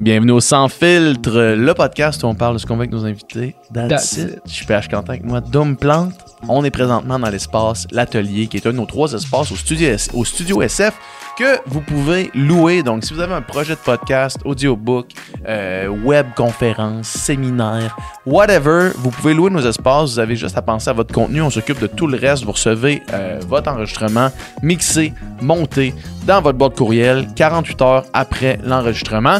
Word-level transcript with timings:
Bienvenue 0.00 0.32
au 0.32 0.40
Sans 0.40 0.68
Filtre, 0.68 1.54
le 1.58 1.74
podcast 1.74 2.22
où 2.22 2.26
on 2.26 2.34
parle 2.34 2.54
de 2.54 2.58
ce 2.58 2.64
qu'on 2.64 2.74
veut 2.76 2.80
avec 2.82 2.92
nos 2.92 3.04
invités. 3.04 3.54
That's 3.74 3.88
That's 3.90 4.12
it. 4.16 4.38
Je 4.46 4.50
suis 4.50 4.64
PH 4.64 4.88
Quentin 4.88 5.12
avec 5.12 5.24
moi, 5.24 5.42
Dom 5.42 5.76
Plante. 5.76 6.14
On 6.48 6.64
est 6.64 6.70
présentement 6.70 7.18
dans 7.18 7.28
l'espace 7.28 7.86
L'Atelier, 7.90 8.46
qui 8.46 8.56
est 8.56 8.66
un 8.66 8.70
de 8.72 8.76
nos 8.78 8.86
trois 8.86 9.12
espaces 9.12 9.52
au 9.52 9.56
Studio, 9.56 9.88
S- 9.90 10.08
au 10.14 10.24
studio 10.24 10.62
SF 10.62 10.94
que 11.36 11.58
vous 11.66 11.82
pouvez 11.82 12.30
louer. 12.34 12.82
Donc, 12.82 13.04
si 13.04 13.12
vous 13.12 13.20
avez 13.20 13.34
un 13.34 13.42
projet 13.42 13.74
de 13.74 13.78
podcast, 13.78 14.38
audiobook, 14.46 15.08
euh, 15.46 15.88
web 15.88 16.28
conférence, 16.34 17.06
séminaire, 17.08 17.94
whatever, 18.24 18.92
vous 18.96 19.10
pouvez 19.10 19.34
louer 19.34 19.50
nos 19.50 19.60
espaces. 19.66 20.12
Vous 20.12 20.18
avez 20.18 20.34
juste 20.34 20.56
à 20.56 20.62
penser 20.62 20.88
à 20.88 20.94
votre 20.94 21.12
contenu. 21.12 21.42
On 21.42 21.50
s'occupe 21.50 21.78
de 21.78 21.86
tout 21.86 22.06
le 22.06 22.16
reste. 22.16 22.44
Vous 22.44 22.52
recevez 22.52 23.02
euh, 23.12 23.38
votre 23.46 23.70
enregistrement 23.70 24.30
mixé, 24.62 25.12
monté 25.42 25.92
dans 26.26 26.40
votre 26.40 26.56
boîte 26.56 26.74
courriel 26.76 27.28
48 27.36 27.82
heures 27.82 28.04
après 28.14 28.58
l'enregistrement. 28.64 29.36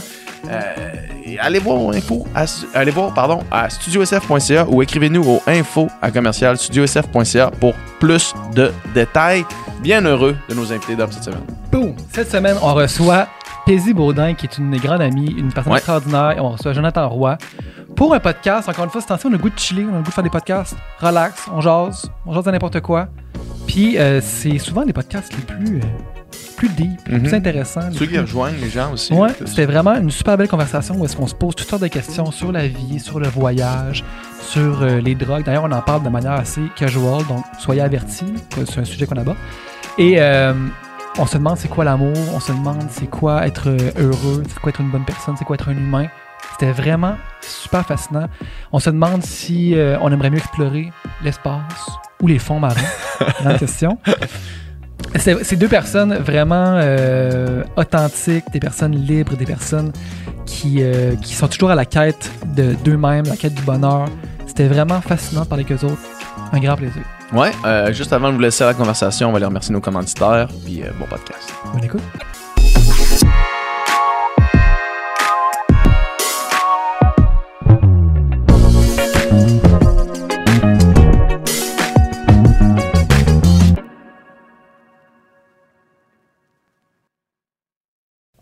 Euh, 0.48 1.36
allez 1.40 1.58
voir 1.58 1.80
au 1.80 1.92
info, 1.92 2.26
à, 2.34 2.44
allez 2.74 2.90
voir 2.90 3.12
pardon, 3.14 3.40
à 3.50 3.68
studiosf.ca 3.70 4.66
ou 4.68 4.82
écrivez-nous 4.82 5.22
au 5.22 5.42
info 5.46 5.88
à 6.02 6.10
commercial 6.10 6.56
studiosf.ca 6.56 7.50
pour 7.60 7.74
plus 7.98 8.34
de 8.54 8.72
détails. 8.94 9.44
Bien 9.82 10.04
heureux 10.04 10.36
de 10.48 10.54
nos 10.54 10.72
invités 10.72 10.96
dans 10.96 11.10
cette 11.10 11.24
semaine. 11.24 11.40
Boom! 11.72 11.94
Cette 12.12 12.30
semaine, 12.30 12.56
on 12.62 12.74
reçoit 12.74 13.28
Paisy 13.64 13.94
Baudin, 13.94 14.34
qui 14.34 14.46
est 14.46 14.58
une 14.58 14.76
grande 14.76 15.00
amie, 15.00 15.34
une 15.38 15.52
personne 15.52 15.72
Ouais. 15.72 15.78
extraordinaire. 15.78 16.32
Et 16.36 16.40
on 16.40 16.50
reçoit 16.50 16.72
Jonathan 16.72 17.08
Roy 17.08 17.38
pour 17.96 18.12
un 18.14 18.20
podcast. 18.20 18.68
Encore 18.68 18.84
une 18.84 18.90
fois, 18.90 19.00
c'est 19.00 19.12
on 19.24 19.28
a 19.28 19.32
le 19.32 19.38
goût 19.38 19.48
de 19.50 19.58
chiller, 19.58 19.84
on 19.84 19.94
a 19.94 19.98
le 19.98 20.02
goût 20.02 20.08
de 20.10 20.14
faire 20.14 20.24
des 20.24 20.30
podcasts. 20.30 20.76
Relax, 20.98 21.46
on 21.54 21.60
jase, 21.60 22.10
on 22.26 22.34
jase 22.34 22.44
de 22.44 22.50
n'importe 22.50 22.80
quoi. 22.80 23.08
Puis, 23.66 23.98
euh, 23.98 24.20
c'est 24.20 24.58
souvent 24.58 24.82
les 24.82 24.92
podcasts 24.92 25.32
les 25.32 25.42
plus, 25.54 25.78
euh, 25.78 25.82
plus 26.56 26.68
deep, 26.70 27.00
les 27.08 27.14
Mhm. 27.16 27.22
plus 27.22 27.34
intéressants. 27.34 27.88
les 27.90 27.96
Ceux 27.98 28.06
qui 28.06 28.18
rejoignent 28.18 28.56
les 28.60 28.70
gens 28.70 28.92
aussi. 28.92 29.12
Ouais, 29.12 29.30
c'était 29.46 29.66
vraiment 29.66 29.94
une 29.96 30.10
super 30.10 30.36
belle 30.36 30.48
conversation 30.48 30.94
où 30.96 31.04
est-ce 31.04 31.16
qu'on 31.16 31.26
se 31.26 31.34
pose 31.34 31.54
toutes 31.54 31.68
sortes 31.68 31.82
de 31.82 31.88
questions 31.88 32.30
sur 32.30 32.52
la 32.52 32.66
vie, 32.68 32.98
sur 33.00 33.18
le 33.20 33.28
voyage, 33.28 34.04
sur 34.42 34.82
euh, 34.82 35.00
les 35.00 35.14
drogues. 35.14 35.44
D'ailleurs, 35.44 35.64
on 35.64 35.72
en 35.72 35.80
parle 35.82 36.02
de 36.02 36.08
manière 36.08 36.32
assez 36.32 36.62
casual, 36.76 37.24
donc 37.28 37.44
soyez 37.58 37.80
avertis, 37.82 38.32
c'est 38.54 38.78
un 38.78 38.84
sujet 38.84 39.06
qu'on 39.06 39.16
aborde. 39.16 39.36
Et 39.98 40.16
euh, 40.20 40.52
on 41.18 41.26
se 41.26 41.36
demande 41.38 41.56
c'est 41.56 41.68
quoi 41.68 41.84
l'amour, 41.84 42.16
on 42.34 42.40
se 42.40 42.52
demande 42.52 42.84
c'est 42.90 43.08
quoi 43.10 43.46
être 43.46 43.68
euh, 43.68 43.90
heureux, 43.98 44.42
c'est 44.48 44.58
quoi 44.60 44.70
être 44.70 44.80
une 44.80 44.90
bonne 44.90 45.04
personne, 45.04 45.36
c'est 45.36 45.44
quoi 45.44 45.54
être 45.54 45.68
un 45.68 45.72
humain. 45.76 46.06
C'était 46.52 46.72
vraiment 46.72 47.16
super 47.42 47.84
fascinant. 47.86 48.26
On 48.72 48.78
se 48.78 48.90
demande 48.90 49.22
si 49.24 49.74
euh, 49.74 49.96
on 50.00 50.10
aimerait 50.12 50.30
mieux 50.30 50.38
explorer 50.38 50.90
l'espace 51.22 51.60
ou 52.22 52.26
les 52.26 52.38
fonds 52.38 52.60
marins. 52.60 52.74
Grande 53.42 53.58
question. 53.58 53.98
C'est 55.16 55.56
deux 55.56 55.68
personnes 55.68 56.14
vraiment 56.14 56.76
euh, 56.76 57.64
authentiques, 57.76 58.44
des 58.52 58.60
personnes 58.60 58.94
libres, 58.94 59.36
des 59.36 59.44
personnes 59.44 59.92
qui, 60.46 60.82
euh, 60.82 61.14
qui 61.16 61.34
sont 61.34 61.48
toujours 61.48 61.70
à 61.70 61.74
la 61.74 61.84
quête 61.84 62.30
de 62.56 62.74
d'eux-mêmes, 62.84 63.26
la 63.26 63.36
quête 63.36 63.54
du 63.54 63.62
bonheur. 63.62 64.08
C'était 64.46 64.68
vraiment 64.68 65.00
fascinant 65.00 65.42
de 65.42 65.46
parler 65.46 65.64
avec 65.68 65.82
eux 65.82 65.86
autres. 65.86 66.02
Un 66.52 66.60
grand 66.60 66.76
plaisir. 66.76 67.02
Ouais, 67.32 67.52
euh, 67.64 67.92
juste 67.92 68.12
avant 68.12 68.28
de 68.28 68.34
vous 68.34 68.40
laisser 68.40 68.64
à 68.64 68.68
la 68.68 68.74
conversation, 68.74 69.28
on 69.28 69.32
va 69.32 69.36
aller 69.36 69.46
remercier 69.46 69.72
nos 69.72 69.80
commanditaires. 69.80 70.48
Puis 70.64 70.82
euh, 70.82 70.90
bon 70.98 71.06
podcast. 71.06 71.54
Bonne 71.72 71.84
écoute. 71.84 72.02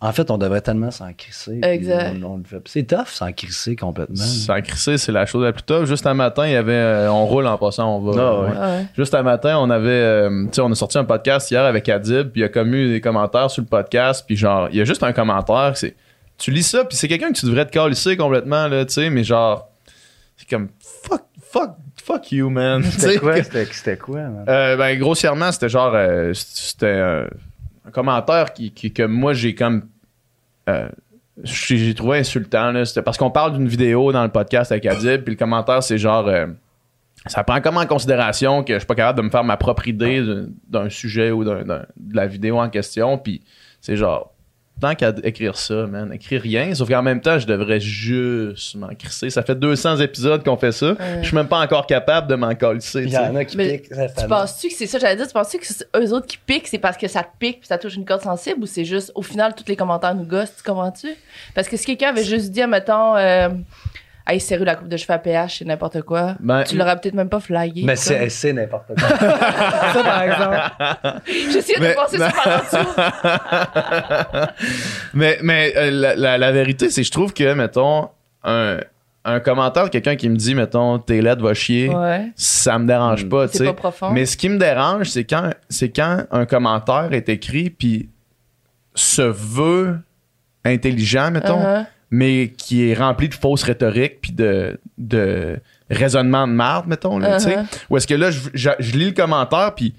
En 0.00 0.12
fait, 0.12 0.30
on 0.30 0.38
devrait 0.38 0.60
tellement 0.60 0.92
s'en 0.92 1.12
crisser. 1.12 1.58
Exact. 1.62 2.16
on- 2.22 2.34
on 2.34 2.36
le 2.38 2.44
fait. 2.44 2.62
C'est 2.66 2.84
tough 2.84 3.06
s'en 3.08 3.32
crisser 3.32 3.74
complètement. 3.74 4.14
Sans 4.24 4.60
crisser, 4.62 4.96
c'est 4.96 5.10
la 5.10 5.26
chose 5.26 5.42
la 5.44 5.52
plus 5.52 5.62
top. 5.64 5.86
Juste 5.86 6.06
un 6.06 6.14
matin, 6.14 6.46
il 6.46 6.52
y 6.52 6.56
avait. 6.56 6.72
euh, 6.72 7.10
on 7.10 7.26
roule 7.26 7.46
en 7.48 7.58
passant, 7.58 7.96
on 7.96 8.00
va. 8.00 8.12
Ah 8.22 8.40
ouais. 8.40 8.48
ouais. 8.50 8.56
Ouais. 8.58 8.86
Juste 8.96 9.14
un 9.14 9.22
matin, 9.24 9.58
on 9.58 9.70
avait, 9.70 9.88
euh, 9.90 10.44
tu 10.44 10.50
sais, 10.52 10.60
on 10.60 10.70
a 10.70 10.74
sorti 10.76 10.98
un 10.98 11.04
podcast 11.04 11.50
hier 11.50 11.64
avec 11.64 11.88
Adib, 11.88 12.28
puis 12.30 12.40
il 12.40 12.42
y 12.42 12.44
a 12.44 12.48
comme 12.48 12.72
eu 12.74 12.90
des 12.92 13.00
commentaires 13.00 13.50
sur 13.50 13.62
le 13.62 13.66
podcast, 13.68 14.22
puis 14.26 14.36
genre, 14.36 14.68
il 14.70 14.76
y 14.76 14.80
a 14.80 14.84
juste 14.84 15.02
un 15.02 15.12
commentaire, 15.12 15.72
c'est, 15.76 15.96
tu 16.38 16.52
lis 16.52 16.62
ça, 16.62 16.84
puis 16.84 16.96
c'est 16.96 17.08
quelqu'un 17.08 17.32
que 17.32 17.38
tu 17.38 17.46
devrais 17.46 17.66
te 17.66 17.72
calisser 17.72 18.16
complètement 18.16 18.68
là, 18.68 18.84
tu 18.84 18.92
sais, 18.92 19.10
mais 19.10 19.24
genre, 19.24 19.68
c'est 20.36 20.48
comme 20.48 20.68
fuck, 20.80 21.22
fuck, 21.42 21.70
fuck 22.04 22.30
you 22.30 22.48
man. 22.50 22.84
C'était 22.84 23.18
quoi? 23.18 23.34
que- 23.40 23.42
C'était 23.42 23.64
c'était 23.64 23.96
quoi, 23.96 24.20
man? 24.20 24.44
euh, 24.48 24.76
ben 24.76 24.96
grossièrement, 24.96 25.50
c'était 25.50 25.68
genre, 25.68 25.90
euh, 25.96 26.30
c'était 26.34 26.86
euh, 26.86 27.26
un 27.88 27.90
commentaire 27.90 28.52
qui, 28.52 28.70
qui- 28.72 28.92
que 28.92 29.02
moi 29.02 29.32
j'ai 29.32 29.54
comme, 29.54 29.88
euh, 30.68 30.88
j'ai 31.42 31.94
trouvé 31.94 32.18
insultant 32.18 32.70
là. 32.72 32.82
Parce 33.04 33.16
qu'on 33.16 33.30
parle 33.30 33.54
d'une 33.56 33.68
vidéo 33.68 34.12
dans 34.12 34.22
le 34.24 34.30
podcast 34.30 34.70
avec 34.72 34.86
Adib, 34.86 35.22
puis 35.22 35.34
le 35.34 35.38
commentaire 35.38 35.82
c'est 35.82 35.98
genre. 35.98 36.28
euh, 36.28 36.46
ça 37.26 37.42
prend 37.44 37.60
comment 37.60 37.80
en 37.80 37.86
considération 37.86 38.62
que 38.62 38.74
je 38.74 38.78
suis 38.78 38.86
pas 38.86 38.94
capable 38.94 39.18
de 39.18 39.24
me 39.24 39.30
faire 39.30 39.42
ma 39.44 39.56
propre 39.56 39.88
idée 39.88 40.24
d'un- 40.68 40.88
sujet 40.88 41.30
ou 41.32 41.44
d'un- 41.44 41.64
de 41.64 42.16
la 42.16 42.26
vidéo 42.26 42.58
en 42.58 42.68
question. 42.70 43.18
Puis 43.18 43.42
c'est 43.80 43.96
genre, 43.96 44.32
tant 44.80 44.94
qu'à 44.94 45.12
écrire 45.24 45.56
ça, 45.56 45.86
man, 45.86 46.12
écrire 46.12 46.40
rien. 46.40 46.74
Sauf 46.74 46.88
qu'en 46.88 47.02
même 47.02 47.20
temps, 47.20 47.38
je 47.38 47.46
devrais 47.46 47.80
juste 47.80 48.74
m'en 48.76 48.88
crisser. 48.88 49.30
Ça 49.30 49.42
fait 49.42 49.54
200 49.54 49.98
épisodes 49.98 50.44
qu'on 50.44 50.56
fait 50.56 50.72
ça. 50.72 50.94
Je 51.20 51.26
suis 51.26 51.36
même 51.36 51.48
pas 51.48 51.60
encore 51.60 51.86
capable 51.86 52.28
de 52.28 52.34
m'en 52.34 52.54
calisser. 52.54 53.02
Il 53.02 53.08
tu 53.08 53.14
y 53.14 53.18
en 53.18 53.34
a 53.34 53.44
qui 53.44 53.56
Mais 53.56 53.78
piquent. 53.78 53.90
Tu 54.18 54.26
penses-tu 54.26 54.68
que 54.68 54.74
c'est 54.74 54.86
ça, 54.86 54.98
j'allais 54.98 55.16
dire, 55.16 55.26
tu 55.26 55.32
penses-tu 55.32 55.58
que 55.58 55.66
c'est 55.66 55.86
eux 55.96 56.12
autres 56.12 56.26
qui 56.26 56.38
piquent, 56.38 56.68
c'est 56.68 56.78
parce 56.78 56.96
que 56.96 57.08
ça 57.08 57.22
te 57.22 57.30
pique 57.38 57.60
puis 57.60 57.66
ça 57.66 57.78
touche 57.78 57.96
une 57.96 58.04
corde 58.04 58.22
sensible 58.22 58.62
ou 58.62 58.66
c'est 58.66 58.84
juste, 58.84 59.12
au 59.14 59.22
final, 59.22 59.54
tous 59.54 59.64
les 59.68 59.76
commentaires 59.76 60.14
nous 60.14 60.24
gossent, 60.24 60.54
tu 60.56 60.62
comprends-tu? 60.62 61.08
Parce 61.54 61.68
que 61.68 61.76
si 61.76 61.86
quelqu'un 61.86 62.10
avait 62.10 62.24
juste 62.24 62.50
dit, 62.50 62.66
mettons, 62.66 63.16
euh, 63.16 63.48
hey, 64.28 64.40
sérieux, 64.40 64.64
la 64.64 64.74
coupe 64.76 64.88
de 64.88 64.96
cheveux 64.96 65.14
à 65.14 65.18
pH, 65.18 65.58
c'est 65.58 65.64
n'importe 65.64 66.02
quoi, 66.02 66.34
Ben, 66.40 66.62
tu 66.64 66.76
l'aurais 66.76 66.96
peut-être 67.00 67.14
même 67.14 67.28
pas 67.28 67.40
flagué. 67.40 67.82
Mais 67.84 67.96
c'est 67.96 68.28
c'est 68.28 68.52
n'importe 68.52 68.88
quoi. 68.98 69.08
Ça, 69.18 70.02
par 70.04 70.22
exemple. 70.22 71.20
J'essayais 71.52 71.78
Mais- 71.80 71.90
de 71.90 71.94
penser 71.94 72.18
ça 72.18 72.30
par 72.30 72.46
en 72.46 72.58
dessous. 72.64 72.90
mais 75.14 75.38
mais 75.42 75.72
euh, 75.76 75.90
la, 75.90 76.16
la- 76.16 76.38
la 76.38 76.52
vérité, 76.52 76.90
c'est 76.90 77.00
que 77.02 77.06
je 77.06 77.12
trouve 77.12 77.32
que, 77.32 77.52
mettons, 77.54 78.08
un, 78.44 78.78
un 79.24 79.40
commentaire 79.40 79.84
de 79.84 79.88
quelqu'un 79.90 80.16
qui 80.16 80.28
me 80.28 80.36
dit, 80.36 80.54
mettons, 80.54 80.98
tes 80.98 81.20
lettres 81.20 81.42
va 81.42 81.54
chier, 81.54 81.88
Ouais. 81.88 82.26
ça 82.36 82.78
me 82.78 82.86
dérange 82.86 83.24
Mm. 83.24 83.28
pas, 83.28 83.46
tu 83.48 83.52
C'est 83.52 83.58
sais. 83.58 83.64
pas 83.66 83.72
profond. 83.74 84.10
Mais 84.10 84.26
ce 84.26 84.36
qui 84.36 84.48
me 84.48 84.58
dérange, 84.58 85.08
c'est 85.08 85.24
quand, 85.24 85.50
c'est 85.68 85.90
quand 85.90 86.24
un 86.30 86.46
commentaire 86.46 87.08
est 87.12 87.28
écrit 87.28 87.70
puis 87.70 88.08
se 88.94 89.22
veut 89.22 89.98
intelligent, 90.64 91.30
mettons, 91.30 91.60
Uh-huh. 91.62 91.86
Mais 92.10 92.52
qui 92.56 92.88
est 92.88 92.94
rempli 92.94 93.28
de 93.28 93.34
fausses 93.34 93.62
rhétoriques 93.62 94.20
puis 94.22 94.32
de, 94.32 94.78
de 94.96 95.58
raisonnement 95.90 96.46
de 96.48 96.52
marde, 96.52 96.86
mettons, 96.86 97.18
là, 97.18 97.36
tu 97.38 97.44
sais. 97.44 97.56
Uh-huh. 97.56 97.66
Ou 97.90 97.96
est-ce 97.96 98.06
que 98.06 98.14
là, 98.14 98.30
je, 98.30 98.40
je- 98.54 98.70
je 98.78 98.92
lis 98.92 99.06
le 99.06 99.12
commentaire 99.12 99.74
puis 99.74 99.94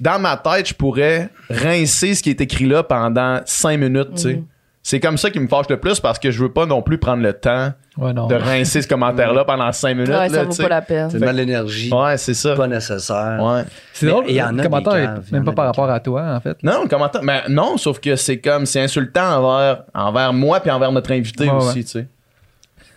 dans 0.00 0.18
ma 0.20 0.36
tête, 0.36 0.68
je 0.68 0.74
pourrais 0.74 1.28
rincer 1.50 2.14
ce 2.14 2.22
qui 2.22 2.30
est 2.30 2.40
écrit 2.40 2.66
là 2.66 2.82
pendant 2.82 3.40
cinq 3.46 3.78
minutes, 3.78 4.14
tu 4.16 4.22
sais. 4.22 4.42
C'est 4.90 5.00
comme 5.00 5.18
ça 5.18 5.28
qui 5.30 5.38
me 5.38 5.48
fâche 5.48 5.66
le 5.68 5.78
plus 5.78 6.00
parce 6.00 6.18
que 6.18 6.30
je 6.30 6.42
veux 6.42 6.50
pas 6.50 6.64
non 6.64 6.80
plus 6.80 6.96
prendre 6.96 7.22
le 7.22 7.34
temps 7.34 7.74
Ouais, 7.98 8.14
non. 8.14 8.26
de 8.26 8.36
rincer 8.36 8.80
ce 8.80 8.88
commentaire-là 8.88 9.44
pendant 9.44 9.70
cinq 9.70 9.92
minutes. 9.96 10.08
Ouais, 10.08 10.14
là, 10.14 10.28
ça 10.30 10.40
tu 10.40 10.46
vaut 10.46 10.52
sais. 10.52 10.62
pas 10.62 10.68
la 10.70 10.80
peine. 10.80 11.10
C'est 11.10 11.20
de 11.20 11.26
l'énergie. 11.28 11.92
Ouais, 11.92 12.16
c'est 12.16 12.32
ça. 12.32 12.54
Pas 12.54 12.66
nécessaire. 12.68 13.38
Ouais. 13.38 13.64
C'est 13.92 14.06
drôle, 14.06 14.24
a 14.30 14.50
le 14.50 14.62
commentaire 14.62 14.94
est 14.96 15.30
même 15.32 15.44
pas 15.44 15.52
par 15.52 15.66
rapport 15.66 15.90
à 15.90 16.00
toi, 16.00 16.22
en 16.34 16.40
fait. 16.40 16.56
Non, 16.62 16.84
le 16.84 16.88
commentaire. 16.88 17.22
Mais 17.22 17.42
non, 17.50 17.76
sauf 17.76 18.00
que 18.00 18.16
c'est 18.16 18.38
comme, 18.38 18.64
c'est 18.64 18.80
insultant 18.80 19.44
envers, 19.44 19.82
envers 19.92 20.32
moi 20.32 20.58
puis 20.60 20.70
envers 20.70 20.90
notre 20.90 21.12
invité 21.12 21.44
Ouais, 21.44 21.50
aussi, 21.50 21.78
ouais. 21.80 21.84
tu 21.84 21.90
sais. 21.90 22.06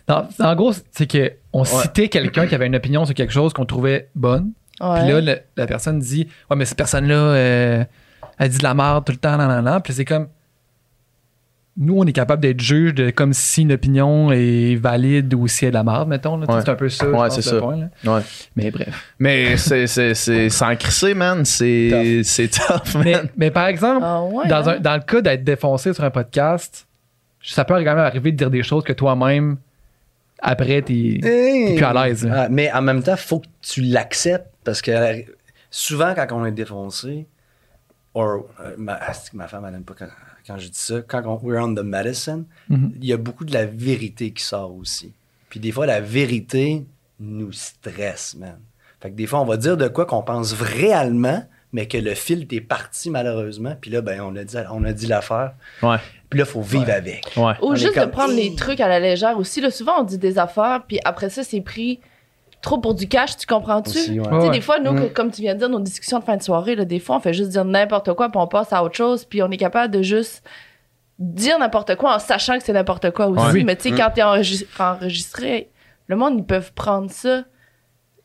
Non, 0.07 0.28
en 0.40 0.56
gros, 0.56 0.72
c'est 0.91 1.07
que 1.07 1.34
on 1.51 1.66
citait 1.66 2.07
quelqu'un 2.07 2.47
qui 2.47 2.56
avait 2.56 2.68
une 2.68 2.75
opinion 2.78 3.03
sur 3.03 3.13
quelque 3.16 3.34
chose 3.34 3.51
qu'on 3.51 3.66
trouvait 3.66 4.07
bonne. 4.16 4.51
Puis 4.80 4.88
là, 4.88 5.19
le- 5.19 5.40
la 5.57 5.68
personne 5.68 6.00
dit 6.00 6.25
Ouais, 6.50 6.56
mais 6.56 6.63
cette 6.63 6.78
personne-là, 6.78 7.16
euh, 7.16 7.84
elle 8.40 8.50
dit 8.50 8.59
de 8.59 8.63
la 8.63 8.74
merde 8.74 9.04
tout 9.04 9.12
le 9.12 9.18
temps, 9.18 9.36
nan, 9.36 9.50
nan, 9.50 9.63
nan. 9.65 9.81
Puis 9.83 9.92
c'est 9.94 10.06
comme. 10.06 10.27
Nous, 11.83 11.98
on 11.98 12.06
est 12.06 12.13
capable 12.13 12.44
d'être 12.44 12.62
juge 12.62 12.94
de 12.94 13.10
comme 13.10 13.33
si 13.33 13.63
une 13.63 13.72
opinion 13.72 14.31
est 14.31 14.75
valide 14.75 15.33
ou 15.33 15.48
si 15.48 15.66
elle 15.66 15.69
est 15.69 15.72
de 15.72 15.78
la 15.78 15.83
merde, 15.83 16.07
mettons. 16.07 16.39
Ouais. 16.39 16.45
C'est 16.63 16.69
un 16.69 16.75
peu 16.75 16.89
ça, 16.89 17.10
Ouais, 17.10 17.30
c'est 17.31 17.42
ça. 17.42 17.60
point. 17.60 17.89
là. 18.04 18.16
Ouais. 18.18 18.22
Mais 18.56 18.69
bref. 18.69 19.13
Mais 19.18 19.57
c'est, 19.57 19.88
c'est, 19.88 20.13
c'est, 20.13 20.50
sans 20.50 20.75
crisser, 20.75 21.16
man. 21.16 21.44
C'est, 21.44 22.22
c'est 22.24 22.50
tough, 22.50 22.94
man. 22.95 23.04
Mais, 23.04 23.16
mais 23.36 23.51
par 23.51 23.66
exemple, 23.66 24.01
Ah 24.06 24.22
ouais, 24.24 24.48
dans, 24.48 24.69
hein? 24.69 24.75
un- 24.78 24.80
dans 24.80 24.94
le 24.94 25.01
cas 25.01 25.22
d'être 25.22 25.44
défoncé 25.44 25.92
sur 25.92 26.04
un 26.04 26.12
podcast, 26.12 26.88
ça 27.42 27.66
peut 27.66 27.74
quand 27.74 27.80
même 27.84 27.98
arriver 27.98 28.31
de 28.31 28.38
dire 28.38 28.51
des 28.51 28.62
choses 28.62 28.84
que 28.84 28.94
toi-même, 28.94 29.57
après, 30.39 30.84
t'es 30.84 31.19
t'es 31.22 31.74
plus 31.75 31.84
à 31.84 31.94
l'aise. 32.07 32.30
Ah, 32.31 32.48
mais 32.50 32.72
en 32.72 32.84
même 32.84 33.01
temps, 33.01 33.18
faut 33.18 33.39
que 33.39 33.48
tu 33.62 33.81
l'acceptes 33.81 34.48
parce 34.63 34.84
que 34.84 34.92
souvent, 35.72 36.13
quand 36.16 36.27
on 36.31 36.45
est 36.45 36.51
défoncé, 36.51 37.25
or, 38.13 38.45
euh, 38.60 38.75
ma, 38.77 39.00
ma 39.34 39.48
femme, 39.48 39.63
elle 39.66 39.74
n'aime 39.74 39.84
pas 39.84 39.95
quand, 39.98 40.06
quand 40.51 40.57
je 40.59 40.68
dis 40.68 40.80
ça, 40.80 41.01
quand 41.07 41.24
on, 41.25 41.39
we're 41.42 41.62
on 41.63 41.74
the 41.74 41.83
medicine, 41.83 42.45
Mhm. 42.69 42.92
il 43.01 43.06
y 43.06 43.13
a 43.13 43.18
beaucoup 43.18 43.45
de 43.45 43.53
la 43.53 43.65
vérité 43.65 44.31
qui 44.31 44.44
sort 44.44 44.75
aussi. 44.75 45.13
Puis 45.50 45.59
des 45.59 45.71
fois, 45.71 45.86
la 45.86 46.01
vérité 46.01 46.86
nous 47.19 47.51
stresse, 47.51 48.36
man. 48.38 48.57
Fait 49.00 49.09
que 49.12 49.15
des 49.15 49.27
fois, 49.27 49.39
on 49.42 49.45
va 49.45 49.57
dire 49.57 49.77
de 49.77 49.88
quoi 49.88 50.06
qu'on 50.06 50.21
pense 50.24 50.53
réellement, 50.53 51.44
mais 51.74 51.88
que 51.88 51.98
le 51.98 52.13
fil 52.15 52.45
est 52.51 52.62
parti 52.62 53.09
malheureusement. 53.09 53.75
Puis 53.80 53.89
là, 53.92 54.01
ben, 54.01 54.19
on 54.21 54.36
a 54.36 54.44
dit, 54.44 54.57
on 54.71 54.83
a 54.83 54.92
dit 54.94 55.07
l'affaire. 55.07 55.53
Ouais. 55.81 55.98
Puis 56.30 56.39
là, 56.39 56.45
il 56.48 56.51
faut 56.51 56.62
vivre 56.62 56.89
avec. 56.92 57.31
Ouais. 57.38 57.53
Ou 57.62 57.71
On 57.71 57.75
juste 57.75 57.94
comme- 57.94 58.06
de 58.06 58.12
prendre 58.12 58.33
les 58.33 58.56
trucs 58.56 58.80
à 58.80 58.88
la 58.88 59.00
légère 59.00 59.38
aussi. 59.38 59.62
Là, 59.62 59.71
souvent, 59.71 60.00
on 60.01 60.03
dit 60.03 60.18
des 60.18 60.38
affaires, 60.38 60.83
puis 60.88 61.00
après 61.06 61.30
ça, 61.30 61.44
c'est 61.44 61.62
pris 61.62 62.00
trop 62.62 62.78
pour 62.78 62.94
du 62.94 63.08
cash, 63.08 63.38
tu 63.38 63.48
comprends-tu? 63.48 63.90
Aussi, 63.90 64.19
ouais. 64.19 64.25
Tu 64.25 64.30
sais, 64.30 64.36
Ouais. 64.36 64.50
des 64.52 64.62
fois, 64.62 64.80
nous, 64.80 64.92
Mm. 64.94 65.00
que- 65.10 65.13
comme 65.13 65.31
tu 65.31 65.42
viens 65.42 65.54
de 65.54 65.60
dire, 65.60 65.69
nos 65.69 65.80
discussions 65.80 66.19
de 66.19 66.24
fin 66.24 66.38
de 66.38 66.44
soirée, 66.44 66.75
là, 66.75 66.86
des 66.86 67.00
fois, 67.00 67.16
on 67.18 67.19
fait 67.19 67.34
juste 67.34 67.50
dire 67.50 67.66
n'importe 67.66 68.13
quoi, 68.13 68.30
puis 68.30 68.40
on 68.40 68.48
passe 68.48 68.72
à 68.74 68.84
autre 68.84 68.96
chose, 68.96 69.25
puis 69.25 69.42
on 69.42 69.50
est 69.50 69.58
capable 69.58 69.94
de 69.94 70.02
juste 70.02 70.44
dire 71.19 71.60
n'importe 71.60 71.96
quoi 71.98 72.16
en 72.16 72.19
sachant 72.19 72.58
que 72.58 72.63
c'est 72.63 72.74
n'importe 72.74 73.12
quoi 73.12 73.28
aussi. 73.28 73.54
Ouais. 73.58 73.63
Mais 73.63 73.75
tu 73.75 73.84
sais, 73.90 73.92
Mm. 73.92 73.98
quand 73.98 74.10
t'es 74.16 74.22
enregis- 74.24 74.66
enregistré, 74.80 75.69
le 76.08 76.16
monde, 76.16 76.36
ils 76.38 76.46
peuvent 76.46 76.74
prendre 76.74 77.10
ça 77.12 77.44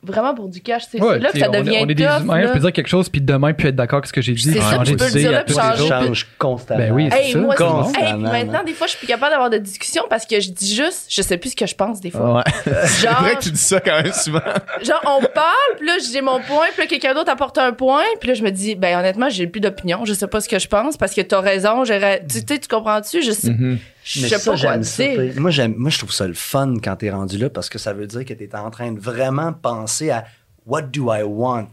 vraiment 0.02 0.34
pour 0.34 0.48
du 0.48 0.60
cash. 0.60 0.84
C'est 0.90 1.00
Ouais, 1.02 1.19
là 1.19 1.31
que 1.32 1.38
ça 1.38 1.48
on 1.50 1.52
est- 1.52 1.62
devient 1.62 1.78
on 1.81 1.88
est 1.88 1.94
des 1.94 2.04
tough, 2.04 2.20
humains, 2.22 2.40
là. 2.40 2.46
je 2.48 2.52
peux 2.52 2.58
dire 2.60 2.72
quelque 2.72 2.88
chose, 2.88 3.08
puis 3.08 3.20
demain, 3.20 3.52
puis 3.52 3.69
être 3.69 3.75
d'accord 3.76 3.96
avec 3.98 4.06
ce 4.06 4.12
que 4.12 4.20
j'ai 4.20 4.34
dit, 4.34 4.43
C'est 4.43 4.50
puis 4.52 4.60
ça, 4.60 4.76
changer 4.76 4.93
tu 4.93 4.96
peux 4.98 5.04
le 5.04 5.10
d'idée 5.10 5.20
dire 5.22 5.32
là, 5.32 5.38
à 5.38 5.43
puis 5.43 5.54
tous 5.54 5.60
les 5.60 5.66
changer. 5.66 5.78
jours. 5.78 5.88
change 5.88 6.26
constamment. 6.38 6.81
Ben 6.81 6.93
oui, 6.93 7.08
c'est 7.10 7.19
Hey, 7.25 7.32
ça. 7.32 7.38
moi, 7.38 7.54
hey, 7.54 7.58
Constamment, 7.66 8.31
maintenant, 8.32 8.64
des 8.64 8.72
fois, 8.72 8.87
je 8.87 8.90
suis 8.93 8.98
plus 8.98 9.06
capable 9.08 9.31
d'avoir 9.32 9.50
de 9.50 9.58
discussions 9.58 10.04
parce 10.08 10.25
que 10.26 10.38
je 10.40 10.50
dis 10.50 10.75
juste, 10.75 11.06
je 11.08 11.22
sais 11.22 11.38
plus 11.38 11.50
ce 11.50 11.56
que 11.56 11.66
je 11.66 11.75
pense 11.75 12.00
des 12.00 12.10
fois. 12.10 12.37
Ouais. 12.37 12.43
C'est 12.84 13.06
Genre, 13.08 13.20
vrai 13.22 13.34
que 13.37 13.43
tu 13.43 13.50
dis 13.50 13.58
ça 13.60 13.81
quand 13.81 14.02
même 14.02 14.12
souvent. 14.12 14.40
Genre, 14.82 15.00
on 15.06 15.20
parle, 15.34 15.76
puis 15.78 15.87
là, 15.87 15.94
j'ai 16.12 16.20
mon 16.20 16.40
point, 16.40 16.66
puis 16.72 16.82
là, 16.82 16.87
quelqu'un 16.87 17.14
d'autre 17.14 17.31
apporte 17.32 17.58
un 17.58 17.72
point, 17.72 18.02
puis 18.20 18.28
là, 18.28 18.34
je 18.34 18.42
me 18.44 18.50
dis, 18.50 18.75
ben, 18.76 18.99
honnêtement, 18.99 19.28
j'ai 19.31 19.46
plus 19.46 19.60
d'opinion, 19.60 20.04
je 20.04 20.12
sais 20.14 20.26
pas 20.28 20.40
ce 20.40 20.49
que 20.49 20.58
je 20.58 20.69
pense, 20.69 20.96
parce 20.96 21.14
que 21.14 21.20
t'as 21.22 21.40
raison, 21.40 21.82
tu 21.84 21.90
sais, 21.92 22.58
tu 22.58 22.69
comprends-tu? 22.69 23.22
Je 23.22 23.32
sais, 23.32 23.50
Mhm. 23.50 23.78
Je 24.08 24.20
Mais 24.23 24.29
sais 24.29 24.38
ça, 24.38 24.53
pas 24.53 24.58
quoi 24.58 24.82
ça. 24.85 25.03
Moi, 25.37 25.50
j'aime, 25.50 25.75
moi, 25.76 25.91
je 25.91 25.99
trouve 25.99 26.12
ça 26.12 26.29
le 26.29 26.35
fun 26.35 26.75
quand 26.82 26.94
t'es 26.97 27.11
rendu 27.11 27.38
là 27.38 27.50
parce 27.50 27.69
que 27.69 27.79
ça 27.79 27.93
veut 27.93 28.06
dire 28.06 28.25
que 28.25 28.35
t'es 28.35 28.55
en 28.55 28.70
train 28.70 28.93
de 28.93 29.00
vraiment 29.00 29.53
penser 29.53 30.11
à 30.11 30.25
what 30.64 30.82
do 30.82 31.12
I 31.12 31.23
want? 31.25 31.67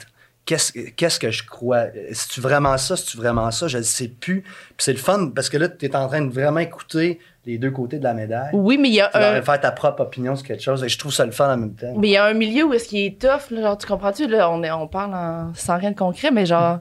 Qu'est-ce, 0.45 0.73
qu'est-ce 0.73 1.19
que 1.19 1.31
je 1.31 1.45
crois? 1.45 1.85
Si 2.11 2.27
tu 2.27 2.41
vraiment 2.41 2.77
ça, 2.77 2.97
si 2.97 3.05
tu 3.05 3.17
vraiment 3.17 3.49
ça, 3.51 3.67
je 3.69 3.77
ne 3.77 3.83
sais 3.83 4.07
plus. 4.09 4.41
Puis 4.41 4.51
c'est 4.79 4.91
le 4.93 4.97
fun 4.99 5.29
parce 5.33 5.47
que 5.47 5.57
là, 5.57 5.69
t'es 5.69 5.95
en 5.95 6.07
train 6.07 6.21
de 6.21 6.33
vraiment 6.33 6.59
écouter 6.59 7.19
les 7.45 7.57
deux 7.57 7.71
côtés 7.71 7.99
de 7.99 8.03
la 8.03 8.13
médaille. 8.13 8.49
Oui, 8.53 8.77
mais 8.77 8.89
il 8.89 8.95
y 8.95 9.01
a 9.01 9.09
Tu 9.09 9.17
un, 9.19 9.41
faire 9.41 9.61
ta 9.61 9.71
propre 9.71 10.01
opinion 10.01 10.35
sur 10.35 10.45
quelque 10.47 10.61
chose 10.63 10.83
et 10.83 10.89
je 10.89 10.97
trouve 10.97 11.13
ça 11.13 11.25
le 11.25 11.31
fun 11.31 11.53
en 11.53 11.57
même 11.57 11.75
temps. 11.75 11.93
mais 11.97 12.07
il 12.09 12.11
y 12.11 12.17
a 12.17 12.25
un 12.25 12.33
milieu 12.33 12.63
où 12.65 12.73
est-ce 12.73 12.89
qu'il 12.89 13.05
est 13.05 13.21
tough, 13.21 13.51
là, 13.51 13.61
genre, 13.61 13.77
tu 13.77 13.85
comprends-tu? 13.87 14.27
Là, 14.27 14.49
on, 14.49 14.63
est, 14.63 14.71
on 14.71 14.87
parle 14.87 15.13
en- 15.13 15.53
sans 15.55 15.77
rien 15.77 15.91
de 15.91 15.97
concret, 15.97 16.31
mais 16.31 16.45
genre, 16.45 16.79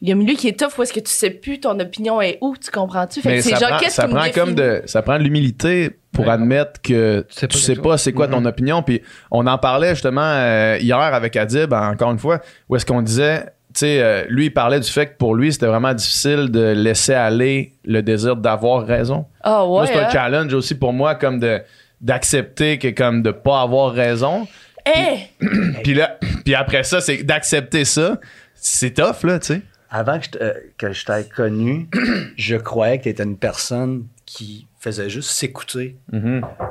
il 0.00 0.08
y 0.08 0.12
a 0.12 0.14
un 0.14 0.18
milieu 0.18 0.34
qui 0.34 0.48
est 0.48 0.58
tough 0.58 0.78
où 0.78 0.82
est-ce 0.82 0.92
que 0.92 1.00
tu 1.00 1.10
sais 1.10 1.30
plus 1.30 1.58
ton 1.60 1.78
opinion 1.80 2.20
est 2.20 2.38
où, 2.40 2.54
tu 2.56 2.70
comprends-tu? 2.70 3.20
Fait 3.20 3.30
Mais 3.30 3.36
que 3.38 3.42
c'est 3.42 3.56
ça 3.56 3.68
genre, 3.68 3.80
qu'est-ce 3.80 3.96
ça 3.96 4.06
qui 4.06 4.14
me 4.14 4.18
prend 4.18 4.30
comme 4.30 4.54
de, 4.54 4.82
ça 4.86 5.02
prend 5.02 5.18
de 5.18 5.24
l'humilité 5.24 5.90
pour 6.12 6.26
Ouais. 6.26 6.32
admettre 6.32 6.80
que 6.82 7.24
Tu 7.28 7.34
sais 7.34 7.46
pas 7.46 7.52
tu 7.54 7.58
sais 7.58 7.76
pas 7.76 7.98
c'est 7.98 8.12
quoi 8.12 8.28
ton 8.28 8.44
opinion. 8.44 8.82
Puis 8.82 9.02
on 9.30 9.46
en 9.46 9.58
parlait 9.58 9.90
justement 9.90 10.20
euh, 10.22 10.78
hier 10.80 10.96
avec 10.98 11.36
Adib, 11.36 11.72
encore 11.72 12.10
une 12.12 12.18
fois, 12.18 12.40
où 12.68 12.76
est-ce 12.76 12.86
qu'on 12.86 13.02
disait, 13.02 13.40
tu 13.74 13.80
sais, 13.80 14.00
euh, 14.00 14.24
lui 14.28 14.46
il 14.46 14.50
parlait 14.50 14.80
du 14.80 14.88
fait 14.88 15.06
que 15.06 15.16
pour 15.16 15.34
lui 15.34 15.52
c'était 15.52 15.66
vraiment 15.66 15.92
difficile 15.94 16.50
de 16.50 16.72
laisser 16.72 17.14
aller 17.14 17.72
le 17.84 18.00
désir 18.02 18.36
d'avoir 18.36 18.86
raison. 18.86 19.26
Ah 19.42 19.64
moi 19.66 19.82
ouais, 19.82 19.88
c'est 19.88 19.98
un 19.98 20.04
hein? 20.04 20.10
challenge 20.10 20.54
aussi 20.54 20.74
pour 20.76 20.92
moi 20.92 21.14
comme 21.16 21.38
de 21.40 21.60
d'accepter 22.00 22.78
que 22.78 22.88
comme 22.88 23.22
de 23.22 23.30
pas 23.32 23.62
avoir 23.62 23.92
raison. 23.92 24.46
Hey! 24.86 25.28
Puis 25.82 25.94
là, 25.94 26.18
puis 26.44 26.54
après 26.54 26.82
ça 26.84 27.00
c'est 27.00 27.22
d'accepter 27.24 27.84
ça. 27.84 28.18
C'est 28.54 28.94
tough 28.94 29.22
là, 29.24 29.38
tu 29.38 29.46
sais. 29.54 29.62
Avant 29.90 30.18
que 30.18 30.26
je, 30.26 30.38
euh, 30.44 30.52
que 30.76 30.92
je 30.92 31.04
t'aie 31.06 31.24
connu, 31.24 31.88
je 32.36 32.56
croyais 32.56 32.98
que 32.98 33.04
tu 33.04 33.08
étais 33.08 33.22
une 33.24 33.38
personne 33.38 34.06
qui 34.26 34.66
faisait 34.78 35.08
juste 35.08 35.30
s'écouter 35.30 35.96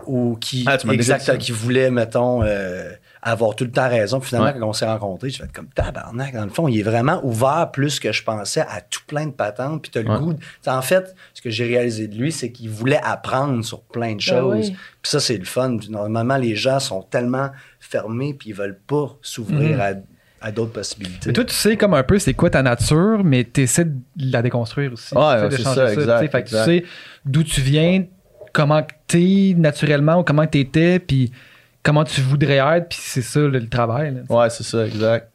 ou 0.05 0.37
qui, 0.39 0.63
Ah, 0.67 0.77
exact, 0.91 1.37
qui 1.39 1.51
voulait, 1.51 1.89
mettons, 1.89 2.41
euh, 2.43 2.91
avoir 3.23 3.55
tout 3.55 3.63
le 3.65 3.71
temps 3.71 3.89
raison. 3.89 4.19
Puis 4.19 4.29
finalement, 4.29 4.47
Ouais. 4.53 4.59
quand 4.59 4.69
on 4.69 4.73
s'est 4.73 4.85
rencontrés, 4.85 5.29
je 5.31 5.41
fait 5.43 5.51
comme 5.51 5.67
tabarnak. 5.67 6.33
Dans 6.35 6.43
le 6.45 6.51
fond, 6.51 6.67
il 6.67 6.79
est 6.79 6.83
vraiment 6.83 7.19
ouvert 7.25 7.71
plus 7.73 7.99
que 7.99 8.11
je 8.11 8.23
pensais 8.23 8.61
à 8.61 8.79
tout 8.81 9.01
plein 9.07 9.25
de 9.25 9.31
patentes. 9.31 9.81
Puis 9.81 9.91
t'as 9.91 10.03
le 10.03 10.09
Ouais. 10.11 10.19
goût. 10.19 10.33
de- 10.33 10.39
en 10.69 10.81
fait, 10.83 11.15
ce 11.33 11.41
que 11.41 11.49
j'ai 11.49 11.65
réalisé 11.65 12.07
de 12.07 12.15
lui, 12.15 12.31
c'est 12.31 12.51
qu'il 12.51 12.69
voulait 12.69 13.01
apprendre 13.03 13.65
sur 13.65 13.81
plein 13.81 14.09
de 14.11 14.13
Ben 14.13 14.19
choses. 14.21 14.69
oui. 14.69 14.75
Puis 15.01 15.09
ça, 15.11 15.19
c'est 15.19 15.37
le 15.37 15.45
fun. 15.45 15.77
Normalement, 15.89 16.37
les 16.37 16.55
gens 16.55 16.79
sont 16.79 17.01
tellement 17.01 17.49
fermés 17.79 18.33
puis 18.35 18.49
ils 18.51 18.55
veulent 18.55 18.79
pas 18.87 19.17
s'ouvrir 19.21 19.77
Mhm. 19.77 19.81
à, 19.81 19.89
à 20.41 20.51
d'autres 20.51 20.73
possibilités. 20.73 21.27
Mais 21.27 21.33
toi, 21.33 21.43
tu 21.45 21.53
sais 21.53 21.77
comme 21.77 21.93
un 21.93 22.03
peu 22.03 22.19
c'est 22.19 22.33
quoi 22.33 22.49
ta 22.49 22.61
nature, 22.61 23.23
mais 23.23 23.43
tu 23.43 23.61
essaies 23.61 23.85
de 23.85 24.31
la 24.31 24.41
déconstruire 24.41 24.93
aussi. 24.93 25.15
Ouais, 25.15 25.47
c'est 25.49 25.61
changer 25.63 25.75
ça, 25.75 25.87
tu 25.93 25.99
exact, 25.99 26.19
sais. 26.19 26.27
Fait 26.27 26.31
que 26.43 26.47
exact. 26.47 26.65
tu 26.65 26.71
sais 26.79 26.85
d'où 27.25 27.43
tu 27.43 27.61
viens, 27.61 28.03
comment 28.53 28.81
t'es 29.07 29.53
naturellement 29.57 30.19
ou 30.19 30.23
comment 30.23 30.45
t'étais, 30.45 30.99
puis 30.99 31.31
comment 31.83 32.03
tu 32.03 32.21
voudrais 32.21 32.57
être, 32.77 32.89
puis 32.89 32.99
c'est 33.01 33.21
ça 33.21 33.39
le, 33.39 33.49
le 33.49 33.67
travail. 33.69 34.13
là. 34.29 34.35
Ouais, 34.35 34.49
c'est 34.49 34.63
ça, 34.63 34.85
exact. 34.85 35.29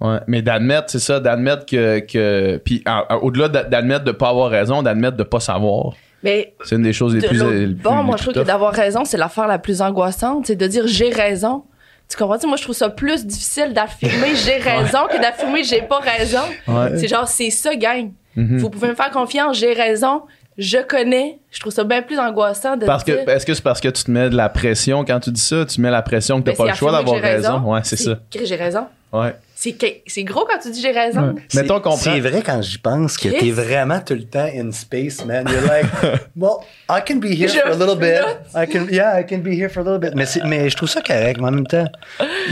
Ouais. 0.00 0.18
Mais 0.28 0.42
d'admettre, 0.42 0.90
c'est 0.90 1.00
ça, 1.00 1.18
d'admettre 1.20 1.66
que. 1.66 1.98
que 2.00 2.56
puis 2.64 2.82
en- 2.86 3.04
en- 3.10 3.16
au-delà 3.16 3.48
d'a- 3.48 3.64
d'admettre 3.64 4.04
de 4.04 4.12
pas 4.12 4.28
avoir 4.28 4.48
raison, 4.50 4.82
d'admettre 4.82 5.16
de 5.16 5.24
pas 5.24 5.40
savoir. 5.40 5.94
Mais 6.22 6.54
C'est 6.64 6.74
une 6.76 6.82
des 6.82 6.92
choses 6.92 7.14
les 7.14 7.20
de 7.20 7.26
plus. 7.28 7.38
l'autre 7.38 7.52
les 7.52 7.66
plus- 7.74 7.82
moi, 7.84 8.02
les 8.04 8.12
je 8.18 8.22
trouve 8.22 8.34
que 8.34 8.40
d'avoir 8.46 8.72
raison, 8.72 9.04
c'est 9.04 9.16
l'affaire 9.16 9.46
la 9.48 9.58
plus 9.58 9.80
angoissante. 9.82 10.46
C'est 10.46 10.56
de 10.56 10.66
dire 10.66 10.86
j'ai 10.86 11.10
raison. 11.10 11.64
Tu 12.08 12.16
comprends? 12.16 12.38
Moi, 12.46 12.56
je 12.56 12.62
trouve 12.62 12.74
ça 12.74 12.88
plus 12.88 13.26
difficile 13.26 13.72
d'affirmer 13.74 14.34
j'ai 14.34 14.56
raison 14.70 15.00
que 15.10 15.20
d'affirmer 15.20 15.62
j'ai 15.64 15.82
pas 15.82 15.98
raison. 15.98 16.40
Ouais. 16.66 16.96
C'est 16.96 17.08
genre, 17.08 17.28
c'est 17.28 17.50
ça, 17.50 17.74
gang. 17.76 18.10
Mhm. 18.36 18.58
Vous 18.58 18.70
pouvez 18.70 18.88
me 18.88 18.94
faire 18.94 19.10
confiance, 19.10 19.58
j'ai 19.58 19.72
raison, 19.74 20.22
je 20.56 20.78
connais. 20.78 21.38
Je 21.50 21.60
trouve 21.60 21.72
ça 21.72 21.84
bien 21.84 22.02
plus 22.02 22.18
angoissant 22.18 22.76
de 22.76 22.86
Parce 22.86 23.04
dire. 23.04 23.24
que, 23.24 23.30
est-ce 23.30 23.44
que 23.44 23.52
c'est 23.54 23.62
parce 23.62 23.80
que 23.80 23.88
tu 23.88 24.04
te 24.04 24.10
mets 24.10 24.30
de 24.30 24.36
la 24.36 24.48
pression 24.48 25.04
quand 25.04 25.20
tu 25.20 25.30
dis 25.30 25.40
ça? 25.40 25.66
Tu 25.66 25.80
mets 25.80 25.90
la 25.90 26.02
pression 26.02 26.40
que 26.40 26.46
t'as 26.46 26.52
Ben, 26.52 26.56
pas 26.56 26.70
le 26.70 26.74
choix 26.74 26.92
d'avoir 26.92 27.16
j'ai 27.16 27.20
raison? 27.22 27.58
Ouais, 27.72 27.80
c'est 27.84 27.96
ça. 27.96 28.18
que 28.30 28.44
J'ai 28.44 28.56
raison. 28.56 28.86
Ouais. 29.12 29.34
C'est 29.60 30.22
gros 30.24 30.46
quand 30.48 30.58
tu 30.60 30.70
dis 30.70 30.80
j'ai 30.80 30.92
raison. 30.92 31.32
Ouais. 31.34 31.42
C'est- 31.48 31.62
Mettons 31.62 31.80
qu'on 31.80 31.96
C'est 31.96 32.10
prend- 32.20 32.28
vrai 32.30 32.42
quand 32.46 32.62
j'y 32.62 32.78
pense 32.78 33.16
que 33.16 33.28
t'es 33.28 33.50
vraiment 33.50 33.98
tout 34.00 34.14
le 34.14 34.22
temps 34.24 34.48
in 34.54 34.70
space, 34.70 35.24
man. 35.24 35.46
You're 35.48 35.62
like, 35.66 35.86
well, 36.36 36.58
I 36.88 37.00
can 37.04 37.16
be 37.16 37.24
here 37.26 37.48
Je 37.48 37.58
for 37.58 37.70
a 37.70 37.74
little 37.74 37.96
bit. 37.96 38.20
I 38.54 38.66
can, 38.70 38.86
yeah, 38.88 39.18
I 39.20 39.26
can 39.26 39.38
be 39.38 39.48
here 39.58 39.68
for 39.68 39.80
a 39.80 39.84
little 39.84 39.98
bit. 39.98 40.14
Mais, 40.14 40.26
mais 40.44 40.70
je 40.70 40.76
trouve 40.76 40.88
ça 40.88 41.00
correct, 41.02 41.40
mais 41.40 41.48
en 41.48 41.52
même 41.52 41.66
temps. 41.66 41.86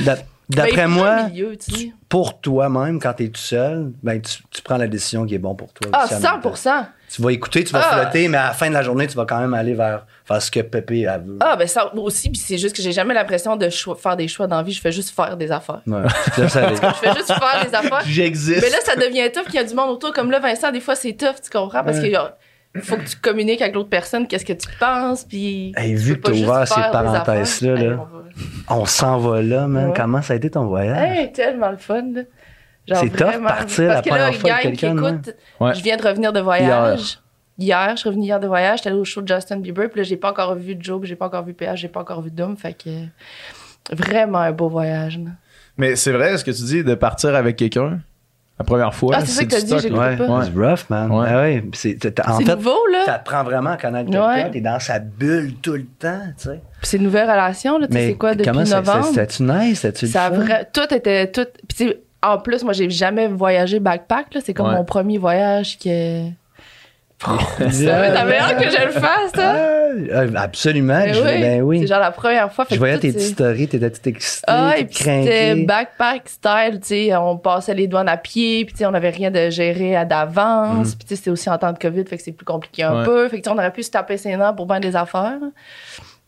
Ben, 0.05 0.17
D'après 0.49 0.87
moi, 0.87 1.11
un 1.11 1.29
milieu, 1.29 1.56
tu 1.56 1.73
sais. 1.75 1.93
pour 2.08 2.41
toi-même, 2.41 3.00
quand 3.00 3.12
t'es 3.14 3.29
tout 3.29 3.41
seul, 3.41 3.91
ben, 4.02 4.20
tu, 4.20 4.43
tu 4.50 4.62
prends 4.62 4.76
la 4.76 4.87
décision 4.87 5.26
qui 5.26 5.35
est 5.35 5.38
bon 5.38 5.55
pour 5.56 5.73
toi. 5.73 5.91
Ah, 5.93 6.05
aussi 6.05 6.14
en 6.14 6.20
même 6.20 6.41
temps. 6.43 6.55
100 6.55 6.87
Tu 7.08 7.23
vas 7.23 7.31
écouter, 7.32 7.62
tu 7.64 7.73
vas 7.73 7.82
Ah. 7.88 8.00
flotter, 8.03 8.29
mais 8.29 8.37
à 8.38 8.47
la 8.49 8.53
fin 8.53 8.69
de 8.69 8.75
la 8.75 8.82
journée, 8.82 9.06
tu 9.06 9.17
vas 9.17 9.25
quand 9.26 9.38
même 9.38 9.55
aller 9.55 9.75
vers, 9.75 10.05
vers 10.29 10.43
ce 10.43 10.50
que 10.50 10.61
Pépé 10.61 11.03
elle 11.03 11.20
veut. 11.23 11.38
Ah, 11.41 11.55
ben 11.56 11.69
ça 11.69 11.93
aussi, 11.94 12.29
puis 12.31 12.38
c'est 12.38 12.58
juste 12.58 12.75
que 12.75 12.82
j'ai 12.82 12.91
jamais 12.93 13.14
l'impression 13.14 13.56
de 13.56 13.69
faire 13.70 14.17
des 14.17 14.26
choix 14.29 14.47
dans 14.49 14.56
la 14.56 14.62
vie. 14.64 14.73
Je 14.73 14.81
fais 14.81 14.91
juste 14.93 15.14
faire 15.14 15.37
des 15.37 15.53
affaires. 15.53 15.82
Ouais, 15.87 16.03
tu. 16.35 16.43
Je 16.43 16.49
fais 16.49 16.69
juste 17.14 17.32
faire 17.32 17.64
des 17.64 17.75
affaires. 17.75 18.03
J'existe. 18.06 18.61
Mais 18.62 18.70
là, 18.70 18.79
ça 18.85 18.97
devient 18.97 19.31
tough 19.32 19.44
qu'il 19.44 19.55
y 19.55 19.58
a 19.58 19.64
du 19.64 19.75
monde 19.75 19.91
autour. 19.91 20.12
Comme 20.12 20.31
là, 20.31 20.41
Vincent, 20.41 20.73
des 20.73 20.81
fois, 20.81 20.97
c'est 20.97 21.12
tough, 21.12 21.37
tu 21.43 21.50
comprends? 21.50 21.85
Parce 21.85 21.99
Ouais. 21.99 22.11
qu'il 22.11 22.83
faut 22.83 22.97
que 22.97 23.04
tu 23.09 23.16
communiques 23.16 23.62
avec 23.62 23.75
l'autre 23.75 23.88
personne, 23.88 24.26
qu'est-ce 24.26 24.45
que 24.45 24.52
tu 24.52 24.69
penses, 24.78 25.25
puis... 25.25 25.73
Hey, 25.76 25.92
tu 25.92 25.97
vu 25.99 26.16
que 26.21 26.26
t'as 26.26 26.33
juste 26.33 26.45
ouvert 26.45 26.69
ces 26.69 26.75
affaires. 26.80 27.02
là. 27.02 27.80
Hey, 27.80 27.97
on 28.69 28.85
s'en 28.85 29.16
va 29.19 29.40
là, 29.42 29.66
man. 29.66 29.87
Ouais. 29.87 29.92
Comment 29.97 30.21
ça 30.23 30.35
a 30.35 30.37
été 30.37 30.50
ton 30.50 30.66
voyage? 30.66 31.19
Hey, 31.19 31.33
tellement 31.33 31.71
le 31.71 31.76
fun, 31.78 32.02
là. 32.14 32.23
Genre, 32.88 32.99
C'est 33.00 33.11
tough 33.11 33.43
partir 33.43 33.85
la 33.88 33.95
Parce 33.95 34.05
que 34.05 34.09
là, 34.11 34.16
première 34.16 34.35
fois 34.35 34.50
qui 34.59 34.62
quelqu'un, 34.62 34.97
écoute, 34.97 35.35
Ouais. 35.61 35.75
je 35.75 35.83
viens 35.83 35.97
de 35.97 36.02
revenir 36.07 36.33
de 36.33 36.40
voyage. 36.40 37.19
Hier. 37.59 37.90
je 37.93 37.97
suis 38.00 38.09
revenue 38.09 38.25
hier 38.26 38.38
de 38.38 38.47
voyage, 38.47 38.78
j'étais 38.78 38.90
allée 38.90 38.99
au 38.99 39.05
show 39.05 39.23
de 39.23 39.28
Justin 39.35 39.57
Bieber, 39.57 39.88
puis 39.90 40.00
là, 40.00 40.05
j'ai 40.05 40.16
pas 40.16 40.31
encore 40.31 40.55
vu 40.55 40.76
Joe, 40.78 41.00
puis 41.00 41.09
j'ai 41.09 41.16
pas 41.16 41.26
encore 41.26 41.43
vu 41.45 41.55
PH, 41.55 41.81
j'ai 41.81 41.88
pas 41.88 42.00
encore 42.00 42.21
vu 42.23 42.31
Dom, 42.31 42.57
fait 42.57 42.75
que... 42.75 42.90
Vraiment 43.93 44.38
un 44.40 44.52
beau 44.52 44.69
voyage, 44.69 45.19
là. 45.19 45.31
Mais 45.78 45.95
c'est 45.97 46.11
vrai 46.12 46.37
ce 46.38 46.45
que 46.45 46.50
tu 46.50 46.62
dis 46.64 46.83
de 46.85 46.95
partir 46.95 47.35
avec 47.35 47.57
quelqu'un 47.57 48.00
la 48.59 48.64
première 48.64 48.95
fois. 48.95 49.14
Ah, 49.16 49.21
c'est 49.21 49.33
ça 49.33 49.45
que 49.45 49.50
t'as 49.50 49.61
dit, 49.61 49.69
j'ai 49.81 49.90
Ouais, 49.93 50.16
c'est 50.16 50.59
rough, 50.59 50.88
man. 50.88 51.11
Ouais. 51.12 51.26
Ah 51.28 51.37
ouais, 51.43 51.64
c'est, 51.75 51.95
t'as- 51.99 52.11
t'as- 52.11 52.33
en 52.33 52.38
C'est 52.38 52.47
fait, 52.47 52.57
nouveau, 52.57 52.87
là. 52.90 53.02
t'apprends 53.05 53.45
vraiment 53.45 53.71
à 53.71 53.76
connaître 53.76 54.11
quelqu'un, 54.11 54.26
Ouais. 54.28 54.50
t'es 54.50 54.61
dans 54.62 54.81
sa 54.81 54.99
bulle 54.99 55.55
tout 55.62 55.75
le 55.75 55.85
temps, 55.85 56.23
tu 56.38 56.45
sais. 56.45 56.61
Puis 56.81 56.81
c'est 56.83 56.97
une 56.97 57.02
nouvelle 57.05 57.28
relation, 57.31 57.78
là, 57.78 57.87
tu 57.87 57.93
sais, 57.93 58.07
c'est 58.09 58.14
quoi, 58.14 58.35
depuis 58.35 58.50
comment 58.50 58.64
ça- 58.64 58.83
ça- 58.85 58.93
novembre? 58.95 59.07
C'était-tu 59.14 59.43
nice? 59.43 59.81
C'était-tu 59.81 60.07
Ça 60.09 60.31
vrai, 60.31 60.69
tout 60.73 60.95
était 60.95 61.31
tout. 61.31 61.47
Puis 61.69 61.76
tu 61.76 61.88
sais, 61.88 62.00
en 62.23 62.38
plus, 62.38 62.62
moi, 62.64 62.73
j'ai 62.73 62.90
jamais 62.90 63.28
voyagé 63.28 63.78
backpack. 63.80 64.35
Là. 64.35 64.40
C'est 64.44 64.54
comme 64.54 64.68
Ouais. 64.68 64.75
mon 64.75 64.85
premier 64.85 65.18
voyage 65.18 65.78
que. 65.78 66.28
T'avais 67.18 68.38
hâte 68.38 68.58
que 68.62 68.70
je 68.70 68.85
le 68.85 68.90
fasse, 68.92 69.32
ça? 69.35 69.54
Ah, 70.14 70.42
absolument. 70.42 70.99
Ben 70.99 71.14
je- 71.14 71.20
oui. 71.20 71.40
ben 71.40 71.62
oui. 71.62 71.80
C'est 71.80 71.87
genre 71.87 72.00
la 72.00 72.11
première 72.11 72.52
fois. 72.52 72.66
fait 72.66 72.75
Je 72.75 72.78
voyais 72.78 72.99
tes 72.99 73.11
petites 73.11 73.32
stories, 73.35 73.68
t'étais 73.68 73.90
tout 73.90 74.06
excité, 74.06 74.44
Ah, 74.46 74.75
et 74.76 74.85
puis 74.85 74.96
c'était 74.96 75.54
backpack 75.64 76.28
style, 76.28 76.80
tu 76.82 76.87
sais, 76.88 77.16
on 77.16 77.38
passait 77.38 77.73
les 77.73 77.87
douanes 77.87 78.08
à 78.11 78.18
pied, 78.18 78.66
puis 78.66 78.75
tu 78.75 78.80
sais, 78.80 78.87
on 78.87 78.92
avait 78.92 79.08
rien 79.08 79.30
de 79.30 79.49
géré 79.49 79.96
à 79.96 80.04
d'avance, 80.04 80.94
puis 80.94 81.06
tu 81.06 81.08
sais, 81.11 81.16
c'était 81.16 81.30
aussi 81.30 81.49
en 81.49 81.56
temps 81.56 81.73
de 81.73 81.78
COVID, 81.78 82.04
fait 82.04 82.18
que 82.18 82.23
c'est 82.23 82.32
plus 82.32 82.44
compliqué 82.44 82.82
un 82.82 82.99
Ouais. 82.99 83.04
peu, 83.06 83.28
fait 83.30 83.40
que 83.40 83.49
on 83.49 83.54
aurait 83.54 83.73
pu 83.73 83.82
se 83.82 83.90
taper 83.90 84.18
ses 84.18 84.37
nerfs 84.37 84.54
pour 84.54 84.66
bien 84.66 84.80
des 84.80 84.94
affaires. 84.94 85.38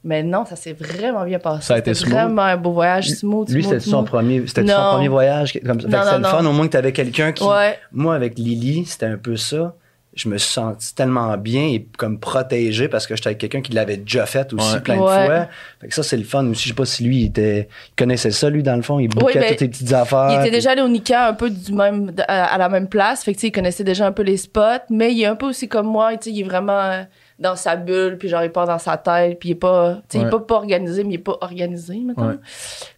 Mais 0.04 0.22
non, 0.22 0.44
ça 0.44 0.54
s'est 0.56 0.74
vraiment 0.74 1.24
bien 1.24 1.38
passé. 1.40 1.66
Ça 1.66 1.74
a 1.74 1.78
été 1.78 1.92
C'était 1.92 2.06
smooth? 2.10 2.20
vraiment 2.20 2.42
un 2.42 2.56
beau 2.56 2.72
voyage, 2.72 3.10
smooth, 3.10 3.50
Lui, 3.50 3.64
c'était 3.64 3.80
son 3.80 4.04
premier, 4.04 4.42
c'était 4.46 4.66
son 4.66 4.90
premier 4.92 5.08
voyage. 5.08 5.58
Comme 5.66 5.80
ça. 5.80 5.88
Fait 5.88 5.92
Non, 5.96 5.98
que 5.98 6.04
c'était 6.04 6.18
non, 6.18 6.18
le 6.18 6.24
fun, 6.36 6.42
non. 6.42 6.50
au 6.50 6.52
moins 6.52 6.66
que 6.66 6.72
t'avais 6.72 6.92
quelqu'un 6.92 7.32
qui. 7.32 7.42
Ouais. 7.44 7.76
Moi, 7.92 8.14
avec 8.14 8.38
Lily, 8.38 8.84
c'était 8.86 9.06
un 9.06 9.16
peu 9.18 9.36
ça. 9.36 9.74
Je 10.18 10.28
me 10.28 10.36
suis 10.38 10.52
senti 10.52 10.94
tellement 10.94 11.36
bien 11.36 11.62
et 11.62 11.86
comme 11.96 12.18
protégé 12.18 12.88
parce 12.88 13.06
que 13.06 13.14
j'étais 13.16 13.28
avec 13.28 13.38
quelqu'un 13.38 13.60
qui 13.60 13.72
l'avait 13.72 13.96
déjà 13.96 14.26
fait 14.26 14.52
aussi 14.52 14.74
Ouais. 14.74 14.80
plein 14.80 14.96
de 14.96 15.00
Ouais. 15.02 15.26
fois. 15.26 15.46
Fait 15.80 15.88
que 15.88 15.94
ça, 15.94 16.02
c'est 16.02 16.16
le 16.16 16.24
fun 16.24 16.46
aussi. 16.48 16.64
Je 16.64 16.68
sais 16.68 16.74
pas 16.74 16.84
si 16.84 17.04
lui, 17.04 17.18
il, 17.22 17.26
était, 17.26 17.68
il 17.90 17.94
connaissait 17.96 18.30
ça, 18.30 18.50
lui, 18.50 18.62
dans 18.62 18.76
le 18.76 18.82
fond. 18.82 18.98
Il 18.98 19.08
bouquait 19.08 19.38
ben, 19.38 19.50
toutes 19.50 19.60
les 19.60 19.68
petites 19.68 19.92
affaires. 19.92 20.28
Il 20.30 20.34
était 20.34 20.42
puis- 20.42 20.50
déjà 20.50 20.72
allé 20.72 20.82
au 20.82 20.88
Nika 20.88 21.28
un 21.28 21.32
peu 21.34 21.48
du 21.50 21.72
même, 21.72 22.12
à, 22.26 22.44
à 22.46 22.58
la 22.58 22.68
même 22.68 22.88
place. 22.88 23.22
Fait 23.24 23.32
que, 23.32 23.36
tu 23.36 23.42
sais, 23.42 23.46
il 23.48 23.52
connaissait 23.52 23.84
déjà 23.84 24.06
un 24.06 24.12
peu 24.12 24.22
les 24.22 24.36
spots. 24.36 24.60
Mais 24.90 25.12
il 25.12 25.22
est 25.22 25.26
un 25.26 25.36
peu 25.36 25.46
aussi 25.46 25.68
comme 25.68 25.86
moi. 25.86 26.16
Tu 26.16 26.24
sais, 26.24 26.30
il 26.36 26.40
est 26.40 26.44
vraiment 26.44 26.72
euh, 26.80 27.02
dans 27.38 27.54
sa 27.56 27.76
bulle. 27.76 28.18
Puis 28.18 28.28
genre, 28.28 28.42
il 28.42 28.50
part 28.50 28.66
dans 28.66 28.78
sa 28.78 28.96
tête. 28.96 29.38
Puis 29.38 29.50
il 29.50 29.52
est 29.52 29.54
pas, 29.54 30.00
tu 30.08 30.18
sais, 30.18 30.24
il 30.24 30.26
est 30.26 30.30
pas, 30.30 30.40
pas 30.40 30.56
organisé, 30.56 31.04
mais 31.04 31.10
il 31.10 31.14
est 31.14 31.18
pas 31.18 31.38
organisé, 31.40 31.96
maintenant. 32.00 32.28
Ouais. 32.28 32.34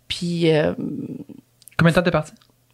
Puis, 0.09 0.51
euh, 0.57 0.73
Combien 1.79 1.91
de 1.91 1.95
temps 1.95 2.03
t'es 2.03 2.11
parti? 2.11 2.33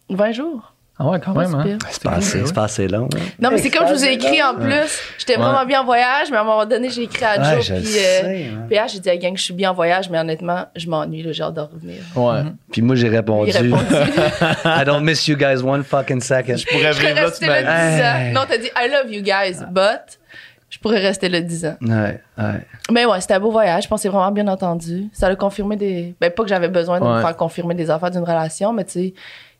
20 0.09 0.31
jours. 0.31 0.73
Ah 0.99 1.05
ouais, 1.05 1.19
quand 1.23 1.33
même, 1.33 1.53
hein? 1.53 1.77
C'est 1.91 2.01
pas 2.03 2.13
assez, 2.13 2.43
c'est 2.43 2.55
pas 2.55 2.63
assez 2.63 2.87
long. 2.87 3.07
hein. 3.13 3.19
Non, 3.39 3.49
mais 3.51 3.59
c'est 3.59 3.69
comme 3.69 3.87
je 3.87 3.93
vous 3.93 4.03
ai 4.03 4.13
écrit 4.13 4.41
en 4.41 4.55
plus. 4.55 4.99
J'étais 5.19 5.37
Ouais. 5.37 5.43
vraiment 5.43 5.63
bien 5.65 5.81
en 5.81 5.85
voyage, 5.85 6.29
mais 6.31 6.37
à 6.37 6.41
un 6.41 6.43
moment 6.43 6.65
donné, 6.65 6.89
j'ai 6.89 7.03
écrit 7.03 7.23
à 7.23 7.35
Joe. 7.55 7.69
puis, 7.69 7.83
sais. 7.85 8.23
euh, 8.25 8.49
hein. 8.55 8.65
puis 8.67 8.77
j'ai 8.91 8.99
dit 8.99 9.09
à 9.09 9.13
la 9.13 9.17
gang, 9.19 9.37
je 9.37 9.43
suis 9.43 9.53
bien 9.53 9.69
en 9.69 9.73
voyage, 9.75 10.09
mais 10.09 10.17
honnêtement, 10.17 10.65
je 10.75 10.89
m'ennuie, 10.89 11.21
le 11.21 11.33
genre 11.33 11.51
de 11.51 11.61
revenir. 11.61 12.01
Ouais. 12.15 12.41
Puis 12.71 12.81
moi, 12.81 12.95
j'ai 12.95 13.09
répondu. 13.09 13.51
I 14.65 14.83
don't 14.85 15.03
miss 15.03 15.27
you 15.27 15.35
guys 15.37 15.61
one 15.63 15.83
fucking 15.83 16.19
second. 16.21 16.57
Je 16.57 16.65
pourrais 16.65 16.93
Je 16.93 16.99
vivre 16.99 17.13
là, 17.15 17.21
tu 17.21 17.25
rester 17.27 17.45
là 17.47 17.61
10 17.61 17.65
m'as 17.67 17.71
ans. 17.73 18.17
Hey. 18.25 18.33
Non, 18.33 18.41
t'as 18.49 18.57
dit 18.57 18.69
I 18.75 18.89
love 18.89 19.11
you 19.13 19.21
guys, 19.21 19.63
but 19.71 20.17
je 20.69 20.79
pourrais 20.79 20.99
rester 20.99 21.29
là 21.29 21.39
10 21.41 21.65
ans. 21.65 21.77
Ouais, 21.81 22.19
ouais. 22.37 22.65
Mais 22.91 23.05
ouais, 23.05 23.21
c'était 23.21 23.35
un 23.35 23.39
beau 23.39 23.51
voyage. 23.51 23.87
Je 23.89 23.97
c'est 23.97 24.09
vraiment 24.09 24.31
bien 24.31 24.47
entendu. 24.47 25.05
Ça 25.13 25.27
a 25.27 25.35
confirmé 25.35 25.75
des. 25.77 26.15
Ben, 26.19 26.29
pas 26.31 26.43
que 26.43 26.49
j'avais 26.49 26.67
besoin 26.67 26.99
de 26.99 27.05
Ouais. 27.05 27.15
me 27.17 27.21
faire 27.21 27.37
confirmer 27.37 27.73
des 27.75 27.89
affaires 27.89 28.11
d'une 28.11 28.23
relation, 28.23 28.73
mais 28.73 28.83
tu 28.83 28.91
sais, 28.91 29.13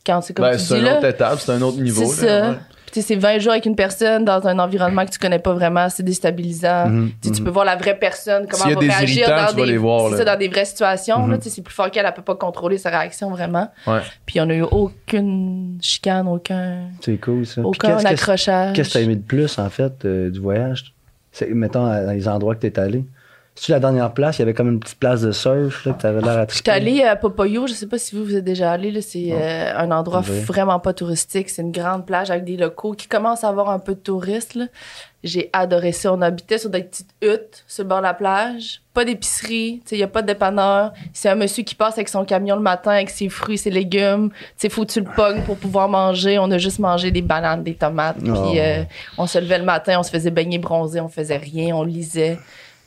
quand 0.08 0.22
c'est 0.22 0.34
comme 0.34 0.46
Ben, 0.46 0.54
tu 0.58 0.64
c'est 0.64 0.74
dis 0.76 0.80
une 0.80 0.86
là. 0.88 0.98
autre 0.98 1.06
étape, 1.08 1.40
c'est 1.40 1.52
un 1.52 1.62
autre 1.62 1.80
niveau. 1.80 2.06
C'est 2.06 2.26
là, 2.26 2.42
ça. 2.42 2.50
ouais. 2.52 2.56
Puis 2.88 2.94
tu 2.94 3.02
sais, 3.02 3.08
c'est 3.10 3.16
20 3.20 3.40
jours 3.40 3.52
avec 3.52 3.66
une 3.66 3.76
personne 3.76 4.24
dans 4.24 4.48
un 4.48 4.58
environnement 4.60 5.06
que 5.06 5.12
tu 5.12 5.20
connais 5.20 5.40
pas 5.40 5.52
vraiment, 5.54 5.90
c'est 5.90 6.04
déstabilisant. 6.04 6.88
Mhm, 6.88 7.12
Tu 7.22 7.32
tu 7.34 7.44
peux 7.44 7.50
voir 7.50 7.66
la 7.66 7.76
vraie 7.76 8.00
personne, 8.00 8.48
comment 8.50 8.64
elle 8.66 8.76
va 8.76 8.80
réagir 8.80 9.28
dans, 9.28 9.48
tu 9.50 9.56
des, 9.58 9.66
les 9.66 9.78
voir, 9.78 10.06
c'est 10.06 10.12
là. 10.12 10.18
ça, 10.20 10.24
dans 10.24 10.40
des 10.40 10.48
vraies 10.48 10.64
situations. 10.64 11.28
là. 11.28 11.36
Mhm. 11.36 11.40
Tu 11.42 11.50
c'est 11.50 11.62
plus 11.62 11.74
fort 11.74 11.92
qu'elle, 11.92 12.06
elle 12.06 12.14
peut 12.14 12.22
pas 12.22 12.36
contrôler 12.36 12.78
sa 12.78 12.90
réaction 12.90 13.30
vraiment. 13.30 13.70
Ouais. 13.86 14.00
Puis 14.26 14.40
on 14.40 14.50
a 14.50 14.54
eu 14.54 14.62
aucune 14.62 15.78
chicane, 15.82 16.28
aucun, 16.30 16.84
C'est 17.02 17.18
cool, 17.18 17.46
ça. 17.46 17.56
Puis 17.62 17.66
aucun 17.66 17.96
qu'est-ce 17.96 18.04
que- 18.04 18.10
accrochage. 18.14 18.74
Qu'est-ce 18.74 18.90
que 18.90 18.94
t'as 18.94 19.02
aimé 19.02 19.16
de 19.16 19.22
plus, 19.22 19.60
en 19.60 19.70
fait, 19.70 20.06
euh, 20.06 20.30
du 20.30 20.40
voyage? 20.40 20.94
C'est, 21.34 21.50
mettons, 21.50 21.86
à- 21.86 22.04
dans 22.06 22.12
les 22.14 22.28
endroits 22.28 22.56
que 22.56 22.62
t'es 22.62 22.80
allé? 22.80 23.04
C'est-tu 23.60 23.72
la 23.72 23.80
dernière 23.80 24.14
place? 24.14 24.38
Il 24.38 24.42
y 24.42 24.44
avait 24.44 24.54
comme 24.54 24.70
une 24.70 24.80
petite 24.80 25.00
place 25.00 25.22
de 25.22 25.32
surf, 25.32 25.84
là, 25.86 25.94
que 25.94 26.02
t'avais 26.02 26.22
l'air 26.22 26.38
à 26.38 26.46
J'étais 26.48 26.70
allée 26.70 27.02
à 27.04 27.16
Popoyo, 27.16 27.66
je 27.66 27.74
sais 27.74 27.88
pas 27.88 27.98
si 27.98 28.16
vous, 28.16 28.24
vous 28.24 28.36
êtes 28.36 28.44
déjà 28.44 28.72
allé, 28.72 28.92
là, 28.92 29.02
c'est 29.02 29.30
euh, 29.32 29.74
un 29.76 29.90
endroit 29.90 30.22
vraiment 30.22 30.80
pas 30.80 30.94
touristique. 30.94 31.50
C'est 31.50 31.64
une 31.64 31.72
grande 31.72 32.06
plage 32.06 32.30
avec 32.30 32.44
des 32.46 32.56
locaux 32.56 32.94
qui 32.94 33.08
commencent 33.08 33.44
à 33.44 33.50
avoir 33.50 33.72
un 33.72 33.80
peu 33.80 33.96
de 33.96 34.00
touristes. 34.00 34.54
là. 34.54 34.66
J'ai 35.24 35.50
adoré 35.54 35.92
ça. 35.92 36.14
On 36.14 36.22
habitait 36.22 36.60
sur 36.60 36.70
des 36.70 36.84
petites 36.84 37.10
huttes 37.24 37.64
sur 37.68 37.84
le 37.84 37.90
bord 37.90 37.98
de 37.98 38.04
la 38.04 38.14
plage. 38.14 38.82
Pas 38.94 39.04
d'épicerie, 39.04 39.82
il 39.92 39.98
n'y 39.98 40.04
a 40.04 40.08
pas 40.08 40.22
de 40.22 40.28
dépanneur. 40.28 40.94
C'est 41.12 41.28
un 41.28 41.36
monsieur 41.36 41.64
qui 41.64 41.74
passe 41.74 41.96
avec 41.96 42.08
son 42.10 42.24
camion 42.24 42.56
le 42.56 42.62
matin 42.62 42.92
avec 42.92 43.10
ses 43.10 43.28
fruits, 43.28 43.58
ses 43.58 43.72
légumes. 43.72 44.30
Il 44.64 44.70
faut 44.70 44.86
que 44.86 44.92
tu 44.92 45.00
le 45.02 45.08
pognes 45.16 45.42
pour 45.42 45.58
pouvoir 45.58 45.90
manger. 45.90 46.38
On 46.38 46.50
a 46.52 46.60
juste 46.60 46.78
mangé 46.78 47.10
des 47.10 47.24
bananes, 47.24 47.64
des 47.64 47.74
tomates. 47.74 48.18
Puis 48.20 48.32
Oh. 48.32 48.54
euh, 48.56 48.84
on 49.18 49.26
se 49.26 49.40
levait 49.40 49.58
le 49.58 49.66
matin, 49.66 49.98
on 50.00 50.04
se 50.04 50.12
faisait 50.12 50.30
baigner 50.32 50.60
bronzer, 50.60 51.02
on 51.02 51.10
faisait 51.10 51.38
rien, 51.38 51.76
on 51.76 51.84
lisait. 51.84 52.38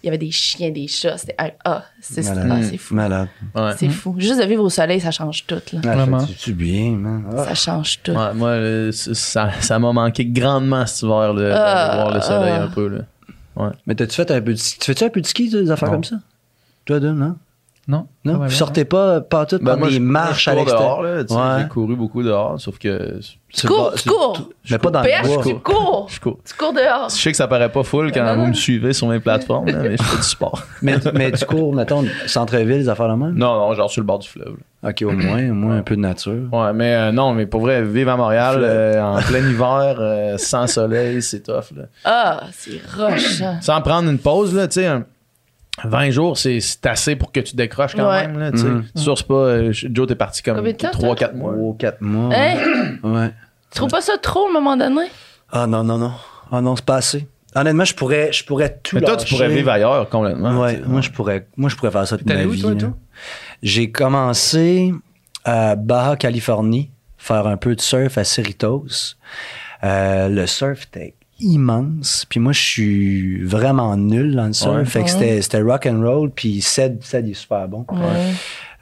Il 0.03 0.07
y 0.07 0.09
avait 0.09 0.19
des 0.19 0.31
chiens, 0.31 0.71
des 0.71 0.87
chats. 0.89 1.19
C'était 1.19 1.35
ah, 1.39 1.85
c'est 2.01 2.27
ah, 2.27 2.63
c'est 2.63 2.79
fou. 2.79 2.95
Malade. 2.95 3.29
Ouais. 3.55 3.73
C'est 3.77 3.89
fou. 3.91 4.15
Juste 4.19 4.41
de 4.41 4.47
vivre 4.47 4.65
au 4.65 4.71
soleil, 4.71 4.99
ça 5.01 5.11
change 5.11 5.45
tout. 5.47 5.61
Là. 5.73 5.81
Ah, 5.85 5.95
Vraiment. 5.95 6.21
fais-tu 6.21 6.55
bien, 6.55 6.93
man? 6.93 7.25
Ah. 7.37 7.45
Ça 7.45 7.55
change 7.55 8.01
tout. 8.03 8.13
Ouais, 8.13 8.33
moi, 8.35 8.49
euh, 8.49 8.93
ça 8.93 9.51
ça 9.61 9.79
m'a 9.79 9.93
manqué 9.93 10.25
grandement 10.25 10.87
cet 10.87 11.03
hiver, 11.03 11.35
là, 11.35 11.55
Ah, 11.55 11.97
voir 11.97 12.15
le 12.15 12.21
soleil 12.23 12.55
ah. 12.57 12.63
un 12.65 12.69
peu. 12.69 12.89
Là. 12.89 13.73
Mais 13.87 13.95
t'as-tu 13.95 14.15
fait 14.15 14.31
un 14.31 14.41
peu 14.41 14.53
de 14.53 14.59
ski? 14.59 14.79
Tu 14.79 14.87
fais-tu 14.87 15.05
un 15.05 15.11
peu 15.11 15.21
de 15.21 15.27
ski, 15.27 15.51
des 15.51 15.71
affaires 15.71 15.89
Non. 15.89 15.95
comme 15.97 16.05
ça? 16.05 16.17
Toi, 16.87 16.99
deux, 16.99 17.13
non? 17.13 17.37
Non? 17.91 18.07
Non? 18.25 18.33
Ouais, 18.35 18.39
Vous 18.39 18.43
ouais, 18.45 18.51
sortez 18.51 18.85
pas, 18.85 19.21
pas 19.21 19.47
tout 19.47 19.59
Ben, 19.61 19.75
moi, 19.75 19.89
des 19.91 19.99
marches 19.99 20.47
à 20.47 20.55
l'extérieur? 20.55 21.01
Ouais. 21.01 21.25
J'ai 21.63 21.69
couru 21.69 21.97
beaucoup 21.97 22.23
dehors, 22.23 22.61
sauf 22.61 22.79
que 22.79 23.19
Tu 23.53 23.67
cours, 23.67 23.93
tu 23.95 24.09
cours. 24.09 24.49
Mais 24.71 24.79
pas 24.79 24.91
dans 24.91 25.03
le 25.03 25.27
bois. 25.27 25.43
tu 25.45 25.55
cours. 25.57 26.07
je 26.09 26.21
cours. 26.21 26.39
Tu 26.47 26.55
cours 26.55 26.73
dehors. 26.73 27.09
Je 27.11 27.17
sais 27.17 27.31
que 27.33 27.37
ça 27.37 27.49
paraît 27.49 27.73
pas 27.73 27.83
full 27.83 28.13
quand 28.13 28.37
vous 28.37 28.47
me 28.47 28.53
suivez 28.53 28.93
sur 28.93 29.09
mes 29.09 29.19
plateformes, 29.19 29.67
là, 29.67 29.79
mais 29.83 29.97
je 29.97 30.03
fais 30.03 30.17
du 30.19 30.23
sport. 30.23 30.63
Mais, 30.83 30.97
mais 31.15 31.33
tu 31.33 31.45
cours, 31.47 31.75
mettons, 31.75 32.05
centre-ville, 32.27 32.79
des 32.79 32.89
affaires 32.89 33.09
de 33.09 33.15
même? 33.15 33.35
Non, 33.35 33.55
non, 33.59 33.75
genre 33.75 33.91
sur 33.91 34.03
le 34.03 34.07
bord 34.07 34.21
du 34.21 34.29
fleuve. 34.29 34.55
là. 34.83 34.91
Ok, 34.91 35.03
au 35.03 35.11
moins, 35.11 35.51
au 35.51 35.55
moins 35.55 35.77
un 35.79 35.83
peu 35.83 35.97
de 35.97 36.01
nature. 36.01 36.49
Ouais, 36.53 36.73
mais 36.73 36.95
euh, 36.95 37.13
non, 37.13 37.35
mais 37.35 37.45
pour 37.47 37.61
vrai, 37.63 37.83
vivre 37.83 38.13
à 38.13 38.17
Montréal 38.17 38.61
euh, 38.63 39.03
en 39.03 39.21
plein 39.21 39.41
hiver, 39.51 39.97
euh, 39.99 40.39
sans 40.39 40.67
soleil, 40.69 41.21
c'est 41.23 41.41
tough. 41.41 41.73
Là. 41.77 41.83
Ah, 42.05 42.41
c'est 42.53 42.81
rochant. 42.97 43.59
Sans 43.61 43.81
prendre 43.83 44.09
une 44.09 44.19
pause, 44.19 44.55
là, 44.55 44.69
tu 44.69 44.75
sais, 44.81 44.87
un- 44.87 45.05
20 45.85 46.11
jours, 46.11 46.37
c'est 46.37 46.61
assez 46.85 47.17
pour 47.17 47.33
que 47.33 47.41
tu 47.41 47.57
décroches 47.57 47.95
quand 47.97 48.09
Ouais. 48.09 48.27
même. 48.27 48.39
Là, 48.39 48.53
tu 48.53 48.59
sûr, 49.01 49.17
c'est 49.17 49.27
pas. 49.27 49.35
euh, 49.35 49.73
Joe, 49.73 50.07
t'es 50.07 50.15
parti 50.15 50.43
comme 50.43 50.57
Combien 50.57 50.73
de 50.73 50.77
temps, 50.77 50.91
3-4 50.91 51.35
mois. 51.35 51.55
Oh, 51.57 51.75
quatre 51.79 52.01
mois. 52.03 52.35
Hein? 52.35 52.57
Ouais. 53.03 53.31
Tu 53.71 53.77
trouves 53.77 53.91
pas 53.91 54.01
ça 54.01 54.19
trop 54.21 54.47
à 54.47 54.51
un 54.51 54.53
moment 54.53 54.77
donné? 54.77 55.03
Ah 55.53 55.67
non, 55.67 55.83
non, 55.85 55.97
non. 55.97 56.13
Ah 56.53 56.61
non, 56.61 56.75
c'est 56.77 56.85
pas 56.85 56.97
assez. 56.97 57.27
Honnêtement, 57.55 57.85
je 57.85 57.95
pourrais, 57.95 58.33
je 58.33 58.45
pourrais 58.45 58.79
tout 58.83 58.97
Mais 58.97 59.03
toi, 59.03 59.17
tu 59.17 59.33
pourrais 59.33 59.49
vivre 59.49 59.71
ailleurs 59.71 60.09
complètement. 60.09 60.61
Ouais, 60.61 60.81
moi 60.87 61.01
je 61.01 61.11
pourrais, 61.11 61.47
moi 61.57 61.69
je 61.71 61.77
pourrais 61.77 61.91
faire 61.91 62.07
ça 62.07 62.17
toute 62.19 62.27
T'es 62.27 62.35
ma 62.35 62.45
vie. 62.47 62.63
J'ai 63.63 63.91
commencé 63.91 64.93
à 65.45 65.75
Baja 65.77 66.17
Californie, 66.17 66.91
faire 67.17 67.47
un 67.47 67.57
peu 67.57 67.75
de 67.75 67.81
surf 67.81 68.19
à 68.19 68.25
Cerritos. 68.25 69.15
Euh, 69.83 70.29
le 70.29 70.47
surf 70.47 70.85
était 70.85 71.15
immense, 71.41 72.27
puis 72.29 72.41
moi 72.41 72.53
je 72.53 72.61
suis 72.61 73.43
vraiment 73.43 73.97
nul 73.97 74.35
dans 74.37 74.47
le 74.47 74.53
surf, 74.53 74.77
Ouais. 74.77 74.85
fait 74.85 75.05
que 75.05 75.11
c'était, 75.11 75.43
c'était 75.43 75.61
rock 75.63 75.87
and 75.87 76.01
roll, 76.03 76.31
puis 76.31 76.61
Ced, 76.61 77.03
Ced 77.03 77.27
il 77.27 77.33
est 77.33 77.35
super 77.35 77.67
bon. 77.69 77.85
Ouais. 77.91 78.33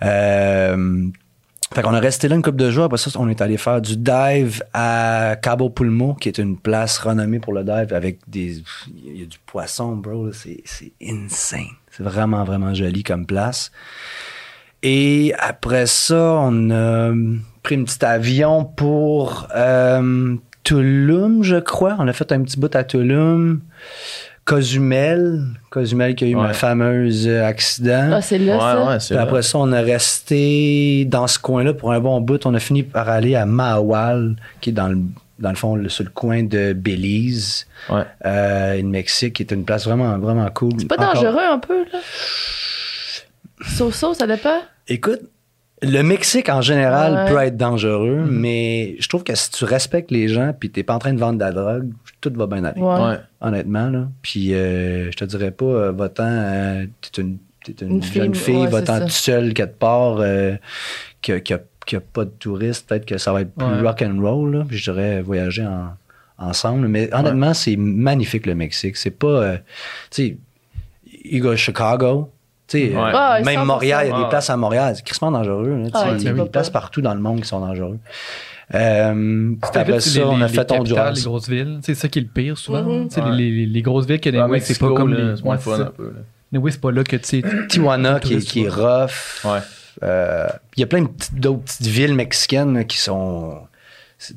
Euh, 0.02 1.08
fait 1.74 1.82
qu'on 1.82 1.92
a 1.94 2.00
resté 2.00 2.28
là 2.28 2.36
une 2.36 2.42
couple 2.42 2.56
de 2.56 2.70
jours. 2.70 2.84
Après 2.84 2.96
ça, 2.96 3.10
on 3.18 3.28
est 3.28 3.42
allé 3.42 3.58
faire 3.58 3.82
du 3.82 3.96
dive 3.96 4.62
à 4.72 5.36
Cabo 5.42 5.68
Pulmo, 5.68 6.14
qui 6.14 6.28
est 6.28 6.38
une 6.38 6.56
place 6.56 6.96
renommée 6.98 7.40
pour 7.40 7.52
le 7.52 7.62
dive 7.62 7.92
avec 7.92 8.20
des. 8.26 8.62
Il 9.04 9.20
y 9.20 9.22
a 9.22 9.26
du 9.26 9.36
poisson, 9.44 9.94
bro. 9.96 10.32
c'est 10.32 10.62
insane. 11.02 11.66
C'est 11.90 12.02
vraiment, 12.02 12.44
vraiment 12.44 12.72
joli 12.72 13.02
comme 13.02 13.26
place. 13.26 13.70
Et 14.82 15.34
après 15.38 15.86
ça, 15.86 16.36
on 16.40 16.70
a 16.70 17.12
pris 17.62 17.74
un 17.74 17.84
petit 17.84 18.02
avion 18.04 18.64
pour 18.64 19.48
euh, 19.54 20.36
Tulum, 20.72 21.42
je 21.42 21.56
crois. 21.56 21.96
On 21.98 22.06
a 22.08 22.12
fait 22.12 22.30
un 22.30 22.42
petit 22.42 22.58
bout 22.60 22.74
à 22.76 22.84
Tulum. 22.84 23.62
Cozumel. 24.44 25.44
Cozumel 25.70 26.14
qui 26.14 26.24
a 26.24 26.26
eu 26.28 26.34
Ouais. 26.34 26.42
ma 26.42 26.52
fameuse 26.52 27.26
accident. 27.26 28.10
Ah, 28.12 28.20
c'est 28.20 28.36
là, 28.36 28.52
Ouais, 28.54 28.60
ça? 28.60 28.86
ouais, 28.86 28.98
Puis 28.98 29.14
vrai. 29.14 29.22
après 29.22 29.42
ça, 29.42 29.58
on 29.60 29.72
a 29.72 29.80
resté 29.80 31.06
dans 31.06 31.26
ce 31.26 31.38
coin-là 31.38 31.72
pour 31.72 31.92
un 31.92 32.00
bon 32.00 32.20
bout. 32.20 32.44
On 32.44 32.52
a 32.52 32.58
fini 32.58 32.82
par 32.82 33.08
aller 33.08 33.34
à 33.34 33.46
Mahawal, 33.46 34.36
qui 34.60 34.68
est 34.70 34.72
dans 34.74 34.88
le, 34.88 34.98
dans 35.38 35.48
le 35.50 35.56
fond, 35.56 35.74
le- 35.74 35.88
sur 35.88 36.04
le 36.04 36.10
coin 36.10 36.42
de 36.42 36.74
Belize, 36.74 37.66
Ouais. 37.88 38.02
euh, 38.26 38.76
le 38.76 38.82
Mexique, 38.82 39.36
qui 39.36 39.42
est 39.44 39.52
une 39.52 39.64
place 39.64 39.86
vraiment, 39.86 40.18
vraiment 40.18 40.50
cool. 40.50 40.72
C'est 40.78 40.86
pas 40.86 40.96
Encore- 40.96 41.14
dangereux 41.14 41.44
un 41.50 41.58
peu, 41.60 41.84
là? 41.90 41.98
So-so, 43.66 44.12
ça 44.12 44.26
dépend? 44.26 44.60
Écoute, 44.86 45.20
le 45.82 46.02
Mexique 46.02 46.48
en 46.48 46.60
général 46.60 47.12
Ouais. 47.14 47.30
peut 47.30 47.38
être 47.38 47.56
dangereux, 47.56 48.24
mais 48.28 48.96
je 48.98 49.08
trouve 49.08 49.22
que 49.24 49.34
si 49.34 49.50
tu 49.50 49.64
respectes 49.64 50.10
les 50.10 50.26
gens 50.28 50.52
puis 50.58 50.70
t'es 50.70 50.82
pas 50.82 50.94
en 50.94 50.98
train 50.98 51.12
de 51.12 51.18
vendre 51.20 51.38
de 51.38 51.44
la 51.44 51.52
drogue, 51.52 51.90
tout 52.20 52.32
va 52.34 52.46
bien 52.46 52.64
aller. 52.64 52.80
Ouais. 52.80 53.00
Ouais. 53.00 53.16
Honnêtement, 53.40 53.88
là. 53.88 54.08
Puis 54.22 54.54
euh, 54.54 55.10
je 55.12 55.16
te 55.16 55.24
dirais 55.24 55.50
pas, 55.52 55.64
euh, 55.64 55.92
va-t'en, 55.92 56.24
euh, 56.26 56.86
t'es 57.12 57.22
une, 57.22 57.38
t'es 57.64 57.72
une, 57.84 57.92
Une 57.96 58.02
jeune 58.02 58.34
fille, 58.34 58.54
fille, 58.54 58.56
ouais, 58.64 58.66
va-t'en 58.68 58.94
c'est 58.94 58.98
ça. 59.00 59.04
tout 59.04 59.10
seul 59.10 59.54
quelque 59.54 59.78
part, 59.78 60.16
euh, 60.18 60.56
qui 61.22 61.32
a- 61.32 61.40
qui 61.40 61.54
a, 61.54 61.60
qui 61.86 61.96
a 61.96 62.00
pas 62.00 62.24
de 62.24 62.30
touristes, 62.30 62.88
peut-être 62.88 63.06
que 63.06 63.16
ça 63.18 63.32
va 63.32 63.42
être 63.42 63.54
plus 63.54 63.64
Ouais. 63.64 63.80
rock 63.80 64.02
and 64.02 64.20
roll, 64.20 64.56
là. 64.56 64.64
Puis 64.68 64.76
je 64.78 64.90
dirais 64.90 65.22
voyager 65.22 65.64
en- 65.64 65.90
ensemble. 66.38 66.88
Mais 66.88 67.08
honnêtement, 67.14 67.54
c'est 67.54 67.76
magnifique 67.76 68.46
le 68.46 68.54
Mexique. 68.54 68.96
C'est 68.96 69.10
pas, 69.10 69.26
euh, 69.28 69.56
tu 70.10 70.22
sais, 70.22 70.36
il 71.24 71.40
go 71.40 71.50
à 71.50 71.56
Chicago. 71.56 72.30
Ouais. 72.74 72.94
euh, 72.94 73.10
Ah, 73.14 73.40
même 73.44 73.60
100%. 73.60 73.64
Montréal, 73.64 74.06
il 74.06 74.10
y 74.10 74.12
a 74.12 74.16
des 74.16 74.22
Ouais. 74.24 74.28
places 74.28 74.50
à 74.50 74.56
Montréal. 74.56 74.92
C'est 74.96 75.04
crissement 75.04 75.30
dangereux. 75.30 75.68
Là, 75.82 75.88
Ah, 75.94 76.08
il 76.18 76.22
y 76.22 76.28
a 76.28 76.32
des 76.32 76.44
places 76.44 76.70
partout 76.70 77.00
dans 77.00 77.14
le 77.14 77.20
monde 77.20 77.40
qui 77.40 77.48
sont 77.48 77.60
dangereux. 77.60 77.98
Euh, 78.74 79.54
après 79.62 79.92
ça, 79.92 80.00
c'est 80.00 80.18
les- 80.18 80.24
on 80.26 80.40
a 80.42 80.46
les 80.46 80.52
fait 80.52 80.70
Honduras. 80.72 81.12
les 81.12 81.22
grosses 81.22 81.48
villes. 81.48 81.78
C'est 81.82 81.94
ça 81.94 82.08
qui 82.08 82.18
est 82.18 82.22
le 82.22 82.28
pire 82.28 82.58
souvent. 82.58 82.82
Mhm. 82.82 83.08
Ouais. 83.16 83.36
les, 83.36 83.50
les- 83.50 83.66
les 83.66 83.82
grosses 83.82 84.04
villes 84.06 84.20
À 84.38 84.46
oui, 84.46 84.60
c'est 84.60 84.78
pas 84.78 84.92
comme 84.92 85.14
là, 85.14 85.30
les. 85.30 85.36
c'est 85.36 85.44
moins 85.44 85.56
ouais, 85.56 85.62
fun 85.62 85.76
c'est 85.76 85.82
un 85.82 85.84
ça. 85.86 85.90
peu. 85.96 86.04
là. 86.04 86.20
Mais 86.52 86.58
oui, 86.58 86.72
c'est 86.72 86.80
pas 86.80 86.92
là 86.92 87.02
que 87.04 87.16
tu 87.16 87.24
sais. 87.24 87.42
Tijuana 87.68 88.20
qui, 88.20 88.28
est- 88.28 88.36
Touriste, 88.36 88.50
qui 88.50 88.60
est 88.64 88.68
ouais. 88.68 88.68
rough. 89.02 89.44
Ouais. 89.44 89.58
Euh, 90.02 90.46
Il 90.76 90.80
y 90.80 90.82
a 90.82 90.86
plein 90.86 91.06
d'autres 91.32 91.62
petites 91.64 91.86
villes 91.86 92.14
mexicaines 92.14 92.84
qui 92.84 92.98
sont. 92.98 93.56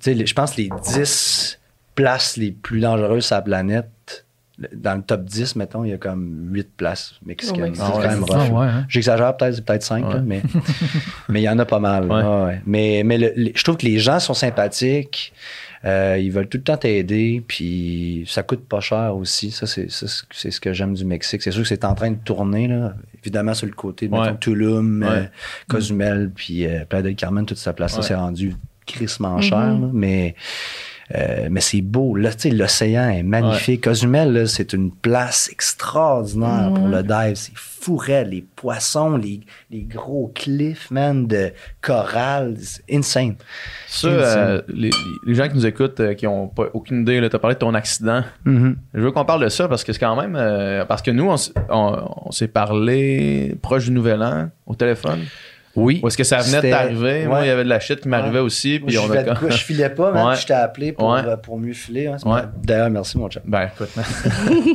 les- 0.05 0.25
Je 0.25 0.33
pense 0.33 0.55
les 0.55 0.69
10 0.83 1.59
places 1.95 2.37
les 2.37 2.51
plus 2.51 2.79
dangereuses 2.79 3.25
sur 3.25 3.35
la 3.35 3.41
planète. 3.41 4.25
Dans 4.75 4.95
le 4.95 5.01
top 5.01 5.23
10, 5.25 5.55
mettons, 5.55 5.83
il 5.83 5.89
y 5.91 5.93
a 5.93 5.97
comme 5.97 6.49
8 6.51 6.69
places 6.77 7.15
mexicaines. 7.25 7.71
Au 7.71 7.75
c'est 7.75 7.81
quand 7.81 7.99
même 8.01 8.25
Ah 8.29 8.37
rough. 8.43 8.51
ouais, 8.59 8.65
hein. 8.67 8.85
J'exagère 8.89 9.35
peut-être, 9.37 9.55
c'est 9.55 9.65
peut-être 9.65 9.83
5, 9.83 10.05
Ouais. 10.07 10.21
mais 10.23 10.41
mais 11.29 11.41
il 11.41 11.45
y 11.45 11.49
en 11.49 11.57
a 11.59 11.65
pas 11.65 11.79
mal. 11.79 12.05
Ouais. 12.11 12.23
Ouais. 12.23 12.61
Mais, 12.65 13.03
mais 13.05 13.17
le- 13.17 13.51
je 13.55 13.63
trouve 13.63 13.77
que 13.77 13.85
les 13.85 13.99
gens 13.99 14.19
sont 14.19 14.33
sympathiques. 14.33 15.33
Euh, 15.83 16.15
ils 16.21 16.31
veulent 16.31 16.47
tout 16.47 16.59
le 16.59 16.63
temps 16.63 16.77
t'aider, 16.77 17.43
puis 17.47 18.23
ça 18.27 18.43
coûte 18.43 18.67
pas 18.67 18.81
cher 18.81 19.15
aussi. 19.15 19.49
Ça, 19.49 19.65
c'est 19.65 19.89
ça, 19.89 20.05
c'est 20.31 20.51
ce 20.51 20.61
que 20.61 20.73
j'aime 20.73 20.93
du 20.93 21.05
Mexique. 21.05 21.41
C'est 21.41 21.49
sûr 21.49 21.63
que 21.63 21.67
c'est 21.67 21.83
en 21.85 21.95
train 21.95 22.11
de 22.11 22.17
tourner, 22.23 22.67
là. 22.67 22.93
évidemment, 23.23 23.53
sur 23.55 23.65
le 23.65 23.73
côté 23.73 24.07
de 24.07 24.13
Ouais. 24.13 24.21
mettons, 24.21 24.35
Tulum, 24.35 25.01
euh, 25.03 25.21
Ouais. 25.21 25.29
Cozumel, 25.67 26.31
puis 26.35 26.65
euh, 26.67 26.85
Playa 26.85 27.01
del 27.03 27.15
Carmen, 27.15 27.45
toute 27.47 27.57
cette 27.57 27.75
place-là, 27.75 28.01
Ouais. 28.01 28.05
c'est 28.07 28.15
rendu 28.15 28.55
crissement 28.85 29.41
cher, 29.41 29.57
là. 29.59 29.89
mais... 29.93 30.35
euh, 31.15 31.47
mais 31.51 31.61
c'est 31.61 31.81
beau. 31.81 32.15
Là, 32.15 32.31
tu 32.33 32.49
sais, 32.49 32.49
l'océan 32.51 33.09
est 33.09 33.23
magnifique. 33.23 33.83
Cozumel, 33.83 34.33
là, 34.33 34.45
c'est 34.47 34.73
une 34.73 34.91
place 34.91 35.49
extraordinaire 35.51 36.71
pour 36.73 36.87
le 36.87 37.03
dive. 37.03 37.35
C'est 37.35 37.51
fou 37.55 37.97
raide. 37.97 38.27
Les 38.29 38.41
poissons, 38.55 39.17
les, 39.17 39.41
les 39.71 39.81
gros 39.81 40.31
cliffs, 40.35 40.89
man, 40.91 41.27
de 41.27 41.51
corail. 41.81 42.55
C'est 42.59 42.83
insane. 42.95 43.35
Ça, 43.87 44.07
euh, 44.07 44.61
les, 44.67 44.91
gens 45.27 45.47
qui 45.49 45.55
nous 45.55 45.65
écoutent, 45.65 45.99
euh, 45.99 46.13
qui 46.13 46.27
ont 46.27 46.47
pas 46.47 46.65
aucune 46.73 47.01
idée, 47.01 47.19
tu 47.29 47.35
as 47.35 47.39
parlé 47.39 47.55
de 47.55 47.59
ton 47.59 47.73
accident. 47.73 48.23
Mhm. 48.45 48.75
Je 48.93 48.99
veux 49.01 49.11
qu'on 49.11 49.25
parle 49.25 49.43
de 49.43 49.49
ça 49.49 49.67
parce 49.67 49.83
que 49.83 49.93
c'est 49.93 49.99
quand 49.99 50.15
même. 50.19 50.33
parce 50.87 51.01
que 51.01 51.11
nous, 51.11 51.29
on, 51.29 51.35
s- 51.35 51.53
on- 51.69 52.07
on 52.27 52.31
s'est 52.31 52.47
parlé 52.47 53.55
proche 53.61 53.85
du 53.85 53.91
Nouvel 53.91 54.21
An 54.23 54.49
au 54.67 54.75
téléphone. 54.75 55.21
Oui. 55.75 55.99
Ou 56.03 56.07
est-ce 56.07 56.17
que 56.17 56.23
ça 56.23 56.37
venait 56.39 56.57
de 56.57 56.61
C'était- 56.61 56.69
t'arriver? 56.71 57.25
Moi, 57.27 57.39
ouais. 57.39 57.45
il 57.45 57.47
y 57.47 57.51
avait 57.51 57.63
de 57.63 57.69
la 57.69 57.79
shit 57.79 58.01
qui 58.01 58.09
m'arrivait 58.09 58.39
Ouais. 58.39 58.45
aussi. 58.45 58.79
Moi, 58.79 58.89
je, 58.91 58.97
a 58.99 59.01
filais 59.03 59.23
de 59.23 59.29
quand- 59.29 59.39
quoi, 59.39 59.49
je 59.51 59.63
filais 59.63 59.89
pas, 59.89 60.11
Ouais. 60.27 60.33
puis 60.33 60.41
je 60.41 60.47
t'ai 60.47 60.53
appelé 60.53 60.91
pour, 60.91 61.09
Ouais. 61.09 61.21
euh, 61.25 61.37
pour 61.37 61.57
mieux 61.59 61.73
filer. 61.73 62.07
hein. 62.07 62.17
Ouais. 62.25 62.41
pas- 62.41 62.51
D'ailleurs, 62.63 62.89
merci, 62.89 63.17
mon 63.17 63.29
chat. 63.29 63.41
Ben 63.45 63.69
écoute, 63.73 63.89
ça 63.95 64.03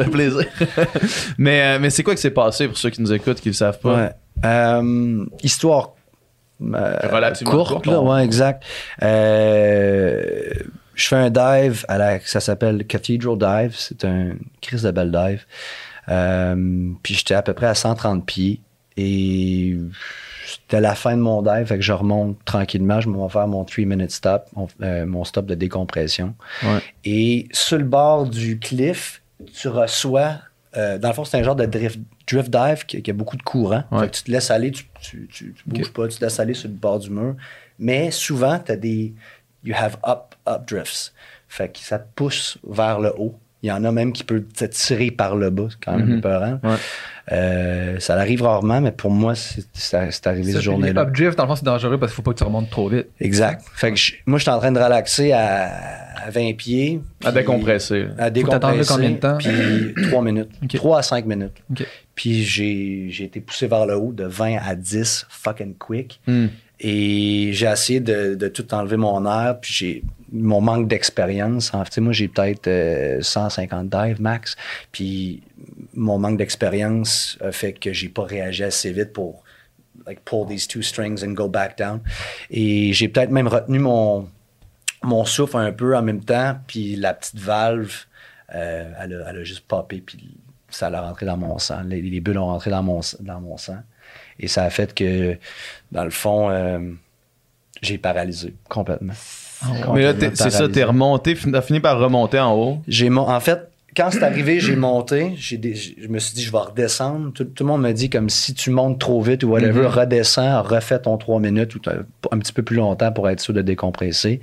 fait 0.05 0.11
plaisir. 0.11 0.45
mais 1.39 1.63
euh, 1.63 1.79
mais 1.81 1.91
c'est 1.91 2.03
quoi 2.03 2.15
qui 2.15 2.21
s'est 2.23 2.31
passé 2.31 2.67
pour 2.67 2.79
ceux 2.79 2.91
qui 2.91 3.03
nous 3.03 3.13
écoutent, 3.13 3.41
qui 3.41 3.49
ne 3.49 3.53
le 3.53 3.57
savent 3.57 3.79
pas? 3.79 3.95
Ouais. 3.95 4.11
Euh, 4.45 5.25
histoire 5.43 5.91
Relativement 6.59 7.53
courte, 7.53 7.71
courte, 7.73 7.87
là, 7.87 8.01
ouais, 8.01 8.25
exact. 8.25 8.63
Je 9.03 10.55
fais 11.09 11.17
un 11.17 11.29
dive 11.29 11.85
à 11.89 11.99
la, 11.99 12.19
ça 12.21 12.41
s'appelle 12.41 12.87
Cathedral 12.87 13.37
Dive. 13.37 13.75
C'est 13.77 14.07
un 14.07 14.31
crise 14.63 14.83
de 14.85 14.91
belle 14.91 15.11
dive. 15.13 15.45
Puis 17.03 17.15
j'étais 17.15 17.35
à 17.35 17.43
peu 17.43 17.53
près 17.53 17.67
à 17.67 17.75
130 17.75 18.25
pieds 18.25 18.63
et 18.97 19.77
c'était 20.47 20.81
la 20.81 20.95
fin 20.95 21.17
de 21.17 21.21
mon 21.23 21.43
dive, 21.43 21.67
fait 21.67 21.77
que 21.77 21.83
je 21.83 21.93
remonte 21.93 22.37
tranquillement. 22.45 23.01
Je 23.01 23.09
vais 23.11 23.29
faire 23.29 23.49
mon 23.49 23.65
3 23.65 23.85
minute 23.85 24.11
stop, 24.11 24.47
mon, 24.55 24.69
euh, 24.83 25.05
mon 25.07 25.25
stop 25.25 25.47
de 25.47 25.55
décompression. 25.55 26.35
Ouais. 26.63 26.79
Et 27.05 27.49
sur 27.53 27.79
le 27.79 27.85
bord 27.85 28.27
du 28.27 28.59
cliff, 28.59 29.23
tu 29.55 29.69
reçois. 29.69 30.37
euh, 30.77 30.99
dans 30.99 31.09
le 31.09 31.15
fond, 31.15 31.25
c'est 31.25 31.39
un 31.39 31.43
genre 31.43 31.57
de 31.57 31.67
drift, 31.67 31.99
drift 32.31 32.51
dive 32.51 32.85
qui, 32.87 33.03
qui 33.03 33.11
a 33.11 33.15
beaucoup 33.15 33.37
de 33.37 33.43
courant. 33.43 33.85
Ouais. 33.91 34.01
Fait 34.01 34.11
que 34.11 34.17
tu 34.17 34.23
te 34.25 34.31
laisses 34.31 34.51
aller, 34.51 34.71
tu, 34.71 34.85
tu, 35.01 35.27
tu, 35.33 35.53
tu 35.55 35.63
bouges 35.67 35.93
pas, 35.93 36.07
tu 36.09 36.19
te 36.19 36.25
laisses 36.25 36.39
aller 36.39 36.55
sur 36.55 36.69
le 36.69 36.75
bord 36.75 36.99
du 36.99 37.11
mur. 37.11 37.35
Mais 37.79 38.11
souvent, 38.11 38.59
tu 38.59 38.73
as 38.73 38.77
des. 38.77 39.15
You 39.65 39.75
have 39.77 39.97
up, 40.07 40.35
up 40.49 40.67
drifts. 40.69 41.13
Fait 41.49 41.73
que 41.73 41.79
ça 41.81 41.99
te 41.99 42.07
pousse 42.15 42.59
vers 42.69 43.01
le 43.01 43.13
haut. 43.19 43.35
Il 43.63 43.69
y 43.69 43.73
en 43.73 43.83
a 43.85 43.91
même 43.91 44.13
qui 44.13 44.23
peut 44.23 44.43
te 44.43 44.65
tirer 44.67 45.11
par 45.11 45.35
le 45.35 45.51
bas. 45.51 45.67
C'est 45.71 45.79
quand 45.85 45.97
même 45.97 46.19
épeurant. 46.19 46.61
Ouais. 46.63 46.77
Euh, 47.33 47.99
ça 47.99 48.15
arrive 48.15 48.43
rarement, 48.43 48.81
mais 48.81 48.93
pour 48.93 49.11
moi, 49.11 49.35
c'est 49.35 50.27
arrivé 50.27 50.53
cette 50.53 50.61
journée-là. 50.61 51.01
updrift, 51.03 51.37
dans 51.37 51.45
le 51.45 51.49
fond, 51.49 51.57
c'est 51.57 51.65
dangereux 51.65 51.99
parce 51.99 52.13
qu'il 52.13 52.17
faut 52.17 52.23
pas 52.23 52.33
que 52.33 52.39
tu 52.39 52.45
remontes 52.45 52.71
trop 52.71 52.89
vite. 52.89 53.07
Exact. 53.19 53.65
Fait 53.75 53.91
que 53.91 53.97
je- 53.97 54.13
moi, 54.27 54.39
je 54.39 54.43
suis 54.45 54.51
en 54.53 54.59
train 54.59 54.71
de 54.71 54.79
relaxer 54.79 55.33
à, 55.33 55.73
à 56.25 56.31
20 56.31 56.55
pieds. 56.57 57.01
À 57.25 57.33
décompresser. 57.33 58.07
À 58.19 58.27
Faut 58.27 58.31
décompresser. 58.31 58.93
combien 58.93 59.11
de 59.11 59.17
temps? 59.17 59.39
Puis 59.39 59.49
3 60.11 60.23
minutes. 60.23 60.51
Ok. 60.63 60.75
3 60.77 60.99
à 60.99 61.03
5 61.03 61.27
minutes. 61.27 61.57
Puis 62.15 62.45
j'ai 62.45 63.07
j'ai 63.11 63.25
été 63.25 63.41
poussé 63.41 63.67
vers 63.67 63.87
le 63.87 63.97
haut 63.97 64.13
de 64.13 64.25
20 64.25 64.59
à 64.65 64.75
10 64.77 65.27
fucking 65.29 65.75
quick. 65.75 66.21
Hmm. 66.29 66.47
Et 66.79 67.51
j'ai 67.53 67.67
essayé 67.67 68.01
de, 68.01 68.35
de 68.35 68.49
tout 68.49 68.73
enlever 68.75 68.97
mon 68.99 69.25
air. 69.27 69.59
Puis 69.61 69.73
j'ai 69.75 70.03
mon 70.41 70.61
manque 70.61 70.89
d'expérience. 70.89 71.73
En 71.75 71.85
fait, 71.85 72.01
moi, 72.01 72.13
j'ai 72.13 72.29
peut-être 72.29 72.67
euh, 72.69 73.23
150 73.23 73.89
dives 73.89 74.21
max. 74.21 74.57
Puis 74.93 75.43
mon 75.95 76.19
manque 76.19 76.39
d'expérience 76.39 77.39
a 77.41 77.53
fait 77.53 77.73
que 77.73 77.93
j'ai 77.93 78.09
pas 78.09 78.25
réagi 78.25 78.65
assez 78.65 78.93
vite 78.93 79.13
pour 79.13 79.43
like 80.07 80.25
pull 80.25 80.47
these 80.47 80.67
two 80.67 80.83
strings 80.83 81.25
and 81.25 81.35
go 81.35 81.49
back 81.49 81.79
down. 81.79 82.01
Et 82.51 82.93
j'ai 82.93 83.09
peut-être 83.09 83.31
même 83.31 83.49
retenu 83.49 83.79
mon, 83.79 84.29
souffle 85.25 85.57
un 85.57 85.73
peu 85.73 85.97
en 85.97 86.03
même 86.03 86.25
temps. 86.25 86.59
Puis 86.67 86.97
la 86.97 87.15
petite 87.15 87.39
valve, 87.39 88.07
euh, 88.55 88.93
elle, 89.01 89.15
a, 89.15 89.45
juste 89.45 89.67
popé. 89.67 90.01
Puis 90.01 90.37
ça 90.71 90.89
a 90.89 91.01
rentré 91.01 91.27
dans 91.27 91.37
mon 91.37 91.59
sang. 91.59 91.83
Les, 91.83 92.01
les 92.03 92.21
bulles 92.21 92.39
ont 92.39 92.47
rentré 92.47 92.71
dans 92.71 92.83
mon, 92.83 93.01
dans 93.21 93.41
mon 93.41 93.57
sang. 93.57 93.79
Et 94.39 94.49
ça 94.49 94.65
a 94.65 94.71
fait 94.71 94.95
que, 94.95 95.39
dans 95.93 96.05
le 96.05 96.11
fond, 96.11 96.51
euh, 96.51 96.79
j'ai 97.83 97.99
paralysé 97.99 98.55
complètement. 98.69 99.15
Mais 99.95 100.03
là, 100.03 100.13
c'est 100.35 100.51
ça, 100.51 100.69
t'es 100.69 100.85
remonté, 100.85 101.35
t'as 101.51 101.63
fini 101.63 101.81
par 101.81 101.99
remonter 101.99 102.39
en 102.39 102.55
haut. 102.55 102.79
J'ai 102.89 103.09
mon- 103.11 103.29
en 103.29 103.41
fait, 103.41 103.69
quand 103.97 104.11
c'est 104.11 104.23
arrivé, 104.23 104.61
j'ai 104.61 104.77
monté. 104.77 105.33
J'ai 105.37 105.57
des- 105.57 105.75
je 105.75 106.07
me 106.09 106.19
suis 106.19 106.35
dit, 106.35 106.43
je 106.43 106.53
vais 106.53 106.59
redescendre. 106.59 107.33
Tout, 107.33 107.45
tout 107.45 107.65
le 107.65 107.69
monde 107.69 107.81
me 107.83 107.93
dit 107.93 108.11
comme 108.11 108.29
si 108.29 108.53
tu 108.53 108.69
montes 108.71 108.99
trop 108.99 109.23
vite 109.23 109.43
ou 109.45 109.49
whatever, 109.49 109.83
Mhm. 109.83 109.87
redescends, 109.87 110.63
refais 110.63 110.99
ton 110.99 111.17
3 111.17 111.41
minutes 111.41 111.75
ou 111.75 111.81
un 112.31 112.39
petit 112.39 112.53
peu 112.53 112.63
plus 112.63 112.77
longtemps 112.77 113.11
pour 113.13 113.29
être 113.31 113.41
sûr 113.41 113.55
de 113.55 113.63
décompresser. 113.63 114.41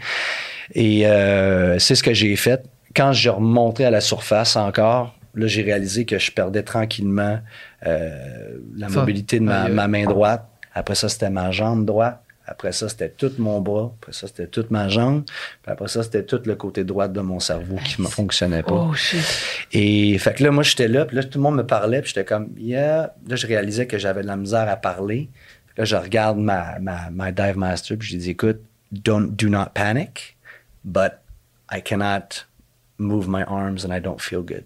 Et 0.73 1.06
euh, 1.06 1.78
c'est 1.78 1.93
ce 1.95 2.02
que 2.02 2.13
j'ai 2.13 2.36
fait. 2.36 2.63
Quand 2.95 3.12
j'ai 3.12 3.30
remonté 3.30 3.86
à 3.86 3.91
la 3.91 4.02
surface 4.02 4.56
encore, 4.56 5.13
là, 5.36 5.45
j'ai 5.47 5.62
réalisé 5.62 6.06
que 6.06 6.17
je 6.17 6.32
perdais 6.32 6.63
tranquillement 6.63 7.39
euh, 7.86 8.10
la 8.76 8.89
Ça, 8.89 8.99
mobilité 9.02 9.39
de 9.39 9.45
ma 9.45 9.88
main 9.88 10.06
droite. 10.06 10.47
Après 10.73 10.95
ça, 10.95 11.10
c'était 11.10 11.30
ma 11.30 11.52
jambe 11.52 11.86
droite. 11.86 12.22
Après 12.45 12.73
ça, 12.73 12.89
c'était 12.89 13.10
tout 13.10 13.32
mon 13.38 13.62
bras. 13.62 13.93
Après 14.01 14.12
ça, 14.12 14.27
c'était 14.27 14.47
toute 14.47 14.69
ma 14.69 14.89
jambe. 14.89 15.23
Puis 15.25 15.71
après 15.71 15.88
ça, 15.88 16.03
c'était 16.03 16.23
tout 16.23 16.41
le 16.45 16.56
côté 16.56 16.84
droit 16.84 17.08
de 17.08 17.21
mon 17.21 17.39
cerveau 17.39 17.77
qui 17.77 18.01
ne 18.01 18.08
fonctionnait 18.08 18.63
pas. 18.63 18.88
Oh 18.89 18.93
shit. 18.93 19.23
Et 19.71 20.17
fait 20.17 20.34
que 20.34 20.43
là, 20.43 20.51
moi, 20.51 20.63
j'étais 20.63 20.88
là, 20.89 21.06
puis 21.06 21.15
là, 21.15 21.23
tout 21.23 21.38
le 21.38 21.43
monde 21.43 21.56
me 21.56 21.65
parlait, 21.65 22.01
puis 22.01 22.10
j'étais 22.13 22.25
comme, 22.25 22.49
yeah. 22.58 23.13
Là, 23.27 23.36
je 23.36 23.47
réalisais 23.47 23.88
que 23.88 23.97
j'avais 23.97 24.23
de 24.23 24.27
la 24.27 24.36
misère 24.36 24.67
à 24.69 24.75
parler. 24.75 25.29
Là, 25.77 25.86
je 25.86 25.95
regarde 25.95 26.38
ma, 26.38 26.79
ma, 26.79 27.10
ma 27.12 27.32
dive 27.32 27.58
master, 27.58 27.97
puis 27.97 28.08
je 28.10 28.13
lui 28.13 28.19
dis, 28.19 28.29
écoute, 28.32 28.60
don't, 28.91 29.32
do 29.36 29.47
not 29.47 29.67
panic, 29.73 30.36
but 30.84 31.13
I 31.71 31.82
cannot 31.82 32.45
move 32.97 33.27
my 33.27 33.43
arms 33.47 33.86
and 33.86 33.95
I 33.95 34.01
don't 34.01 34.19
feel 34.19 34.41
good. 34.41 34.65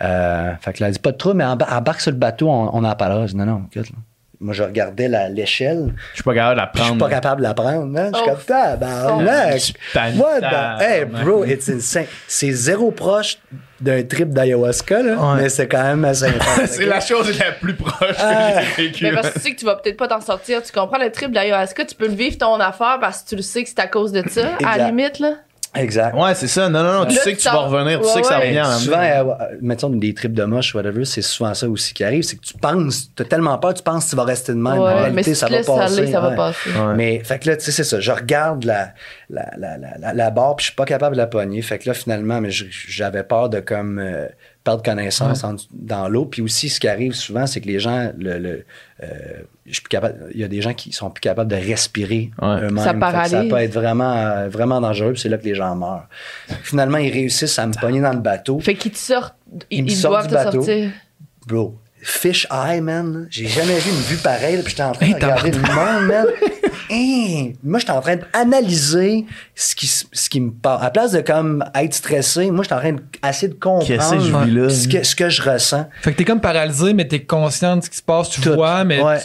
Euh, 0.00 0.54
fait 0.60 0.72
que 0.72 0.80
là, 0.82 0.88
elle 0.88 0.94
dit, 0.94 0.98
pas 0.98 1.12
de 1.12 1.18
trouble, 1.18 1.36
mais 1.36 1.44
emba- 1.44 1.70
embarque 1.70 2.00
sur 2.00 2.10
le 2.10 2.16
bateau, 2.16 2.48
on, 2.48 2.70
on 2.74 2.82
en 2.82 2.96
parlera. 2.96 3.26
Je 3.26 3.32
dis, 3.32 3.38
non, 3.38 3.46
non, 3.46 3.66
écoute, 3.70 3.90
là. 3.90 3.96
Moi, 4.40 4.52
je 4.52 4.62
regardais 4.62 5.08
l'échelle, 5.30 5.94
Je 6.10 6.16
suis 6.16 6.22
pas 6.24 6.34
capable 6.34 6.56
de 6.56 6.60
la 6.60 6.66
puis 6.66 6.78
je 6.80 6.84
suis 6.84 6.90
prendre. 6.96 7.04
pas 7.06 7.14
capable 7.14 7.40
de 7.40 7.46
la 7.46 7.54
prendre. 7.54 7.98
hein. 7.98 8.10
Je 8.12 8.18
suis 8.18 8.26
Oh. 8.26 8.30
comme, 8.30 8.44
tabarnak. 8.44 9.58
Tu 9.60 9.72
paniques, 9.92 10.22
What 10.22 10.36
the... 10.36 10.40
tabarnak. 10.42 10.82
Hey, 10.82 11.04
bro, 11.04 11.44
it's 11.44 11.68
insane. 11.68 12.06
C'est 12.26 12.52
zéro 12.52 12.90
proche 12.90 13.38
d'un 13.80 14.02
trip 14.02 14.30
d'ayahuasca, 14.30 15.02
là, 15.02 15.14
Ouais. 15.14 15.42
mais 15.42 15.48
c'est 15.48 15.68
quand 15.68 15.82
même 15.82 16.04
assez 16.04 16.24
intense. 16.28 16.66
C'est 16.70 16.86
la 16.86 17.00
chose 17.00 17.38
la 17.38 17.52
plus 17.52 17.74
proche 17.74 18.16
Ah. 18.18 18.52
que 18.54 18.64
j'ai 18.76 18.86
vécue. 18.88 19.04
Mais 19.04 19.12
parce 19.12 19.30
que 19.30 19.34
tu 19.34 19.40
sais 19.40 19.50
que 19.54 19.58
tu 19.60 19.64
vas 19.66 19.76
peut-être 19.76 19.96
pas 19.96 20.08
t'en 20.08 20.20
sortir. 20.20 20.62
Tu 20.62 20.72
comprends 20.72 20.98
le 20.98 21.10
trip 21.10 21.30
d'ayahuasca, 21.32 21.84
tu 21.84 21.94
peux 21.94 22.06
le 22.08 22.14
vivre 22.14 22.38
ton 22.38 22.58
affaire 22.60 22.98
parce 23.00 23.22
que 23.22 23.28
tu 23.30 23.36
le 23.36 23.42
sais 23.42 23.62
que 23.62 23.68
c'est 23.68 23.78
à 23.80 23.86
cause 23.86 24.12
de 24.12 24.22
ça, 24.28 24.42
à 24.64 24.78
la 24.78 24.86
limite, 24.88 25.18
là. 25.20 25.34
Exact. 25.76 26.14
Ouais, 26.14 26.34
c'est 26.34 26.46
ça. 26.46 26.68
Non, 26.68 26.82
non, 26.82 26.92
non. 27.00 27.06
Tu 27.06 27.16
Là, 27.16 27.22
sais 27.22 27.32
que 27.32 27.38
tu 27.38 27.42
tu 27.42 27.48
vas 27.50 27.60
revenir. 27.66 28.00
Tu 28.00 28.06
Ouais, 28.06 28.12
sais 28.12 28.20
que 28.20 28.26
ça 28.26 28.38
revient 28.38 28.64
souvent, 28.78 29.00
euh, 29.02 29.34
mettons 29.60 29.90
des 29.90 30.14
trips 30.14 30.32
de 30.34 30.44
moche, 30.44 30.74
whatever, 30.74 31.04
c'est 31.04 31.22
souvent 31.22 31.52
ça 31.54 31.68
aussi 31.68 31.92
qui 31.94 32.04
arrive, 32.04 32.22
c'est 32.22 32.36
que 32.36 32.44
tu 32.44 32.54
penses, 32.54 33.10
t'as 33.14 33.24
tellement 33.24 33.58
peur, 33.58 33.74
tu 33.74 33.82
penses 33.82 34.04
que 34.06 34.10
tu 34.10 34.16
vas 34.16 34.24
rester 34.24 34.52
de 34.52 34.58
même. 34.58 34.78
en 34.78 34.84
réalité, 34.84 35.12
mais 35.12 35.22
si 35.22 35.34
ça 35.34 35.46
tu 35.46 35.52
va 35.54 35.62
passer. 35.62 35.98
aller, 36.00 36.12
ça 36.12 36.20
va 36.20 36.30
passer. 36.32 36.70
Mais, 36.96 37.20
fait 37.24 37.38
que 37.38 37.50
là, 37.50 37.56
tu 37.56 37.64
sais, 37.64 37.72
c'est 37.72 37.84
ça. 37.84 38.00
Je 38.00 38.12
regarde 38.12 38.64
la, 38.64 38.90
la, 39.30 39.50
la, 39.56 39.76
la, 39.78 39.98
la, 39.98 40.12
la 40.14 40.30
barre, 40.30 40.56
puis 40.56 40.64
je 40.64 40.68
suis 40.70 40.76
pas 40.76 40.84
capable 40.84 41.16
de 41.16 41.20
la 41.20 41.26
pogner. 41.26 41.60
Fait 41.62 41.78
que 41.78 41.88
là, 41.88 41.94
finalement, 41.94 42.40
mais 42.40 42.50
j'avais 42.50 43.22
peur 43.24 43.48
de 43.48 43.60
comme 43.60 43.98
euh, 43.98 44.26
perdre 44.64 44.82
connaissance 44.82 45.44
en- 45.44 45.56
dans 45.72 46.08
l'eau. 46.08 46.24
Puis 46.24 46.40
aussi, 46.42 46.68
ce 46.70 46.80
qui 46.80 46.88
arrive 46.88 47.12
souvent, 47.12 47.46
c'est 47.46 47.60
que 47.60 47.66
les 47.68 47.78
gens, 47.78 48.10
le, 48.18 48.38
le, 48.38 48.64
euh, 49.02 49.06
je 49.66 49.72
suis 49.74 49.82
plus 49.82 49.90
capable, 49.90 50.30
il 50.34 50.40
y 50.40 50.44
a 50.44 50.48
des 50.48 50.62
gens 50.62 50.72
qui 50.72 50.90
sont 50.92 51.10
plus 51.10 51.20
capables 51.20 51.50
de 51.50 51.56
respirer 51.56 52.30
Ouais. 52.40 52.48
eux-mêmes. 52.62 52.78
Ça 52.78 53.26
ça 53.28 53.42
peut 53.44 53.56
être 53.58 53.72
vraiment, 53.74 54.12
euh, 54.16 54.48
vraiment 54.48 54.80
dangereux, 54.80 55.12
puis 55.12 55.20
c'est 55.20 55.28
là 55.28 55.36
que 55.38 55.44
les 55.44 55.54
gens 55.54 55.76
meurent. 55.76 56.08
Finalement, 56.62 56.98
ils 56.98 57.12
réussissent 57.12 57.58
à 57.58 57.66
me 57.66 57.74
pogner 57.78 58.00
dans 58.00 58.12
le 58.14 58.20
bateau. 58.20 58.58
Fait 58.60 58.74
qu'ils 58.74 58.92
te 58.92 58.98
sortent, 58.98 59.34
Ils 59.70 59.78
ils, 59.78 59.84
me 59.84 59.88
ils 59.90 59.96
sortent 59.96 60.28
doivent 60.28 60.28
du 60.28 60.30
te 60.30 60.34
bateau. 60.58 60.62
sortir. 60.62 60.90
Bro, 61.46 61.78
fish 62.00 62.46
eye, 62.50 62.80
man. 62.80 63.26
J'ai 63.30 63.46
jamais 63.46 63.78
vu 63.78 63.90
une 63.90 63.96
vue 64.02 64.16
pareille. 64.16 64.60
Puis 64.62 64.70
j'étais 64.70 64.82
en 64.82 64.92
train 64.92 65.08
de 65.10 65.14
regarder 65.14 65.50
le 65.50 65.58
monde, 65.60 66.06
man. 66.08 66.26
Hein, 66.90 67.52
moi, 67.62 67.78
j'étais 67.78 67.92
en 67.92 68.00
train 68.00 68.16
d'analyser 68.16 69.24
ce 69.54 69.74
qui, 69.74 69.86
ce 69.86 70.28
qui 70.28 70.40
me 70.40 70.50
parle. 70.52 70.80
À 70.80 70.84
la 70.84 70.90
place 70.90 71.12
de 71.12 71.20
comme 71.20 71.64
être 71.74 71.94
stressé, 71.94 72.50
moi, 72.50 72.62
j'étais 72.62 72.74
en 72.74 72.78
train 72.78 72.92
d'essayer 72.92 73.48
de 73.48 73.54
je 73.54 73.58
comprendre 73.58 74.44
vis 74.44 74.50
là? 74.52 74.68
ce 74.70 74.88
que, 74.88 75.02
ce 75.02 75.14
que 75.16 75.28
je 75.28 75.42
ressens. 75.42 75.86
Fait 76.02 76.12
que 76.12 76.18
t'es 76.18 76.24
comme 76.24 76.40
paralysé, 76.40 76.92
mais 76.94 77.06
t'es 77.08 77.22
conscient 77.22 77.76
de 77.76 77.84
ce 77.84 77.90
qui 77.90 77.96
se 77.96 78.02
passe, 78.02 78.30
tu 78.30 78.40
Tout. 78.40 78.54
vois, 78.54 78.84
mais 78.84 79.02
Ouais. 79.02 79.18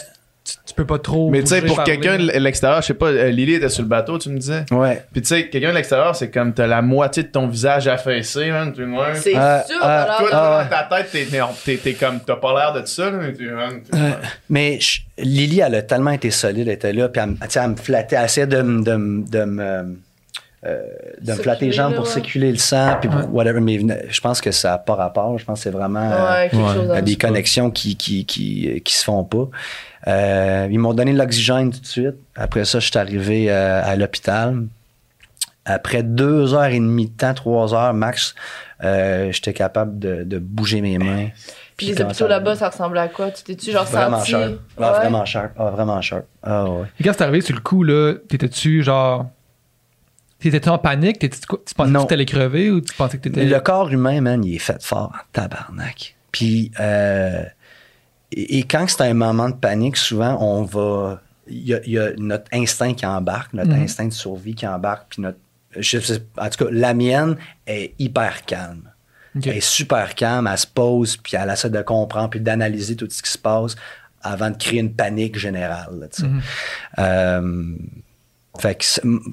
Tu, 0.66 0.74
peux 0.74 0.84
pas 0.86 0.98
trop. 0.98 1.30
Mais 1.30 1.40
tu 1.40 1.48
sais, 1.48 1.62
pour 1.62 1.82
quelqu'un 1.84 2.18
de 2.18 2.30
l'extérieur, 2.38 2.80
je 2.82 2.86
sais 2.88 2.94
pas, 2.94 3.06
euh, 3.08 3.30
Lily 3.30 3.54
était 3.54 3.68
sur 3.68 3.82
le 3.82 3.88
bateau, 3.88 4.18
tu 4.18 4.28
me 4.30 4.38
disais? 4.38 4.64
Ouais. 4.70 5.04
Puis 5.12 5.22
tu 5.22 5.28
sais, 5.28 5.48
quelqu'un 5.48 5.70
de 5.70 5.76
l'extérieur, 5.76 6.14
c'est 6.16 6.30
comme 6.30 6.52
t'as 6.52 6.66
la 6.66 6.82
moitié 6.82 7.22
de 7.22 7.28
ton 7.28 7.46
visage 7.48 7.86
affaissé, 7.88 8.50
man, 8.50 8.72
tu 8.72 8.84
vois? 8.84 9.14
C'est 9.14 9.34
Ah, 9.36 9.64
sûr, 9.66 9.78
ah, 9.82 10.02
alors. 10.02 10.18
Toi, 10.18 10.28
Ah, 10.32 10.36
toi, 10.36 10.64
dans 10.64 10.88
ta 10.88 10.96
tête, 11.02 11.10
t'es, 11.12 11.24
t'es, 11.26 11.40
t'es- 11.64 11.76
t'es 11.76 11.94
comme, 11.94 12.20
t'as 12.20 12.36
pas 12.36 12.54
l'air 12.54 12.80
de 12.82 12.86
ça, 12.86 13.10
mais 14.48 14.80
je- 14.80 15.00
Lily, 15.18 15.60
elle 15.60 15.74
a 15.74 15.82
tellement 15.82 16.12
été 16.12 16.30
solide, 16.30 16.66
elle 16.68 16.74
était 16.74 16.92
là, 16.92 17.08
puis 17.08 17.20
elle, 17.22 17.30
me- 17.30 17.36
elle 17.42 17.76
flattait, 17.76 18.16
elle 18.16 18.24
essayait 18.24 18.46
de, 18.46 18.62
me- 18.62 18.82
de, 18.82 18.94
me- 18.96 19.24
de 19.28 19.44
me 19.44 19.96
euh, 20.66 20.82
de 21.22 21.32
me 21.32 21.36
flatter 21.38 21.66
les 21.66 21.72
jambes 21.72 21.94
pour 21.94 22.04
ouais. 22.04 22.10
circuler 22.10 22.50
le 22.52 22.58
sang, 22.58 22.96
puis 23.00 23.08
Ouais. 23.08 23.24
whatever. 23.30 23.60
Mais 23.60 23.78
je 24.08 24.20
pense 24.20 24.40
que 24.42 24.50
ça 24.50 24.70
n'a 24.72 24.78
pas 24.78 24.94
rapport. 24.94 25.38
Je 25.38 25.44
pense 25.44 25.60
que 25.60 25.62
c'est 25.64 25.70
vraiment 25.70 26.00
euh, 26.12 26.30
Ouais, 26.42 26.48
quelque 26.50 26.62
ouais. 26.62 26.74
chose 26.74 26.90
euh, 26.90 26.94
dans 26.96 27.02
des 27.02 27.16
connexions 27.16 27.70
qui, 27.70 27.96
qui, 27.96 28.26
qui, 28.26 28.82
qui 28.84 28.94
se 28.96 29.04
font 29.04 29.24
pas. 29.24 29.48
Euh, 30.08 30.68
ils 30.70 30.78
m'ont 30.78 30.92
donné 30.94 31.12
de 31.12 31.18
l'oxygène 31.18 31.70
tout 31.72 31.80
de 31.80 31.86
suite. 31.86 32.16
Après 32.36 32.64
ça, 32.64 32.78
je 32.78 32.88
suis 32.90 32.98
arrivé 32.98 33.50
euh, 33.50 33.82
à 33.84 33.96
l'hôpital. 33.96 34.64
Après 35.66 36.02
deux 36.02 36.54
heures 36.54 36.64
et 36.64 36.78
demie 36.78 37.06
de 37.06 37.16
temps, 37.16 37.34
trois 37.34 37.74
heures 37.74 37.92
max, 37.94 38.34
euh, 38.82 39.30
j'étais 39.30 39.52
capable 39.52 39.98
de, 39.98 40.24
de 40.24 40.38
bouger 40.38 40.80
mes 40.80 40.98
mains. 40.98 41.28
Puis 41.76 41.86
les 41.88 41.92
hôpitaux 42.00 42.14
ça- 42.14 42.28
là-bas, 42.28 42.56
ça 42.56 42.70
ressemblait 42.70 43.00
à 43.00 43.08
quoi? 43.08 43.30
Tu 43.30 43.44
t'es-tu 43.44 43.70
genre 43.70 43.84
Vraiment 43.84 44.18
senti? 44.18 44.30
sharp. 44.32 44.52
Ah, 44.78 44.92
Ouais. 44.92 44.98
Vraiment 44.98 45.24
sharp. 45.24 45.52
Ah, 45.58 45.70
vraiment 45.70 46.00
sharp. 46.00 46.24
Ah, 46.42 46.64
ouais. 46.64 46.86
Et 46.98 47.04
quand 47.04 47.12
c'est 47.16 47.22
arrivé 47.22 47.40
sur 47.42 47.54
le 47.54 47.60
coup, 47.60 47.82
là, 47.82 48.14
t'étais-tu 48.28 48.82
genre. 48.82 49.26
T'étais-tu 50.40 50.68
en 50.68 50.78
panique? 50.78 51.18
T'étais- 51.18 51.38
tu 51.38 51.74
pensais 51.74 51.90
Non. 51.90 52.04
que 52.04 52.08
t'allais 52.08 52.24
crever 52.26 52.70
ou 52.70 52.80
tu 52.80 52.94
pensais 52.94 53.18
que 53.18 53.22
t'étais. 53.22 53.44
Le 53.44 53.60
corps 53.60 53.90
humain, 53.90 54.20
man, 54.20 54.42
il 54.44 54.54
est 54.56 54.58
fait 54.58 54.82
fort 54.82 55.12
en 55.14 55.18
tabarnak. 55.32 56.16
Puis, 56.32 56.70
euh, 56.80 57.42
et, 58.32 58.58
et 58.58 58.62
quand 58.64 58.88
c'est 58.88 59.02
un 59.02 59.14
moment 59.14 59.48
de 59.50 59.54
panique, 59.56 59.96
souvent, 59.96 60.36
on 60.40 60.62
va. 60.64 61.20
Il 61.48 61.66
y 61.66 61.74
a, 61.74 61.80
il 61.84 61.92
y 61.92 61.98
a 61.98 62.10
notre 62.16 62.46
instinct 62.52 62.94
qui 62.94 63.04
embarque, 63.04 63.52
notre 63.54 63.70
Mhm. 63.72 63.82
instinct 63.82 64.06
de 64.06 64.12
survie 64.12 64.54
qui 64.54 64.66
embarque. 64.66 65.06
Puis 65.10 65.22
notre. 65.22 65.38
Je 65.76 65.98
sais- 66.00 66.22
en 66.38 66.48
tout 66.48 66.64
cas, 66.64 66.70
la 66.72 66.94
mienne 66.94 67.36
est 67.66 67.94
hyper 67.98 68.44
calme. 68.44 68.90
Elle 69.36 69.58
est 69.58 69.60
super 69.60 70.14
calme, 70.16 70.48
elle 70.50 70.58
se 70.58 70.66
pose, 70.66 71.16
puis 71.16 71.36
elle 71.36 71.48
essaie 71.50 71.70
de 71.70 71.82
comprendre, 71.82 72.30
puis 72.30 72.40
d'analyser 72.40 72.96
tout 72.96 73.06
ce 73.08 73.22
qui 73.22 73.30
se 73.30 73.38
passe 73.38 73.76
avant 74.22 74.50
de 74.50 74.56
créer 74.56 74.80
une 74.80 74.92
panique 74.92 75.38
générale. 75.38 75.98
là, 76.00 76.08
tu 76.08 76.22
sais. 76.22 76.28
Mhm. 76.28 76.40
Euh, 76.98 77.64
fait 78.58 78.74
que, 78.76 78.84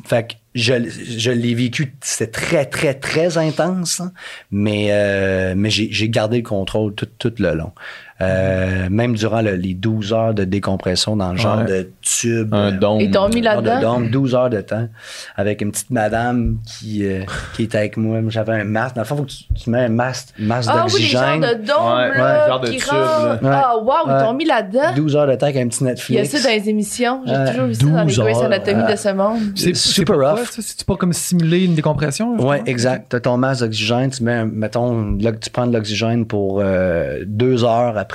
fait 0.05 0.27
que 0.27 0.33
je, 0.53 0.73
je 0.89 1.31
l'ai 1.31 1.53
vécu, 1.53 1.95
c'était 2.01 2.31
très, 2.31 2.65
très, 2.65 2.93
très 2.93 3.37
intense, 3.37 3.99
hein, 3.99 4.11
mais, 4.51 4.87
euh, 4.91 5.53
mais 5.55 5.69
j'ai 5.69 5.89
j'ai 5.91 6.09
gardé 6.09 6.37
le 6.37 6.43
contrôle 6.43 6.93
tout, 6.95 7.07
tout 7.17 7.33
le 7.39 7.53
long. 7.53 7.73
Euh, 8.19 8.87
même 8.89 9.15
durant 9.15 9.41
le- 9.41 9.55
les 9.55 9.75
12 9.75 10.11
heures 10.11 10.33
de 10.33 10.43
décompression 10.43 11.15
dans 11.15 11.33
le 11.33 11.37
genre 11.37 11.59
Ouais. 11.59 11.65
de 11.83 11.91
tube. 12.01 12.51
Un 12.51 12.69
euh, 12.69 12.71
dôme. 12.71 12.99
Ils 12.99 13.11
t'ont 13.11 13.29
mis 13.29 13.43
genre 13.43 13.61
de 13.61 13.69
là-dedans? 13.69 13.93
dôme, 13.99 14.09
12 14.09 14.33
heures 14.33 14.49
de 14.49 14.61
temps, 14.61 14.87
avec 15.35 15.61
une 15.61 15.71
petite 15.71 15.91
madame 15.91 16.57
qui, 16.65 17.05
euh, 17.05 17.21
qui 17.55 17.63
était 17.63 17.77
avec 17.77 17.95
moi. 17.97 18.17
J'avais 18.29 18.53
un 18.53 18.63
masque. 18.63 18.95
Dans 18.95 19.01
le 19.03 19.05
fond, 19.05 19.17
faut 19.17 19.23
que 19.23 19.29
tu, 19.29 19.43
tu 19.53 19.69
mets 19.69 19.81
un 19.85 19.89
masque, 19.89 20.29
masque 20.39 20.69
Ah 20.73 20.85
oui, 20.91 21.01
les 21.01 21.07
genres 21.07 21.21
d'oxygène. 21.39 21.41
de 21.61 21.67
dômes, 21.67 21.85
Ouais, 21.85 22.17
là, 22.17 22.41
ouais, 22.43 22.47
genre 22.49 22.59
de 22.59 22.67
qui 22.69 22.77
tube, 22.77 22.87
là. 22.93 23.39
Ah, 23.43 23.77
wow, 23.77 23.93
ils 24.07 24.23
t'ont 24.25 24.33
mis 24.33 24.45
là-dedans? 24.45 24.95
12 24.95 25.15
heures 25.15 25.27
de 25.27 25.35
temps 25.35 25.45
avec 25.45 25.57
un 25.57 25.67
petit 25.67 25.77
Il 25.81 25.85
y 25.85 25.87
a 25.87 25.91
Netflix. 25.91 26.29
ça 26.31 26.49
dans 26.49 26.55
les 26.55 26.69
émissions. 26.69 27.21
J'ai 27.25 27.33
Euh, 27.35 27.47
toujours 27.51 27.65
vu 27.67 27.73
ça 27.75 27.85
dans 27.85 27.97
les 27.99 28.05
12 28.05 28.19
Grey's 28.19 28.37
Anatomy 28.41 28.81
euh, 28.81 28.91
de 28.91 28.95
ce 28.95 29.09
monde. 29.09 29.37
C'est 29.55 29.63
C'est 29.67 29.73
c'est 29.75 29.89
super 29.93 30.15
rough. 30.15 30.39
ça? 30.49 30.61
C'est-tu 30.63 30.85
pas 30.85 30.95
comme 30.95 31.13
simuler 31.13 31.65
une 31.65 31.75
décompression? 31.75 32.35
Oui, 32.39 32.55
exact. 32.65 33.11
Tu 33.11 33.15
as 33.15 33.19
ton 33.19 33.37
masque 33.37 33.61
d'oxygène, 33.61 34.09
tu 34.09 34.23
mets, 34.23 34.43
mettons, 34.43 35.15
tu 35.39 35.49
prends 35.51 35.67
de 35.67 35.73
l'oxygène 35.73 36.25
pour 36.25 36.61
euh, 36.63 37.19
deux 37.27 37.63
heures 37.63 37.95
après 37.95 38.06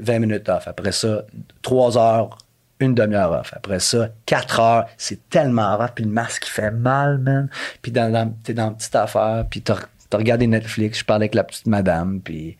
20 0.00 0.18
minutes 0.18 0.48
off. 0.48 0.66
Après 0.68 0.92
ça, 0.92 1.22
trois 1.62 1.96
heures, 1.98 2.38
une 2.80 2.94
demi-heure 2.94 3.32
off. 3.32 3.52
Après 3.54 3.78
ça, 3.80 4.08
quatre 4.26 4.60
heures. 4.60 4.86
C'est 4.96 5.28
tellement 5.28 5.76
rough. 5.76 5.90
Puis 5.94 6.04
le 6.04 6.10
masque, 6.10 6.46
il 6.46 6.50
fait 6.50 6.70
mal, 6.70 7.18
man. 7.18 7.48
Puis 7.82 7.92
dans, 7.92 8.10
dans, 8.12 8.32
t'es 8.42 8.54
dans 8.54 8.68
une 8.68 8.76
petite 8.76 8.96
affaire. 8.96 9.44
Puis 9.50 9.62
t'as 9.62 9.76
t'as 10.08 10.18
regardé 10.18 10.46
Netflix. 10.46 11.00
Je 11.00 11.04
parlais 11.04 11.24
avec 11.24 11.34
la 11.34 11.44
petite 11.44 11.66
madame. 11.66 12.20
Puis 12.20 12.56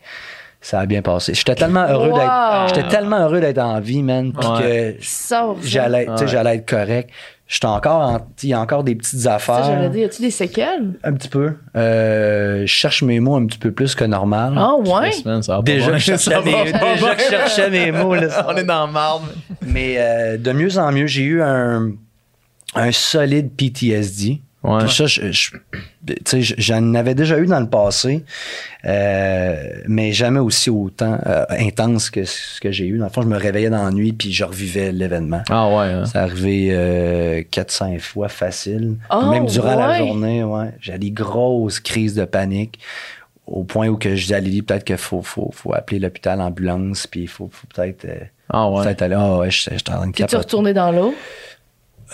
ça 0.61 0.79
a 0.81 0.85
bien 0.85 1.01
passé. 1.01 1.33
J'étais 1.33 1.55
tellement 1.55 1.85
heureux 1.87 2.09
Wow. 2.09 2.17
d'être 2.19 2.75
j'étais 2.75 2.87
tellement 2.87 3.19
heureux 3.19 3.39
d'être 3.41 3.57
en 3.57 3.79
vie, 3.79 4.03
man. 4.03 4.31
Puis 4.31 4.47
Ouais. 4.47 4.97
que 4.99 5.67
j'allais 5.67 6.07
Ouais. 6.09 6.27
j'allais 6.27 6.57
être 6.57 6.69
correct. 6.69 7.09
J'étais 7.53 7.65
encore 7.65 8.01
en- 8.01 8.27
il 8.43 8.49
y 8.49 8.53
a 8.53 8.61
encore 8.61 8.85
des 8.85 8.95
petites 8.95 9.19
Ça, 9.19 9.35
affaires. 9.35 9.65
j'allais 9.65 9.89
dire, 9.89 10.03
y 10.03 10.05
a-tu 10.05 10.21
des 10.21 10.31
séquelles? 10.31 10.93
Un 11.03 11.11
petit 11.11 11.27
peu. 11.27 11.51
Euh, 11.75 12.61
je 12.61 12.65
cherche 12.73 13.03
mes 13.03 13.19
mots 13.19 13.35
un 13.35 13.45
petit 13.45 13.57
peu 13.57 13.71
plus 13.73 13.93
que 13.93 14.05
normal. 14.05 14.53
Ah, 14.55 14.75
ouais? 14.77 15.11
Ça 15.41 15.61
Déjà, 15.61 15.97
je 15.97 16.15
cherchais 16.15 16.41
mes, 16.45 16.63
déjà 16.71 17.17
je 17.17 17.29
cherchais 17.29 17.69
mes 17.69 17.91
mots. 17.91 18.15
là. 18.15 18.45
On 18.47 18.55
est 18.55 18.63
dans 18.63 18.87
le 18.87 18.93
marde. 18.93 19.23
Mais 19.63 19.95
euh, 19.97 20.37
de 20.37 20.51
mieux 20.53 20.77
en 20.77 20.93
mieux, 20.93 21.07
j'ai 21.07 21.23
eu 21.23 21.41
un, 21.41 21.91
un 22.73 22.91
solide 22.93 23.51
PTSD. 23.57 24.41
Ouais. 24.63 24.83
Puis 24.85 24.93
ça, 24.93 25.07
je, 25.07 25.31
je- 25.31 25.51
tu 26.05 26.15
sais, 26.25 26.41
je- 26.43 26.55
j'en 26.59 26.93
avais 26.93 27.15
déjà 27.15 27.39
eu 27.39 27.47
dans 27.47 27.59
le 27.59 27.67
passé, 27.69 28.23
euh, 28.85 29.55
mais 29.87 30.11
jamais 30.13 30.39
aussi 30.39 30.69
autant 30.69 31.17
euh, 31.25 31.45
intense 31.49 32.09
que 32.09 32.25
ce 32.25 32.59
que 32.59 32.71
j'ai 32.71 32.85
eu. 32.85 32.97
Dans 32.97 33.05
le 33.05 33.11
fond, 33.11 33.21
je 33.21 33.27
me 33.27 33.37
réveillais 33.37 33.69
dans 33.69 33.83
la 33.83 33.91
nuit 33.91 34.13
puis 34.13 34.31
je 34.31 34.43
revivais 34.43 34.91
l'événement. 34.91 35.41
Ah 35.49 35.67
ouais. 35.69 35.85
hein. 35.85 36.05
C'est 36.05 36.17
arrivé 36.17 36.69
euh, 36.71 37.43
400 37.49 37.97
fois 37.99 38.29
facile. 38.29 38.95
Oh, 39.09 39.29
Même 39.31 39.45
durant 39.45 39.75
la 39.75 39.97
journée, 39.97 40.43
ouais. 40.43 40.71
J'ai 40.79 40.97
des 40.97 41.11
grosses 41.11 41.79
crises 41.79 42.15
de 42.15 42.25
panique 42.25 42.79
au 43.47 43.63
point 43.63 43.87
où 43.87 43.97
que 43.97 44.15
je 44.15 44.27
dis 44.27 44.33
à 44.33 44.39
Lily, 44.39 44.61
peut-être 44.61 44.83
qu'il 44.83 44.97
faut, 44.97 45.21
faut, 45.21 45.49
faut 45.53 45.73
appeler 45.73 45.99
l'hôpital, 45.99 46.39
l'ambulance, 46.39 47.07
puis 47.07 47.21
il 47.21 47.27
faut, 47.27 47.49
faut 47.51 47.67
peut-être 47.73 48.05
euh, 48.05 48.15
Ah 48.49 48.69
ouais. 48.69 48.83
peut-être 48.83 49.01
aller. 49.01 49.15
Ah 49.17 49.37
ouais, 49.39 49.51
je 49.51 49.57
je 49.71 49.77
suis 49.77 49.83
en 49.89 49.95
train 49.97 50.07
de 50.07 50.11
T'es-tu 50.11 50.21
capoter. 50.21 50.37
retourné 50.37 50.73
dans 50.73 50.91
l'eau? 50.91 51.13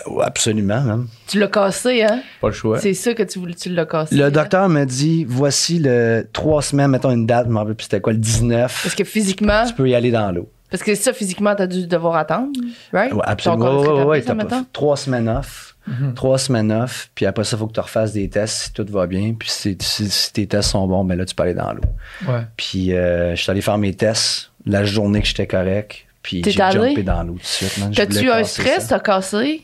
Ouais, 0.06 0.24
Absolument, 0.24 0.80
même. 0.82 1.08
Tu 1.26 1.38
l'as 1.38 1.48
cassé, 1.48 2.02
hein? 2.04 2.20
Pas 2.40 2.48
le 2.48 2.52
choix. 2.54 2.78
C'est 2.78 2.94
ça 2.94 3.14
que 3.14 3.22
tu 3.22 3.38
voulais, 3.38 3.54
tu 3.54 3.68
l'as 3.70 3.86
cassé. 3.86 4.14
Le 4.14 4.24
hein? 4.26 4.30
docteur 4.30 4.68
me 4.68 4.84
dit, 4.84 5.24
voici 5.28 5.78
le 5.78 6.26
trois 6.32 6.62
semaines, 6.62 6.90
mettons 6.90 7.10
une 7.10 7.26
date, 7.26 7.46
je 7.46 7.52
me 7.52 7.58
rappelle 7.58 7.74
plus 7.74 7.84
c'était 7.84 8.00
quoi, 8.00 8.12
le 8.12 8.18
19. 8.18 8.80
Parce 8.84 8.94
que 8.94 9.04
physiquement, 9.04 9.64
Tu 9.66 9.74
peux 9.74 9.88
y 9.88 9.94
aller 9.94 10.10
dans 10.10 10.30
l'eau. 10.30 10.48
parce 10.70 10.82
que 10.82 10.94
ça, 10.94 11.12
physiquement, 11.12 11.54
t'as 11.54 11.66
dû 11.66 11.86
devoir 11.86 12.16
attendre, 12.16 12.52
right? 12.92 13.12
Ouais, 13.12 13.20
absolument. 13.24 13.80
Ouais, 13.80 14.04
ouais, 14.04 14.22
ça, 14.22 14.34
t'as 14.34 14.44
pas- 14.44 14.64
trois 14.72 14.96
semaines 14.96 15.28
off. 15.28 15.74
Trois 16.14 16.36
semaines 16.36 16.70
off. 16.70 17.08
Puis 17.14 17.24
après 17.24 17.44
ça, 17.44 17.56
il 17.56 17.60
faut 17.60 17.66
que 17.66 17.72
tu 17.72 17.80
refasses 17.80 18.12
des 18.12 18.28
tests 18.28 18.54
si 18.64 18.72
tout 18.74 18.84
va 18.90 19.06
bien. 19.06 19.32
Puis 19.38 19.48
si, 19.48 19.74
si- 19.80 20.10
si 20.10 20.32
tes 20.34 20.46
tests 20.46 20.70
sont 20.72 20.86
bons, 20.86 21.02
ben 21.02 21.16
là, 21.16 21.24
tu 21.24 21.34
peux 21.34 21.44
aller 21.44 21.54
dans 21.54 21.72
l'eau. 21.72 21.80
Ouais. 22.28 22.42
Puis 22.58 22.92
euh, 22.92 23.34
je 23.34 23.40
suis 23.42 23.50
allé 23.50 23.62
faire 23.62 23.78
mes 23.78 23.94
tests 23.94 24.50
la 24.66 24.84
journée 24.84 25.22
que 25.22 25.26
j'étais 25.28 25.46
correct. 25.46 26.04
Puis 26.20 26.42
T'es 26.42 26.50
j'ai 26.50 26.60
allé? 26.60 26.90
jumpé 26.90 27.02
dans 27.04 27.22
l'eau 27.22 27.34
tout 27.34 27.38
de 27.38 27.44
suite. 27.44 27.80
T'as-tu 27.96 28.30
un 28.30 28.44
stress? 28.44 28.86
ça. 28.88 28.98
T'as 28.98 29.00
cassé? 29.00 29.62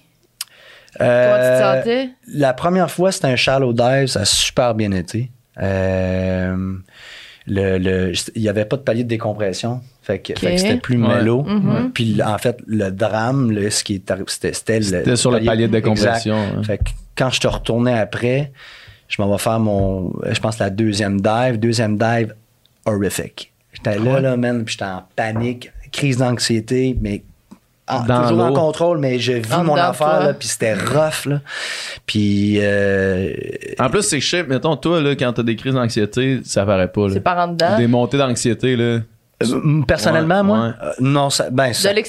Euh, 1.00 1.26
Comment 1.26 1.42
tu 1.44 1.84
te 1.84 1.90
sentais? 1.90 2.10
La 2.34 2.52
première 2.52 2.90
fois, 2.90 3.12
c'était 3.12 3.26
un 3.28 3.36
shallow 3.36 3.72
dive. 3.72 4.06
Ça 4.06 4.20
a 4.20 4.24
super 4.24 4.74
bien 4.74 4.92
été. 4.92 5.30
Euh, 5.62 6.74
le, 7.46 7.78
le- 7.78 8.12
il 8.34 8.42
n'y 8.42 8.48
avait 8.48 8.64
pas 8.64 8.76
de 8.76 8.82
palier 8.82 9.04
de 9.04 9.08
décompression. 9.08 9.80
Fait 10.02 10.18
que, 10.18 10.32
c'était 10.38 10.76
plus 10.76 10.96
Ouais. 11.02 11.16
mellow. 11.16 11.42
Mhm. 11.44 11.90
Puis 11.92 12.22
en 12.22 12.38
fait, 12.38 12.58
le 12.66 12.90
drame, 12.90 13.50
là, 13.50 13.70
ce 13.70 13.82
qui 13.84 13.94
est 13.96 14.12
c'était, 14.28 14.52
c'était 14.52 14.78
le, 14.78 14.84
C'était 14.84 15.16
sur 15.16 15.30
le 15.30 15.40
palier 15.44 15.66
de 15.66 15.72
décompression. 15.72 16.36
Hein. 16.36 16.62
Fait 16.62 16.78
que 16.78 16.84
quand 17.16 17.30
je 17.30 17.40
te 17.40 17.48
retournais 17.48 17.98
après, 17.98 18.52
je 19.08 19.20
m'en 19.20 19.30
vais 19.30 19.38
faire 19.38 19.60
mon, 19.60 20.12
je 20.30 20.40
pense, 20.40 20.58
la 20.58 20.70
deuxième 20.70 21.20
dive. 21.20 21.58
Deuxième 21.58 21.96
dive, 21.98 22.34
horrific. 22.86 23.52
J'étais 23.72 23.98
là, 23.98 24.14
Ouais. 24.14 24.20
là, 24.20 24.36
man, 24.36 24.64
puis 24.64 24.72
j'étais 24.74 24.84
en 24.90 25.02
panique, 25.16 25.70
crise 25.92 26.18
d'anxiété, 26.18 26.96
mais 27.00 27.22
en- 27.88 28.04
Dans 28.04 28.22
toujours 28.28 28.44
en 28.44 28.52
contrôle, 28.52 28.98
mais 28.98 29.18
je 29.18 29.32
vis 29.32 29.52
En 29.52 29.64
mon 29.64 29.76
affaire, 29.76 30.34
puis 30.38 30.48
c'était 30.48 30.74
rough, 30.74 31.26
là. 31.26 31.40
Puis, 32.06 32.58
euh, 32.60 33.30
En 33.78 33.90
plus, 33.90 34.02
c'est 34.02 34.18
que 34.18 34.24
je 34.24 34.30
sais, 34.30 34.42
mettons, 34.44 34.76
toi, 34.76 35.00
là, 35.00 35.14
quand 35.16 35.32
t'as 35.32 35.42
des 35.42 35.56
crises 35.56 35.74
d'anxiété, 35.74 36.40
ça 36.44 36.64
paraît 36.64 36.88
pas. 36.88 37.08
Là. 37.08 37.14
C'est 37.14 37.20
par 37.20 37.38
en 37.38 37.48
dedans? 37.48 37.76
Des 37.76 37.86
montées 37.86 38.18
d'anxiété, 38.18 38.76
là. 38.76 39.00
Euh, 39.42 39.82
personnellement, 39.86 40.36
Ouais, 40.36 40.42
moi, 40.42 40.58
ouais. 40.66 40.72
euh, 40.82 40.92
non, 41.00 41.28
ça, 41.30 41.50
ben, 41.50 41.72
ça, 41.72 41.92
peut, 41.92 42.02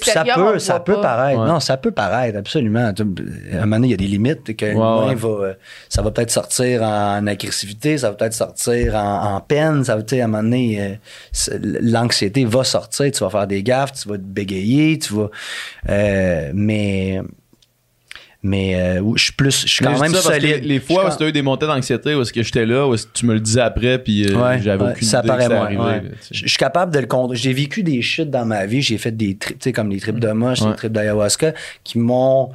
ça 0.59 0.73
voit 0.73 0.83
peut 0.83 0.93
pas. 0.95 1.01
paraître. 1.01 1.41
Ouais. 1.41 1.47
Non, 1.47 1.59
ça 1.59 1.77
peut 1.77 1.91
paraître, 1.91 2.37
absolument. 2.37 2.79
À 2.85 2.89
un 3.01 3.59
moment 3.61 3.75
donné, 3.77 3.87
il 3.87 3.91
y 3.91 3.93
a 3.93 3.97
des 3.97 4.07
limites 4.07 4.55
que 4.55 4.65
l'humain 4.65 5.07
ouais. 5.07 5.15
va, 5.15 5.27
euh, 5.29 5.53
ça 5.89 6.01
va 6.01 6.11
peut-être 6.11 6.31
sortir 6.31 6.83
en 6.83 7.25
agressivité, 7.25 7.97
ça 7.97 8.09
va 8.09 8.15
peut-être 8.15 8.33
sortir 8.33 8.95
en, 8.95 9.35
en 9.35 9.41
peine, 9.41 9.83
ça 9.83 9.95
va, 9.95 10.03
tu 10.03 10.15
sais, 10.15 10.21
à 10.21 10.25
un 10.25 10.27
moment 10.27 10.43
donné, 10.43 10.79
euh, 10.81 11.57
l'anxiété 11.81 12.45
va 12.45 12.63
sortir, 12.63 13.11
tu 13.11 13.23
vas 13.23 13.29
faire 13.29 13.47
des 13.47 13.63
gaffes, 13.63 13.93
tu 13.93 14.07
vas 14.09 14.17
te 14.17 14.21
bégayer, 14.23 14.99
tu 14.99 15.13
vas, 15.13 15.29
euh, 15.89 16.51
mais, 16.53 17.21
mais, 18.47 18.75
euh, 18.75 19.01
je 19.15 19.23
suis 19.23 19.31
plus, 19.33 19.61
je 19.63 19.67
suis 19.67 19.83
quand 19.83 19.99
même 19.99 20.13
solide. 20.13 20.63
Les 20.63 20.79
fois 20.79 21.11
où 21.11 21.17
tu 21.17 21.23
as 21.23 21.29
eu 21.29 21.31
des 21.31 21.41
montées 21.41 21.65
d'anxiété, 21.65 22.13
où 22.13 22.21
est-ce 22.21 22.31
que 22.31 22.43
j'étais 22.43 22.67
là, 22.67 22.87
où 22.87 22.93
est-ce 22.93 23.07
que 23.07 23.13
tu 23.13 23.25
me 23.25 23.33
le 23.33 23.39
disais 23.39 23.61
après, 23.61 23.97
puis 23.97 24.23
euh, 24.23 24.37
Ouais, 24.39 24.61
j'avais 24.61 24.83
ouais, 24.83 24.91
aucune 24.91 25.07
ça 25.07 25.19
idée 25.19 25.27
paraît 25.27 25.47
que 25.47 25.51
ça 25.51 25.61
arrivait. 25.63 25.81
ouais. 25.81 26.01
là. 26.01 26.09
Je 26.29 26.47
suis 26.47 26.57
capable 26.57 26.93
de 26.93 26.99
le 26.99 27.07
contrôler. 27.07 27.39
J'ai 27.39 27.53
vécu 27.53 27.81
des 27.81 28.03
chutes 28.03 28.29
dans 28.29 28.45
ma 28.45 28.67
vie. 28.67 28.83
J'ai 28.83 28.99
fait 28.99 29.11
des 29.11 29.35
trips, 29.35 29.57
tu 29.57 29.63
sais, 29.63 29.73
comme 29.73 29.89
les 29.89 29.99
trips 29.99 30.19
de 30.19 30.31
moche, 30.31 30.61
les 30.61 30.75
trips 30.75 30.91
d'ayahuasca, 30.91 31.53
qui 31.83 31.97
m'ont 31.97 32.51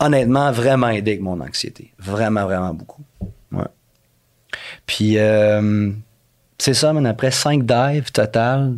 honnêtement 0.00 0.50
vraiment 0.50 0.88
aidé 0.88 1.10
avec 1.10 1.20
mon 1.20 1.38
anxiété. 1.42 1.92
Vraiment, 1.98 2.44
vraiment 2.44 2.72
beaucoup. 2.72 3.02
Ouais. 3.52 3.64
Puis, 4.86 5.18
euh, 5.18 5.90
c'est 6.56 6.74
ça, 6.74 6.94
mais 6.94 7.06
après 7.06 7.30
cinq 7.30 7.66
dives 7.66 8.10
total, 8.12 8.76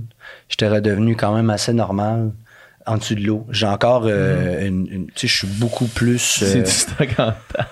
j'étais 0.48 0.68
redevenu 0.68 1.14
quand 1.14 1.32
même 1.32 1.50
assez 1.50 1.72
normal 1.72 2.32
en 2.86 2.96
dessous 2.98 3.14
de 3.16 3.20
l'eau. 3.20 3.46
J'ai 3.50 3.66
encore 3.66 4.02
euh, 4.06 4.66
une, 4.66 4.86
une- 4.90 5.06
Tu 5.08 5.26
sais, 5.26 5.28
je 5.28 5.36
suis 5.38 5.58
beaucoup 5.58 5.86
plus. 5.86 6.42
euh, 6.42 6.64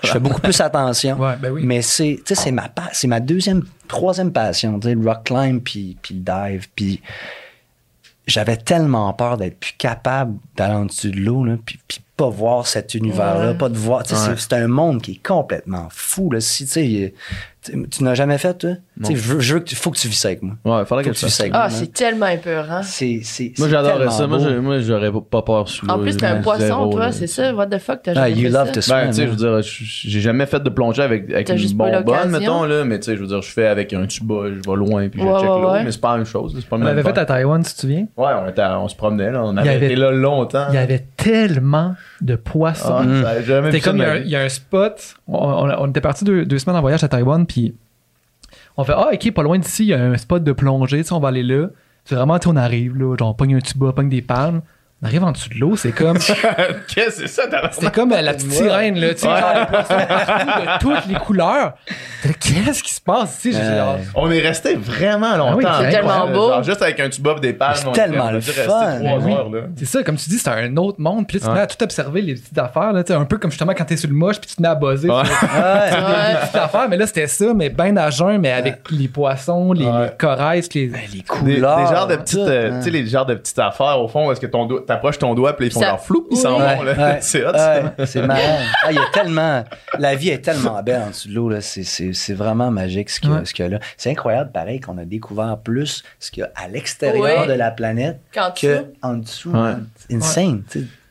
je 0.03 0.07
fais 0.11 0.19
beaucoup 0.19 0.41
plus 0.41 0.59
attention. 0.61 1.17
Ouais, 1.19 1.35
ben 1.41 1.51
oui. 1.51 1.61
Mais 1.65 1.81
c'est, 1.81 2.19
tu 2.25 2.35
sais, 2.35 2.41
c'est 2.43 2.51
ma, 2.51 2.69
c'est 2.91 3.07
ma 3.07 3.19
deuxième, 3.19 3.63
troisième 3.87 4.31
passion, 4.31 4.79
tu 4.79 4.87
sais, 4.89 4.95
le 4.95 5.07
rock 5.07 5.23
climb 5.25 5.61
puis, 5.61 5.97
puis 6.01 6.15
le 6.15 6.21
dive. 6.21 6.67
Puis 6.75 7.01
j'avais 8.27 8.57
tellement 8.57 9.13
peur 9.13 9.37
d'être 9.37 9.59
plus 9.59 9.73
capable 9.77 10.37
d'aller 10.55 10.73
en 10.73 10.85
dessous 10.85 11.11
de 11.11 11.17
l'eau, 11.19 11.45
là, 11.45 11.57
puis, 11.63 11.79
puis 11.87 11.99
pas 12.17 12.29
voir 12.29 12.65
cet 12.65 12.93
univers-là, 12.95 13.51
Ouais. 13.51 13.57
pas 13.57 13.69
de 13.69 13.77
voir. 13.77 14.03
tu 14.03 14.15
sais, 14.15 14.29
Ouais. 14.29 14.35
C'est 14.37 14.53
un 14.53 14.67
monde 14.67 15.01
qui 15.01 15.11
est 15.13 15.25
complètement 15.25 15.87
fou. 15.91 16.31
Là. 16.31 16.39
Si, 16.41 16.65
tu 16.65 16.71
sais, 16.71 17.13
tu 17.65 17.89
tu 17.89 18.03
n'as 18.03 18.13
jamais 18.15 18.37
fait, 18.37 18.53
toi? 18.57 18.71
Tu 18.99 19.05
sais, 19.05 19.15
Je 19.15 19.21
veux, 19.33 19.39
je 19.39 19.53
veux 19.55 19.59
que 19.59 19.65
tu, 19.65 19.75
faut 19.75 19.91
que 19.91 19.97
tu 19.97 20.07
vis 20.07 20.15
ça 20.15 20.29
avec 20.29 20.41
moi. 20.41 20.55
Ouais, 20.65 20.85
faudrait 20.85 21.03
Faut 21.03 21.09
que 21.09 21.15
que 21.15 21.19
tu 21.19 21.19
tu 21.21 21.25
vis 21.25 21.31
ça 21.31 21.43
avec 21.43 21.53
Ah, 21.55 21.67
moi. 21.67 21.69
c'est 21.69 21.91
tellement 21.93 22.27
épeurant. 22.27 22.81
C'est, 22.83 23.19
c'est, 23.23 23.53
Moi, 23.57 23.67
c'est 23.67 23.69
j'adorerais 23.69 24.09
ça. 24.11 24.27
Moi, 24.27 24.37
beau. 24.37 24.43
je- 24.45 24.55
moi, 24.59 24.79
j'aurais 24.79 25.11
pas 25.29 25.41
peur 25.41 25.67
sous 25.67 25.87
En 25.89 25.99
plus, 25.99 26.15
t'es 26.17 26.25
un 26.25 26.41
Zéro, 26.41 26.43
poisson, 26.43 26.89
toi, 26.89 27.11
c'est 27.11 27.27
ça? 27.27 27.53
What 27.53 27.67
the 27.67 27.77
fuck, 27.79 27.99
t'as 28.03 28.11
Ah, 28.11 28.29
jamais 28.29 28.31
you 28.31 28.41
fait 28.43 28.49
love 28.49 28.67
ça? 28.67 28.71
to 28.73 28.81
swim. 28.81 28.95
Ben, 28.97 29.07
tu 29.09 29.13
sais, 29.15 29.21
je 29.23 29.27
hein. 29.27 29.29
veux 29.31 29.35
dire, 29.35 29.61
je- 29.61 29.83
j'ai 30.09 30.21
jamais 30.21 30.45
fait 30.45 30.59
de 30.63 30.69
plongée 30.69 31.01
avec, 31.01 31.31
avec 31.31 31.49
une 31.49 31.73
bonbonne, 31.73 32.29
mettons, 32.29 32.63
là, 32.63 32.83
mais 32.85 32.99
tu 32.99 33.05
sais, 33.05 33.15
je 33.15 33.21
veux 33.21 33.27
dire, 33.27 33.41
je 33.41 33.51
fais 33.51 33.67
avec 33.67 33.91
un 33.93 34.05
tuba, 34.07 34.35
je 34.47 34.69
vais 34.69 34.75
loin, 34.77 35.07
puis 35.09 35.19
je 35.21 35.25
Ouais, 35.25 35.39
check 35.39 35.49
ouais, 35.49 35.61
l'eau, 35.61 35.71
ouais. 35.71 35.83
mais 35.83 35.91
c'est 35.91 36.01
pas 36.01 36.11
la 36.11 36.17
même 36.17 36.25
chose, 36.25 36.53
c'est 36.59 36.65
pas 36.67 36.75
On 36.75 36.79
même 36.79 36.87
l'avait 36.87 37.03
fait 37.03 37.17
à 37.17 37.25
Taïwan, 37.25 37.63
tu 37.63 37.73
te 37.73 37.79
souviens? 37.81 38.07
Ouais, 38.17 38.31
on, 38.43 38.49
était 38.49 38.61
à- 38.61 38.79
on 38.79 38.87
se 38.87 38.95
promenait, 38.95 39.31
là, 39.31 39.43
on 39.43 39.55
avait 39.57 39.69
avait- 39.69 39.85
été 39.87 39.95
là 39.95 40.11
longtemps. 40.11 40.65
Il 40.69 40.75
y 40.75 40.77
avait 40.77 41.05
tellement 41.17 41.95
de 42.21 42.35
poissons. 42.35 42.85
Ah, 43.25 43.35
ça 43.45 43.79
comme, 43.83 43.97
il 44.23 44.29
y, 44.29 44.35
a 44.35 44.41
un, 44.41 44.49
spot. 44.49 45.15
On, 45.27 45.87
était 45.89 46.01
parti 46.01 46.23
deux, 46.23 46.45
deux 46.45 46.59
semaines 46.59 46.77
en 46.77 46.81
voyage 46.81 47.03
à 47.03 47.07
Taïwan, 47.07 47.45
on 48.77 48.83
fait 48.83 48.93
Ah, 48.95 49.09
ok, 49.13 49.31
pas 49.31 49.43
loin 49.43 49.57
d'ici, 49.59 49.83
il 49.83 49.89
y 49.89 49.93
a 49.93 50.03
un 50.03 50.17
spot 50.17 50.43
de 50.43 50.51
plongée, 50.51 51.03
on 51.11 51.19
va 51.19 51.29
aller 51.29 51.43
là. 51.43 51.67
C'est 52.03 52.15
vraiment, 52.15 52.37
on 52.45 52.55
arrive, 52.55 52.95
là, 52.97 53.15
genre, 53.17 53.35
pogne 53.35 53.55
un 53.55 53.59
tuba, 53.59 53.87
on 53.87 53.91
pogne 53.93 54.09
des 54.09 54.21
palmes. 54.21 54.61
On 55.03 55.07
arrive 55.07 55.23
en 55.25 55.31
dessous 55.33 55.49
de 55.49 55.55
l'eau, 55.59 55.75
c'est 55.75 55.91
comme. 55.91 56.17
Qu'est-ce 56.87 56.95
que 56.95 57.11
c'est 57.11 57.27
ça, 57.27 57.43
t'as 57.51 57.69
C'était 57.71 57.91
comme 57.91 58.13
euh, 58.13 58.21
la 58.21 58.33
petite 58.33 58.51
sirène, 58.53 58.97
là, 58.97 59.13
tu 59.13 59.19
sais, 59.19 59.27
Ouais. 59.27 59.39
genre 59.39 59.53
les 59.59 59.65
poissons 59.65 60.05
partout, 60.07 60.89
de 60.91 60.95
toutes 60.95 61.05
les 61.07 61.15
couleurs. 61.15 61.73
Qu'est-ce 62.39 62.81
qui 62.81 62.93
se 62.93 63.01
passe 63.01 63.41
dit, 63.41 63.49
Ouais. 63.49 63.61
genre, 63.77 63.97
On 64.15 64.31
est 64.31 64.39
resté 64.39 64.75
vraiment 64.75 65.35
longtemps. 65.35 65.67
Ah 65.67 65.77
oui, 65.79 65.83
c'est 65.85 65.89
tellement 65.91 66.09
Incroyable. 66.11 66.33
beau. 66.37 66.49
Genre, 66.49 66.63
juste 66.63 66.81
avec 66.81 66.99
un 67.01 67.09
tuba 67.09 67.35
des 67.41 67.53
palmes. 67.53 67.75
C'est 67.75 67.91
tellement 67.91 68.31
le 68.31 68.39
fun. 68.39 68.99
Oui. 69.01 69.59
C'est 69.75 69.85
ça, 69.85 70.01
comme 70.03 70.15
tu 70.15 70.29
dis, 70.29 70.39
c'est 70.39 70.49
un 70.49 70.75
autre 70.77 70.99
monde. 71.01 71.27
Puis 71.27 71.37
là, 71.39 71.41
tu 71.43 71.49
te 71.49 71.53
mets 71.53 71.61
à 71.61 71.67
tout 71.67 71.83
observer 71.83 72.21
les 72.21 72.33
petites 72.35 72.57
affaires, 72.57 72.93
là, 72.93 73.03
tu 73.03 73.11
sais, 73.11 73.19
un 73.19 73.25
peu 73.25 73.37
comme 73.37 73.51
justement 73.51 73.73
quand 73.75 73.85
t'es 73.85 73.97
sur 73.97 74.09
le 74.09 74.15
moche, 74.15 74.39
puis 74.39 74.49
tu 74.49 74.55
te 74.55 74.61
mets 74.61 74.69
à 74.69 74.75
buzzer. 74.75 75.09
Ouais. 75.09 75.25
sur 75.25 75.43
Ouais. 75.43 75.49
Ouais. 76.05 76.31
les 76.33 76.39
petites 76.39 76.55
affaires. 76.55 76.87
Mais 76.89 76.97
là, 76.97 77.05
c'était 77.05 77.27
ça, 77.27 77.53
mais 77.53 77.69
ben 77.69 77.97
à 77.97 78.09
jeun, 78.09 78.39
mais 78.39 78.51
avec 78.53 78.79
les 78.91 79.07
poissons, 79.09 79.73
les, 79.73 79.85
Ouais. 79.85 80.03
les 80.05 80.09
corails, 80.17 80.63
les. 80.73 80.87
Ben, 80.87 80.99
les 81.13 81.21
couleurs. 81.21 81.77
des 81.89 81.93
genres 81.95 82.07
de 82.07 82.15
petites, 82.15 82.37
euh, 82.39 82.71
hein. 82.71 82.77
tu 82.79 82.85
sais, 82.85 82.89
les 82.91 83.05
genres 83.05 83.25
de 83.25 83.35
petites 83.35 83.59
affaires 83.59 83.99
au 84.01 84.07
fond 84.07 84.31
est-ce 84.31 84.39
que 84.39 84.47
ton 84.47 84.65
doigt, 84.65 84.81
t'approches 84.85 85.17
ton 85.19 85.33
doigt 85.35 85.55
puis 85.55 85.67
ils 85.67 85.71
font 85.71 85.79
Ça- 85.81 85.87
leur 85.87 86.01
flou, 86.01 86.27
ils 86.31 86.37
s'en 86.37 86.59
vont, 86.59 86.83
là. 86.83 86.93
Ouais, 86.93 87.17
c'est 87.21 87.45
hot, 87.45 87.51
ouais, 87.53 88.05
c'est 88.05 88.21
marrant. 88.25 88.39
Ah, 88.83 88.91
il 88.91 88.95
y 88.95 88.99
a 88.99 89.05
tellement. 89.13 89.63
La 89.99 90.15
vie 90.15 90.29
est 90.29 90.39
tellement 90.43 90.81
belle 90.83 91.01
en 91.03 91.07
dessous 91.09 91.29
de 91.29 91.33
l'eau. 91.33 91.49
là. 91.49 91.61
C'est, 91.61 91.83
c'est, 91.83 92.13
c'est 92.13 92.33
vraiment 92.33 92.71
magique 92.71 93.09
ce 93.09 93.19
qu'il 93.19 93.29
y 93.29 93.33
a, 93.33 93.37
Ouais. 93.37 93.45
ce 93.45 93.53
qu'il 93.53 93.65
y 93.65 93.67
a 93.67 93.71
là. 93.71 93.79
C'est 93.97 94.11
incroyable, 94.11 94.51
pareil, 94.51 94.79
qu'on 94.79 94.97
a 94.97 95.05
découvert 95.05 95.57
plus 95.63 96.03
ce 96.19 96.31
qu'il 96.31 96.41
y 96.41 96.43
a 96.45 96.51
à 96.55 96.67
l'extérieur 96.67 97.47
de 97.47 97.53
la 97.53 97.71
planète 97.71 98.19
Quand 98.33 98.51
tu. 98.51 98.67
que 98.67 98.85
en 99.01 99.13
dessous. 99.15 99.51
Ouais. 99.51 99.73
C'est 100.07 100.15
insane. 100.15 100.63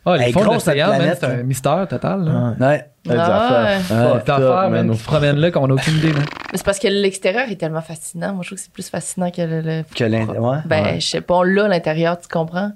Ah, 0.06 0.18
les 0.18 0.32
fonds 0.32 0.40
de 0.44 0.52
l'océan, 0.52 0.92
c'est 0.98 1.24
un 1.24 1.36
là. 1.38 1.42
mystère 1.44 1.88
total. 1.88 2.24
Là. 2.24 2.54
Ouais. 2.60 2.84
Des 3.06 3.16
Ah, 3.18 3.24
affaires. 3.24 3.64
ouais. 3.64 4.12
fucked 4.12 4.24
Des 4.26 4.30
affaires, 4.32 4.70
man, 4.70 4.86
man. 4.86 4.90
qui 4.90 4.98
se 4.98 5.04
promènent 5.04 5.36
là 5.38 5.50
qu'on 5.50 5.70
a 5.70 5.72
aucune 5.72 5.94
idée. 5.96 6.12
c'est 6.52 6.62
parce 6.64 6.78
que 6.78 6.88
l'extérieur 6.88 7.48
est 7.50 7.56
tellement 7.56 7.80
fascinant. 7.80 8.34
Moi, 8.34 8.42
je 8.42 8.48
trouve 8.50 8.58
que 8.58 8.64
c'est 8.64 8.72
plus 8.72 8.88
fascinant 8.90 9.30
que 9.30 9.40
le. 9.40 9.60
le- 9.62 9.82
Que 9.94 10.04
l'in- 10.04 10.26
ouais. 10.26 10.58
Ben, 10.66 10.84
Ouais. 10.84 11.00
je 11.00 11.06
sais 11.08 11.20
pas, 11.22 11.36
on 11.36 11.42
l'a, 11.42 11.68
l'intérieur, 11.68 12.18
tu 12.20 12.28
comprends? 12.28 12.72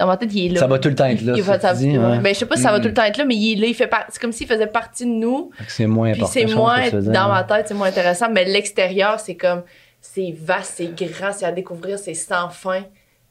Dans 0.00 0.06
ma 0.06 0.16
tête, 0.16 0.30
il 0.34 0.46
est 0.46 0.48
là. 0.54 0.60
Ça 0.60 0.66
va 0.66 0.78
tout 0.80 0.88
le 0.88 0.94
temps 0.96 1.04
être 1.04 1.20
là. 1.22 1.34
Il 1.36 1.42
va- 1.42 1.60
ça- 1.60 1.72
tu 1.74 1.78
dis, 1.80 1.98
ouais. 1.98 2.04
ouais. 2.04 2.18
Ben, 2.18 2.34
je 2.34 2.38
sais 2.40 2.46
pas 2.46 2.56
si 2.56 2.62
ça 2.62 2.72
va 2.72 2.78
Mm. 2.78 2.82
tout 2.82 2.88
le 2.88 2.94
temps 2.94 3.04
être 3.04 3.18
là, 3.18 3.24
mais 3.26 3.36
il 3.36 3.52
est 3.52 3.60
là. 3.60 3.66
Il 3.68 3.74
fait 3.74 3.86
par- 3.86 4.06
C'est 4.08 4.20
comme 4.20 4.32
s'il 4.32 4.46
faisait 4.48 4.66
partie 4.66 5.04
de 5.04 5.10
nous. 5.10 5.50
C'est 5.68 5.86
moins 5.86 6.08
important. 6.10 6.26
c'est 6.32 6.46
moins, 6.46 6.88
dans 6.90 7.28
ma 7.28 7.44
tête, 7.44 7.68
c'est 7.68 7.74
moins 7.74 7.88
intéressant. 7.88 8.26
Mais 8.32 8.44
l'extérieur, 8.46 9.20
c'est 9.20 9.36
comme, 9.36 9.62
c'est 10.00 10.34
vaste, 10.42 10.74
c'est 10.78 10.94
grand, 11.06 11.32
c'est 11.32 11.44
à 11.44 11.52
découvrir, 11.52 11.98
c'est 11.98 12.14
sans 12.14 12.48
fin. 12.48 12.80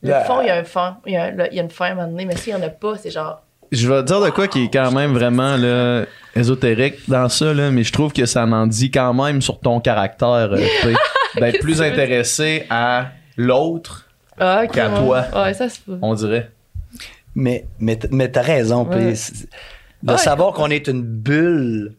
Le 0.03 0.09
Yeah. 0.09 0.23
fond, 0.23 0.41
il 0.41 0.47
y 0.47 0.49
a 0.51 0.55
un 0.57 0.63
fond. 0.63 0.93
Il 1.07 1.13
y 1.13 1.17
a, 1.17 1.31
là, 1.31 1.47
il 1.51 1.57
y 1.57 1.59
a 1.59 1.63
une 1.63 1.69
fin 1.71 1.87
à 1.87 1.91
un 1.91 1.95
moment 1.95 2.07
donné, 2.07 2.25
mais 2.25 2.35
s'il 2.37 2.55
n'y 2.55 2.61
en 2.61 2.65
a 2.65 2.69
pas, 2.69 2.95
c'est 2.97 3.09
genre. 3.11 3.41
Je 3.71 3.87
vais 3.91 4.01
te 4.01 4.07
dire 4.07 4.21
de 4.21 4.29
quoi 4.29 4.47
qui 4.47 4.63
est 4.65 4.69
quand 4.73 4.91
même 4.91 5.13
vraiment 5.13 5.57
là, 5.57 6.05
ésotérique 6.35 6.95
dans 7.07 7.27
ça, 7.29 7.53
là, 7.53 7.69
mais 7.71 7.83
je 7.83 7.91
trouve 7.91 8.13
que 8.13 8.25
ça 8.25 8.45
m'en 8.45 8.65
dit 8.67 8.91
quand 8.91 9.13
même 9.13 9.41
sur 9.41 9.59
ton 9.59 9.79
caractère, 9.79 10.51
euh, 10.53 10.57
d'être 11.39 11.59
plus 11.59 11.81
intéressé 11.81 12.65
à 12.69 13.07
l'autre, 13.37 14.05
Ah. 14.39 14.65
Qu'à 14.71 14.89
ouais. 14.89 14.99
toi. 15.05 15.25
Ouais, 15.35 15.53
ça 15.53 15.67
on 16.01 16.13
dirait. 16.13 16.49
Mais, 17.35 17.65
mais, 17.79 17.97
mais 18.11 18.29
t'as 18.29 18.41
raison. 18.41 18.85
Ouais. 18.87 19.15
c'est- 19.15 19.47
De 20.01 20.13
Ouais, 20.13 20.17
savoir 20.17 20.53
qu'on 20.53 20.69
est 20.69 20.87
une 20.87 21.01
bulle 21.03 21.95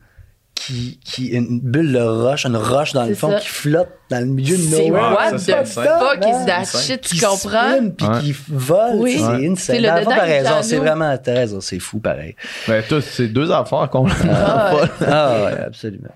qui, 0.55 0.99
qui 1.05 1.29
une 1.29 1.61
bulle 1.61 1.93
de 1.93 2.01
roche, 2.01 2.45
une 2.47 2.57
roche 2.57 2.93
dans 2.93 3.03
le 3.05 3.11
C'est 3.11 3.15
fond 3.21 3.31
ça. 3.33 3.39
qui 3.41 3.49
flotte 3.49 3.89
dans 4.11 4.21
le 4.21 4.27
milieu 4.27 4.57
de 4.57 4.63
C'est 4.63 4.89
nowhere. 4.89 5.13
what 5.13 5.39
ça, 5.39 5.65
c'est 5.65 5.83
the 5.83 5.87
fuck 5.89 6.19
is 6.27 6.47
that 6.47 6.65
shit, 6.65 7.01
tu 7.03 7.17
qui 7.17 7.21
comprends? 7.21 7.91
puis 7.97 8.07
qui 8.21 8.37
vole. 8.49 8.97
Oui. 8.97 9.17
C'est 9.19 9.23
insane. 9.25 9.57
C'est 9.57 9.81
le 9.81 9.89
Dans 9.89 9.97
le 9.97 10.03
fond, 10.05 10.11
t'as 10.11 10.23
raison. 10.25 10.55
à 10.57 10.63
C'est 10.63 10.77
vraiment, 10.79 11.17
t'as 11.19 11.35
raison. 11.35 11.61
C'est 11.61 11.79
fou, 11.79 11.99
pareil. 11.99 12.35
Ben, 12.69 12.83
toi, 12.87 13.01
c'est 13.03 13.29
deux 13.29 13.51
affaires 13.53 13.89
qu'on 13.91 14.07
Ah, 14.09 14.75
ouais. 14.75 14.89
Ah 15.07 15.45
ouais, 15.45 15.61
absolument. 15.67 16.15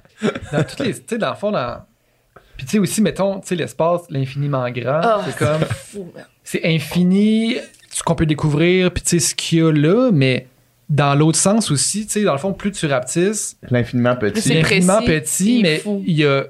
Dans 0.52 0.64
toutes 0.64 0.80
les. 0.80 0.94
Tu 0.94 1.02
sais, 1.06 1.18
dans 1.18 1.30
le 1.30 1.36
fond, 1.36 1.50
dans. 1.50 1.78
Puis 2.56 2.66
tu 2.66 2.72
sais 2.72 2.78
aussi, 2.78 3.02
mettons, 3.02 3.40
tu 3.40 3.48
sais, 3.48 3.54
l'espace, 3.56 4.02
l'infiniment 4.10 4.68
grand, 4.70 5.00
Ah, 5.02 5.20
c'est 5.26 5.36
comme. 5.36 5.60
c'est 6.42 6.64
infini, 6.64 7.56
ce 7.94 8.02
qu'on 8.02 8.16
peut 8.16 8.26
découvrir, 8.26 8.90
puis 8.90 9.04
tu 9.04 9.10
sais, 9.10 9.18
ce 9.20 9.36
qu'il 9.36 9.58
y 9.58 9.62
a 9.62 9.70
là, 9.70 10.10
mais 10.12 10.48
dans 10.90 11.14
l'autre 11.14 11.38
sens 11.38 11.70
aussi, 11.70 12.06
tu 12.06 12.12
sais, 12.12 12.22
dans 12.24 12.32
le 12.32 12.38
fond, 12.38 12.52
plus 12.52 12.72
tu 12.72 12.86
rapetisses, 12.86 13.56
l'infiniment 13.70 14.16
petit. 14.16 14.42
c'est 14.42 14.60
infiniment 14.60 15.00
précis, 15.00 15.60
petit, 15.60 15.62
mais 15.62 15.82
il 16.04 16.16
y 16.16 16.26
a. 16.26 16.44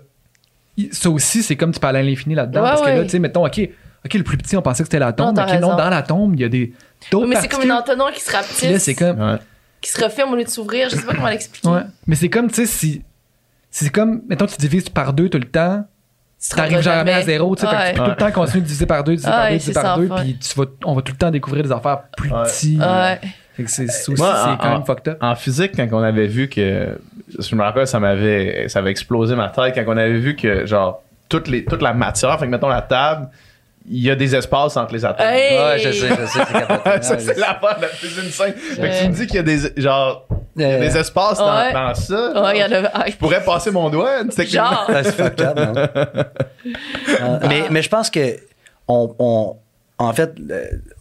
Ça 0.91 1.11
aussi, 1.11 1.43
c'est 1.43 1.55
comme 1.55 1.71
tu 1.71 1.81
parles 1.81 1.97
à 1.97 2.03
l'infini 2.03 2.35
là-dedans. 2.35 2.63
Ouais, 2.63 2.69
parce 2.71 2.81
que 2.81 2.87
là, 2.87 3.03
tu 3.05 3.11
sais, 3.11 3.19
mettons, 3.19 3.45
OK, 3.45 3.61
OK, 3.61 4.15
le 4.15 4.23
plus 4.23 4.39
petit, 4.39 4.57
on 4.57 4.63
pensait 4.63 4.85
que 4.85 4.87
c'était 4.87 4.99
la 4.99 5.13
tombe, 5.13 5.37
Non, 5.37 5.43
OK, 5.43 5.61
non, 5.61 5.77
dans 5.77 5.91
la 5.91 6.03
tombe, 6.03 6.35
il 6.35 6.41
y 6.41 6.45
a 6.45 6.49
des. 6.49 6.73
D'autres 7.11 7.27
Mais 7.27 7.37
c'est 7.37 7.49
comme 7.49 7.63
une 7.63 7.73
entonnoir 7.73 8.11
qui 8.13 8.21
se 8.21 8.27
Puis 8.27 8.33
là, 8.35 8.41
rapetisse, 8.41 8.83
c'est 8.83 8.95
comme. 8.95 9.21
Ouais. 9.21 9.37
qui 9.83 9.91
se 9.91 10.03
referme 10.03 10.33
au 10.33 10.37
lieu 10.37 10.45
de 10.45 10.49
s'ouvrir. 10.49 10.89
Je 10.89 10.97
sais 10.97 11.03
pas 11.03 11.15
comment 11.15 11.29
l'expliquer. 11.29 11.69
Ouais. 11.69 11.83
Mais 12.07 12.17
c'est 12.17 12.31
comme, 12.31 12.49
tu 12.49 12.55
sais, 12.55 12.67
si. 12.67 13.03
C'est 13.71 13.91
comme, 13.91 14.23
mettons, 14.29 14.47
tu 14.47 14.57
divises 14.57 14.89
par 14.89 15.13
deux 15.13 15.29
tout 15.29 15.39
le 15.39 15.45
temps, 15.45 15.85
t'arrives 16.51 16.75
rendras 16.77 16.83
jamais 16.83 17.13
à 17.13 17.23
zéro, 17.23 17.55
tu 17.57 17.63
sais, 17.63 17.69
Ouais. 17.69 17.93
tu 17.93 17.99
peux 17.99 18.05
tout 18.05 18.11
le 18.11 18.17
temps 18.17 18.31
continuer 18.33 18.61
de 18.61 18.67
diviser 18.67 18.87
par 18.87 19.05
deux, 19.05 19.13
diviser 19.13 19.31
par 19.31 19.45
deux, 19.49 19.53
diviser 19.57 19.73
par 19.73 19.99
deux, 19.99 20.09
puis 20.09 20.39
tu 20.39 20.59
vas, 20.59 20.65
on 20.85 20.95
va 20.95 21.03
tout 21.03 21.13
le 21.13 21.19
temps 21.19 21.31
découvrir 21.31 21.63
des 21.65 21.73
affaires 21.73 22.03
plus 22.17 22.31
Ouais. 22.33 22.43
petites. 22.45 22.81
Ouais. 22.81 23.21
Fait 23.57 23.63
que 23.63 23.71
c'est, 23.71 23.87
c'est 23.87 24.21
en- 24.21 24.57
quand 24.57 24.71
même 24.73 24.85
fucked 24.85 25.09
up. 25.09 25.19
En 25.21 25.35
physique, 25.37 25.73
quand 25.77 25.87
on 25.93 26.03
avait 26.03 26.27
vu 26.27 26.49
que. 26.49 26.99
Je 27.39 27.55
me 27.57 27.63
rappelle, 27.63 27.87
ça 27.87 27.99
m'avait, 28.01 28.69
ça 28.69 28.81
avait 28.81 28.91
explosé 28.91 29.35
ma 29.37 29.49
tête 29.49 29.75
quand 29.75 29.85
on 29.87 29.97
avait 29.97 30.19
vu 30.19 30.37
que, 30.37 30.67
genre, 30.67 31.03
toute, 31.29 31.49
les, 31.49 31.65
toute 31.65 31.81
la 31.83 31.95
matière, 31.95 32.39
fait 32.39 32.47
que 32.47 32.51
mettons 32.51 32.69
la 32.69 32.83
table, 32.83 33.29
il 33.89 34.03
y 34.03 34.11
a 34.11 34.15
des 34.17 34.35
espaces 34.35 34.77
entre 34.77 34.93
les 34.95 35.05
atomes. 35.05 35.27
Hey! 35.27 35.59
Ouais, 35.59 35.79
je 35.79 35.91
sais, 35.93 36.09
je 36.09 36.15
sais, 36.15 36.27
c'est 36.27 36.53
capotant. 36.53 37.03
ça, 37.03 37.19
c'est 37.19 37.37
l'affaire 37.39 37.79
la 37.81 37.89
plus 37.89 38.19
insane. 38.27 38.53
Fait 38.55 38.81
que 38.91 39.03
tu 39.03 39.09
me 39.09 39.15
dis 39.15 39.27
qu'il 39.27 39.37
y 39.37 39.39
a 39.39 39.43
des, 39.43 39.59
genre, 39.83 40.27
il 40.57 40.63
y 40.63 40.65
a 40.65 40.69
Euh, 40.69 40.81
des 40.81 40.97
espaces 40.97 41.39
dans, 41.39 41.55
Ouais. 41.55 41.73
dans 41.73 41.95
ça. 41.95 42.43
Ouais, 42.45 42.59
il 42.59 42.61
y 42.61 42.65
en 42.65 42.85
a. 42.85 42.91
ah, 42.95 43.05
Je 43.09 43.17
pourrais 43.17 43.43
passer 43.45 43.71
mon 43.71 43.91
doigt. 43.91 44.23
Genre. 44.39 44.87
Ah, 44.89 45.03
c'est 45.05 45.13
fucked 45.13 45.41
up, 45.41 45.57
non? 45.59 45.73
Euh, 47.21 47.39
mais, 47.49 47.65
mais 47.71 47.83
je 47.83 47.89
pense 47.91 48.09
que 48.09 48.39
on, 48.89 49.15
on- 49.19 49.57
en 49.99 50.13
fait, 50.13 50.35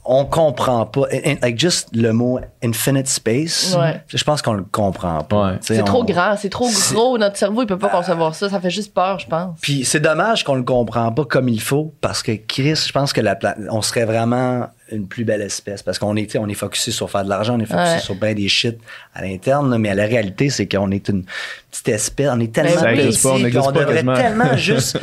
on 0.05 0.23
comprend 0.25 0.85
pas. 0.85 1.07
in- 1.11 1.31
in- 1.31 1.35
Like 1.41 1.57
just 1.57 1.89
le 1.95 2.11
mot 2.13 2.39
infinite 2.63 3.07
space, 3.07 3.75
Ouais. 3.79 4.01
je 4.07 4.23
pense 4.23 4.41
qu'on 4.43 4.53
le 4.53 4.63
comprend 4.63 5.23
pas. 5.23 5.51
Ouais. 5.53 5.57
C'est 5.61 5.83
trop 5.83 6.03
grand, 6.03 6.35
c'est 6.37 6.49
trop 6.49 6.67
C'est- 6.69 6.93
gros. 6.93 7.17
Notre 7.17 7.37
cerveau, 7.37 7.63
il 7.63 7.65
peut 7.67 7.77
pas 7.79 7.89
concevoir 7.89 8.35
ça. 8.35 8.49
Ça 8.49 8.59
fait 8.59 8.69
juste 8.69 8.93
peur, 8.93 9.17
je 9.19 9.27
pense. 9.27 9.57
Puis 9.61 9.83
c'est 9.83 9.99
dommage 9.99 10.43
qu'on 10.43 10.55
le 10.55 10.63
comprend 10.63 11.11
pas 11.11 11.25
comme 11.25 11.49
il 11.49 11.61
faut 11.61 11.93
parce 12.01 12.21
que 12.21 12.33
Chris, 12.33 12.75
je 12.87 12.91
pense 12.91 13.13
que 13.13 13.21
la 13.21 13.35
pla- 13.35 13.55
on 13.71 13.81
serait 13.81 14.05
vraiment 14.05 14.67
une 14.91 15.07
plus 15.07 15.23
belle 15.23 15.41
espèce 15.41 15.81
parce 15.81 15.97
qu'on 15.97 16.15
est, 16.15 16.35
on 16.37 16.47
est 16.49 16.53
focusé 16.53 16.91
sur 16.91 17.09
faire 17.09 17.23
de 17.23 17.29
l'argent, 17.29 17.55
on 17.55 17.59
est 17.59 17.65
focusé 17.65 17.93
Ouais. 17.93 17.99
sur 17.99 18.15
bien 18.15 18.33
des 18.33 18.47
shit 18.49 18.77
à 19.13 19.21
l'interne, 19.21 19.71
là, 19.71 19.77
mais 19.77 19.93
la 19.95 20.05
réalité 20.05 20.49
c'est 20.49 20.67
qu'on 20.67 20.91
est 20.91 21.07
une 21.09 21.23
petite 21.71 21.87
espèce, 21.89 22.29
on 22.31 22.39
est 22.39 22.53
tellement 22.53 22.71
Ça 22.79 22.93
existe 22.93 23.21
petit, 23.23 23.51
pas, 23.53 23.61
on 23.61 23.67
on 23.67 23.71
devrait 23.71 24.03
tellement 24.21 24.57
juste, 24.57 24.99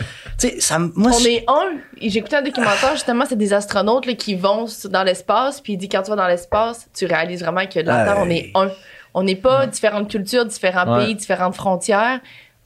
ça, 0.59 0.79
moi, 0.79 1.11
On 1.15 1.19
je- 1.19 1.29
est 1.29 1.45
un. 1.49 1.79
J'écoutais 2.01 2.37
un 2.37 2.43
documentaire, 2.43 2.93
justement, 2.93 3.25
c'est 3.29 3.37
des 3.37 3.53
astronautes 3.53 4.07
là, 4.07 4.15
qui 4.15 4.35
vont 4.35 4.67
dans 4.91 5.03
l'espace. 5.03 5.61
Puis 5.61 5.75
il 5.75 5.77
dit 5.77 5.89
quand 5.89 6.01
tu 6.03 6.09
vas 6.11 6.17
dans 6.17 6.29
l'espace, 6.29 6.89
tu 6.97 7.05
réalises 7.05 7.41
vraiment 7.43 7.67
que 7.67 7.79
la 7.81 8.05
Terre, 8.05 8.17
on 8.21 8.31
est 8.31 8.51
un. 8.55 8.71
On 9.13 9.23
n'est 9.23 9.37
pas 9.37 9.67
différentes 9.67 10.09
cultures, 10.11 10.47
différents 10.47 10.97
Ouais. 10.97 11.05
pays, 11.07 11.15
différentes 11.15 11.57
frontières. 11.57 12.21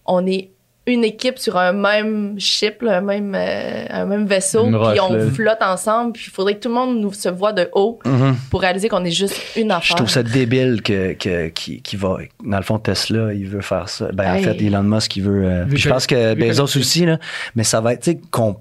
On 0.06 0.24
est 0.26 0.50
une 0.86 1.02
équipe 1.04 1.38
sur 1.38 1.56
un 1.56 1.72
même 1.72 2.34
ship, 2.38 2.82
là, 2.82 2.98
un, 2.98 3.00
même, 3.00 3.34
euh, 3.34 3.84
un 3.88 4.04
même 4.04 4.26
vaisseau. 4.26 4.64
Une 4.66 4.72
Puis 4.72 4.78
roche, 4.78 4.98
on 5.08 5.12
là. 5.14 5.26
flotte 5.30 5.62
ensemble. 5.62 6.12
Puis 6.12 6.24
il 6.26 6.30
faudrait 6.30 6.54
que 6.56 6.60
tout 6.60 6.68
le 6.68 6.74
monde 6.74 6.98
nous 7.00 7.12
se 7.12 7.28
voit 7.30 7.52
de 7.54 7.70
haut 7.72 7.98
Mhm. 8.04 8.36
pour 8.50 8.60
réaliser 8.60 8.88
qu'on 8.90 9.04
est 9.04 9.10
juste 9.10 9.34
une 9.56 9.70
affaire. 9.70 9.82
Je 9.90 9.94
trouve 9.96 10.10
ça 10.10 10.22
débile 10.22 10.82
que, 10.82 11.14
que, 11.14 11.48
qui, 11.48 11.80
qui 11.80 11.96
va. 11.96 12.18
Dans 12.44 12.58
le 12.58 12.62
fond, 12.62 12.78
Tesla, 12.78 13.32
il 13.32 13.46
veut 13.48 13.62
faire 13.62 13.88
ça. 13.88 14.08
Ben, 14.12 14.34
en 14.38 14.42
fait, 14.42 14.60
Elon 14.62 14.82
Musk, 14.82 15.16
il 15.16 15.22
veut. 15.22 15.44
euh, 15.44 15.64
je 15.72 15.88
pense 15.88 16.06
que 16.06 16.34
Bezos 16.34 16.64
aussi, 16.76 17.06
là. 17.06 17.18
Mais 17.54 17.64
ça 17.64 17.80
va 17.80 17.94
être, 17.94 18.02
tu 18.02 18.10
sais, 18.12 18.20
qu'on 18.30 18.56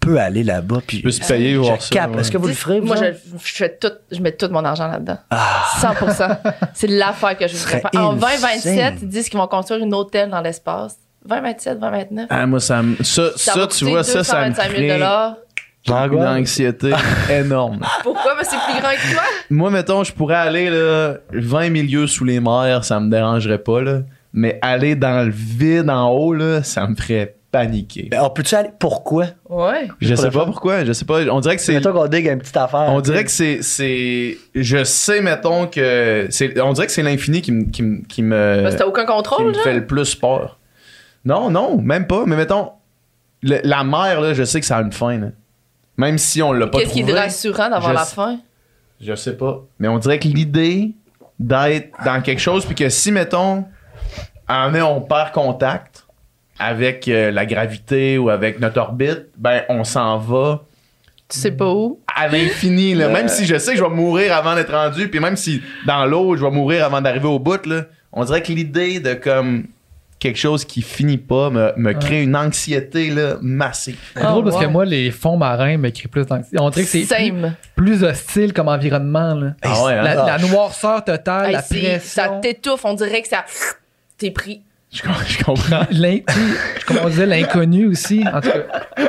peut 0.00 0.18
aller 0.18 0.44
là-bas. 0.44 0.78
Puis. 0.86 1.02
peux 1.02 1.10
se 1.10 1.20
payer 1.20 1.52
je 1.52 1.58
voir 1.58 1.82
ça, 1.82 2.08
ouais. 2.08 2.20
Est-ce 2.20 2.30
que 2.30 2.38
vous 2.38 2.46
le 2.48 2.54
ferez, 2.54 2.80
vous 2.80 2.86
Moi, 2.86 2.96
je, 2.96 3.12
je 3.44 3.52
fais 3.54 3.76
tout, 3.78 3.90
je 4.10 4.20
mets 4.20 4.32
tout 4.32 4.48
mon 4.50 4.64
argent 4.64 4.86
là-dedans. 4.86 5.18
Ah. 5.28 5.64
100 5.82 6.26
C'est 6.72 6.86
l'affaire 6.86 7.36
que 7.36 7.46
je 7.46 7.56
voudrais 7.56 7.80
faire. 7.80 7.90
En 7.96 8.14
insane. 8.16 8.20
2027, 8.40 8.94
ils 9.02 9.08
disent 9.08 9.28
qu'ils 9.28 9.38
vont 9.38 9.48
construire 9.48 9.82
une 9.84 9.92
hôtel 9.92 10.30
dans 10.30 10.40
l'espace. 10.40 10.96
2027, 11.28 11.78
2029. 11.80 12.26
Ah, 12.30 12.46
moi, 12.46 12.60
ça, 12.60 12.82
me- 12.82 12.96
ça, 13.02 13.30
ça, 13.36 13.54
va 13.58 13.66
tu 13.66 13.84
vois, 13.84 14.02
ça, 14.04 14.24
ça 14.24 14.40
me 14.40 14.48
225 14.50 14.62
000 14.76 14.98
ferait... 14.98 15.34
J'ai 15.86 15.94
une 15.94 16.00
L'angoisse. 16.00 16.38
anxiété 16.40 16.90
énorme. 17.30 17.80
Pourquoi? 18.02 18.34
Parce 18.36 18.48
que 18.48 18.54
c'est 18.56 18.72
plus 18.72 18.80
grand 18.82 18.90
que 18.90 19.12
toi? 19.14 19.22
Moi, 19.48 19.70
mettons, 19.70 20.04
je 20.04 20.12
pourrais 20.12 20.34
aller 20.34 20.68
là, 20.68 21.14
20 21.32 21.70
milieux 21.70 22.06
sous 22.06 22.24
les 22.24 22.40
mers, 22.40 22.84
ça 22.84 23.00
me 23.00 23.08
dérangerait 23.10 23.58
pas. 23.58 23.80
Là. 23.80 24.00
Mais 24.34 24.58
aller 24.60 24.96
dans 24.96 25.24
le 25.24 25.30
vide 25.32 25.88
en 25.88 26.10
haut, 26.10 26.34
là, 26.34 26.62
ça 26.62 26.86
me 26.86 26.94
ferait 26.94 27.36
paniquer. 27.50 28.10
Alors, 28.12 28.34
peux-tu 28.34 28.54
aller. 28.54 28.68
Pourquoi? 28.78 29.26
Ouais. 29.48 29.88
Je 30.00 30.14
sais 30.14 30.30
pas 30.30 30.44
pourquoi. 30.44 30.84
Je 30.84 30.92
sais 30.92 31.06
pas. 31.06 31.20
On 31.30 31.40
dirait 31.40 31.56
que 31.56 31.62
c'est. 31.62 31.72
Mettons 31.72 31.92
qu'on 31.94 32.06
digue 32.08 32.26
une 32.26 32.38
petite 32.38 32.56
affaire. 32.58 32.86
On 32.90 33.00
dirait 33.00 33.24
que 33.24 33.30
c'est, 33.30 33.62
c'est. 33.62 34.36
Je 34.54 34.84
sais, 34.84 35.22
mettons 35.22 35.66
que. 35.68 36.26
C'est, 36.28 36.60
on 36.60 36.72
dirait 36.74 36.86
que 36.88 36.92
c'est 36.92 37.02
l'infini 37.02 37.40
qui 37.40 37.52
me. 37.52 37.64
Qui 37.70 37.82
me, 37.82 38.02
qui 38.06 38.22
me, 38.22 38.60
Parce 38.64 38.74
que 38.74 38.80
t'as 38.80 38.86
aucun 38.86 39.06
qui 39.06 39.12
contrôle, 39.12 39.46
me 39.46 39.54
genre? 39.54 39.62
fait 39.62 39.72
le 39.74 39.86
plus 39.86 40.14
peur. 40.14 40.57
Non, 41.24 41.50
non, 41.50 41.78
même 41.80 42.06
pas. 42.06 42.24
Mais 42.26 42.36
mettons. 42.36 42.70
le- 43.42 43.60
la 43.62 43.84
mer, 43.84 44.20
là, 44.20 44.34
je 44.34 44.42
sais 44.42 44.58
que 44.60 44.66
ça 44.66 44.78
a 44.78 44.82
une 44.82 44.92
fin. 44.92 45.16
là. 45.18 45.28
Même 45.96 46.18
si 46.18 46.42
on 46.42 46.52
l'a 46.52 46.66
pas 46.66 46.78
Qu'est-ce 46.80 46.92
qui 46.92 47.00
trouvé. 47.02 47.16
est 47.16 47.20
rassurant 47.20 47.70
d'avoir 47.70 47.90
Je 47.90 47.94
la 47.94 48.04
sais- 48.04 48.14
fin? 48.16 48.38
Je 49.00 49.14
sais 49.14 49.36
pas. 49.36 49.60
Mais 49.78 49.86
on 49.88 49.98
dirait 49.98 50.18
que 50.18 50.26
l'idée 50.28 50.92
d'être 51.38 51.92
dans 52.04 52.20
quelque 52.20 52.40
chose, 52.40 52.64
puis 52.66 52.74
que 52.74 52.88
si, 52.88 53.12
mettons, 53.12 53.64
à 54.48 54.62
un 54.64 54.70
moment 54.70 54.72
donné, 54.72 54.82
on 54.82 55.00
perd 55.02 55.30
contact 55.32 56.04
avec 56.58 57.06
euh, 57.06 57.30
la 57.30 57.46
gravité 57.46 58.18
ou 58.18 58.28
avec 58.30 58.58
notre 58.58 58.80
orbite, 58.80 59.26
ben, 59.36 59.62
on 59.68 59.84
s'en 59.84 60.18
va 60.18 60.64
Tu 61.28 61.38
sais 61.38 61.52
pas 61.52 61.68
où? 61.72 62.00
à 62.12 62.26
l'infini. 62.26 62.94
là. 62.94 63.08
Même 63.08 63.28
si 63.28 63.44
je 63.46 63.56
sais 63.58 63.72
que 63.72 63.78
je 63.78 63.84
vais 63.84 63.90
mourir 63.90 64.34
avant 64.34 64.56
d'être 64.56 64.72
rendu, 64.74 65.08
puis 65.08 65.20
même 65.20 65.36
si 65.36 65.62
dans 65.86 66.04
l'eau, 66.06 66.36
je 66.36 66.42
vais 66.44 66.50
mourir 66.50 66.84
avant 66.84 67.00
d'arriver 67.00 67.28
au 67.28 67.38
bout, 67.38 67.64
là, 67.66 67.82
on 68.12 68.24
dirait 68.24 68.42
que 68.42 68.50
l'idée 68.52 68.98
de 68.98 69.14
comme 69.14 69.66
quelque 70.18 70.38
chose 70.38 70.64
qui 70.64 70.82
finit 70.82 71.16
pas 71.18 71.48
me, 71.50 71.72
me 71.76 71.92
crée 71.92 72.22
une 72.24 72.34
anxiété 72.36 73.10
là, 73.10 73.36
massive. 73.40 73.98
C'est 74.14 74.22
drôle 74.22 74.44
parce 74.44 74.56
ouais. 74.56 74.64
que 74.66 74.70
moi, 74.70 74.84
les 74.84 75.10
fonds 75.10 75.36
marins 75.36 75.76
me 75.76 75.90
créent 75.90 76.08
plus 76.08 76.26
d'anxiété. 76.26 76.56
On 76.60 76.70
dirait 76.70 76.84
que 76.84 76.90
c'est 76.90 76.98
plus, 77.00 77.06
Same. 77.06 77.54
plus 77.76 78.02
hostile 78.04 78.52
comme 78.52 78.68
environnement. 78.68 79.34
Là. 79.34 79.54
Ah 79.62 79.84
ouais, 79.84 79.92
hein? 79.94 80.02
La, 80.02 80.14
la 80.14 80.34
Ah, 80.34 80.38
noirceur 80.38 81.04
totale, 81.04 81.46
Hey, 81.46 81.52
la 81.52 81.62
c'est- 81.62 81.78
pression. 81.80 82.00
ça 82.22 82.28
t'étouffe, 82.42 82.84
on 82.84 82.94
dirait 82.94 83.22
que 83.22 83.28
ça. 83.28 83.44
T'es 84.16 84.30
pris. 84.32 84.62
Je, 84.92 85.02
com- 85.02 85.12
je 85.26 85.44
comprends. 85.44 85.86
L'in- 85.92 86.18
tu 86.26 86.34
sais, 86.34 86.84
Comme 86.86 86.96
on 87.04 87.08
disait, 87.08 87.26
l'inconnu 87.26 87.86
aussi. 87.86 88.24
En 88.32 88.40
tout 88.40 88.48
cas, 88.48 89.04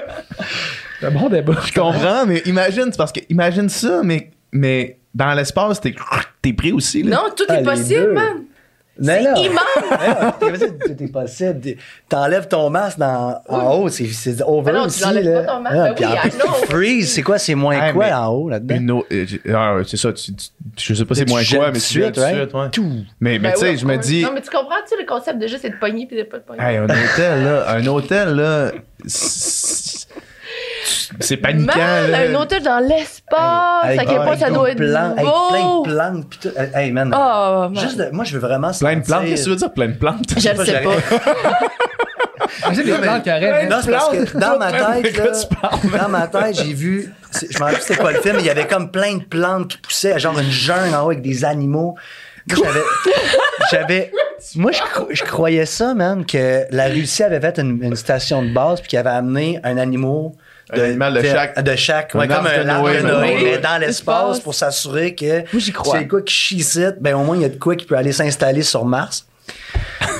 c'est 0.99 1.07
un 1.07 1.11
bon 1.11 1.29
débat. 1.29 1.53
Je 1.65 1.71
comprends, 1.73 2.25
mais 2.27 2.39
imagine, 2.45 2.85
c'est 2.91 2.97
parce 2.97 3.11
que 3.13 3.21
imagine 3.29 3.69
ça, 3.69 4.01
mais, 4.03 4.29
mais 4.51 4.97
dans 5.15 5.33
l'espace, 5.33 5.79
t'es, 5.81 5.95
t'es 6.41 6.53
pris 6.53 6.71
aussi. 6.71 7.03
Là. 7.03 7.15
Non, 7.15 7.23
tout 7.35 7.45
Ah, 7.49 7.55
est 7.55 7.57
les 7.59 7.63
possible, 7.63 8.01
deux. 8.01 8.13
man. 8.13 8.43
C'est 9.01 9.23
immense. 9.23 10.33
Tout 10.85 11.03
est 11.03 11.11
possible. 11.11 11.61
T'enlèves 12.07 12.47
ton 12.47 12.69
masque 12.69 12.99
dans, 12.99 13.41
en 13.47 13.73
haut, 13.75 13.89
c'est, 13.89 14.07
c'est 14.07 14.41
over 14.43 14.71
Mais 14.71 14.77
non, 14.79 14.83
tu 14.83 14.87
aussi. 14.87 15.01
l'enlèves 15.03 15.25
là. 15.25 15.41
pas, 15.43 15.53
ton 15.53 15.59
masque. 15.61 15.75
Ah, 15.77 15.83
Ben 15.83 15.93
puis 15.95 16.05
oui, 16.05 16.11
en 16.11 16.15
I 16.15 16.29
plus, 16.29 16.39
know. 16.39 16.53
freeze, 16.69 17.11
c'est 17.13 17.21
quoi? 17.21 17.37
C'est 17.37 17.55
moins 17.55 17.81
Hey, 17.81 17.93
quoi 17.93 18.05
en 18.07 18.27
haut 18.33 18.49
là-dedans? 18.49 18.75
Une 18.75 18.91
autre- 18.91 19.07
euh, 19.11 19.25
ah, 19.55 19.77
c'est 19.87 19.97
ça, 19.97 20.11
tu, 20.13 20.33
tu- 20.35 20.49
je 20.77 20.93
sais 20.93 21.05
pas 21.05 21.15
c'est 21.15 21.25
Tu 21.25 21.31
moins 21.31 21.41
quoi, 21.43 21.57
tout 21.67 21.71
mais 21.73 21.79
de 21.79 21.79
tu 21.79 22.01
tout 22.01 22.09
de 22.11 22.19
right? 22.21 22.37
suite, 22.37 22.53
ouais. 22.53 22.69
Tout. 22.71 22.91
Mais, 23.19 23.39
mais 23.39 23.39
Ben 23.39 23.53
tu 23.53 23.59
sais, 23.59 23.69
oui, 23.71 23.77
je 23.77 23.85
me 23.85 23.97
dis. 23.97 24.23
Non, 24.23 24.31
mais 24.33 24.41
tu 24.41 24.49
comprends-tu 24.49 24.95
le 24.99 25.05
concept 25.05 25.39
de 25.39 25.47
juste 25.47 25.65
être 25.65 25.79
pogné 25.79 26.05
puis 26.07 26.17
de 26.17 26.23
pas 26.23 26.37
être 26.37 26.45
pogné? 26.45 26.61
hey, 26.63 26.77
un 26.77 26.83
hôtel, 26.85 27.43
là, 27.43 27.69
un 27.71 27.87
hôtel, 27.87 28.29
là, 28.35 28.71
c'est 31.19 31.37
paniquant, 31.37 31.77
Man, 31.77 32.11
là. 32.11 32.17
un 32.29 32.35
hôtel 32.35 32.63
dans 32.63 32.79
l'espace, 32.79 33.97
à 33.99 34.05
quel 34.05 34.15
point 34.21 34.37
ça 34.37 34.49
des 34.49 34.55
doit 34.55 34.71
être 34.71 34.77
plans- 34.77 35.11
avec 35.11 35.25
plein 35.25 35.79
de 35.79 35.83
plantes. 35.93 36.29
pis 36.29 36.37
tout. 36.39 36.49
Hey, 36.75 36.91
man. 36.91 37.13
Oh, 37.15 37.69
man. 37.69 37.75
Juste 37.79 37.97
de- 37.97 38.09
moi, 38.11 38.23
je 38.25 38.33
veux 38.33 38.39
vraiment 38.39 38.71
Plein 38.71 38.95
de 38.97 39.03
plantes, 39.03 39.25
qu'est-ce 39.25 39.41
que 39.41 39.43
tu 39.45 39.49
veux 39.51 39.55
dire, 39.55 39.71
plein 39.73 39.87
de 39.87 39.93
plantes? 39.93 40.29
Je 40.37 40.49
le 40.49 40.65
sais 40.65 40.81
pas. 40.81 40.91
J'ai 42.73 42.83
des 42.83 42.93
plantes 42.93 43.23
qui 43.23 43.29
arrêtent. 43.29 43.69
Non, 43.69 43.77
c'est 43.83 43.91
parce 43.91 44.09
que 44.09 44.37
dans 44.37 44.57
ma 44.57 44.71
tête, 44.71 45.17
là, 45.17 45.99
dans 46.01 46.09
ma 46.09 46.27
tête, 46.27 46.55
j'ai 46.55 46.73
vu, 46.73 47.13
je 47.33 47.57
me 47.57 47.63
rappelle 47.63 47.81
c'était 47.81 47.99
quoi 47.99 48.11
le 48.11 48.21
film, 48.21 48.35
mais 48.37 48.41
il 48.41 48.47
y 48.47 48.49
avait 48.49 48.67
comme 48.67 48.91
plein 48.91 49.15
de 49.17 49.23
plantes 49.23 49.69
qui 49.69 49.77
poussaient, 49.77 50.19
genre 50.19 50.37
une 50.39 50.49
jungle 50.51 50.93
en 50.95 51.03
haut 51.05 51.11
avec 51.11 51.21
des 51.21 51.45
animaux. 51.45 51.95
J'avais, 52.47 52.81
j'avais, 53.71 54.11
moi, 54.55 54.71
je, 54.71 54.79
je 55.15 55.23
croyais 55.23 55.65
ça, 55.65 55.93
man, 55.93 56.25
que 56.25 56.63
la 56.71 56.85
Russie 56.87 57.23
avait 57.23 57.39
fait 57.39 57.59
une, 57.59 57.83
une 57.83 57.95
station 57.95 58.41
de 58.41 58.49
base 58.51 58.81
puis 58.81 58.89
qu'elle 58.89 59.01
avait 59.07 59.17
amené 59.17 59.59
un 59.63 59.77
animal 59.77 60.31
Un 60.71 60.81
animal 60.81 61.13
de 61.15 61.21
chaque- 61.23 61.63
de 61.63 61.75
chaque, 61.75 62.13
ouais, 62.15 62.27
comme 62.27 62.45
un 62.45 62.67
arbre 62.69 62.89
de. 62.91 62.99
Noé, 62.99 63.35
Oui. 63.37 63.43
mais 63.43 63.57
dans 63.57 63.77
l'espace 63.79 64.39
pour 64.39 64.53
s'assurer 64.53 65.15
que 65.15 65.39
Moi, 65.51 65.59
j'y 65.59 65.71
crois. 65.71 65.97
c'est 65.99 66.07
quoi 66.07 66.21
qui 66.21 66.33
chie 66.33 66.55
ici, 66.57 66.83
ben 66.99 67.15
au 67.15 67.23
moins 67.23 67.35
il 67.35 67.41
y 67.41 67.45
a 67.45 67.49
de 67.49 67.57
quoi 67.57 67.75
qui 67.75 67.85
peut 67.85 67.95
aller 67.97 68.11
s'installer 68.11 68.61
sur 68.63 68.85
Mars 68.85 69.25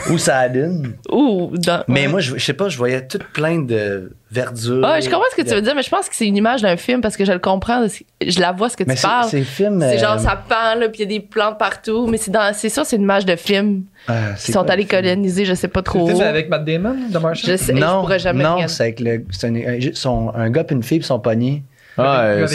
ou 0.10 0.18
ça 0.18 0.48
dans- 0.50 1.84
Mais 1.88 2.02
ouais. 2.02 2.08
moi, 2.08 2.20
je, 2.20 2.36
je 2.38 2.44
sais 2.44 2.54
pas, 2.54 2.70
je 2.70 2.78
voyais 2.78 3.06
tout 3.08 3.20
plein 3.34 3.60
de 3.60 4.12
verdure. 4.32 4.84
Ouais, 4.86 5.02
je 5.02 5.10
comprends 5.10 5.26
ce 5.32 5.36
que 5.36 5.48
tu 5.48 5.54
veux 5.54 5.62
dire, 5.62 5.76
mais 5.76 5.84
je 5.84 5.90
pense 5.90 6.10
que 6.10 6.16
c'est 6.16 6.28
une 6.28 6.36
image 6.38 6.62
d'un 6.62 6.78
film 6.78 7.02
parce 7.02 7.16
que 7.18 7.26
je 7.26 7.32
le 7.32 7.40
comprends. 7.40 7.86
Je 8.26 8.40
la 8.40 8.52
vois 8.52 8.70
ce 8.70 8.78
que 8.78 8.84
Mais 8.88 8.96
tu 8.96 9.02
c'est, 9.02 9.08
parles. 9.08 9.28
c'est 9.30 9.42
film. 9.44 9.80
C'est 9.82 9.98
euh, 9.98 10.08
genre 10.08 10.20
ça 10.20 10.36
pend 10.36 10.76
là, 10.80 10.90
puis 10.90 11.00
il 11.00 11.12
y 11.12 11.16
a 11.16 11.20
des 11.20 11.26
plantes 11.26 11.58
partout, 11.58 12.08
mais 12.08 12.18
c'est 12.18 12.32
dans 12.32 12.54
c'est 12.54 12.70
ça, 12.70 12.84
c'est 12.84 12.96
une 12.96 13.04
image 13.04 13.26
de 13.26 13.36
film. 13.36 13.84
euh, 14.10 14.34
Ils 14.48 14.54
sont 14.54 14.70
allés 14.70 14.86
coloniser, 14.86 15.46
je 15.46 15.54
sais 15.54 15.68
pas 15.68 15.82
trop. 15.82 16.08
C'est 16.14 16.24
avec 16.24 16.50
Matt 16.50 16.66
Damon 16.66 16.96
de 17.12 17.18
Martian? 17.18 17.52
Je 17.52 17.58
sais, 17.58 17.76
je 17.76 17.80
Non, 17.82 18.02
pourrais 18.02 18.20
jamais 18.20 18.44
non, 18.44 18.68
c'est 18.68 18.84
avec 18.84 19.00
le, 19.00 19.24
c'est 19.32 19.48
un, 19.48 19.56
un- 19.56 19.80
son- 19.94 20.32
un 20.36 20.50
gars 20.50 20.66
et 20.70 20.74
une 20.74 20.84
fille 20.84 21.00
qui 21.00 21.08
sont 21.08 21.20
pognés. 21.20 21.64
Ah, 21.98 22.22
euh, 22.24 22.48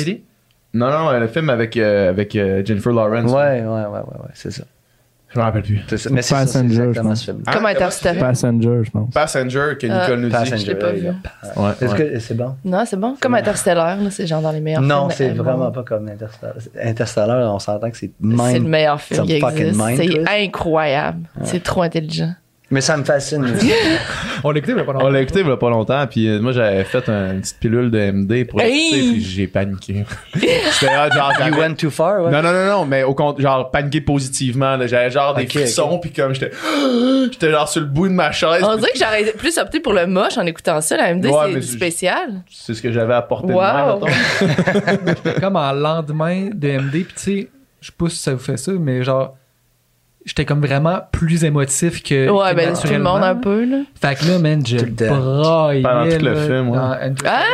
non, 0.73 0.91
non, 0.91 1.19
le 1.19 1.29
film 1.29 1.51
avec, 1.51 1.77
euh, 1.77 2.09
avec 2.11 2.35
euh, 2.35 2.65
Jennifer 2.65 2.93
Lawrence. 2.93 3.31
Ouais, 3.31 3.61
ouais, 3.61 3.63
ouais, 3.63 3.85
ouais, 3.87 3.99
ouais, 3.99 4.31
c'est 4.35 4.51
ça. 4.51 4.65
Je 5.35 5.39
me 5.41 5.45
rappelle 5.45 5.63
plus. 5.63 5.81
C'est 5.89 5.99
ça. 5.99 6.11
Mais 6.13 6.23
c'est 6.23 6.29
ça, 6.35 6.47
c'est 6.47 6.59
Passenger, 6.61 6.75
exactement 6.85 7.11
je 7.15 7.19
ce 7.21 7.25
film. 7.25 7.43
Hein? 7.47 7.53
Comme 7.53 7.67
Interstellar. 7.67 8.29
Passenger, 8.29 8.81
je 8.85 8.91
pense. 8.91 9.13
Passenger 9.13 9.65
que 9.81 9.87
Euh, 9.87 10.01
Nicole 10.01 10.21
nous 10.21 10.29
dit. 10.29 10.33
Passenger. 10.33 10.57
Je 10.65 10.67
l'ai 10.71 10.75
pas 10.79 10.93
vu. 10.93 11.07
Ouais, 11.09 11.71
Est-ce 11.81 11.85
ouais. 11.93 11.97
que 12.13 12.19
c'est 12.21 12.35
bon? 12.35 12.55
Non, 12.65 12.85
c'est 12.87 12.97
bon. 12.97 13.17
Comme 13.21 13.35
Interstellar, 13.35 13.99
c'est 14.11 14.27
genre 14.27 14.41
dans 14.43 14.53
les 14.53 14.61
meilleurs 14.61 14.81
Non, 14.83 15.09
films. 15.11 15.33
c'est 15.35 15.39
euh, 15.39 15.43
vraiment 15.43 15.71
pas 15.73 15.83
comme 15.83 16.09
Interstellar. 16.09 16.55
Interstellar, 16.83 17.55
on 17.55 17.59
s'entend 17.59 17.91
que 17.91 17.97
c'est 17.97 18.13
C'est 18.21 18.59
le 18.59 18.69
meilleur 18.69 19.01
film 19.01 19.27
qui 19.27 19.41
fucking 19.41 19.67
existe. 19.67 19.97
C'est 19.97 20.45
incroyable. 20.45 21.21
C'est 21.43 21.63
trop 21.63 21.83
intelligent. 21.83 22.33
Mais 22.71 22.81
ça 22.81 22.97
me 22.97 23.05
fascine. 23.05 23.45
On 24.43 24.51
l'a 24.51 24.59
écouté, 24.59 24.75
mais 24.75 24.85
pas 24.85 24.93
longtemps. 24.95 25.07
On 25.07 25.11
l'a 25.11 25.21
écouté 25.21 25.41
il 25.41 25.47
y 25.47 25.51
a 25.51 25.57
pas 25.57 25.69
longtemps, 25.71 26.07
puis 26.07 26.27
euh, 26.29 26.41
moi 26.41 26.53
j'avais 26.53 26.83
fait 26.85 27.07
un- 27.11 27.35
une 27.35 27.41
petite 27.43 27.59
pilule 27.61 27.91
de 27.91 27.99
MD 28.11 28.47
pour 28.47 28.61
Hey! 28.61 28.73
l'écouter, 28.91 29.13
puis 29.13 29.23
j'ai 29.23 29.47
paniqué. 29.47 30.05
C'était 30.35 30.87
genre. 31.15 31.33
you 31.47 31.55
went 31.59 31.75
too 31.75 31.91
far, 31.91 32.23
ouais. 32.23 32.31
Non, 32.31 32.43
non, 32.43 32.53
non, 32.53 32.67
non, 32.67 32.85
mais 32.87 33.03
au 33.03 33.15
compte, 33.15 33.39
genre 33.41 33.71
paniqué 33.71 34.01
positivement. 34.01 34.77
là. 34.77 34.87
J'avais 34.87 35.11
genre 35.11 35.35
des 35.35 35.43
Ok, 35.45 35.51
frissons, 35.51 35.99
puis 35.99 36.11
comme 36.11 36.35
j'étais. 36.35 36.51
J'étais 37.33 37.51
genre 37.51 37.69
sur 37.69 37.81
le 37.83 37.87
bout 37.87 38.09
de 38.09 38.13
ma 38.15 38.33
chaise. 38.33 38.63
On 38.63 38.71
puis 38.73 38.79
dirait 38.81 38.93
que 38.93 38.99
j'aurais 38.99 39.33
plus 39.33 39.57
opté 39.59 39.81
pour 39.81 39.93
le 39.93 40.07
moche 40.07 40.37
en 40.39 40.45
écoutant 40.47 40.81
ça. 40.81 40.97
La 40.97 41.15
MD, 41.15 41.27
Ouais, 41.27 41.53
c'est 41.55 41.63
spécial. 41.63 42.43
C'est 42.51 42.75
ce 42.75 42.83
que 42.83 42.93
j'avais 42.93 43.15
apporté 43.15 43.49
de 43.49 43.53
Wow. 43.53 44.01
mettons. 44.01 44.13
J'étais 45.25 45.41
comme 45.41 45.57
en 45.57 45.73
lendemain 45.73 46.49
de 46.53 46.69
MD, 46.79 46.91
puis 47.05 47.07
tu 47.07 47.13
sais, 47.17 47.49
je 47.81 47.87
sais 47.87 47.93
pas 47.97 48.09
si 48.09 48.17
ça 48.17 48.33
vous 48.33 48.39
fait 48.41 48.57
ça, 48.57 48.73
mais 48.73 49.03
genre, 49.03 49.37
j'étais 50.25 50.45
comme 50.45 50.61
vraiment 50.65 51.01
plus 51.13 51.45
émotif 51.45 52.03
que. 52.03 52.29
Ouais, 52.31 52.51
que 52.51 52.57
ben 52.57 52.73
tout 52.75 52.89
le 52.89 52.99
monde 52.99 53.23
un 53.23 53.35
peu, 53.35 53.65
là. 53.65 53.79
Fait 54.01 54.15
que 54.19 54.27
là, 54.31 54.39
man, 54.39 54.63
temps. 54.63 55.17
braillais. 55.17 55.83
Pendant 55.83 56.09
tout 56.19 56.25
le 56.25 56.35
film, 56.37 56.71
ouais. 56.71 56.79
Interstellar. 56.79 57.45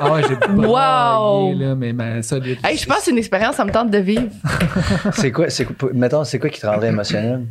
Ah 0.00 0.12
ouais, 0.12 0.20
j'ai 0.28 0.34
braillé, 0.54 0.66
Wow. 0.68 1.58
là, 1.58 1.74
mais 1.74 1.92
ma 1.92 2.22
solide. 2.22 2.58
Hey, 2.64 2.76
je 2.76 2.86
pense 2.86 2.98
que 2.98 3.02
c'est 3.04 3.10
une 3.10 3.18
expérience, 3.18 3.56
ça 3.56 3.64
me 3.64 3.70
tente 3.72 3.90
de 3.90 3.98
vivre. 3.98 4.28
C'est 5.12 5.32
quoi, 5.32 5.50
c'est 5.50 5.64
quoi, 5.64 5.90
mettons, 5.92 6.24
c'est 6.24 6.38
quoi 6.38 6.50
qui 6.50 6.60
te 6.60 6.66
rendrait 6.66 6.88
émotionnel? 6.88 7.42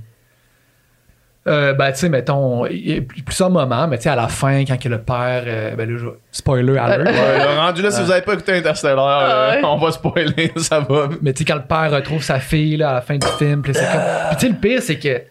Euh, 1.47 1.73
ben, 1.73 1.91
tu 1.91 1.99
sais, 1.99 2.10
mettons, 2.10 2.65
il 2.65 2.89
y 2.89 2.97
a 2.97 3.01
plusieurs 3.25 3.49
moments, 3.49 3.88
mais 3.88 3.97
tu 3.97 4.03
sais, 4.03 4.10
à 4.10 4.15
la 4.15 4.27
fin, 4.27 4.65
quand 4.65 4.77
que 4.79 4.89
le 4.89 5.01
père. 5.01 5.43
euh, 5.47 5.75
ben 5.75 5.89
là, 5.89 5.97
je- 5.97 6.07
spoiler 6.31 6.77
alert. 6.77 7.10
Ouais, 7.10 7.55
rendu 7.57 7.81
là, 7.81 7.89
si 7.91 8.01
vous 8.03 8.12
avez 8.12 8.21
pas 8.21 8.33
écouté 8.33 8.53
Interstellar, 8.57 9.05
Ah 9.07 9.23
euh, 9.31 9.51
ouais. 9.55 9.62
on 9.65 9.77
va 9.77 9.91
spoiler, 9.91 10.51
ça 10.57 10.79
va. 10.81 11.10
Mais 11.21 11.33
tu 11.33 11.39
sais, 11.39 11.45
quand 11.45 11.55
le 11.55 11.62
père 11.63 11.91
retrouve 11.91 12.21
sa 12.21 12.39
fille 12.39 12.77
là, 12.77 12.89
à 12.89 12.93
la 12.95 13.01
fin 13.01 13.17
du 13.17 13.27
film, 13.38 13.62
puis 13.62 13.73
c'est 13.73 13.86
comme. 13.91 14.01
Puis 14.29 14.38
tu 14.38 14.45
sais, 14.47 14.51
le 14.51 14.57
pire, 14.60 14.81
c'est 14.81 14.99
que. 14.99 15.21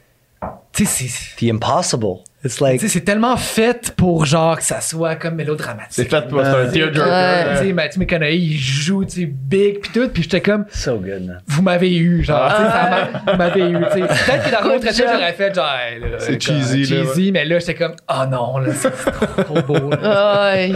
Tu 0.72 0.84
sais, 0.84 1.08
c'est. 1.08 1.36
The 1.46 1.50
impossible. 1.52 2.16
It's 2.46 2.60
like. 2.60 2.80
C'est 2.80 3.00
tellement 3.02 3.36
fait 3.36 3.92
pour 3.96 4.24
genre 4.24 4.56
que 4.56 4.62
ça 4.62 4.80
soit 4.80 5.16
comme 5.16 5.34
mélodramatique. 5.34 5.90
C'est 5.92 6.04
fait 6.08 6.28
pour 6.28 6.40
c'est 6.42 6.46
un 6.48 6.66
tearjerker. 6.68 7.00
ouais. 7.00 7.58
Tu 7.60 7.66
sais, 7.66 7.72
Matthew 7.72 7.98
McConaughey, 7.98 8.36
il 8.38 8.56
joue, 8.56 9.04
tu 9.04 9.20
sais, 9.20 9.26
big 9.26 9.80
pis 9.80 9.90
tout, 9.92 10.08
pis 10.08 10.22
j'étais 10.22 10.40
comme, 10.40 10.64
So 10.70 10.96
good, 10.98 11.38
vous 11.46 11.62
m'avez 11.62 11.94
eu, 11.96 12.22
genre, 12.24 12.48
m'a- 12.48 13.32
vous 13.32 13.36
m'avez 13.38 13.68
eu, 13.70 13.76
tu 13.92 13.92
sais. 13.92 14.00
Peut-être 14.00 14.44
que 14.44 14.50
dans 14.62 14.68
l'autre 14.68 14.86
job. 14.94 15.06
j'aurais 15.12 15.32
fait 15.32 15.54
genre, 15.54 15.66
hey, 15.74 16.00
C'est 16.18 16.44
comme, 16.46 16.56
cheesy, 16.56 16.84
là, 16.84 17.04
cheesy, 17.04 17.32
mais 17.32 17.44
là, 17.44 17.58
j'étais 17.58 17.74
comme, 17.74 17.94
oh 18.08 18.26
non, 18.30 18.58
là, 18.58 18.72
c'est 18.74 18.92
c'est 18.96 19.44
trop 19.44 19.62
beau, 19.62 19.90
là. 19.90 19.98
Ah 20.02 20.52
ouais. 20.54 20.72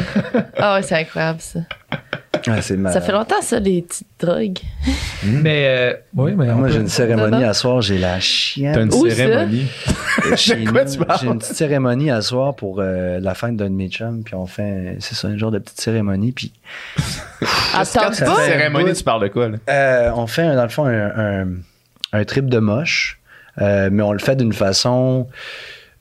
Ah 0.59 0.75
ouais, 0.75 0.83
c'est 0.83 0.97
incroyable, 0.97 1.41
ça. 1.41 1.61
Ah, 2.47 2.63
c'est 2.63 2.81
Ça 2.93 3.01
fait 3.01 3.13
longtemps, 3.13 3.41
ça, 3.43 3.59
les 3.61 3.83
petites 3.83 4.07
drogues. 4.19 4.59
Mais, 5.25 5.67
euh, 5.67 5.95
oui, 6.17 6.33
mais 6.35 6.51
on 6.51 6.55
Moi, 6.57 6.69
peut- 6.69 6.73
j'ai 6.75 6.81
une 6.81 6.89
cérémonie 6.89 7.45
à 7.45 7.53
soir, 7.53 7.83
j'ai 7.83 7.99
la 7.99 8.15
T'as 8.15 8.21
chienne. 8.21 8.79
une 8.81 8.95
Où 8.95 9.07
ça? 9.09 9.15
cérémonie. 9.17 9.67
Chez 10.37 10.57
De 10.57 10.71
quoi 10.71 10.85
nous, 10.85 10.91
tu 10.93 10.99
parles? 10.99 11.19
J'ai 11.21 11.27
une 11.27 11.39
petite 11.39 11.57
cérémonie 11.57 12.11
à 12.11 12.23
soir 12.23 12.55
pour 12.57 12.77
euh, 12.81 13.19
la 13.21 13.35
fête 13.35 13.55
d'un 13.57 13.67
de 13.69 13.75
mes 13.75 13.89
chums, 13.89 14.23
puis 14.25 14.35
on 14.35 14.47
fait, 14.47 14.97
c'est 15.01 15.15
ça, 15.15 15.29
un 15.29 15.37
genre 15.37 15.51
de 15.51 15.59
petite 15.59 15.79
cérémonie, 15.81 16.33
puis 16.33 16.53
Attends 17.75 18.13
cérémonie, 18.13 18.93
tu 18.95 19.05
parles 19.05 19.23
de 19.23 19.29
quoi, 19.29 19.49
là? 19.51 19.57
Euh, 19.69 20.11
on 20.15 20.27
fait, 20.27 20.55
dans 20.55 20.63
le 20.63 20.69
fond, 20.71 20.87
un, 20.87 21.43
un, 21.43 21.47
un 22.13 22.25
trip 22.25 22.47
de 22.49 22.59
moche, 22.59 23.21
euh, 23.61 23.91
mais 23.93 24.03
on 24.03 24.13
le 24.13 24.19
fait 24.21 24.37
d'une 24.37 24.53
façon 24.55 25.29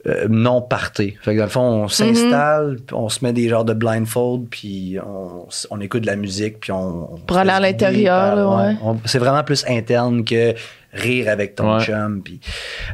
euh, 0.08 0.28
non 0.30 0.62
parté. 0.62 1.18
Fait 1.22 1.34
que 1.34 1.40
dans 1.40 1.44
le 1.46 1.50
fond, 1.50 1.62
on 1.62 1.88
s'installe, 1.90 2.78
puis 2.86 2.96
on 2.96 3.10
se 3.10 3.24
met 3.24 3.34
des 3.34 3.50
genres 3.50 3.66
de 3.66 3.74
blindfold, 3.74 4.48
puis 4.50 4.98
on, 5.06 5.46
s- 5.50 5.68
on 5.72 5.82
écoute 5.82 6.02
de 6.04 6.08
la 6.08 6.16
musique, 6.16 6.60
puis 6.62 6.72
on. 6.72 7.14
on 7.14 7.18
Pour 7.18 7.38
aller 7.38 7.50
à 7.52 7.60
l'intérieur, 7.60 8.58
ouais. 8.58 8.76
C'est 9.06 9.20
vraiment 9.20 9.44
plus 9.44 9.66
interne 9.68 10.24
que 10.24 10.54
rire 10.94 11.28
avec 11.30 11.56
ton 11.56 11.76
Ouais. 11.78 11.84
chum, 11.84 12.22
puis. 12.24 12.40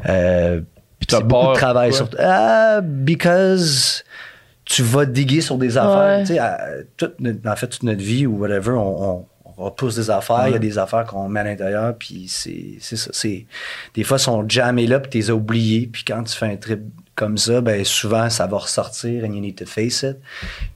euh, 0.08 0.60
c'est 1.08 1.22
beaucoup 1.22 1.52
de 1.52 1.54
travail 1.54 1.92
sur. 1.92 2.08
Ah, 2.18 2.80
because 2.82 4.02
tu 4.64 4.82
vas 4.82 5.04
diguer 5.06 5.40
sur 5.40 5.58
des 5.58 5.78
affaires. 5.78 6.18
Ouais. 6.18 6.24
Tu 6.24 6.32
sais, 6.34 6.38
à- 6.40 6.58
toute 6.96 7.20
notre- 7.20 7.48
en 7.48 7.54
fait, 7.54 7.68
toute 7.68 7.84
notre 7.84 8.02
vie 8.02 8.26
ou 8.26 8.36
whatever, 8.38 8.72
on, 8.72 9.04
on, 9.04 9.26
on 9.58 9.64
repousse 9.66 9.96
des 9.96 10.10
affaires. 10.10 10.48
Il 10.48 10.52
y 10.52 10.56
a 10.56 10.58
des 10.58 10.78
affaires 10.78 11.04
qu'on 11.04 11.28
met 11.28 11.40
à 11.40 11.44
l'intérieur, 11.44 11.94
puis 11.98 12.26
c'est 12.28 12.76
c'est 12.80 12.96
ça. 12.96 13.10
c'est- 13.12 13.46
Des 13.94 14.04
fois, 14.04 14.18
ils 14.18 14.20
sont 14.22 14.48
jammés 14.48 14.86
là, 14.86 15.00
puis 15.00 15.10
tu 15.10 15.18
les 15.18 15.30
as 15.30 15.34
oubliés. 15.34 15.88
Puis 15.92 16.04
quand 16.04 16.22
tu 16.24 16.36
fais 16.36 16.46
un 16.46 16.56
trip 16.56 16.80
comme 17.14 17.38
ça, 17.38 17.60
ben 17.62 17.82
souvent, 17.84 18.28
ça 18.28 18.46
va 18.46 18.58
ressortir 18.58 19.24
and 19.24 19.32
you 19.32 19.40
need 19.40 19.56
to 19.56 19.64
face 19.66 20.02
it. 20.02 20.18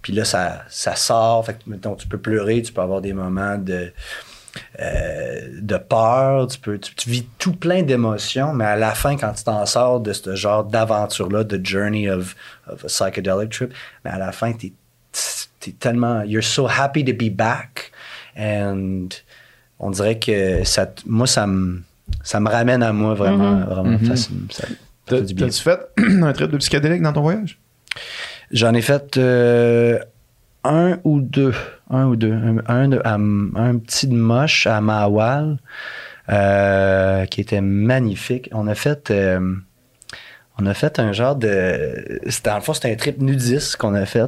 Puis 0.01 0.13
là, 0.15 0.25
ça, 0.25 0.63
ça 0.71 0.97
sort. 0.97 1.45
Fait 1.45 1.55
que, 1.55 1.59
mettons, 1.67 1.95
tu 1.95 2.07
peux 2.09 2.17
pleurer, 2.19 2.63
tu 2.63 2.73
peux 2.73 2.81
avoir 2.81 3.01
des 3.03 3.13
moments 3.13 3.59
de 3.59 3.93
euh, 4.81 5.41
de 5.61 5.77
peur, 5.77 6.47
tu 6.49 6.59
peux 6.59 6.79
tu, 6.79 6.95
tu 6.95 7.09
vis 7.11 7.27
tout 7.39 7.53
plein 7.53 7.83
d'émotions, 7.83 8.53
mais 8.53 8.65
à 8.65 8.77
la 8.77 8.93
fin, 8.95 9.17
quand 9.17 9.33
tu 9.33 9.45
t'en 9.45 9.65
sors 9.67 10.01
de 10.01 10.13
ce 10.13 10.35
genre 10.35 10.65
d'aventure-là, 10.65 11.45
de 11.45 11.65
journey 11.65 12.11
of, 12.11 12.35
of 12.67 12.85
a 12.85 12.89
psychedelic 12.89 13.51
trip, 13.51 13.73
mais 14.05 14.11
à 14.11 14.19
la 14.19 14.33
fin, 14.33 14.53
t'es 14.53 14.73
es 15.67 15.73
tellement, 15.73 16.23
you're 16.23 16.43
so 16.43 16.67
happy 16.67 17.05
to 17.05 17.13
be 17.13 17.31
back, 17.31 17.90
and 18.39 19.09
on 19.79 19.91
dirait 19.91 20.19
que 20.19 20.63
ça, 20.65 20.91
moi, 21.07 21.27
ça 21.27 21.47
me, 21.47 21.83
ça 22.23 22.41
me 22.41 22.49
ramène 22.49 22.83
à 22.83 22.93
moi 22.93 23.15
vraiment, 23.15 23.61
vraiment 23.61 23.99
Mhm. 23.99 24.07
facilement. 24.07 24.47
Ça, 24.51 24.67
ça 25.09 25.21
du 25.21 25.35
bien. 25.35 25.47
T'as-tu 25.47 25.63
fait 25.63 25.81
un 26.23 26.33
trip 26.33 26.51
de 26.51 26.57
psychédélique 26.59 27.03
dans 27.03 27.13
ton 27.13 27.23
voyage? 27.23 27.59
J'en 28.53 28.75
ai 28.75 28.83
fait 28.83 29.17
euh, 29.17 29.99
un 30.65 30.99
ou 31.05 31.21
deux. 31.21 31.55
Un 31.89 32.07
ou 32.07 32.17
deux. 32.17 32.33
Un, 32.33 32.59
un, 32.67 32.89
de- 32.89 33.01
à- 33.05 33.15
un 33.15 33.79
petit 33.79 34.07
de 34.09 34.15
moche 34.15 34.67
à 34.67 34.81
Mahawal 34.81 35.59
euh, 36.29 37.25
qui 37.27 37.41
était 37.41 37.61
magnifique. 37.61 38.49
On 38.53 38.67
a 38.69 38.75
fait. 38.75 39.11
euh, 39.11 39.55
on 40.61 40.67
a 40.67 40.75
fait 40.75 40.99
un 40.99 41.13
genre 41.13 41.37
de. 41.37 42.21
C'était, 42.29 42.55
le 42.55 42.61
fond, 42.61 42.75
c'était 42.75 42.93
un 42.93 42.97
trip 42.97 43.21
nudiste 43.21 43.77
qu'on 43.77 43.95
a 43.95 44.07
fait 44.07 44.23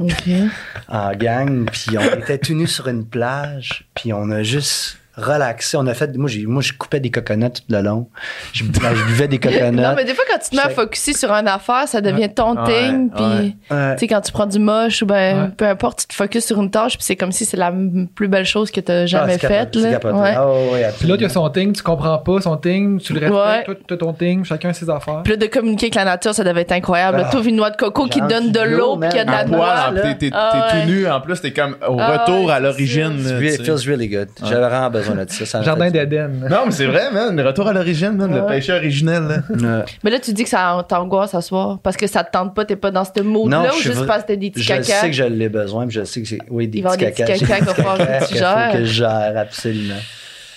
en 0.88 1.12
gang. 1.14 1.68
Puis 1.70 1.98
on 1.98 2.18
était 2.18 2.38
tout 2.38 2.54
nus 2.54 2.68
sur 2.68 2.88
une 2.88 3.04
plage. 3.04 3.84
Puis 3.94 4.12
on 4.12 4.30
a 4.30 4.42
juste 4.42 4.98
relaxé. 5.16 5.76
On 5.76 5.86
a 5.86 5.94
fait. 5.94 6.16
Moi, 6.16 6.28
j'ai, 6.28 6.46
moi 6.46 6.62
je 6.62 6.72
coupais 6.72 7.00
des 7.00 7.10
coconuts 7.10 7.50
tout 7.50 7.62
le 7.68 7.80
long. 7.82 8.08
Je, 8.52 8.64
je 8.64 9.04
buvais 9.06 9.28
des 9.28 9.38
coconuts. 9.40 9.80
Non, 9.82 9.94
mais 9.96 10.04
des 10.04 10.14
fois, 10.14 10.24
quand 10.30 10.38
tu 10.38 10.50
te 10.50 10.56
mets 10.56 10.62
à 10.62 10.68
focuser 10.70 11.12
sur 11.12 11.30
une 11.32 11.48
affaire, 11.48 11.86
ça 11.86 12.00
devient 12.00 12.28
ton 12.32 12.56
Ouais, 12.56 12.64
thing. 12.88 13.04
ouais. 13.10 13.10
Puis, 13.16 13.56
Ouais. 13.70 13.94
tu 13.94 14.00
sais, 14.00 14.06
quand 14.08 14.20
tu 14.20 14.32
prends 14.32 14.46
du 14.46 14.58
moche 14.58 15.02
ou 15.02 15.06
ben, 15.06 15.42
Ouais. 15.42 15.48
peu 15.56 15.66
importe, 15.66 16.00
tu 16.00 16.06
te 16.08 16.14
focuses 16.14 16.44
sur 16.44 16.60
une 16.60 16.70
tâche, 16.70 16.96
puis 16.96 17.04
c'est 17.04 17.16
comme 17.16 17.32
si 17.32 17.44
c'est 17.44 17.56
la 17.56 17.72
plus 18.14 18.28
belle 18.28 18.44
chose 18.46 18.70
que 18.70 18.80
tu 18.80 18.90
as 18.92 19.00
Ah, 19.02 19.06
jamais 19.06 19.38
capoté, 19.38 19.80
faite. 19.82 20.04
là. 20.04 20.12
Ouais. 20.14 20.34
Ah, 20.36 20.46
ouais, 20.48 20.70
ouais, 20.72 20.90
Puis 20.98 21.08
l'autre, 21.08 21.20
il 21.20 21.24
y 21.24 21.26
a 21.26 21.30
son 21.30 21.48
thing, 21.50 21.72
tu 21.72 21.82
comprends 21.82 22.18
pas 22.18 22.40
son 22.40 22.56
thing, 22.56 23.00
tu 23.00 23.12
le 23.12 23.20
respectes, 23.20 23.42
Ouais. 23.46 23.64
toi, 23.64 23.74
tu 23.88 23.94
as 23.94 23.96
ton 23.96 24.12
thing, 24.12 24.44
chacun 24.44 24.72
ses 24.72 24.88
affaires. 24.90 25.20
Puis 25.24 25.32
là, 25.32 25.36
de 25.36 25.46
communiquer 25.46 25.86
avec 25.86 25.94
la 25.94 26.04
nature, 26.04 26.34
ça 26.34 26.44
devait 26.44 26.62
être 26.62 26.72
incroyable. 26.72 27.22
Ah. 27.24 27.28
Tu 27.30 27.36
ouvres 27.36 27.48
une 27.48 27.56
noix 27.56 27.70
de 27.70 27.76
coco 27.76 28.06
qui 28.06 28.20
te 28.20 28.26
donne 28.28 28.50
de 28.52 28.60
l'eau, 28.60 28.96
puis 28.96 29.08
qu'il 29.08 29.18
y 29.18 29.20
a 29.20 29.24
de 29.24 29.30
la. 29.30 29.44
En 29.44 29.48
noix. 29.48 29.90
là. 29.92 30.14
t'es 30.14 30.30
Ah 30.32 30.68
tout 30.70 30.88
nu. 30.90 31.06
En 31.08 31.20
plus, 31.20 31.40
t'es 31.40 31.52
comme 31.52 31.76
au 31.88 31.96
Ah 31.98 32.18
retour 32.18 32.50
à 32.50 32.60
l'origine. 32.60 33.22
là, 33.22 33.40
It 33.42 33.62
feels 33.64 33.86
really 33.88 34.08
good. 34.08 34.28
J'avais 34.42 34.66
vraiment 34.68 34.90
besoin 35.10 35.24
de 35.24 35.30
ça. 35.30 35.46
ça 35.46 35.58
m'a 35.58 35.64
Jardin 35.64 35.90
d'Éden. 35.90 36.30
Non, 36.50 36.62
mais 36.66 36.70
c'est 36.72 36.86
vrai, 36.86 37.10
man. 37.12 37.38
Retour 37.40 37.68
à 37.68 37.72
l'origine, 37.72 38.12
man. 38.12 38.34
Le 38.34 38.46
péché 38.46 38.72
originel. 38.72 39.22
là. 39.24 39.38
bien. 39.54 39.78
Ouais. 39.80 39.84
Mais 40.04 40.10
là, 40.10 40.18
tu 40.20 40.32
dis 40.32 40.44
que 40.44 40.48
ça 40.50 40.84
t'angoisse 40.88 41.34
à 41.34 41.40
soir 41.42 41.78
parce 41.82 41.96
que 41.96 42.06
ça 42.06 42.24
te 42.24 42.30
tente 42.32 42.54
pas, 42.54 42.64
t'es 42.64 42.76
pas 42.76 42.90
dans 42.90 43.04
ce 43.04 43.20
mood-là 43.22 43.58
Non, 43.62 43.68
ou 43.68 43.78
je 43.78 43.90
juste 43.92 44.06
parce 44.06 44.22
que 44.22 44.28
t'as 44.28 44.36
des 44.36 44.50
petits 44.50 44.62
Je 44.62 44.68
caca. 44.68 44.82
sais 44.84 45.06
que 45.10 45.16
je 45.16 45.24
l'ai 45.24 45.48
besoin, 45.48 45.86
puis 45.86 45.94
je 45.96 46.04
sais 46.04 46.22
que 46.22 46.28
c'est. 46.28 46.38
Oui, 46.50 46.68
des 46.68 46.80
petits 46.82 46.86
avoir 46.86 46.96
des 46.98 47.12
caca. 47.12 47.32
petits 47.34 47.44
caca 47.46 47.64
qu'il 47.74 47.84
faut 47.84 48.78
que 48.78 48.84
je 48.84 48.92
gère, 48.92 49.34
absolument. 49.36 49.94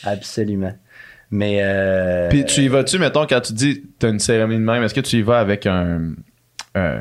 Absolument. 0.04 0.74
Mais. 1.32 1.60
Euh, 1.62 2.30
Puis 2.30 2.46
tu 2.46 2.62
y 2.62 2.68
vas-tu, 2.68 3.00
mettons, 3.00 3.26
quand 3.26 3.42
tu 3.42 3.54
dis 3.54 3.84
t'as 4.00 4.10
une 4.10 4.20
cérémonie 4.20 4.60
de 4.60 4.64
même, 4.64 4.84
est-ce 4.84 4.94
que 4.94 5.02
tu 5.02 5.18
y 5.18 5.22
vas 5.22 5.40
avec 5.40 5.66
un. 5.66 6.12
euh, 6.78 7.00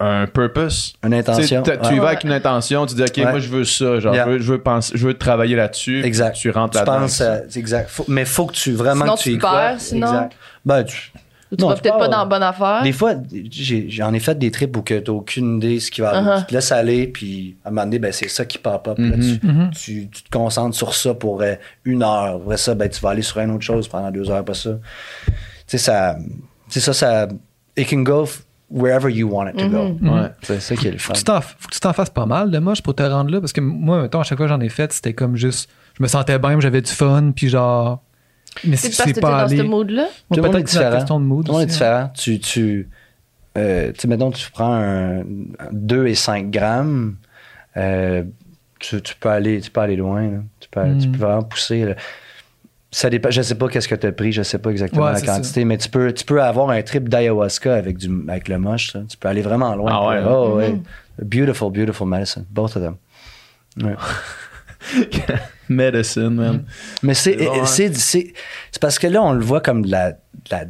un, 0.00 0.26
purpose? 0.26 0.94
Une 1.04 1.10
Tu 1.10 1.16
intention. 1.16 1.62
Tu 1.62 1.94
y 1.94 1.98
vas 1.98 2.08
avec 2.08 2.24
une 2.24 2.32
intention, 2.32 2.86
tu 2.86 2.94
dis, 2.94 3.02
OK, 3.02 3.12
Ouais. 3.16 3.24
moi, 3.30 3.38
je 3.38 3.48
veux 3.48 3.64
ça. 3.64 4.00
Genre, 4.00 4.14
Yeah. 4.14 4.24
je, 4.26 4.30
veux, 4.30 4.38
je, 4.38 4.52
veux 4.52 4.60
penser, 4.60 4.92
je 4.96 5.06
veux 5.06 5.14
travailler 5.14 5.56
là-dessus. 5.56 6.02
Exact. 6.04 6.34
Tu 6.36 6.50
rentres 6.50 6.78
Tu 6.80 6.84
là-dedans. 6.84 7.08
c'est 7.08 7.56
exact. 7.56 7.88
Faut- 7.90 8.04
mais 8.08 8.24
faut 8.24 8.46
que 8.46 8.52
tu. 8.54 8.72
Vraiment 8.72 9.04
Sinon, 9.04 9.14
que 9.16 9.20
tu 9.20 9.30
tu 9.30 9.34
y 9.36 9.38
crois. 9.38 9.78
sinon? 9.78 10.06
Exact. 10.06 10.32
Ben, 10.64 10.84
tu. 10.84 11.12
Ou 11.52 11.56
tu 11.56 11.62
Non, 11.62 11.68
vas 11.68 11.74
tu 11.76 11.82
peut-être 11.82 11.98
pas 11.98 12.08
dans 12.08 12.18
la 12.18 12.24
bonne 12.24 12.42
affaire. 12.42 12.82
Des 12.82 12.90
fois, 12.92 13.14
j'en 13.88 14.12
ai 14.14 14.18
fait 14.18 14.36
des 14.36 14.50
trips 14.50 14.76
où 14.76 14.82
que 14.82 14.98
t'as 14.98 15.12
aucune 15.12 15.58
idée 15.58 15.74
de 15.76 15.78
ce 15.80 15.90
qui 15.90 16.00
va 16.00 16.08
arriver. 16.14 16.30
Uh-huh. 16.30 16.40
Tu 16.40 16.46
te 16.46 16.54
laisses 16.54 16.72
aller, 16.72 17.06
puis 17.06 17.56
à 17.64 17.68
un 17.68 17.70
moment 17.70 17.84
donné, 17.84 17.98
ben, 18.00 18.10
c'est 18.12 18.28
ça 18.28 18.44
qui 18.44 18.58
pop 18.58 18.88
up. 18.88 18.98
Là, 18.98 19.16
Mhm. 19.16 19.70
tu, 19.72 19.78
tu, 19.78 20.08
tu 20.10 20.22
te 20.24 20.30
concentres 20.30 20.74
sur 20.74 20.94
ça 20.94 21.14
pour 21.14 21.42
euh, 21.42 21.54
une 21.84 22.02
heure. 22.02 22.40
Après 22.42 22.56
ça, 22.56 22.74
ben, 22.74 22.88
tu 22.88 23.00
vas 23.00 23.10
aller 23.10 23.22
sur 23.22 23.38
une 23.38 23.52
autre 23.52 23.62
chose 23.62 23.86
pendant 23.86 24.10
deux 24.10 24.28
heures 24.30 24.38
après 24.38 24.54
ça. 24.54 24.70
Tu 25.26 25.32
sais, 25.66 25.78
ça. 25.78 26.16
Ça, 26.68 26.92
ça. 26.92 27.28
It 27.76 27.88
can 27.88 27.98
go 28.02 28.26
wherever 28.70 29.08
you 29.10 29.28
want 29.28 29.48
it 29.50 29.56
to 29.58 29.68
go. 29.68 29.96
Mhm. 30.00 30.08
Ouais. 30.12 30.28
C'est 30.42 30.60
ça 30.60 30.76
qui 30.76 30.88
est 30.88 30.92
le 30.92 30.98
fun. 30.98 31.08
Faut 31.08 31.12
que 31.14 31.18
tu 31.18 31.24
t'en- 31.24 31.40
faut 31.40 31.68
que 31.68 31.74
tu 31.74 31.80
t'en 31.80 31.92
fasses 31.92 32.10
pas 32.10 32.26
mal 32.26 32.50
de 32.50 32.58
moche 32.58 32.82
pour 32.82 32.94
te 32.94 33.02
rendre 33.02 33.30
là. 33.30 33.40
Parce 33.40 33.52
que 33.52 33.60
moi, 33.60 34.02
mettons, 34.02 34.20
à 34.20 34.22
chaque 34.24 34.38
fois 34.38 34.46
que 34.46 34.52
j'en 34.52 34.60
ai 34.60 34.68
fait, 34.68 34.92
c'était 34.92 35.12
comme 35.14 35.36
juste. 35.36 35.68
Je 35.98 36.02
me 36.02 36.08
sentais 36.08 36.38
bien, 36.38 36.58
j'avais 36.60 36.82
du 36.82 36.90
fun, 36.90 37.32
puis 37.34 37.48
genre. 37.48 38.02
Mais 38.64 38.76
si 38.76 38.92
C'est 38.92 39.20
pas 39.20 39.42
dans 39.42 39.48
ce 39.56 39.62
mood-là? 39.62 40.06
Peut-être 40.30 40.42
que 40.44 40.52
c'est 40.52 40.58
une 40.58 40.64
différent. 40.84 40.90
question 40.96 41.20
de 41.20 41.24
mood. 41.24 41.46
Tout 41.46 41.52
est 41.52 41.54
aussi, 41.56 41.62
hein. 41.64 41.66
différent. 41.66 42.10
Tu, 42.14 42.38
tu, 42.40 42.88
euh, 43.58 43.92
tu 43.92 44.00
sais, 44.00 44.08
mettons, 44.08 44.30
tu 44.30 44.50
prends 44.50 44.72
un, 44.74 45.20
un 45.20 45.24
2 45.72 46.06
et 46.06 46.14
5 46.14 46.50
grammes, 46.50 47.16
euh, 47.76 48.22
tu, 48.78 49.00
tu 49.02 49.14
peux 49.16 49.28
aller, 49.28 49.60
tu 49.60 49.70
peux 49.70 49.80
aller 49.80 49.96
loin. 49.96 50.22
là. 50.22 50.38
Tu, 50.60 50.68
peux, 50.68 50.80
tu 51.00 51.08
Mm. 51.08 51.12
peux 51.12 51.18
vraiment 51.18 51.42
pousser. 51.42 51.84
là. 51.84 51.94
Ça 52.94 53.10
dépend, 53.10 53.28
je 53.28 53.42
sais 53.42 53.56
pas 53.56 53.66
qu'est-ce 53.66 53.88
que 53.88 53.96
tu 53.96 54.06
as 54.06 54.12
pris, 54.12 54.30
je 54.30 54.44
sais 54.44 54.58
pas 54.58 54.70
exactement 54.70 55.06
Ouais, 55.06 55.12
la 55.14 55.20
quantité, 55.20 55.64
mais 55.64 55.76
tu 55.78 55.88
peux, 55.88 56.12
tu 56.12 56.24
peux 56.24 56.40
avoir 56.40 56.70
un 56.70 56.80
trip 56.82 57.08
d'ayahuasca 57.08 57.74
avec, 57.74 57.96
du, 57.98 58.08
avec 58.28 58.46
le 58.46 58.56
moche. 58.56 58.92
ça. 58.92 59.00
Tu 59.08 59.16
peux 59.16 59.26
aller 59.26 59.42
vraiment 59.42 59.74
loin. 59.74 59.90
Ah 59.92 60.06
ouais, 60.06 60.20
Puis, 60.20 60.30
oh, 60.30 60.54
ouais. 60.54 60.72
Mhm. 60.74 60.82
Beautiful, 61.18 61.72
beautiful 61.72 62.06
medicine. 62.06 62.44
Both 62.48 62.76
of 62.76 62.84
them. 62.84 62.96
Ouais. 63.82 63.96
Medicine, 65.68 66.30
man. 66.30 66.64
Mais 67.02 67.14
c'est 67.14 67.38
C'est 67.38 67.44
bon, 67.46 67.52
hein? 67.60 67.66
c'est 67.66 67.94
c'est 67.96 68.32
c'est 68.70 68.80
parce 68.80 68.98
que 68.98 69.06
là 69.06 69.22
on 69.22 69.32
le 69.32 69.44
voit 69.44 69.60
comme 69.60 69.82
de 69.82 69.90
la, 69.90 70.12
de 70.12 70.16
la 70.50 70.64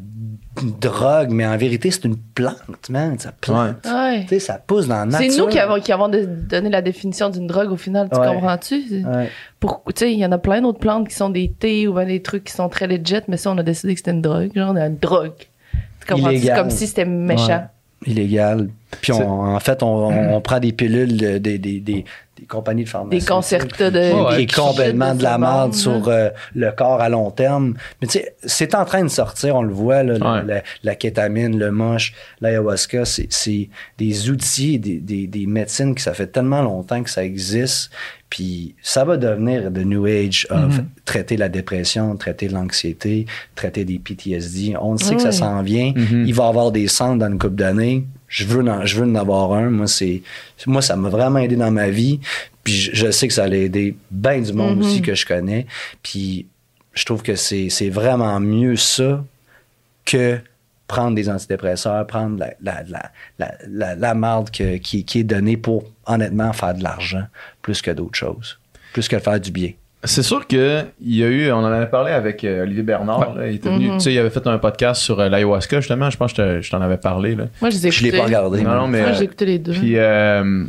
drogue, 0.62 1.30
mais 1.30 1.44
en 1.46 1.56
vérité 1.56 1.90
c'est 1.90 2.04
une 2.04 2.16
plante, 2.16 2.88
man. 2.88 3.18
Ça 3.18 3.32
plante. 3.32 3.76
Ouais. 3.84 4.22
Tu 4.22 4.28
sais, 4.28 4.38
ça 4.38 4.60
pousse 4.64 4.86
dans 4.86 5.04
la 5.04 5.18
C'est 5.18 5.28
nature. 5.28 5.44
nous 5.46 5.50
qui 5.50 5.58
avons, 5.58 5.80
qui 5.80 5.92
avons 5.92 6.08
de- 6.08 6.24
donné 6.24 6.70
la 6.70 6.80
définition 6.82 7.28
d'une 7.28 7.46
drogue 7.46 7.72
au 7.72 7.76
final, 7.76 8.08
tu 8.12 8.18
Ouais. 8.18 8.26
comprends-tu? 8.28 8.82
C'est- 8.88 9.04
Ouais. 9.04 9.30
Pour- 9.58 9.82
Tu 9.86 9.92
sais, 9.96 10.12
il 10.12 10.18
y 10.18 10.24
en 10.26 10.32
a 10.32 10.38
plein 10.38 10.60
d'autres 10.62 10.78
plantes 10.78 11.08
qui 11.08 11.14
sont 11.14 11.30
des 11.30 11.50
thés 11.58 11.88
ou 11.88 11.94
ben 11.94 12.06
des 12.06 12.22
trucs 12.22 12.44
qui 12.44 12.52
sont 12.52 12.68
très 12.68 12.86
legit, 12.86 13.16
mais 13.28 13.36
ça, 13.36 13.50
on 13.50 13.58
a 13.58 13.62
décidé 13.62 13.94
que 13.94 13.98
c'était 14.00 14.12
une 14.12 14.22
drogue. 14.22 14.50
Genre, 14.54 14.70
on 14.72 14.76
a 14.76 14.86
une 14.86 14.98
drogue. 14.98 15.32
Tu 16.06 16.12
comprends? 16.12 16.30
C'est 16.38 16.54
comme 16.54 16.70
si 16.70 16.86
c'était 16.86 17.04
méchant. 17.04 17.66
Illégal. 18.06 18.68
Puis 19.00 19.12
on, 19.12 19.40
en 19.56 19.60
fait, 19.60 19.82
on, 19.82 19.86
on- 20.08 20.34
on 20.36 20.40
prend 20.42 20.60
des 20.60 20.72
pilules 20.72 21.16
de- 21.16 21.38
des, 21.38 21.58
des, 21.58 21.80
des, 21.80 22.04
des 22.44 22.46
compagnies 22.48 22.84
de 22.84 22.88
pharmacie. 22.88 23.18
Des 23.20 23.26
concertas 23.26 23.90
de. 23.90 24.12
Ouais, 24.36 24.46
qui 24.46 24.54
complètement 24.54 25.14
de 25.14 25.22
la 25.22 25.38
merde 25.38 25.74
sur 25.74 26.08
euh, 26.08 26.28
le 26.54 26.70
corps 26.72 27.00
à 27.00 27.08
long 27.08 27.30
terme. 27.30 27.74
Mais 28.00 28.06
tu 28.08 28.18
sais, 28.18 28.36
c'est 28.44 28.74
en 28.74 28.84
train 28.84 29.02
de 29.02 29.08
sortir, 29.08 29.56
on 29.56 29.62
le 29.62 29.72
voit, 29.72 30.02
là, 30.02 30.18
la- 30.18 30.32
Ouais. 30.34 30.42
la, 30.46 30.62
la 30.82 30.94
kétamine, 30.94 31.58
le 31.58 31.70
moche, 31.70 32.12
l'ayahuasca, 32.40 33.04
c'est- 33.04 33.28
c'est 33.30 33.68
des 33.98 34.30
outils, 34.30 34.78
des, 34.78 34.98
des, 35.00 35.26
des 35.26 35.46
médecines 35.46 35.94
que 35.94 36.00
ça 36.00 36.12
fait 36.14 36.26
tellement 36.26 36.62
longtemps 36.62 37.02
que 37.02 37.10
ça 37.10 37.24
existe. 37.24 37.90
Puis 38.30 38.74
ça 38.82 39.04
va 39.04 39.16
devenir 39.16 39.72
the 39.72 39.84
new 39.84 40.06
age 40.06 40.46
of 40.50 40.78
Mhm. 40.78 40.86
traiter 41.04 41.36
la 41.36 41.48
dépression, 41.48 42.16
traiter 42.16 42.48
l'anxiété, 42.48 43.26
traiter 43.54 43.84
des 43.84 43.98
PTSD. 44.00 44.74
On 44.80 44.96
sait 44.96 45.14
que 45.14 45.22
ça 45.22 45.30
s'en 45.30 45.62
vient. 45.62 45.92
Mhm. 45.94 46.24
Il 46.26 46.34
va 46.34 46.46
y 46.46 46.48
avoir 46.48 46.72
des 46.72 46.88
centres 46.88 47.18
dans 47.18 47.28
une 47.30 47.38
couple 47.38 47.54
d'années. 47.54 48.04
Je 48.28 48.44
veux, 48.44 48.66
en, 48.68 48.84
je 48.84 48.96
veux 49.00 49.06
en 49.08 49.14
avoir 49.14 49.52
un. 49.52 49.70
Moi, 49.70 49.86
c'est, 49.86 50.22
moi, 50.66 50.82
ça 50.82 50.96
m'a 50.96 51.08
vraiment 51.08 51.38
aidé 51.38 51.56
dans 51.56 51.70
ma 51.70 51.88
vie. 51.90 52.20
Puis 52.64 52.72
je, 52.74 52.94
je 52.94 53.10
sais 53.10 53.28
que 53.28 53.34
ça 53.34 53.44
allait 53.44 53.62
aider 53.64 53.96
bien 54.10 54.40
du 54.40 54.52
monde 54.52 54.78
Mhm. 54.78 54.84
aussi 54.84 55.02
que 55.02 55.14
je 55.14 55.24
connais. 55.26 55.66
Puis 56.02 56.46
je 56.94 57.04
trouve 57.04 57.22
que 57.22 57.36
c'est, 57.36 57.68
c'est 57.68 57.90
vraiment 57.90 58.40
mieux 58.40 58.76
ça 58.76 59.24
que 60.04 60.38
prendre 60.86 61.14
des 61.14 61.28
antidépresseurs, 61.30 62.06
prendre 62.06 62.38
la, 62.38 62.54
la, 62.62 62.82
la, 62.88 63.10
la, 63.38 63.54
la, 63.68 63.94
la 63.94 64.14
marde 64.14 64.50
que- 64.50 64.76
qui, 64.78 65.04
qui 65.04 65.20
est 65.20 65.24
donnée 65.24 65.56
pour, 65.56 65.84
honnêtement, 66.06 66.52
faire 66.52 66.74
de 66.74 66.82
l'argent 66.82 67.24
plus 67.62 67.80
que 67.82 67.90
d'autres 67.90 68.18
choses. 68.18 68.58
Plus 68.92 69.08
que 69.08 69.18
faire 69.18 69.40
du 69.40 69.50
bien. 69.50 69.72
C'est 70.04 70.22
sûr 70.22 70.46
que 70.46 70.82
il 71.00 71.16
y 71.16 71.24
a 71.24 71.28
eu, 71.28 71.50
on 71.50 71.56
en 71.58 71.64
avait 71.72 71.86
parlé 71.86 72.12
avec 72.12 72.44
euh, 72.44 72.62
Olivier 72.62 72.82
Bernard. 72.82 73.34
là, 73.36 73.48
il 73.48 73.56
était 73.56 73.68
venu, 73.70 73.88
Mhm. 73.88 73.94
tu 73.98 74.04
sais, 74.04 74.12
il 74.12 74.18
avait 74.18 74.30
fait 74.30 74.46
un 74.46 74.58
podcast 74.58 75.00
sur 75.02 75.18
euh, 75.20 75.28
l'ayahuasca 75.28 75.80
justement. 75.80 76.10
Je 76.10 76.16
pense 76.16 76.32
que 76.32 76.42
je 76.42 76.58
te- 76.58 76.62
je 76.62 76.70
t'en 76.70 76.80
avais 76.82 76.96
parlé 76.98 77.34
là. 77.34 77.44
Moi, 77.60 77.70
je 77.70 77.76
les 77.76 77.86
ai 77.86 77.90
Je 77.90 78.02
l'ai 78.04 78.12
pas 78.12 78.24
regardé. 78.24 78.62
Non, 78.62 78.70
mais- 78.70 78.76
non, 78.76 78.86
mais 78.88 79.00
Moi, 79.00 79.08
euh, 79.10 79.14
j'ai 79.14 79.24
écouté 79.24 79.46
les 79.46 79.58
deux. 79.58 79.72
Puis, 79.72 79.94
euh, 79.96 80.64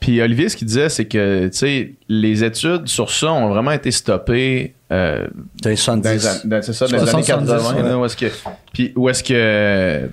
Puis 0.00 0.20
Olivier, 0.20 0.50
ce 0.50 0.56
qu'il 0.56 0.66
disait, 0.66 0.90
c'est 0.90 1.06
que, 1.06 1.46
tu 1.46 1.56
sais, 1.56 1.92
les 2.10 2.44
études 2.44 2.88
sur 2.88 3.10
ça 3.10 3.32
ont 3.32 3.48
vraiment 3.48 3.70
été 3.70 3.90
stoppées 3.90 4.74
euh, 4.92 5.26
Dans 5.62 5.70
les 5.70 5.76
70. 5.76 6.02
dans 6.04 6.10
les, 6.12 6.26
an- 6.26 6.40
dans- 6.44 6.62
c'est 6.62 6.72
ça, 6.74 6.86
dans 6.86 6.92
les 6.92 6.98
années 7.02 7.22
70, 7.22 7.48
80, 7.48 7.82
là, 7.82 7.98
où 7.98 8.04
est-ce 8.04 8.16
que, 8.16 8.26
puis 8.74 8.92
où 8.96 9.08
est-ce 9.08 9.24
que 9.24 9.32
euh, 9.34 10.06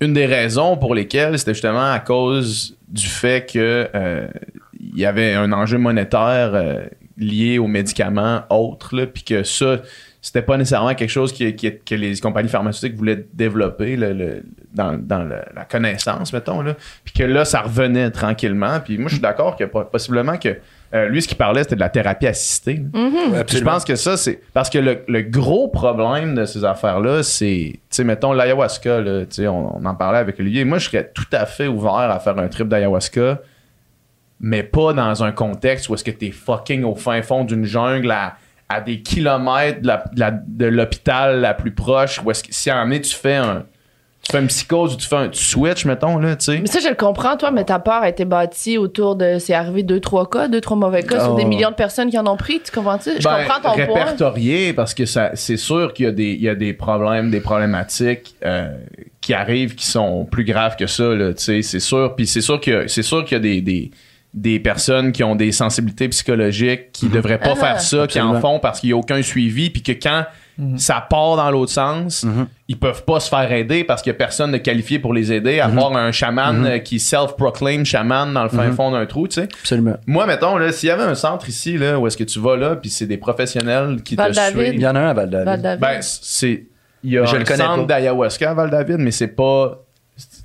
une 0.00 0.14
des 0.14 0.24
raisons 0.24 0.78
pour 0.78 0.94
lesquelles 0.94 1.38
c'était 1.38 1.52
justement 1.52 1.92
à 1.92 1.98
cause 1.98 2.76
du 2.88 3.06
fait 3.06 3.44
que 3.52 3.88
euh, 3.94 4.26
il 4.80 4.98
y 4.98 5.04
avait 5.04 5.34
un 5.34 5.52
enjeu 5.52 5.76
monétaire 5.76 6.52
euh, 7.20 7.24
lié 7.24 7.58
aux 7.58 7.66
médicaments 7.66 8.42
autres, 8.50 8.96
là, 8.96 9.06
puis 9.06 9.22
que 9.22 9.42
ça 9.42 9.78
c'était 10.22 10.42
pas 10.42 10.56
nécessairement 10.56 10.92
quelque 10.96 11.10
chose 11.10 11.32
qui, 11.32 11.54
qui- 11.54 11.78
que 11.78 11.94
les 11.94 12.16
compagnies 12.18 12.48
pharmaceutiques 12.48 12.96
voulaient 12.96 13.24
développer 13.32 13.94
le- 13.94 14.12
le- 14.12 14.42
dans, 14.74 14.98
dans 15.00 15.22
le- 15.22 15.42
la 15.54 15.64
connaissance, 15.64 16.32
mettons, 16.32 16.62
là. 16.62 16.74
Puis 17.04 17.14
que 17.14 17.22
là, 17.22 17.44
ça 17.44 17.60
revenait 17.60 18.10
tranquillement. 18.10 18.80
Puis 18.84 18.98
moi, 18.98 19.06
je 19.08 19.14
suis 19.14 19.22
d'accord 19.22 19.54
que 19.54 19.62
po- 19.62 19.84
possiblement 19.84 20.36
que 20.36 20.56
euh, 20.94 21.08
lui, 21.08 21.22
ce 21.22 21.28
qu'il 21.28 21.36
parlait, 21.36 21.62
c'était 21.62 21.76
de 21.76 21.80
la 21.80 21.90
thérapie 21.90 22.26
assistée. 22.26 22.82
Puis 23.44 23.58
je 23.58 23.62
pense 23.64 23.84
que 23.84 23.94
ça, 23.94 24.16
c'est. 24.16 24.40
Parce 24.52 24.68
que 24.68 24.78
le, 24.78 25.22
gros 25.22 25.68
problème 25.68 26.34
de 26.34 26.44
ces 26.44 26.64
affaires-là, 26.64 27.22
c'est. 27.22 27.72
Tu 27.74 27.80
sais, 27.90 28.02
mettons, 28.04 28.32
l'ayahuasca, 28.32 28.98
on, 29.42 29.78
on 29.80 29.84
en 29.84 29.94
parlait 29.94 30.18
avec 30.18 30.40
Olivier. 30.40 30.64
Moi, 30.64 30.78
je 30.78 30.86
serais 30.88 31.08
tout 31.14 31.24
à 31.32 31.46
fait 31.46 31.68
ouvert 31.68 31.92
à 31.92 32.18
faire 32.18 32.36
un 32.38 32.48
trip 32.48 32.66
d'ayahuasca, 32.68 33.40
mais 34.40 34.62
pas 34.62 34.92
dans 34.92 35.24
un 35.24 35.32
contexte 35.32 35.88
où 35.88 35.94
est-ce 35.94 36.04
que 36.04 36.10
t'es 36.10 36.30
fucking 36.30 36.84
au 36.84 36.94
fin 36.94 37.22
fond 37.22 37.44
d'une 37.44 37.64
jungle 37.64 38.10
à, 38.10 38.36
à 38.68 38.80
des 38.80 39.00
kilomètres 39.00 39.80
de, 39.82 39.88
la- 40.16 40.70
l'hôpital 40.70 41.40
la 41.40 41.54
plus 41.54 41.70
proche, 41.72 42.20
où 42.24 42.30
est-ce 42.30 42.42
que 42.44 42.48
si 42.52 42.68
moment 42.70 42.82
donné, 42.84 43.00
tu 43.00 43.14
fais 43.14 43.36
un. 43.36 43.64
Tu 44.22 44.32
fais 44.32 44.40
une 44.40 44.48
psychose 44.48 44.94
ou 44.94 44.96
tu 44.96 45.06
fais 45.06 45.14
un 45.14 45.28
tu 45.28 45.40
switch, 45.40 45.84
mettons, 45.84 46.18
là, 46.18 46.34
tu 46.34 46.46
sais. 46.46 46.58
Mais 46.58 46.66
ça, 46.66 46.80
je 46.80 46.88
le 46.88 46.96
comprends, 46.96 47.36
toi, 47.36 47.52
mais 47.52 47.62
ta 47.62 47.78
peur 47.78 48.02
a 48.02 48.08
été 48.08 48.24
bâtie 48.24 48.76
autour 48.76 49.14
de. 49.14 49.36
C'est 49.38 49.54
arrivé 49.54 49.84
deux, 49.84 50.00
trois 50.00 50.28
cas, 50.28 50.48
deux, 50.48 50.60
trois 50.60 50.76
mauvais 50.76 51.04
cas 51.04 51.20
sur 51.20 51.34
Oh. 51.34 51.36
des 51.36 51.44
millions 51.44 51.70
de 51.70 51.76
personnes 51.76 52.10
qui 52.10 52.18
en 52.18 52.26
ont 52.26 52.36
pris. 52.36 52.58
Tu 52.60 52.72
comprends-tu? 52.72 53.10
Je 53.20 53.22
Ben, 53.22 53.44
comprends 53.46 53.60
ton 53.70 53.76
point. 53.86 54.00
répertorié 54.00 54.72
parce 54.72 54.94
que 54.94 55.06
ça 55.06 55.30
c'est 55.34 55.56
sûr 55.56 55.94
qu'il 55.94 56.06
y 56.06 56.08
a 56.08 56.12
des 56.12 56.32
il 56.32 56.42
y 56.42 56.48
a 56.48 56.56
des 56.56 56.72
problèmes 56.72 57.30
des 57.30 57.38
problématiques 57.40 58.34
euh, 58.44 58.76
qui 59.20 59.32
arrivent 59.32 59.76
qui 59.76 59.86
sont 59.86 60.24
plus 60.24 60.44
graves 60.44 60.74
que 60.74 60.88
ça 60.88 61.04
là 61.14 61.32
tu 61.32 61.44
sais 61.44 61.62
c'est 61.62 61.78
sûr 61.78 62.16
puis 62.16 62.26
c'est 62.26 62.40
sûr 62.40 62.58
qu'il 62.58 62.72
y 62.72 62.76
a 62.76 62.88
c'est 62.88 63.02
sûr 63.02 63.24
qu'il 63.24 63.36
y 63.36 63.38
a 63.38 63.42
des, 63.42 63.60
des 63.60 63.90
des 64.36 64.60
personnes 64.60 65.12
qui 65.12 65.24
ont 65.24 65.34
des 65.34 65.50
sensibilités 65.50 66.08
psychologiques 66.10 66.92
qui 66.92 67.08
devraient 67.08 67.38
pas 67.40 67.54
Ah. 67.56 67.56
faire 67.56 67.80
ça 67.80 68.06
qui 68.06 68.20
en 68.20 68.38
font 68.40 68.58
parce 68.60 68.80
qu'il 68.80 68.90
y 68.90 68.92
a 68.92 68.96
aucun 68.96 69.22
suivi 69.22 69.70
puis 69.70 69.82
que 69.82 69.92
quand 69.92 70.24
ça 70.76 71.06
part 71.08 71.36
dans 71.36 71.50
l'autre 71.50 71.72
sens 71.72 72.24
ils 72.68 72.78
peuvent 72.78 73.04
pas 73.04 73.18
se 73.20 73.28
faire 73.30 73.50
aider 73.50 73.82
parce 73.84 74.02
qu'il 74.02 74.10
y 74.10 74.14
a 74.14 74.18
personne 74.18 74.52
de 74.52 74.58
qualifié 74.58 74.98
pour 74.98 75.12
les 75.14 75.32
aider 75.32 75.60
à 75.60 75.68
part 75.68 75.94
un 75.96 76.12
chaman 76.12 76.64
euh, 76.66 76.78
qui 76.78 76.98
self-proclaim 76.98 77.84
chaman 77.84 78.32
dans 78.34 78.42
le 78.42 78.48
fin 78.50 78.70
fond 78.72 78.90
d'un 78.90 79.06
trou 79.06 79.26
tu 79.28 79.34
sais 79.40 79.48
Absolument. 79.60 79.96
moi, 80.06 80.26
mettons, 80.26 80.56
là, 80.58 80.70
s'il 80.72 80.88
y 80.88 80.92
avait 80.92 81.02
un 81.04 81.14
centre 81.14 81.48
ici, 81.48 81.76
là, 81.78 81.98
où 81.98 82.06
est-ce 82.06 82.16
que 82.18 82.24
tu 82.24 82.38
vas 82.38 82.56
là, 82.56 82.76
puis 82.76 82.90
c'est 82.90 83.06
des 83.06 83.16
professionnels 83.18 84.02
qui 84.02 84.16
te 84.16 84.20
Val-David. 84.22 84.58
Il 84.58 84.68
suivent. 84.70 84.80
y 84.82 84.86
en 84.86 84.96
a 84.96 85.00
un 85.00 85.08
à 85.08 85.14
Val-David. 85.14 85.80
Ben, 85.80 85.98
c'est. 86.02 86.64
Il 87.04 87.12
y 87.12 87.18
a 87.18 87.24
Je 87.24 87.36
un 87.36 87.38
le 87.38 87.44
connais 87.44 87.62
centre 87.64 87.86
d'ayahuasca 87.86 88.50
à 88.50 88.54
Val-David, 88.54 88.96
mais 88.98 89.10
c'est 89.12 89.28
pas. 89.28 89.82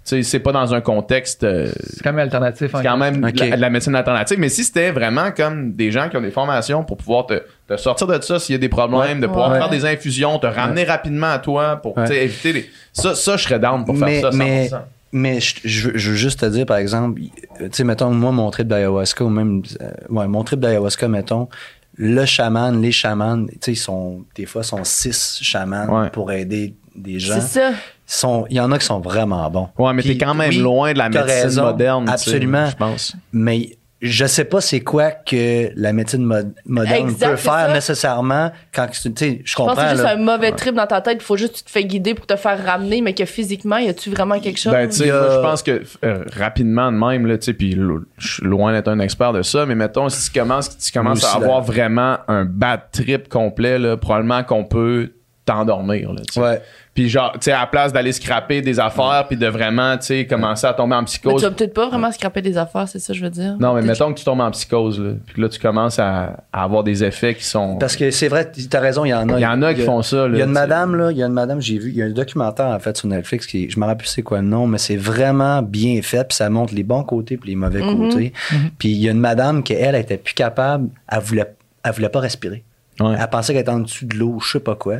C'est 0.03 0.39
pas 0.39 0.51
dans 0.51 0.73
un 0.73 0.81
contexte. 0.81 1.43
euh, 1.43 1.71
C'est 1.83 2.03
quand 2.03 2.11
même 2.11 2.19
alternatif. 2.23 2.71
c'est 2.75 2.83
quand 2.83 2.97
même 2.97 3.23
Ok. 3.23 3.33
de, 3.33 3.39
la, 3.49 3.55
de 3.55 3.61
la 3.61 3.69
médecine 3.69 3.95
alternative. 3.95 4.39
Mais 4.39 4.49
si 4.49 4.63
c'était 4.63 4.91
vraiment 4.91 5.31
comme 5.31 5.73
des 5.73 5.91
gens 5.91 6.09
qui 6.09 6.17
ont 6.17 6.21
des 6.21 6.31
formations 6.31 6.83
pour 6.83 6.97
pouvoir 6.97 7.27
te, 7.27 7.41
te 7.67 7.77
sortir 7.77 8.07
de 8.07 8.19
ça 8.21 8.39
s'il 8.39 8.53
y 8.53 8.55
a 8.55 8.59
des 8.59 8.69
problèmes, 8.69 9.19
de 9.21 9.27
pouvoir 9.27 9.51
Ouais. 9.51 9.57
faire 9.59 9.69
des 9.69 9.85
infusions, 9.85 10.39
te 10.39 10.47
ramener 10.47 10.83
rapidement 10.83 11.31
à 11.31 11.39
toi 11.39 11.77
pour 11.77 11.97
éviter 11.99 12.53
les. 12.53 12.69
Ça, 12.93 13.15
ça, 13.15 13.37
je 13.37 13.43
serais 13.43 13.59
down 13.59 13.85
pour 13.85 13.95
mais, 13.95 14.19
faire 14.21 14.31
ça 14.33 14.37
100%. 14.37 14.39
mais, 14.39 14.69
mais 15.13 15.39
je, 15.39 15.55
je 15.65 15.87
veux- 15.89 15.97
je 15.97 16.09
veux 16.11 16.15
juste 16.15 16.39
te 16.39 16.45
dire, 16.47 16.65
par 16.65 16.77
exemple, 16.77 17.21
tu 17.21 17.31
sais, 17.71 17.83
mettons, 17.83 18.11
moi, 18.11 18.31
mon 18.31 18.49
trip 18.49 18.67
d'ayahuasca, 18.67 19.23
ou 19.23 19.29
même, 19.29 19.61
euh, 19.81 19.91
ouais, 20.09 20.27
mon 20.27 20.43
trip 20.43 20.59
d'ayahuasca, 20.59 21.07
mettons, 21.07 21.47
le 21.95 22.25
chaman, 22.25 22.81
les 22.81 22.91
chamans, 22.91 23.45
tu 23.45 23.57
sais, 23.61 23.71
ils 23.73 23.75
sont, 23.75 24.23
des 24.35 24.45
fois, 24.45 24.63
sont 24.63 24.83
six 24.83 25.39
chamans 25.43 25.85
Ouais. 26.03 26.09
pour 26.09 26.31
aider 26.31 26.75
des 26.95 27.19
gens. 27.19 27.35
C'est 27.35 27.59
ça. 27.59 27.71
Sont- 28.05 28.45
Il 28.49 28.57
y 28.57 28.59
en 28.59 28.71
a 28.71 28.77
qui 28.77 28.85
sont 28.85 28.99
vraiment 28.99 29.49
bons. 29.49 29.69
Ouais, 29.77 29.93
mais 29.93 30.03
t'es 30.03 30.17
quand 30.17 30.33
même 30.33 30.49
oui, 30.49 30.57
loin 30.57 30.93
de 30.93 30.97
la 30.97 31.09
médecine 31.09 31.29
raison, 31.29 31.63
moderne. 31.63 32.03
tu 32.05 32.07
sais, 32.09 32.13
Absolument. 32.13 32.65
Je 32.67 32.75
pense. 32.75 33.15
Mais 33.31 33.77
je 34.01 34.25
sais 34.25 34.45
pas 34.45 34.61
c'est 34.61 34.79
quoi 34.81 35.11
que 35.11 35.69
la 35.75 35.93
médecine 35.93 36.23
mo- 36.25 36.35
moderne 36.65 37.07
Exact, 37.09 37.29
peut 37.29 37.35
faire 37.37 37.67
ça. 37.67 37.73
nécessairement 37.73 38.51
quand 38.73 38.87
tu 38.87 38.97
sais, 39.15 39.41
je 39.45 39.51
Je 39.51 39.55
pense 39.55 39.67
comprends 39.67 39.75
que 39.75 39.81
c'est 39.81 39.89
juste 39.91 40.03
là. 40.03 40.13
un 40.13 40.17
mauvais 40.17 40.51
trip 40.53 40.73
dans 40.73 40.87
ta 40.87 41.01
tête. 41.01 41.17
Il 41.21 41.23
faut 41.23 41.37
juste 41.37 41.53
que 41.53 41.57
tu 41.59 41.63
te 41.65 41.69
fais 41.71 41.85
guider 41.85 42.15
pour 42.15 42.25
te 42.25 42.35
faire 42.35 42.65
ramener, 42.65 43.01
mais 43.01 43.13
que 43.13 43.25
physiquement, 43.25 43.77
y 43.77 43.87
a-tu 43.89 44.09
vraiment 44.09 44.39
quelque 44.39 44.59
chose? 44.59 44.73
Ben, 44.73 44.89
tu 44.89 44.95
sais, 44.97 45.07
je 45.07 45.41
pense 45.41 45.61
que 45.63 45.83
euh, 46.03 46.23
rapidement 46.35 46.91
de 46.91 46.97
même, 46.97 47.27
là, 47.27 47.37
tu 47.37 47.45
sais, 47.45 47.53
puis 47.53 47.77
je 48.17 48.27
suis 48.33 48.43
loin 48.43 48.73
d'être 48.73 48.87
un 48.87 48.99
expert 48.99 49.33
de 49.33 49.43
ça, 49.43 49.65
mais 49.67 49.75
mettons, 49.75 50.09
si 50.09 50.31
tu 50.31 50.37
commences, 50.39 50.75
tu 50.77 50.91
commences 50.91 51.23
à 51.23 51.35
avoir 51.35 51.59
là. 51.59 51.65
vraiment 51.65 52.17
un 52.27 52.43
bad 52.43 52.81
trip 52.91 53.29
complet, 53.29 53.77
là, 53.77 53.97
probablement 53.97 54.43
qu'on 54.43 54.65
peut 54.65 55.11
t'endormir, 55.45 56.11
là, 56.13 56.21
tu 56.27 56.33
sais. 56.33 56.39
Ouais. 56.39 56.61
Puis 56.93 57.07
genre, 57.07 57.31
tu 57.35 57.39
sais, 57.43 57.51
à 57.53 57.61
la 57.61 57.67
place 57.67 57.93
d'aller 57.93 58.11
scraper 58.11 58.61
des 58.61 58.77
affaires, 58.77 59.25
puis 59.25 59.37
de 59.37 59.47
vraiment, 59.47 59.97
tu 59.97 60.07
sais, 60.07 60.27
commencer 60.27 60.67
à 60.67 60.73
tomber 60.73 60.95
en 60.95 60.99
mais 60.99 61.05
tu 61.05 61.11
psychose. 61.19 61.41
vas 61.41 61.51
peut-être 61.51 61.73
pas 61.73 61.87
vraiment 61.87 62.11
scraper 62.11 62.41
des 62.41 62.57
affaires, 62.57 62.85
c'est 62.89 62.99
ça, 62.99 63.13
je 63.13 63.23
veux 63.23 63.29
dire. 63.29 63.55
Non, 63.61 63.73
mais 63.73 63.81
mettons 63.81 64.11
que 64.11 64.19
tu 64.19 64.25
tombes 64.25 64.41
en 64.41 64.51
psychose, 64.51 64.99
là, 64.99 65.11
puis 65.25 65.35
que 65.35 65.41
là, 65.41 65.47
tu 65.47 65.57
commences 65.57 65.99
à, 65.99 66.43
à 66.51 66.63
avoir 66.63 66.83
des 66.83 67.01
effets 67.05 67.33
qui 67.33 67.45
sont... 67.45 67.77
Parce 67.77 67.95
que 67.95 68.11
c'est 68.11 68.27
vrai, 68.27 68.51
tu 68.51 68.75
as 68.75 68.79
raison, 68.81 69.05
il 69.05 69.09
y 69.09 69.13
en 69.13 69.29
a. 69.29 69.39
Il 69.39 69.41
y 69.41 69.45
en 69.45 69.61
a 69.61 69.73
qui 69.73 69.83
font 69.83 70.01
ça, 70.01 70.27
là, 70.27 70.35
Il 70.35 70.39
y 70.39 70.41
a 70.41 70.45
une 70.45 70.51
madame, 70.51 70.95
là, 70.97 71.11
il 71.11 71.17
y 71.17 71.23
a 71.23 71.27
une 71.27 71.31
madame, 71.33 71.61
j'ai 71.61 71.77
vu, 71.77 71.91
il 71.91 71.95
y 71.95 72.01
a 72.01 72.05
un 72.07 72.09
documentaire, 72.11 72.67
en 72.67 72.79
fait, 72.79 72.97
sur 72.97 73.07
Netflix, 73.07 73.45
qui, 73.47 73.69
je 73.69 73.79
me 73.79 73.85
rappelle 73.85 73.99
plus 73.99 74.07
c'est 74.07 74.21
quoi 74.21 74.41
le 74.41 74.47
nom, 74.47 74.67
mais 74.67 74.77
c'est 74.77 74.97
vraiment 74.97 75.61
bien 75.61 76.01
fait, 76.01 76.27
puis 76.27 76.35
ça 76.35 76.49
montre 76.49 76.75
les 76.75 76.83
bons 76.83 77.03
côtés 77.03 77.37
puis 77.37 77.51
les 77.51 77.55
mauvais 77.55 77.81
Mhm. 77.81 78.09
côtés. 78.09 78.33
Puis 78.77 78.89
il 78.89 78.97
y 78.97 79.07
a 79.07 79.11
une 79.11 79.19
madame 79.21 79.63
qui, 79.63 79.71
elle, 79.71 79.95
était 79.95 80.17
plus 80.17 80.33
capable, 80.33 80.89
elle 81.09 81.19
voulait, 81.19 81.53
elle 81.85 81.93
voulait 81.93 82.09
pas 82.09 82.19
respirer. 82.19 82.63
Ouais. 82.99 83.15
Elle 83.17 83.29
pensait 83.29 83.53
qu'elle 83.53 83.61
était 83.61 83.71
en 83.71 83.79
dessous 83.79 84.05
de 84.05 84.17
l'eau, 84.17 84.39
je 84.41 84.51
sais 84.51 84.59
pas 84.59 84.75
quoi. 84.75 84.97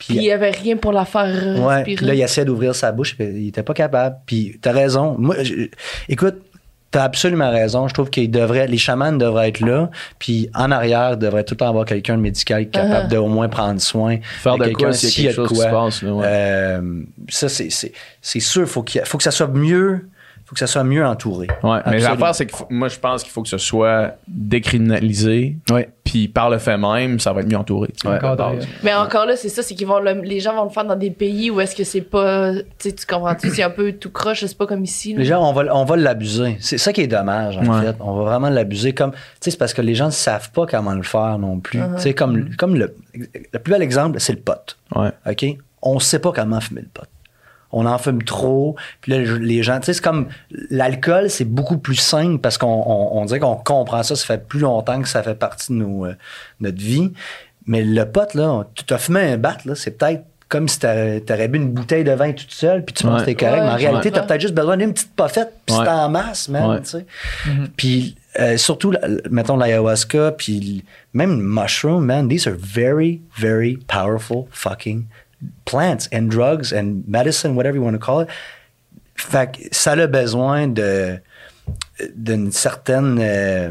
Puis 0.00 0.16
il 0.16 0.22
y 0.24 0.32
avait 0.32 0.50
rien 0.50 0.76
pour 0.76 0.92
la 0.92 1.04
faire 1.04 1.28
Ouais, 1.60 1.76
respirer. 1.82 2.06
là, 2.06 2.14
il 2.14 2.20
essayait 2.22 2.44
d'ouvrir 2.44 2.74
sa 2.74 2.90
bouche, 2.90 3.14
puis 3.16 3.26
il 3.28 3.48
était 3.48 3.62
pas 3.62 3.74
capable. 3.74 4.16
Puis 4.26 4.58
t'as 4.60 4.72
raison. 4.72 5.14
Moi, 5.18 5.36
je- 5.42 5.68
écoute, 6.08 6.36
t'as 6.90 7.04
absolument 7.04 7.50
raison. 7.50 7.86
Je 7.86 7.94
trouve 7.94 8.10
qu'ils 8.10 8.30
devraient, 8.30 8.66
les 8.66 8.78
chamans 8.78 9.12
devraient 9.12 9.48
être 9.50 9.60
là, 9.60 9.90
puis 10.18 10.50
en 10.54 10.72
arrière, 10.72 11.16
devrait 11.16 11.44
tout 11.44 11.54
le 11.54 11.58
temps 11.58 11.68
avoir 11.68 11.84
quelqu'un 11.84 12.16
de 12.16 12.22
médical 12.22 12.68
capable 12.68 13.06
Uh-huh. 13.06 13.10
de 13.10 13.16
au 13.18 13.28
moins 13.28 13.48
prendre 13.48 13.80
soin. 13.80 14.16
Faire 14.40 14.56
de 14.58 14.64
quelqu'un 14.64 14.84
quoi 14.86 14.92
s'il 14.94 15.24
y 15.24 15.28
a 15.28 15.30
quelque 15.30 15.36
chose 15.46 15.48
qui 15.50 15.56
se 15.64 15.70
passe, 15.70 16.02
là, 16.02 16.12
ouais. 16.14 16.24
Euh, 16.26 17.02
ça, 17.28 17.48
c'est, 17.48 17.70
c'est, 17.70 17.92
c'est 18.20 18.40
sûr, 18.40 18.66
faut 18.68 18.82
qu'il 18.82 19.02
faut 19.04 19.18
que 19.18 19.24
ça 19.24 19.30
soit 19.30 19.46
mieux, 19.48 20.08
faut 20.50 20.54
que 20.54 20.58
ça 20.58 20.66
soit 20.66 20.82
mieux 20.82 21.06
entouré. 21.06 21.46
Ouais, 21.62 21.78
mais 21.86 22.00
l'affaire, 22.00 22.34
c'est 22.34 22.46
que 22.46 22.56
faut- 22.56 22.66
moi, 22.70 22.88
je 22.88 22.98
pense 22.98 23.22
qu'il 23.22 23.30
faut 23.30 23.40
que 23.42 23.48
ce 23.48 23.56
soit 23.56 24.16
décriminalisé. 24.26 25.56
Ouais. 25.70 25.88
Puis 26.02 26.26
par 26.26 26.50
le 26.50 26.58
fait 26.58 26.76
même, 26.76 27.20
ça 27.20 27.32
va 27.32 27.40
être 27.42 27.48
mieux 27.48 27.56
entouré. 27.56 27.88
Encore. 28.04 28.54
Mais 28.82 28.92
encore 28.92 29.26
là, 29.26 29.36
c'est 29.36 29.48
ça, 29.48 29.62
c'est 29.62 29.76
qu'ils 29.76 29.86
vont 29.86 30.00
le- 30.00 30.22
les 30.22 30.40
gens 30.40 30.54
vont 30.56 30.64
le 30.64 30.70
faire 30.70 30.84
dans 30.84 30.96
des 30.96 31.10
pays 31.12 31.50
où 31.52 31.60
est-ce 31.60 31.76
que 31.76 31.84
c'est 31.84 32.00
pas, 32.00 32.52
tu 32.52 32.62
sais, 32.78 32.92
tu 32.92 33.06
comprends-tu, 33.06 33.50
c'est 33.50 33.62
un 33.62 33.70
peu 33.70 33.92
tout 33.92 34.10
croche, 34.10 34.40
c'est 34.44 34.58
pas 34.58 34.66
comme 34.66 34.82
ici. 34.82 35.12
là. 35.12 35.20
Les 35.20 35.24
gens, 35.24 35.48
on 35.48 35.52
va, 35.52 35.72
on 35.72 35.84
va 35.84 35.96
l'abuser. 35.96 36.56
C'est 36.60 36.78
ça 36.78 36.92
qui 36.92 37.02
est 37.02 37.06
dommage, 37.06 37.56
en 37.58 37.64
Ouais. 37.66 37.86
fait. 37.86 37.96
On 38.00 38.14
va 38.16 38.24
vraiment 38.24 38.50
l'abuser. 38.50 38.92
Comme, 38.92 39.12
tu 39.12 39.18
sais, 39.40 39.50
c'est 39.52 39.56
parce 39.56 39.72
que 39.72 39.82
les 39.82 39.94
gens 39.94 40.06
ne 40.06 40.10
savent 40.10 40.50
pas 40.50 40.66
comment 40.66 40.94
le 40.94 41.04
faire 41.04 41.38
non 41.38 41.60
plus. 41.60 41.78
Uh-huh. 41.78 41.94
Tu 41.94 42.02
sais, 42.02 42.14
comme, 42.14 42.56
comme 42.56 42.74
le, 42.74 42.92
le 43.14 43.58
plus 43.60 43.70
bel 43.72 43.82
exemple, 43.82 44.18
c'est 44.18 44.32
le 44.32 44.40
pot. 44.40 44.76
Ouais. 44.96 45.10
OK? 45.30 45.46
On 45.82 45.94
ne 45.94 46.00
sait 46.00 46.18
pas 46.18 46.32
comment 46.32 46.60
fumer 46.60 46.80
le 46.82 46.88
pot. 46.88 47.06
On 47.72 47.86
en 47.86 47.98
fume 47.98 48.22
trop. 48.22 48.76
Puis 49.00 49.12
là, 49.12 49.18
les 49.38 49.62
gens, 49.62 49.78
tu 49.80 49.86
sais, 49.86 49.92
c'est 49.94 50.02
comme 50.02 50.26
l'alcool, 50.70 51.30
c'est 51.30 51.44
beaucoup 51.44 51.78
plus 51.78 51.94
simple 51.96 52.38
parce 52.38 52.58
qu'on 52.58 52.66
on, 52.66 53.18
on 53.20 53.24
dirait 53.24 53.38
qu'on 53.40 53.56
comprend 53.56 54.02
ça. 54.02 54.16
Ça 54.16 54.26
fait 54.26 54.46
plus 54.46 54.60
longtemps 54.60 55.00
que 55.00 55.08
ça 55.08 55.22
fait 55.22 55.34
partie 55.36 55.72
de 55.72 55.78
nos, 55.78 56.06
euh, 56.06 56.14
notre 56.60 56.78
vie. 56.80 57.12
Mais 57.66 57.82
le 57.84 58.04
pot, 58.06 58.34
là, 58.34 58.64
tu 58.74 58.92
as 58.92 58.98
fumé 58.98 59.20
un 59.20 59.36
bat, 59.36 59.56
là, 59.64 59.74
c'est 59.74 59.92
peut-être 59.92 60.24
comme 60.48 60.66
si 60.66 60.80
t'aurais 60.80 61.20
t'aurais 61.20 61.46
bu 61.46 61.58
une 61.58 61.70
bouteille 61.70 62.02
de 62.02 62.10
vin 62.10 62.32
toute 62.32 62.50
seule, 62.50 62.84
puis 62.84 62.92
tu 62.92 63.04
penses 63.04 63.20
que 63.20 63.26
t'es 63.26 63.34
correct. 63.36 63.58
Ouais, 63.60 63.66
mais 63.66 63.70
en 63.72 63.76
réalité, 63.76 64.10
t'as 64.10 64.22
peut-être 64.22 64.40
juste 64.40 64.54
besoin 64.54 64.76
d'une 64.76 64.92
petite 64.92 65.14
poffette, 65.14 65.52
puis 65.64 65.76
Ouais. 65.76 65.84
c'est 65.84 65.90
en 65.92 66.08
masse, 66.08 66.48
man, 66.48 66.70
Ouais. 66.70 66.80
tu 66.80 66.88
sais. 66.88 67.06
Puis 67.76 68.16
euh, 68.40 68.56
surtout, 68.56 68.92
mettons 69.30 69.56
l'ayahuasca, 69.56 70.32
puis 70.32 70.84
même 71.14 71.38
le 71.38 71.44
mushroom, 71.44 72.04
man, 72.04 72.28
these 72.28 72.48
are 72.48 72.54
very, 72.58 73.20
very 73.38 73.76
powerful 73.86 74.46
fucking 74.50 75.04
plants 75.64 76.08
and 76.12 76.22
drugs 76.28 76.72
and 76.74 77.02
medicine, 77.08 77.54
whatever 77.56 77.76
you 77.76 77.82
want 77.84 77.92
to 77.92 77.98
call 77.98 78.22
it. 78.22 78.28
Fait 79.16 79.50
que 79.52 79.58
ça 79.70 79.92
a 79.92 80.06
besoin 80.06 80.66
de 80.68 81.18
d'une 82.16 82.50
certaine 82.50 83.18
euh, 83.20 83.70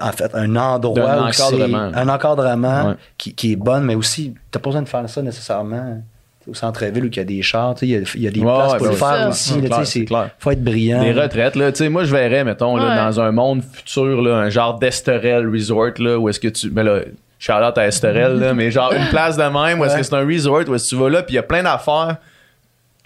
en 0.00 0.12
fait 0.12 0.30
un 0.34 0.54
endroit 0.56 1.32
c'est- 1.32 1.42
encadrement. 1.42 1.90
un 1.94 2.08
encadrement 2.08 2.88
Ouais. 2.90 2.94
qui, 3.16 3.34
qui 3.34 3.52
est 3.52 3.56
bon 3.56 3.80
mais 3.82 3.94
aussi 3.94 4.34
t'as 4.50 4.58
pas 4.58 4.68
besoin 4.68 4.82
de 4.82 4.88
faire 4.88 5.08
ça 5.08 5.22
nécessairement 5.22 6.02
au 6.46 6.52
centre-ville 6.54 7.04
où 7.04 7.06
il 7.06 7.16
y 7.16 7.20
a 7.20 7.24
des 7.24 7.40
chars 7.42 7.74
tu 7.74 7.80
sais, 7.80 7.86
il 7.86 7.92
y 7.92 7.96
a, 7.96 8.00
il 8.14 8.22
y 8.22 8.28
a 8.28 8.30
des 8.30 8.40
Ouais, 8.40 8.46
places 8.54 8.72
ouais, 8.72 8.78
pour 8.78 8.86
ben 8.88 8.92
le 8.92 8.96
faire 8.98 9.08
Ça. 9.08 9.28
aussi 9.30 9.60
là, 9.62 9.66
clair, 9.68 9.78
tu 9.80 9.84
sais, 9.86 9.90
c'est 9.92 9.98
c'est 10.00 10.04
clair. 10.04 10.30
faut 10.38 10.50
être 10.50 10.62
brillant 10.62 11.02
Des 11.02 11.12
retraites, 11.12 11.56
là. 11.56 11.72
Tu 11.72 11.78
sais, 11.78 11.88
moi, 11.88 12.04
je 12.04 12.14
verrais, 12.14 12.44
mettons, 12.44 12.76
là, 12.76 13.04
dans 13.06 13.20
un 13.20 13.32
monde 13.32 13.62
futur, 13.64 14.20
là, 14.22 14.36
un 14.36 14.48
genre 14.50 14.78
d'Esterel 14.78 15.48
Resort, 15.48 15.92
là, 15.98 16.18
où 16.18 16.28
est-ce 16.28 16.38
que 16.38 16.48
tu. 16.48 16.68
Ben 16.70 16.82
là, 16.84 17.00
Charlotte 17.38 17.76
à 17.78 17.86
Esterel, 17.86 18.38
là, 18.38 18.54
mais 18.54 18.70
genre 18.70 18.92
une 18.92 19.08
place 19.10 19.36
de 19.36 19.42
même, 19.42 19.78
où 19.80 19.84
est-ce 19.84 19.94
Ouais. 19.94 20.00
que 20.00 20.06
c'est 20.06 20.14
un 20.14 20.26
resort, 20.26 20.62
où 20.68 20.74
est-ce 20.74 20.84
que 20.90 20.96
tu 20.96 20.96
vas 21.02 21.10
là, 21.10 21.22
puis 21.22 21.34
il 21.34 21.36
y 21.36 21.38
a 21.38 21.42
plein 21.42 21.62
d'affaires 21.62 22.16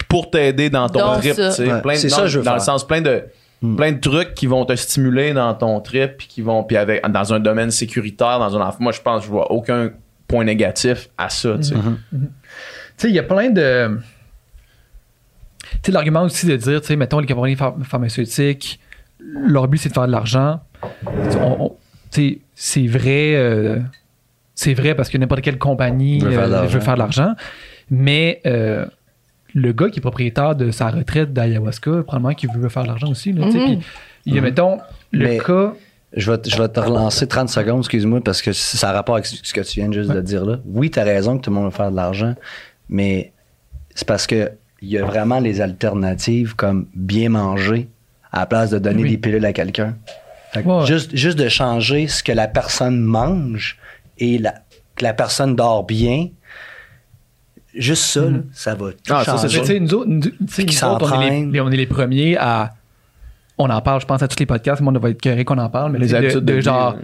pour 0.09 0.31
t'aider 0.31 0.71
dans 0.71 0.89
ton 0.89 1.01
Donc 1.01 1.19
trip, 1.21 1.35
tu 1.35 1.51
sais. 1.53 1.73
Ouais, 1.85 1.97
c'est 1.97 2.09
ça 2.09 2.27
je 2.27 2.39
veux 2.39 2.45
Dans 2.45 2.55
le 2.55 2.61
sens, 2.61 2.87
plein 2.87 3.01
de. 3.01 3.25
Hmm. 3.63 3.77
plein 3.77 3.93
de 3.93 4.01
trucs 4.01 4.33
qui 4.35 4.47
vont 4.47 4.65
te 4.65 4.75
stimuler 4.75 5.35
dans 5.35 5.53
ton 5.53 5.81
trip, 5.81 6.17
puis 6.17 6.27
qui 6.29 6.41
vont, 6.41 6.65
puis 6.65 6.79
avec, 6.79 7.07
dans 7.11 7.35
un 7.35 7.41
domaine 7.41 7.71
sécuritaire, 7.71 8.39
dans 8.39 8.57
un. 8.59 8.73
Moi, 8.79 8.93
je 8.93 9.01
pense, 9.03 9.21
que 9.21 9.27
je 9.27 9.31
vois 9.31 9.53
aucun 9.53 9.91
point 10.27 10.45
négatif 10.45 11.11
à 11.19 11.29
ça, 11.29 11.57
tu 11.59 11.65
sais. 11.65 11.75
Mhm. 11.75 11.99
Tu 12.13 12.19
sais, 12.97 13.09
il 13.11 13.15
y 13.15 13.19
a 13.19 13.23
plein 13.23 13.51
de. 13.51 13.99
Tu 15.73 15.79
sais, 15.87 15.93
l'argument 15.93 16.23
aussi 16.23 16.47
de 16.47 16.57
dire, 16.57 16.81
tu 16.81 16.87
sais, 16.87 16.97
mettons, 16.97 17.19
les 17.19 17.27
compagnies 17.27 17.55
phar- 17.57 17.75
pharmaceutiques, 17.85 18.81
leur 19.19 19.69
but, 19.69 19.77
c'est 19.79 19.91
de 19.91 19.95
faire 19.95 20.07
de 20.07 20.13
l'argent. 20.13 20.61
C'est 22.55 22.87
vrai. 22.87 23.35
euh, 23.37 23.79
c'est 24.63 24.75
vrai 24.75 24.95
parce 24.95 25.09
que 25.09 25.17
n'importe 25.19 25.41
quelle 25.41 25.59
compagnie 25.59 26.19
Veut 26.21 26.31
faire 26.33 26.49
de 26.49 26.55
euh, 26.55 26.97
l'argent. 26.97 27.35
Mais 27.91 28.41
euh, 28.47 28.85
le 29.55 29.73
gars 29.73 29.89
qui 29.89 29.99
est 29.99 30.03
propriétaire 30.03 30.55
de 30.55 30.71
sa 30.71 30.89
retraite 30.91 31.33
d'ayahuasca, 31.33 31.91
probablement 32.07 32.35
qu'il 32.35 32.51
veut 32.53 32.69
faire 32.69 32.83
de 32.83 32.89
l'argent 32.89 33.09
aussi. 33.11 33.33
là. 33.33 33.47
Mhm. 33.47 33.53
Puis, 33.53 33.79
il 34.27 34.35
y 34.35 34.39
a, 34.39 34.43
mettons, 34.43 34.79
le 35.13 35.25
Mais- 35.29 35.39
cas. 35.39 35.73
Je 36.17 36.29
vais, 36.29 36.39
te- 36.39 36.51
je 36.51 36.61
vais 36.61 36.69
te 36.69 36.81
relancer 36.81 37.29
30 37.29 37.49
secondes, 37.49 37.79
excuse-moi, 37.83 38.21
parce 38.21 38.43
que 38.43 38.53
ça 38.53 38.91
a 38.91 38.93
rapport 38.93 39.15
avec 39.15 39.27
ce 39.27 39.55
que 39.55 39.61
tu 39.61 39.79
viens 39.81 39.93
juste 39.93 40.11
de 40.11 40.21
dire 40.21 40.45
là. 40.45 40.59
Oui, 40.67 40.91
tu 40.91 40.99
as 40.99 41.05
raison 41.05 41.39
que 41.39 41.43
tout 41.45 41.51
le 41.51 41.55
monde 41.55 41.67
veut 41.67 41.71
faire 41.71 41.93
de 41.93 41.95
l'argent, 41.97 42.35
mais 42.89 43.31
c'est 43.95 44.09
parce 44.09 44.27
que 44.27 44.51
il 44.83 44.89
y 44.89 44.99
a 44.99 45.05
vraiment 45.05 45.39
les 45.39 45.61
alternatives 45.61 46.57
comme 46.57 46.87
bien 46.97 47.29
manger 47.29 47.89
à 48.33 48.41
la 48.41 48.47
place 48.47 48.71
de 48.71 48.81
donner 48.81 49.03
Oui. 49.05 49.11
des 49.11 49.19
pilules 49.19 49.45
à 49.47 49.53
quelqu'un. 49.53 49.97
Fait 50.53 50.65
que 50.65 50.69
Ouais. 50.69 50.85
juste, 50.87 51.15
juste 51.15 51.39
de 51.39 51.49
changer 51.49 52.09
ce 52.09 52.25
que 52.25 52.33
la 52.33 52.49
personne 52.49 52.99
mange 53.01 53.79
et 54.21 54.39
la, 54.39 54.53
que 54.97 55.03
la 55.05 55.13
personne 55.15 55.57
dort 55.57 55.85
bien, 55.85 56.29
juste 57.75 58.05
ça, 58.05 58.21
là, 58.23 58.39
ça 58.53 58.75
va 58.75 58.91
tout 58.93 58.99
Ah, 59.11 59.25
ça, 59.25 59.39
c'est 59.49 59.81
nous 59.81 59.95
autres, 59.95 60.09
nous- 60.09 60.21
autres, 60.27 61.13
on, 61.17 61.21
est 61.21 61.47
les, 61.47 61.61
on 61.61 61.71
est 61.71 61.77
les 61.77 61.87
premiers 61.87 62.37
à. 62.37 62.71
On 63.59 63.69
en 63.69 63.81
parle, 63.83 64.01
je 64.01 64.07
pense, 64.07 64.23
à 64.23 64.29
tous 64.29 64.39
les 64.39 64.47
podcasts. 64.47 64.81
Le 64.81 64.85
monde 64.87 64.97
va 64.99 65.11
être 65.11 65.21
carré 65.21 65.45
qu'on 65.45 65.59
en 65.59 65.69
parle. 65.69 65.93
Mais 65.93 65.99
Les 65.99 66.09
de- 66.09 66.15
habitudes 66.17 66.39
de, 66.45 66.53
de 66.53 66.53
vie, 66.55 66.63
genre 66.63 66.95
euh. 66.95 67.03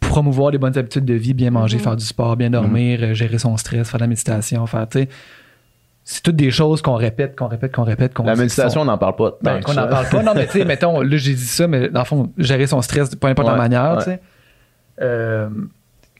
promouvoir 0.00 0.50
les 0.52 0.58
bonnes 0.58 0.76
habitudes 0.78 1.04
de 1.04 1.14
vie, 1.14 1.34
bien 1.34 1.50
manger, 1.50 1.78
faire 1.78 1.96
du 1.96 2.04
sport, 2.04 2.36
bien 2.36 2.50
dormir, 2.50 3.00
euh, 3.02 3.14
gérer 3.14 3.38
son 3.38 3.56
stress, 3.56 3.88
faire 3.90 3.98
de 3.98 4.04
la 4.04 4.08
méditation, 4.08 4.64
faire, 4.66 4.88
tu 4.88 5.00
sais. 5.00 5.08
C'est 6.04 6.22
toutes 6.22 6.36
des 6.36 6.52
choses 6.52 6.80
qu'on 6.82 6.94
répète, 6.94 7.34
qu'on 7.36 7.48
répète, 7.48 7.74
qu'on 7.74 7.82
répète. 7.82 8.14
qu'on 8.14 8.22
La 8.22 8.36
méditation, 8.36 8.82
on 8.82 8.84
n'en 8.84 8.96
parle 8.98 9.16
pas. 9.16 9.32
ben, 9.42 9.60
qu'on 9.60 9.74
n'en 9.74 9.88
parle 9.88 10.08
pas. 10.08 10.22
Non, 10.22 10.32
mais 10.36 10.46
tu 10.46 10.52
sais, 10.60 10.64
mettons, 10.64 11.00
là, 11.00 11.16
j'ai 11.16 11.34
dit 11.34 11.44
ça, 11.44 11.66
mais 11.66 11.88
dans 11.88 11.98
le 12.02 12.06
fond, 12.06 12.32
gérer 12.38 12.68
son 12.68 12.80
stress, 12.82 13.12
peu 13.16 13.26
importe 13.26 13.48
la 13.48 13.56
manière, 13.56 13.92
ouais. 13.96 13.98
tu 13.98 14.04
sais. 14.04 14.20
Euh, 15.02 15.48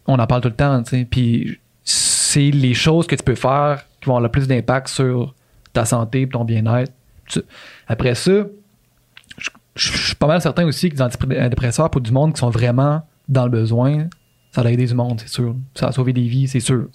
on 0.07 0.19
en 0.19 0.27
parle 0.27 0.43
tout 0.43 0.49
le 0.49 0.55
temps, 0.55 0.83
tu 0.83 0.91
sais. 0.91 1.07
Puis 1.09 1.59
c'est 1.85 2.51
les 2.51 2.75
choses 2.75 3.07
que 3.07 3.15
tu 3.15 3.23
peux 3.23 3.35
faire 3.35 3.85
qui 4.01 4.07
vont 4.07 4.17
avoir 4.17 4.23
le 4.23 4.29
plus 4.29 4.47
d'impact 4.47 4.89
sur 4.89 5.35
ta 5.73 5.85
santé 5.85 6.23
et 6.23 6.29
ton 6.29 6.45
bien-être. 6.45 6.93
Après 7.89 8.15
ça, 8.15 8.47
je 9.75 9.93
suis 9.93 10.15
pas 10.15 10.27
mal 10.27 10.41
certain 10.41 10.65
aussi 10.65 10.89
que 10.89 10.97
les 10.97 11.03
antidépresseurs 11.03 11.91
pour 11.91 12.01
du 12.01 12.13
monde 12.13 12.35
qui 12.35 12.41
sont 12.41 12.51
vraiment 12.51 13.03
dans 13.29 13.45
le 13.45 13.51
besoin, 13.51 14.07
ça 14.53 14.63
va 14.63 14.71
aider 14.71 14.87
du 14.87 14.95
monde, 14.95 15.21
c'est 15.21 15.29
sûr. 15.29 15.55
Ça 15.75 15.87
va 15.87 15.93
sauver 15.93 16.13
des 16.13 16.27
vies, 16.27 16.49
c'est 16.49 16.61
sûr. 16.61 16.87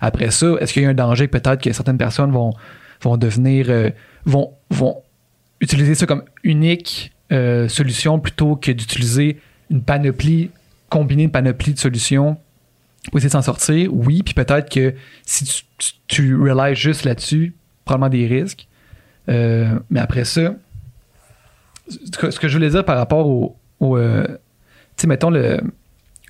Après 0.00 0.30
ça, 0.30 0.54
est-ce 0.60 0.72
qu'il 0.72 0.82
y 0.82 0.86
a 0.86 0.90
un 0.90 0.94
danger 0.94 1.26
peut-être 1.26 1.60
que 1.60 1.72
certaines 1.72 1.98
personnes 1.98 2.30
vont, 2.30 2.52
vont 3.00 3.16
devenir. 3.16 3.66
euh, 3.68 3.90
vont, 4.24 4.52
vont 4.70 5.02
utiliser 5.60 5.94
ça 5.94 6.06
comme 6.06 6.24
unique 6.42 7.12
euh, 7.32 7.68
solution 7.68 8.18
plutôt 8.18 8.56
que 8.56 8.70
d'utiliser 8.72 9.40
une 9.70 9.82
panoplie, 9.82 10.50
combiner 10.92 11.24
une 11.24 11.30
panoplie 11.30 11.72
de 11.74 11.78
solutions 11.78 12.36
pour 13.10 13.18
essayer 13.18 13.28
de 13.28 13.32
s'en 13.32 13.42
sortir? 13.42 13.88
Oui, 13.92 14.22
puis 14.22 14.34
peut-être 14.34 14.70
que 14.70 14.94
si 15.24 15.44
tu, 15.44 15.62
tu, 15.78 15.92
tu 16.06 16.36
relies 16.36 16.74
juste 16.76 17.04
là-dessus, 17.04 17.54
probablement 17.84 18.10
des 18.10 18.26
risques. 18.26 18.68
Euh, 19.28 19.78
mais 19.90 20.00
après 20.00 20.24
ça, 20.24 20.54
ce 21.88 22.38
que, 22.38 22.48
je 22.48 22.52
voulais 22.56 22.70
dire 22.70 22.84
par 22.84 22.96
rapport 22.96 23.26
au. 23.26 23.56
au, 23.80 23.96
euh, 23.96 24.24
tu 24.96 25.02
sais, 25.02 25.06
mettons 25.06 25.30
le, 25.30 25.60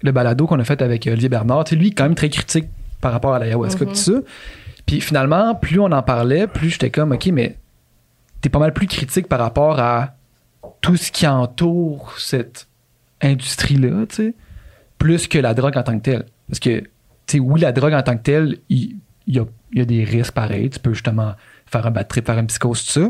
le 0.02 0.12
balado 0.12 0.46
qu'on 0.46 0.58
a 0.60 0.64
fait 0.64 0.80
avec 0.82 1.06
euh, 1.06 1.12
Olivier 1.12 1.28
Bernard, 1.28 1.64
tu 1.64 1.70
sais, 1.70 1.76
lui, 1.76 1.92
quand 1.92 2.04
même 2.04 2.14
très 2.14 2.28
critique 2.30 2.66
par 3.00 3.12
rapport 3.12 3.34
à 3.34 3.38
l'ayahuasca, 3.38 3.84
Mhm. 3.84 3.90
tout 3.90 3.96
ça. 3.96 4.12
Puis 4.86 5.00
finalement, 5.00 5.54
plus 5.54 5.78
on 5.80 5.90
en 5.92 6.02
parlait, 6.02 6.46
plus 6.46 6.70
j'étais 6.70 6.90
comme, 6.90 7.12
OK, 7.12 7.26
mais 7.26 7.56
t'es 8.40 8.48
pas 8.48 8.58
mal 8.58 8.72
plus 8.72 8.86
critique 8.86 9.28
par 9.28 9.38
rapport 9.40 9.78
à 9.80 10.14
tout 10.80 10.96
ce 10.96 11.10
qui 11.12 11.26
entoure 11.26 12.14
cette 12.18 12.66
industrie-là, 13.20 14.06
tu 14.08 14.16
sais, 14.16 14.34
plus 15.03 15.26
que 15.26 15.38
la 15.38 15.53
drogue 15.55 15.76
en 15.76 15.82
tant 15.82 15.96
que 15.98 16.03
telle. 16.03 16.24
Parce 16.48 16.61
que, 16.61 16.80
tu 16.80 16.86
sais, 17.26 17.38
oui, 17.40 17.61
la 17.61 17.72
drogue 17.72 17.92
en 17.94 18.03
tant 18.03 18.16
que 18.16 18.22
telle, 18.22 18.59
il 18.68 18.96
y 19.26 19.38
a, 19.40 19.44
il 19.72 19.78
y 19.78 19.82
a 19.82 19.84
des 19.84 20.05
risques 20.05 20.32
pareils. 20.32 20.70
Tu 20.70 20.78
peux 20.78 20.92
justement 20.94 21.32
faire 21.66 21.84
un 21.86 21.90
bad 21.90 22.07
trip, 22.07 22.24
faire 22.26 22.38
une 22.38 22.46
psychose, 22.46 22.84
tout 22.84 22.92
ça. 23.00 23.09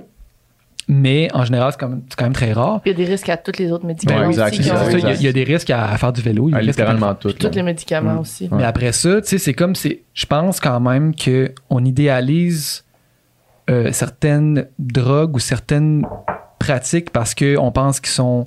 Mais 0.88 1.28
en 1.34 1.44
général, 1.44 1.70
c'est 1.72 1.78
quand 1.78 1.88
même, 1.90 2.02
c'est 2.08 2.16
quand 2.16 2.24
même 2.24 2.32
très 2.32 2.52
rare. 2.52 2.80
Il 2.84 2.88
y 2.88 2.94
a 2.94 2.96
des 2.96 3.04
risques 3.04 3.28
à 3.28 3.36
tous 3.36 3.56
les 3.58 3.70
autres 3.70 3.84
médicaments 3.86 4.20
Ouais, 4.22 4.26
exact, 4.28 4.52
aussi. 4.54 4.64
ça, 4.64 4.74
il 4.74 4.90
y 4.90 4.94
a- 4.94 4.96
exact. 4.96 5.16
il 5.20 5.24
y, 5.24 5.28
a 5.28 5.32
des 5.32 5.44
risques 5.44 5.70
à, 5.70 5.90
à 5.92 5.96
faire 5.98 6.12
du 6.12 6.22
vélo. 6.22 6.48
il 6.48 6.52
y 6.52 6.54
a 6.54 6.58
Ah, 6.58 6.60
des 6.60 6.66
risques 6.68 6.80
à 6.80 6.84
faire- 6.84 6.92
littéralement 6.94 7.14
tout. 7.14 7.32
Tous 7.32 7.54
les 7.54 7.62
médicaments 7.62 8.14
Mm. 8.14 8.18
aussi. 8.18 8.48
mais 8.50 8.64
après 8.64 8.90
ça, 8.92 9.20
tu 9.20 9.28
sais, 9.28 9.38
c'est 9.38 9.54
comme 9.54 9.74
c'est. 9.76 10.02
Je 10.14 10.26
pense 10.26 10.58
quand 10.60 10.80
même 10.80 11.14
que 11.14 11.52
on 11.70 11.84
idéalise 11.84 12.84
euh, 13.70 13.92
certaines 13.92 14.66
drogues 14.78 15.36
ou 15.36 15.38
certaines 15.38 16.04
pratiques 16.58 17.10
parce 17.10 17.34
qu'on 17.34 17.70
pense 17.70 18.00
qu'ils 18.00 18.10
sont 18.10 18.44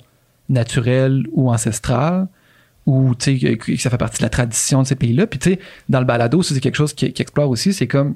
naturelles 0.50 1.24
ou 1.32 1.50
ancestrales 1.50 2.26
ou 2.86 3.14
tu 3.14 3.38
sais, 3.38 3.56
que, 3.56 3.76
ça 3.76 3.90
fait 3.90 3.98
partie 3.98 4.18
de 4.18 4.22
la 4.22 4.28
tradition 4.30 4.82
de 4.82 4.86
ces 4.86 4.94
pays-là. 4.94 5.26
Puis 5.26 5.38
tu 5.38 5.50
sais, 5.50 5.58
dans 5.88 5.98
le 5.98 6.06
balado, 6.06 6.42
ça, 6.42 6.54
c'est 6.54 6.60
quelque 6.60 6.76
chose 6.76 6.94
qui, 6.94 7.12
qui 7.12 7.22
explore 7.22 7.50
aussi. 7.50 7.72
C'est 7.72 7.88
comme 7.88 8.14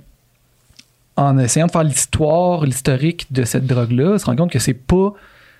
en 1.16 1.36
essayant 1.38 1.66
de 1.66 1.72
faire 1.72 1.82
l'histoire, 1.84 2.64
l'historique 2.64 3.26
de 3.32 3.44
cette 3.44 3.66
drogue-là, 3.66 4.12
on 4.14 4.18
se 4.18 4.24
rend 4.26 4.36
compte 4.36 4.50
que 4.52 4.58
c'est 4.58 4.74
pas. 4.74 5.12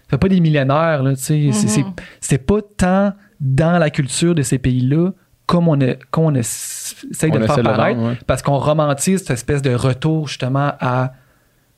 Ça 0.04 0.16
fait 0.16 0.18
pas 0.18 0.28
des 0.28 0.40
millénaires, 0.40 1.02
là, 1.02 1.14
tu 1.14 1.22
sais. 1.22 1.50
C'est- 1.52 1.84
c'est- 2.20 2.38
pas 2.38 2.60
tant 2.76 3.12
dans 3.40 3.78
la 3.78 3.90
culture 3.90 4.34
de 4.34 4.42
ces 4.42 4.58
pays-là 4.58 5.10
comme 5.46 5.66
on, 5.66 5.80
est, 5.80 5.98
comme 6.12 6.24
on 6.24 6.34
essaye 6.34 7.30
de 7.30 7.36
On 7.36 7.40
le 7.40 7.46
faire 7.46 7.62
paraître 7.62 8.00
ouais. 8.00 8.18
parce 8.26 8.40
qu'on 8.40 8.58
romantise 8.58 9.18
cette 9.18 9.30
espèce 9.30 9.62
de 9.62 9.74
retour 9.74 10.28
justement 10.28 10.72
à 10.78 11.12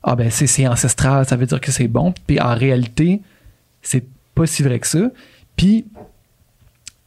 ah 0.03 0.15
ben 0.15 0.29
c'est 0.29 0.45
c'est 0.47 0.67
ancestral, 0.67 1.25
ça 1.25 1.35
veut 1.35 1.45
dire 1.47 1.59
que 1.59 1.71
c'est 1.71 1.87
bon. 1.87 2.13
Puis 2.27 2.39
en 2.39 2.53
réalité, 2.53 3.21
c'est 3.81 4.05
pas 4.35 4.45
si 4.45 4.61
vrai 4.61 4.77
que 4.79 4.85
ça. 4.87 5.09
Puis 5.55 5.85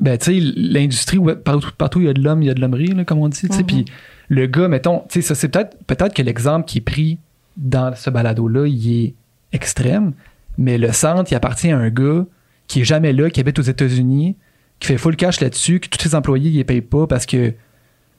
ben 0.01 0.19
tu 0.19 0.41
sais 0.41 0.53
l'industrie 0.57 1.19
partout 1.45 1.71
partout 1.77 2.01
il 2.01 2.07
y 2.07 2.09
a 2.09 2.13
de 2.13 2.23
l'homme, 2.23 2.43
il 2.43 2.47
y 2.47 2.51
a 2.51 2.55
de 2.55 2.61
l'hommerie 2.61 2.89
là, 2.89 3.05
comme 3.05 3.19
on 3.19 3.29
dit, 3.29 3.41
tu 3.41 3.49
sais. 3.49 3.61
Mhm. 3.61 3.67
Puis 3.67 3.85
le 4.29 4.47
gars 4.47 4.69
mettons, 4.69 5.05
tu 5.09 5.21
sais 5.21 5.23
ça 5.23 5.35
c'est 5.35 5.49
peut-être 5.49 5.77
peut-être 5.87 6.15
que 6.15 6.23
l'exemple 6.23 6.67
qui 6.67 6.79
est 6.79 6.83
pris 6.83 7.19
dans 7.57 7.95
ce 7.95 8.11
balado 8.11 8.49
là, 8.49 8.67
il 8.67 9.05
est 9.05 9.15
extrême, 9.53 10.13
mais 10.59 10.79
le 10.79 10.93
centre, 10.93 11.33
il 11.33 11.35
appartient 11.35 11.71
à 11.71 11.79
un 11.79 11.91
gars 11.91 12.27
qui 12.67 12.81
est 12.81 12.85
jamais 12.85 13.13
là, 13.13 13.31
qui 13.31 13.41
habite 13.41 13.59
aux 13.59 13.63
États-Unis, 13.63 14.37
qui 14.81 14.89
fait 14.89 14.99
full 14.99 15.17
cash 15.17 15.41
là-dessus, 15.41 15.81
que 15.81 15.89
tous 15.89 16.01
ses 16.01 16.15
employés 16.15 16.51
ils 16.51 16.57
les 16.57 16.65
payent 16.65 16.81
pas 16.81 17.07
parce 17.07 17.27
que 17.27 17.55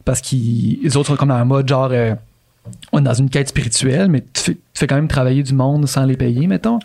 parce 0.05 0.21
qu'ils 0.21 0.82
les 0.82 0.97
autres 0.97 1.07
sont 1.09 1.15
comme 1.15 1.30
dans 1.30 1.36
un 1.36 1.45
mode 1.45 1.67
genre 1.67 1.89
euh, 1.91 2.15
on 2.91 2.99
est 2.99 3.03
dans 3.03 3.13
une 3.13 3.30
quête 3.30 3.49
spirituelle, 3.49 4.09
mais 4.09 4.22
tu 4.34 4.41
fais, 4.41 4.53
tu 4.53 4.59
fais 4.74 4.88
quand 4.88 4.95
même 4.95 5.07
travailler 5.07 5.43
du 5.43 5.53
monde 5.53 5.88
sans 5.88 6.05
les 6.05 6.18
payer, 6.18 6.47
mettons. 6.47 6.80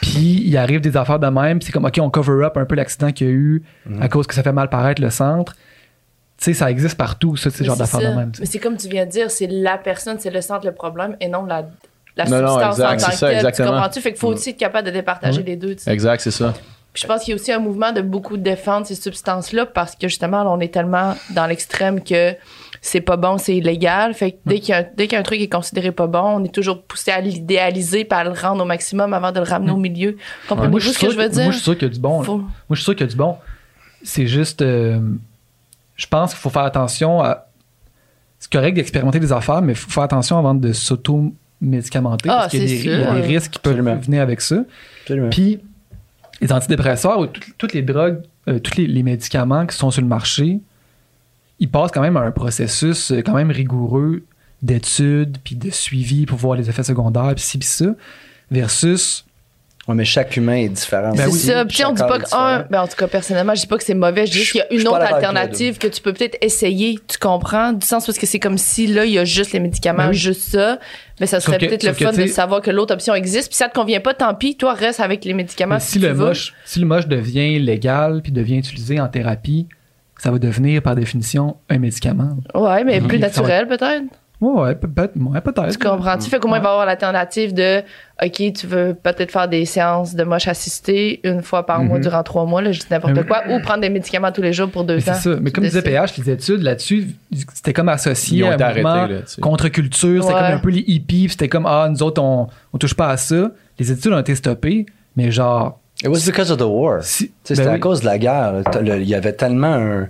Puis 0.00 0.42
il 0.44 0.56
arrive 0.56 0.80
des 0.80 0.96
affaires 0.96 1.18
de 1.18 1.26
même, 1.26 1.58
puis 1.58 1.66
c'est 1.66 1.72
comme 1.72 1.84
ok, 1.84 1.98
on 2.00 2.10
cover 2.10 2.44
up 2.44 2.56
un 2.56 2.64
peu 2.64 2.74
l'accident 2.74 3.12
qu'il 3.12 3.26
y 3.26 3.30
a 3.30 3.32
eu 3.32 3.62
à 4.00 4.08
cause 4.08 4.26
que 4.26 4.34
ça 4.34 4.42
fait 4.42 4.52
mal 4.52 4.68
paraître 4.68 5.00
le 5.00 5.10
centre. 5.10 5.54
Tu 6.36 6.46
sais, 6.46 6.52
ça 6.54 6.70
existe 6.70 6.96
partout, 6.96 7.36
ça, 7.36 7.50
ce 7.50 7.60
Mais 7.60 7.66
genre 7.66 7.76
d'affaires 7.76 8.00
de 8.00 8.16
même. 8.16 8.32
Mais 8.40 8.46
c'est 8.46 8.58
comme 8.58 8.76
tu 8.76 8.88
viens 8.88 9.06
de 9.06 9.10
dire, 9.10 9.30
c'est 9.30 9.46
la 9.46 9.78
personne, 9.78 10.18
c'est 10.18 10.30
le 10.30 10.40
centre, 10.40 10.66
le 10.66 10.72
problème, 10.72 11.16
et 11.20 11.28
non 11.28 11.44
la, 11.44 11.66
la 12.16 12.24
Non, 12.24 12.40
non, 12.40 12.48
substance 12.48 12.74
exact, 12.74 12.86
en 12.86 12.90
tant 12.90 12.98
c'est 12.98 13.10
que 13.10 13.16
ça, 13.16 13.28
telle. 13.28 13.52
Tu 13.52 13.62
comprends-tu? 13.62 14.00
Fait 14.00 14.10
qu'il 14.10 14.18
faut 14.18 14.28
aussi 14.28 14.50
être 14.50 14.56
capable 14.56 14.86
de 14.86 14.92
départager 14.92 15.42
les 15.42 15.56
deux. 15.56 15.76
tu 15.76 15.84
sais. 15.84 15.92
Exact, 15.92 16.20
c'est 16.20 16.30
ça. 16.32 16.52
Puis 16.92 17.02
je 17.02 17.08
pense 17.08 17.24
qu'il 17.24 17.32
y 17.32 17.34
a 17.36 17.40
aussi 17.40 17.50
un 17.50 17.58
mouvement 17.58 17.90
de 17.90 18.00
beaucoup 18.02 18.36
défendre 18.36 18.86
ces 18.86 18.94
substances-là 18.94 19.66
parce 19.66 19.96
que 19.96 20.06
justement, 20.06 20.44
là, 20.44 20.50
on 20.50 20.60
est 20.60 20.72
tellement 20.72 21.14
dans 21.30 21.46
l'extrême 21.46 22.00
que 22.02 22.34
c'est 22.86 23.00
pas 23.00 23.16
bon, 23.16 23.38
c'est 23.38 23.56
illégal. 23.56 24.12
Fait 24.12 24.32
que 24.32 24.36
dès 24.44 24.60
qu'il 24.60 24.68
y, 24.70 24.72
a 24.74 24.80
un- 24.80 24.86
dès 24.94 25.04
qu'il 25.06 25.14
y 25.14 25.16
a 25.16 25.20
un 25.20 25.22
truc 25.22 25.38
qui 25.38 25.44
est 25.44 25.48
considéré 25.48 25.90
pas 25.90 26.06
bon, 26.06 26.20
on 26.40 26.44
est 26.44 26.52
toujours 26.54 26.82
poussé 26.82 27.10
à 27.10 27.20
l'idéaliser 27.20 28.04
puis 28.04 28.18
à 28.18 28.24
le 28.24 28.30
rendre 28.32 28.62
au 28.62 28.66
maximum 28.66 29.14
avant 29.14 29.32
de 29.32 29.38
le 29.40 29.46
ramener 29.46 29.70
au 29.72 29.78
milieu. 29.78 30.10
Moi, 30.10 30.18
Comprenez-vous 30.48 30.80
je 30.80 30.84
suis 30.88 30.94
ce 30.94 30.98
que 30.98 31.06
sûr 31.06 31.12
je 31.12 31.22
veux 31.22 31.28
que- 31.30 31.34
dire? 31.34 31.42
moi, 31.44 31.52
je 31.52 31.56
suis 31.56 31.64
sûr 31.64 31.78
qu'il 31.78 31.88
y 31.88 31.90
a 31.90 31.94
du 31.94 32.00
bon. 32.00 32.18
là. 32.20 32.24
Faut- 32.26 32.36
Moi, 32.38 32.48
je 32.70 32.74
suis 32.76 32.84
sûr 32.84 32.94
qu'il 32.94 33.06
y 33.06 33.08
a 33.08 33.10
du 33.10 33.16
bon. 33.16 33.36
C'est 34.02 34.26
juste. 34.26 34.60
euh, 34.60 35.00
je 35.96 36.06
pense 36.06 36.32
qu'il 36.32 36.40
faut 36.40 36.50
faire 36.50 36.62
attention 36.64 37.22
à. 37.22 37.46
C'est 38.38 38.52
correct 38.52 38.74
d'expérimenter 38.74 39.18
des 39.18 39.32
affaires, 39.32 39.62
mais 39.62 39.72
il 39.72 39.76
faut 39.76 39.90
faire 39.90 40.02
attention 40.02 40.36
avant 40.38 40.54
de 40.54 40.70
s'auto-médicamenter. 40.74 42.28
Ah, 42.28 42.34
parce 42.40 42.50
qu'il 42.50 42.60
y 42.60 42.64
a 42.64 42.66
des- 42.66 42.74
il 42.84 42.90
y 42.90 42.92
a 42.92 43.04
sûr. 43.04 43.14
des 43.14 43.20
risques 43.22 43.50
qui 43.52 43.58
peuvent 43.60 43.72
Absolument. 43.78 44.00
venir 44.00 44.20
avec 44.22 44.40
ça. 44.42 44.56
Absolument. 45.02 45.30
Puis, 45.30 45.60
les 46.42 46.52
antidépresseurs 46.52 47.18
ou 47.18 47.26
tout- 47.26 47.40
toutes 47.56 47.72
les 47.72 47.82
drogues, 47.82 48.20
euh, 48.48 48.58
tous 48.58 48.76
les, 48.76 48.86
les 48.86 49.02
médicaments 49.02 49.64
qui 49.66 49.76
sont 49.76 49.90
sur 49.90 50.02
le 50.02 50.08
marché, 50.08 50.60
ils 51.64 51.70
passent 51.70 51.90
quand 51.90 52.02
même 52.02 52.16
à 52.16 52.20
un 52.20 52.30
processus 52.30 53.10
euh, 53.10 53.22
quand 53.22 53.34
même 53.34 53.50
rigoureux 53.50 54.22
d'études 54.62 55.38
puis 55.44 55.56
de 55.56 55.70
suivi 55.70 56.26
pour 56.26 56.38
voir 56.38 56.56
les 56.56 56.68
effets 56.70 56.82
secondaires 56.84 57.32
puis 57.34 57.44
ci 57.44 57.58
puis 57.58 57.68
ça 57.68 57.86
versus 58.50 59.24
Ouais, 59.86 59.94
mais 59.94 60.06
chaque 60.06 60.34
humain 60.38 60.54
est 60.56 60.70
différent. 60.70 61.10
Ben 61.14 61.26
c'est 61.26 61.32
oui. 61.32 61.38
ça. 61.40 61.64
Puis 61.66 61.84
on 61.84 61.92
dit 61.92 62.00
pas 62.00 62.16
qu'un. 62.18 62.24
différent. 62.24 62.64
Ben 62.70 62.80
en 62.80 62.88
tout 62.88 62.96
cas, 62.96 63.06
personnellement, 63.06 63.54
je 63.54 63.60
dis 63.60 63.66
pas 63.66 63.76
que 63.76 63.84
c'est 63.84 63.92
mauvais. 63.92 64.24
Je 64.24 64.32
dis 64.32 64.38
juste 64.38 64.52
qu'il 64.52 64.60
y 64.62 64.74
a 64.76 64.80
une 64.80 64.88
autre 64.88 64.96
alternative 65.02 65.76
que 65.76 65.88
tu 65.88 66.00
peux 66.00 66.14
peut-être 66.14 66.38
essayer. 66.40 66.98
Tu 67.06 67.18
comprends? 67.18 67.74
Du 67.74 67.86
sens 67.86 68.06
parce 68.06 68.16
que 68.16 68.24
c'est 68.24 68.38
comme 68.38 68.56
si 68.56 68.86
là, 68.86 69.04
il 69.04 69.12
y 69.12 69.18
a 69.18 69.26
juste 69.26 69.52
les 69.52 69.60
médicaments, 69.60 70.04
Ben 70.04 70.08
oui. 70.12 70.16
juste 70.16 70.40
ça. 70.52 70.78
Mais 71.20 71.26
ça 71.26 71.38
serait 71.38 71.58
que- 71.58 71.66
peut-être 71.66 71.82
le 71.82 71.92
que, 71.92 72.02
fun 72.02 72.12
de 72.12 72.26
savoir 72.28 72.62
que 72.62 72.70
l'autre 72.70 72.94
option 72.94 73.14
existe. 73.14 73.48
Puis 73.48 73.56
ça 73.58 73.68
te 73.68 73.74
convient 73.74 74.00
pas, 74.00 74.14
tant 74.14 74.34
pis. 74.34 74.56
Toi, 74.56 74.72
reste 74.72 75.00
avec 75.00 75.22
les 75.26 75.34
médicaments 75.34 75.78
si, 75.78 75.86
si 75.88 75.98
tu 75.98 76.06
le, 76.06 76.12
veux. 76.14 76.28
moche, 76.28 76.54
si 76.64 76.80
le 76.80 76.86
moche 76.86 77.06
devient 77.06 77.58
légal 77.58 78.22
puis 78.22 78.32
devient 78.32 78.56
utilisé 78.56 78.98
en 79.00 79.08
thérapie, 79.08 79.66
ça 80.18 80.30
va 80.30 80.38
devenir 80.38 80.82
par 80.82 80.94
définition 80.94 81.56
un 81.68 81.78
médicament. 81.78 82.36
Ouais, 82.54 82.84
mais 82.84 83.00
Mhm. 83.00 83.08
plus 83.08 83.18
va- 83.18 83.26
naturel 83.26 83.66
peut-être? 83.68 84.04
Ouais, 84.40 84.60
ouais, 84.62 84.74
peut- 84.74 84.88
peut-être. 84.88 85.12
Ouais, 85.16 85.40
peut-être. 85.40 85.70
Tu 85.70 85.78
comprends-tu? 85.78 86.28
Fait 86.28 86.38
qu'au 86.38 86.48
moins, 86.48 86.58
il 86.58 86.62
va 86.62 86.68
y 86.68 86.72
avoir 86.72 86.84
l'alternative 86.86 87.54
de, 87.54 87.78
OK, 88.22 88.52
tu 88.52 88.66
veux 88.66 88.94
peut-être 89.00 89.30
faire 89.30 89.48
des 89.48 89.64
séances 89.64 90.14
de 90.14 90.22
moche 90.24 90.48
assistées 90.48 91.20
une 91.24 91.40
fois 91.40 91.64
par 91.64 91.82
mois 91.82 91.96
Mhm. 91.96 92.02
durant 92.02 92.22
trois 92.24 92.44
mois, 92.44 92.60
là, 92.60 92.70
je 92.72 92.80
dis 92.80 92.86
n'importe 92.90 93.24
quoi, 93.26 93.42
ou 93.48 93.60
prendre 93.62 93.80
des 93.80 93.88
médicaments 93.88 94.32
tous 94.32 94.42
les 94.42 94.52
jours 94.52 94.68
pour 94.70 94.84
deux 94.84 94.96
Mais 94.96 95.00
c'est 95.00 95.10
ans. 95.12 95.14
ça. 95.14 95.30
Mais 95.40 95.50
comme 95.50 95.64
disait. 95.64 95.80
PH, 95.82 96.18
les 96.18 96.30
études 96.30 96.62
là-dessus, 96.62 97.06
c'était 97.54 97.72
comme 97.72 97.88
associé 97.88 98.38
Ils 98.38 98.44
ont 98.44 98.50
à 98.50 98.54
un 98.66 98.74
mouvement 98.74 99.08
contre-culture. 99.40 100.22
C'était 100.22 100.34
Ouais. 100.34 100.40
comme 100.42 100.52
un 100.52 100.58
peu 100.58 100.70
les 100.70 100.84
hippies. 100.86 101.28
C'était 101.30 101.48
comme, 101.48 101.66
ah, 101.66 101.86
nous 101.90 102.02
autres, 102.02 102.20
on, 102.22 102.48
on 102.72 102.78
touche 102.78 102.94
pas 102.94 103.08
à 103.08 103.16
ça. 103.16 103.50
Les 103.78 103.90
études 103.92 104.12
ont 104.12 104.18
été 104.18 104.34
stoppées, 104.34 104.84
mais 105.16 105.30
genre. 105.30 105.80
It 106.04 106.08
was 106.10 106.26
because 106.26 106.50
of 106.50 106.58
the 106.58 106.66
war. 106.66 107.02
Si, 107.02 107.32
sais, 107.42 107.54
C'était 107.54 107.64
ben 107.64 107.74
à 107.74 107.78
cause 107.78 108.00
de 108.00 108.06
la 108.06 108.18
guerre. 108.18 108.62
Il 108.84 109.08
y 109.08 109.14
avait 109.14 109.32
tellement 109.32 109.72
un. 109.74 110.08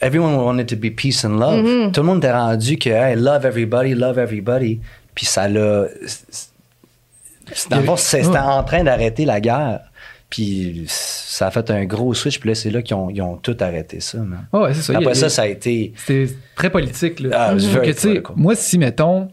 Everyone 0.00 0.34
wanted 0.36 0.66
to 0.68 0.76
be 0.76 0.90
peace 0.94 1.24
and 1.24 1.38
love. 1.38 1.64
Mm-hmm. 1.64 1.92
Tout 1.92 2.00
le 2.00 2.06
monde 2.06 2.18
était 2.18 2.32
rendu 2.32 2.78
que, 2.78 2.88
hey, 2.90 3.16
love 3.16 3.44
everybody, 3.44 3.94
love 3.94 4.18
everybody. 4.18 4.80
Puis 5.14 5.26
ça 5.26 5.48
l'a. 5.48 5.86
c'était 7.52 8.38
en 8.38 8.62
train 8.64 8.84
d'arrêter 8.84 9.24
la 9.24 9.40
guerre. 9.40 9.80
Puis 10.30 10.84
ça 10.88 11.46
a 11.46 11.50
fait 11.50 11.70
un 11.70 11.84
gros 11.86 12.12
switch. 12.14 12.38
Puis 12.38 12.48
là, 12.50 12.54
c'est 12.54 12.70
là 12.70 12.82
qu'ils 12.82 12.96
ont, 12.96 13.08
ils 13.10 13.22
ont 13.22 13.36
tout 13.36 13.56
arrêté 13.60 14.00
ça. 14.00 14.18
man. 14.18 14.46
Ouais, 14.52 14.60
ouais, 14.60 14.74
c'est 14.74 14.82
ça. 14.82 14.92
A- 14.94 14.98
Après 14.98 15.14
ça, 15.14 15.28
ça 15.28 15.42
a 15.42 15.46
été. 15.46 15.92
C'était 15.96 16.32
très 16.54 16.70
politique. 16.70 17.20
Là. 17.20 17.28
Ah, 17.50 17.54
que, 17.54 17.74
political. 17.74 18.22
moi, 18.36 18.54
si, 18.54 18.78
mettons, 18.78 19.28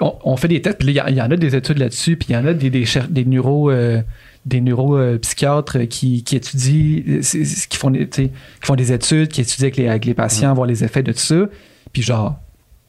on, 0.00 0.14
on 0.24 0.36
fait 0.36 0.48
des 0.48 0.62
tests, 0.62 0.78
puis 0.78 0.88
il 0.88 0.94
y 0.96 1.20
en 1.22 1.30
a 1.30 1.36
des 1.36 1.54
études 1.54 1.78
là-dessus, 1.78 2.16
puis 2.16 2.28
il 2.30 2.32
y 2.32 2.36
en 2.36 2.46
a 2.46 2.52
des, 2.54 2.70
des, 2.70 2.84
des 3.10 3.24
neuro... 3.24 3.70
euh, 3.70 4.00
des 4.46 4.60
neuropsychiatres 4.60 5.88
qui, 5.88 6.22
qui 6.22 6.36
étudient, 6.36 7.20
qui 7.22 7.76
font, 7.78 7.90
qui 7.92 8.30
font 8.62 8.74
des 8.76 8.92
études, 8.92 9.28
qui 9.28 9.40
étudient 9.40 9.64
avec 9.66 9.76
les, 9.76 9.88
avec 9.88 10.04
les 10.04 10.14
patients, 10.14 10.52
Mm. 10.52 10.54
voir 10.54 10.66
les 10.66 10.84
effets 10.84 11.02
de 11.02 11.12
tout 11.12 11.18
ça. 11.18 11.46
Puis 11.92 12.02
genre, 12.02 12.36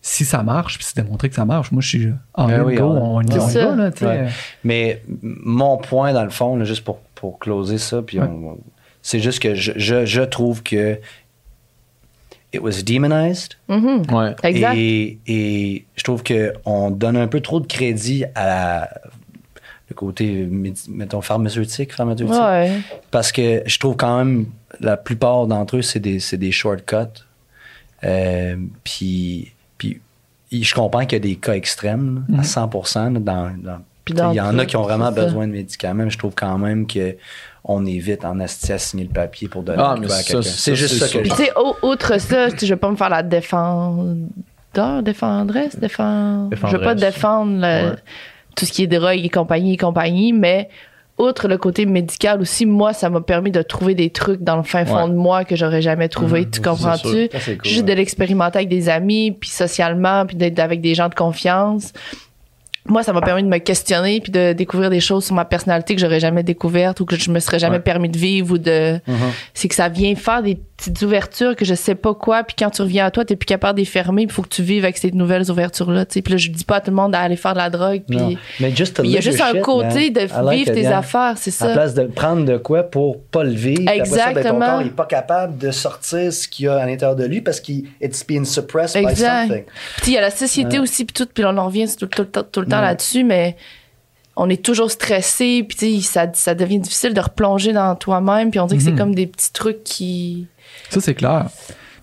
si 0.02 0.26
ça 0.26 0.44
marche, 0.44 0.78
puis 0.78 0.86
c'est 0.86 1.02
démontré 1.02 1.30
que 1.30 1.36
ça 1.36 1.46
marche, 1.46 1.72
moi, 1.72 1.82
je 1.82 1.88
suis 1.88 2.10
en 2.34 2.48
Ben 2.48 2.62
oui, 2.64 2.76
go, 2.76 2.84
on- 2.84 3.22
y- 3.22 3.38
va, 3.38 3.76
là. 3.76 3.92
Ouais. 4.02 4.28
Mais 4.64 5.02
mon 5.22 5.78
point, 5.78 6.14
dans 6.14 6.24
le 6.24 6.30
fond, 6.30 6.56
là, 6.58 6.66
juste 6.66 6.84
pour, 6.84 7.00
pour 7.16 7.40
closer 7.40 7.78
ça, 7.78 8.02
puis 8.02 8.20
Ouais. 8.20 8.28
on- 8.28 8.58
c'est 9.02 9.20
juste 9.20 9.40
que 9.40 9.56
je, 9.56 9.72
je, 9.78 10.06
je 10.06 10.22
trouve 10.22 10.62
que 10.64 11.00
it 12.54 12.62
was 12.62 12.84
demonized. 12.84 13.56
Mhm. 13.68 14.04
Ouais. 14.12 14.36
Exact. 14.44 14.76
Et, 14.78 15.20
et 15.28 15.86
je 15.96 16.04
trouve 16.04 16.24
qu'on 16.24 16.92
donne 16.92 17.18
un 17.18 17.28
peu 17.28 17.42
trop 17.42 17.60
de 17.60 17.68
crédit 17.68 18.26
à 18.36 18.46
la- 18.46 18.90
le 19.90 19.94
côté, 19.96 20.48
mettons, 20.90 21.22
pharmaceutique, 21.22 21.94
pharmaceutique. 21.94 22.34
Ouais. 22.34 22.72
Parce 23.12 23.32
que 23.32 23.62
je 23.66 23.78
trouve 23.80 23.96
quand 23.96 24.18
même, 24.18 24.48
la 24.80 24.98
plupart 24.98 25.46
d'entre 25.48 25.78
eux, 25.78 25.82
c'est 25.82 26.00
des, 26.00 26.20
c'est 26.20 26.38
des 26.38 26.52
shortcuts. 26.52 27.22
Euh, 28.04 28.56
puis, 28.84 29.52
puis 29.78 30.02
je 30.52 30.74
comprends 30.74 31.02
qu'il 31.02 31.14
y 31.14 31.16
a 31.16 31.20
des 31.20 31.36
cas 31.36 31.54
extrêmes, 31.54 32.26
là, 32.30 32.36
à 32.36 32.38
Mhm. 32.40 32.44
100 32.44 32.70
là, 32.96 33.20
dans, 33.20 33.52
dans- 33.58 33.80
Puis 34.04 34.14
dans 34.14 34.32
il 34.32 34.36
y 34.36 34.42
en 34.42 34.58
a 34.60 34.66
qui 34.66 34.76
ont 34.78 34.84
vraiment 34.84 35.12
besoin 35.12 35.48
de 35.48 35.52
médicaments, 35.54 36.04
mais 36.04 36.10
je 36.12 36.18
trouve 36.18 36.34
quand 36.36 36.58
même 36.60 36.86
que 36.86 37.16
on 37.64 37.84
est 37.88 37.98
vite 37.98 38.24
en 38.26 38.40
asti 38.40 38.72
à 38.74 38.78
signer 38.78 39.06
le 39.06 39.10
papier 39.10 39.48
pour 39.48 39.64
donner 39.64 39.82
Ah, 39.84 39.96
coup 39.98 40.04
à 40.12 40.22
quelqu'un. 40.22 40.42
C'est 40.44 40.76
juste 40.76 40.96
ça 41.00 41.08
que 41.08 41.18
Puis 41.24 41.32
je 41.32 41.36
tu 41.36 41.44
sais, 41.46 41.52
outre 41.82 42.20
ça, 42.22 42.50
je 42.50 42.66
vais 42.68 42.76
pas 42.76 42.92
me 42.92 42.96
faire 42.96 43.10
la 43.10 43.24
défendeur, 43.24 45.02
défendresse, 45.04 45.80
défendre. 45.80 46.50
Je 46.68 46.78
veux 46.78 46.84
pas 46.84 46.94
défendre 46.96 47.54
le- 47.54 47.90
Ouais. 47.92 47.96
Tout 48.56 48.66
ce 48.66 48.72
qui 48.72 48.84
est 48.84 48.88
drogue 48.88 49.20
et 49.24 49.30
compagnie 49.30 49.74
et 49.74 49.78
compagnie, 49.78 50.34
mais 50.34 50.70
outre 51.18 51.48
le 51.48 51.58
côté 51.58 51.86
médical 51.86 52.42
aussi, 52.42 52.66
moi, 52.66 52.92
ça 52.92 53.10
m'a 53.10 53.22
permis 53.22 53.52
de 53.52 53.62
trouver 53.62 53.96
des 53.96 54.10
trucs 54.10 54.42
dans 54.44 54.58
le 54.58 54.64
fin 54.64 54.84
fond 54.86 55.04
Ouais. 55.06 55.10
de 55.10 55.16
moi 55.16 55.46
que 55.46 55.56
j'aurais 55.56 55.82
jamais 55.82 56.10
trouvé. 56.10 56.42
Mhm, 56.42 56.52
tu 56.52 56.62
comprends-tu? 56.62 57.30
cool, 57.30 57.30
Juste 57.64 57.78
ouais. 57.78 57.84
de 57.84 57.94
l'expérimenter 57.94 58.58
avec 58.60 58.70
des 58.70 58.90
amis, 58.90 59.32
puis 59.32 59.50
socialement, 59.50 60.26
puis 60.26 60.36
d'être 60.36 60.60
avec 60.60 60.82
des 60.82 60.94
gens 60.96 61.08
de 61.10 61.16
confiance. 61.16 61.94
Moi, 62.88 63.02
ça 63.02 63.14
m'a 63.14 63.22
permis 63.22 63.42
de 63.42 63.48
me 63.48 63.58
questionner 63.58 64.20
puis 64.22 64.32
de 64.32 64.54
découvrir 64.54 64.92
des 64.92 65.00
choses 65.00 65.26
sur 65.26 65.34
ma 65.34 65.44
personnalité 65.46 65.96
que 65.96 66.02
j'aurais 66.02 66.20
jamais 66.20 66.44
découvertes 66.44 67.00
ou 67.00 67.06
que 67.06 67.16
je 67.16 67.32
me 67.32 67.40
serais 67.40 67.58
jamais 67.58 67.78
Ouais. 67.78 67.82
permis 67.82 68.10
de 68.10 68.18
vivre 68.18 68.54
ou 68.54 68.58
de 68.60 69.00
Mhm. 69.08 69.16
c'est 69.56 69.68
que 69.68 69.74
ça 69.74 69.90
vient 69.90 70.14
faire 70.14 70.44
des 70.44 70.60
petites 70.92 71.02
ouvertures 71.02 71.56
que 71.56 71.66
je 71.66 71.74
sais 71.76 71.96
pas 71.96 72.14
quoi 72.14 72.44
puis 72.44 72.56
quand 72.58 72.70
tu 72.70 72.82
reviens 72.82 73.06
à 73.06 73.12
toi 73.12 73.26
t'es 73.26 73.36
plus 73.36 73.46
capable 73.46 73.78
de 73.78 73.82
les 73.82 73.86
fermer 73.86 74.24
il 74.24 74.32
faut 74.32 74.42
que 74.42 74.50
tu 74.50 74.64
vives 74.64 74.84
avec 74.84 74.98
ces 74.98 75.12
nouvelles 75.12 75.50
ouvertures 75.52 75.92
là 75.92 76.06
tu 76.06 76.14
sais 76.14 76.22
puis 76.22 76.32
là 76.34 76.38
je 76.38 76.50
dis 76.50 76.64
pas 76.64 76.78
à 76.78 76.82
tout 76.82 76.92
le 76.92 76.96
monde 76.96 77.12
d'aller 77.12 77.36
faire 77.36 77.54
de 77.54 77.58
la 77.60 77.70
drogue 77.70 78.04
puis 78.08 78.18
il 78.60 78.66
y 79.10 79.18
a 79.18 79.22
juste 79.22 79.42
un 79.42 79.60
côté 79.62 80.12
man. 80.12 80.14
de 80.14 80.52
vivre 80.52 80.72
tes 80.74 80.88
affaires 80.88 81.34
c'est 81.38 81.50
À 81.62 81.68
ça 81.68 81.74
place 81.74 81.94
de 81.94 82.04
prendre 82.06 82.46
de 82.46 82.58
quoi 82.58 82.84
pour 82.84 83.22
pas 83.24 83.44
le 83.44 83.52
vivre. 83.52 83.84
après 83.88 84.06
ça, 84.06 84.16
ben, 84.16 84.24
ton 84.24 84.30
Exactement. 84.40 84.66
corps 84.66 84.84
n'est 84.84 84.90
pas 84.90 85.06
capable 85.06 85.58
de 85.58 85.72
sortir 85.72 86.32
ce 86.32 86.48
qu'il 86.48 86.66
y 86.66 86.68
a 86.68 86.76
à 86.78 86.86
l'intérieur 86.86 87.16
de 87.16 87.26
lui 87.26 87.42
parce 87.42 87.60
qu'il 87.60 87.86
it's 88.02 88.26
being 88.26 88.46
suppressed 88.46 88.96
by 89.04 89.16
something. 89.16 89.64
Puis 90.02 90.12
il 90.12 90.14
y 90.14 90.18
a 90.18 90.22
la 90.22 90.32
société 90.32 90.78
Ouais. 90.78 90.84
aussi, 90.84 91.06
puis 91.06 91.14
tout, 91.14 91.28
puis 91.34 91.44
on 91.46 91.58
en 91.58 91.66
revient 91.66 91.88
tout, 91.98 92.06
tout 92.08 92.22
le 92.22 92.28
temps- 92.28 92.44
tout 92.44 92.62
le 92.62 92.68
temps 92.68 92.78
Ouais. 92.78 92.84
là-dessus, 92.86 93.24
mais 93.24 93.56
on 94.38 94.50
est 94.50 94.64
toujours 94.64 94.92
stressé, 94.92 95.64
puis 95.64 96.02
ça 96.02 96.26
devient 96.56 96.80
difficile 96.80 97.14
de 97.14 97.22
replonger 97.22 97.72
dans 97.72 97.96
toi-même, 97.96 98.52
puis 98.52 98.60
on 98.60 98.66
dit 98.66 98.76
que 98.76 98.84
c'est 98.84 98.92
Mhm. 98.92 98.98
comme 98.98 99.16
des 99.16 99.28
petits 99.28 99.54
trucs 99.54 99.84
qui... 99.84 100.48
Ça, 100.90 101.02
c'est 101.02 101.16
clair. 101.16 101.46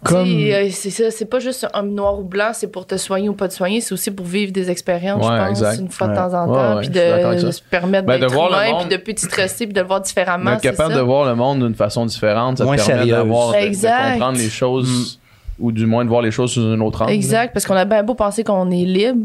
Comme. 0.05 0.26
euh, 0.28 0.68
c'est 0.72 0.91
ça, 0.91 1.12
c'est 1.12 1.26
pas 1.26 1.39
juste 1.39 1.64
un 1.74 1.85
noir 1.85 2.18
ou 2.18 2.24
blanc, 2.24 2.51
c'est 2.55 2.66
pour 2.66 2.87
te 2.89 2.97
soigner 2.97 3.28
ou 3.28 3.35
pas 3.35 3.47
te 3.47 3.55
soigner, 3.55 3.80
c'est 3.80 3.93
aussi 3.93 4.11
pour 4.11 4.26
vivre 4.26 4.51
des 4.51 4.68
expériences, 4.68 5.24
Ouais, 5.24 5.33
je 5.33 5.39
pense, 5.47 5.49
exact. 5.51 5.78
une 5.80 5.89
fois 5.91 6.09
Ouais. 6.09 6.12
de 6.14 6.18
temps 6.18 6.35
en 6.43 6.53
temps, 6.53 6.78
puis 6.80 6.89
de, 6.89 7.51
se 7.53 7.62
permettre 7.62 8.07
Ben, 8.09 8.16
de 8.16 8.22
d'être 8.22 8.33
voir 8.33 8.51
le 8.51 8.57
humain, 8.57 8.72
monde- 8.78 8.89
puis 8.89 8.97
de 8.99 9.03
plus 9.03 9.14
te 9.14 9.20
stresser, 9.20 9.64
puis 9.66 9.72
de 9.74 9.80
le 9.80 9.87
voir 9.87 10.01
différemment, 10.01 10.45
Mais 10.51 10.57
être 10.57 10.62
c'est 10.62 10.70
capable 10.70 10.95
ça. 10.95 10.99
de 10.99 11.05
voir 11.05 11.24
le 11.26 11.37
monde 11.37 11.64
d'une 11.64 11.76
façon 11.76 12.05
différente, 12.05 12.59
ça 12.59 12.64
Moins 12.64 12.74
te 12.76 12.85
permet 12.85 13.03
sérieuse. 13.05 13.16
d'avoir, 13.16 13.53
de, 13.53 13.59
de 13.59 14.12
comprendre 14.12 14.39
les 14.39 14.51
choses, 14.51 15.20
ou 15.61 15.70
du 15.70 15.87
moins 15.87 16.05
de 16.05 16.09
voir 16.11 16.22
les 16.22 16.33
choses 16.33 16.51
sous 16.51 16.62
un 16.62 16.80
autre 16.80 17.03
angle. 17.03 17.12
Exact, 17.12 17.53
parce 17.53 17.64
qu'on 17.64 17.76
a 17.76 17.85
bien 17.85 18.03
beau 18.03 18.14
penser 18.14 18.43
qu'on 18.43 18.72
est 18.72 18.85
libre, 18.85 19.20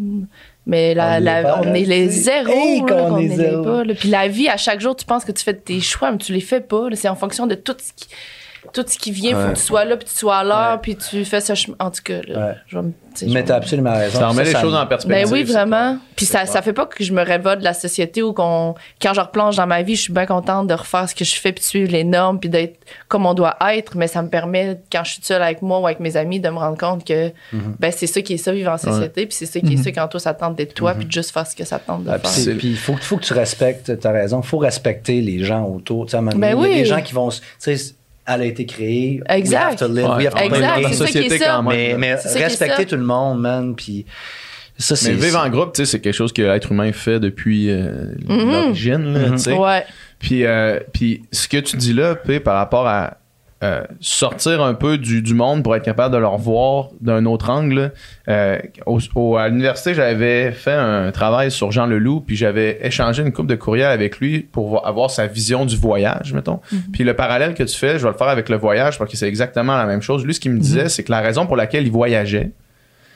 mais 0.68 0.94
la, 0.94 1.06
On 1.08 1.10
la- 1.10 1.20
l'est 1.20 1.44
pas, 1.44 1.62
on 1.64 1.74
est 1.74 1.86
les 1.86 2.08
zéros. 2.10 2.52
Hey, 2.54 2.82
là, 2.82 2.86
qu'on 2.88 3.10
qu'on 3.10 3.18
est 3.18 3.30
zéro. 3.30 3.64
pas, 3.64 3.84
là. 3.84 3.94
Puis 3.96 4.10
la 4.10 4.28
vie, 4.28 4.48
à 4.48 4.58
chaque 4.58 4.80
jour, 4.80 4.96
tu 4.96 5.06
penses 5.06 5.26
que 5.26 5.32
tu 5.32 5.44
fais 5.44 5.56
tes 5.56 5.80
choix, 5.80 6.12
mais 6.12 6.20
tu 6.20 6.34
les 6.34 6.40
fais 6.42 6.62
pas. 6.62 6.88
là. 6.92 6.96
C'est 6.96 7.10
en 7.10 7.16
fonction 7.16 7.48
de 7.48 7.56
tout 7.56 7.76
ce 7.80 7.94
qui, 7.96 8.08
tout 8.74 8.86
ce 8.88 8.98
qui 8.98 9.12
vient. 9.12 9.32
Il 9.32 9.36
faut 9.48 9.52
que 9.54 9.58
tu 9.58 9.64
sois 9.64 9.86
là, 9.86 9.98
puis 9.98 10.08
tu 10.08 10.16
sois 10.16 10.38
à 10.38 10.44
l'heure, 10.44 10.72
Ouais. 10.74 10.80
puis 10.82 10.96
tu 10.96 11.24
fais 11.26 11.42
ce 11.42 11.56
chemin. 11.56 11.76
En 11.80 11.92
tout 11.92 12.02
cas, 12.04 12.22
là, 12.28 12.48
Ouais. 12.48 12.54
je 12.68 12.76
vais 12.78 12.84
me- 12.84 12.90
tu 12.92 12.96
sais, 13.26 13.28
je 13.30 13.34
Mais 13.34 13.44
t'as 13.44 13.54
me- 13.54 13.58
absolument 13.58 13.94
raison. 13.96 14.20
Ça 14.20 14.28
remet 14.30 14.44
les 14.44 14.52
ça 14.52 14.62
choses 14.62 14.76
en 14.76 14.86
perspective. 14.86 15.26
ben 15.30 15.34
oui, 15.34 15.44
vraiment. 15.44 15.98
Puis 16.16 16.26
ça, 16.26 16.46
ça 16.46 16.62
fait 16.62 16.74
pas 16.74 16.86
que 16.86 17.04
je 17.04 17.12
me 17.14 17.24
révolte 17.24 17.60
de 17.60 17.64
la 17.64 17.74
société 17.74 18.22
ou 18.22 18.34
qu'on, 18.34 18.76
quand 19.02 19.14
je 19.14 19.22
replonge 19.22 19.56
dans 19.56 19.66
ma 19.68 19.82
vie, 19.82 19.96
je 19.96 20.02
suis 20.04 20.14
bien 20.14 20.26
contente 20.26 20.68
de 20.68 20.74
refaire 20.74 21.10
ce 21.10 21.16
que 21.16 21.26
je 21.26 21.36
fais 21.36 21.52
puis 21.52 21.62
de 21.62 21.66
suivre 21.68 21.92
les 21.92 22.04
normes 22.04 22.40
puis 22.40 22.50
d'être 22.50 22.80
comme 23.08 23.26
on 23.26 23.34
doit 23.34 23.56
être. 23.72 23.96
Mais 23.96 24.08
ça 24.08 24.22
me 24.22 24.30
permet, 24.30 24.80
quand 24.92 25.04
je 25.04 25.14
suis 25.14 25.22
seule 25.24 25.42
avec 25.42 25.62
moi 25.62 25.80
ou 25.80 25.86
avec 25.88 26.00
mes 26.00 26.16
amis, 26.18 26.40
de 26.40 26.50
me 26.50 26.58
rendre 26.58 26.78
compte 26.78 27.06
que, 27.06 27.28
Mhm. 27.54 27.76
ben, 27.80 27.92
c'est 27.92 28.08
ça 28.08 28.22
qui 28.22 28.34
est 28.34 28.38
ça, 28.38 28.52
vivre 28.52 28.72
en 28.72 28.78
société. 28.78 29.26
Puis 29.26 29.36
c'est 29.36 29.46
ça 29.48 29.60
qui 29.60 29.74
est 29.74 29.78
Mhm. 29.78 29.84
ça 29.84 29.92
quand 29.92 30.08
toi, 30.08 30.20
ça 30.20 30.34
tente 30.34 30.56
d'être 30.56 30.74
toi 30.76 30.94
puis 30.94 31.06
de 31.06 31.12
juste 31.12 31.32
faire 31.32 31.48
ce 31.48 31.56
que 31.56 31.66
ça 31.66 31.80
tente 31.80 32.04
de 32.04 32.10
Ah, 32.12 32.20
puis 32.20 32.30
faire. 32.32 32.56
puis 32.58 32.68
il 32.70 32.78
faut, 32.78 32.96
faut 32.98 33.18
que 33.18 33.24
tu 33.26 33.34
respectes, 33.34 34.00
tu 34.00 34.08
as 34.08 34.12
raison, 34.12 34.42
il 34.44 34.48
faut 34.48 34.58
respecter 34.60 35.22
les 35.22 35.44
gens 35.44 35.64
autour. 35.66 36.06
Tu 36.06 36.12
sais, 36.12 36.18
à 36.18 36.20
un 36.20 36.24
moment 36.24 36.38
Ben 36.38 36.56
donné, 36.56 36.68
Il 36.68 36.72
y 36.72 36.74
a 36.74 36.76
oui. 36.78 36.84
des 36.84 36.86
gens 36.86 37.02
qui 37.02 37.14
vont. 37.14 37.32
se- 37.32 37.42
Tu 37.42 37.76
sais, 37.78 37.96
elle 38.28 38.42
a 38.42 38.46
été 38.46 38.66
créée. 38.66 39.22
Exact. 39.30 39.58
We 39.60 39.66
have 39.72 39.76
to 39.78 39.88
live, 39.88 40.06
we 40.18 40.30
to 40.30 40.38
Exact, 40.56 40.82
la 40.84 40.94
société 40.94 41.40
quand 41.40 41.64
même. 41.64 41.76
Mais, 41.78 41.96
mais 41.98 42.14
respecter 42.40 42.76
ça. 42.84 42.86
tout 42.86 42.96
le 42.98 43.04
monde, 43.04 43.40
man. 43.42 43.76
Puis 43.76 44.06
ça, 44.78 44.96
c'est. 44.96 45.14
Mais 45.14 45.16
vivre 45.26 45.40
en 45.40 45.50
groupe, 45.50 45.74
tu 45.74 45.86
sais, 45.86 45.92
c'est 45.92 46.00
quelque 46.00 46.14
chose 46.14 46.34
que 46.34 46.42
l'être 46.42 46.72
humain 46.72 46.92
fait 46.92 47.20
depuis 47.20 47.70
euh, 47.72 48.14
Mhm. 48.28 48.52
l'origine, 48.52 49.14
là, 49.14 49.20
Mhm. 49.30 49.32
tu 49.38 49.44
sais. 49.44 49.54
Ouais. 49.54 49.86
Puis, 50.20 50.46
euh, 50.46 50.80
puis 50.94 51.22
ce 51.32 51.48
que 51.48 51.58
tu 51.58 51.78
dis 51.78 51.94
là, 51.94 52.16
par 52.40 52.56
rapport 52.58 52.88
à 52.88 53.18
euh, 53.64 53.82
sortir 54.00 54.62
un 54.62 54.76
peu 54.76 55.00
du, 55.00 55.24
du 55.24 55.34
monde 55.34 55.64
pour 55.64 55.76
être 55.76 55.84
capable 55.84 56.14
de 56.14 56.20
le 56.20 56.28
revoir 56.28 56.90
d'un 57.02 57.26
autre 57.26 57.50
angle, 57.50 57.92
euh, 58.28 58.60
au- 58.86 59.00
au- 59.16 59.36
à 59.38 59.48
l'université, 59.50 59.96
j'avais 59.96 60.52
fait 60.52 60.74
un 60.74 61.12
travail 61.12 61.50
sur 61.50 61.72
Jean 61.72 61.88
Leloup, 61.88 62.22
puis 62.22 62.36
j'avais 62.36 62.78
échangé 62.86 63.24
une 63.24 63.32
coupe 63.34 63.48
de 63.48 63.56
courriel 63.56 63.88
avec 63.88 64.20
lui 64.20 64.42
pour 64.42 64.68
vo- 64.70 64.86
avoir 64.86 65.10
sa 65.10 65.26
vision 65.26 65.66
du 65.66 65.76
voyage, 65.76 66.34
mettons. 66.34 66.60
Puis 66.94 67.04
le 67.04 67.16
parallèle 67.16 67.56
que 67.56 67.64
tu 67.64 67.76
fais, 67.76 67.98
je 67.98 68.04
vais 68.04 68.12
le 68.12 68.18
faire 68.18 68.28
avec 68.28 68.48
le 68.50 68.58
voyage 68.58 69.00
parce 69.00 69.10
que 69.10 69.18
c'est 69.18 69.28
exactement 69.28 69.76
la 69.76 69.86
même 69.86 70.04
chose. 70.04 70.24
Lui, 70.24 70.36
ce 70.36 70.40
qu'il 70.40 70.52
me 70.52 70.60
disait, 70.60 70.88
c'est 70.90 71.04
que 71.04 71.12
la 71.12 71.22
raison 71.22 71.48
pour 71.48 71.56
laquelle 71.58 71.86
il 71.88 71.92
voyageait, 71.92 72.52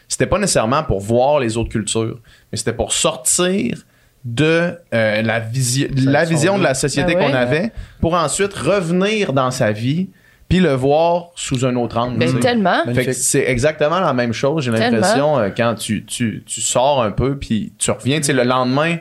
c'était 0.07 0.25
pas 0.25 0.39
nécessairement 0.39 0.81
pour 0.83 1.01
voir 1.01 1.39
les 1.39 1.55
autres 1.55 1.69
cultures, 1.69 2.19
mais 2.51 2.57
c'était 2.57 2.73
pour 2.73 2.93
sortir 2.93 3.77
de 4.25 4.75
euh, 4.93 5.21
la, 5.21 5.39
visi- 5.39 5.87
la 6.05 6.25
vision 6.25 6.57
de 6.57 6.63
la 6.63 6.73
société 6.73 7.13
Ah 7.15 7.19
ouais? 7.19 7.25
qu'on 7.27 7.33
avait 7.33 7.71
pour 7.99 8.13
ensuite 8.15 8.53
revenir 8.53 9.33
dans 9.33 9.51
sa 9.51 9.71
vie 9.71 10.09
puis 10.51 10.59
le 10.59 10.73
voir 10.73 11.29
sous 11.35 11.65
un 11.65 11.77
autre 11.77 11.97
angle. 11.97 12.17
Ben, 12.19 12.39
tellement. 12.41 12.83
C'est 13.13 13.49
exactement 13.49 14.01
la 14.01 14.11
même 14.13 14.33
chose, 14.33 14.65
j'ai 14.65 14.71
l'impression, 14.71 15.39
euh, 15.39 15.49
quand 15.55 15.75
tu, 15.75 16.03
tu, 16.03 16.43
tu 16.45 16.59
sors 16.59 17.01
un 17.01 17.11
peu 17.11 17.37
puis 17.37 17.71
tu 17.77 17.89
reviens, 17.89 18.17
tu 18.17 18.23
sais, 18.23 18.33
le 18.33 18.43
lendemain, 18.43 18.97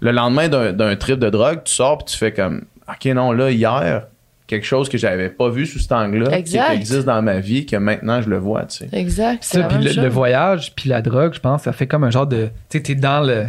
le 0.00 0.10
lendemain 0.12 0.48
d'un 0.48 0.74
d'un 0.74 0.94
trip 0.96 1.18
de 1.18 1.30
drogue, 1.30 1.62
tu 1.64 1.72
sors 1.72 1.96
puis 1.96 2.12
tu 2.12 2.18
fais 2.18 2.32
comme, 2.32 2.66
OK, 2.86 3.06
non, 3.06 3.32
là, 3.32 3.50
hier, 3.50 4.08
quelque 4.46 4.66
chose 4.66 4.90
que 4.90 4.98
j'avais 4.98 5.30
pas 5.30 5.48
vu 5.48 5.64
sous 5.64 5.78
cet 5.78 5.92
angle-là, 5.92 6.42
qui 6.42 6.58
existe 6.58 7.06
dans 7.06 7.22
ma 7.22 7.40
vie, 7.40 7.64
que 7.64 7.76
maintenant 7.76 8.20
je 8.20 8.28
le 8.28 8.36
vois, 8.36 8.66
tu 8.66 8.78
sais. 8.78 8.88
Exact. 8.92 9.38
c'est 9.40 9.56
Ça, 9.56 9.60
la 9.60 9.68
puis 9.68 9.76
même 9.78 9.84
le, 9.86 9.92
chose. 9.94 10.04
le 10.04 10.10
voyage, 10.10 10.74
puis 10.74 10.90
la 10.90 11.00
drogue, 11.00 11.32
je 11.32 11.40
pense, 11.40 11.62
ça 11.62 11.72
fait 11.72 11.86
comme 11.86 12.04
un 12.04 12.10
genre 12.10 12.26
de. 12.26 12.50
Tu 12.68 12.76
sais, 12.76 12.82
t'es 12.82 12.94
dans 12.94 13.26
le. 13.26 13.46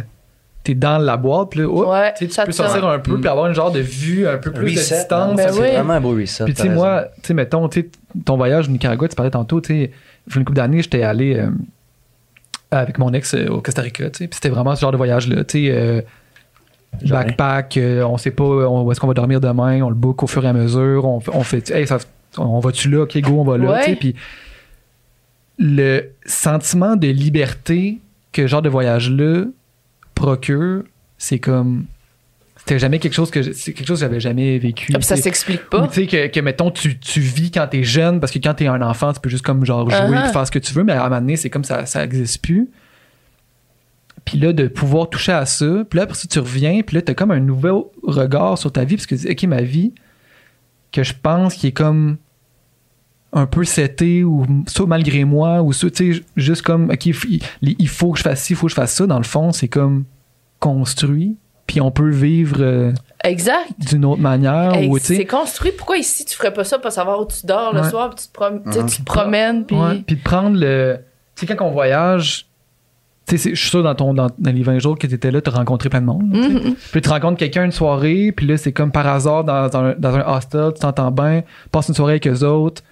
T'es 0.62 0.74
dans 0.74 0.98
la 0.98 1.16
boîte, 1.16 1.50
puis 1.50 1.60
là, 1.60 1.68
Ouais, 1.68 2.12
tu 2.18 2.26
peux 2.26 2.52
sortir 2.52 2.86
un 2.86 2.98
peu, 2.98 3.12
Mm. 3.16 3.20
puis 3.20 3.28
avoir 3.30 3.46
une 3.46 3.54
genre 3.54 3.72
de 3.72 3.80
vue 3.80 4.26
un 4.28 4.36
peu 4.36 4.52
plus 4.52 4.74
de 4.74 4.78
distance. 4.78 5.34
Ben 5.36 5.48
c'est 5.52 5.60
oui. 5.60 5.70
vraiment 5.72 5.94
un 5.94 6.00
beau 6.02 6.10
reset. 6.14 6.44
Puis 6.44 6.52
tu 6.54 6.62
sais, 6.62 6.68
moi, 6.68 7.06
tu 7.16 7.28
sais, 7.28 7.34
mettons, 7.34 7.66
tu 7.68 7.80
sais, 7.80 7.88
ton 8.26 8.36
voyage 8.36 8.68
au 8.68 8.70
Nicaragua, 8.70 9.08
tu 9.08 9.16
parlais 9.16 9.30
tantôt, 9.30 9.60
tu 9.62 9.68
sais, 9.68 9.74
il 9.74 9.80
y 10.32 10.36
a 10.36 10.38
une 10.38 10.44
couple 10.44 10.56
d'années, 10.58 10.82
j'étais 10.82 11.02
allé 11.02 11.36
euh, 11.36 11.48
avec 12.70 12.98
mon 12.98 13.12
ex 13.14 13.32
euh, 13.34 13.46
au 13.48 13.62
Costa 13.62 13.80
Rica, 13.80 14.10
tu 14.10 14.18
sais, 14.18 14.26
puis 14.28 14.34
c'était 14.34 14.50
vraiment 14.50 14.76
ce 14.76 14.82
genre 14.82 14.92
de 14.92 14.98
voyage-là, 14.98 15.44
tu 15.44 15.66
sais, 15.66 15.72
euh, 15.74 16.02
backpack, 17.08 17.76
euh, 17.78 18.02
on 18.04 18.18
sait 18.18 18.30
pas 18.30 18.44
on- 18.44 18.82
où 18.82 18.92
est-ce 18.92 19.00
qu'on 19.00 19.06
va 19.06 19.14
dormir 19.14 19.40
demain, 19.40 19.80
on 19.82 19.88
le 19.88 19.94
book 19.94 20.22
au 20.22 20.26
fur 20.26 20.44
et 20.44 20.48
à 20.48 20.52
mesure, 20.52 21.06
on, 21.06 21.20
fait- 21.20 21.30
on 21.34 21.42
fait, 21.42 21.70
hey, 21.70 21.86
ça, 21.86 21.96
on 22.36 22.60
va-tu 22.60 22.90
là, 22.90 23.02
ok, 23.04 23.18
go, 23.22 23.40
on 23.40 23.44
va 23.44 23.56
là, 23.56 23.70
Ouais. 23.72 23.84
tu 23.84 23.90
sais, 23.92 23.96
puis 23.96 24.14
le 25.58 26.10
sentiment 26.26 26.96
de 26.96 27.08
liberté 27.08 27.98
que 28.32 28.42
ce 28.42 28.46
genre 28.46 28.62
de 28.62 28.68
voyage-là 28.68 29.44
procure, 30.20 30.82
c'est 31.18 31.38
comme, 31.38 31.86
c'était 32.56 32.78
jamais 32.78 32.98
quelque 32.98 33.14
chose 33.14 33.30
que, 33.30 33.52
c'est 33.52 33.72
quelque 33.72 33.86
chose 33.86 34.00
que 34.00 34.06
j'avais 34.06 34.20
jamais 34.20 34.58
vécu. 34.58 34.92
Ah, 34.94 35.00
ça 35.00 35.16
s'explique 35.16 35.68
pas. 35.70 35.88
tu 35.88 35.94
sais, 35.94 36.06
que, 36.06 36.26
que, 36.26 36.40
mettons, 36.40 36.70
tu, 36.70 36.98
tu 36.98 37.20
vis 37.20 37.50
quand 37.50 37.66
t'es 37.66 37.82
jeune, 37.82 38.20
parce 38.20 38.30
que 38.30 38.38
quand 38.38 38.54
t'es 38.54 38.66
un 38.66 38.82
enfant, 38.82 39.12
tu 39.12 39.20
peux 39.20 39.30
juste 39.30 39.44
comme 39.44 39.64
genre 39.64 39.88
jouer 39.88 39.98
Uh-huh. 40.00 40.32
faire 40.32 40.46
ce 40.46 40.50
que 40.50 40.58
tu 40.58 40.74
veux, 40.74 40.84
mais 40.84 40.92
à 40.92 41.00
un 41.04 41.08
moment 41.08 41.20
donné, 41.20 41.36
c'est 41.36 41.50
comme 41.50 41.64
ça, 41.64 41.86
ça 41.86 42.04
existe 42.04 42.42
plus. 42.42 42.68
Puis 44.26 44.38
là, 44.38 44.52
de 44.52 44.68
pouvoir 44.68 45.08
toucher 45.08 45.32
à 45.32 45.46
ça, 45.46 45.84
puis 45.88 45.96
là, 45.96 46.02
après 46.02 46.16
ça, 46.16 46.28
tu 46.30 46.38
reviens, 46.38 46.82
puis 46.82 46.96
là, 46.96 47.02
t'as 47.02 47.14
comme 47.14 47.30
un 47.30 47.40
nouveau 47.40 47.92
regard 48.02 48.58
sur 48.58 48.70
ta 48.70 48.84
vie, 48.84 48.96
parce 48.96 49.06
que 49.06 49.14
tu 49.14 49.26
dis, 49.26 49.30
OK, 49.32 49.42
ma 49.44 49.62
vie, 49.62 49.94
que 50.92 51.02
je 51.02 51.14
pense 51.20 51.54
qui 51.54 51.68
est 51.68 51.72
comme 51.72 52.18
un 53.32 53.46
peu 53.46 53.64
seté, 53.64 54.24
ou 54.24 54.44
ça 54.66 54.84
malgré 54.86 55.24
moi, 55.24 55.62
ou 55.62 55.72
ça, 55.72 55.88
tu 55.90 56.14
sais, 56.14 56.22
juste 56.36 56.62
comme, 56.62 56.90
OK, 56.90 57.06
il 57.06 57.88
faut 57.88 58.10
que 58.12 58.18
je 58.18 58.22
fasse 58.24 58.42
ci, 58.42 58.52
il 58.54 58.56
faut 58.56 58.66
que 58.66 58.70
je 58.70 58.74
fasse 58.76 58.92
ça, 58.94 59.06
dans 59.06 59.18
le 59.18 59.24
fond, 59.24 59.52
c'est 59.52 59.68
comme 59.68 60.04
construit, 60.58 61.36
puis 61.66 61.80
on 61.80 61.90
peut 61.90 62.10
vivre 62.10 62.56
euh, 62.60 62.92
Exact. 63.24 63.68
d'une 63.78 64.04
autre 64.04 64.20
manière, 64.20 64.72
c'est 65.00 65.24
construit. 65.26 65.72
Pourquoi 65.76 65.96
ici 65.98 66.24
tu 66.24 66.36
ferais 66.36 66.52
pas 66.52 66.64
ça 66.64 66.78
pour 66.78 66.90
savoir 66.90 67.20
où 67.20 67.26
tu 67.26 67.46
dors 67.46 67.72
le 67.72 67.80
Ouais. 67.82 67.88
soir, 67.90 68.10
puis 68.10 68.24
tu 68.24 68.32
te, 68.32 68.38
prom- 68.38 68.62
tu 68.64 68.72
sais, 68.72 68.84
tu 68.86 68.96
te 68.98 69.04
promènes, 69.04 69.64
puis. 69.64 69.76
Ouais, 69.76 70.02
puis 70.06 70.16
de 70.16 70.22
prendre 70.22 70.58
le. 70.58 70.98
Tu 71.36 71.46
sais, 71.46 71.54
quand 71.56 71.64
on 71.64 71.70
voyage, 71.70 72.46
tu 73.26 73.38
sais, 73.38 73.50
je 73.50 73.60
suis 73.60 73.70
sûr 73.70 73.82
dans, 73.84 73.94
ton, 73.94 74.12
dans, 74.12 74.26
dans 74.38 74.50
les 74.52 74.62
20 74.62 74.80
jours 74.80 74.98
que 74.98 75.06
tu 75.06 75.14
étais 75.14 75.30
là, 75.30 75.40
tu 75.40 75.48
as 75.48 75.52
rencontré 75.52 75.88
plein 75.88 76.00
de 76.00 76.06
monde. 76.06 76.24
Mhm. 76.24 76.74
Puis 76.92 77.00
tu 77.00 77.08
rencontres 77.08 77.38
quelqu'un 77.38 77.64
une 77.64 77.70
soirée, 77.72 78.32
puis 78.32 78.46
là, 78.46 78.56
c'est 78.56 78.72
comme 78.72 78.90
par 78.90 79.06
hasard 79.06 79.44
dans, 79.44 79.68
dans 79.68 79.78
un, 79.84 79.94
dans 79.96 80.16
un 80.16 80.26
hostel, 80.36 80.72
tu 80.74 80.80
t'entends 80.80 81.12
bien, 81.12 81.42
passes 81.70 81.88
une 81.88 81.94
soirée 81.94 82.14
avec 82.14 82.26
eux 82.26 82.44
autres. 82.44 82.82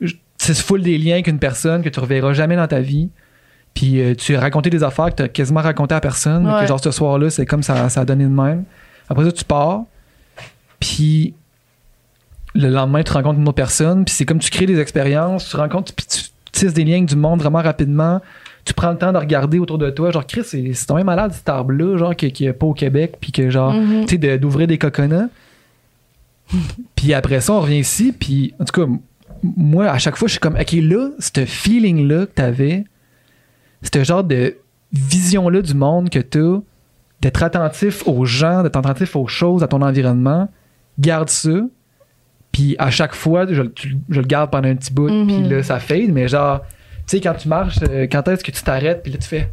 Je- 0.00 0.14
C'est 0.36 0.54
full 0.56 0.82
des 0.82 0.98
liens 0.98 1.14
avec 1.14 1.26
une 1.28 1.38
personne 1.38 1.82
que 1.82 1.88
tu 1.88 2.00
reverras 2.00 2.32
jamais 2.34 2.56
dans 2.56 2.66
ta 2.66 2.80
vie. 2.80 3.08
Puis 3.72 4.00
euh, 4.00 4.14
tu 4.14 4.36
as 4.36 4.40
raconté 4.40 4.68
des 4.70 4.82
affaires 4.82 5.10
que 5.10 5.16
tu 5.16 5.22
as 5.22 5.28
quasiment 5.28 5.60
raconté 5.62 5.94
à 5.94 6.00
personne. 6.00 6.46
Ouais. 6.46 6.60
Que 6.60 6.66
genre 6.66 6.82
ce 6.82 6.90
soir-là, 6.90 7.30
c'est 7.30 7.46
comme 7.46 7.62
ça, 7.62 7.88
ça 7.88 8.00
a 8.02 8.04
donné 8.04 8.24
de 8.24 8.28
même. 8.28 8.64
Après 9.08 9.24
ça, 9.24 9.32
tu 9.32 9.44
pars. 9.44 9.82
Puis 10.80 11.34
le 12.54 12.68
lendemain, 12.68 13.02
tu 13.02 13.12
rencontres 13.12 13.38
une 13.38 13.48
autre 13.48 13.54
personne. 13.56 14.04
Puis 14.04 14.14
c'est 14.14 14.24
comme 14.24 14.38
tu 14.38 14.50
crées 14.50 14.66
des 14.66 14.78
expériences, 14.80 15.48
tu 15.48 15.56
rencontres, 15.56 15.92
puis 15.94 16.06
tu 16.06 16.20
tisses 16.52 16.74
des 16.74 16.84
liens 16.84 16.96
avec 16.96 17.06
du 17.06 17.16
monde 17.16 17.40
vraiment 17.40 17.62
rapidement. 17.62 18.20
Tu 18.64 18.74
prends 18.74 18.90
le 18.92 18.98
temps 18.98 19.12
de 19.12 19.18
regarder 19.18 19.58
autour 19.58 19.78
de 19.78 19.90
toi. 19.90 20.10
Genre, 20.10 20.26
Chris, 20.26 20.44
c'est 20.44 20.72
quand 20.86 20.94
même 20.94 21.06
malade 21.06 21.32
cet 21.32 21.48
arbre-là, 21.48 21.96
genre, 21.98 22.14
qui 22.16 22.30
qui 22.32 22.44
est 22.46 22.52
pas 22.52 22.66
au 22.66 22.74
Québec. 22.74 23.16
Puis 23.20 23.32
que 23.32 23.50
genre, 23.50 23.72
Mhm. 23.72 24.02
tu 24.06 24.08
sais, 24.12 24.18
de- 24.18 24.36
d'ouvrir 24.36 24.66
des 24.66 24.78
coconuts. 24.78 25.28
puis 26.94 27.12
après 27.14 27.40
ça, 27.40 27.52
on 27.54 27.60
revient 27.60 27.78
ici. 27.78 28.12
Puis 28.18 28.54
en 28.60 28.64
tout 28.64 28.80
cas, 28.86 28.90
moi, 29.56 29.86
à 29.90 29.98
chaque 29.98 30.16
fois, 30.16 30.26
je 30.28 30.32
suis 30.32 30.40
comme, 30.40 30.56
OK, 30.56 30.72
là, 30.72 31.10
ce 31.18 31.44
feeling-là 31.44 32.26
que 32.26 32.32
t'avais, 32.32 32.84
ce 33.82 34.02
genre 34.04 34.24
de 34.24 34.56
vision-là 34.92 35.60
du 35.62 35.74
monde 35.74 36.08
que 36.10 36.18
t'as, 36.20 36.60
d'être 37.20 37.42
attentif 37.42 38.06
aux 38.06 38.24
gens, 38.24 38.62
d'être 38.62 38.76
attentif 38.76 39.16
aux 39.16 39.26
choses, 39.26 39.62
à 39.62 39.68
ton 39.68 39.82
environnement, 39.82 40.48
garde 40.98 41.28
ça. 41.28 41.50
Puis 42.52 42.76
à 42.78 42.90
chaque 42.90 43.14
fois, 43.14 43.46
je, 43.50 43.62
tu- 43.62 43.96
je 44.08 44.20
le 44.20 44.26
garde 44.26 44.50
pendant 44.50 44.68
un 44.68 44.76
petit 44.76 44.92
bout, 44.92 45.08
Mhm. 45.08 45.26
puis 45.26 45.48
là, 45.48 45.62
ça 45.62 45.80
fade. 45.80 46.10
Mais 46.10 46.28
genre, 46.28 46.60
tu 46.60 47.16
sais, 47.16 47.20
quand 47.20 47.34
tu 47.34 47.48
marches, 47.48 47.78
euh, 47.88 48.06
quand 48.10 48.26
est-ce 48.28 48.44
que 48.44 48.50
tu 48.52 48.62
t'arrêtes, 48.62 49.02
puis 49.02 49.12
là, 49.12 49.18
tu 49.18 49.28
fais 49.28 49.50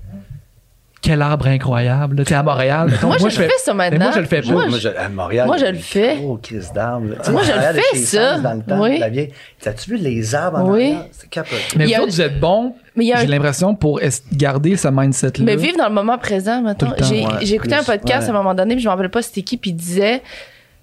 quel 1.01 1.21
arbre 1.21 1.47
incroyable. 1.47 2.17
là. 2.17 2.23
Tu 2.23 2.29
sais, 2.29 2.35
à 2.35 2.43
Montréal, 2.43 2.89
mettons, 2.91 3.07
Moi, 3.07 3.17
je 3.17 3.23
le 3.25 3.29
fais 3.31 3.49
ça 3.57 3.73
mais 3.73 3.89
maintenant. 3.89 4.05
moi, 4.05 4.11
je 4.15 4.19
le 4.19 4.25
fais 4.25 4.41
pas. 4.41 4.51
Moi, 4.51 4.65
je- 4.79 4.87
à 4.89 5.09
Montréal, 5.09 5.47
moi, 5.47 5.57
je 5.57 5.65
le 5.65 5.77
fais. 5.77 6.17
Tu 6.43 6.61
sais, 6.61 7.31
Moi, 7.31 7.41
je 7.43 7.51
le 7.51 7.81
fais, 7.81 7.97
ça. 7.97 8.37
Dans 8.39 8.53
le 8.53 8.61
temps, 8.61 8.81
Oui. 8.81 8.99
la 8.99 9.09
vieille. 9.09 9.31
T'as-tu 9.59 9.89
vu 9.91 9.97
les 9.97 10.35
arbres 10.35 10.59
en 10.59 10.69
Oui. 10.71 10.83
arrière? 10.91 11.05
C'est 11.11 11.29
capoté. 11.29 11.55
Mais 11.75 11.85
Il 11.85 11.89
y 11.91 11.95
vous 11.95 12.01
autres, 12.01 12.11
vous 12.11 12.21
êtes 12.21 12.39
bons, 12.39 12.75
Mais 12.95 13.05
il 13.05 13.07
y 13.07 13.13
a 13.13 13.17
un 13.17 13.21
j'ai 13.21 13.27
l'impression, 13.27 13.73
pour 13.75 13.99
garder 14.33 14.75
ce 14.77 14.87
mindset-là. 14.89 15.43
Mais 15.43 15.55
vivre 15.55 15.77
dans 15.77 15.87
le 15.87 15.93
moment 15.93 16.17
présent, 16.17 16.61
maintenant. 16.61 16.93
J'ai 16.99 17.25
ouais, 17.25 17.31
j'ai 17.41 17.55
écouté 17.55 17.73
un 17.75 17.83
podcast 17.83 18.23
ouais. 18.23 18.27
à 18.27 18.29
un 18.29 18.37
moment 18.37 18.53
donné, 18.53 18.75
puis 18.75 18.83
je 18.83 18.87
me 18.87 18.91
rappelle 18.93 19.09
pas 19.09 19.21
c'était 19.21 19.41
qui, 19.41 19.57
puis 19.57 19.71
il 19.71 19.75
disait. 19.75 20.21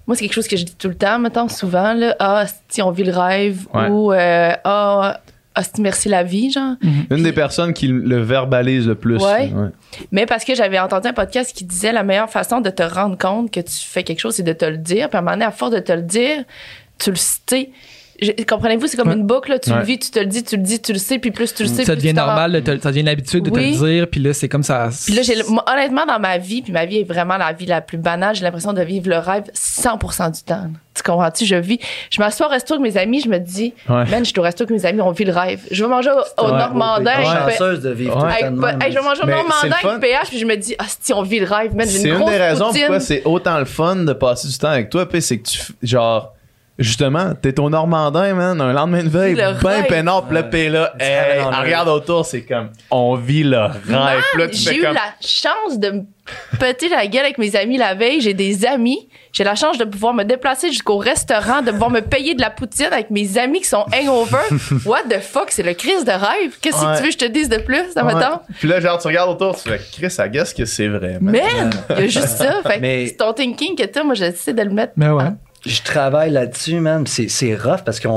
Moi, 0.07 0.17
c'est 0.17 0.25
quelque 0.25 0.33
chose 0.35 0.49
que 0.49 0.57
je 0.57 0.65
dis 0.65 0.75
tout 0.75 0.89
le 0.89 0.95
temps, 0.95 1.19
maintenant, 1.19 1.49
souvent, 1.49 1.93
là. 1.93 2.17
Ah, 2.19 2.47
si 2.71 2.81
on 2.81 2.91
vit 2.91 3.05
le 3.05 3.13
rêve, 3.13 3.67
Ouais. 3.75 3.89
ou 3.89 4.11
euh, 4.13 4.53
Ah, 4.65 5.21
merci 5.79 6.09
la 6.09 6.23
vie, 6.23 6.51
genre. 6.51 6.75
Une 7.11 7.23
des 7.23 7.33
personnes 7.33 7.73
qui 7.73 7.89
le 7.89 8.21
verbalise 8.21 8.87
le 8.87 8.95
plus. 8.95 9.23
Ouais. 9.23 9.53
ouais. 9.53 9.71
Mais 10.13 10.27
parce 10.27 10.45
que 10.45 10.55
j'avais 10.55 10.79
entendu 10.79 11.09
un 11.09 11.13
podcast 11.13 11.57
qui 11.57 11.65
disait 11.65 11.93
la 11.93 12.03
meilleure 12.03 12.31
façon 12.31 12.61
de 12.61 12.71
te 12.71 12.83
rendre 12.83 13.19
compte 13.19 13.51
que 13.51 13.61
tu 13.61 13.75
fais 13.75 14.05
quelque 14.05 14.21
chose, 14.21 14.35
c'est 14.35 14.43
de 14.43 14.53
te 14.53 14.65
le 14.65 14.79
dire. 14.79 15.09
Puis 15.09 15.17
à 15.17 15.21
un 15.21 15.23
moment 15.23 15.33
donné, 15.33 15.45
à 15.45 15.51
force 15.51 15.73
de 15.73 15.81
te 15.81 15.93
le 15.93 16.03
dire, 16.03 16.45
tu 16.99 17.11
le 17.11 17.17
sais. 17.17 17.71
Je- 18.21 18.33
Comprenez-vous, 18.49 18.87
c'est 18.89 18.97
comme 18.97 19.09
Ouais. 19.09 19.15
une 19.15 19.27
boucle, 19.27 19.51
là. 19.51 19.59
Tu 19.61 19.71
Ouais. 19.71 19.79
le 19.79 19.85
vis, 19.85 19.99
tu 19.99 20.11
te 20.11 20.19
le 20.19 20.27
dis, 20.27 20.43
tu 20.43 20.57
le 20.57 20.63
dis, 20.63 20.81
tu 20.81 20.93
le 20.93 20.99
sais, 20.99 21.19
puis 21.19 21.31
plus 21.31 21.55
tu 21.55 21.63
le 21.63 21.69
sais, 21.69 21.85
ça 21.85 21.93
plus 21.93 22.03
devient 22.03 22.15
normal, 22.15 22.51
de 22.53 22.61
te- 22.61 22.83
ça 22.83 22.89
devient 22.91 23.03
une 23.03 23.09
habitude 23.09 23.45
de 23.45 23.51
Oui. 23.51 23.77
te 23.79 23.85
le 23.85 23.91
dire, 23.93 24.09
puis 24.09 24.21
là, 24.21 24.33
c'est 24.33 24.49
comme 24.49 24.65
ça. 24.65 24.89
Puis 25.07 25.15
là, 25.15 25.23
moi, 25.49 25.65
honnêtement, 25.73 26.05
dans 26.05 26.19
ma 26.19 26.37
vie, 26.39 26.63
puis 26.63 26.73
ma 26.73 26.85
vie 26.85 26.99
est 26.99 27.05
vraiment 27.05 27.37
la 27.37 27.53
vie 27.53 27.67
la 27.67 27.81
plus 27.81 27.99
banale, 27.99 28.35
j'ai 28.35 28.43
l'impression 28.43 28.73
de 28.73 28.83
vivre 28.83 29.09
le 29.09 29.19
rêve 29.19 29.45
100% 29.55 30.31
du 30.31 30.43
temps. 30.43 30.67
Tu 30.95 31.03
comprends-tu? 31.05 31.47
Je 31.47 31.55
vis. 31.55 31.79
Je 32.11 32.21
m'assois 32.21 32.47
au 32.49 32.51
resto 32.51 32.75
avec 32.75 32.83
mes 32.93 32.99
amis, 33.01 33.21
je 33.21 33.29
me 33.29 33.39
dis, 33.39 33.73
Ouais. 33.89 34.05
man, 34.07 34.25
je 34.25 34.31
suis 34.31 34.39
au 34.39 34.43
resto 34.43 34.65
avec 34.65 34.71
mes 34.77 34.85
amis, 34.85 35.01
on 35.01 35.13
vit 35.13 35.25
le 35.25 35.33
rêve. 35.33 35.61
Je 35.71 35.85
vais 35.85 35.89
manger 35.89 36.11
au, 36.11 36.43
au 36.43 36.47
Ouais. 36.51 36.59
Normandin 36.59 37.23
chanceuse 37.23 37.83
de 37.83 37.91
vivre 37.91 38.19
tout 38.19 38.27
Ouais. 38.27 38.43
le 38.51 38.57
temps 38.57 38.63
avec- 38.65 38.83
hey, 38.85 38.93
je 38.93 38.99
vais 38.99 39.05
manger 39.05 39.23
au 39.23 39.27
Normandin 39.27 39.55
c'est 39.61 39.87
avec 39.87 40.01
PH, 40.01 40.29
puis 40.29 40.39
je 40.41 40.45
me 40.47 40.57
dis, 40.57 40.75
ah, 40.81 40.85
si, 41.01 41.13
on 41.13 41.23
vit 41.23 41.39
le 41.39 41.47
rêve, 41.47 41.73
man, 41.77 41.87
j'ai 41.89 41.99
C'est 41.99 42.09
une 42.09 42.15
une 42.15 42.21
grosse 42.21 42.31
des 42.33 42.37
raisons 42.39 42.67
poutine. 42.67 42.81
pourquoi 42.81 43.01
c'est 43.01 43.23
autant 43.27 43.59
le 43.61 43.65
fun 43.65 43.95
de 43.95 44.13
passer 44.13 44.49
du 44.49 44.59
temps 44.59 44.69
avec 44.71 44.91
toi, 44.91 45.09
puis 45.09 45.23
c'est 45.23 45.39
que 45.39 45.49
tu, 45.49 45.61
genre, 45.85 46.35
justement, 46.79 47.35
t'es 47.35 47.59
au 47.61 47.69
Normandin, 47.71 48.35
man, 48.35 48.61
un 48.61 48.73
lendemain 48.73 49.03
de 49.03 49.09
veille, 49.09 49.35
Le 49.35 49.61
ben 49.63 49.85
peinard, 49.85 50.27
pis 50.51 50.69
là, 50.69 50.93
là, 50.99 51.05
hey, 51.05 51.41
on 51.43 51.51
regarde 51.51 51.89
autour, 51.89 52.25
c'est 52.25 52.43
comme, 52.43 52.71
on 52.91 53.17
vit 53.17 53.43
le 53.45 53.59
rêve. 53.61 54.51
J'ai 54.53 54.77
eu 54.79 54.83
comme, 54.83 54.95
la 54.95 55.13
chance 55.21 55.79
de 55.79 55.91
me 55.91 56.03
péter 56.59 56.89
la 56.89 57.07
gueule 57.07 57.25
avec 57.25 57.39
mes 57.39 57.57
amis 57.57 57.79
la 57.79 57.95
veille. 57.95 58.21
J'ai 58.21 58.35
des 58.35 58.67
amis. 58.67 59.09
J'ai 59.33 59.45
la 59.45 59.55
chance 59.55 59.79
de 59.79 59.85
pouvoir 59.85 60.13
me 60.15 60.25
déplacer 60.25 60.69
jusqu'au 60.69 60.99
restaurant, 60.99 61.63
de 61.63 61.71
pouvoir 61.71 61.91
me 61.91 62.01
payer 62.01 62.35
de 62.35 62.41
la 62.41 62.51
poutine 62.51 62.87
avec 62.93 63.11
mes 63.11 63.39
amis 63.39 63.61
qui 63.61 63.69
sont 63.69 63.85
hangover. 63.95 64.37
What 64.87 65.05
the 65.09 65.21
fuck, 65.21 65.51
c'est 65.51 65.63
le 65.63 65.75
crise 65.75 66.05
de 66.05 66.11
rêve. 66.11 66.57
Qu'est-ce 66.61 66.77
Ouais. 66.85 66.93
que 66.93 66.97
tu 66.99 67.03
veux 67.05 67.09
que 67.09 67.13
je 67.15 67.19
te 67.19 67.25
dise 67.27 67.49
de 67.49 67.59
plus, 67.59 67.93
ça 67.95 68.05
Ouais. 68.05 68.13
m'attend? 68.15 68.43
Puis 68.59 68.69
là, 68.69 68.79
genre, 68.81 68.99
tu 68.99 69.07
regardes 69.07 69.31
autour, 69.31 69.57
tu 69.57 69.69
fais, 69.69 69.81
Chris, 69.93 70.15
I 70.19 70.29
guess 70.31 70.53
que 70.53 70.65
c'est 70.65 70.89
vrai, 70.89 71.19
man. 71.21 71.35
Man, 71.37 71.71
il 71.91 71.97
y 71.97 72.03
a 72.03 72.07
juste 72.09 72.29
ça. 72.29 72.61
Fait 72.67 72.79
Mais- 72.81 73.07
c'est 73.07 73.17
ton 73.17 73.33
thinking 73.33 73.75
que 73.77 73.85
t'as, 73.85 74.03
moi, 74.03 74.15
j'essaie 74.15 74.53
de 74.53 74.63
le 74.63 74.71
mettre. 74.71 74.93
Mais 74.97 75.09
ouais. 75.09 75.25
Je 75.67 75.83
travaille 75.83 76.31
là-dessus, 76.31 76.81
man. 76.81 77.07
C'est, 77.07 77.55
rough 77.55 77.83
parce 77.85 78.01
que 78.01 78.09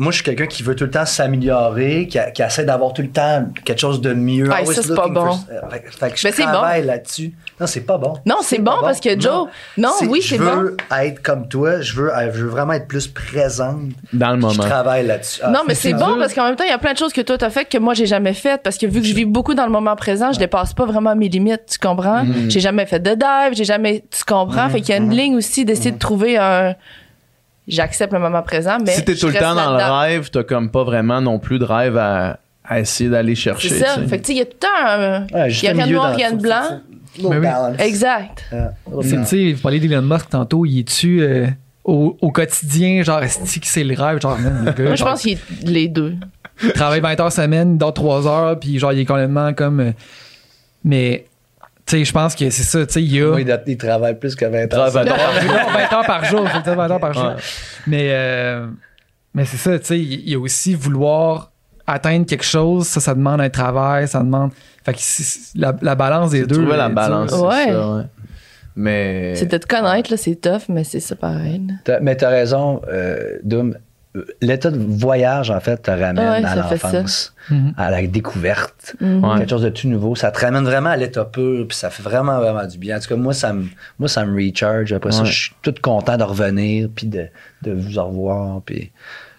moi, 0.00 0.12
je 0.12 0.16
suis 0.16 0.24
quelqu'un 0.24 0.46
qui 0.46 0.62
veut 0.62 0.74
tout 0.74 0.84
le 0.84 0.90
temps 0.90 1.04
s'améliorer, 1.04 2.08
qui, 2.08 2.18
essaie 2.42 2.64
d'avoir 2.64 2.94
tout 2.94 3.02
le 3.02 3.10
temps 3.10 3.44
quelque 3.66 3.78
chose 3.78 4.00
de 4.00 4.14
mieux. 4.14 4.48
Ah, 4.50 4.56
Always 4.56 4.74
ça, 4.74 4.82
c'est 4.82 4.94
pas 4.94 5.08
bon. 5.08 5.26
for- 5.26 5.46
fait, 5.70 5.84
fait 5.90 6.10
que 6.12 6.16
je 6.16 6.26
Mais 6.26 6.32
c'est 6.32 6.42
travaille 6.42 6.86
là-dessus. 6.86 7.34
Non, 7.60 7.66
c'est 7.66 7.82
pas 7.82 7.98
bon. 7.98 8.14
Non, 8.24 8.36
c'est 8.40 8.60
bon 8.60 8.72
parce 8.80 8.98
que 8.98 9.20
Joe- 9.20 9.48
non, 9.76 9.90
oui, 10.08 10.22
c'est 10.22 10.36
Je 10.36 10.42
veux 10.42 10.76
être 10.98 11.22
comme 11.22 11.48
toi. 11.48 11.82
Je 11.82 11.92
veux, 11.94 12.16
euh, 12.16 12.32
je 12.32 12.44
veux 12.44 12.48
vraiment 12.48 12.72
être 12.72 12.88
plus 12.88 13.08
présente. 13.08 13.90
Dans 14.14 14.30
le 14.30 14.36
Je 14.36 14.46
moment. 14.46 14.62
travaille 14.62 15.06
là-dessus. 15.06 15.42
Ah, 15.44 15.50
non, 15.50 15.60
mais 15.68 15.74
c'est 15.74 15.92
bon 15.92 16.16
parce 16.18 16.32
qu'en 16.32 16.46
même 16.46 16.56
temps, 16.56 16.64
il 16.64 16.70
y 16.70 16.72
a 16.72 16.78
plein 16.78 16.94
de 16.94 16.98
choses 16.98 17.12
que 17.12 17.20
toi 17.20 17.36
t'as 17.36 17.50
faites 17.50 17.68
que 17.68 17.76
moi 17.76 17.92
j'ai 17.92 18.06
jamais 18.06 18.32
faites 18.32 18.62
parce 18.62 18.78
que 18.78 18.86
vu 18.86 19.02
que 19.02 19.06
je 19.06 19.14
vis 19.14 19.26
beaucoup 19.26 19.52
dans 19.52 19.66
le 19.66 19.72
moment 19.72 19.96
présent, 19.96 20.32
je 20.32 20.38
dépasse 20.38 20.72
pas 20.72 20.86
vraiment 20.86 21.14
mes 21.14 21.28
limites, 21.28 21.66
tu 21.70 21.78
comprends? 21.78 22.24
Mm. 22.24 22.48
J'ai 22.50 22.60
jamais 22.60 22.86
fait 22.86 23.00
de 23.00 23.10
dive, 23.10 23.52
j'ai 23.52 23.64
jamais, 23.64 24.02
tu 24.10 24.24
comprends? 24.24 24.70
Fait 24.70 24.80
qu'il 24.80 24.90
y 24.90 24.92
a 24.94 24.96
une 24.96 25.10
ligne 25.14 25.36
aussi 25.36 25.66
d'essayer 25.66 25.90
de 25.92 25.98
trouver 25.98 26.38
un, 26.38 26.74
j'accepte 27.70 28.12
le 28.12 28.18
moment 28.18 28.42
présent, 28.42 28.78
mais 28.84 28.92
si 28.92 29.04
t'es 29.04 29.14
tout 29.14 29.28
le 29.28 29.34
temps 29.34 29.54
dans 29.54 29.76
le 29.76 30.00
rêve, 30.00 30.30
t'as 30.30 30.42
comme 30.42 30.70
pas 30.70 30.84
vraiment 30.84 31.20
non 31.20 31.38
plus 31.38 31.58
de 31.58 31.64
rêve 31.64 31.96
à, 31.96 32.38
à 32.64 32.80
essayer 32.80 33.08
d'aller 33.10 33.34
chercher. 33.34 33.68
C'est 33.68 33.78
ça. 33.80 33.94
tu 33.94 34.00
sais. 34.02 34.06
Fait 34.08 34.18
que 34.18 34.22
tu 34.22 34.26
sais, 34.28 34.32
il 34.34 34.38
y 34.38 34.42
a 34.42 34.44
tout 34.44 34.52
le 34.54 34.58
temps 34.58 34.68
un, 34.86 35.26
Ouais, 35.44 35.50
juste 35.50 35.62
il 35.62 35.66
y 35.66 35.68
a 35.68 35.72
rien 35.72 35.86
de 35.86 35.92
noir, 35.92 36.14
rien 36.14 36.32
de 36.32 36.42
blanc. 36.42 36.80
oui. 37.22 37.38
balance. 37.40 37.76
Exact. 37.80 38.44
Yeah, 38.52 38.72
tu 39.02 39.24
sais, 39.26 39.52
vous 39.52 39.60
parlez 39.62 39.80
d'Elon 39.80 40.02
Musk 40.02 40.28
tantôt, 40.30 40.64
il 40.66 40.80
est-tu 40.80 41.20
euh, 41.22 41.46
au, 41.84 42.16
au 42.20 42.30
quotidien, 42.30 43.02
genre, 43.02 43.22
est-ce 43.22 43.58
que 43.58 43.66
c'est 43.66 43.84
le 43.84 43.94
rêve? 44.00 44.20
Genre, 44.20 44.38
man, 44.38 44.62
le 44.66 44.72
gars, 44.72 44.84
Moi, 44.84 44.94
je 44.96 45.04
pense 45.04 45.22
qu'il 45.22 45.32
est 45.32 45.38
les 45.64 45.88
deux. 45.88 46.14
il 46.62 46.72
travaille 46.72 47.00
20 47.00 47.18
heures 47.20 47.32
semaine, 47.32 47.72
il 47.72 47.78
dort 47.78 47.94
3 47.94 48.26
heures, 48.28 48.60
puis 48.60 48.78
genre, 48.78 48.92
il 48.92 49.00
est 49.00 49.04
complètement 49.06 49.52
comme. 49.54 49.80
euh, 49.80 49.92
mais, 50.84 51.26
je 51.90 52.12
pense 52.12 52.34
que 52.34 52.48
c'est 52.50 52.62
ça. 52.62 52.86
Tu 52.86 52.92
sais, 52.94 53.02
il 53.02 53.14
y 53.14 53.20
a. 53.20 53.30
Oui, 53.30 53.42
il, 53.46 53.62
il 53.66 53.76
travaille 53.76 54.18
plus 54.18 54.34
que 54.34 54.44
20 54.44 54.64
ans. 54.64 54.68
Travaille 54.68 55.06
20 55.08 55.12
ans. 55.12 55.16
Non, 55.46 55.72
20 55.72 55.92
heures 55.98 56.06
par 56.06 56.24
jour. 56.24 56.48
Faut 56.48 56.58
le 56.58 56.62
dire 56.64 56.74
20 56.74 56.90
heures 56.90 57.00
par 57.00 57.12
jour. 57.12 57.24
Ouais. 57.24 57.34
Mais, 57.86 58.08
euh, 58.10 58.66
mais 59.34 59.44
c'est 59.44 59.56
ça, 59.56 59.78
tu 59.78 59.86
sais, 59.86 59.98
il 60.00 60.28
y 60.28 60.34
a 60.34 60.38
aussi 60.38 60.74
vouloir 60.74 61.52
atteindre 61.86 62.26
quelque 62.26 62.44
chose. 62.44 62.86
Ça, 62.86 63.00
ça 63.00 63.14
demande 63.14 63.40
un 63.40 63.50
travail, 63.50 64.06
ça 64.08 64.20
demande. 64.20 64.50
Fait 64.84 64.92
que 64.92 64.98
c'est- 65.00 65.56
la, 65.58 65.74
la 65.82 65.94
balance 65.94 66.30
des 66.30 66.40
C'est 66.40 66.46
deux. 66.46 66.56
trouver 66.62 66.76
la 66.76 66.88
balance, 66.88 67.30
c'est 67.32 67.36
Ouais. 67.38 67.66
ça, 67.68 67.94
ouais. 67.96 68.02
Mais. 68.76 69.34
C'est 69.34 69.46
de 69.50 69.56
te 69.58 69.66
connaître, 69.66 70.10
là, 70.10 70.16
c'est 70.16 70.36
tough, 70.36 70.62
mais 70.68 70.84
c'est 70.84 71.00
ça 71.00 71.16
pareil. 71.16 71.60
T'as- 71.84 72.00
mais 72.00 72.16
tu 72.16 72.24
as 72.24 72.28
raison, 72.28 72.80
euh, 72.88 73.38
Doom. 73.42 73.74
Euh, 74.16 74.24
L'état 74.40 74.70
de 74.72 74.78
voyage, 74.78 75.50
en 75.52 75.60
fait, 75.60 75.76
te 75.82 75.90
ramène 75.90 76.18
Ouais, 76.18 76.44
à 76.44 76.56
l'enfance, 76.56 77.32
Mhm. 77.48 77.74
à 77.76 77.90
la 77.92 78.06
découverte, 78.06 78.96
Mhm. 79.00 79.38
Quelque 79.38 79.50
chose 79.50 79.62
de 79.62 79.68
tout 79.70 79.86
nouveau. 79.88 80.16
Ça 80.16 80.30
te 80.32 80.40
ramène 80.40 80.64
vraiment 80.64 80.90
à 80.90 80.96
l'état 80.96 81.24
pur, 81.24 81.66
puis 81.68 81.76
ça 81.76 81.90
fait 81.90 82.02
vraiment, 82.02 82.38
vraiment 82.40 82.66
du 82.66 82.76
bien. 82.76 82.96
En 82.96 83.00
tout 83.00 83.08
cas, 83.08 83.16
moi, 83.16 83.32
ça 83.34 83.52
me, 83.52 83.66
moi, 84.00 84.08
ça 84.08 84.24
me 84.26 84.34
recharge. 84.34 84.92
Après 84.92 85.12
ça, 85.12 85.22
je 85.24 85.32
suis 85.32 85.52
tout 85.62 85.74
content 85.80 86.16
de 86.16 86.24
revenir, 86.24 86.88
puis 86.94 87.06
de, 87.06 87.26
de 87.62 87.72
vous 87.72 88.00
revoir, 88.02 88.60
puis. 88.62 88.90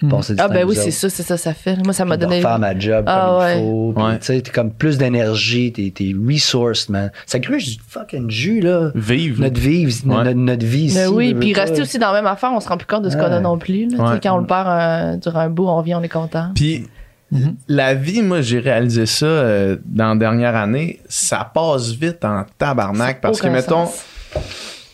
Passer 0.09 0.35
du 0.35 0.41
Ah, 0.41 0.47
temps 0.47 0.53
ben 0.53 0.65
oui, 0.67 0.75
c'est 0.75 0.91
ça, 0.91 1.09
c'est 1.09 1.23
ça, 1.23 1.37
ça 1.37 1.53
fait. 1.53 1.77
Moi, 1.83 1.93
ça 1.93 2.05
m'a 2.05 2.17
donné. 2.17 2.37
refaire 2.37 2.59
ma 2.59 2.77
job 2.77 3.03
Ah, 3.07 3.27
comme 3.29 3.39
ouais. 3.43 3.57
il 3.57 3.61
faut. 3.61 3.93
Ouais. 3.97 4.19
tu 4.19 4.25
sais, 4.25 4.41
t'es 4.41 4.51
comme 4.51 4.71
plus 4.71 4.97
d'énergie, 4.97 5.71
t'es, 5.71 5.91
t'es 5.95 6.13
resourced, 6.15 6.89
man. 6.89 7.11
Ça 7.25 7.39
gruge 7.39 7.65
du 7.77 7.77
fucking 7.87 8.29
jus, 8.29 8.61
là. 8.61 8.91
Vivre. 8.95 9.41
Notre 9.41 9.59
vie, 9.59 9.85
Ouais. 9.85 10.15
notre, 10.23 10.31
notre 10.33 10.65
vie 10.65 10.83
ici. 10.85 10.97
Mais 10.97 11.05
Ben 11.07 11.13
oui, 11.13 11.33
veux, 11.33 11.39
puis 11.39 11.53
pas. 11.53 11.61
rester 11.61 11.81
aussi 11.81 11.99
dans 11.99 12.11
la 12.11 12.21
même 12.21 12.27
affaire, 12.31 12.51
on 12.53 12.59
se 12.59 12.67
rend 12.69 12.77
plus 12.77 12.87
compte 12.87 13.03
de 13.03 13.09
ce 13.09 13.15
qu'on 13.17 13.23
a 13.23 13.39
non 13.39 13.57
plus. 13.57 13.87
là. 13.87 14.19
Quand 14.21 14.35
on 14.35 14.39
le 14.39 14.45
perd 14.47 14.67
euh, 14.67 15.17
durant 15.17 15.39
un 15.39 15.49
bout, 15.49 15.65
on 15.67 15.77
revient, 15.77 15.95
on 15.95 16.03
est 16.03 16.09
content. 16.09 16.49
Puis 16.55 16.87
Mhm. 17.31 17.55
la 17.69 17.93
vie, 17.93 18.21
moi, 18.21 18.41
j'ai 18.41 18.59
réalisé 18.59 19.05
ça 19.05 19.25
euh, 19.25 19.77
dans 19.85 20.09
la 20.09 20.15
dernière 20.17 20.53
année. 20.55 20.99
Ça 21.07 21.49
passe 21.53 21.91
vite 21.91 22.25
en 22.25 22.43
tabarnak 22.57 23.21
parce 23.21 23.39
que, 23.39 23.47
mettons, 23.47 23.85
sens. 23.85 24.03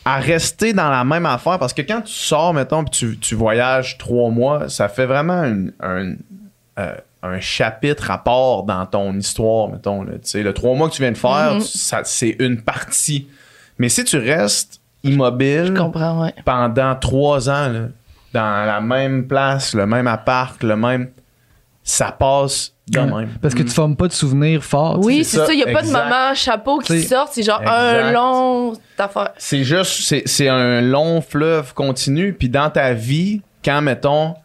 À 0.07 0.19
rester 0.19 0.73
dans 0.73 0.89
la 0.89 1.03
même 1.03 1.25
affaire, 1.25 1.59
parce 1.59 1.73
que 1.73 1.81
quand 1.81 2.01
tu 2.01 2.13
sors, 2.13 2.53
mettons, 2.53 2.83
puis 2.83 2.91
tu, 2.91 3.17
tu 3.17 3.35
voyages 3.35 3.97
trois 3.97 4.29
mois, 4.29 4.69
ça 4.69 4.87
fait 4.87 5.05
vraiment 5.05 5.43
une- 5.43 5.73
un, 5.81 6.13
euh, 6.79 6.95
un 7.23 7.39
chapitre 7.39 8.09
à 8.11 8.17
part 8.17 8.63
dans 8.63 8.85
ton 8.85 9.13
histoire, 9.15 9.67
mettons. 9.69 10.03
là. 10.03 10.13
Le 10.33 10.51
trois 10.53 10.75
mois 10.75 10.87
que 10.89 10.93
tu 10.93 11.01
viens 11.01 11.11
de 11.11 11.17
faire, 11.17 11.55
Mhm. 11.55 11.61
ça- 11.61 12.03
c'est 12.05 12.35
une 12.39 12.61
partie. 12.61 13.27
Mais 13.79 13.89
si 13.89 14.03
tu 14.05 14.17
restes 14.17 14.79
immobile 15.03 15.73
Je 15.75 15.81
comprends, 15.81 16.23
ouais. 16.23 16.33
pendant 16.45 16.95
trois 16.95 17.49
ans, 17.49 17.67
là, 17.67 17.79
dans 18.33 18.65
la 18.65 18.79
même 18.81 19.27
place, 19.27 19.73
le 19.73 19.85
même 19.85 20.07
appart, 20.07 20.61
le 20.63 20.75
même. 20.77 21.09
Ça 21.83 22.11
passe 22.11 22.73
de 22.87 22.99
même. 22.99 23.29
Parce 23.41 23.53
que 23.53 23.63
tu 23.63 23.69
formes 23.69 23.95
pas 23.95 24.07
de 24.07 24.13
souvenirs 24.13 24.63
forts. 24.63 24.99
Oui, 25.03 25.23
c'est 25.23 25.37
ça. 25.37 25.51
Il 25.53 25.57
n'y 25.57 25.63
a 25.63 25.71
pas 25.73 25.81
de 25.81 25.91
maman 25.91 26.33
chapeau 26.33 26.79
qui 26.79 27.01
sort. 27.03 27.27
C'est 27.31 27.43
genre 27.43 27.61
exact. 27.61 27.75
un 27.75 28.11
long 28.11 28.73
affaire. 28.97 29.31
C'est 29.37 29.63
juste, 29.63 30.03
c'est, 30.07 30.23
c'est 30.25 30.47
un 30.47 30.81
long 30.81 31.21
fleuve 31.21 31.73
continu. 31.73 32.33
Puis 32.33 32.49
dans 32.49 32.69
ta 32.69 32.93
vie, 32.93 33.41
quand, 33.63 33.81
mettons, 33.81 34.35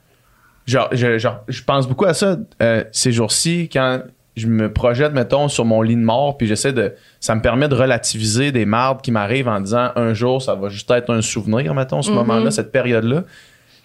genre, 0.66 0.88
je, 0.92 1.18
genre, 1.18 1.40
je 1.48 1.62
pense 1.62 1.86
beaucoup 1.86 2.04
à 2.06 2.14
ça 2.14 2.36
euh, 2.62 2.84
ces 2.92 3.12
jours-ci, 3.12 3.68
quand 3.72 4.00
je 4.36 4.46
me 4.46 4.72
projette, 4.72 5.12
mettons, 5.12 5.48
sur 5.48 5.64
mon 5.66 5.82
lit 5.82 5.94
de 5.94 6.00
mort, 6.00 6.36
puis 6.38 6.46
j'essaie 6.46 6.72
de. 6.72 6.94
Ça 7.20 7.34
me 7.34 7.42
permet 7.42 7.68
de 7.68 7.74
relativiser 7.74 8.50
des 8.50 8.64
mardes 8.64 9.02
qui 9.02 9.12
m'arrivent 9.12 9.48
en 9.48 9.60
disant 9.60 9.90
un 9.94 10.14
jour, 10.14 10.40
ça 10.40 10.54
va 10.54 10.68
juste 10.68 10.90
être 10.90 11.12
un 11.12 11.20
souvenir, 11.22 11.74
mettons, 11.74 12.00
ce 12.02 12.10
Mhm. 12.10 12.16
moment-là, 12.16 12.50
cette 12.50 12.72
période-là. 12.72 13.24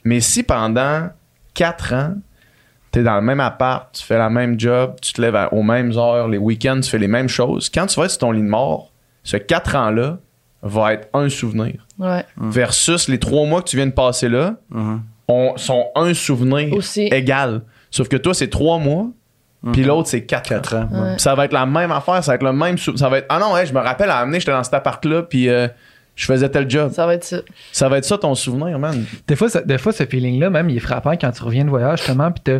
Mais 0.03 0.21
si 0.21 0.43
pendant 0.43 1.09
quatre 1.53 1.93
ans, 1.93 2.13
t'es 2.97 3.03
dans 3.03 3.15
le 3.15 3.21
même 3.21 3.39
appart, 3.39 3.89
tu 3.93 4.03
fais 4.03 4.17
la 4.17 4.29
même 4.29 4.59
job, 4.59 4.95
tu 5.01 5.13
te 5.13 5.21
lèves 5.21 5.35
à- 5.35 5.53
aux 5.53 5.63
mêmes 5.63 5.91
heures, 5.97 6.27
les 6.27 6.37
week-ends, 6.37 6.79
tu 6.81 6.89
fais 6.89 6.97
les 6.97 7.07
mêmes 7.07 7.29
choses, 7.29 7.69
quand 7.69 7.85
tu 7.85 7.99
vas 7.99 8.05
être 8.05 8.11
sur 8.11 8.19
ton 8.19 8.31
lit 8.31 8.41
de 8.41 8.47
mort, 8.47 8.91
ce 9.23 9.37
quatre 9.37 9.75
ans-là 9.75 10.17
va 10.63 10.93
être 10.93 11.07
un 11.13 11.29
souvenir. 11.29 11.85
Ouais. 11.99 12.23
Versus 12.37 13.07
les 13.07 13.19
trois 13.19 13.45
mois 13.45 13.61
que 13.61 13.69
tu 13.69 13.75
viens 13.77 13.85
de 13.87 13.91
passer 13.91 14.29
là, 14.29 14.55
Mhm. 14.69 15.01
on, 15.27 15.53
sont 15.57 15.85
un 15.95 16.13
souvenir 16.13 16.73
Aussi. 16.73 17.07
égal. 17.11 17.61
Sauf 17.91 18.07
que 18.09 18.17
toi, 18.17 18.33
c'est 18.33 18.49
trois 18.49 18.77
mois, 18.79 19.07
puis 19.73 19.83
l'autre, 19.83 20.07
c'est 20.07 20.23
quatre, 20.25 20.49
Quatre 20.49 20.75
ans. 20.75 20.89
ans. 20.91 21.03
ouais. 21.03 21.19
Ça 21.19 21.35
va 21.35 21.45
être 21.45 21.53
la 21.53 21.65
même 21.65 21.91
affaire, 21.91 22.23
ça 22.23 22.31
va 22.31 22.35
être 22.35 22.43
le 22.43 22.53
même 22.53 22.77
sou- 22.77 22.95
Ça 22.97 23.09
va 23.09 23.19
être 23.19 23.25
Ah 23.29 23.39
non, 23.39 23.53
ouais, 23.53 23.65
je 23.65 23.73
me 23.73 23.79
rappelle 23.79 24.09
à 24.09 24.17
amener, 24.19 24.39
j'étais 24.39 24.51
dans 24.51 24.63
cet 24.63 24.73
appart-là, 24.75 25.23
puis 25.23 25.49
euh, 25.49 25.67
je 26.15 26.25
faisais 26.25 26.49
tel 26.49 26.69
job. 26.69 26.91
Ça 26.91 27.05
va 27.05 27.13
être 27.15 27.23
ça. 27.23 27.37
Ça 27.71 27.89
va 27.89 27.97
être 27.97 28.05
ça 28.05 28.17
ton 28.17 28.33
souvenir, 28.35 28.79
man. 28.79 29.03
Des 29.27 29.35
fois, 29.35 29.49
ça- 29.49 29.61
des 29.61 29.77
fois 29.77 29.91
ce 29.91 30.05
feeling-là, 30.05 30.49
même, 30.49 30.69
il 30.69 30.77
est 30.77 30.81
frappant 30.81 31.11
quand 31.17 31.31
tu 31.31 31.43
reviens 31.43 31.65
de 31.65 31.69
voyage, 31.69 31.99
justement, 31.99 32.31
puis 32.31 32.41
t'as 32.43 32.59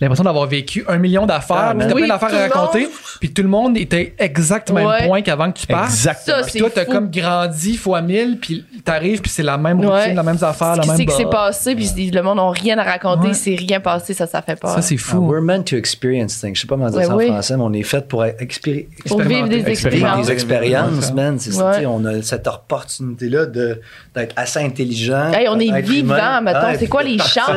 l'impression 0.00 0.24
d'avoir 0.24 0.46
vécu 0.46 0.84
un 0.88 0.98
million 0.98 1.26
d'affaires, 1.26 1.56
Ah, 1.72 1.74
t'as 1.78 1.86
Oui, 1.94 2.02
plein 2.04 2.08
d'affaires 2.08 2.34
à 2.34 2.42
raconter, 2.42 2.80
monde- 2.82 2.90
puis 3.20 3.32
tout 3.32 3.42
le 3.42 3.48
monde 3.48 3.76
était 3.76 4.14
exactement 4.18 4.82
au 4.84 4.88
Ouais. 4.88 4.98
même 5.00 5.08
point 5.08 5.22
qu'avant 5.22 5.52
que 5.52 5.58
tu 5.58 5.66
partes. 5.66 5.90
Exactement. 5.90 6.36
Ça, 6.38 6.46
Puis 6.46 6.58
toi, 6.60 6.68
t'as 6.74 6.84
comme 6.84 7.10
grandi 7.10 7.76
fois 7.76 8.00
mille, 8.02 8.38
puis 8.40 8.64
t'arrives, 8.84 9.20
puis 9.20 9.30
c'est 9.30 9.42
la 9.42 9.58
même 9.58 9.76
routine, 9.78 9.92
Ouais. 9.92 10.14
la 10.14 10.22
même 10.22 10.38
affaire, 10.40 10.76
la 10.76 10.86
même 10.86 10.96
c'est 10.96 11.04
que 11.06 11.12
c'est 11.12 11.28
passé, 11.30 11.74
puis 11.74 12.10
le 12.10 12.22
monde 12.22 12.36
n'a 12.38 12.50
rien 12.50 12.78
à 12.78 12.82
raconter, 12.84 13.28
Ouais. 13.28 13.34
c'est 13.34 13.54
rien 13.54 13.80
passé, 13.80 14.14
ça, 14.14 14.26
ça 14.26 14.42
fait 14.42 14.56
peur. 14.56 14.70
Ça, 14.70 14.82
c'est 14.82 14.96
Ah, 14.96 15.02
fou. 15.02 15.18
we're 15.18 15.42
meant 15.42 15.62
to 15.62 15.76
experience 15.76 16.40
things. 16.40 16.54
Je 16.56 16.62
sais 16.62 16.66
pas 16.66 16.74
comment 16.76 16.88
dire 16.88 16.98
Ouais, 16.98 17.04
ça 17.04 17.14
en 17.14 17.16
oui. 17.18 17.26
français, 17.28 17.56
mais 17.56 17.62
on 17.62 17.72
est 17.72 17.82
fait 17.82 18.06
pour 18.08 18.24
expéri- 18.24 18.88
Pour 19.06 19.20
vivre 19.20 19.48
des 19.48 19.66
expériences. 19.68 20.16
vivre 20.16 20.26
des 20.26 20.32
expériences, 20.32 21.12
man. 21.12 21.38
C'est 21.38 21.52
ça, 21.52 21.66
Ouais. 21.66 21.74
tu 21.74 21.80
sais, 21.80 21.86
on 21.86 22.04
a 22.04 22.22
cette 22.22 22.46
opportunité-là 22.46 23.46
d'être 23.46 24.32
assez 24.36 24.60
intelligent. 24.60 25.30
Hey, 25.32 25.46
on 25.48 25.58
est 25.60 25.80
vivant, 25.82 26.40
mettons. 26.42 26.58
C'est 26.78 26.88
quoi 26.88 27.02
les 27.02 27.18
chances? 27.18 27.50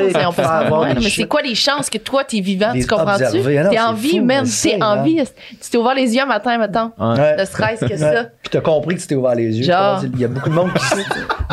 c'est 1.09 1.27
quoi 1.27 1.41
les 1.41 1.55
chances 1.55 1.89
que 1.89 1.97
toi, 1.97 2.23
t'es 2.27 2.39
vivant? 2.41 2.71
Les 2.73 2.81
Tu 2.81 2.87
comprends-tu? 2.87 3.23
Ah 3.23 3.31
T'es 3.69 3.79
en 3.79 3.93
vie, 3.93 4.21
sais, 4.45 4.69
T'es 4.69 4.83
en 4.83 4.95
man. 4.97 5.03
vie. 5.05 5.21
Tu 5.61 5.69
t'es 5.69 5.77
ouvert 5.77 5.93
les 5.95 6.13
yeux 6.15 6.21
un 6.21 6.25
matin, 6.25 6.57
mettons. 6.57 6.91
Ouais. 6.97 7.35
Ne 7.37 7.45
stress 7.45 7.79
que 7.79 7.85
Ouais. 7.85 7.97
ça. 7.97 8.23
Puis 8.41 8.49
t'as 8.51 8.61
compris 8.61 8.95
que 8.95 9.01
tu 9.01 9.07
t'es 9.07 9.15
ouvert 9.15 9.35
les 9.35 9.57
yeux. 9.57 9.63
Genre. 9.63 10.01
Il 10.13 10.19
y 10.19 10.25
a 10.25 10.27
beaucoup 10.27 10.49
de 10.49 10.55
monde 10.55 10.71
qui. 10.73 10.95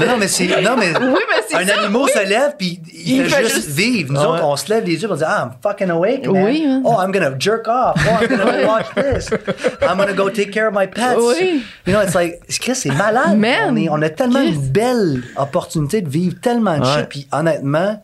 non, 0.00 0.06
non, 0.12 0.16
mais 0.18 0.28
c'est. 0.28 0.46
Non, 0.62 0.76
mais. 0.76 0.88
Oui, 0.98 1.20
mais 1.28 1.42
c'est 1.48 1.56
Un 1.56 1.66
ça. 1.66 1.80
animal 1.82 2.08
se 2.10 2.28
lève 2.28 2.54
puis 2.58 2.80
il, 2.92 3.16
Il 3.18 3.24
fait, 3.26 3.42
juste, 3.44 3.54
juste- 3.56 3.68
vivre. 3.70 4.12
Nous 4.12 4.20
Ah 4.20 4.28
autres, 4.30 4.44
on 4.44 4.56
se 4.56 4.68
lève 4.72 4.84
les 4.84 5.00
yeux 5.00 5.08
pour 5.08 5.16
dire 5.16 5.26
Ah, 5.28 5.50
I'm 5.52 5.58
fucking 5.62 5.90
awake, 5.90 6.26
man. 6.26 6.44
Oui, 6.44 6.64
hein. 6.66 6.82
Oh, 6.84 6.96
I'm 7.00 7.12
gonna 7.12 7.32
jerk 7.38 7.66
off. 7.68 7.94
Oh, 8.06 8.22
I'm 8.24 8.28
gonna 8.28 8.66
watch 8.66 8.86
this. 8.94 9.30
I'm 9.82 9.96
gonna 9.98 10.12
go 10.12 10.28
take 10.30 10.50
care 10.50 10.68
of 10.68 10.74
my 10.74 10.86
pets. 10.86 11.16
Oui. 11.18 11.62
You 11.86 11.92
know, 11.94 12.02
it's 12.02 12.14
like, 12.14 12.40
c'est 12.48 12.90
malade. 12.92 13.36
Man. 13.38 13.70
On, 13.70 13.76
est- 13.76 13.88
on 13.88 14.02
a 14.02 14.10
tellement 14.10 14.40
une 14.42 14.60
belle 14.60 15.22
opportunité 15.36 16.00
de 16.02 16.08
vivre 16.08 16.36
tellement 16.40 16.78
de 16.78 16.84
shit. 16.84 17.08
Puis 17.08 17.26
honnêtement, 17.32 18.02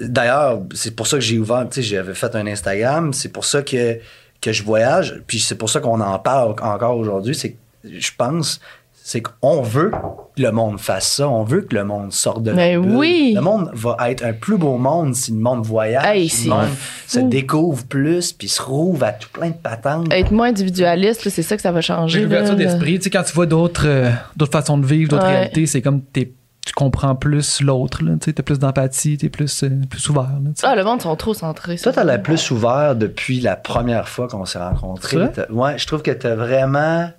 d'ailleurs, 0.00 0.60
c'est 0.74 0.94
pour 0.96 1.06
ça 1.06 1.16
que 1.18 1.22
j'ai 1.22 1.38
ouvert, 1.38 1.66
tu 1.70 1.76
sais, 1.76 1.82
j'avais 1.82 2.14
fait 2.14 2.34
un 2.34 2.46
Instagram. 2.46 3.12
C'est 3.12 3.28
pour 3.32 3.44
ça 3.44 3.62
que, 3.62 3.98
que 4.40 4.52
je 4.52 4.62
voyage. 4.62 5.22
Puis 5.26 5.38
c'est 5.40 5.54
pour 5.56 5.70
ça 5.70 5.80
qu'on 5.80 6.00
en 6.00 6.18
parle 6.18 6.54
encore 6.62 6.96
aujourd'hui. 6.96 7.34
C'est 7.34 7.50
que 7.52 7.56
je 7.84 8.10
pense, 8.16 8.60
c'est 9.02 9.22
qu'on 9.22 9.62
veut 9.62 9.90
que 10.36 10.42
le 10.42 10.52
monde 10.52 10.78
fasse 10.78 11.14
ça. 11.16 11.28
On 11.28 11.42
veut 11.44 11.62
que 11.62 11.74
le 11.74 11.84
monde 11.84 12.12
sorte 12.12 12.42
de 12.42 12.52
Mais 12.52 12.74
la 12.74 12.80
bulle. 12.80 12.94
oui. 12.96 13.32
Le 13.34 13.40
monde 13.40 13.70
va 13.72 13.96
être 14.10 14.24
un 14.24 14.32
plus 14.32 14.56
beau 14.58 14.76
monde 14.76 15.14
si 15.14 15.32
le 15.32 15.38
monde 15.38 15.64
voyage. 15.64 16.04
Hey, 16.06 16.28
si 16.28 16.44
le 16.48 16.50
monde 16.54 16.66
fou. 16.68 17.18
se 17.18 17.20
découvre 17.20 17.84
plus, 17.86 18.32
puis 18.32 18.48
se 18.48 18.60
rouvre 18.62 19.04
à 19.04 19.12
tout 19.12 19.28
plein 19.32 19.48
de 19.48 19.54
patentes. 19.54 20.12
Être 20.12 20.30
moins 20.32 20.48
individualiste, 20.48 21.28
c'est 21.28 21.42
ça 21.42 21.56
que 21.56 21.62
ça 21.62 21.72
va 21.72 21.80
changer. 21.80 22.18
J'ai 22.18 22.24
l'ouverture 22.24 22.56
d'esprit. 22.56 22.98
Tu 22.98 23.04
sais, 23.04 23.10
quand 23.10 23.22
tu 23.24 23.32
vois 23.32 23.46
d'autres 23.46 23.86
euh, 23.86 24.10
d'autres 24.36 24.52
façons 24.52 24.78
de 24.78 24.86
vivre, 24.86 25.08
d'autres 25.10 25.24
Ouais. 25.26 25.36
réalités, 25.40 25.66
c'est 25.66 25.82
comme 25.82 26.02
t'es- 26.02 26.32
tu 26.66 26.72
comprends 26.74 27.14
plus 27.14 27.60
l'autre. 27.62 27.98
Tu 28.00 28.06
sais, 28.24 28.32
t'as 28.34 28.42
plus 28.42 28.58
d'empathie, 28.58 29.16
t'es 29.16 29.28
plus, 29.28 29.62
euh, 29.64 29.70
plus 29.88 30.08
ouvert. 30.10 30.22
là, 30.44 30.50
tu. 30.56 30.64
Ah, 30.64 30.74
le 30.76 30.84
monde 30.84 31.00
sont 31.02 31.16
trop 31.16 31.34
centrés. 31.34 31.76
Toi, 31.76 31.92
t'as 31.92 32.04
la 32.04 32.18
plus 32.18 32.50
ouvert 32.50 32.94
depuis 32.96 33.40
la 33.40 33.56
première 33.56 34.08
fois 34.08 34.28
qu'on 34.28 34.44
s'est 34.44 34.58
rencontrés. 34.58 35.16
Ouais, 35.50 35.78
je 35.78 35.86
trouve 35.86 36.02
que 36.02 36.10
t'as 36.10 36.34
vraiment. 36.34 37.10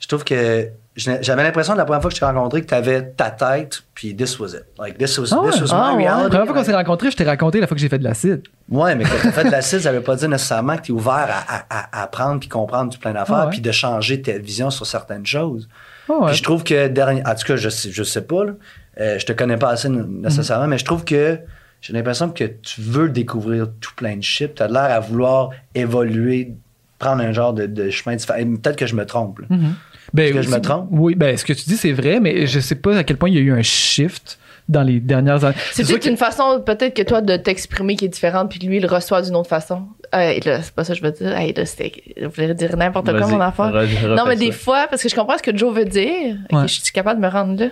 Je 0.00 0.08
trouve 0.08 0.24
que. 0.24 0.68
J'avais 0.94 1.42
l'impression 1.42 1.72
de 1.72 1.78
la 1.78 1.86
première 1.86 2.02
fois 2.02 2.10
que 2.10 2.14
je 2.16 2.20
t'ai 2.20 2.26
rencontré 2.26 2.60
que 2.60 2.66
t'avais 2.66 3.02
ta 3.12 3.30
tête, 3.30 3.82
puis 3.94 4.14
this 4.14 4.38
was 4.38 4.48
it. 4.48 4.64
Like, 4.78 4.98
this 4.98 5.16
was, 5.16 5.32
ouais? 5.32 5.50
this 5.50 5.58
was 5.62 5.68
Ah 5.72 5.92
my 5.92 5.96
ouais. 5.96 6.04
La 6.04 6.10
reality. 6.16 6.28
première 6.28 6.46
fois 6.48 6.54
qu'on 6.56 6.64
s'est 6.64 6.74
rencontrés, 6.76 7.10
je 7.10 7.16
t'ai 7.16 7.24
raconté 7.24 7.60
la 7.60 7.66
fois 7.66 7.74
que 7.76 7.80
j'ai 7.80 7.88
fait 7.88 7.98
de 7.98 8.04
l'acide. 8.04 8.42
Ouais, 8.68 8.94
mais 8.94 9.04
quand 9.04 9.16
t'as 9.22 9.32
fait 9.32 9.44
de 9.44 9.50
l'acide, 9.50 9.80
ça 9.80 9.90
veut 9.90 10.02
pas 10.02 10.16
dire 10.16 10.28
nécessairement 10.28 10.76
que 10.76 10.82
t'es 10.82 10.92
ouvert 10.92 11.14
à, 11.30 11.54
à, 11.56 11.64
à- 11.70 12.00
à 12.00 12.02
apprendre 12.02 12.40
puis 12.40 12.50
comprendre 12.50 12.92
tout 12.92 12.98
plein 12.98 13.14
d'affaires, 13.14 13.44
ouais. 13.44 13.50
puis 13.52 13.62
de 13.62 13.72
changer 13.72 14.20
ta 14.20 14.32
vision 14.36 14.68
sur 14.68 14.84
certaines 14.84 15.24
choses. 15.24 15.66
Ah 16.08 16.14
ouais. 16.20 16.26
Puis 16.28 16.36
je 16.36 16.42
trouve 16.42 16.64
que 16.64 16.88
dernier, 16.88 17.22
en 17.26 17.34
tout 17.34 17.46
cas, 17.46 17.56
je 17.56 17.68
sais, 17.68 17.90
je 17.92 18.02
sais 18.02 18.22
pas, 18.22 18.44
là, 18.44 18.52
euh, 19.00 19.18
je 19.18 19.26
te 19.26 19.32
connais 19.32 19.56
pas 19.56 19.70
assez 19.70 19.88
nécessairement, 19.88 20.66
mais 20.66 20.78
je 20.78 20.84
trouve 20.84 21.04
que 21.04 21.38
j'ai 21.80 21.92
l'impression 21.92 22.30
que 22.30 22.44
tu 22.44 22.80
veux 22.80 23.08
découvrir 23.08 23.68
tout 23.80 23.92
plein 23.96 24.16
de 24.16 24.22
shit. 24.22 24.54
Tu 24.54 24.62
as 24.62 24.68
l'air 24.68 24.82
à 24.82 25.00
vouloir 25.00 25.50
évoluer, 25.74 26.52
prendre 26.98 27.22
un 27.22 27.32
genre 27.32 27.52
de, 27.52 27.66
de 27.66 27.90
chemin 27.90 28.16
différent. 28.16 28.38
Peut-être 28.62 28.76
que 28.76 28.86
je 28.86 28.94
me 28.94 29.04
trompe. 29.06 29.40
Mhm. 29.50 29.74
Ben, 30.12 30.24
Est-ce 30.24 30.34
que 30.34 30.42
je 30.42 30.50
me 30.50 30.60
trompe? 30.60 30.88
Oui, 30.90 31.14
ben, 31.14 31.36
ce 31.36 31.44
que 31.44 31.52
tu 31.52 31.64
dis, 31.64 31.76
c'est 31.76 31.92
vrai, 31.92 32.20
mais 32.20 32.46
je 32.46 32.60
sais 32.60 32.74
pas 32.74 32.96
à 32.96 33.04
quel 33.04 33.16
point 33.16 33.30
il 33.30 33.34
y 33.34 33.38
a 33.38 33.40
eu 33.40 33.52
un 33.52 33.62
shift 33.62 34.38
dans 34.72 34.82
les 34.82 34.98
dernières 35.00 35.44
années. 35.44 35.54
C'est 35.72 35.86
peut-être 35.86 36.06
une 36.06 36.16
façon, 36.16 36.60
peut-être 36.64 36.94
que 36.94 37.02
toi, 37.02 37.20
de 37.20 37.36
t'exprimer 37.36 37.94
qui 37.96 38.06
est 38.06 38.08
différente, 38.08 38.50
puis 38.50 38.58
lui, 38.58 38.78
il 38.78 38.82
le 38.82 38.88
reçoit 38.88 39.22
d'une 39.22 39.36
autre 39.36 39.48
façon. 39.48 39.82
Hey, 40.12 40.40
là, 40.40 40.60
c'est 40.60 40.74
pas 40.74 40.84
ça 40.84 40.92
que 40.92 40.98
je 40.98 41.04
veux 41.04 41.12
dire. 41.12 41.34
Hey, 41.36 41.54
là, 41.54 41.64
c'était. 41.64 41.92
Je 42.20 42.26
voulais 42.26 42.52
dire 42.54 42.76
n'importe 42.76 43.06
quoi, 43.16 43.26
mon 43.28 43.40
enfant. 43.40 43.70
Non, 43.70 44.24
mais 44.26 44.36
des 44.36 44.52
fois, 44.52 44.86
parce 44.90 45.02
que 45.02 45.08
je 45.08 45.14
comprends 45.14 45.38
ce 45.38 45.42
que 45.42 45.56
Joe 45.56 45.74
veut 45.74 45.84
dire. 45.86 46.36
Ouais. 46.52 46.62
je 46.68 46.80
suis 46.80 46.92
capable 46.92 47.20
de 47.20 47.26
me 47.26 47.30
rendre 47.32 47.58
là. 47.58 47.68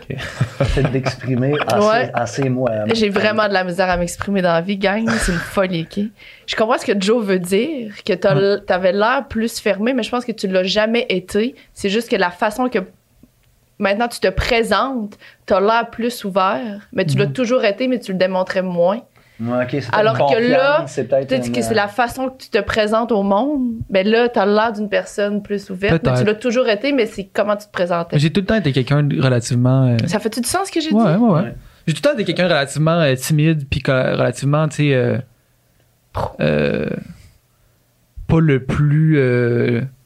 Peut-être 0.58 0.90
d'exprimer 0.90 1.54
assez, 1.66 1.86
Ouais. 1.86 2.10
assez 2.14 2.48
moi. 2.48 2.70
J'ai 2.94 3.08
vraiment 3.10 3.46
de 3.48 3.52
la 3.52 3.64
misère 3.64 3.90
à 3.90 3.96
m'exprimer 3.96 4.40
dans 4.42 4.52
la 4.52 4.60
vie, 4.62 4.76
gang. 4.78 5.06
C'est 5.18 5.32
une 5.32 5.38
folie, 5.38 5.86
OK? 5.90 6.04
Je 6.46 6.56
comprends 6.56 6.78
ce 6.78 6.86
que 6.86 6.98
Joe 6.98 7.22
veut 7.24 7.38
dire, 7.38 7.92
que 8.04 8.12
t'avais 8.14 8.92
l'air 8.92 9.26
plus 9.28 9.60
fermé, 9.60 9.92
mais 9.92 10.02
je 10.02 10.10
pense 10.10 10.24
que 10.24 10.32
tu 10.32 10.48
l'as 10.48 10.64
jamais 10.64 11.06
été. 11.08 11.54
C'est 11.74 11.90
juste 11.90 12.10
que 12.10 12.16
la 12.16 12.30
façon 12.30 12.68
que 12.68 12.78
maintenant 13.80 14.06
tu 14.06 14.20
te 14.20 14.28
présentes, 14.28 15.18
t'as 15.46 15.60
l'air 15.60 15.90
plus 15.90 16.24
ouvert, 16.24 16.86
mais 16.92 17.04
tu 17.04 17.18
l'as 17.18 17.26
toujours 17.26 17.64
été, 17.64 17.88
mais 17.88 17.98
tu 17.98 18.12
le 18.12 18.18
démontrais 18.18 18.62
moins. 18.62 19.00
Ouais, 19.40 19.62
ok, 19.64 19.68
c'est 19.70 19.78
peut-être 19.80 19.94
Alors 19.94 20.30
que 20.30 20.38
là, 20.50 20.84
peut-être 20.84 21.46
une, 21.46 21.52
que 21.54 21.62
c'est 21.62 21.72
la 21.72 21.88
façon 21.88 22.28
que 22.28 22.42
tu 22.42 22.50
te 22.50 22.58
présentes 22.58 23.10
au 23.10 23.22
monde, 23.22 23.70
mais 23.88 24.04
là, 24.04 24.28
t'as 24.28 24.44
l'air 24.44 24.70
d'une 24.74 24.90
personne 24.90 25.42
plus 25.42 25.70
ouverte. 25.70 26.02
Mais 26.04 26.12
tu 26.18 26.24
l'as 26.24 26.34
toujours 26.34 26.68
été, 26.68 26.92
mais 26.92 27.06
c'est 27.06 27.24
comment 27.32 27.56
tu 27.56 27.66
te 27.66 27.72
présentais. 27.72 28.18
J'ai 28.18 28.30
tout 28.30 28.40
le 28.42 28.46
temps 28.46 28.56
été 28.56 28.70
quelqu'un 28.72 29.08
relativement. 29.18 29.86
euh, 29.86 29.96
Ça 30.06 30.18
fait-tu 30.18 30.42
du 30.42 30.48
sens 30.48 30.68
ce 30.68 30.72
que 30.72 30.80
j'ai 30.82 30.92
Ouais, 30.92 31.14
dit? 31.16 31.18
ouais, 31.22 31.30
ouais. 31.30 31.40
Ouais. 31.40 31.54
J'ai 31.86 31.94
tout 31.94 32.02
le 32.04 32.08
temps 32.10 32.14
été 32.14 32.24
quelqu'un 32.24 32.44
de 32.48 32.52
relativement 32.52 33.00
euh, 33.00 33.14
timide, 33.14 33.66
puis 33.70 33.82
relativement, 33.86 34.68
tu 34.68 34.76
sais. 34.76 34.94
euh, 34.94 35.16
euh, 36.40 36.90
pas 38.28 38.40
le 38.40 38.62
plus. 38.62 39.18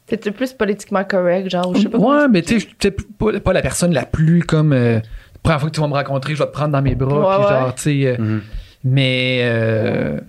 T'étais 0.07 0.31
plus 0.31 0.53
politiquement 0.53 1.03
correct, 1.03 1.49
genre, 1.49 1.69
ou 1.69 1.75
je 1.75 1.81
sais 1.81 1.89
pas. 1.89 1.97
ouais, 1.97 2.27
mais 2.29 2.41
tu 2.43 2.59
sais, 2.59 2.59
je- 2.59 2.65
tu 2.67 2.75
sais, 2.79 2.91
pas, 2.91 3.39
pas 3.39 3.53
la 3.53 3.61
personne 3.61 3.93
la 3.93 4.05
plus 4.05 4.41
comme. 4.43 4.71
euh, 4.73 4.99
première 5.41 5.59
fois 5.59 5.69
que 5.69 5.75
tu 5.75 5.81
vas 5.81 5.87
me 5.87 5.93
rencontrer, 5.93 6.33
je 6.35 6.39
vais 6.39 6.45
te 6.47 6.51
prendre 6.53 6.71
dans 6.73 6.81
mes 6.81 6.93
bras, 6.95 7.19
Ouais, 7.19 7.35
puis 7.43 7.43
ouais. 7.53 7.59
genre, 7.61 7.75
tu 7.75 7.81
sais. 7.81 8.05
euh, 8.07 8.15
Mhm. 8.19 8.41
Mais. 8.83 9.39
euh, 9.43 10.19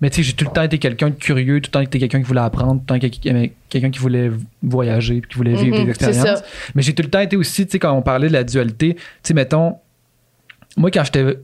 mais 0.00 0.08
tu 0.10 0.16
sais, 0.16 0.22
j'ai 0.22 0.32
tout 0.34 0.44
le 0.46 0.50
temps 0.50 0.62
été 0.62 0.78
quelqu'un 0.78 1.10
de 1.10 1.14
curieux, 1.14 1.60
tout 1.60 1.68
le 1.68 1.72
temps 1.72 1.80
été 1.80 1.98
quelqu'un 1.98 2.18
qui 2.20 2.24
voulait 2.26 2.40
apprendre, 2.40 2.74
tout 2.74 2.80
le 2.80 2.86
temps 2.86 2.98
quelqu'un 2.98 3.18
qui 3.20 3.28
aimait- 3.28 3.52
quelqu'un 3.68 3.90
qui 3.90 3.98
voulait 3.98 4.30
voyager, 4.62 5.20
puis 5.20 5.30
qui 5.30 5.36
voulait 5.36 5.54
vivre 5.54 5.76
Mhm, 5.78 5.84
des 5.84 5.90
expériences. 5.90 6.42
Mais 6.74 6.82
j'ai 6.82 6.94
tout 6.94 7.02
le 7.02 7.10
temps 7.10 7.20
été 7.20 7.36
aussi, 7.36 7.66
tu 7.66 7.72
sais, 7.72 7.78
quand 7.78 7.92
on 7.92 8.02
parlait 8.02 8.28
de 8.28 8.32
la 8.32 8.44
dualité, 8.44 8.94
tu 8.94 9.02
sais, 9.22 9.34
mettons, 9.34 9.76
moi, 10.76 10.90
quand 10.90 11.04
j'étais, 11.04 11.38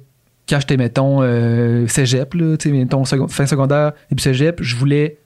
quand 0.49 0.61
j'étais, 0.61 0.77
mettons, 0.77 1.21
euh, 1.23 1.87
cégep, 1.87 2.35
là, 2.35 2.57
tu 2.59 2.69
sais, 2.71 2.75
mettons, 2.77 3.05
second- 3.07 3.29
fin 3.29 3.47
secondaire, 3.47 3.93
début 4.11 4.23
cégep, 4.23 4.63
je 4.63 4.77
voulais, 4.77 5.17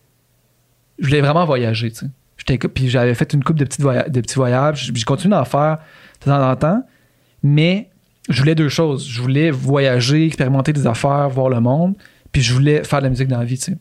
je 0.99 1.07
voulais 1.07 1.21
vraiment 1.21 1.45
voyager, 1.45 1.91
tu 1.91 1.99
sais. 1.99 2.07
J'étais, 2.39 2.69
puis 2.69 2.89
j'avais 2.91 3.15
fait 3.15 3.33
une 3.33 3.43
couple 3.43 3.61
de 3.61 3.65
petits, 3.65 3.83
voya- 3.83 4.09
de 4.09 4.21
petits 4.21 4.35
voyages, 4.37 4.91
j'ai 4.95 5.05
continué 5.05 5.31
d'en 5.35 5.45
faire 5.45 5.79
de 6.21 6.25
temps 6.31 6.51
en 6.51 6.55
temps, 6.57 6.87
mais 7.43 7.91
je 8.29 8.39
voulais 8.41 8.55
deux 8.55 8.69
choses. 8.69 9.07
Je 9.09 9.21
voulais 9.23 9.51
voyager, 9.51 10.27
expérimenter 10.27 10.73
des 10.73 10.87
affaires, 10.87 11.29
voir 11.31 11.49
le 11.49 11.61
monde, 11.61 11.95
puis 12.33 12.43
je 12.43 12.53
voulais 12.53 12.85
faire 12.85 12.99
de 13.01 13.05
la 13.05 13.11
musique 13.11 13.29
dans 13.29 13.39
la 13.39 13.45
vie, 13.45 13.59
tu 13.59 13.73
sais. 13.73 13.79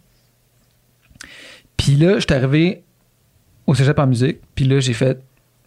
Puis 1.78 1.96
là, 1.96 2.20
j'étais 2.20 2.36
arrivé 2.36 2.84
au 3.68 3.74
cégep 3.76 3.98
en 4.00 4.08
musique, 4.08 4.40
puis 4.56 4.66
là, 4.66 4.80
j'ai 4.80 4.94
fait, 4.94 5.22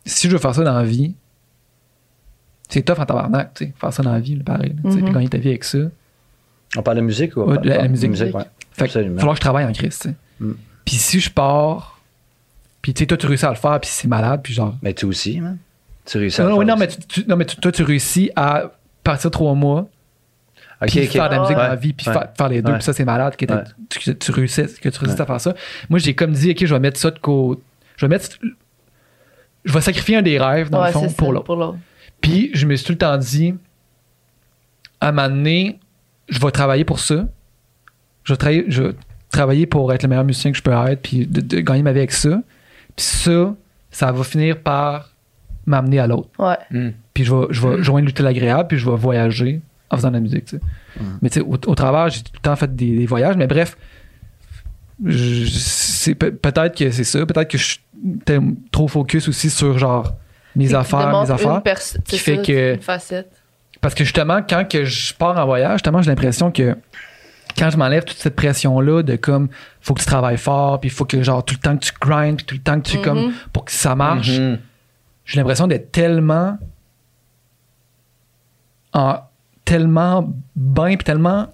si 0.06 0.26
je 0.28 0.32
veux 0.32 0.38
faire 0.38 0.54
ça 0.54 0.62
dans 0.64 0.74
la 0.74 0.84
vie, 0.84 1.14
c'est 2.68 2.82
tough 2.82 2.98
en 2.98 3.06
tabarnak, 3.06 3.54
tu 3.54 3.66
sais, 3.66 3.74
faire 3.78 3.92
ça 3.92 4.02
dans 4.02 4.12
la 4.12 4.20
vie, 4.20 4.36
là, 4.36 4.42
pareil, 4.44 4.70
là, 4.70 4.90
tu 4.90 4.96
sais, 4.96 5.02
puis 5.02 5.12
gagner 5.12 5.28
ta 5.28 5.38
vie 5.38 5.48
avec 5.48 5.64
ça. 5.64 5.78
On 6.76 6.82
parle 6.82 6.98
de 6.98 7.02
musique 7.02 7.36
ou 7.36 7.40
Ouais, 7.42 7.56
pas- 7.56 7.60
de 7.62 7.68
la- 7.68 7.74
la 7.76 7.82
pas- 7.82 7.88
musique. 7.88 8.10
ouais. 8.12 8.30
Fait 8.72 8.86
va 8.86 8.90
falloir 9.16 9.30
que 9.30 9.36
je 9.36 9.40
travaille 9.40 9.64
en 9.64 9.72
Christ, 9.72 10.02
tu 10.02 10.08
sais. 10.10 10.14
Mm. 10.40 10.52
Puis 10.88 10.96
si 10.96 11.20
je 11.20 11.30
pars, 11.30 12.00
puis 12.80 12.94
tu 12.94 13.00
sais, 13.00 13.06
toi, 13.06 13.18
tu 13.18 13.26
réussis 13.26 13.44
à 13.44 13.50
le 13.50 13.56
faire, 13.56 13.78
puis 13.78 13.90
c'est 13.92 14.08
malade, 14.08 14.40
puis 14.42 14.54
genre. 14.54 14.74
Mais 14.80 14.94
tu 14.94 15.04
aussi, 15.04 15.38
man. 15.38 15.58
Tu 16.06 16.16
réussis 16.16 16.40
à 16.40 16.44
Non, 16.44 16.48
le 16.48 16.54
non, 16.54 16.60
faire 16.60 16.66
non, 16.76 16.80
mais, 16.80 16.86
aussi. 16.88 16.98
tu, 17.00 17.06
tu- 17.22 17.28
non, 17.28 17.36
mais 17.36 17.44
tu- 17.44 17.56
toi, 17.56 17.70
tu 17.70 17.82
réussis 17.82 18.30
à 18.36 18.70
partir 19.04 19.30
trois 19.30 19.52
mois, 19.54 19.86
Ok, 20.80 20.88
puis 20.90 21.06
faire 21.08 21.28
de 21.28 21.34
la 21.34 21.40
musique 21.42 21.56
dans 21.56 21.62
la 21.62 21.74
vie, 21.76 21.92
puis 21.92 22.06
Ouais. 22.06 22.12
faire, 22.14 22.28
faire 22.34 22.48
les 22.48 22.62
deux, 22.62 22.70
Ouais. 22.72 22.78
puis 22.78 22.84
ça, 22.86 22.94
c'est 22.94 23.04
malade 23.04 23.36
que, 23.36 23.44
tu, 23.90 24.16
tu 24.16 24.30
réussis, 24.32 24.62
que 24.80 24.88
tu 24.88 24.98
réussis 24.98 25.20
à 25.20 25.26
faire 25.26 25.40
ça. 25.42 25.54
Moi, 25.90 25.98
j'ai 25.98 26.14
comme 26.14 26.32
dit, 26.32 26.52
OK, 26.52 26.64
je 26.64 26.72
vais 26.72 26.80
mettre 26.80 26.98
ça 26.98 27.10
de 27.10 27.18
côté. 27.18 27.60
Je 27.98 28.06
vais 28.06 28.08
mettre. 28.08 28.38
Je 29.66 29.72
vais 29.74 29.80
sacrifier 29.82 30.16
un 30.16 30.22
des 30.22 30.38
rêves, 30.38 30.70
dans 30.70 30.80
Ouais, 30.80 30.86
le 30.86 30.92
fond, 30.92 31.10
pour 31.12 31.32
l'autre. 31.32 31.44
Pour 31.44 31.56
l'autre. 31.56 31.76
Puis 32.22 32.50
je 32.54 32.64
me 32.66 32.74
suis 32.76 32.86
tout 32.86 32.92
le 32.92 32.98
temps 32.98 33.18
dit, 33.18 33.52
à 35.02 35.08
un 35.08 35.12
moment 35.12 35.28
donné, 35.28 35.78
je 36.30 36.38
vais 36.40 36.50
travailler 36.50 36.84
pour 36.86 37.00
ça. 37.00 37.26
Je 38.24 38.32
vais, 38.32 38.36
travailler, 38.38 38.64
je 38.68 38.82
vais 38.84 38.94
travailler 39.30 39.66
pour 39.66 39.92
être 39.92 40.02
le 40.02 40.08
meilleur 40.08 40.24
musicien 40.24 40.50
que 40.50 40.56
je 40.56 40.62
peux 40.62 40.72
être, 40.72 41.02
puis 41.02 41.26
de, 41.26 41.40
de 41.40 41.60
gagner 41.60 41.82
ma 41.82 41.92
vie 41.92 41.98
avec 41.98 42.12
ça. 42.12 42.40
Puis 42.96 43.04
ça, 43.06 43.54
ça 43.90 44.10
va 44.12 44.24
finir 44.24 44.58
par 44.60 45.10
m'amener 45.66 45.98
à 45.98 46.06
l'autre. 46.06 46.28
Ouais. 46.38 46.56
Hmm. 46.70 46.90
Puis 47.14 47.24
je 47.24 47.34
vais, 47.34 47.46
je 47.50 47.66
vais 47.66 47.82
joindre 47.82 48.06
l'utile 48.06 48.26
agréable, 48.26 48.68
puis 48.68 48.78
je 48.78 48.88
vais 48.88 48.96
voyager 48.96 49.60
en 49.90 49.96
faisant 49.96 50.08
de 50.08 50.14
la 50.14 50.20
musique. 50.20 50.44
tu 50.46 50.56
sais. 50.56 50.62
Mais 51.22 51.28
tu 51.30 51.40
sais, 51.40 51.46
au, 51.46 51.52
au 51.54 51.74
travers, 51.74 52.08
j'ai 52.08 52.20
tout 52.22 52.32
le 52.34 52.40
temps 52.40 52.56
fait 52.56 52.74
des, 52.74 52.96
des 52.96 53.06
voyages, 53.06 53.36
mais 53.36 53.46
bref, 53.46 53.76
peut-être 55.02 56.76
que 56.76 56.90
c'est 56.90 57.04
ça, 57.04 57.24
peut-être 57.26 57.48
que 57.50 57.58
je 57.58 57.64
suis 57.64 57.80
trop 58.70 58.88
focus 58.88 59.28
aussi 59.28 59.50
sur 59.50 59.78
genre 59.78 60.14
mes 60.56 60.74
affaires, 60.74 61.22
mes 61.22 61.30
affaires. 61.30 61.62
qui 62.04 62.18
fait 62.18 62.36
ça, 62.36 62.42
que- 62.42 62.74
Une 62.74 62.80
facette. 62.80 63.32
Parce 63.80 63.94
que 63.94 64.02
justement, 64.02 64.40
quand 64.48 64.68
que 64.68 64.84
je 64.84 65.14
pars 65.14 65.38
en 65.38 65.46
voyage, 65.46 65.74
justement, 65.74 66.02
j'ai 66.02 66.10
l'impression 66.10 66.50
que 66.50 66.76
quand 67.58 67.70
je 67.70 67.76
m'enlève 67.76 68.04
toute 68.04 68.18
cette 68.18 68.36
pression-là 68.36 69.02
de 69.02 69.16
comme, 69.16 69.48
faut 69.80 69.94
que 69.94 70.00
tu 70.00 70.06
travailles 70.06 70.38
fort, 70.38 70.80
puis 70.80 70.88
il 70.88 70.92
faut 70.92 71.04
que 71.04 71.22
genre 71.22 71.44
tout 71.44 71.54
le 71.54 71.60
temps 71.60 71.76
que 71.76 71.84
tu 71.84 71.92
grindes, 72.00 72.36
puis 72.36 72.46
tout 72.46 72.54
le 72.54 72.60
temps 72.62 72.80
que 72.80 72.88
tu 72.88 72.98
Mhm. 72.98 73.02
comme, 73.04 73.32
pour 73.52 73.64
que 73.64 73.72
ça 73.72 73.94
marche, 73.94 74.38
Mhm. 74.38 74.58
j'ai 75.24 75.36
l'impression 75.38 75.66
d'être 75.66 75.90
tellement 75.92 76.56
en 78.92 79.16
tellement 79.64 80.32
bien 80.56 80.96
puis 80.96 81.04
tellement 81.04 81.48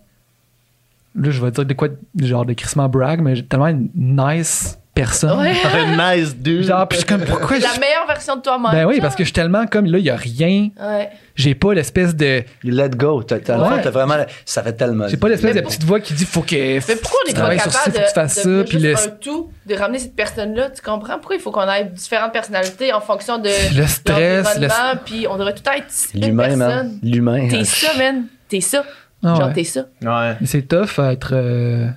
là 1.16 1.30
je 1.30 1.42
vais 1.42 1.50
dire 1.50 1.64
de 1.66 1.74
quoi 1.74 1.88
genre 2.16 2.46
de 2.46 2.52
crissement 2.52 2.88
brag 2.88 3.20
mais 3.20 3.42
tellement 3.42 3.66
une 3.68 3.88
nice 3.94 4.78
personne 4.94 5.38
Ouais. 5.40 5.52
Un 5.74 6.16
nice 6.16 6.36
dude. 6.36 6.64
genre 6.64 6.86
puis 6.88 6.98
je 7.00 7.04
suis 7.04 7.08
comme 7.12 7.24
pourquoi 7.26 7.56
je... 7.58 7.62
La 7.62 7.78
meilleure 7.78 8.06
version 8.06 8.36
de 8.36 8.42
toi-même. 8.42 8.70
ben 8.72 8.84
oui 8.86 8.94
genre. 8.94 9.02
parce 9.02 9.14
que 9.16 9.22
je 9.24 9.26
suis 9.28 9.32
tellement 9.32 9.66
comme 9.66 9.86
là 9.86 9.98
il 9.98 10.04
y 10.04 10.10
a 10.10 10.16
rien 10.16 10.68
Ouais. 10.80 11.10
j'ai 11.34 11.54
pas 11.54 11.74
l'espèce 11.74 12.14
de 12.14 12.42
You 12.62 12.70
let 12.74 12.90
go. 12.90 13.22
T'as, 13.22 13.36
Ouais. 13.58 13.80
vraiment. 13.90 14.16
Ça 14.44 14.62
fait 14.62 14.72
tellement. 14.74 15.08
j'ai 15.08 15.16
pas 15.16 15.28
l'espèce 15.28 15.54
de 15.56 15.60
pour- 15.60 15.70
petite 15.70 15.84
voix 15.84 16.00
qui 16.00 16.14
dit 16.14 16.24
faut 16.24 16.42
que 16.42 16.54
Mais 16.54 16.96
pourquoi 16.96 17.20
on 17.24 17.28
tu 17.28 17.34
n'est 17.34 17.40
pas 17.40 17.56
capable 17.56 17.72
ci, 17.72 17.78
faut 17.78 17.90
que 17.90 17.96
tu 18.08 18.14
fasses 18.14 18.34
de, 18.36 18.40
ça 18.42 18.48
de 18.48 18.62
puis 18.62 18.80
juste 18.80 18.84
le, 19.06 19.12
un 19.12 19.16
tout, 19.16 19.50
de 19.66 19.74
ramener 19.74 19.98
cette 19.98 20.14
personne-là, 20.16 20.70
tu 20.70 20.80
comprends? 20.82 21.18
Pourquoi 21.18 21.36
il 21.36 21.42
faut 21.42 21.50
qu'on 21.50 21.68
ait 21.70 21.84
différentes 21.84 22.32
personnalités 22.32 22.92
en 22.92 23.00
fonction 23.00 23.38
de 23.38 23.50
le 23.76 23.86
stress 23.86 24.58
le... 24.60 24.68
puis 25.04 25.26
on 25.28 25.36
devrait 25.36 25.54
tout 25.54 25.62
être 25.76 25.86
une 26.14 26.26
L'humain. 26.26 26.86
L'humain. 27.02 27.48
T'es 27.48 27.64
ça, 27.64 27.88
man. 27.98 28.24
T'es 28.48 28.60
ça. 28.60 28.84
Ah 29.26 29.34
Genre, 29.36 29.52
t'es 29.54 29.64
ça. 29.64 29.86
Ouais. 30.02 30.36
Mais 30.40 30.46
c'est 30.46 30.62
tough 30.62 30.98
à 30.98 31.12
être 31.12 31.30
euh, 31.32 31.88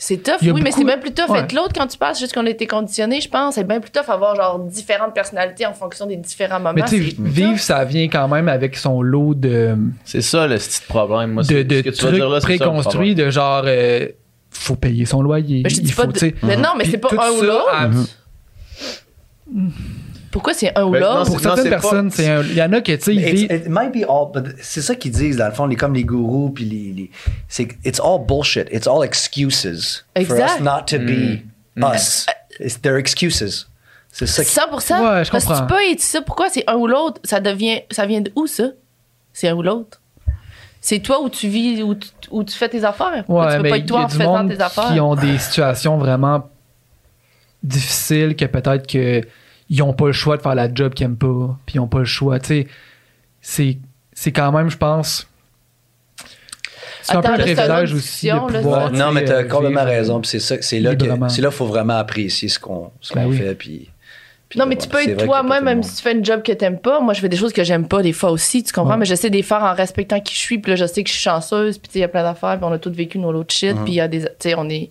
C'est 0.00 0.18
tough, 0.22 0.34
oui, 0.42 0.60
mais 0.62 0.70
c'est 0.70 0.84
bien 0.84 0.96
plus 0.98 1.10
tough 1.12 1.28
Ouais. 1.28 1.40
être 1.40 1.52
l'autre 1.52 1.72
quand 1.74 1.88
tu 1.88 1.98
passes, 1.98 2.20
juste 2.20 2.32
qu'on 2.32 2.46
a 2.46 2.50
été 2.50 2.68
conditionné, 2.68 3.20
je 3.20 3.28
pense. 3.28 3.56
C'est 3.56 3.64
bien 3.64 3.80
plus 3.80 3.90
tough 3.90 4.08
avoir 4.08 4.36
genre 4.36 4.60
différentes 4.60 5.12
personnalités 5.12 5.66
en 5.66 5.74
fonction 5.74 6.06
des 6.06 6.14
différents 6.16 6.60
moments. 6.60 6.72
mais 6.72 6.82
tu 6.84 7.10
sais 7.10 7.16
vivre 7.18 7.50
tough. 7.54 7.58
ça 7.58 7.84
vient 7.84 8.04
quand 8.08 8.28
même 8.28 8.46
avec 8.48 8.76
son 8.76 9.02
lot 9.02 9.34
de 9.34 9.76
C'est 10.04 10.20
ça 10.20 10.46
le 10.46 10.56
petit 10.56 10.82
problème. 10.88 11.32
Moi, 11.32 11.42
de, 11.42 11.62
de 11.64 11.76
ce 11.78 11.82
que 11.82 11.88
tu 11.90 11.96
vas 12.02 12.08
trucs 12.08 12.14
dire 12.14 12.28
là, 12.28 12.40
c'est 12.40 12.46
ça, 12.46 12.52
le 12.52 12.58
préconstruits 12.58 13.14
de 13.16 13.28
genre 13.30 13.62
euh, 13.66 14.06
faut 14.52 14.76
payer 14.76 15.04
son 15.04 15.20
loyer 15.20 15.62
Mais 15.64 15.70
je 15.70 15.76
il 15.78 15.82
dis 15.82 15.90
faut 15.92 16.02
pas 16.06 16.12
de- 16.12 16.32
Mais 16.44 16.56
non, 16.56 16.70
mais 16.78 16.84
c'est 16.84 16.98
pas 16.98 17.08
un 17.12 17.30
ou 17.32 17.42
l'autre. 17.42 17.68
à- 17.74 17.90
Pourquoi 20.30 20.52
c'est 20.54 20.76
un 20.76 20.84
ou 20.84 20.90
Ben, 20.90 21.00
l'autre? 21.00 21.26
pour 21.30 21.40
certaines 21.40 21.70
personnes 21.70 22.10
c'est 22.10 22.28
un- 22.28 22.42
il 22.42 22.54
y 22.54 22.62
en 22.62 22.72
a 22.72 22.80
que 22.80 22.92
tu 22.92 23.00
sais 23.02 23.14
ils 23.14 23.20
It's- 23.22 23.32
vivent 23.48 23.52
it 23.52 23.68
might 23.68 23.92
be 23.92 24.04
all, 24.08 24.30
but 24.34 24.54
c'est 24.60 24.82
ça 24.82 24.94
qu'ils 24.94 25.12
disent 25.12 25.36
dans 25.38 25.46
le 25.46 25.52
fond, 25.52 25.66
les 25.66 25.76
comme 25.76 25.94
les 25.94 26.04
gourous 26.04 26.50
puis 26.50 26.64
les, 26.64 26.92
les 26.92 27.10
c'est 27.48 27.68
it's 27.84 27.98
all 28.00 28.18
bullshit. 28.26 28.68
It's 28.72 28.86
all 28.86 29.04
excuses 29.04 30.04
for 30.14 30.20
Exact. 30.22 30.60
us 30.60 30.60
not 30.60 30.82
to 30.88 30.98
be 30.98 31.42
us. 31.94 32.26
It's 32.60 32.80
their 32.80 32.96
excuses. 32.96 33.68
C'est 34.10 34.26
ça. 34.26 34.42
qui- 34.42 34.50
100%. 34.50 34.94
Ouais, 35.16 35.24
je 35.24 35.30
Parce 35.30 35.44
que 35.44 35.48
comprends. 35.50 35.66
tu 35.66 35.72
peux 35.74 35.90
être 35.92 36.00
ça. 36.00 36.22
Pourquoi 36.22 36.48
c'est 36.50 36.64
un 36.68 36.74
ou 36.74 36.86
l'autre? 36.86 37.20
Ça 37.24 37.40
devient, 37.40 37.82
ça 37.90 38.04
vient 38.06 38.20
de 38.20 38.32
où, 38.34 38.46
ça? 38.46 38.64
C'est 39.32 39.48
un 39.48 39.54
ou 39.54 39.62
l'autre. 39.62 40.00
C'est 40.80 40.98
toi 41.00 41.20
où 41.22 41.28
tu 41.28 41.46
vis, 41.48 41.82
où 41.82 41.94
tu, 41.94 42.08
où 42.30 42.42
tu 42.42 42.56
fais 42.56 42.68
tes 42.68 42.84
affaires. 42.84 43.24
Ouais 43.28 43.46
tu 43.50 43.56
peux 43.58 43.62
mais 43.62 43.68
pas 43.70 43.76
il 43.76 43.80
être 43.80 43.84
y 43.84 43.86
toi 43.86 44.00
a 44.00 44.04
en 44.04 44.06
du 44.08 44.16
faisant 44.16 44.38
monde 44.38 44.48
tes 44.50 44.60
affaires? 44.60 44.92
qui 44.92 45.00
ont 45.00 45.14
des 45.14 45.38
situations 45.38 45.98
vraiment 45.98 46.48
difficiles 47.62 48.36
que 48.36 48.44
peut-être 48.44 48.86
que 48.86 49.20
ils 49.70 49.82
ont 49.82 49.92
pas 49.92 50.06
le 50.06 50.12
choix 50.12 50.36
de 50.36 50.42
faire 50.42 50.54
la 50.54 50.72
job 50.72 50.94
qu'ils 50.94 51.06
aiment 51.06 51.16
pas 51.16 51.58
puis 51.66 51.76
ils 51.76 51.80
ont 51.80 51.88
pas 51.88 52.00
le 52.00 52.04
choix 52.04 52.38
tu 52.38 52.46
sais 52.46 52.66
c'est 53.40 53.78
c'est 54.12 54.32
quand 54.32 54.52
même 54.52 54.70
je 54.70 54.76
pense 54.76 55.28
c'est 57.02 57.16
un 57.16 57.22
peu 57.22 57.32
un 57.32 57.38
privilège 57.38 57.94
aussi 57.94 58.26
de 58.26 58.32
là, 58.32 58.40
pouvoir 58.40 58.92
non, 58.92 59.12
mais 59.12 59.24
t'as 59.24 59.42
euh, 59.42 59.44
complètement 59.44 59.84
raison. 59.84 60.20
Puis 60.20 60.30
c'est 60.30 60.40
ça, 60.40 60.56
c'est 60.60 60.80
là 60.80 60.94
que 60.94 61.02
librement. 61.02 61.28
c'est 61.28 61.40
là 61.40 61.48
qu'il 61.48 61.56
faut 61.56 61.66
vraiment 61.66 61.96
apprécier 61.96 62.48
ce 62.48 62.58
qu'on 62.58 62.90
ce 63.00 63.12
qu'on 63.12 63.20
Ben 63.20 63.28
oui. 63.28 63.36
fait. 63.38 63.54
Puis, 63.54 63.88
puis 64.48 64.58
Non, 64.58 64.66
mais 64.66 64.76
tu 64.76 64.88
peux 64.88 65.02
être 65.02 65.24
toi-même, 65.24 65.64
même 65.64 65.82
si 65.82 65.96
tu 65.96 66.02
fais 66.02 66.12
une 66.12 66.24
job 66.24 66.42
que 66.42 66.52
t'aimes 66.52 66.78
pas. 66.78 67.00
Moi, 67.00 67.14
je 67.14 67.20
fais 67.20 67.28
des 67.28 67.36
choses 67.36 67.52
que 67.52 67.64
j'aime 67.64 67.88
pas 67.88 68.02
des 68.02 68.12
fois 68.12 68.30
aussi, 68.30 68.62
tu 68.62 68.72
comprends? 68.72 68.92
Ouais. 68.92 68.98
Mais 68.98 69.06
j'essaie 69.06 69.30
de 69.30 69.36
les 69.36 69.42
faire 69.42 69.62
en 69.62 69.74
respectant 69.74 70.20
qui 70.20 70.34
je 70.34 70.40
suis. 70.40 70.58
Puis 70.58 70.70
là, 70.70 70.76
je 70.76 70.86
sais 70.86 71.02
que 71.02 71.08
je 71.08 71.14
suis 71.14 71.22
chanceuse. 71.22 71.78
Puis 71.78 71.88
tu 71.88 71.92
sais, 71.94 71.98
il 72.00 72.02
y 72.02 72.04
a 72.04 72.08
plein 72.08 72.22
d'affaires. 72.22 72.56
Puis 72.58 72.64
on 72.64 72.72
a 72.72 72.78
tous 72.78 72.90
vécu 72.90 73.18
nos 73.18 73.32
lots 73.32 73.44
de 73.44 73.50
shit. 73.50 73.74
Mhm. 73.74 73.84
Puis 73.84 73.92
il 73.94 73.96
y 73.96 74.00
a 74.00 74.08
des. 74.08 74.20
Tu 74.20 74.28
sais, 74.40 74.54
on 74.56 74.68
est. 74.68 74.90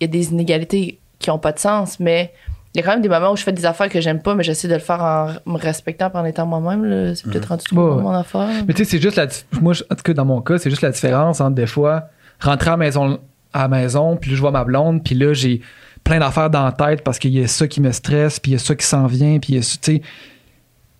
Il 0.00 0.02
y 0.02 0.04
a 0.04 0.08
des 0.08 0.28
inégalités 0.30 0.98
qui 1.18 1.30
ont 1.30 1.38
pas 1.38 1.52
de 1.52 1.58
sens. 1.58 1.98
Mais 2.00 2.34
il 2.76 2.80
y 2.80 2.82
a 2.82 2.84
quand 2.84 2.92
même 2.92 3.00
des 3.02 3.08
moments 3.08 3.32
où 3.32 3.36
je 3.36 3.42
fais 3.42 3.52
des 3.52 3.64
affaires 3.64 3.88
que 3.88 4.00
j'aime 4.02 4.20
pas, 4.20 4.34
mais 4.34 4.44
j'essaie 4.44 4.68
de 4.68 4.74
le 4.74 4.80
faire 4.80 5.02
en 5.02 5.28
me 5.50 5.56
respectant 5.58 6.10
en 6.12 6.24
étant 6.26 6.44
moi-même. 6.44 6.84
là. 6.84 7.14
C'est 7.14 7.24
peut-être 7.26 7.46
rendu 7.48 7.64
trop 7.64 8.00
mon 8.00 8.10
affaire. 8.12 8.48
Mais 8.68 8.74
tu 8.74 8.84
sais, 8.84 8.90
c'est 8.90 9.00
juste 9.00 9.16
la. 9.16 9.26
Moi, 9.60 9.72
je- 9.72 9.82
en 9.90 9.94
tout 9.94 10.02
cas, 10.02 10.12
dans 10.12 10.26
mon 10.26 10.42
cas, 10.42 10.58
c'est 10.58 10.68
juste 10.68 10.82
la 10.82 10.90
différence 10.90 11.40
entre 11.40 11.54
des 11.54 11.66
fois 11.66 12.04
rentrer 12.40 12.68
à 12.68 12.72
la 12.72 12.76
maison, 12.76 13.18
à 13.54 13.62
la 13.62 13.68
maison, 13.68 14.16
puis 14.16 14.30
là, 14.30 14.36
je 14.36 14.40
vois 14.42 14.50
ma 14.50 14.64
blonde, 14.64 15.02
puis 15.02 15.14
là, 15.14 15.32
j'ai 15.32 15.62
plein 16.04 16.18
d'affaires 16.18 16.50
dans 16.50 16.64
la 16.66 16.72
tête 16.72 17.02
parce 17.02 17.18
qu'il 17.18 17.32
y 17.32 17.42
a 17.42 17.46
ça 17.48 17.66
qui 17.66 17.80
me 17.80 17.90
stresse, 17.92 18.38
puis 18.38 18.52
il 18.52 18.54
y 18.54 18.56
a 18.56 18.60
ça 18.60 18.74
qui 18.74 18.84
s'en 18.86 19.06
vient, 19.06 19.38
puis 19.38 19.54
il 19.54 19.56
y 19.56 19.58
a 19.58 19.62
ça, 19.62 19.76
tu 19.80 19.96
sais, 19.96 20.02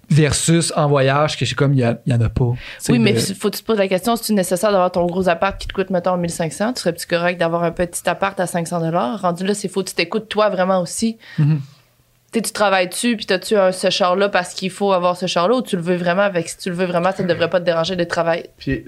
versus 0.09 0.73
en 0.77 0.89
voyage, 0.89 1.35
que 1.35 1.41
je 1.41 1.47
suis 1.47 1.57
comme, 1.57 1.73
il 1.75 1.81
y, 1.81 2.13
en 2.15 2.21
a 2.21 2.29
pas. 2.29 2.53
Oui, 2.89 2.99
mais 2.99 3.13
de- 3.13 3.19
faut 3.19 3.51
que 3.51 3.57
tu 3.57 3.63
te 3.63 3.67
poses 3.67 3.79
la 3.79 3.89
question, 3.89 4.15
si 4.17 4.25
tu 4.25 4.35
nécessaire 4.35 4.71
d'avoir 4.71 4.93
ton 4.93 5.05
gros 5.07 5.29
appart 5.29 5.59
qui 5.61 5.67
te 5.67 5.73
coûte, 5.73 5.91
mettons, 5.91 6.17
1500, 6.17 6.75
tu 6.75 6.81
serais-tu 6.83 7.07
correct 7.07 7.39
d'avoir 7.41 7.65
un 7.65 7.73
petit 7.73 8.09
appart 8.09 8.39
à 8.39 8.47
500 8.47 8.91
Rendu 9.17 9.45
là, 9.45 9.55
c'est 9.55 9.69
faut 9.69 9.83
que 9.83 9.89
tu 9.89 9.95
t'écoutes 9.95 10.29
toi 10.29 10.49
vraiment 10.49 10.81
aussi. 10.81 11.19
Mhm. 11.39 11.61
Tu 12.33 12.39
sais, 12.39 12.43
tu 12.43 12.53
travailles 12.53 12.89
dessus, 12.89 13.17
puis 13.17 13.25
t'as-tu 13.27 13.57
un- 13.57 13.73
ce 13.73 13.89
char-là 13.91 14.29
parce 14.29 14.53
qu'il 14.55 14.71
faut 14.71 14.93
avoir 14.93 15.17
ce 15.17 15.27
char-là 15.27 15.57
ou 15.57 15.63
tu 15.63 15.77
le 15.77 15.83
veux 15.83 15.97
vraiment 15.97 16.23
avec, 16.23 16.49
si 16.49 16.59
tu 16.59 16.71
le 16.71 16.75
veux 16.77 16.87
vraiment, 16.87 17.11
ça 17.13 17.23
ne 17.23 17.29
devrait 17.29 17.49
pas 17.51 17.61
te 17.61 17.65
déranger 17.65 17.97
de 17.97 18.05
travailler? 18.05 18.51
Puis 18.59 18.85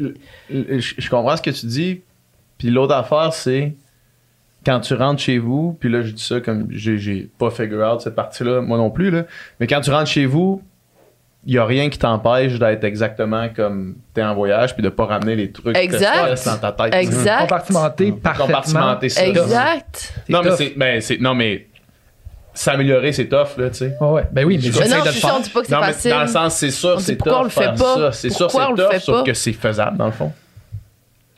je 0.50 1.10
comprends 1.10 1.36
ce 1.36 1.42
que 1.42 1.50
tu 1.50 1.66
dis. 1.66 2.00
Puis 2.58 2.70
l'autre 2.70 2.94
affaire, 2.94 3.32
c'est 3.32 3.74
quand 4.66 4.80
tu 4.80 4.94
rentres 4.94 5.20
chez 5.22 5.38
vous, 5.38 5.76
puis 5.78 5.88
là, 5.88 6.02
je 6.02 6.10
dis 6.10 6.22
ça 6.22 6.40
comme 6.40 6.66
j'ai 6.70 6.98
j'ai 6.98 7.28
pas 7.38 7.50
figure 7.50 7.80
out 7.90 8.00
cette 8.00 8.16
partie-là, 8.16 8.60
moi 8.60 8.76
non 8.76 8.90
plus, 8.90 9.10
là. 9.10 9.24
Mais 9.60 9.66
quand 9.66 9.80
tu 9.80 9.90
rentres 9.90 10.10
chez 10.10 10.26
vous, 10.26 10.62
il 11.46 11.54
y 11.54 11.58
a 11.58 11.64
rien 11.64 11.88
qui 11.88 11.98
t'empêche 11.98 12.58
d'être 12.58 12.84
exactement 12.84 13.48
comme 13.54 13.96
t'es 14.12 14.22
en 14.22 14.34
voyage, 14.34 14.74
puis 14.74 14.82
de 14.82 14.88
pas 14.88 15.06
ramener 15.06 15.36
les 15.36 15.50
trucs 15.52 15.74
qui 15.76 15.88
te 15.88 15.94
Exact. 15.94 16.36
stressent 16.36 16.44
dans 16.60 16.72
ta 16.72 16.72
tête. 16.90 16.94
Exact. 16.94 17.40
compartimenter 17.42 18.12
parfaitement. 18.12 18.46
Compartimenter 18.46 19.08
ça. 19.08 19.26
Exact. 19.26 20.14
Non, 20.28 20.42
mais 20.42 20.50
c'est. 20.56 20.72
Ben, 20.76 21.00
c'est- 21.00 21.20
non, 21.20 21.34
mais. 21.34 21.66
S'améliorer, 22.54 23.12
c'est 23.12 23.26
tough, 23.28 23.56
là, 23.56 23.68
tu 23.70 23.76
sais. 23.76 23.94
Ouais, 24.00 24.08
ouais. 24.08 24.22
Ben 24.32 24.44
oui, 24.44 24.58
mais 24.60 24.68
Mais 24.70 24.80
Mais 24.80 24.88
non, 24.96 25.02
de 25.04 25.06
le 25.10 25.12
je 25.14 25.26
on 25.26 25.38
dit 25.40 25.50
pas 25.50 25.60
que 25.60 25.66
c'est 25.68 25.74
Non, 25.74 25.80
mais 25.80 25.86
facile. 25.92 26.10
dans 26.10 26.20
le 26.22 26.26
sens, 26.26 26.54
c'est 26.56 26.70
sûr, 26.72 27.00
c'est 27.00 27.14
pourquoi 27.14 27.32
tough 27.34 27.40
on 27.40 27.44
le 27.44 27.50
fait 27.50 27.60
faire 27.62 27.74
pas? 27.74 27.94
ça. 27.94 28.12
C'est 28.12 28.30
sûr, 28.30 28.46
Pourquoi 28.48 28.62
c'est 28.64 28.68
on 28.68 28.74
le 28.74 28.82
tough, 28.82 28.90
fait 28.92 28.98
sauf 29.00 29.14
pas? 29.18 29.22
que 29.22 29.34
c'est 29.34 29.52
faisable, 29.52 29.96
dans 29.96 30.06
le 30.06 30.12
fond. 30.12 30.32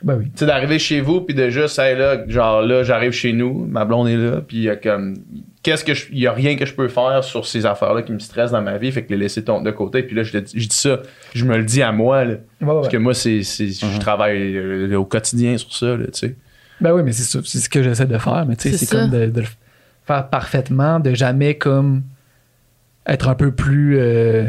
Ben 0.02 0.16
oui. 0.16 0.24
Tu 0.26 0.30
sais, 0.36 0.46
d'arriver 0.46 0.78
chez 0.78 1.00
vous, 1.00 1.20
puis 1.20 1.34
de 1.34 1.50
juste, 1.50 1.78
hey, 1.78 1.96
là, 1.96 2.24
genre, 2.26 2.62
là, 2.62 2.82
j'arrive 2.82 3.12
chez 3.12 3.32
nous, 3.34 3.66
ma 3.66 3.84
blonde 3.84 4.08
est 4.08 4.16
là, 4.16 4.40
puis 4.40 4.56
il 4.56 4.62
y 4.62 4.70
a 4.70 4.76
comme, 4.76 5.16
qu'est-ce 5.62 5.84
que 5.84 5.92
je, 5.92 6.06
il 6.10 6.18
y 6.20 6.26
a 6.26 6.32
rien 6.32 6.56
que 6.56 6.64
je 6.64 6.72
peux 6.74 6.88
faire 6.88 7.22
sur 7.22 7.46
ces 7.46 7.66
affaires-là 7.66 8.02
qui 8.02 8.12
me 8.12 8.18
stressent 8.18 8.52
dans 8.52 8.62
ma 8.62 8.78
vie, 8.78 8.90
fait 8.92 9.04
que 9.04 9.10
les 9.10 9.18
laisser 9.18 9.44
tomber 9.44 9.70
de 9.70 9.76
côté, 9.76 10.02
puis 10.02 10.16
là, 10.16 10.22
je, 10.22 10.38
dis- 10.38 10.58
je 10.58 10.66
dis 10.68 10.74
ça, 10.76 11.00
je 11.34 11.44
me 11.44 11.56
le 11.56 11.64
dis 11.64 11.82
à 11.82 11.92
moi, 11.92 12.24
là, 12.24 12.30
Ouais, 12.30 12.66
ouais. 12.66 12.74
parce 12.74 12.88
que 12.88 12.96
moi, 12.96 13.12
c'est, 13.14 13.42
c'est, 13.42 13.68
je 13.68 13.98
travaille 13.98 14.56
euh, 14.56 14.96
au 14.96 15.04
quotidien 15.04 15.56
sur 15.58 15.74
ça, 15.74 15.96
là, 15.96 16.06
tu 16.06 16.18
sais. 16.18 16.36
Ben 16.80 16.94
oui, 16.94 17.02
mais 17.04 17.12
c'est 17.12 17.24
ça. 17.24 17.40
C'est 17.44 17.58
ce 17.58 17.68
que 17.68 17.82
j'essaie 17.82 18.06
de 18.06 18.16
faire. 18.16 18.46
Mais 18.48 18.56
tu 18.56 18.70
sais, 18.70 18.78
C'est 18.78 18.90
comme 18.96 19.10
de, 19.10 19.26
de 19.26 19.40
le 19.40 19.46
faire 20.06 20.28
parfaitement, 20.30 20.98
de 20.98 21.12
jamais 21.12 21.56
comme 21.56 22.04
être 23.06 23.28
un 23.28 23.34
peu 23.34 23.50
plus. 23.52 23.98
euh, 23.98 24.44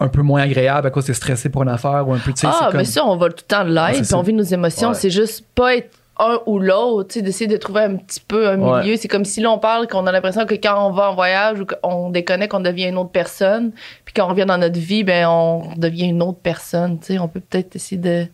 un 0.00 0.08
peu 0.08 0.22
moins 0.22 0.42
agréable 0.42 0.86
à 0.86 0.90
cause 0.90 1.04
t'es 1.06 1.14
stressé 1.14 1.48
pour 1.48 1.62
une 1.62 1.68
affaire 1.68 2.06
ou 2.08 2.12
un 2.14 2.18
peu, 2.18 2.32
tu 2.32 2.40
sais, 2.40 2.46
Ah, 2.48 2.56
c'est 2.58 2.64
comme... 2.66 2.76
mais 2.78 2.84
ça, 2.84 3.04
on 3.06 3.16
va 3.16 3.28
tout 3.28 3.36
le 3.38 3.46
temps 3.46 3.64
de 3.64 3.72
l'aide, 3.72 3.96
c'est 3.96 4.02
puis 4.06 4.14
on 4.14 4.22
vit 4.22 4.32
nos 4.32 4.42
émotions. 4.42 4.88
Ouais. 4.88 4.94
C'est 4.94 5.10
juste 5.10 5.44
pas 5.54 5.76
être 5.76 5.90
un 6.18 6.38
ou 6.46 6.58
l'autre, 6.60 7.08
tu 7.08 7.14
sais, 7.18 7.22
d'essayer 7.22 7.48
de 7.48 7.56
trouver 7.56 7.82
un 7.82 7.96
petit 7.96 8.20
peu 8.20 8.48
un 8.48 8.58
Ouais. 8.60 8.80
milieu. 8.82 8.96
C'est 8.96 9.08
comme 9.08 9.24
si 9.24 9.40
là, 9.40 9.50
on 9.50 9.58
parle 9.58 9.86
qu'on 9.88 10.06
a 10.06 10.12
l'impression 10.12 10.46
que 10.46 10.54
quand 10.54 10.86
on 10.88 10.92
va 10.92 11.10
en 11.10 11.14
voyage 11.14 11.60
ou 11.60 11.66
qu'on 11.66 12.10
déconnecte, 12.10 12.54
on 12.54 12.60
devient 12.60 12.84
une 12.88 12.98
autre 12.98 13.10
personne. 13.10 13.72
Puis 14.04 14.14
quand 14.14 14.26
on 14.26 14.28
revient 14.28 14.46
dans 14.46 14.58
notre 14.58 14.78
vie, 14.78 15.02
ben, 15.04 15.26
on 15.28 15.74
devient 15.76 16.06
une 16.06 16.22
autre 16.22 16.38
personne, 16.42 16.98
tu 17.00 17.06
sais. 17.14 17.18
On 17.18 17.26
peut 17.28 17.40
peut-être 17.40 17.74
essayer 17.74 18.00
de, 18.00 18.26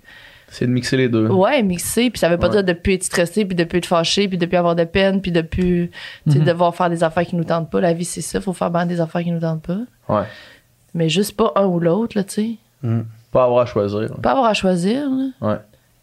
C'est 0.49 0.67
de 0.67 0.71
mixer 0.73 0.97
les 0.99 1.09
deux. 1.09 1.27
ouais, 1.29 1.63
mixer. 1.63 2.11
Puis 2.11 2.19
ça 2.19 2.29
veut 2.29 2.37
pas 2.37 2.49
Ouais. 2.49 2.53
dire 2.63 2.65
de 2.65 2.73
plus 2.75 2.95
être 2.95 3.05
stressé, 3.05 3.45
puis 3.47 3.55
de 3.55 3.65
plus 3.65 3.79
être 3.79 3.87
fâché, 3.87 4.29
puis 4.29 4.37
de 4.37 4.45
plus 4.45 4.57
avoir 4.59 4.75
de 4.77 4.85
peine, 4.85 5.23
puis 5.23 5.31
de 5.33 5.41
plus, 5.41 5.91
tu 6.27 6.33
sais, 6.33 6.39
Mhm. 6.41 6.45
devoir 6.45 6.75
faire 6.75 6.91
des 6.91 7.03
affaires 7.03 7.25
qui 7.25 7.37
nous 7.37 7.45
tentent 7.45 7.71
pas. 7.71 7.81
La 7.81 7.95
vie, 7.95 8.05
c'est 8.05 8.21
ça. 8.21 8.41
Faut 8.43 8.53
faire 8.53 8.71
bien 8.71 8.85
des 8.85 9.01
affaires 9.01 9.23
qui 9.23 9.31
nous 9.31 9.41
tentent 9.41 9.63
pas. 9.63 9.79
Ouais. 10.15 10.25
Mais 10.95 11.09
juste 11.09 11.37
pas 11.37 11.53
un 11.57 11.67
ou 11.67 11.79
l'autre, 11.81 12.17
là, 12.17 12.25
tu 12.25 12.59
sais. 12.83 12.95
Pas 13.33 13.45
avoir 13.45 13.61
à 13.61 13.67
choisir. 13.67 14.01
là. 14.01 14.09
Pas 14.23 14.33
avoir 14.33 14.47
à 14.47 14.55
choisir, 14.55 15.09
là. 15.09 15.29
Ouais. 15.41 15.57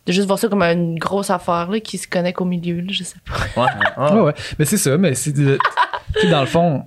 De 0.06 0.12
juste 0.14 0.28
voir 0.28 0.40
ça 0.40 0.48
comme 0.48 0.62
une 0.64 0.98
grosse 0.98 1.30
affaire 1.30 1.70
là, 1.70 1.80
qui 1.82 1.98
se 1.98 2.08
connecte 2.08 2.40
au 2.40 2.46
milieu, 2.46 2.80
là, 2.80 2.88
je 2.90 3.04
sais 3.04 3.18
pas. 3.26 3.62
Ouais. 3.62 3.68
Ah. 3.98 4.16
Ouais, 4.16 4.22
ouais. 4.22 4.34
Mais 4.58 4.66
c'est 4.66 4.78
ça, 4.78 4.98
mais 4.98 5.14
c'est 5.16 5.34
de- 5.34 5.58
dans 6.32 6.40
le 6.42 6.46
fond, 6.48 6.84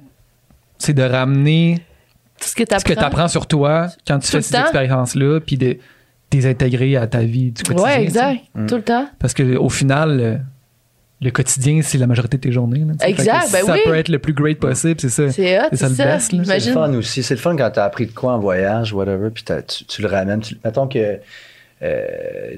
c'est 0.78 0.94
de 0.94 1.02
ramener 1.02 1.80
Ce 2.38 2.54
que 2.54 2.60
ce 2.62 2.82
que 2.84 2.88
tu 2.92 2.94
t'apprends. 2.94 3.06
apprends 3.06 3.28
sur 3.28 3.46
toi 3.46 3.88
quand 4.06 4.18
tu 4.20 4.26
Tout 4.26 4.32
fais 4.38 4.42
ces 4.42 4.56
expériences-là, 4.56 5.40
puis 5.40 5.56
de 5.58 5.76
de 6.32 6.36
les 6.38 6.46
intégrer 6.46 6.96
à 6.96 7.08
ta 7.08 7.18
vie 7.22 7.50
du 7.50 7.60
quotidien. 7.64 7.84
Ouais, 7.84 7.90
tu 7.96 7.98
sais. 7.98 8.02
exact. 8.04 8.40
Mm. 8.54 8.66
Tout 8.66 8.76
le 8.76 8.82
temps. 8.82 9.08
Parce 9.18 9.34
que 9.34 9.56
au 9.56 9.68
final, 9.68 10.44
le, 11.20 11.30
quotidien, 11.30 11.80
c'est 11.82 11.98
la 11.98 12.06
majorité 12.06 12.36
de 12.38 12.42
tes 12.42 12.52
journées. 12.52 12.80
là. 12.80 12.94
Exact, 13.06 13.46
que 13.46 13.52
ben 13.52 13.64
ça 13.66 13.72
oui. 13.74 13.80
peut 13.84 13.94
être 13.94 14.08
le 14.08 14.18
plus 14.18 14.32
great 14.32 14.58
possible, 14.58 15.00
c'est 15.00 15.08
ça. 15.08 15.30
C'est 15.30 15.58
hot, 15.58 15.62
C'est 15.70 15.76
ça 15.76 15.86
c'est 15.86 15.90
le 15.90 15.94
ça. 15.96 16.04
best, 16.06 16.32
là. 16.32 16.42
C'est 16.58 16.66
le 16.68 16.72
fun 16.74 16.94
aussi. 16.94 17.22
C'est 17.22 17.34
le 17.34 17.40
fun 17.40 17.56
quand 17.56 17.70
tu 17.70 17.78
as 17.80 17.84
appris 17.84 18.06
de 18.06 18.12
quoi 18.12 18.32
en 18.32 18.38
voyage, 18.38 18.92
whatever, 18.92 19.30
puis 19.30 19.42
t'as- 19.42 19.62
tu, 19.62 19.84
tu 19.84 20.02
le 20.02 20.08
ramènes. 20.08 20.40
Tu- 20.40 20.56
mettons 20.64 20.86
que 20.88 21.18
euh, 21.82 22.06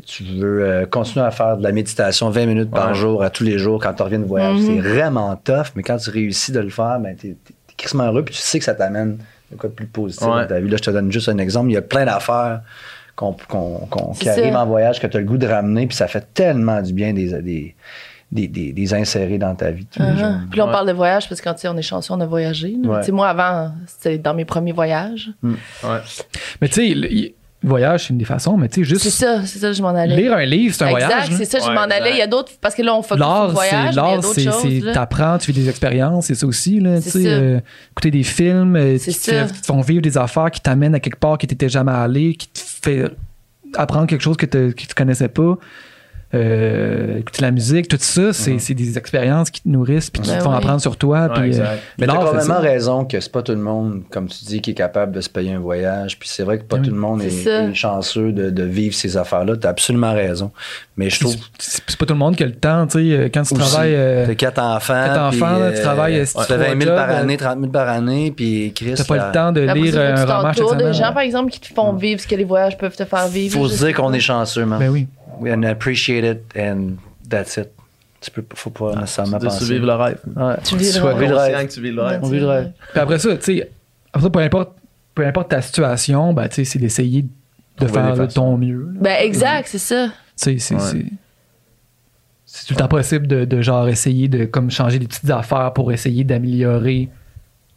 tu 0.05 0.25
veux 0.25 0.65
euh, 0.65 0.87
continuer 0.87 1.25
à 1.25 1.31
faire 1.31 1.57
de 1.57 1.63
la 1.63 1.71
méditation 1.73 2.31
20 2.31 2.47
minutes 2.47 2.71
par 2.71 2.89
Ouais. 2.89 2.95
jour, 2.95 3.23
à 3.23 3.31
tous 3.31 3.45
les 3.45 3.57
jours, 3.59 3.81
quand 3.81 3.93
tu 3.95 4.03
reviens 4.03 4.19
de 4.19 4.25
voyage. 4.25 4.57
Mhm. 4.59 4.67
C'est 4.67 4.81
vraiment 4.89 5.37
tough, 5.37 5.67
mais 5.77 5.83
quand 5.83 5.97
tu 5.97 6.11
réussis 6.11 6.51
de 6.53 6.61
le 6.61 6.71
faire, 6.71 6.99
ben, 6.99 7.15
t'es 7.17 7.29
es, 7.29 7.37
crissement 7.77 8.05
heureux, 8.05 8.25
puis 8.25 8.35
tu 8.35 8.41
sais 8.41 8.59
que 8.59 8.65
ça 8.65 8.75
t'amène 8.75 9.19
de 9.51 9.57
quoi 9.57 9.69
de 9.69 9.75
plus 9.75 9.87
positif 9.87 10.27
Ouais. 10.27 10.43
dans 10.43 10.47
ta 10.49 10.61
vie. 10.61 10.69
Là, 10.69 10.77
je 10.77 10.83
te 10.83 10.91
donne 10.91 11.11
juste 11.13 11.29
un 11.29 11.39
exemple. 11.39 11.71
Il 11.71 11.75
y 11.75 11.77
a 11.77 11.83
plein 11.83 12.05
d'affaires 12.05 12.63
qu'on, 13.15 13.35
qu'on- 13.49 13.87
qu'on- 13.91 14.13
qui 14.13 14.25
ça. 14.25 14.33
arrivent 14.33 14.57
en 14.57 14.67
voyage 14.67 15.01
que 15.01 15.07
tu 15.07 15.17
as 15.17 15.21
le 15.21 15.27
goût 15.27 15.37
de 15.39 15.47
ramener, 15.47 15.87
puis 15.87 15.97
ça 15.97 16.09
fait 16.09 16.27
tellement 16.35 16.81
du 16.83 16.93
bien 16.93 17.13
des, 17.13 17.41
des, 17.43 17.75
des, 18.33 18.49
des- 18.49 18.73
des 18.73 18.95
insérer 18.95 19.39
dans 19.39 19.55
ta 19.55 19.71
vie. 19.71 19.87
tous 19.87 20.03
les 20.03 20.17
jours. 20.19 20.33
Puis 20.51 20.59
là, 20.59 20.65
on 20.65 20.67
Ouais. 20.69 20.73
parle 20.73 20.89
de 20.89 20.93
voyage 20.93 21.29
parce 21.29 21.41
que 21.41 21.49
quand 21.49 21.55
tu 21.55 21.69
on 21.69 21.77
est 21.77 21.83
chanceux, 21.83 22.15
on 22.15 22.21
a 22.21 22.27
voyagé. 22.27 22.75
Ouais. 22.83 23.05
Tu 23.05 23.13
Moi, 23.13 23.29
avant, 23.29 23.73
c'était 23.87 24.19
dans 24.19 24.35
mes 24.35 24.45
premiers 24.47 24.73
voyages. 24.73 25.31
Ouais. 25.43 25.51
Mais 26.61 26.69
tu 26.69 26.75
sais, 26.75 26.95
le 26.95 27.09
le 27.65 27.69
voyage, 27.69 28.03
c'est 28.03 28.09
une 28.11 28.19
des 28.19 28.25
façons, 28.25 28.57
mais 28.57 28.69
tu 28.69 28.81
sais, 28.85 28.89
C'est 28.97 29.05
juste 29.05 29.09
ça, 29.21 29.47
c'est 29.47 29.61
ça 29.61 29.69
que 29.69 29.75
je 29.75 29.83
m'en 29.83 29.91
allais. 29.91 30.17
lire 30.17 30.33
un 30.33 30.45
livre, 30.45 30.75
c'est 30.75 30.83
un 30.83 30.89
exact, 30.89 31.07
voyage. 31.07 31.31
là. 31.31 31.37
c'est 31.37 31.45
ça, 31.45 31.59
je 31.61 31.69
Ouais, 31.69 31.75
m'en 31.77 31.85
exact. 31.85 32.01
allais. 32.01 32.11
Il 32.11 32.17
y 32.17 32.21
a 32.23 32.27
d'autres, 32.27 32.51
parce 32.61 32.75
que 32.75 32.83
là, 32.83 32.93
on 32.93 33.03
focus 33.03 33.23
sur 33.25 33.33
le 33.33 33.39
L'art, 33.41 33.51
voyage, 33.53 33.91
c'est 33.91 33.95
l'art, 33.95 34.25
c'est 34.25 34.51
c'est- 34.81 34.93
t'apprends, 34.93 35.39
tu 35.39 35.53
vis 35.53 35.61
des 35.63 35.69
expériences, 35.69 36.27
c'est 36.27 36.35
ça 36.35 36.45
aussi 36.45 36.81
là, 36.81 36.97
tu 36.97 37.03
C'est 37.03 37.11
sais, 37.11 37.23
ça. 37.23 37.29
euh, 37.31 37.61
écouter 37.93 38.11
des 38.11 38.25
films 38.25 38.75
euh, 38.75 38.99
C'est 38.99 39.13
qui 39.13 39.21
te, 39.31 39.47
qui 39.53 39.61
te 39.61 39.67
font 39.67 39.81
vivre 39.81 40.03
des 40.03 40.19
affaires, 40.19 40.51
qui 40.51 40.61
t'amènent 40.61 40.97
à 40.97 40.99
quelque 40.99 41.21
part 41.21 41.39
qui 41.39 41.47
t'étais 41.47 41.69
jamais 41.69 41.93
allé, 41.93 42.35
qui 42.35 42.49
te 42.49 42.59
fait 42.59 43.05
apprendre 43.77 44.09
quelque 44.09 44.23
chose 44.23 44.37
que, 44.37 44.47
te- 44.47 44.73
que 44.73 44.81
tu 44.83 44.95
connaissais 44.97 45.29
pas. 45.29 45.57
Euh, 46.35 47.19
écouter 47.19 47.43
la 47.43 47.51
musique, 47.51 47.89
tout 47.89 47.99
ça, 48.01 48.33
c'est 48.33 48.59
c'est 48.59 48.73
des 48.73 48.97
expériences 48.97 49.51
qui 49.51 49.61
te 49.61 49.69
nourrissent 49.69 50.09
puis 50.09 50.23
qui 50.23 50.31
Ben 50.31 50.39
te 50.39 50.43
font 50.45 50.51
oui. 50.51 50.57
apprendre 50.57 50.81
sur 50.81 50.97
toi. 50.97 51.25
Ouais, 51.27 51.41
puis, 51.51 51.61
euh. 51.61 51.65
Mais 51.99 52.07
t'as 52.07 52.15
complètement 52.15 52.61
raison 52.61 53.05
que 53.05 53.21
c'est 53.21 53.31
pas 53.31 53.43
tout 53.43 53.53
le 53.53 53.59
monde, 53.59 54.03
comme 54.11 54.29
tu 54.29 54.45
dis, 54.47 54.63
qui 54.63 54.71
est 54.71 54.75
capable 54.75 55.13
de 55.13 55.21
se 55.21 55.29
payer 55.29 55.53
un 55.53 55.59
voyage. 55.59 56.19
Puis 56.19 56.31
c'est 56.31 56.43
vrai 56.43 56.59
que 56.59 56.65
pas 56.65 56.77
Oui. 56.77 56.83
tout 56.83 56.91
le 56.91 56.97
monde 57.01 57.21
est, 57.23 57.75
chanceux 57.75 58.33
de, 58.33 58.49
de 58.49 58.63
vivre 58.63 58.95
ces 58.95 59.17
affaires-là. 59.19 59.57
T'as 59.57 59.69
absolument 59.69 60.13
raison. 60.15 60.53
Mais 60.97 61.11
je 61.11 61.21
trouve 61.21 61.37
C'est 61.59 61.83
c'est 61.87 61.97
pas 61.99 62.07
tout 62.07 62.15
le 62.15 62.19
monde 62.19 62.37
qui 62.37 62.43
a 62.43 62.47
le 62.47 62.55
temps, 62.55 62.87
tu 62.87 62.99
sais, 62.99 63.15
euh, 63.17 63.29
quand 63.33 63.43
tu 63.43 63.55
aussi, 63.55 63.63
travailles. 63.71 63.95
euh, 63.95 64.27
t'as 64.27 64.35
quatre 64.35 64.59
enfants. 64.63 65.05
quatre 65.05 65.21
enfants, 65.21 65.57
tu 65.57 65.79
euh, 65.79 65.83
travailles, 65.83 66.27
tu 66.27 66.33
tu 66.33 66.41
fais 66.45 66.59
fais 66.59 66.75
20 66.75 66.77
un 66.77 66.81
000 66.81 66.97
par 66.97 67.11
année, 67.11 67.37
30 67.37 67.59
000 67.61 67.71
par 67.73 67.89
année, 67.89 68.33
puis 68.35 68.73
Chris. 68.75 68.95
T'as 68.97 69.05
pas 69.05 69.17
là, 69.17 69.27
le 69.27 69.33
temps 69.33 69.53
de 69.53 69.61
lire 69.61 69.99
un 70.01 70.15
tu 70.15 70.21
roman 70.33 70.43
t'entoures 70.53 70.77
de 70.77 70.93
gens, 70.93 71.13
par 71.13 71.23
exemple, 71.23 71.51
qui 71.51 71.61
te 71.61 71.73
font 71.75 71.93
vivre 71.93 72.21
ce 72.21 72.27
que 72.27 72.35
les 72.37 72.45
voyages 72.45 72.79
peuvent 72.79 72.97
te 72.97 73.05
faire 73.05 73.29
vivre. 73.29 73.59
Faut 73.59 73.69
se 73.69 73.85
dire 73.85 73.95
qu'on 73.95 74.13
est 74.15 74.21
chanceux, 74.21 74.65
man. 74.65 74.79
Ben 74.79 74.89
oui. 74.91 75.07
And 75.41 75.63
appreciate 75.65 76.25
it, 76.25 76.43
and 76.57 76.97
that's 77.29 77.57
it. 77.57 77.69
Tu 78.21 78.31
peux, 78.31 78.45
faut 78.55 78.71
pas 78.71 78.95
nécessairement 78.95 79.39
le 79.81 79.93
rêve. 79.95 80.19
Ouais. 80.37 80.55
Tu 80.65 80.77
vis 80.77 80.97
le 80.97 81.03
rêve. 81.05 81.21
le 81.31 81.69
tu 81.69 81.81
vis 81.81 81.91
le 81.91 82.03
rêve. 82.03 82.21
On 82.23 82.29
vit 82.29 82.39
le 82.41 82.47
rêve. 82.47 82.73
Puis 82.93 83.01
après 83.01 83.19
ça, 83.19 83.37
tu 83.37 83.43
sais, 83.43 83.71
après 84.13 84.23
ça, 84.23 84.31
peu 84.31 84.39
importe, 84.39 84.73
peu 85.15 85.27
importe 85.27 85.51
ta 85.51 85.61
situation, 85.61 86.33
ben, 86.33 86.49
tu 86.49 86.57
sais, 86.57 86.65
c'est 86.65 86.79
d'essayer 86.79 87.23
de 87.23 87.29
Trouver 87.77 87.93
faire 87.93 88.17
façons. 88.17 88.41
ton 88.41 88.57
mieux. 88.59 88.93
là. 88.93 89.01
Ben, 89.01 89.17
exact, 89.23 89.67
c'est 89.69 89.79
ça. 89.79 90.07
Tu 90.07 90.13
sais, 90.37 90.59
c'est. 90.59 90.75
Ouais. 90.75 90.81
c'est- 90.81 91.07
C'est 92.45 92.67
tout 92.67 92.75
le 92.75 92.79
temps 92.81 92.89
possible 92.89 93.27
de, 93.27 93.45
de 93.47 93.63
genre 93.63 93.89
essayer 93.89 94.29
de 94.29 94.45
comme 94.45 94.71
changer 94.71 94.99
des 94.99 95.07
petites 95.07 95.31
affaires 95.31 95.73
pour 95.73 95.91
essayer 95.91 96.23
d'améliorer 96.23 97.09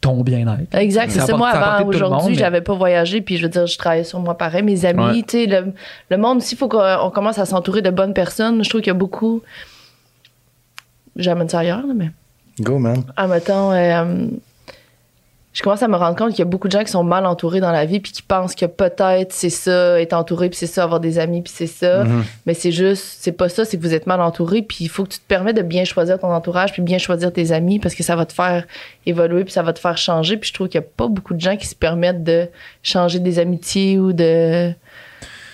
ton 0.00 0.22
bien-être. 0.22 0.74
Exact, 0.74 1.10
c'est 1.10 1.20
Ça 1.20 1.36
Moi, 1.36 1.48
avant 1.48 1.86
aujourd'hui, 1.86 2.34
j'avais 2.34 2.60
pas 2.60 2.74
voyagé, 2.74 3.20
puis 3.20 3.36
je 3.38 3.42
veux 3.44 3.48
dire, 3.48 3.66
je 3.66 3.76
travaillais 3.78 4.04
sur 4.04 4.20
moi 4.20 4.36
pareil. 4.36 4.62
Mes 4.62 4.84
amis, 4.84 5.02
Ouais. 5.04 5.22
tu 5.22 5.44
sais, 5.44 5.46
le, 5.46 5.72
le 6.10 6.16
monde 6.16 6.38
aussi, 6.38 6.54
il 6.54 6.58
faut 6.58 6.68
qu'on 6.68 6.82
on 7.02 7.10
commence 7.10 7.38
à 7.38 7.46
s'entourer 7.46 7.82
de 7.82 7.90
bonnes 7.90 8.14
personnes. 8.14 8.62
Je 8.62 8.68
trouve 8.68 8.82
qu'il 8.82 8.90
y 8.90 8.96
a 8.96 8.98
beaucoup. 8.98 9.42
J'amène 11.16 11.48
ça 11.48 11.60
ailleurs, 11.60 11.78
là, 11.86 11.92
mais. 11.94 12.10
Go, 12.60 12.78
man. 12.78 13.04
Ah, 13.16 13.26
mettons, 13.26 13.72
euh, 13.72 14.26
je 15.56 15.62
commence 15.62 15.82
à 15.82 15.88
me 15.88 15.96
rendre 15.96 16.16
compte 16.16 16.32
qu'il 16.32 16.40
y 16.40 16.42
a 16.42 16.44
beaucoup 16.44 16.68
de 16.68 16.72
gens 16.72 16.84
qui 16.84 16.90
sont 16.90 17.02
mal 17.02 17.24
entourés 17.24 17.60
dans 17.60 17.72
la 17.72 17.86
vie, 17.86 17.98
puis 17.98 18.12
qui 18.12 18.20
pensent 18.20 18.54
que 18.54 18.66
peut-être 18.66 19.32
c'est 19.32 19.48
ça, 19.48 19.98
être 19.98 20.12
entouré, 20.12 20.50
puis 20.50 20.58
c'est 20.58 20.66
ça, 20.66 20.84
avoir 20.84 21.00
des 21.00 21.18
amis, 21.18 21.40
puis 21.40 21.52
c'est 21.56 21.66
ça. 21.66 22.04
Mhm. 22.04 22.24
Mais 22.44 22.52
c'est 22.52 22.72
juste, 22.72 23.16
c'est 23.20 23.32
pas 23.32 23.48
ça, 23.48 23.64
c'est 23.64 23.78
que 23.78 23.82
vous 23.82 23.94
êtes 23.94 24.06
mal 24.06 24.20
entouré, 24.20 24.60
puis 24.60 24.76
il 24.80 24.88
faut 24.88 25.04
que 25.04 25.08
tu 25.08 25.18
te 25.18 25.26
permettes 25.26 25.56
de 25.56 25.62
bien 25.62 25.84
choisir 25.84 26.18
ton 26.18 26.30
entourage, 26.30 26.74
puis 26.74 26.82
bien 26.82 26.98
choisir 26.98 27.32
tes 27.32 27.52
amis, 27.52 27.78
parce 27.78 27.94
que 27.94 28.02
ça 28.02 28.16
va 28.16 28.26
te 28.26 28.34
faire 28.34 28.66
évoluer, 29.06 29.44
puis 29.44 29.52
ça 29.54 29.62
va 29.62 29.72
te 29.72 29.78
faire 29.78 29.96
changer. 29.96 30.36
Puis 30.36 30.50
je 30.50 30.54
trouve 30.54 30.68
qu'il 30.68 30.78
y 30.78 30.84
a 30.84 30.86
pas 30.86 31.08
beaucoup 31.08 31.32
de 31.32 31.40
gens 31.40 31.56
qui 31.56 31.66
se 31.66 31.74
permettent 31.74 32.22
de 32.22 32.48
changer 32.82 33.18
des 33.18 33.38
amitiés 33.38 33.98
ou 33.98 34.12
de. 34.12 34.74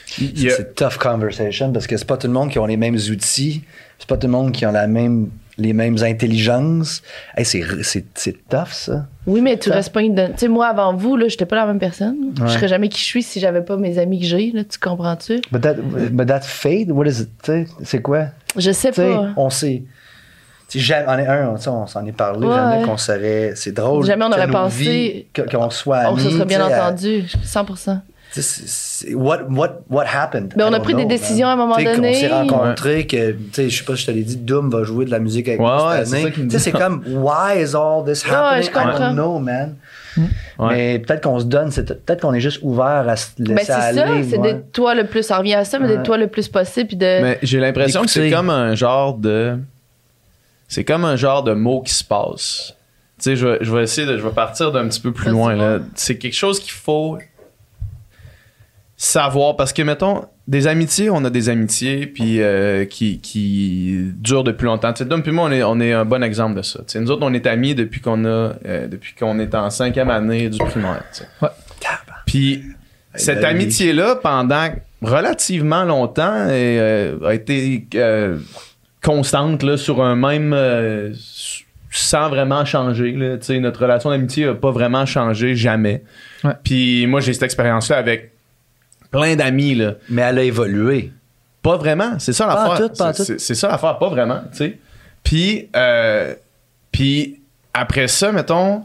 C'est 0.05 0.75
tough 0.75 0.99
conversation 0.99 1.73
parce 1.73 1.87
que 1.87 1.97
c'est 1.97 2.09
pas 2.09 2.17
tout 2.17 2.27
le 2.27 2.33
monde 2.33 2.51
qui 2.51 2.59
ont 2.59 2.67
les 2.67 2.77
mêmes 2.77 2.97
outils, 2.97 3.63
c'est 4.01 4.09
pas 4.09 4.17
tout 4.17 4.27
le 4.27 4.33
monde 4.33 4.51
qui 4.51 4.67
ont 4.67 4.73
la 4.73 4.89
même, 4.89 5.31
les 5.59 5.73
mêmes 5.73 5.97
intelligences. 6.03 7.03
Hey, 7.37 7.45
c'est, 7.45 7.63
c'est, 7.83 8.05
c'est 8.15 8.49
tough, 8.49 8.69
ça. 8.73 9.07
Oui, 9.27 9.41
mais 9.41 9.59
tu 9.59 9.71
restes 9.71 9.93
pas. 9.93 10.01
une- 10.03 10.15
Tu 10.15 10.39
sais, 10.39 10.49
moi, 10.49 10.69
avant 10.69 10.95
vous, 10.95 11.17
là, 11.17 11.29
j'étais 11.29 11.47
pas 11.47 11.57
la 11.57 11.67
même 11.67 11.79
personne. 11.79 12.17
Je 12.37 12.43
Ouais. 12.43 12.49
serais 12.49 12.69
jamais 12.69 12.89
qui 12.89 12.99
je 13.01 13.05
suis 13.05 13.23
si 13.23 13.39
j'avais 13.41 13.63
pas 13.63 13.77
mes 13.77 13.99
amis 13.99 14.21
que 14.21 14.27
j'ai, 14.27 14.51
là, 14.53 14.65
tu 14.65 14.79
comprends-tu? 14.79 15.41
But 15.53 15.61
that, 15.61 15.75
but 15.75 16.27
that 16.27 16.41
fate, 16.41 16.89
what 16.91 17.07
is 17.07 17.21
it? 17.23 17.53
C'est 17.85 18.01
quoi? 18.03 18.27
Je 18.57 18.71
sais 18.73 18.91
pas. 18.93 19.29
on 19.37 19.51
sait. 19.51 19.83
Jamais- 20.75 21.05
on 21.07 21.19
est 21.19 21.27
un, 21.27 21.55
on 21.67 21.87
s'en 21.87 22.07
est 22.07 22.13
parlé, 22.13 22.47
Ouais. 22.47 22.55
jamais 22.55 22.83
qu'on 22.87 22.97
serait. 22.97 23.53
C'est 23.57 23.73
drôle. 23.73 24.07
Jamais 24.07 24.25
on 24.25 24.29
aurait 24.33 24.49
pensé- 24.49 25.27
vies, 25.35 25.45
qu'on 25.51 25.69
soit 25.69 26.05
On 26.07 26.15
amis. 26.15 26.23
se 26.23 26.31
serait 26.31 26.47
bien 26.47 26.65
entendu, 26.67 27.25
100%. 27.45 28.01
What, 29.15 29.41
what, 29.51 29.81
what 29.91 30.05
happened? 30.07 30.55
Mais 30.57 30.63
on 30.65 30.71
I 30.73 30.75
a 30.77 30.81
pris 30.81 30.95
des 30.95 31.05
décisions 31.05 31.47
man. 31.49 31.59
à 31.59 31.63
un 31.63 31.67
moment 31.67 31.77
Tu 31.77 31.85
sais, 31.85 31.95
donné. 31.97 32.13
qu'on 32.13 32.19
s'est 32.21 32.29
rencontrés, 32.29 33.07
que, 33.07 33.33
tu 33.33 33.39
sais, 33.53 33.69
je 33.71 33.79
sais 33.79 33.85
pas, 33.85 33.95
je 33.95 34.07
te 34.07 34.11
l'ai 34.11 34.23
dit, 34.23 34.37
Doom 34.37 34.71
va 34.71 34.85
jouer 34.85 35.05
de 35.05 35.11
la 35.11 35.19
musique 35.19 35.49
avec 35.49 35.61
Ouais, 35.61 35.67
nous 35.67 35.85
ouais, 35.91 36.05
cette 36.05 36.51
c'est 36.51 36.59
c'est 36.59 36.73
comme, 36.73 37.03
why 37.09 37.63
is 37.63 37.75
all 37.77 38.05
this 38.07 38.25
Ouais, 38.25 38.33
happening? 38.35 38.63
je 38.65 38.69
I 38.69 38.73
comprends. 38.73 38.99
don't 38.99 39.13
know, 39.15 39.39
man. 39.39 39.77
Ouais. 40.59 40.69
Mais 40.77 40.99
peut-être 40.99 41.23
qu'on 41.23 41.41
se 41.41 41.45
donne, 41.45 41.71
c'est- 41.71 41.85
peut-être 42.05 42.21
qu'on 42.23 42.35
est 42.35 42.41
juste 42.41 42.61
ouvert 42.63 43.07
à 43.09 43.17
se 43.17 43.29
laisser 43.39 43.55
Ben, 43.55 43.59
c'est 43.61 43.73
ça, 43.73 43.93
c'est 43.93 44.39
ouais. 44.39 44.43
d'être 44.53 44.73
toi 44.73 44.95
le 44.95 45.07
plus. 45.07 45.23
Ça 45.23 45.39
revient 45.39 45.55
à 45.55 45.65
ça, 45.65 45.79
mais 45.79 45.87
Ouais. 45.87 45.93
d'être 45.97 46.03
toi 46.05 46.19
le 46.19 46.27
plus 46.29 46.49
possible. 46.49 46.87
Puis 46.89 46.97
de. 46.97 47.23
Mais 47.23 47.39
j'ai 47.43 47.59
l'impression 47.61 48.03
que 48.03 48.11
c'est 48.11 48.31
comme 48.31 48.51
un 48.51 48.75
genre 48.75 49.15
de. 49.15 49.59
C'est 50.69 50.85
comme 50.85 51.05
un 51.05 51.17
genre 51.17 51.43
de 51.43 51.53
mot 51.55 51.81
qui 51.83 51.93
se 51.95 52.05
passe. 52.05 52.75
Tu 53.19 53.25
sais, 53.31 53.37
je 53.37 53.47
vais, 53.47 53.59
je 53.63 53.75
vais 53.75 53.83
essayer 53.85 54.07
de. 54.07 54.19
Je 54.19 54.23
vais 54.23 54.31
partir 54.35 54.71
d'un 54.73 54.87
petit 54.89 55.01
peu 55.01 55.13
plus 55.13 55.31
loin, 55.31 55.55
là. 55.55 55.77
ouais. 55.77 55.83
C'est 55.95 56.19
quelque 56.19 56.35
chose 56.37 56.61
qu'il 56.61 56.73
faut 56.73 57.19
savoir. 59.03 59.57
Parce 59.57 59.73
que, 59.73 59.83
mettons, 59.83 60.27
des 60.47 60.69
amitiés, 60.69 61.11
on 61.11 61.25
a 61.25 61.31
des 61.31 61.49
amitiés 61.49 62.07
puis 62.07 62.41
euh, 62.41 62.85
qui, 62.85 63.19
qui 63.19 64.13
durent 64.19 64.45
depuis 64.45 64.67
longtemps. 64.67 64.93
Tu 64.93 64.99
sais, 64.99 65.05
Dom 65.05 65.23
puis 65.23 65.33
moi, 65.33 65.49
on 65.49 65.53
est, 65.53 65.63
on 65.65 65.81
est 65.81 65.93
un 65.93 66.05
bon 66.05 66.23
exemple 66.23 66.57
de 66.57 66.63
ça. 66.63 66.79
Tu 66.81 66.85
sais, 66.93 67.01
nous 67.01 67.11
autres, 67.11 67.27
on 67.27 67.33
est 67.35 67.47
amis 67.47 67.75
depuis 67.75 68.01
qu'on 68.01 68.25
a 68.25 68.29
euh, 68.65 68.87
depuis 68.87 69.15
qu'on 69.19 69.41
est 69.41 69.55
en 69.55 69.71
cinquième 69.71 70.11
année 70.11 70.49
du 70.49 70.59
primaire. 70.59 71.03
Ouais. 71.41 71.49
Puis 72.27 72.63
cette 73.15 73.41
ben 73.41 73.49
oui. 73.57 73.63
amitié-là, 73.63 74.17
pendant 74.17 74.69
relativement 75.03 75.83
longtemps, 75.83 76.47
et, 76.47 76.79
euh, 76.79 77.19
a 77.27 77.35
été 77.35 77.87
euh, 77.97 78.39
constante 79.03 79.65
là, 79.65 79.77
sur 79.77 80.03
un 80.03 80.15
même. 80.15 80.53
euh, 80.55 81.13
sans 81.95 82.31
vraiment 82.31 82.65
changer. 82.65 83.13
Là. 83.13 83.37
Tu 83.37 83.47
sais, 83.47 83.59
Notre 83.61 83.83
relation 83.83 84.11
d'amitié 84.11 84.47
n'a 84.47 84.55
pas 84.55 84.71
vraiment 84.71 85.05
changé, 85.05 85.55
jamais. 85.55 86.03
Puis 86.65 87.07
moi, 87.07 87.21
j'ai 87.21 87.35
cette 87.35 87.43
expérience-là 87.43 87.99
avec 87.99 88.32
plein 89.13 89.37
d'amis. 89.37 89.77
là. 89.77 89.95
Mais 90.09 90.23
elle 90.23 90.39
a 90.39 90.43
évolué. 90.43 91.13
Pas 91.63 91.77
vraiment, 91.77 92.19
c'est 92.19 92.33
ça 92.33 92.47
l'affaire. 92.47 92.89
tout, 92.89 92.97
pas 92.97 93.11
en 93.11 93.13
C'est- 93.13 93.19
tout. 93.19 93.25
C'est 93.25 93.41
c'est 93.41 93.55
ça 93.55 93.69
l'affaire, 93.69 93.97
pas 93.99 94.09
vraiment, 94.09 94.41
tu 94.51 94.57
sais. 94.59 94.79
Puis, 95.23 95.69
euh, 95.77 96.35
puis 96.91 97.41
après 97.73 98.09
ça, 98.09 98.33
mettons, 98.33 98.85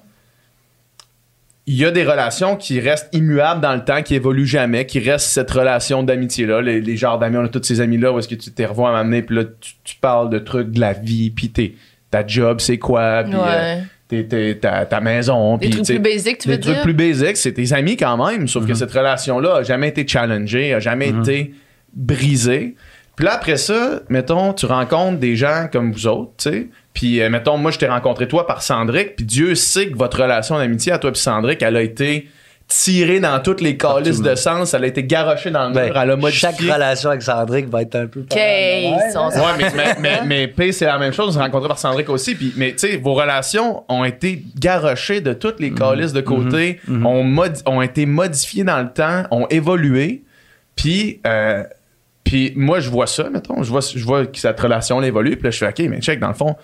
il 1.65 1.75
y 1.75 1.83
a 1.85 1.91
des 1.91 2.03
relations 2.05 2.55
qui 2.55 2.79
restent 2.79 3.09
immuables 3.13 3.59
dans 3.59 3.73
le 3.73 3.83
temps, 3.83 4.01
qui 4.01 4.15
évoluent 4.15 4.45
jamais, 4.45 4.85
qui 4.85 4.99
restent 4.99 5.27
cette 5.29 5.51
relation 5.51 6.01
d'amitié-là. 6.03 6.61
Les, 6.61 6.79
les 6.79 6.95
genres 6.95 7.19
d'amis, 7.19 7.37
on 7.37 7.43
a 7.45 7.49
tous 7.49 7.63
ces 7.63 7.81
amis-là 7.81 8.13
où 8.13 8.19
est-ce 8.19 8.27
que 8.29 8.35
tu 8.35 8.51
t'es 8.51 8.65
revois 8.65 8.89
à 8.89 8.93
m'amener, 8.93 9.21
puis 9.23 9.35
là, 9.35 9.43
tu, 9.59 9.73
tu 9.83 9.95
parles 9.95 10.29
de 10.29 10.39
trucs 10.39 10.69
de 10.71 10.79
la 10.79 10.93
vie, 10.93 11.29
puis 11.31 11.49
t'es- 11.49 11.73
ta 12.09 12.25
job, 12.25 12.59
c'est 12.61 12.77
quoi, 12.77 13.23
puis 13.25 13.33
euh, 13.33 13.37
Ouais. 13.39 13.77
t'es- 13.79 13.83
ta, 14.07 14.85
ta 14.85 14.99
maison, 15.01 15.57
Des 15.57 15.69
trucs 15.69 15.85
plus 15.85 15.99
basiques, 15.99 16.39
tu 16.39 16.47
des 16.47 16.55
veux 16.55 16.59
trucs 16.59 16.73
dire? 16.75 16.83
plus 16.83 16.93
basiques, 16.93 17.37
c'est 17.37 17.53
tes 17.53 17.73
amis 17.73 17.97
quand 17.97 18.25
même, 18.25 18.47
sauf 18.47 18.65
que 18.65 18.73
cette 18.73 18.91
relation-là 18.91 19.57
a 19.57 19.63
jamais 19.63 19.89
été 19.89 20.07
challengée, 20.07 20.73
a 20.73 20.79
jamais 20.79 21.09
été 21.09 21.53
brisée. 21.93 22.75
Puis 23.15 23.25
là, 23.25 23.33
après 23.33 23.57
ça, 23.57 24.01
mettons, 24.09 24.53
tu 24.53 24.67
rencontres 24.67 25.17
des 25.17 25.35
gens 25.35 25.67
comme 25.71 25.91
vous 25.91 26.05
autres, 26.05 26.33
tu 26.37 26.49
sais. 26.49 26.67
Puis, 26.93 27.19
euh, 27.19 27.29
mettons, 27.29 27.57
moi, 27.57 27.71
je 27.71 27.79
t'ai 27.79 27.87
rencontré 27.87 28.27
toi 28.27 28.45
par 28.45 28.61
Sandrick, 28.61 29.15
puis 29.15 29.25
Dieu 29.25 29.55
sait 29.55 29.89
que 29.89 29.97
votre 29.97 30.21
relation 30.21 30.57
d'amitié 30.57 30.91
à 30.91 30.99
toi 30.99 31.11
puis 31.11 31.21
Sandrick, 31.21 31.61
elle 31.63 31.75
a 31.75 31.81
été 31.81 32.27
tirée 32.67 33.19
dans 33.21 33.39
toutes 33.39 33.61
les 33.61 33.77
calices 33.77 34.21
de 34.21 34.35
sens, 34.35 34.73
elle 34.73 34.83
a 34.83 34.87
été 34.87 35.03
garochée 35.03 35.51
dans 35.51 35.69
le 35.69 35.73
Ben, 35.73 35.85
mur, 35.85 35.97
elle 35.97 36.11
a 36.11 36.15
modifié. 36.17 36.39
chaque 36.49 36.59
relation 36.59 37.09
avec 37.09 37.21
Sandrick 37.21 37.69
va 37.69 37.81
être 37.83 37.95
un 37.95 38.07
peu. 38.07 38.25
Sont- 38.29 39.29
Ouais, 39.29 39.43
mais, 39.57 39.71
mais, 39.75 39.95
mais, 39.99 40.19
mais 40.25 40.47
P, 40.49 40.71
c'est 40.73 40.85
la 40.85 40.97
même 40.97 41.13
chose. 41.13 41.29
On 41.29 41.31
s'est 41.31 41.39
rencontré 41.45 41.67
par 41.69 41.79
Sandrick 41.79 42.09
aussi. 42.09 42.35
Puis, 42.35 42.53
mais 42.57 42.71
tu 42.73 42.79
sais, 42.79 42.97
vos 42.97 43.13
relations 43.13 43.83
ont 43.87 44.03
été 44.03 44.43
garochées 44.59 45.21
de 45.21 45.31
toutes 45.33 45.59
les 45.61 45.71
calices 45.71 46.11
de 46.13 46.21
côté, 46.21 46.79
ont, 46.89 47.23
modi- 47.23 47.61
ont 47.65 47.81
été 47.81 48.05
modifiées 48.05 48.63
dans 48.65 48.81
le 48.81 48.89
temps, 48.91 49.23
ont 49.31 49.47
évolué. 49.49 50.23
Puis, 50.75 51.21
euh, 51.25 51.63
puis 52.23 52.51
moi, 52.57 52.81
je 52.81 52.89
vois 52.89 53.07
ça, 53.07 53.29
mettons. 53.29 53.63
Je 53.63 53.69
vois, 53.69 53.79
je 53.81 54.03
vois 54.03 54.25
que 54.25 54.37
cette 54.37 54.59
relation 54.59 55.01
évolue. 55.01 55.37
Puis 55.37 55.45
là, 55.45 55.51
je 55.51 55.57
fais, 55.57 55.67
OK, 55.69 55.79
mais 55.89 56.01
check, 56.01 56.19
dans 56.19 56.27
le 56.27 56.33
fond, 56.33 56.55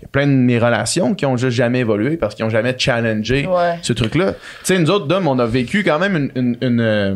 il 0.00 0.02
y 0.02 0.04
a 0.06 0.08
plein 0.08 0.26
de 0.26 0.32
mes 0.32 0.58
relations 0.58 1.14
qui 1.14 1.26
ont 1.26 1.36
juste 1.36 1.56
jamais 1.56 1.80
évolué 1.80 2.16
parce 2.16 2.34
qu'ils 2.34 2.44
ont 2.44 2.50
jamais 2.50 2.74
challengé 2.78 3.46
Ouais. 3.46 3.78
ce 3.82 3.92
truc-là. 3.92 4.32
Tu 4.32 4.38
sais, 4.64 4.78
nous 4.78 4.90
autres, 4.90 5.06
Dom, 5.06 5.28
on 5.28 5.38
a 5.38 5.46
vécu 5.46 5.84
quand 5.84 5.98
même 5.98 6.16
une- 6.16 6.32
une- 6.34 6.56
une, 6.62 6.80
euh, 6.80 7.14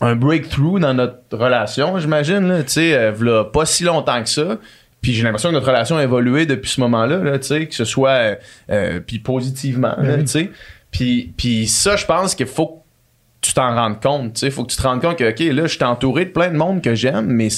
un 0.00 0.14
breakthrough 0.16 0.78
dans 0.80 0.94
notre 0.94 1.18
relation, 1.36 1.98
j'imagine. 1.98 2.62
Tu 2.66 2.72
sais, 2.72 2.94
euh, 2.94 3.44
pas 3.44 3.64
si 3.66 3.84
longtemps 3.84 4.22
que 4.22 4.28
ça. 4.28 4.58
Puis 5.00 5.12
j'ai 5.14 5.22
l'impression 5.22 5.50
que 5.50 5.54
notre 5.54 5.68
relation 5.68 5.96
a 5.96 6.02
évolué 6.02 6.46
depuis 6.46 6.70
ce 6.70 6.80
moment-là, 6.80 7.18
là, 7.18 7.38
tu 7.38 7.46
sais, 7.46 7.66
que 7.66 7.74
ce 7.74 7.84
soit 7.84 8.36
euh, 8.70 9.00
puis 9.06 9.20
positivement, 9.20 9.94
là, 10.02 10.18
tu 10.18 10.26
sais. 10.26 10.50
Puis, 10.90 11.32
puis 11.36 11.66
ça, 11.68 11.94
je 11.96 12.04
pense 12.06 12.34
qu'il 12.34 12.46
faut 12.46 12.66
que 12.66 12.72
tu 13.42 13.52
t'en 13.52 13.74
rendes 13.74 14.00
compte, 14.02 14.32
tu 14.34 14.40
sais. 14.40 14.50
faut 14.50 14.64
que 14.64 14.70
tu 14.72 14.76
te 14.76 14.82
rendes 14.82 15.00
compte 15.00 15.16
que, 15.16 15.30
OK, 15.30 15.38
là, 15.54 15.66
je 15.66 15.74
suis 15.76 15.84
entouré 15.84 16.24
de 16.24 16.30
plein 16.30 16.48
de 16.50 16.56
monde 16.56 16.82
que 16.82 16.94
j'aime, 16.94 17.26
mais 17.26 17.48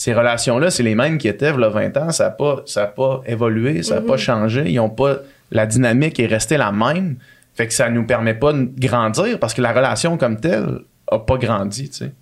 ces 0.00 0.14
relations-là, 0.14 0.70
c'est 0.70 0.82
les 0.82 0.94
mêmes 0.94 1.18
qui 1.18 1.28
étaient 1.28 1.52
il 1.52 1.68
20 1.68 1.94
ans. 1.98 2.10
Ça 2.10 2.24
n'a 2.24 2.30
pas, 2.30 2.62
ça 2.64 2.84
a 2.84 2.86
pas 2.86 3.20
évolué, 3.26 3.82
ça 3.82 3.96
n'a 3.96 4.00
pas 4.00 4.16
changé. 4.16 4.64
Ils 4.70 4.80
ont 4.80 4.88
pas... 4.88 5.16
La 5.50 5.66
dynamique 5.66 6.18
est 6.18 6.26
restée 6.26 6.56
la 6.56 6.72
même. 6.72 7.16
Fait 7.54 7.66
que 7.66 7.74
ça 7.74 7.90
nous 7.90 8.06
permet 8.06 8.32
pas 8.32 8.54
de 8.54 8.66
grandir 8.78 9.38
parce 9.38 9.52
que 9.52 9.60
la 9.60 9.72
relation 9.72 10.16
comme 10.16 10.40
telle 10.40 10.78
a 11.10 11.18
pas 11.18 11.36
grandi, 11.36 11.90
tu 11.90 11.96
sais. 11.98 12.12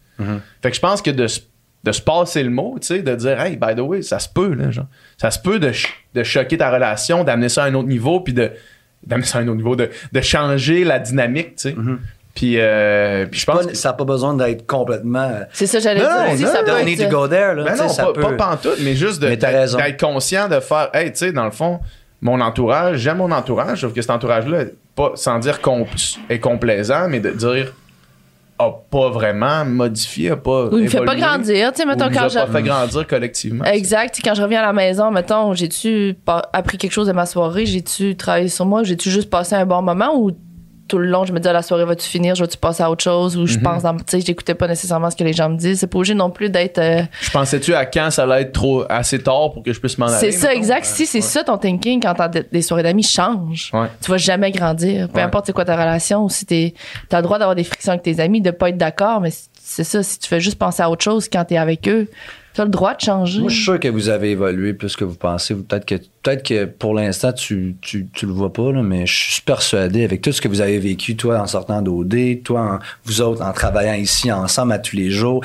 Fait 0.60 0.70
que 0.70 0.74
je 0.76 0.80
pense 0.80 1.02
que 1.02 1.10
de, 1.12 1.28
se- 1.28 1.42
de 1.84 1.92
se 1.92 2.02
passer 2.02 2.42
le 2.42 2.50
mot, 2.50 2.78
tu 2.80 2.88
sais, 2.88 3.02
de 3.02 3.14
dire, 3.14 3.40
hey, 3.40 3.56
by 3.56 3.76
the 3.76 3.80
way, 3.80 4.02
ça 4.02 4.18
se 4.18 4.28
peut, 4.28 4.54
là, 4.54 4.72
genre. 4.72 4.86
Ça 5.16 5.30
se 5.30 5.38
peut 5.38 5.60
de, 5.60 5.66
ch- 5.70 5.94
de 6.14 6.24
choquer 6.24 6.58
ta 6.58 6.72
relation, 6.72 7.22
d'amener 7.22 7.48
ça 7.48 7.62
à 7.62 7.66
un 7.68 7.74
autre 7.74 7.86
niveau, 7.88 8.18
puis 8.18 8.32
de, 8.32 8.50
d'amener 9.06 9.24
ça 9.26 9.38
à 9.38 9.42
un 9.42 9.46
autre 9.46 9.58
niveau, 9.58 9.76
de, 9.76 9.88
de 10.10 10.20
changer 10.20 10.82
la 10.82 10.98
dynamique, 10.98 11.54
tu 11.54 11.68
sais. 11.68 11.76
Puis, 12.38 12.54
euh, 12.56 13.26
puis 13.26 13.40
je 13.40 13.46
pense 13.46 13.64
Pas- 13.64 13.70
que. 13.72 13.76
ça 13.76 13.88
n'a 13.88 13.92
pas 13.94 14.04
besoin 14.04 14.32
d'être 14.34 14.64
complètement. 14.64 15.40
C'est 15.52 15.66
ça, 15.66 15.80
j'allais 15.80 16.00
Non, 16.02 16.06
dire 16.06 16.34
aussi. 16.34 16.44
non, 16.44 16.52
ça 16.52 16.62
peut 16.62 16.70
être 16.70 16.84
need 16.86 16.96
to 16.98 17.02
ça. 17.02 17.08
go 17.10 17.26
there. 17.26 17.54
Là, 17.56 17.64
Ben 17.64 17.76
non, 17.76 17.88
ça 17.88 18.04
pas, 18.04 18.12
peut- 18.12 18.20
pas 18.20 18.32
pantoute, 18.34 18.78
mais 18.80 18.94
juste 18.94 19.20
de- 19.20 19.26
Mais 19.26 19.36
t'as 19.36 19.50
d'être 19.50 19.58
raison. 19.60 19.78
d'être 19.78 20.00
conscient 20.00 20.48
de 20.48 20.60
faire, 20.60 20.88
hey, 20.94 21.10
tu 21.10 21.18
sais, 21.18 21.32
dans 21.32 21.46
le 21.46 21.50
fond, 21.50 21.80
mon 22.22 22.40
entourage, 22.40 22.98
j'aime 22.98 23.16
mon 23.16 23.32
entourage, 23.32 23.80
sauf 23.80 23.92
que 23.92 24.00
cet 24.00 24.12
entourage-là, 24.12 24.66
pas, 24.94 25.10
sans 25.16 25.40
dire 25.40 25.60
qu'on 25.60 25.84
est 26.30 26.38
complaisant, 26.38 27.08
mais 27.08 27.18
de 27.18 27.30
dire, 27.30 27.72
a 28.60 28.70
pas 28.90 29.08
vraiment 29.10 29.64
modifié, 29.64 30.30
a 30.30 30.36
pas. 30.36 30.66
Ou 30.66 30.78
il 30.78 30.84
me 30.84 30.88
fait 30.88 31.04
pas 31.04 31.16
grandir, 31.16 31.72
tu 31.72 31.80
sais, 31.82 31.86
mettons, 31.86 32.08
quand 32.08 32.28
je- 32.28 32.38
pas 32.38 32.46
fait 32.46 32.62
grandir 32.62 33.04
collectivement. 33.06 33.64
Exact. 33.64 34.14
Tu 34.14 34.22
sais, 34.22 34.28
Quand 34.28 34.34
je 34.36 34.42
reviens 34.42 34.60
à 34.62 34.66
la 34.66 34.72
maison, 34.72 35.10
mettons, 35.10 35.54
j'ai-tu 35.54 36.16
appris 36.52 36.78
quelque 36.78 36.92
chose 36.92 37.08
de 37.08 37.12
ma 37.12 37.26
soirée? 37.26 37.66
J'ai-tu 37.66 38.16
travaillé 38.16 38.48
sur 38.48 38.64
moi? 38.66 38.84
J'ai-tu 38.84 39.10
juste 39.10 39.28
passé 39.30 39.56
un 39.56 39.66
bon 39.66 39.82
moment? 39.82 40.16
Ou 40.16 40.30
tout 40.88 40.98
le 40.98 41.06
long, 41.06 41.24
je 41.24 41.32
me 41.32 41.38
dis, 41.38 41.46
la 41.48 41.62
soirée 41.62 41.84
va-tu 41.84 42.06
finir? 42.08 42.34
Je 42.34 42.42
vais-tu 42.42 42.56
passer 42.56 42.82
à 42.82 42.90
autre 42.90 43.04
chose? 43.04 43.36
Ou 43.36 43.46
je 43.46 43.58
pense, 43.58 43.82
dans- 43.82 43.96
tu 43.96 44.02
sais, 44.08 44.20
j'écoutais 44.20 44.54
pas 44.54 44.66
nécessairement 44.66 45.10
ce 45.10 45.16
que 45.16 45.22
les 45.24 45.32
gens 45.32 45.48
me 45.50 45.56
disent. 45.56 45.80
C'est 45.80 45.86
pas 45.86 45.98
obligé 45.98 46.14
non 46.14 46.30
plus 46.30 46.50
d'être. 46.50 46.78
euh, 46.78 47.02
Je 47.20 47.30
pensais-tu 47.30 47.74
à 47.74 47.84
quand 47.86 48.10
ça 48.10 48.24
allait 48.24 48.42
être 48.42 48.52
trop 48.52 48.84
assez 48.88 49.22
tard 49.22 49.52
pour 49.52 49.62
que 49.62 49.72
je 49.72 49.78
puisse 49.78 49.98
m'en 49.98 50.06
aller? 50.06 50.16
C'est 50.18 50.32
ça, 50.32 50.48
mettons? 50.48 50.58
exact. 50.60 50.84
Si 50.86 51.06
c'est 51.06 51.20
ça 51.20 51.44
ton 51.44 51.58
thinking 51.58 52.00
quand 52.02 52.14
t'as 52.14 52.28
des- 52.28 52.62
soirées 52.62 52.82
d'amis, 52.82 53.02
change. 53.02 53.70
Ouais. 53.72 53.86
Tu 54.02 54.10
vas 54.10 54.16
jamais 54.16 54.50
grandir. 54.50 55.08
Peu 55.08 55.18
Ouais. 55.18 55.22
importe 55.22 55.46
c'est 55.46 55.52
quoi 55.52 55.64
ta 55.64 55.76
relation, 55.76 56.24
ou 56.24 56.28
si 56.30 56.46
t'es, 56.46 56.74
t'as 57.08 57.18
le 57.18 57.22
droit 57.22 57.38
d'avoir 57.38 57.54
des 57.54 57.64
frictions 57.64 57.92
avec 57.92 58.02
tes 58.02 58.18
amis, 58.20 58.40
de 58.40 58.50
pas 58.50 58.70
être 58.70 58.78
d'accord, 58.78 59.20
mais 59.20 59.30
c'est 59.62 59.84
ça. 59.84 60.02
Si 60.02 60.18
tu 60.18 60.28
fais 60.28 60.40
juste 60.40 60.58
penser 60.58 60.82
à 60.82 60.90
autre 60.90 61.04
chose 61.04 61.28
quand 61.30 61.44
t'es 61.44 61.56
avec 61.58 61.86
eux, 61.88 62.08
t'as 62.54 62.64
le 62.64 62.70
droit 62.70 62.94
de 62.94 63.00
changer. 63.00 63.40
Moi, 63.40 63.48
je 63.50 63.54
suis 63.54 63.64
sûr 63.64 63.80
que 63.80 63.88
vous 63.88 64.08
avez 64.08 64.30
évolué 64.32 64.72
plus 64.74 64.96
que 64.96 65.04
vous 65.04 65.14
pensez. 65.14 65.54
Peut-être 65.54 65.84
que, 65.86 65.94
peut-être 66.22 66.42
que 66.46 66.64
pour 66.64 66.94
l'instant, 66.94 67.32
tu, 67.32 67.76
tu, 67.80 68.08
tu 68.12 68.26
le 68.26 68.32
vois 68.32 68.52
pas, 68.52 68.72
là, 68.72 68.82
mais 68.82 69.06
je 69.06 69.32
suis 69.32 69.42
persuadé, 69.42 70.04
avec 70.04 70.22
tout 70.22 70.32
ce 70.32 70.40
que 70.40 70.48
vous 70.48 70.60
avez 70.60 70.78
vécu, 70.78 71.16
toi 71.16 71.40
en 71.40 71.46
sortant 71.46 71.82
d'OD, 71.82 72.42
toi, 72.44 72.60
en- 72.60 72.78
vous 73.04 73.20
autres 73.20 73.42
en 73.42 73.52
travaillant 73.52 73.94
ici 73.94 74.30
ensemble 74.32 74.72
à 74.72 74.78
tous 74.78 74.96
les 74.96 75.10
jours. 75.10 75.42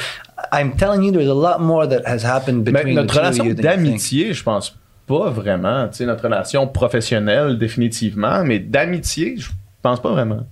I'm 0.51 0.75
telling 0.75 1.03
you, 1.03 1.11
there's 1.11 1.29
a 1.29 1.33
lot 1.33 1.59
more 1.63 1.87
that 1.87 2.01
has 2.05 2.25
happened 2.25 2.63
Mais 2.65 2.71
between 2.71 2.95
notre 2.95 3.13
the 3.13 3.17
two 3.17 3.19
of 3.19 3.33
relation 3.47 3.61
d'amitié, 3.61 4.33
je 4.33 4.43
pense 4.43 4.75
pas 5.07 5.29
vraiment. 5.29 5.87
Tu 5.89 5.97
sais, 5.97 6.05
notre 6.05 6.23
relation 6.23 6.67
professionnelle, 6.67 7.57
définitivement, 7.57 8.43
mais 8.43 8.59
d'amitié, 8.59 9.35
je 9.37 9.49
pense 9.81 10.01
pas 10.01 10.11
vraiment. 10.11 10.45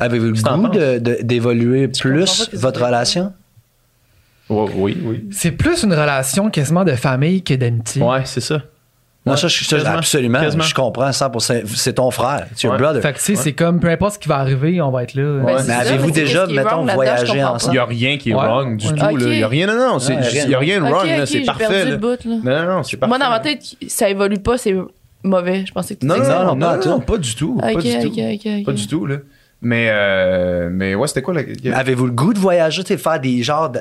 Avez-vous 0.00 0.26
le 0.26 0.32
goût 0.32 0.68
d'évoluer 1.22 1.88
plus 1.88 2.48
votre 2.54 2.80
tu 2.80 2.84
relation? 2.86 3.32
Oui, 4.76 4.98
oui. 5.04 5.24
C'est 5.30 5.52
plus 5.52 5.82
une 5.82 5.92
relation 5.92 6.50
quasiment 6.50 6.84
de 6.84 6.92
famille 6.92 7.42
que 7.42 7.54
d'amitié. 7.54 8.02
Ouais, 8.02 8.22
c'est 8.24 8.40
ça. 8.40 8.62
Non, 9.24 9.34
Ouais, 9.34 9.38
ça, 9.38 9.46
je, 9.46 9.62
ça, 9.64 9.76
quasiment, 9.76 9.96
absolument. 9.98 10.40
quasiment. 10.40 10.64
Je 10.64 10.74
comprends 10.74 11.08
100%. 11.12 11.62
C'est 11.76 11.92
ton 11.92 12.10
frère. 12.10 12.46
C'est 12.56 12.66
Ouais. 12.68 12.76
brother. 12.76 13.00
Fait 13.02 13.12
que 13.12 13.18
tu 13.18 13.24
sais, 13.24 13.36
c'est 13.36 13.52
comme 13.52 13.78
peu 13.78 13.88
importe 13.88 14.14
ce 14.14 14.18
qui 14.18 14.28
va 14.28 14.38
arriver, 14.38 14.80
on 14.80 14.90
va 14.90 15.04
être 15.04 15.14
là. 15.14 15.38
Ben, 15.44 15.54
Mais 15.54 15.62
ça, 15.62 15.78
avez-vous 15.78 16.06
c'est 16.08 16.12
déjà, 16.22 16.46
mettons, 16.48 16.84
voyagé 16.86 17.44
ensemble? 17.44 17.72
Il 17.72 17.76
y 17.76 17.78
a 17.78 17.84
rien 17.84 18.18
qui 18.18 18.30
est 18.30 18.34
Ouais. 18.34 18.40
wrong 18.44 18.76
du 18.76 18.84
Ouais. 18.88 18.92
tout. 18.94 19.18
Il 19.20 19.38
y 19.38 19.44
a 19.44 19.48
rien, 19.48 19.68
non, 19.68 19.74
non, 19.76 19.98
il 20.00 20.50
y 20.50 20.54
a 20.54 20.58
rien 20.58 20.80
de 20.80 20.84
wrong, 20.86 21.06
c'est 21.26 21.40
parfait. 21.42 21.68
perdu 21.68 21.84
là. 21.84 21.90
le 21.92 21.96
bout, 21.98 22.24
là. 22.24 22.34
Non, 22.42 22.64
non, 22.66 22.76
non, 22.78 22.82
c'est 22.82 22.96
parfait. 22.96 23.08
Moi, 23.10 23.18
dans 23.18 23.30
ma 23.30 23.38
tête, 23.38 23.62
ça 23.86 24.08
évolue 24.08 24.38
pas, 24.40 24.58
c'est 24.58 24.74
mauvais. 25.22 25.64
Je 25.66 25.72
pensais 25.72 25.94
que 25.94 26.00
tu 26.00 26.06
Non, 26.06 26.14
disais 26.14 26.26
non, 26.28 26.38
ça. 26.38 26.44
non, 26.44 26.56
pas 26.58 26.76
non, 26.86 27.00
pas 27.00 27.18
du 27.18 27.34
tout. 27.36 27.56
Pas 27.58 27.68
du 27.74 27.74
tout. 28.00 28.64
Pas 28.66 28.72
du 28.72 28.86
tout, 28.88 29.06
là. 29.06 29.16
Mais, 29.64 29.86
euh, 29.90 30.70
mais 30.72 30.96
ouais, 30.96 31.06
c'était 31.06 31.22
quoi 31.22 31.34
la. 31.34 31.42
Avez-vous 31.78 32.06
le 32.06 32.10
goût 32.12 32.34
de 32.34 32.38
voyager, 32.40 32.82
tu 32.82 32.98
faire 32.98 33.20
des 33.20 33.44
genres 33.44 33.70
de, 33.70 33.78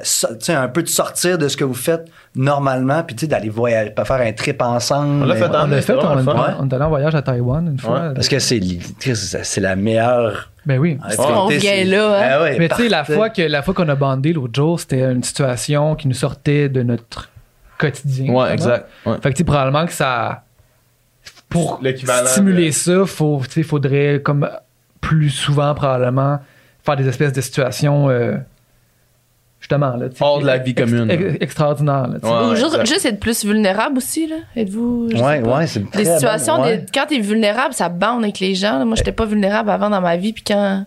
un 0.52 0.68
peu 0.68 0.84
de 0.84 0.88
sortir 0.88 1.40
de 1.40 1.48
ce 1.48 1.58
que 1.58 1.64
vous 1.64 1.74
faites 1.74 2.06
normalement, 2.36 3.02
puis 3.04 3.16
tu 3.16 3.22
sais, 3.22 3.28
d'aller 3.28 3.50
voyager, 3.50 3.90
pas 3.90 4.06
faire 4.06 4.22
un 4.22 4.32
trip 4.32 4.62
ensemble? 4.62 5.24
On 5.24 5.26
l'a 5.26 5.36
fait 5.36 5.50
Mais- 5.50 5.56
en- 5.56 5.64
On 5.64 5.68
l'a 5.68 5.82
fait, 5.82 5.94
on, 5.94 6.70
est 6.70 6.74
allé 6.74 6.84
en 6.84 6.90
voyage 6.90 7.16
à 7.16 7.24
Taïwan 7.24 7.66
une 7.68 7.80
fois. 7.80 8.00
Ouais, 8.10 8.14
Parce 8.14 8.30
que 8.30 8.38
c'est, 8.38 8.60
la 9.60 9.76
meilleure. 9.76 10.52
Ben 10.68 10.78
oui. 10.78 11.00
on 11.18 11.48
vient 11.48 11.60
c'est- 11.60 11.84
là, 11.86 12.20
hein. 12.20 12.30
Ah 12.32 12.42
ouais, 12.44 12.60
Mais 12.60 12.70
tu 12.70 12.76
sais, 12.76 12.88
la 12.88 13.04
fois 13.04 13.32
que 13.32 13.42
la 13.42 13.64
fois 13.64 13.74
qu'on 13.74 13.90
a 13.90 13.96
bandé 13.96 14.34
l'autre 14.34 14.54
jour, 14.54 14.80
c'était 14.80 15.02
une 15.12 15.24
situation 15.24 15.96
qui 15.96 16.08
nous 16.08 16.14
sortait 16.14 16.70
de 16.70 16.84
notre 16.84 17.30
quotidien. 17.80 18.32
Ouais, 18.32 18.54
exact. 18.54 18.88
Ouais. 19.08 19.16
Fait 19.24 19.30
que 19.30 19.34
tu 19.34 19.38
sais, 19.40 19.44
probablement 19.46 19.88
que 19.88 19.94
ça. 19.94 20.44
Pour 21.50 21.80
L'équivalent 21.82 22.28
stimuler 22.28 22.68
de- 22.68 22.72
ça, 22.76 23.06
faut, 23.08 23.42
sais, 23.50 23.64
faudrait 23.64 24.22
comme 24.24 24.48
plus 25.02 25.30
souvent 25.30 25.74
probablement 25.74 26.40
faire 26.84 26.96
des 26.96 27.08
espèces 27.08 27.34
de 27.34 27.42
situations 27.42 28.10
euh, 28.10 28.38
justement 29.60 29.96
là. 29.96 30.08
Hors 30.20 30.40
de 30.40 30.46
la 30.46 30.58
vie 30.58 30.74
commune. 30.74 31.10
ex- 31.12 31.38
extraordinaires. 31.42 32.08
là. 32.08 32.18
Ouais, 32.24 32.46
Ou 32.48 32.50
ouais, 32.52 32.56
juste, 32.56 32.86
juste 32.86 33.06
être 33.06 33.20
plus 33.20 33.46
vulnérable 33.46 33.98
aussi, 33.98 34.28
là. 34.28 34.38
Êtes-vous. 34.56 35.10
Ouais, 35.14 35.42
pas. 35.42 35.58
ouais, 35.58 35.68
c'est 35.68 35.80
Des 35.96 36.06
situations, 36.06 36.58
bon, 36.58 36.64
ouais. 36.64 36.78
des- 36.80 36.86
quand 36.94 37.06
t'es 37.08 37.20
vulnérable, 37.20 37.74
ça 37.74 37.90
bande 37.90 38.24
avec 38.24 38.40
les 38.40 38.56
gens. 38.56 38.80
là. 38.80 38.86
Moi, 38.86 38.96
j'étais 38.96 39.12
pas 39.12 39.26
vulnérable 39.26 39.70
avant 39.70 39.90
dans 39.90 40.02
ma 40.02 40.18
vie, 40.18 40.34
puis 40.34 40.44
quand. 40.46 40.86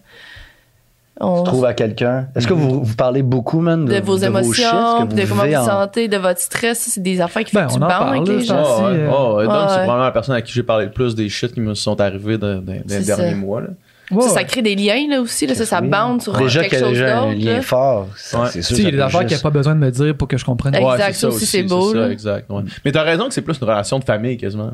On, 1.20 1.44
Tu 1.44 1.50
trouves 1.50 1.64
à 1.64 1.74
quelqu'un. 1.74 2.26
Est-ce 2.34 2.48
que 2.48 2.52
vous, 2.54 2.82
vous 2.82 2.96
parlez 2.96 3.22
beaucoup, 3.22 3.60
man, 3.60 3.84
de, 3.84 3.94
de 3.94 4.00
vos 4.00 4.18
ce 4.18 4.24
émotions, 4.24 5.06
puis 5.06 5.14
de 5.22 5.28
comment 5.28 5.44
vous 5.46 5.54
en- 5.54 5.64
sentez, 5.64 6.08
de 6.08 6.16
votre 6.16 6.40
stress, 6.40 6.80
c'est 6.90 7.00
des 7.04 7.20
affaires 7.20 7.44
qui 7.44 7.54
Ben, 7.54 7.68
font 7.68 7.78
bandes 7.78 7.88
parle, 7.88 8.16
avec 8.16 8.26
les 8.28 8.40
gens. 8.44 8.60
Oh, 8.66 8.82
ouais. 8.86 8.90
euh, 8.98 9.10
Oh, 9.16 9.34
ouais. 9.36 9.44
Donc, 9.44 9.52
ouais, 9.52 9.58
c'est 9.68 9.74
ouais. 9.76 9.82
probablement 9.84 9.98
la 10.06 10.10
personne 10.10 10.34
à 10.34 10.42
qui 10.42 10.52
j'ai 10.52 10.64
parlé 10.64 10.86
le 10.86 10.90
plus 10.90 11.14
des 11.14 11.28
shit 11.28 11.54
qui 11.54 11.60
me 11.60 11.74
sont 11.74 12.00
arrivés 12.00 12.36
dans, 12.36 12.60
les 12.66 12.82
C'est 12.88 13.06
derniers 13.06 13.30
ça. 13.30 13.36
mois. 13.36 13.60
Là. 13.60 13.68
Ouais, 14.10 14.28
Ça, 14.28 14.44
crée 14.44 14.60
des 14.62 14.74
liens, 14.74 15.06
là 15.08 15.20
aussi. 15.20 15.46
Là, 15.46 15.54
ça, 15.54 15.64
ça 15.64 15.80
bande 15.80 16.20
sur 16.22 16.36
Déjà 16.36 16.60
quelque 16.60 16.70
qu'il 16.76 16.78
y 16.78 16.82
a 16.82 16.86
chose 16.88 16.98
déjà 16.98 17.18
un 17.18 17.26
d'autre. 17.32 17.44
lien 17.44 17.52
là. 17.54 17.62
fort, 17.62 18.02
Ouais. 18.34 18.40
c'est 18.50 18.58
Tu 18.60 18.62
sûr. 18.62 18.76
sais, 18.76 18.82
il 18.82 18.84
y 18.84 18.88
a 18.88 18.90
des 18.92 19.00
affaires 19.00 19.20
qu'il 19.20 19.28
n'y 19.28 19.34
a 19.34 19.38
pas 19.38 19.50
besoin 19.50 19.74
de 19.74 19.80
me 19.80 19.90
dire 19.90 20.14
pour 20.16 20.28
que 20.28 20.36
je 20.36 20.44
comprenne. 20.44 20.74
Exact, 20.74 20.90
Ouais, 20.90 20.98
ça 20.98 21.12
c'est 21.12 21.26
aussi, 21.26 21.46
c'est 21.46 21.62
beau, 21.62 21.92
ça, 21.94 22.10
exact. 22.10 22.50
ouais. 22.50 22.62
Mais 22.84 22.92
t'as 22.92 23.02
raison 23.02 23.28
que 23.28 23.34
c'est 23.34 23.40
plus 23.42 23.56
une 23.58 23.66
relation 23.68 23.98
de 23.98 24.04
famille 24.04 24.36
quasiment. 24.36 24.72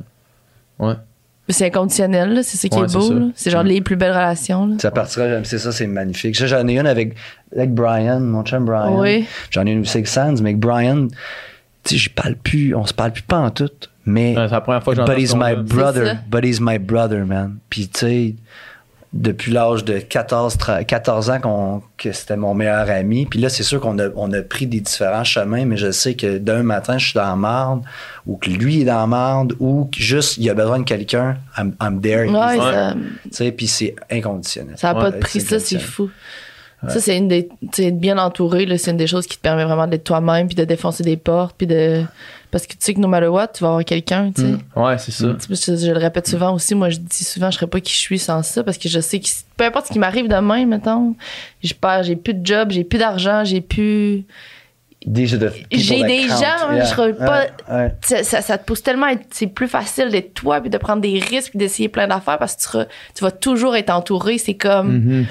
Ouais. 0.78 0.94
C'est 1.48 1.66
inconditionnel, 1.66 2.32
là, 2.34 2.42
c'est 2.44 2.56
ça 2.56 2.68
qui 2.68 2.78
Ouais, 2.78 2.84
est 2.84 2.92
beau. 2.92 3.30
C'est 3.34 3.50
genre 3.50 3.62
les 3.64 3.80
plus 3.80 3.96
belles 3.96 4.12
relations. 4.12 4.66
là. 4.66 4.74
Ça 4.78 4.90
partira, 4.92 5.42
c'est 5.44 5.58
ça, 5.58 5.72
c'est 5.72 5.86
magnifique. 5.88 6.34
J'en 6.46 6.66
ai 6.68 6.78
une 6.78 6.86
avec, 6.86 7.14
avec 7.54 7.72
Brian, 7.74 8.20
mon 8.20 8.42
chum 8.44 8.64
Brian. 8.64 9.00
Oui. 9.00 9.26
J'en 9.50 9.66
ai 9.66 9.72
une 9.72 9.80
aussi 9.80 9.96
avec 9.96 10.06
Sands, 10.06 10.34
mais 10.42 10.50
avec 10.50 10.58
Brian, 10.58 11.08
tu 11.82 11.90
sais, 11.90 11.96
je 11.96 12.10
parle 12.10 12.36
plus, 12.36 12.74
on 12.74 12.86
se 12.86 12.94
parle 12.94 13.10
plus 13.12 13.22
pas 13.22 13.38
en 13.38 13.50
tout, 13.50 13.68
mais 14.06 14.36
Ouais, 14.36 14.44
c'est 14.46 14.52
la 14.54 14.60
première 14.60 14.82
fois 14.84 14.92
que 14.94 15.00
j'entends 15.00 15.12
Buddy's 15.12 15.30
ce 15.30 15.36
my 15.36 15.54
brother, 15.56 16.06
ça. 16.06 16.14
Buddy's 16.28 16.60
my 16.60 16.78
brother, 16.78 17.26
man. 17.26 17.56
Puis 17.68 17.88
tu 17.88 17.98
sais, 18.00 18.34
depuis 19.12 19.50
l'âge 19.50 19.84
de 19.84 19.98
14, 19.98 20.56
tra- 20.56 20.84
14 20.84 21.30
ans 21.30 21.40
qu'on, 21.40 21.82
que 21.96 22.12
c'était 22.12 22.36
mon 22.36 22.54
meilleur 22.54 22.88
ami. 22.88 23.26
Puis 23.26 23.40
là, 23.40 23.48
c'est 23.48 23.64
sûr 23.64 23.80
qu'on 23.80 23.98
a, 23.98 24.08
on 24.14 24.32
a 24.32 24.40
pris 24.42 24.66
des 24.68 24.80
différents 24.80 25.24
chemins, 25.24 25.64
mais 25.64 25.76
je 25.76 25.90
sais 25.90 26.14
que 26.14 26.38
d'un 26.38 26.62
matin, 26.62 26.96
je 26.96 27.06
suis 27.06 27.14
dans 27.14 27.26
la 27.26 27.34
marde, 27.34 27.82
ou 28.26 28.36
que 28.36 28.48
lui 28.50 28.82
est 28.82 28.84
dans 28.84 29.00
la 29.00 29.06
marde, 29.08 29.54
ou 29.58 29.86
que 29.92 30.00
juste, 30.00 30.36
il 30.38 30.48
a 30.48 30.54
besoin 30.54 30.78
de 30.78 30.84
quelqu'un, 30.84 31.36
I'm, 31.58 31.74
I'm 31.82 32.00
there. 32.00 32.28
Ouais, 32.30 32.56
ça- 33.32 33.50
puis 33.56 33.66
c'est 33.66 33.96
inconditionnel. 34.10 34.76
Ça 34.78 34.92
n'a 34.92 34.98
Ouais, 34.98 35.04
pas 35.06 35.10
de 35.10 35.18
prix, 35.18 35.40
ça, 35.40 35.58
c'est 35.58 35.76
inconditionnel. 35.76 35.86
Ça, 36.88 36.98
c'est 37.00 37.16
une 37.18 37.28
des. 37.28 37.48
Être 37.78 37.98
bien 38.00 38.16
entouré, 38.16 38.66
c'est 38.78 38.90
une 38.90 38.96
des 38.96 39.06
choses 39.06 39.26
qui 39.26 39.36
te 39.36 39.42
permet 39.42 39.64
vraiment 39.64 39.86
d'être 39.86 40.04
toi-même, 40.04 40.46
puis 40.46 40.54
de 40.56 40.64
défoncer 40.64 41.02
des 41.02 41.16
portes, 41.18 41.54
puis 41.58 41.66
de. 41.66 42.02
Parce 42.50 42.66
que 42.66 42.72
tu 42.72 42.78
sais 42.80 42.94
que 42.94 43.00
no 43.00 43.06
matter 43.06 43.28
what, 43.28 43.48
tu 43.48 43.62
vas 43.62 43.68
avoir 43.68 43.84
quelqu'un, 43.84 44.32
tu 44.32 44.40
sais. 44.42 44.54
Ouais, 44.74 44.98
c'est 44.98 45.12
ça. 45.12 45.36
Je, 45.48 45.54
je 45.86 45.92
le 45.92 45.98
répète 45.98 46.26
souvent 46.26 46.52
aussi, 46.54 46.74
moi 46.74 46.88
je 46.90 46.96
dis 46.98 47.22
souvent 47.22 47.48
je 47.50 47.56
serais 47.58 47.68
pas 47.68 47.78
qui 47.80 47.92
je 47.92 47.98
suis 47.98 48.18
sans 48.18 48.42
ça 48.42 48.64
parce 48.64 48.76
que 48.76 48.88
je 48.88 48.98
sais 48.98 49.20
que 49.20 49.28
peu 49.56 49.64
importe 49.64 49.86
ce 49.86 49.92
qui 49.92 50.00
m'arrive 50.00 50.26
demain, 50.26 50.66
mettons, 50.66 51.14
je 51.62 51.72
perds, 51.74 52.02
j'ai 52.02 52.16
plus 52.16 52.34
de 52.34 52.44
job, 52.44 52.70
j'ai 52.72 52.82
plus 52.82 52.98
d'argent, 52.98 53.44
j'ai 53.44 53.60
plus. 53.60 54.24
People 55.70 55.78
J'ai 55.80 56.02
des 56.02 56.22
gens, 56.28 56.72
Yeah. 56.72 56.84
je 56.84 56.88
serais 56.90 57.12
pas- 57.14 57.46
Ouais, 57.70 57.74
ouais. 57.74 57.94
Ça, 58.02 58.22
ça, 58.24 58.42
ça 58.42 58.58
te 58.58 58.64
pousse 58.64 58.82
tellement 58.82 59.06
à 59.06 59.12
être- 59.12 59.26
c'est 59.30 59.46
plus 59.46 59.68
facile 59.68 60.10
d'être 60.10 60.34
toi 60.34 60.60
puis 60.60 60.68
de 60.70 60.76
prendre 60.76 61.00
des 61.00 61.18
risques 61.20 61.56
d'essayer 61.56 61.88
plein 61.88 62.06
d'affaires 62.08 62.38
parce 62.38 62.56
que 62.56 62.82
tu, 62.82 62.88
tu 63.14 63.24
vas 63.24 63.30
toujours 63.30 63.76
être 63.76 63.90
entouré. 63.90 64.38
C'est 64.38 64.54
comme. 64.54 64.92
Mhm. 64.98 65.26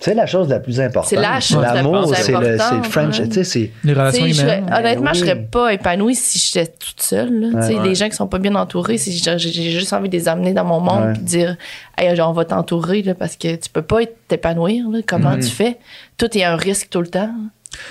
C'est 0.00 0.14
la 0.14 0.26
chose 0.26 0.48
la 0.48 0.60
plus 0.60 0.78
importante. 0.80 1.08
C'est 1.08 1.16
la 1.16 1.40
chose 1.40 1.62
la 1.62 1.74
L'amour, 1.74 2.06
plus 2.06 2.16
c'est 2.16 2.32
le, 2.32 2.38
c'est 2.38 2.46
le 2.48 2.54
importante, 2.60 2.86
French. 2.86 3.18
ouais. 3.18 3.28
Tu 3.28 3.34
sais, 3.34 3.44
c'est. 3.44 3.70
Les 3.82 3.92
relations 3.94 4.24
sais, 4.24 4.28
je 4.32 4.34
serais- 4.34 4.58
humaines. 4.58 4.74
honnêtement, 4.78 5.12
je 5.14 5.20
oui. 5.22 5.26
serais 5.28 5.40
pas 5.42 5.72
épanouie 5.72 6.14
si 6.14 6.38
j'étais 6.38 6.66
toute 6.66 7.00
seule. 7.00 7.32
là. 7.40 7.60
Tu 7.62 7.66
sais, 7.68 7.74
Ouais. 7.78 7.88
Les 7.88 7.94
gens 7.94 8.08
qui 8.08 8.14
sont 8.16 8.26
pas 8.26 8.38
bien 8.38 8.54
entourés, 8.56 8.98
c'est- 8.98 9.10
j'ai 9.10 9.38
j'ai 9.38 9.70
juste 9.70 9.92
envie 9.94 10.08
de 10.10 10.16
les 10.16 10.28
amener 10.28 10.52
dans 10.52 10.64
mon 10.64 10.80
monde 10.80 11.04
Ouais. 11.06 11.12
puis 11.14 11.22
de 11.22 11.26
dire 11.26 11.56
hey, 11.96 12.14
genre, 12.14 12.28
on 12.30 12.34
va 12.34 12.44
t'entourer 12.44 13.02
là, 13.02 13.14
parce 13.14 13.36
que 13.36 13.56
tu 13.56 13.70
peux 13.70 13.82
pas 13.82 14.02
être- 14.02 14.16
t'épanouir. 14.28 14.88
là. 14.90 14.98
Comment 15.06 15.30
Mhm. 15.30 15.40
tu 15.40 15.48
fais? 15.48 15.78
Tout 16.18 16.36
est 16.36 16.44
un 16.44 16.56
risque 16.56 16.88
tout 16.90 17.00
le 17.00 17.06
temps. 17.08 17.30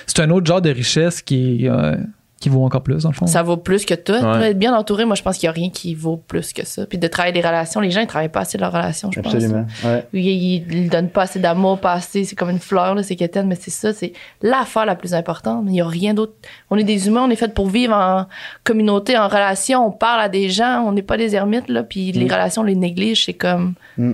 C'est 0.06 0.20
un 0.22 0.30
autre 0.30 0.46
genre 0.46 0.62
de 0.62 0.70
richesse 0.70 1.22
qui, 1.22 1.68
euh, 1.68 1.96
qui 2.46 2.50
vaut 2.50 2.64
encore 2.64 2.84
plus, 2.84 3.02
dans 3.02 3.10
le 3.10 3.16
fond. 3.16 3.26
Ça 3.26 3.42
vaut 3.42 3.58
plus 3.58 3.86
que 3.86 3.96
tout. 3.96 4.14
Ouais. 4.14 4.52
Être 4.52 4.60
bien 4.60 4.76
entouré, 4.76 5.04
moi, 5.04 5.16
je 5.16 5.24
pense 5.24 5.40
qu'il 5.40 5.48
y 5.48 5.50
a 5.50 5.52
rien 5.52 5.72
qui 5.72 5.96
vaut 5.96 6.18
plus 6.18 6.54
que 6.54 6.64
ça. 6.64 6.86
Puis 6.86 7.00
de 7.00 7.08
travailler 7.08 7.34
des 7.34 7.42
relations, 7.42 7.80
les 7.80 7.90
gens, 7.90 8.02
ils 8.02 8.08
travaillent 8.08 8.30
pas 8.30 8.42
assez 8.42 8.60
de 8.60 8.62
leurs 8.62 8.72
relations, 8.72 9.10
je 9.12 9.20
pense. 9.20 9.34
Absolument. 9.34 9.66
Ouais. 9.84 10.06
Ils, 10.14 10.64
ils, 10.72 10.90
donnent 10.90 11.10
pas 11.10 11.24
assez 11.24 11.40
d'amour, 11.40 11.80
pas 11.80 11.94
assez. 11.94 12.24
C'est 12.24 12.36
comme 12.36 12.52
une 12.52 12.60
fleur, 12.60 12.94
là, 12.94 13.02
c'est 13.02 13.16
quétaine, 13.16 13.48
mais 13.48 13.58
c'est 13.60 13.72
ça, 13.72 13.94
c'est 13.94 14.14
l'affaire 14.44 14.86
la 14.86 14.96
plus 14.96 15.16
importante. 15.16 15.66
Il 15.68 15.74
y 15.74 15.82
a 15.82 15.88
rien 15.88 16.14
d'autre. 16.14 16.34
On 16.70 16.78
est 16.78 16.84
des 16.84 17.08
humains, 17.08 17.24
on 17.24 17.32
est 17.32 17.36
fait 17.36 17.52
pour 17.52 17.68
vivre 17.68 17.96
en 17.96 18.28
communauté, 18.64 19.18
en 19.18 19.28
relation. 19.28 19.88
On 19.88 19.92
parle 19.92 20.22
à 20.22 20.30
des 20.30 20.50
gens, 20.50 20.84
on 20.86 20.92
n'est 20.92 21.02
pas 21.02 21.18
des 21.18 21.36
ermites, 21.36 21.68
là. 21.68 21.82
Puis 21.82 22.12
les 22.12 22.26
relations, 22.26 22.62
on 22.62 22.66
les 22.66 22.76
néglige. 22.76 23.26
C'est 23.26 23.34
comme. 23.34 23.74
Mm. 23.98 24.14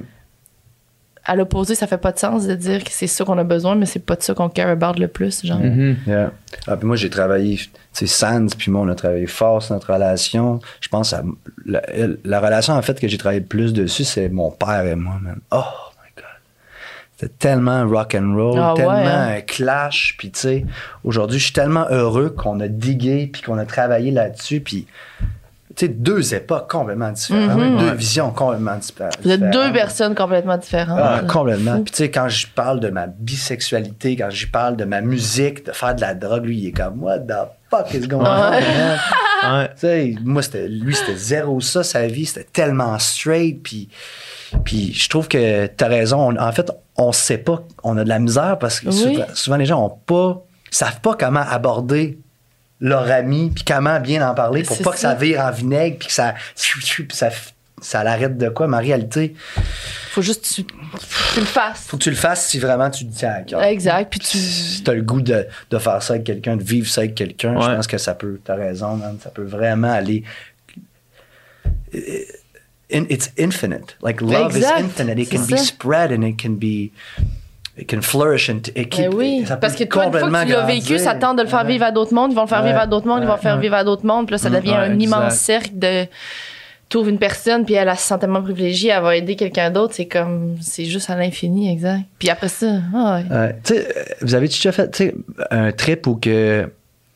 À 1.24 1.36
l'opposé, 1.36 1.76
ça 1.76 1.86
fait 1.86 2.00
pas 2.00 2.12
de 2.12 2.18
sens 2.18 2.48
de 2.48 2.56
dire 2.56 2.84
que 2.84 2.90
c'est 2.92 3.06
ça 3.06 3.24
qu'on 3.24 3.38
a 3.38 3.44
besoin, 3.44 3.76
mais 3.76 3.86
c'est 3.86 4.00
pas 4.04 4.16
de 4.16 4.24
ça 4.24 4.34
qu'on 4.34 4.50
care 4.50 4.70
about 4.70 5.00
le 5.00 5.08
plus, 5.08 5.46
genre. 5.46 5.60
Mhm. 5.60 5.98
Yeah. 6.08 6.32
Ah, 6.68 6.76
puis 6.78 6.88
moi, 6.88 6.96
j'ai 6.96 7.12
travaillé, 7.12 7.58
tu 7.58 7.70
sais, 7.94 8.08
Sands, 8.08 8.48
puis 8.58 8.72
moi, 8.72 8.82
on 8.82 8.90
a 8.90 8.96
travaillé 8.96 9.28
fort 9.28 9.62
sur 9.62 9.76
notre 9.76 9.94
relation. 9.94 10.60
Je 10.80 10.90
pense 10.90 11.14
à 11.14 11.22
la, 11.66 11.82
la 12.26 12.40
relation, 12.40 12.74
en 12.74 12.82
fait, 12.82 13.00
que 13.00 13.08
j'ai 13.08 13.20
travaillé 13.20 13.40
le 13.42 13.46
plus 13.46 13.72
dessus, 13.72 14.04
c'est 14.04 14.30
mon 14.30 14.50
père 14.50 14.84
et 14.86 14.96
moi, 14.96 15.20
man. 15.22 15.40
Oh 15.52 15.58
my 15.58 16.10
God. 16.16 16.26
C'était 17.18 17.34
tellement 17.38 17.88
rock 17.88 18.16
and 18.20 18.34
roll, 18.36 18.58
Ah 18.60 18.72
ouais, 18.72 18.78
tellement 18.78 18.94
hein? 18.96 19.36
un 19.38 19.42
clash. 19.42 20.16
Puis, 20.18 20.32
tu 20.32 20.40
sais, 20.40 20.66
aujourd'hui, 21.04 21.38
je 21.38 21.44
suis 21.46 21.54
tellement 21.54 21.86
heureux 21.92 22.32
qu'on 22.32 22.60
a 22.62 22.68
digué, 22.68 23.30
puis 23.32 23.44
qu'on 23.44 23.60
a 23.60 23.66
travaillé 23.66 24.10
là-dessus. 24.10 24.60
Puis, 24.62 24.88
deux 25.80 26.34
époques 26.34 26.70
complètement 26.70 27.12
différentes, 27.12 27.58
Mhm. 27.60 27.78
deux 27.80 27.86
Ouais. 27.90 27.96
visions 27.96 28.32
complètement 28.32 28.76
différentes. 28.78 29.18
Vous 29.24 29.32
êtes 29.32 29.50
deux 29.52 29.72
personnes 29.72 30.16
complètement 30.16 30.58
différentes. 30.58 31.00
Ah, 31.02 31.22
complètement. 31.28 31.76
Puis 31.82 31.92
tu 31.92 31.98
sais, 31.98 32.12
quand 32.12 32.28
je 32.30 32.48
parle 32.48 32.80
de 32.80 32.90
ma 32.90 33.08
bisexualité, 33.08 34.16
quand 34.16 34.30
je 34.30 34.48
parle 34.48 34.76
de 34.78 34.86
ma 34.86 35.02
musique, 35.02 35.66
de 35.66 35.72
faire 35.72 35.96
de 35.96 36.02
la 36.02 36.14
drogue, 36.14 36.46
lui, 36.46 36.58
il 36.60 36.68
est 36.68 36.72
comme 36.72 37.02
What 37.04 37.20
the 37.20 37.34
fuck 37.70 37.94
is 37.94 38.08
going 38.08 38.22
on? 38.26 38.52
Ouais. 38.52 38.60
Ouais. 39.84 40.16
Moi, 40.24 40.44
c'était, 40.44 40.68
lui, 40.68 40.94
c'était 40.94 41.16
zéro 41.16 41.60
ça, 41.62 41.82
sa 41.84 42.06
vie, 42.06 42.28
c'était 42.28 42.48
tellement 42.54 43.00
straight. 43.00 43.64
Puis, 43.64 43.90
puis 44.64 44.94
je 44.94 45.10
trouve 45.10 45.28
que 45.28 45.66
tu 45.66 45.84
as 45.84 45.88
raison. 45.88 46.30
On- 46.30 46.40
en 46.40 46.52
fait, 46.52 46.70
on 46.96 47.12
sait 47.12 47.40
pas, 47.40 47.64
on 47.84 47.98
a 47.98 48.04
de 48.04 48.10
la 48.10 48.20
misère 48.20 48.60
parce 48.60 48.80
que 48.80 48.90
Oui. 48.90 48.94
souvent, 48.94 49.26
souvent, 49.34 49.56
les 49.58 49.66
gens 49.66 49.84
ont 49.84 49.90
pas, 50.06 50.44
savent 50.70 51.02
pas 51.02 51.16
comment 51.20 51.40
aborder 51.50 52.20
leur 52.82 53.10
ami, 53.12 53.52
puis 53.54 53.64
comment 53.64 54.00
bien 54.00 54.28
en 54.28 54.34
parler 54.34 54.64
pour 54.64 54.78
pas 54.80 54.92
que 54.92 55.00
ça 55.00 55.14
vire 55.14 55.40
en 55.42 55.52
vinaigre, 55.52 55.98
puis 56.00 56.08
que 56.08 56.14
ça, 56.14 56.34
ça, 56.56 57.30
ça 57.82 58.04
l'arrête 58.04 58.38
de 58.38 58.50
quoi. 58.50 58.68
Mais 58.68 58.78
en 58.78 58.82
réalité, 58.82 59.36
Faut 60.10 60.22
juste 60.22 60.44
que 60.50 60.54
tu, 60.56 60.64
tu 61.34 61.40
le 61.40 61.46
fasses. 61.46 61.86
faut 61.88 61.98
que 61.98 62.04
tu 62.04 62.10
le 62.10 62.16
fasses 62.16 62.48
si 62.48 62.60
vraiment 62.60 62.90
tu 62.90 63.08
te 63.08 63.16
tiens 63.16 63.32
à 63.34 63.42
cœur. 63.42 63.62
Exact. 63.64 64.10
Puis 64.10 64.20
tu. 64.20 64.38
Si 64.38 64.84
t'as 64.84 64.94
le 64.94 65.04
goût 65.04 65.22
de, 65.22 65.48
de 65.70 65.78
faire 65.78 66.02
ça 66.04 66.14
avec 66.14 66.26
quelqu'un, 66.26 66.58
de 66.58 66.64
vivre 66.64 66.88
ça 66.90 67.02
avec 67.02 67.16
quelqu'un, 67.16 67.54
je 67.62 67.76
pense 67.76 67.88
que 67.88 67.98
ça 67.98 68.14
peut, 68.16 68.40
t'as 68.44 68.56
raison, 68.56 68.96
man, 68.98 69.18
ça 69.24 69.30
peut 69.30 69.46
vraiment 69.46 69.92
aller. 69.92 70.24
In- 72.94 73.06
It's 73.10 73.32
infinite. 73.40 73.96
Like 74.02 74.22
love 74.22 74.56
Exact, 74.56 74.80
is 74.80 74.84
infinite. 74.84 75.20
It 75.20 75.30
can 75.30 75.46
be 75.46 75.58
ça. 75.58 75.64
spread 75.64 76.12
and 76.12 76.24
it 76.24 76.38
can 76.38 76.56
be. 76.60 76.92
It 77.78 77.90
can 77.90 78.02
flourish 78.02 78.50
and 78.50 78.60
can, 78.90 79.04
Ben 79.10 79.14
oui, 79.16 79.44
ça 79.48 79.56
peut 79.56 79.62
parce 79.62 79.76
que 79.76 79.86
toi, 79.86 80.06
une 80.06 80.12
fois 80.12 80.20
que 80.20 80.26
complètement 80.26 80.46
tu 80.46 80.52
l'as 80.52 80.66
vécu, 80.66 81.00
ça 81.00 81.16
tente 81.16 81.38
de 81.38 81.44
le 81.44 81.48
faire 81.48 81.64
vivre 81.64 81.86
à 81.86 81.92
d'autres 81.92 82.14
mondes, 82.14 82.32
ils 82.32 82.36
vont 82.36 82.42
le 82.42 82.48
faire 82.48 82.64
vivre 82.64 82.78
à 82.80 82.86
d'autres 82.88 83.08
mondes, 83.08 83.22
ils 83.24 83.28
vont 83.28 83.36
le 83.36 83.40
faire 83.40 83.58
vivre 83.58 83.76
à 83.76 83.84
d'autres 83.84 84.06
mondes, 84.06 84.26
puis 84.28 84.34
là, 84.34 84.38
ça 84.38 84.50
Mm, 84.50 84.54
devient 84.56 84.74
un 84.74 84.84
exact. 84.94 85.02
immense 85.04 85.34
cercle 85.36 85.70
de. 85.74 86.06
Trouve 86.90 87.08
une 87.08 87.20
personne, 87.20 87.64
puis 87.64 87.76
elle, 87.76 87.88
elle 87.88 87.96
se 87.98 88.04
sent 88.04 88.20
tellement 88.20 88.42
privilégiée, 88.42 88.90
elle 88.92 89.02
va 89.02 89.16
aider 89.16 89.38
quelqu'un 89.38 89.72
d'autre, 89.72 89.94
c'est 89.96 90.08
comme. 90.08 90.58
C'est 90.62 90.84
juste 90.84 91.10
à 91.10 91.16
l'infini, 91.16 91.72
exact. 91.72 92.02
Puis 92.20 92.30
après 92.30 92.50
ça, 92.50 92.80
ah 92.94 93.22
ouais. 93.30 93.56
Tu 93.64 93.76
sais, 93.76 93.88
vous 94.22 94.36
avez 94.36 94.48
déjà 94.48 94.74
fait 94.74 95.16
un 95.52 95.72
trip 95.72 96.06
où 96.08 96.16
que. 96.18 96.70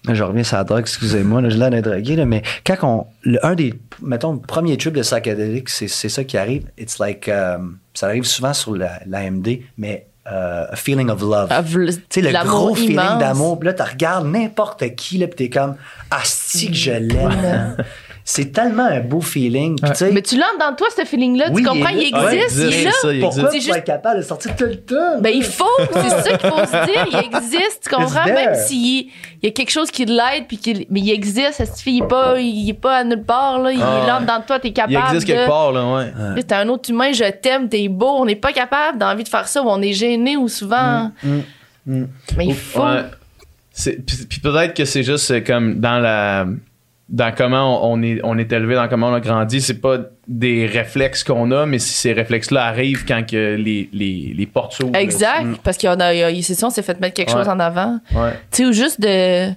Je 0.07 0.23
reviens 0.23 0.43
sur 0.43 0.55
la 0.57 0.63
drogue, 0.63 0.81
excusez-moi, 0.81 1.41
là, 1.41 1.49
je 1.49 1.57
d'être 1.57 1.83
drogué, 1.83 2.15
là, 2.15 2.25
mais 2.25 2.43
quand 2.65 2.75
on. 2.83 3.07
le- 3.23 3.43
un 3.45 3.55
des, 3.55 3.73
mettons, 4.01 4.37
premiers 4.37 4.77
trips 4.77 4.93
de 4.93 5.01
psychédélique, 5.01 5.67
c'est 5.67 5.87
c'est 5.89 6.09
ça 6.09 6.23
qui 6.23 6.37
arrive. 6.37 6.63
It's 6.77 6.99
like. 6.99 7.27
um, 7.27 7.79
ça 7.93 8.05
arrive 8.07 8.23
souvent 8.23 8.53
sur 8.53 8.75
la- 8.77 8.99
l'AMD, 9.07 9.47
mais 9.77 10.05
uh, 10.25 10.71
a 10.71 10.75
feeling 10.75 11.09
of 11.09 11.21
love. 11.21 11.47
Ah, 11.51 11.63
Tu 11.63 11.91
sais, 12.09 12.21
le 12.21 12.31
gros 12.45 12.75
feeling 12.75 12.93
immense. 12.93 13.19
d'amour. 13.19 13.59
Puis 13.59 13.67
là, 13.67 13.73
tu 13.73 13.83
regardes 13.83 14.27
n'importe 14.27 14.95
qui, 14.95 15.17
là, 15.17 15.27
puis 15.27 15.35
t'es 15.35 15.49
comme, 15.49 15.75
asti 16.11 16.67
que 16.67 16.77
je 16.77 16.91
l'aime. 16.91 17.77
c'est 18.27 18.51
tellement 18.51 18.85
un 18.85 19.01
beau 19.01 19.21
feeling. 19.21 19.75
Puis, 19.79 19.85
Ouais. 19.87 19.91
tu 19.95 19.99
sais, 19.99 20.11
Mais 20.11 20.23
tu 20.23 20.35
l'as 20.35 20.47
dans 20.59 20.75
toi, 20.75 20.87
ce 20.97 21.05
feeling-là? 21.05 21.49
Oui, 21.51 21.61
tu 21.61 21.69
comprends? 21.69 21.89
il 21.89 21.99
est 21.99 22.07
Il 22.09 22.11
là. 22.15 22.33
existe, 22.33 22.57
Ouais, 22.59 22.65
il 22.71 22.73
est 22.73 22.83
là. 22.85 22.91
ça, 22.99 23.13
il 23.13 23.19
pourquoi 23.21 23.43
existe. 23.43 23.53
Faut 23.67 23.67
juste- 23.67 23.77
être 23.77 23.85
capable 23.85 24.17
de 24.17 24.21
sortir 24.23 24.55
tout 24.55 24.63
le 24.65 24.77
temps? 24.81 25.21
Ben, 25.21 25.29
il 25.29 25.43
faut, 25.43 25.65
c'est 25.93 26.09
ça 26.09 26.37
qu'il 26.37 26.49
faut 26.49 26.57
se 26.65 26.85
dire. 26.91 27.05
Il 27.11 27.17
existe, 27.37 27.81
tu 27.83 27.89
comprends? 27.95 28.25
Même 28.25 28.55
s'il 28.55 29.11
il 29.11 29.11
y 29.43 29.47
a 29.47 29.51
quelque 29.51 29.69
chose 29.69 29.91
qui 29.91 30.05
l'aide, 30.05 30.47
puis 30.47 30.59
mais 30.89 31.01
il 31.01 31.11
existe, 31.11 31.53
ça 31.53 31.65
suffit, 31.67 31.97
il 31.97 32.03
est 32.03 32.07
pas, 32.07 32.39
il 32.39 32.67
est 32.67 32.73
pas 32.73 32.97
à 32.97 33.03
nulle 33.03 33.21
part, 33.23 33.59
là. 33.59 33.71
Il 33.71 33.79
Ah, 33.79 34.01
est 34.03 34.07
là 34.07 34.19
ouais. 34.19 34.25
dans 34.25 34.41
toi, 34.41 34.59
t'es 34.59 34.71
capable. 34.71 34.93
Il 34.93 34.97
existe 35.15 35.27
de- 35.27 35.33
quelque 35.33 35.47
part, 35.47 35.71
là, 35.71 35.85
ouais. 36.35 36.43
T'es 36.43 36.55
un 36.55 36.67
autre 36.69 36.89
humain, 36.89 37.11
je 37.13 37.29
t'aime, 37.31 37.69
t'es 37.69 37.87
beau. 37.89 38.07
On 38.17 38.25
n'est 38.25 38.35
pas 38.35 38.53
capable 38.53 38.97
d'envie 38.97 39.23
de 39.23 39.29
faire 39.29 39.47
ça, 39.47 39.61
ou 39.61 39.67
on 39.69 39.81
est 39.83 39.93
gêné, 39.93 40.35
ou 40.35 40.47
souvent. 40.47 41.11
Mm, 41.23 41.39
mm. 41.85 42.07
Mais 42.37 42.45
il 42.47 42.55
faut. 42.55 42.81
Ouais. 42.81 43.01
C'est- 43.71 44.03
Puis, 44.03 44.17
puis 44.27 44.39
peut-être 44.39 44.73
que 44.73 44.83
c'est 44.85 45.03
juste 45.03 45.29
euh, 45.29 45.41
comme 45.41 45.79
dans 45.79 45.99
la 45.99 46.47
dans 47.07 47.31
comment 47.35 47.87
on 47.91 48.01
est 48.01 48.19
on 48.23 48.37
est 48.37 48.51
élevé, 48.51 48.75
dans 48.75 48.87
comment 48.87 49.09
on 49.09 49.13
a 49.13 49.19
grandi, 49.19 49.61
c'est 49.61 49.79
pas 49.79 49.97
des 50.27 50.65
réflexes 50.65 51.23
qu'on 51.23 51.51
a, 51.51 51.65
mais 51.67 51.77
si 51.79 51.93
ces 51.93 52.13
réflexes-là 52.13 52.65
arrivent 52.65 53.05
quand 53.05 53.23
que 53.29 53.55
les, 53.55 53.89
les, 53.93 54.33
les 54.35 54.45
portes 54.47 54.73
s'ouvrent. 54.73 54.95
Exact, 54.95 55.45
parce 55.63 55.77
qu'il 55.77 55.87
y 55.87 55.91
en 55.91 55.99
a, 55.99 56.07
a- 56.07 56.41
c'est 56.41 56.55
ça, 56.55 56.67
on 56.67 56.69
s'est 56.71 56.81
fait 56.81 56.99
mettre 56.99 57.13
quelque 57.13 57.29
Ouais. 57.31 57.37
chose 57.37 57.47
en 57.47 57.59
avant. 57.59 57.99
Ouais. 58.15 58.31
Tu 58.51 58.63
sais, 58.63 58.65
ou 58.65 58.73
juste 58.73 58.99
de. 59.01 59.49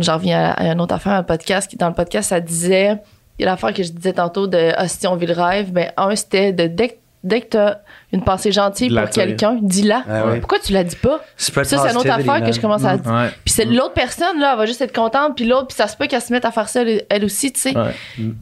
J'en 0.00 0.14
reviens 0.14 0.40
à, 0.40 0.50
à 0.52 0.72
une 0.72 0.80
autre 0.80 0.94
affaire, 0.94 1.12
un 1.14 1.22
podcast. 1.24 1.68
qui 1.68 1.76
Dans 1.76 1.88
le 1.88 1.94
podcast, 1.94 2.28
ça 2.28 2.40
disait. 2.40 2.98
Il 3.38 3.44
y 3.44 3.48
a 3.48 3.50
l'affaire 3.50 3.72
que 3.72 3.82
je 3.82 3.90
disais 3.90 4.12
tantôt 4.12 4.46
de 4.46 4.70
Ah, 4.76 4.86
si 4.86 5.04
on 5.08 5.16
vit 5.16 5.26
le 5.26 5.32
rêve. 5.32 5.72
Ben, 5.72 5.90
un, 5.96 6.14
c'était 6.14 6.52
de 6.52 6.66
dès, 6.68 6.88
que- 6.90 6.94
dès 7.24 7.40
que 7.42 7.50
tu 7.50 7.56
as 7.56 7.80
une 8.12 8.22
pensée 8.22 8.52
gentille 8.52 8.88
pour 8.94 9.08
quelqu'un, 9.10 9.58
dis-la. 9.60 10.02
Ah. 10.08 10.22
Pourquoi 10.40 10.58
tu 10.58 10.72
la 10.72 10.84
dis 10.84 10.96
pas? 10.96 11.20
Spread 11.36 11.66
Ça, 11.66 11.78
c'est 11.78 11.90
une 11.92 11.96
autre 11.96 12.10
affaire 12.10 12.42
que 12.44 12.52
je 12.52 12.60
commence 12.60 12.84
à 12.84 12.96
dire. 12.96 13.12
Ouais. 13.12 13.28
Puis 13.44 13.54
c'est 13.54 13.64
l'autre 13.64 13.94
personne, 13.94 14.38
là, 14.40 14.52
elle 14.52 14.58
va 14.58 14.66
juste 14.66 14.80
être 14.80 14.94
contente, 14.94 15.36
puis 15.36 15.44
l'autre, 15.44 15.68
puis 15.68 15.76
ça 15.76 15.86
se 15.88 15.96
peut 15.96 16.06
qu'elle 16.06 16.20
se 16.22 16.32
mette 16.32 16.44
à 16.44 16.50
faire 16.50 16.68
ça, 16.68 16.82
elle, 16.82 17.04
elle 17.08 17.24
aussi, 17.24 17.52
tu 17.52 17.60
sais. 17.60 17.76
Ouais. 17.76 17.94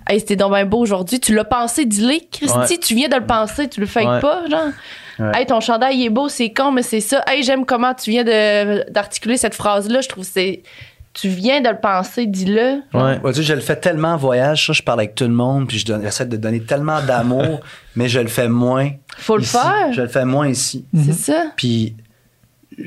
Hey, 0.08 0.20
c'était 0.20 0.36
donc 0.36 0.52
bien 0.54 0.64
beau 0.64 0.78
aujourd'hui. 0.78 1.20
Tu 1.20 1.34
l'as 1.34 1.44
pensé, 1.44 1.84
dis-le. 1.84 2.10
Christy, 2.32 2.56
Ouais. 2.58 2.78
tu 2.78 2.94
viens 2.94 3.08
de 3.08 3.16
le 3.16 3.26
penser, 3.26 3.68
tu 3.68 3.80
le 3.80 3.86
fais 3.86 4.06
Ouais. 4.06 4.20
pas, 4.20 4.42
genre. 4.48 4.64
Ouais. 5.18 5.32
Hey, 5.34 5.46
ton 5.46 5.60
chandail 5.60 5.98
il 5.98 6.06
est 6.06 6.10
beau, 6.10 6.28
c'est 6.30 6.50
con, 6.50 6.72
mais 6.72 6.82
c'est 6.82 7.00
ça. 7.00 7.22
Hey, 7.28 7.42
j'aime 7.42 7.66
comment 7.66 7.92
tu 7.94 8.10
viens 8.10 8.24
de, 8.24 8.90
d'articuler 8.90 9.36
cette 9.36 9.54
phrase-là. 9.54 10.00
Je 10.00 10.08
trouve 10.08 10.24
que 10.24 10.30
c'est. 10.32 10.62
Tu 11.12 11.28
viens 11.28 11.60
de 11.60 11.68
le 11.68 11.76
penser, 11.80 12.26
dis-le. 12.26 12.82
Ouais. 12.94 13.18
Ouais, 13.20 13.32
tu 13.32 13.38
sais, 13.38 13.42
je 13.42 13.52
le 13.54 13.60
fais 13.60 13.74
tellement 13.76 14.12
en 14.14 14.16
voyage, 14.16 14.66
ça, 14.68 14.72
je 14.72 14.82
parle 14.82 15.00
avec 15.00 15.14
tout 15.16 15.24
le 15.24 15.30
monde, 15.32 15.66
puis 15.66 15.78
je 15.78 15.86
donne- 15.86 16.02
j'essaie 16.02 16.24
de 16.26 16.36
donner 16.36 16.60
tellement 16.60 17.00
d'amour, 17.02 17.60
mais 17.96 18.08
je 18.08 18.20
le 18.20 18.28
fais 18.28 18.48
moins. 18.48 18.90
Faut 19.18 19.36
le 19.36 19.42
ici. 19.42 19.56
faire. 19.56 19.92
Je 19.92 20.02
le 20.02 20.08
fais 20.08 20.24
moins 20.24 20.46
ici. 20.48 20.84
C'est 20.94 21.12
ça. 21.12 21.44
Puis 21.56 21.96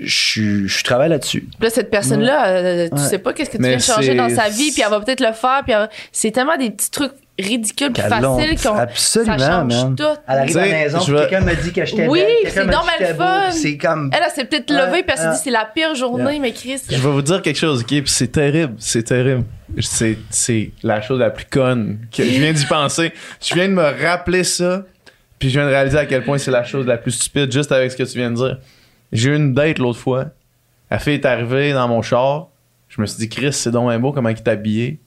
je, 0.04 0.66
je 0.68 0.84
travaille 0.84 1.10
là-dessus. 1.10 1.48
Là, 1.62 1.70
cette 1.70 1.90
personne-là, 1.92 2.48
euh, 2.48 2.88
tu 2.90 2.96
Ouais. 2.96 3.08
sais 3.08 3.20
pas 3.20 3.34
qu'est-ce 3.34 3.50
que 3.50 3.58
tu 3.58 3.62
Mais 3.62 3.70
viens 3.70 3.78
de 3.78 3.82
changer 3.84 4.08
c'est- 4.12 4.16
dans 4.16 4.30
sa 4.30 4.50
vie, 4.50 4.72
puis 4.72 4.82
elle 4.84 4.90
va 4.90 5.00
peut-être 5.02 5.20
le 5.22 5.34
faire, 5.34 5.62
puis 5.64 5.74
elle 5.74 5.80
va- 5.80 5.90
c'est 6.12 6.32
tellement 6.32 6.58
des 6.58 6.72
petits 6.72 6.90
trucs 6.92 7.12
ridicules, 7.40 7.92
puis 7.92 8.04
Calon. 8.04 8.38
faciles 8.38 8.62
qu'on. 8.62 8.76
Absolument, 8.78 9.38
ça 9.40 9.48
change 9.62 9.74
man. 9.74 9.96
tout. 9.96 10.04
Elle 10.28 10.38
arrive 10.40 10.58
à 10.58 10.66
la 10.66 10.72
maison, 10.72 11.00
je 11.00 11.04
puis 11.06 11.14
veux- 11.14 11.20
quelqu'un 11.22 11.42
me 11.42 11.56
dit 11.56 11.74
que 11.74 11.86
j'étais 11.86 12.08
Oui, 12.08 12.20
belle, 12.20 12.52
c'est 12.52 12.64
me 12.66 12.70
dit 12.72 12.78
j'étais 13.00 13.14
beau, 13.14 13.24
fun. 13.24 13.52
C'est 13.52 13.78
comme... 13.78 14.12
Elle, 14.14 14.20
elle 14.26 14.32
s'est 14.32 14.46
peut-être 14.46 14.72
Ouais, 14.72 14.86
levée, 14.86 15.04
puis 15.04 15.12
elle 15.14 15.18
s'est 15.18 15.28
ouais. 15.28 15.34
dit 15.34 15.40
c'est 15.44 15.50
la 15.52 15.66
pire 15.74 15.96
journée, 15.96 16.40
mais 16.40 16.52
Chris. 16.52 16.80
Je 16.90 16.96
vais 16.96 17.10
vous 17.10 17.22
dire 17.24 17.42
quelque 17.42 17.58
chose, 17.60 17.82
ok? 17.82 17.88
Puis 17.88 18.04
c'est 18.06 18.28
terrible, 18.32 18.76
c'est 18.78 19.04
terrible. 19.04 19.44
C'est, 19.80 20.18
c'est 20.30 20.72
la 20.84 21.02
chose 21.02 21.20
la 21.20 21.32
plus 21.32 21.46
conne 21.46 21.98
que 22.16 22.24
je 22.24 22.30
viens 22.40 22.54
d'y 22.54 22.66
penser. 22.66 23.12
Je 23.44 23.56
viens 23.56 23.68
de 23.68 23.74
me 23.74 24.04
rappeler 24.06 24.44
ça, 24.44 24.84
puis 25.40 25.50
je 25.50 25.58
viens 25.60 25.68
de 25.68 25.74
réaliser 25.74 25.98
à 25.98 26.06
quel 26.06 26.24
point 26.24 26.38
c'est 26.38 26.52
la 26.52 26.64
chose 26.64 26.86
la 26.86 26.98
plus 26.98 27.12
stupide 27.12 27.52
juste 27.52 27.72
avec 27.72 27.92
ce 27.92 27.98
que 27.98 28.04
tu 28.04 28.18
viens 28.20 28.30
de 28.30 28.36
dire. 28.36 28.60
J'ai 29.14 29.30
eu 29.30 29.36
une 29.36 29.54
date 29.54 29.80
l'autre 29.80 30.00
fois. 30.00 30.26
La 30.92 31.00
fille 31.00 31.14
est 31.14 31.26
arrivée 31.26 31.72
dans 31.74 31.88
mon 31.88 32.02
char. 32.02 32.50
Je 32.90 33.00
me 33.02 33.06
suis 33.08 33.18
dit, 33.18 33.30
Chris, 33.30 33.54
c'est 33.54 33.72
donc 33.72 33.90
bien 33.90 34.00
beau 34.00 34.12
comment 34.12 34.30
il 34.30 34.36
est 34.38 34.48
habillé. 34.48 35.00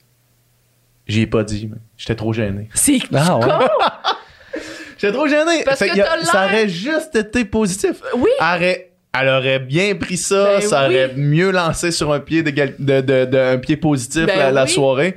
J'y 1.07 1.21
ai 1.21 1.27
pas 1.27 1.43
dit, 1.43 1.67
mais 1.71 1.77
j'étais 1.97 2.15
trop 2.15 2.33
gêné. 2.33 2.67
C'est 2.73 2.99
Ah, 3.13 3.37
ouais. 3.37 3.45
J'étais 4.97 5.13
trop 5.13 5.27
gêné. 5.27 5.63
Parce 5.63 5.79
Fait 5.79 5.89
que 5.89 5.99
a- 6.01 6.25
ça 6.25 6.45
aurait 6.45 6.67
juste 6.67 7.15
été 7.15 7.45
positif. 7.45 8.01
Oui. 8.17 8.29
Elle 8.39 8.45
aurait, 8.57 8.91
elle 9.19 9.29
aurait 9.29 9.59
bien 9.59 9.95
pris 9.95 10.17
ça, 10.17 10.55
Ben 10.59 10.61
ça 10.61 10.87
oui. 10.89 10.95
aurait 10.95 11.13
mieux 11.15 11.51
lancé 11.51 11.91
sur 11.91 12.11
un 12.11 12.19
pied, 12.19 12.43
de, 12.43 12.49
de, 12.51 13.25
de- 13.25 13.37
un 13.37 13.57
pied 13.59 13.77
positif 13.77 14.25
Ben 14.25 14.37
la, 14.37 14.51
la 14.51 14.63
oui. 14.63 14.69
soirée. 14.69 15.15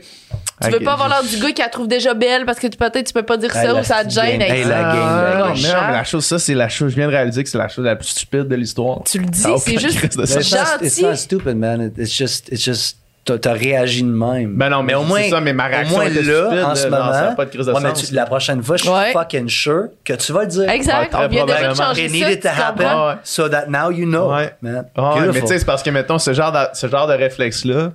Tu 0.63 0.71
veux 0.71 0.81
pas 0.81 0.93
avoir 0.93 1.09
l'air 1.09 1.23
du 1.23 1.39
gars 1.39 1.53
qui 1.53 1.63
la 1.63 1.69
trouve 1.69 1.89
déjà 1.89 2.15
belle 2.15 2.45
parce 2.45 2.59
que 2.59 2.67
peut-être 2.67 3.07
tu 3.07 3.13
peux 3.13 3.23
pas 3.23 3.37
dire 3.37 3.53
ça 3.53 3.75
ou 3.75 3.83
ça 3.83 4.05
te 4.05 4.11
gêne. 4.11 4.43
Hey, 4.43 4.65
la 4.65 4.83
game, 4.83 4.89
Ah, 4.95 5.23
la 5.33 5.39
non, 5.39 5.55
game. 5.55 5.73
non, 5.73 5.81
mais 5.89 5.93
la 5.93 6.05
chose, 6.05 6.25
ça, 6.25 6.39
c'est 6.39 6.55
la 6.55 6.69
chose, 6.69 6.91
je 6.91 6.97
viens 6.97 7.07
de 7.07 7.13
réaliser 7.13 7.43
que 7.45 7.49
c'est 7.51 7.59
la 7.59 7.69
chose 7.69 7.85
la 7.85 7.97
plus 7.97 8.09
stupide 8.09 8.49
de 8.49 8.55
l'histoire. 8.57 9.01
Tu 9.05 9.19
le 9.19 9.27
dis, 9.27 9.39
Ça 9.41 9.55
a 9.55 9.59
c'est 9.59 9.79
juste 9.79 9.97
crise 9.99 10.11
de 10.17 10.21
Mais 10.21 10.27
sens. 10.27 10.53
it's 10.83 11.01
not- 11.01 11.09
gentil. 11.09 11.17
stupid, 11.21 11.57
man. 11.57 11.81
It- 11.83 11.99
It's 11.99 12.15
just... 12.15 12.49
It's 12.53 12.63
just 12.65 12.97
t'as, 13.25 13.53
réagi 13.53 14.03
de 14.03 14.09
même. 14.09 14.57
Ben 14.57 14.71
non, 14.71 14.83
mais 14.83 14.95
au 14.95 15.05
moins, 15.05 15.23
ça, 15.31 15.41
mais 15.41 15.53
ma 15.53 15.67
réaction 15.67 15.95
au 15.95 15.99
moins 16.01 16.09
était 16.11 16.23
là, 16.23 16.47
stupide, 16.47 16.65
en 16.65 16.75
ce 16.75 16.87
non, 16.89 16.99
moment, 16.99 17.13
ça 17.13 17.29
a 17.29 17.35
pas 17.37 17.45
de 17.45 17.51
crise 17.51 17.67
de 17.67 17.73
ouais, 17.73 17.81
mais 17.81 17.93
tu- 17.93 18.13
la 18.15 18.27
prochaine 18.27 18.61
fois, 18.63 18.77
je 18.77 18.83
suis 18.83 18.91
Ouais. 18.93 19.13
fucking 19.13 19.49
sure 19.49 19.85
que 20.05 20.15
tu 20.15 20.33
vas 20.33 20.41
le 20.41 20.47
dire. 20.49 20.69
Exact, 20.69 20.99
Ouais, 21.01 21.09
très 21.11 21.25
on 21.27 21.29
vient 21.29 21.47
déjà 21.47 21.69
de 21.69 21.75
changer 21.75 22.05
It 22.07 22.11
ça. 22.11 22.17
needed 22.17 22.43
to 22.43 22.49
happen? 22.49 22.85
Ouais. 23.09 23.15
so 23.23 23.49
that 23.49 23.67
now 23.69 23.91
you 23.93 24.05
know, 24.07 24.33
Ouais. 24.35 24.53
man. 24.63 24.85
Ah 24.97 25.15
ouais, 25.15 25.27
mais 25.33 25.41
tu 25.43 25.47
sais, 25.47 25.59
c'est 25.61 25.65
parce 25.65 25.83
que, 25.83 25.91
mettons, 25.91 26.19
ce 26.19 26.33
genre 26.33 26.51
de, 26.51 26.59
ce 26.73 26.89
genre 26.89 27.07
de 27.07 27.13
réflexe-là, 27.13 27.93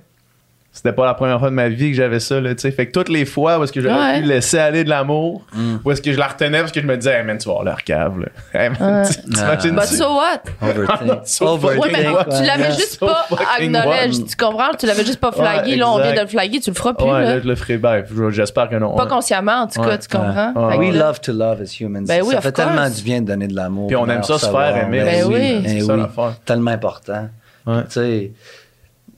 c'était 0.76 0.92
pas 0.92 1.06
la 1.06 1.14
première 1.14 1.38
fois 1.38 1.48
de 1.48 1.54
ma 1.54 1.68
vie 1.70 1.90
que 1.90 1.96
j'avais 1.96 2.20
ça, 2.20 2.38
là, 2.38 2.54
tu 2.54 2.60
sais. 2.60 2.70
Fait 2.70 2.86
que 2.86 2.92
toutes 2.92 3.08
les 3.08 3.24
fois 3.24 3.58
où 3.58 3.64
est-ce 3.64 3.72
que 3.72 3.80
j'aurais 3.80 3.96
Ouais. 3.96 4.20
pu 4.20 4.26
laisser 4.26 4.58
aller 4.58 4.84
de 4.84 4.90
l'amour, 4.90 5.42
Mm. 5.54 5.76
où 5.82 5.90
est-ce 5.90 6.02
que 6.02 6.12
je 6.12 6.18
la 6.18 6.26
retenais 6.28 6.60
parce 6.60 6.70
que 6.72 6.80
je 6.82 6.86
me 6.86 6.96
disais, 6.96 7.18
hey 7.18 7.24
man, 7.24 7.38
tu 7.38 7.48
vas 7.48 7.62
leur 7.64 7.82
cave, 7.82 8.20
là. 8.20 8.26
Hey, 8.52 8.68
man, 8.70 9.02
Ouais. 9.02 9.08
tu- 9.08 9.30
t'imagines 9.30 9.74
But 9.74 9.86
tu- 9.88 9.96
so 9.96 10.14
what? 10.16 10.42
Overthink. 10.60 11.20
So 11.24 11.46
Overthink. 11.48 11.82
Ouais, 11.84 11.90
mais 11.92 12.04
tu 12.38 12.44
l'avais 12.46 12.72
juste 12.72 12.98
So 13.00 13.06
pas 13.06 13.26
acknowledge, 13.58 14.18
what? 14.18 14.26
tu 14.28 14.36
comprends? 14.36 14.70
Tu 14.78 14.86
l'avais 14.86 15.04
juste 15.04 15.20
pas 15.20 15.32
flagué. 15.32 15.70
Ouais, 15.72 15.76
là, 15.76 15.90
on 15.90 15.98
vient 15.98 16.14
de 16.14 16.20
le 16.20 16.26
flaguer, 16.26 16.60
tu 16.60 16.70
le 16.70 16.76
feras 16.76 16.92
plus, 16.94 17.06
Ouais, 17.06 17.22
là. 17.22 17.34
là, 17.36 17.40
je 17.42 17.48
le 17.48 17.54
ferai, 17.54 17.78
ben, 17.78 18.04
j'espère 18.30 18.68
que 18.68 18.76
non. 18.76 18.94
Pas 18.94 19.06
consciemment, 19.06 19.62
en 19.62 19.66
tout 19.66 19.80
cas, 19.80 19.96
tu 19.98 20.08
comprends? 20.08 20.76
We 20.78 20.94
love 20.94 21.20
to 21.20 21.32
love 21.32 21.60
as 21.62 21.80
humans. 21.80 22.02
Ben 22.06 22.22
oui, 22.22 22.34
ça 22.34 22.40
fait 22.42 22.52
tellement 22.52 22.88
du 22.90 23.02
bien 23.02 23.20
de 23.22 23.26
donner 23.26 23.46
de 23.48 23.56
l'amour. 23.56 23.86
Puis 23.86 23.96
on 23.96 24.06
aime 24.08 24.22
ça 24.22 24.38
se 24.38 24.46
faire 24.46 24.76
aimer. 24.76 25.02
Ben 25.02 25.24
aussi. 25.24 25.32
oui. 25.34 25.62
C'est 25.66 25.74
Ben 25.78 25.84
ça 25.86 25.96
l'affaire. 25.96 26.32
Tellement 26.44 26.70
important. 26.72 27.28
Ouais. 27.66 27.82
Tu 27.84 27.90
sais, 27.90 28.30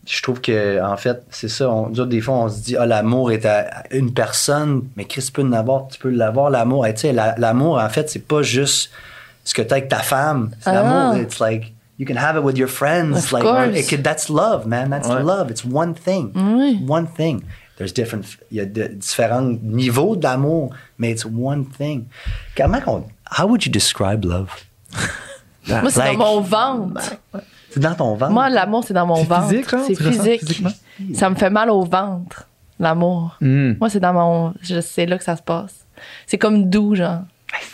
je 0.09 0.23
trouve 0.23 0.41
que 0.41 0.83
en 0.83 0.97
fait, 0.97 1.23
c'est 1.31 1.49
ça. 1.49 1.69
On, 1.71 1.89
des 1.91 2.21
fois, 2.21 2.35
on 2.35 2.49
se 2.49 2.61
dit, 2.63 2.77
ah, 2.77 2.87
l'amour 2.87 3.31
est 3.33 3.45
à 3.45 3.85
une 3.91 4.13
personne, 4.15 4.85
mais 4.97 5.05
Chris 5.05 5.23
tu 5.27 5.33
peux 5.33 5.43
l'avoir, 5.47 5.89
tu 5.89 5.99
peux 5.99 6.09
l'avoir, 6.11 6.51
l'amour. 6.51 6.87
Et 6.87 6.95
tu 6.95 7.01
sais, 7.03 7.13
la- 7.13 7.35
l'amour, 7.39 7.79
en 7.79 7.89
fait, 7.89 8.09
c'est 8.11 8.27
pas 8.27 8.43
juste 8.43 8.91
ce 9.45 9.55
que 9.55 9.63
tu 9.63 9.69
as 9.69 9.77
avec 9.77 9.89
ta 9.89 9.99
femme. 9.99 10.51
C'est 10.61 10.71
Ah. 10.71 10.75
l'amour. 10.83 11.17
It's 11.23 11.39
like, 11.41 11.73
you 11.99 12.07
can 12.07 12.17
have 12.17 12.37
it 12.37 12.43
with 12.43 12.57
your 12.57 12.69
friends. 12.71 13.13
Of 13.17 13.33
like, 13.33 13.43
course. 13.45 13.93
it 13.93 14.03
that's 14.03 14.29
love, 14.29 14.67
man. 14.67 14.89
That's 14.91 15.09
Ouais. 15.09 15.23
love. 15.23 15.51
It's 15.51 15.65
one 15.65 15.95
thing. 15.95 16.33
Oui. 16.35 16.81
One 16.89 17.07
thing. 17.07 17.43
There's 17.77 17.93
different, 17.95 18.25
il 18.51 18.57
y 18.57 18.61
a 18.61 18.65
de- 18.67 18.89
différents 18.89 19.57
niveaux 19.63 20.17
d'amour, 20.17 20.71
mais 20.99 21.13
it's 21.13 21.25
one 21.25 21.65
thing. 21.67 22.07
Comment 22.57 22.81
qu'on, 22.81 23.05
how 23.39 23.47
would 23.47 23.65
you 23.65 23.71
describe 23.71 24.25
love? 24.25 24.49
Moi, 25.69 25.91
c'est 25.91 25.99
Like- 26.01 26.19
dans 26.19 26.35
mon 26.37 26.41
ventre. 26.41 27.01
C'est 27.71 27.81
dans 27.81 27.95
ton 27.95 28.15
ventre? 28.15 28.33
Moi, 28.33 28.49
l'amour, 28.51 28.85
c'est 28.85 28.95
dans 28.95 29.07
mon 29.07 29.17
C'est 29.17 29.25
ventre. 29.29 29.49
physique, 29.49 29.69
genre? 29.71 29.81
C'est 29.87 29.95
Tu 29.95 30.03
ressens 30.07 30.23
physique. 30.23 30.67
Ça 31.15 31.31
me 31.31 31.35
fait 31.35 31.51
mal 31.51 31.71
au 31.71 31.83
ventre, 31.85 32.49
l'amour. 32.81 33.37
Hmm. 33.41 33.75
Moi, 33.79 33.89
c'est 33.91 34.01
dans 34.01 34.13
mon. 34.13 34.55
Je 34.63 34.81
sais 34.81 35.07
là 35.07 35.19
que 35.19 35.25
ça 35.25 35.37
se 35.37 35.43
passe. 35.43 35.87
C'est 36.27 36.39
comme 36.39 36.69
doux, 36.71 36.95
genre. 36.95 37.21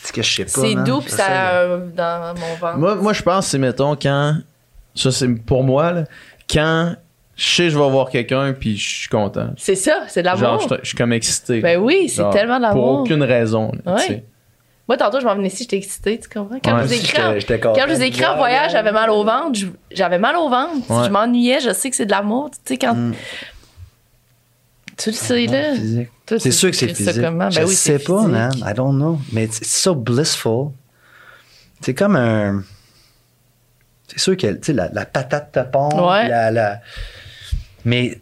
C'est 0.03 0.15
que 0.15 0.23
je 0.23 0.35
sais 0.35 0.45
pas. 0.45 0.51
C'est 0.51 0.75
man. 0.75 0.85
doux, 0.85 1.01
puis 1.01 1.11
ça. 1.11 1.27
euh, 1.55 1.89
dans 1.97 2.35
mon 2.39 2.55
ventre. 2.61 2.79
Moi, 2.79 2.95
moi 2.97 3.12
je 3.12 3.23
pense 3.23 3.47
c'est, 3.49 3.59
mettons, 3.59 3.97
quand. 3.97 4.37
Ça, 4.95 5.11
c'est 5.11 5.29
pour 5.29 5.65
moi, 5.65 5.93
là. 5.93 6.05
Quand 6.49 6.95
je 7.37 7.45
sais 7.45 7.62
que 7.65 7.71
je 7.71 7.79
vais 7.79 7.91
voir 7.91 8.09
quelqu'un, 8.11 8.53
puis 8.53 8.77
je 8.77 8.97
suis 9.01 9.09
content. 9.09 9.49
C'est 9.57 9.75
ça, 9.75 10.03
c'est 10.09 10.23
de 10.23 10.29
Genre, 10.29 10.41
l'amour. 10.41 10.69
je 10.71 10.75
je 10.83 10.89
suis 10.89 10.97
comme 10.97 11.12
excité. 11.12 11.61
Ben 11.61 11.79
oui, 11.81 12.09
c'est 12.09 12.23
Genre, 12.23 12.33
tellement 12.33 12.59
de 12.59 12.62
l'amour. 12.62 12.83
Pour 12.93 13.01
aucune 13.01 13.23
raison. 13.25 13.73
là, 13.85 13.95
Ouais. 13.97 14.25
Moi, 14.86 14.97
tantôt, 14.98 15.19
je 15.19 15.24
m'en 15.24 15.35
venais 15.35 15.48
ici, 15.48 15.62
j'étais 15.62 15.78
excitée, 15.78 16.20
tu 16.20 16.28
comprends? 16.28 16.59
Quand 16.62 16.74
Ouais. 16.77 16.82
je 16.82 16.86
vous 16.89 16.93
ai 16.93 16.97
écrit 16.98 17.23
en- 17.23 17.28
J'étais- 17.39 17.40
j'étais 17.40 17.61
Quand 17.61 17.74
je 17.89 17.94
vous 17.94 18.02
ai 18.02 18.06
écrit 18.06 18.27
en 18.27 18.36
voyage, 18.36 18.73
j'avais 18.73 18.93
mal 18.93 19.09
au 19.11 19.24
ventre. 19.24 19.59
J'avais 19.90 20.19
mal 20.19 20.36
au 20.36 20.51
ventre. 20.51 20.90
Ouais. 20.90 21.05
Je 21.06 21.11
m'ennuyais. 21.11 21.61
Je 21.61 21.73
sais 21.73 21.89
que 21.89 21.97
c'est 21.97 22.05
de 22.06 22.11
l'amour. 22.11 22.51
Tu 22.51 22.56
sais, 22.74 22.77
quand. 22.77 22.94
Mm. 22.94 23.15
Tu 24.97 25.11
le 25.11 25.16
sais, 25.16 25.47
là. 25.47 25.73
C'est 26.39 26.51
sûr 26.52 26.70
que 26.70 26.77
c'est 26.77 26.94
physique. 26.94 27.20
comment? 27.20 27.51
je 27.51 27.61
Ben 27.61 27.66
oui, 27.66 27.74
sais 27.74 27.98
c'est 27.98 28.05
pas, 28.05 28.23
man. 28.27 28.52
I 28.65 28.74
don't 28.74 28.94
know. 28.97 29.19
Mais 29.32 29.44
it's, 29.44 29.59
it's 29.59 29.70
so 29.74 29.94
blissful. 29.94 30.69
C'est 31.81 31.94
comme 31.94 32.16
un. 32.16 32.62
C'est 34.09 34.19
sûr 34.20 34.36
que 34.36 34.47
la, 34.73 34.89
la 34.93 35.06
patate 35.06 35.51
te 35.52 35.61
pond. 35.61 35.89
Ouais. 36.11 36.28
La, 36.28 36.51
la... 36.51 36.81
Mais. 37.85 38.20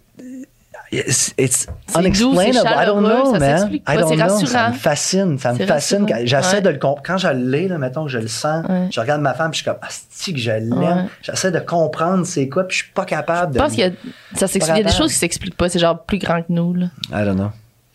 It's, 0.92 1.32
it's 1.38 1.66
C'est 1.86 2.00
doux, 2.20 2.32
unexplainable. 2.32 2.68
I 2.68 2.86
don't 2.86 3.00
know, 3.02 3.32
ça 3.32 3.38
man. 3.38 3.72
I 3.72 3.96
don't 3.96 4.14
know. 4.16 4.46
Ça 4.46 4.68
me 4.68 4.74
fascine. 4.74 5.38
Ça 5.38 5.54
me 5.54 5.64
fascine. 5.66 6.06
J'essaie 6.24 6.56
Ouais. 6.56 6.60
de 6.60 6.68
le 6.68 6.78
comprendre. 6.78 7.02
Quand 7.06 7.16
je 7.16 7.28
l'ai, 7.28 7.66
là, 7.66 7.78
mettons 7.78 8.04
que 8.04 8.10
je 8.10 8.18
le 8.18 8.28
sens, 8.28 8.66
Ouais. 8.68 8.88
je 8.90 9.00
regarde 9.00 9.22
ma 9.22 9.32
femme, 9.32 9.50
puis 9.52 9.58
je 9.58 9.62
suis 9.62 9.70
comme, 9.70 9.80
ah, 9.80 9.88
que 9.88 10.38
je 10.38 10.50
l'aime. 10.50 10.72
Ouais. 10.78 11.04
J'essaie 11.22 11.50
de 11.50 11.60
comprendre 11.60 12.26
c'est 12.26 12.48
quoi, 12.48 12.64
puis 12.68 12.76
je 12.76 12.82
suis 12.84 12.92
pas 12.92 13.06
capable 13.06 13.52
de. 13.54 13.58
Je 13.58 13.64
pense 13.64 13.72
qu'il 13.72 13.84
y 13.84 13.86
a, 13.86 13.90
ça 14.34 14.46
s'explique- 14.46 14.76
il 14.76 14.82
y 14.82 14.86
a 14.86 14.90
des 14.90 14.96
choses 14.96 15.12
qui 15.12 15.18
s'expliquent 15.18 15.56
pas. 15.56 15.68
C'est 15.70 15.78
genre 15.78 16.02
plus 16.04 16.18
grand 16.18 16.42
que 16.42 16.46
nous, 16.50 16.74
là. 16.74 16.86
I 17.10 17.24
don't 17.24 17.36
know. 17.36 17.50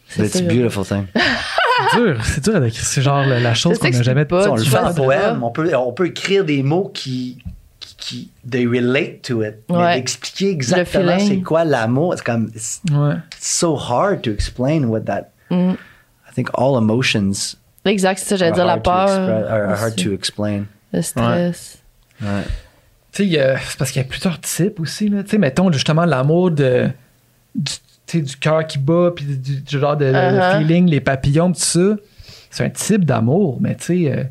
C'est 0.09 0.25
It's 0.25 0.37
a 0.37 0.41
beautiful 0.41 0.85
thing. 0.85 1.05
C'est 1.91 1.99
dur. 1.99 2.17
C'est 2.25 2.43
dur 2.43 2.55
à 2.55 2.59
décrire. 2.61 2.83
C'est 2.83 3.01
genre 3.03 3.23
la, 3.25 3.53
chose 3.53 3.77
qu'on 3.77 3.89
n'a 3.89 4.01
jamais. 4.01 4.25
pas. 4.25 4.37
Tu 4.39 4.43
sais, 4.45 4.49
on 4.49 4.55
le 4.55 4.63
fait 4.63 4.77
en 4.79 4.93
poème. 4.93 5.43
On 5.43 5.51
peut, 5.51 5.71
on 5.75 5.91
peut 5.91 6.07
écrire 6.07 6.43
des 6.43 6.63
mots 6.63 6.89
qui, 6.91 7.37
qui, 7.97 8.29
they 8.49 8.65
relate 8.67 9.23
to 9.23 9.43
it. 9.43 9.55
Ouais. 9.69 9.77
Mais 9.77 9.95
d'expliquer 9.95 10.51
exactement 10.51 11.19
c'est 11.19 11.41
quoi 11.41 11.65
l'amour, 11.65 12.13
c'est 12.15 12.23
comme 12.23 12.49
it's 12.55 12.81
Ouais. 12.91 13.15
so 13.39 13.75
hard 13.75 14.21
to 14.21 14.31
explain 14.31 14.83
what 14.83 15.01
that. 15.01 15.29
Mm. 15.49 15.73
I 15.73 16.33
think 16.35 16.49
all 16.53 16.77
emotions 16.77 17.55
Exact, 17.85 18.19
c'est 18.19 18.25
ça, 18.29 18.35
j'allais 18.35 18.51
are 18.51 18.55
dire 18.55 18.65
la 18.65 18.73
hard 18.73 18.83
to 18.83 18.89
peur. 18.91 19.51
are 19.51 19.81
hard 19.83 19.95
to 19.95 20.11
explain. 20.13 20.65
Le 20.93 21.01
stress. 21.01 21.79
Ouais. 22.21 22.27
Tu 23.13 23.29
sais, 23.31 23.55
c'est 23.69 23.77
parce 23.77 23.91
qu'il 23.91 24.01
y 24.01 24.05
a 24.05 24.07
plusieurs 24.07 24.39
types 24.41 24.79
aussi. 24.79 25.07
Là. 25.09 25.23
Tu 25.23 25.29
sais, 25.31 25.37
mettons 25.37 25.71
justement 25.71 26.05
l'amour 26.05 26.51
de, 26.51 26.89
du, 27.55 27.71
tu 28.05 28.17
sais, 28.17 28.21
du 28.21 28.35
cœur 28.37 28.67
qui 28.67 28.77
bat, 28.77 29.11
puis 29.15 29.25
du, 29.25 29.61
du 29.61 29.79
genre 29.79 29.95
de 29.97 30.05
le 30.05 30.11
Uh-huh. 30.11 30.59
feeling, 30.59 30.87
les 30.89 30.99
papillons, 31.01 31.51
tout 31.53 31.59
ça. 31.59 31.95
C'est 32.51 32.63
un 32.65 32.69
type 32.69 33.05
d'amour, 33.05 33.57
mais 33.61 33.75
tu 33.75 33.83
sais, 34.05 34.11
euh, 34.11 34.23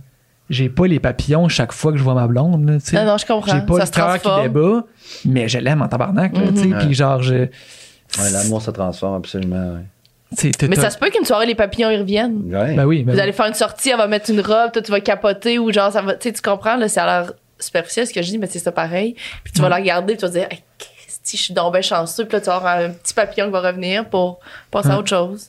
j'ai 0.51 0.69
pas 0.69 0.87
les 0.87 1.01
papillons 1.01 1.49
chaque 1.49 1.73
fois 1.73 1.93
que 1.93 1.99
je 1.99 2.03
vois 2.03 2.15
ma 2.15 2.27
blonde. 2.27 2.69
Là, 2.69 2.79
tu 2.79 2.87
sais. 2.87 2.97
Non, 2.97 3.05
non, 3.05 3.19
je 3.19 3.27
comprends. 3.27 3.53
J'ai 3.53 3.63
pas 3.67 3.85
ça 3.87 4.13
le 4.13 4.19
cœur 4.21 4.37
qui 4.37 4.43
débat, 4.43 4.85
mais 5.25 5.49
je 5.49 5.59
l'aime 5.59 5.83
en 5.83 5.89
tabarnak. 5.89 6.37
là, 6.37 6.43
tu 6.51 6.57
sais, 6.57 6.67
Mhm. 6.67 6.79
Puis 6.79 6.95
genre, 6.95 7.23
je. 7.23 7.35
Ouais, 7.35 8.31
l'amour 8.33 8.63
se 8.63 8.71
transforme 8.71 9.17
absolument. 9.17 9.75
Ouais. 9.75 10.51
Mais 10.69 10.77
ça 10.77 10.91
se 10.91 10.99
peut 10.99 11.09
qu'une 11.11 11.25
soirée, 11.25 11.47
les 11.47 11.55
papillons, 11.55 11.91
ils 11.91 11.99
reviennent. 12.01 12.43
Ouais. 12.55 12.75
Ben 12.75 12.85
oui, 12.85 13.03
ben 13.05 13.13
Vous 13.13 13.17
oui. 13.17 13.23
allez 13.23 13.33
faire 13.33 13.47
une 13.47 13.55
sortie, 13.55 13.91
elle 13.91 13.97
va 13.97 14.07
mettre 14.09 14.31
une 14.31 14.41
robe, 14.41 14.73
toi, 14.73 14.83
tu 14.83 14.91
vas 14.91 15.01
capoter 15.01 15.59
ou 15.59 15.73
genre, 15.73 15.93
ça 15.93 16.03
va. 16.03 16.15
Tu 16.15 16.33
comprends, 16.43 16.77
là, 16.77 16.89
ça 16.89 17.05
a 17.05 17.21
l'air 17.23 17.33
superficiel 17.59 18.07
ce 18.07 18.13
que 18.13 18.21
je 18.23 18.29
dis, 18.31 18.39
mais 18.39 18.47
c'est 18.49 18.59
ça 18.59 18.73
pareil. 18.73 19.15
Puis 19.45 19.53
tu 19.55 19.63
vas 19.63 19.69
la 19.69 19.77
regarder, 19.77 20.17
tu 20.17 20.23
vas 20.27 20.31
dire, 20.31 20.47
hey, 20.51 20.63
qu'est-ce 20.79 21.19
que 21.33 21.39
je 21.39 21.43
suis 21.43 21.55
donc 21.55 21.73
bien 21.73 21.81
chanceux. 21.83 22.25
Puis 22.25 22.35
là, 22.35 22.41
tu 22.41 22.47
vas 22.47 22.57
avoir 22.57 22.77
un 22.79 22.91
petit 22.91 23.15
papillon 23.15 23.47
qui 23.47 23.53
va 23.53 23.61
revenir 23.61 24.05
pour 24.09 24.41
passer 24.71 24.89
à 24.89 24.93
Ouais. 24.93 24.99
autre 24.99 25.09
chose. 25.09 25.49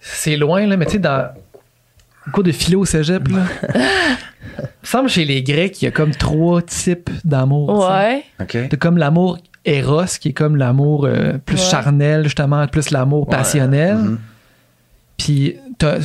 C'est 0.00 0.36
loin, 0.36 0.66
là, 0.66 0.76
mais 0.76 0.86
tu 0.86 0.92
sais, 0.92 0.98
dans 0.98 1.30
cours 2.32 2.42
de 2.44 2.52
philo 2.52 2.80
au 2.80 2.84
cégep, 2.84 3.26
là. 3.28 3.44
il 3.74 4.60
me 4.60 4.66
semble 4.86 5.08
chez 5.08 5.24
les 5.24 5.42
Grecs, 5.42 5.80
il 5.80 5.86
y 5.86 5.88
a 5.88 5.90
comme 5.90 6.10
trois 6.12 6.62
types 6.62 7.10
d'amour. 7.24 7.88
Ouais. 7.90 8.24
OK. 8.40 8.56
T'as 8.70 8.76
comme 8.76 8.98
l'amour 8.98 9.38
Eros, 9.64 10.04
qui 10.20 10.28
est 10.28 10.32
comme 10.32 10.56
l'amour 10.56 11.04
euh, 11.06 11.34
plus 11.44 11.56
Ouais. 11.56 11.70
charnel, 11.70 12.24
justement, 12.24 12.66
plus 12.66 12.90
l'amour 12.90 13.28
Ouais. 13.28 13.36
passionnel. 13.36 13.96
Mhm. 13.96 14.18
Puis 15.16 15.56
t'as 15.78 15.98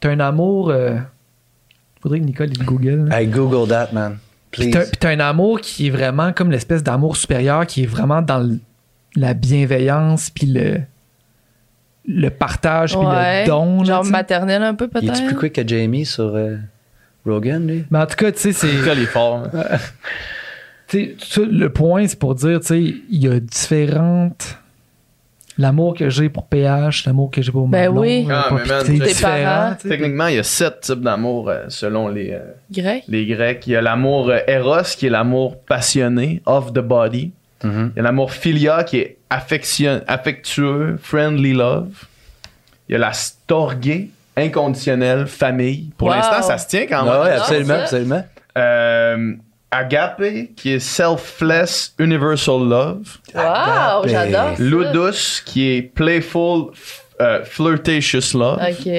t'as 0.00 0.10
un 0.10 0.20
amour. 0.20 0.70
euh, 0.70 0.96
faudrait 2.02 2.20
que 2.20 2.24
Nicole 2.24 2.50
il 2.52 2.64
google. 2.64 3.08
là. 3.08 3.20
Hey, 3.20 3.26
Google 3.26 3.68
that, 3.68 3.88
man. 3.92 4.18
Puis 4.52 4.62
Please. 4.62 4.72
t'as 4.72 4.80
puis 4.86 4.96
t'as 5.00 5.10
un 5.10 5.20
amour 5.20 5.60
qui 5.60 5.88
est 5.88 5.90
vraiment 5.90 6.32
comme 6.32 6.50
l'espèce 6.50 6.82
d'amour 6.82 7.16
supérieur, 7.16 7.66
qui 7.66 7.82
est 7.82 7.86
vraiment 7.86 8.22
dans 8.22 8.56
la 9.16 9.34
bienveillance, 9.34 10.30
puis 10.30 10.46
le, 10.46 10.80
le 12.08 12.28
partage, 12.30 12.96
puis 12.96 13.06
ouais. 13.06 13.42
le 13.42 13.48
don. 13.48 13.84
Genre 13.84 14.04
maternel 14.04 14.62
un 14.62 14.74
peu, 14.74 14.88
Il 14.94 14.98
est 14.98 15.06
peut-être? 15.12 15.26
plus 15.26 15.36
quick 15.36 15.52
que 15.54 15.66
Jamie 15.66 16.06
sur 16.06 16.34
euh, 16.34 16.56
Rogan, 17.24 17.66
lui? 17.66 17.84
Mais 17.90 17.98
en 17.98 18.06
tout 18.06 18.16
cas, 18.16 18.30
tu 18.32 18.38
sais, 18.38 18.52
c'est. 18.52 18.72
Nicole 18.72 18.98
est 19.00 19.06
fort. 19.06 19.44
hein. 19.52 19.62
Tu 20.88 20.98
sais, 20.98 21.16
ça, 21.18 21.40
le 21.50 21.68
point, 21.70 22.06
c'est 22.06 22.16
pour 22.18 22.36
dire, 22.36 22.60
tu 22.60 22.66
sais, 22.68 22.80
il 22.80 23.04
y 23.24 23.26
a 23.28 23.40
différentes. 23.40 24.56
L'amour 25.58 25.94
que 25.96 26.10
j'ai 26.10 26.28
pour 26.28 26.46
PH, 26.46 27.06
l'amour 27.06 27.30
que 27.30 27.40
j'ai 27.42 27.50
pour 27.50 27.66
Ben 27.66 27.88
oui. 27.88 28.24
Ah, 28.30 28.44
pour- 28.48 28.58
mais 28.58 28.66
man, 28.66 28.84
tes 29.00 29.14
parents. 29.20 29.74
Techniquement, 29.82 30.26
il 30.28 30.36
y 30.36 30.38
a 30.38 30.42
sept 30.44 30.80
types 30.82 31.00
d'amour 31.00 31.48
euh, 31.48 31.64
selon 31.70 32.08
les, 32.08 32.30
euh, 32.34 32.52
Grec. 32.70 33.02
les 33.08 33.24
Grecs. 33.26 33.66
Il 33.66 33.72
y 33.72 33.76
a 33.76 33.80
l'amour 33.80 34.28
euh, 34.28 34.38
Eros, 34.46 34.82
qui 34.96 35.06
est 35.06 35.10
l'amour 35.10 35.58
passionné, 35.62 36.42
of 36.46 36.72
the 36.74 36.78
body. 36.80 37.32
Mhm. 37.64 37.92
Il 37.94 37.96
y 37.96 38.00
a 38.00 38.02
l'amour 38.02 38.30
Philia, 38.32 38.84
qui 38.84 38.98
est 38.98 39.15
affection- 39.30 40.02
affectueux, 40.06 40.98
friendly 41.02 41.52
love. 41.52 42.04
Il 42.88 42.92
y 42.92 42.94
a 42.96 42.98
la 42.98 43.12
Storge, 43.12 44.08
inconditionnel, 44.36 45.26
famille. 45.26 45.90
Pour 45.96 46.08
Wow. 46.08 46.14
l'instant, 46.14 46.42
ça 46.42 46.58
se 46.58 46.68
tient 46.68 46.86
quand 46.86 47.04
même. 47.04 47.12
Ah 47.14 47.22
ouais, 47.22 47.30
non, 47.36 47.40
absolument, 47.42 47.74
absolument. 47.74 48.24
Euh, 48.58 49.32
Agape, 49.70 50.54
qui 50.56 50.72
est 50.72 50.78
selfless, 50.78 51.94
universal 51.98 52.60
love. 52.68 53.18
Wow, 53.34 54.06
j'adore. 54.06 54.56
ça. 54.56 54.62
Ludus, 54.62 55.42
qui 55.44 55.70
est 55.76 55.82
playful, 55.82 56.70
euh, 57.20 57.44
flirtatious 57.44 58.32
love. 58.38 58.60
OK. 58.62 58.92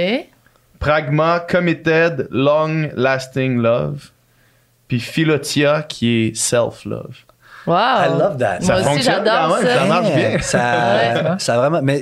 Pragma, 0.80 1.40
committed, 1.50 2.28
long 2.30 2.90
lasting 2.96 3.60
love. 3.62 4.12
Puis 4.88 5.00
Philotia, 5.00 5.82
qui 5.82 6.28
est 6.28 6.36
self-love. 6.36 7.16
Wow. 7.68 7.74
I 7.76 8.08
love 8.18 8.38
that. 8.38 8.62
Ça 8.62 8.74
Moi 8.74 8.76
aussi, 8.82 8.90
fonctionne 8.90 9.14
j'adore 9.26 9.58
ça. 9.58 9.76
ça 9.76 9.86
marche 9.86 10.16
bien. 10.16 10.30
Ouais. 10.32 10.42
Ça, 10.42 11.36
ça 11.38 11.58
vraiment. 11.58 11.82
Mais 11.84 12.02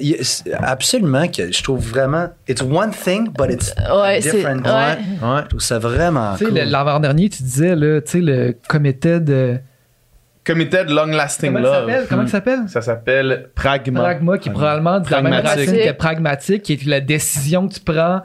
absolument 0.62 1.28
que 1.28 1.52
je 1.52 1.64
trouve 1.64 1.80
vraiment. 1.86 2.28
It's 2.48 2.62
one 2.62 2.92
thing, 2.92 3.30
but 3.38 3.50
it's 3.52 3.74
Ouais, 3.94 4.22
c'est. 4.22 4.32
different. 4.32 4.62
Ouais. 4.64 4.98
Ouais. 5.28 5.42
Je 5.44 5.48
trouve 5.50 5.60
ça 5.62 5.80
vraiment. 5.80 6.34
Tu 6.38 6.46
sais, 6.46 6.52
cool. 6.52 6.60
l'avant-dernier, 6.60 7.30
tu 7.30 7.44
disais, 7.44 7.76
là, 7.76 8.00
tu 8.02 8.12
sais, 8.12 8.20
le 8.22 8.56
comité 8.68 9.20
de. 9.20 9.58
Committed, 10.46 10.90
long 10.92 11.08
lasting 11.08 11.54
Comment 11.54 11.64
love. 11.66 11.74
s'appelle? 11.90 12.06
Comment 12.08 12.22
il 12.22 12.30
s'appelle? 12.30 12.60
Ça 12.68 12.82
s'appelle 12.84 13.50
Pragma. 13.56 14.00
Pragma, 14.02 14.38
qui 14.38 14.50
est 14.50 14.52
probablement 14.52 15.00
de 15.00 15.10
la 15.10 15.22
même 15.24 15.34
Pragmatique. 15.42 15.70
racine 15.70 15.86
que 15.88 15.98
pragmatique, 15.98 16.62
qui 16.62 16.74
est 16.74 16.86
la 16.86 17.00
décision 17.02 17.68
que 17.68 17.74
tu 17.74 17.80
prends 17.80 18.22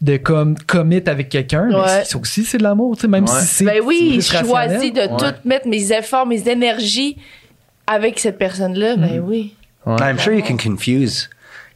de 0.00 0.16
comme 0.16 0.56
commit 0.66 1.02
avec 1.06 1.28
quelqu'un. 1.28 1.66
Mais 1.68 1.74
Ouais. 1.74 2.02
c'est- 2.04 2.16
aussi, 2.16 2.44
c'est 2.44 2.58
de 2.58 2.62
l'amour, 2.62 2.96
tu 2.96 3.02
sais, 3.02 3.08
même 3.08 3.24
Ouais. 3.24 3.40
si 3.40 3.46
c'est. 3.46 3.64
Ben 3.64 3.80
oui, 3.84 4.20
je 4.20 4.36
choisis 4.44 4.92
de 4.92 5.00
Ouais. 5.00 5.08
tout 5.18 5.34
mettre 5.48 5.68
mes 5.68 5.92
efforts, 5.92 6.26
mes 6.26 6.48
énergies 6.48 7.16
avec 7.86 8.18
cette 8.18 8.38
personne-là. 8.38 8.96
Mm. 8.96 9.00
Ben 9.00 9.20
oui. 9.24 9.54
Ouais. 9.86 9.96
I'm 10.00 10.18
sure 10.18 10.32
you 10.32 10.42
can 10.42 10.56
confuse. 10.56 11.28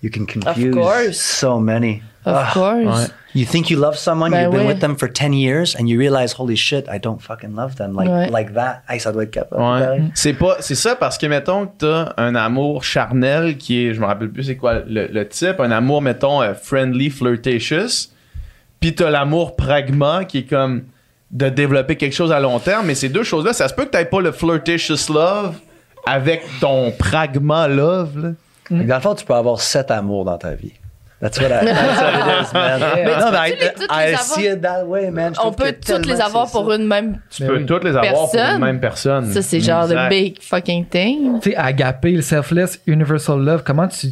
You 0.03 0.11
can 0.11 0.27
confuse 0.27 0.75
course. 0.75 1.17
so 1.19 1.59
many. 1.59 2.03
Of 2.27 2.53
course. 2.55 2.85
Ouais. 3.01 3.07
You 3.35 3.45
think 3.45 3.69
you 3.69 3.79
love 3.79 3.97
someone, 3.97 4.31
Ben 4.31 4.43
you've 4.45 4.53
been 4.53 4.67
oui. 4.67 4.73
with 4.75 4.79
them 4.81 4.97
for 4.97 5.11
10 5.13 5.33
years, 5.35 5.75
and 5.79 5.87
you 5.89 5.99
realize, 5.99 6.35
holy 6.39 6.57
shit, 6.57 6.87
I 6.89 6.99
don't 7.01 7.21
fucking 7.21 7.55
love 7.55 7.75
them 7.75 7.95
like, 7.97 8.09
Ouais. 8.09 8.31
like 8.31 8.55
that. 8.55 8.83
Hey, 8.89 9.01
ça 9.01 9.13
doit 9.13 9.25
être 9.25 9.31
capable. 9.33 9.61
Ouais. 9.63 10.03
C'est 10.15 10.35
pas 10.35 10.57
c'est 10.61 10.75
ça 10.77 10.95
parce 10.95 11.19
que 11.19 11.27
mettons 11.27 11.67
que 11.67 11.73
t'as 11.79 12.13
un 12.17 12.35
amour 12.37 12.85
charnel 12.85 13.57
qui 13.59 13.87
est 13.87 13.95
je 13.95 14.01
me 14.01 14.07
rappelle 14.07 14.31
plus 14.31 14.45
c'est 14.45 14.57
quoi 14.57 14.81
le, 14.87 15.09
le 15.09 15.29
type 15.29 15.59
un 15.59 15.71
amour 15.73 16.01
mettons 16.01 16.41
euh, 16.43 16.55
friendly 16.55 17.11
flirtatious 17.11 18.11
puis 18.85 18.95
t'as 18.95 19.09
l'amour 19.09 19.57
pragma 19.57 20.25
qui 20.27 20.39
est 20.41 20.43
comme 20.43 20.83
de 21.31 21.49
développer 21.49 21.97
quelque 21.97 22.13
chose 22.13 22.31
à 22.33 22.39
long 22.39 22.59
terme 22.59 22.87
mais 22.87 22.95
ces 22.95 23.09
deux 23.09 23.23
choses 23.23 23.43
là 23.47 23.55
ça 23.55 23.67
se 23.67 23.73
peut 23.73 23.87
que 23.87 23.91
t'aies 23.91 24.05
pas 24.05 24.21
le 24.21 24.31
flirtatious 24.31 25.11
love 25.11 25.55
avec 26.07 26.43
ton 26.61 26.91
pragma 26.91 27.67
love 27.67 28.11
là. 28.23 28.29
Que 28.65 28.75
Dans 28.75 28.95
le 28.97 29.01
fond, 29.01 29.15
tu 29.15 29.25
peux 29.25 29.33
avoir 29.35 29.59
sept 29.61 29.91
amours 29.91 30.25
dans 30.27 30.37
ta 30.39 30.55
vie. 30.55 30.73
That's 31.21 31.39
what, 31.41 31.47
I, 31.49 31.51
that's 31.65 32.03
what 32.03 32.11
it 32.11 32.49
is, 32.49 32.55
man. 32.55 32.81
Mais 32.95 33.05
non, 33.05 33.27
tu 33.27 33.33
mais 33.33 33.51
peux-tu 33.51 33.61
les- 33.61 33.67
I, 33.67 33.73
toutes 33.75 33.91
I 33.91 34.11
les 34.11 34.17
see 34.17 34.47
it 34.47 34.61
that 34.63 34.85
way, 34.87 35.11
man. 35.11 35.35
Je 35.35 35.41
On 35.47 35.53
peut 35.53 35.75
toutes 35.87 36.07
les 36.07 36.21
avoir 36.21 36.51
pour 36.51 36.69
ça. 36.71 36.77
une 36.77 36.87
même. 36.87 37.21
tu 37.31 37.43
Ben 37.43 37.49
peux 37.49 37.57
oui. 37.59 37.67
toutes 37.67 37.85
les 37.85 37.91
avoir 37.97 38.13
pour 38.15 38.31
Personne? 38.33 38.55
une 38.57 38.65
même 38.65 38.81
personne 38.81 39.33
Ça, 39.33 39.41
c'est 39.43 39.61
genre 39.61 39.87
de 39.89 40.09
big 40.11 40.41
fucking 40.43 40.85
thing. 40.87 41.41
Tu 41.41 41.51
sais, 41.51 41.57
agapé, 41.57 42.13
le 42.13 42.23
selfless, 42.23 42.81
universal 42.87 43.39
love, 43.41 43.63
comment 43.65 43.89
tu 43.89 44.09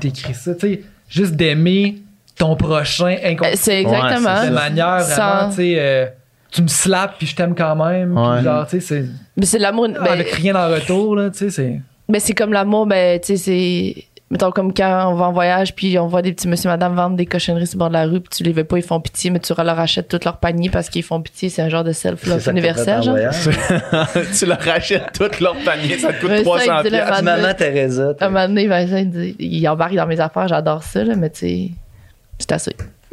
décris 0.00 0.34
ça? 0.34 0.54
Tu 0.54 0.60
sais, 0.60 0.82
juste 1.08 1.34
d'aimer 1.34 1.96
ton 2.36 2.56
prochain 2.56 3.16
Euh, 3.22 3.30
inconsciemment. 3.32 3.56
C'est 3.56 3.84
Ouais, 3.86 3.96
exactement. 3.96 4.44
de 4.46 4.50
manière 4.54 4.98
vraiment, 5.00 5.48
tu 5.50 5.56
sais, 5.56 5.74
euh, 5.78 6.06
tu 6.50 6.62
me 6.62 6.68
slaps 6.68 7.14
puis 7.18 7.26
je 7.26 7.36
t'aime 7.36 7.54
quand 7.54 7.76
même. 7.76 8.16
Ouais. 8.16 8.42
genre, 8.42 8.66
tu 8.66 8.80
sais, 8.80 8.86
c'est. 8.86 9.04
Mais 9.36 9.46
c'est 9.46 9.58
l'amour. 9.58 9.88
ben, 9.88 10.02
avec 10.04 10.30
rien 10.32 10.54
en 10.56 10.68
retour, 10.68 11.16
là, 11.16 11.30
tu 11.30 11.38
sais, 11.38 11.50
c'est. 11.50 11.80
Mais 12.08 12.18
c'est 12.20 12.34
comme 12.34 12.52
l'amour, 12.52 12.86
ben, 12.86 13.20
tu 13.20 13.28
sais, 13.28 13.36
c'est. 13.36 14.04
Mettons, 14.32 14.52
comme 14.52 14.72
quand 14.72 15.10
on 15.10 15.14
va 15.16 15.24
en 15.26 15.32
voyage, 15.32 15.74
puis 15.74 15.98
on 15.98 16.06
voit 16.06 16.22
des 16.22 16.32
petits 16.32 16.46
monsieur, 16.46 16.68
madame 16.70 16.94
vendre 16.94 17.16
des 17.16 17.26
cochonneries 17.26 17.66
sur 17.66 17.74
le 17.76 17.78
bord 17.80 17.88
de 17.88 17.94
la 17.94 18.04
rue, 18.04 18.20
puis 18.20 18.28
tu 18.30 18.44
les 18.44 18.52
veux 18.52 18.62
pas, 18.62 18.76
ils 18.78 18.84
font 18.84 19.00
pitié, 19.00 19.28
mais 19.28 19.40
tu 19.40 19.52
leur 19.52 19.76
achètes 19.80 20.06
tout 20.06 20.20
leur 20.24 20.36
panier 20.38 20.70
parce 20.70 20.88
qu'ils 20.88 21.02
font 21.02 21.20
pitié. 21.20 21.48
C'est 21.48 21.62
un 21.62 21.68
genre 21.68 21.82
de 21.82 21.90
C'est 21.90 22.10
self-love 22.10 22.38
ça 22.40 22.52
universel, 22.52 22.98
en 23.00 23.02
genre. 23.02 23.16
tu 24.38 24.46
leur 24.46 24.68
achètes 24.68 25.12
tout 25.18 25.42
leur 25.42 25.56
panier 25.64 25.98
ça 25.98 26.12
te 26.12 26.20
coûte 26.20 26.30
Mais 26.30 26.38
ça, 26.38 26.44
300 26.44 26.64
il 26.64 26.82
dit 26.84 26.90
le 26.90 27.02
piastres. 27.04 27.22
Maman 27.24 27.54
Teresa. 27.54 28.12
Un 28.20 28.28
moment 28.28 28.46
donné, 28.46 28.68
Vincent, 28.68 28.96
il, 28.98 29.10
dit- 29.10 29.36
il 29.40 29.68
embarque 29.68 29.94
dans 29.96 30.06
mes 30.06 30.20
affaires, 30.20 30.46
j'adore 30.46 30.84
ça, 30.84 31.02
là, 31.02 31.14
mais 31.16 31.30
tu 31.30 31.38
sais, 31.40 31.70
c'est 32.40 32.52
assez. 32.52 32.76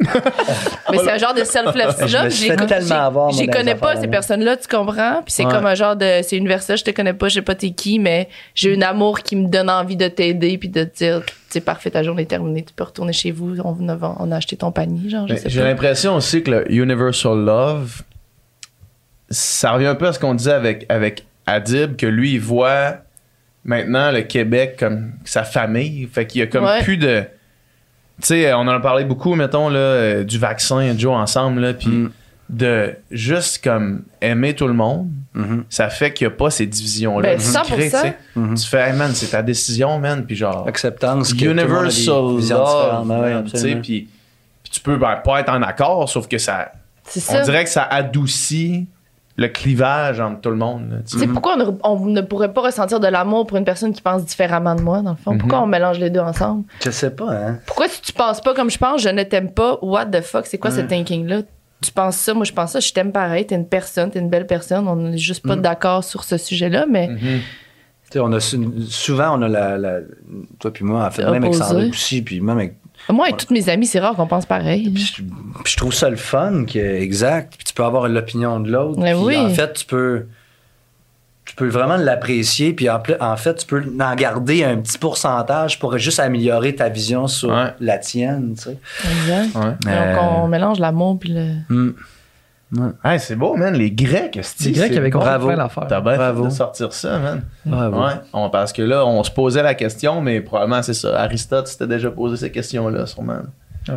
mais 0.92 0.98
c'est 0.98 1.10
un 1.10 1.18
genre 1.18 1.34
de 1.34 1.42
self-love. 1.42 1.96
Je 2.06 3.50
connais 3.50 3.74
pas, 3.74 3.96
ces 3.96 4.06
personnes-là, 4.08 4.56
tu 4.56 4.68
comprends? 4.68 5.22
Puis 5.24 5.32
c'est 5.32 5.44
Ouais. 5.44 5.52
comme 5.52 5.66
un 5.66 5.74
genre 5.74 5.96
de. 5.96 6.20
C'est 6.22 6.36
universel, 6.36 6.76
je 6.78 6.84
te 6.84 6.90
connais 6.92 7.14
pas, 7.14 7.28
je 7.28 7.34
sais 7.34 7.42
pas 7.42 7.54
t'es 7.54 7.70
qui, 7.70 7.98
mais 7.98 8.28
j'ai 8.54 8.76
un 8.76 8.82
amour 8.82 9.20
qui 9.20 9.34
me 9.36 9.48
donne 9.48 9.68
envie 9.70 9.96
de 9.96 10.06
t'aider, 10.08 10.56
puis 10.58 10.68
de 10.68 10.84
te 10.84 10.96
dire, 10.96 11.22
c'est 11.48 11.60
parfait, 11.60 11.90
ta 11.90 12.02
journée 12.02 12.22
est 12.22 12.26
terminée, 12.26 12.62
tu 12.64 12.72
peux 12.74 12.84
retourner 12.84 13.12
chez 13.12 13.30
vous, 13.32 13.56
on 13.64 13.88
a, 13.88 14.16
on 14.20 14.30
a 14.30 14.36
acheté 14.36 14.56
ton 14.56 14.70
panier, 14.70 15.10
genre, 15.10 15.26
J'ai 15.46 15.62
l'impression 15.62 16.14
aussi 16.14 16.42
que 16.42 16.50
le 16.52 16.72
Universal 16.72 17.38
Love, 17.38 18.02
ça 19.30 19.72
revient 19.72 19.86
un 19.86 19.94
peu 19.94 20.06
à 20.06 20.12
ce 20.12 20.18
qu'on 20.18 20.34
disait 20.34 20.52
avec, 20.52 20.86
avec 20.88 21.24
Adib, 21.46 21.96
que 21.96 22.06
lui, 22.06 22.34
il 22.34 22.40
voit 22.40 22.98
maintenant 23.64 24.10
le 24.12 24.22
Québec 24.22 24.76
comme 24.78 25.12
sa 25.24 25.42
famille. 25.44 26.08
Fait 26.12 26.26
qu'il 26.26 26.40
y 26.40 26.42
a 26.42 26.46
comme 26.46 26.64
Ouais. 26.64 26.82
plus 26.82 26.96
de. 26.98 27.24
Tu 28.20 28.26
sais, 28.28 28.52
on 28.52 28.58
en 28.60 28.68
a 28.68 28.80
parlé 28.80 29.04
beaucoup, 29.04 29.34
mettons, 29.34 29.68
là, 29.68 29.78
euh, 29.78 30.24
du 30.24 30.38
vaccin, 30.38 30.94
Joe, 30.98 31.14
ensemble, 31.14 31.60
là, 31.60 31.74
puis 31.74 31.88
Mm. 31.88 32.10
de 32.50 32.94
juste 33.10 33.62
comme 33.62 34.02
aimer 34.20 34.54
tout 34.54 34.66
le 34.66 34.72
monde, 34.74 35.08
Mhm. 35.34 35.64
ça 35.68 35.88
fait 35.90 36.12
qu'il 36.12 36.26
n'y 36.26 36.32
a 36.32 36.36
pas 36.36 36.50
ces 36.50 36.66
divisions-là. 36.66 37.28
Ben, 37.28 37.38
100%. 37.38 38.00
créent, 38.00 38.14
tu 38.56 38.66
fais, 38.66 38.88
hey, 38.90 38.96
man, 38.96 39.10
c'est 39.14 39.28
ta 39.28 39.42
décision, 39.42 39.98
man, 39.98 40.24
puis 40.26 40.34
genre. 40.34 40.66
Acceptance. 40.66 41.30
Universal 41.32 42.14
love, 42.48 43.44
tu 43.52 43.58
sais, 43.58 43.76
puis 43.76 44.08
tu 44.70 44.80
peux 44.80 44.96
ben, 44.96 45.16
pas 45.24 45.40
être 45.40 45.50
en 45.50 45.62
accord, 45.62 46.08
sauf 46.08 46.26
que 46.26 46.38
ça, 46.38 46.72
C'est 47.04 47.20
on 47.30 47.34
ça. 47.36 47.42
dirait 47.42 47.64
que 47.64 47.70
ça 47.70 47.82
adoucit 47.84 48.86
le 49.38 49.46
clivage 49.48 50.18
entre 50.20 50.40
tout 50.40 50.50
le 50.50 50.56
monde. 50.56 50.90
là, 50.90 50.96
tu 51.08 51.16
sais. 51.18 51.26
pourquoi 51.28 51.54
on 51.54 51.56
ne, 51.56 51.64
on 51.84 52.06
ne 52.06 52.20
pourrait 52.20 52.52
pas 52.52 52.60
ressentir 52.60 52.98
de 53.00 53.06
l'amour 53.06 53.46
pour 53.46 53.56
une 53.56 53.64
personne 53.64 53.92
qui 53.92 54.02
pense 54.02 54.24
différemment 54.24 54.74
de 54.74 54.82
moi, 54.82 55.00
dans 55.00 55.12
le 55.12 55.16
fond? 55.16 55.38
Pourquoi 55.38 55.58
Mhm. 55.58 55.64
on 55.64 55.66
mélange 55.68 55.98
les 56.00 56.10
deux 56.10 56.20
ensemble? 56.20 56.64
Je 56.84 56.90
sais 56.90 57.10
pas, 57.10 57.30
hein. 57.32 57.58
Pourquoi 57.66 57.88
si 57.88 58.02
tu 58.02 58.12
penses 58.12 58.40
pas 58.40 58.52
comme 58.52 58.68
je 58.68 58.78
pense, 58.78 59.00
je 59.00 59.08
ne 59.08 59.22
t'aime 59.22 59.52
pas, 59.52 59.78
what 59.80 60.06
the 60.06 60.20
fuck, 60.22 60.44
c'est 60.46 60.58
quoi 60.58 60.70
ce 60.72 60.80
thinking-là? 60.80 61.42
Tu 61.80 61.92
penses 61.92 62.16
ça, 62.16 62.34
moi 62.34 62.44
je 62.44 62.52
pense 62.52 62.72
ça, 62.72 62.80
je 62.80 62.92
t'aime 62.92 63.12
pareil, 63.12 63.46
t'es 63.46 63.54
une 63.54 63.68
personne, 63.68 64.10
t'es 64.10 64.18
une 64.18 64.28
belle 64.28 64.48
personne, 64.48 64.88
on 64.88 64.96
n'est 64.96 65.16
juste 65.18 65.46
pas 65.46 65.54
d'accord 65.54 66.02
sur 66.02 66.24
ce 66.24 66.36
sujet-là, 66.36 66.86
mais 66.90 67.06
Mhm. 67.08 67.18
Tu 68.10 68.14
sais, 68.14 68.20
on 68.20 68.32
a 68.32 68.40
sou- 68.40 68.80
souvent, 68.88 69.38
on 69.38 69.42
a 69.42 69.48
la, 69.48 69.76
la- 69.76 70.00
Toi 70.58 70.72
puis 70.72 70.82
moi, 70.82 71.04
en 71.06 71.10
fait, 71.10 71.24
même 71.30 71.44
avec. 71.44 71.54
Sandra 71.54 71.84
aussi, 71.84 72.22
puis 72.22 72.40
même 72.40 72.56
avec 72.56 72.76
moi 73.10 73.28
et 73.30 73.32
toutes 73.32 73.50
mes 73.50 73.68
amies, 73.68 73.86
c'est 73.86 74.00
rare 74.00 74.14
qu'on 74.14 74.26
pense 74.26 74.46
pareil. 74.46 74.90
Puis 74.90 75.02
je, 75.02 75.22
puis 75.22 75.72
je 75.72 75.76
trouve 75.76 75.94
ça 75.94 76.10
le 76.10 76.16
fun, 76.16 76.64
que, 76.64 76.78
exact. 76.78 77.54
Puis 77.56 77.64
tu 77.64 77.74
peux 77.74 77.84
avoir 77.84 78.08
l'opinion 78.08 78.60
de 78.60 78.70
l'autre. 78.70 78.98
Mais 79.00 79.12
puis 79.14 79.22
oui. 79.22 79.36
En 79.36 79.48
fait, 79.50 79.72
tu 79.72 79.84
peux, 79.86 80.26
tu 81.44 81.54
peux 81.54 81.68
vraiment 81.68 81.96
l'apprécier. 81.96 82.72
Puis 82.74 82.90
en, 82.90 83.02
en 83.20 83.36
fait, 83.36 83.54
tu 83.54 83.66
peux 83.66 83.82
en 84.00 84.14
garder 84.14 84.64
un 84.64 84.76
petit 84.78 84.98
pourcentage 84.98 85.78
pour 85.78 85.96
juste 85.96 86.20
améliorer 86.20 86.74
ta 86.74 86.88
vision 86.90 87.26
sur 87.28 87.48
Ouais. 87.50 87.72
la 87.80 87.98
tienne. 87.98 88.54
Tu 88.56 88.64
sais. 88.64 88.78
Exact. 89.04 89.54
Ouais. 89.56 89.90
Euh. 89.90 90.14
Donc 90.14 90.22
on 90.42 90.48
mélange 90.48 90.78
l'amour 90.78 91.18
puis 91.18 91.30
le. 91.32 91.94
Hey, 93.02 93.18
c'est 93.18 93.34
beau, 93.36 93.56
man. 93.56 93.72
Les 93.74 93.90
Grecs, 93.90 94.34
Les 94.34 94.72
Grecs 94.72 94.96
avaient 94.96 95.10
compris 95.10 95.28
d'affaires. 95.56 95.86
T'as 95.88 96.00
bien 96.02 96.16
fait 96.16 96.42
de 96.44 96.50
sortir 96.50 96.92
ça, 96.92 97.18
man. 97.18 97.42
Bravo. 97.64 98.04
Ouais, 98.04 98.12
on- 98.34 98.50
parce 98.50 98.72
que 98.74 98.82
là, 98.82 99.06
on 99.06 99.22
se 99.24 99.30
posait 99.30 99.62
la 99.62 99.74
question, 99.74 100.20
mais 100.20 100.40
probablement 100.42 100.82
c'est 100.82 100.92
ça. 100.94 101.18
Aristote 101.22 101.66
s'était 101.68 101.86
déjà 101.86 102.10
posé 102.10 102.36
ces 102.36 102.50
questions-là, 102.52 103.06
sûrement. 103.06 103.38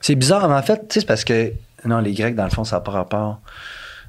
C'est 0.00 0.14
bizarre, 0.16 0.48
mais 0.48 0.54
en 0.54 0.62
fait, 0.62 0.76
tu 0.88 0.94
sais, 0.94 1.00
c'est 1.00 1.06
parce 1.06 1.24
que. 1.24 1.52
Non, 1.84 1.98
les 1.98 2.12
Grecs, 2.12 2.34
dans 2.34 2.44
le 2.44 2.50
fond, 2.50 2.64
ça 2.64 2.76
n'a 2.76 2.80
pas 2.80 2.92
rapport. 2.92 3.40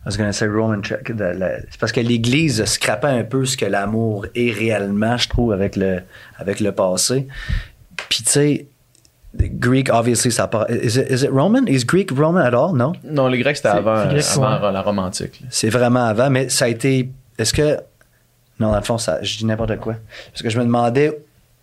I 0.06 0.08
was 0.10 0.18
gonna 0.18 0.34
say 0.34 0.48
Roman 0.48 0.82
Church. 0.84 1.04
de 1.12 1.24
la- 1.24 1.60
C'est 1.70 1.80
parce 1.80 1.92
que 1.92 2.00
l'Église 2.02 2.64
scrapait 2.66 3.08
un 3.08 3.24
peu 3.24 3.46
ce 3.46 3.56
que 3.58 3.66
l'amour 3.66 4.26
est 4.36 4.52
réellement, 4.52 5.18
je 5.18 5.30
trouve, 5.30 5.54
avec 5.54 5.76
le, 5.76 6.02
avec 6.38 6.60
le 6.60 6.72
passé. 6.72 7.28
Puis, 8.10 8.24
tu 8.24 8.32
sais, 8.32 8.68
Greek, 9.40 9.90
obviously, 9.92 10.32
ça 10.32 10.48
part. 10.48 10.70
Is 10.70 10.98
it, 10.98 11.10
is 11.10 11.24
it 11.24 11.30
Roman? 11.32 11.66
Is 11.68 11.86
Greek 11.86 12.12
Roman 12.12 12.42
at 12.46 12.54
all? 12.54 12.76
Non? 12.76 12.94
Non, 13.04 13.28
les 13.28 13.40
Grecs, 13.40 13.58
c'était 13.58 13.70
avant, 13.70 14.06
Grecs, 14.08 14.24
avant 14.36 14.62
ouais. 14.68 14.72
la 14.72 14.82
romantique. 14.82 15.40
là. 15.42 15.48
C'est 15.50 15.70
vraiment 15.70 16.06
avant, 16.06 16.30
mais 16.30 16.50
ça 16.50 16.66
a 16.66 16.68
été. 16.68 17.10
Est-ce 17.40 17.54
que. 17.54 17.78
Non, 18.60 18.70
dans 18.72 18.78
le 18.78 18.84
fond, 18.84 18.98
ça, 19.00 19.20
je 19.24 19.38
dis 19.38 19.46
n'importe 19.46 19.78
quoi. 19.78 19.96
Parce 20.32 20.44
que 20.44 20.50
je 20.50 20.60
me 20.60 20.64
demandais, 20.64 21.20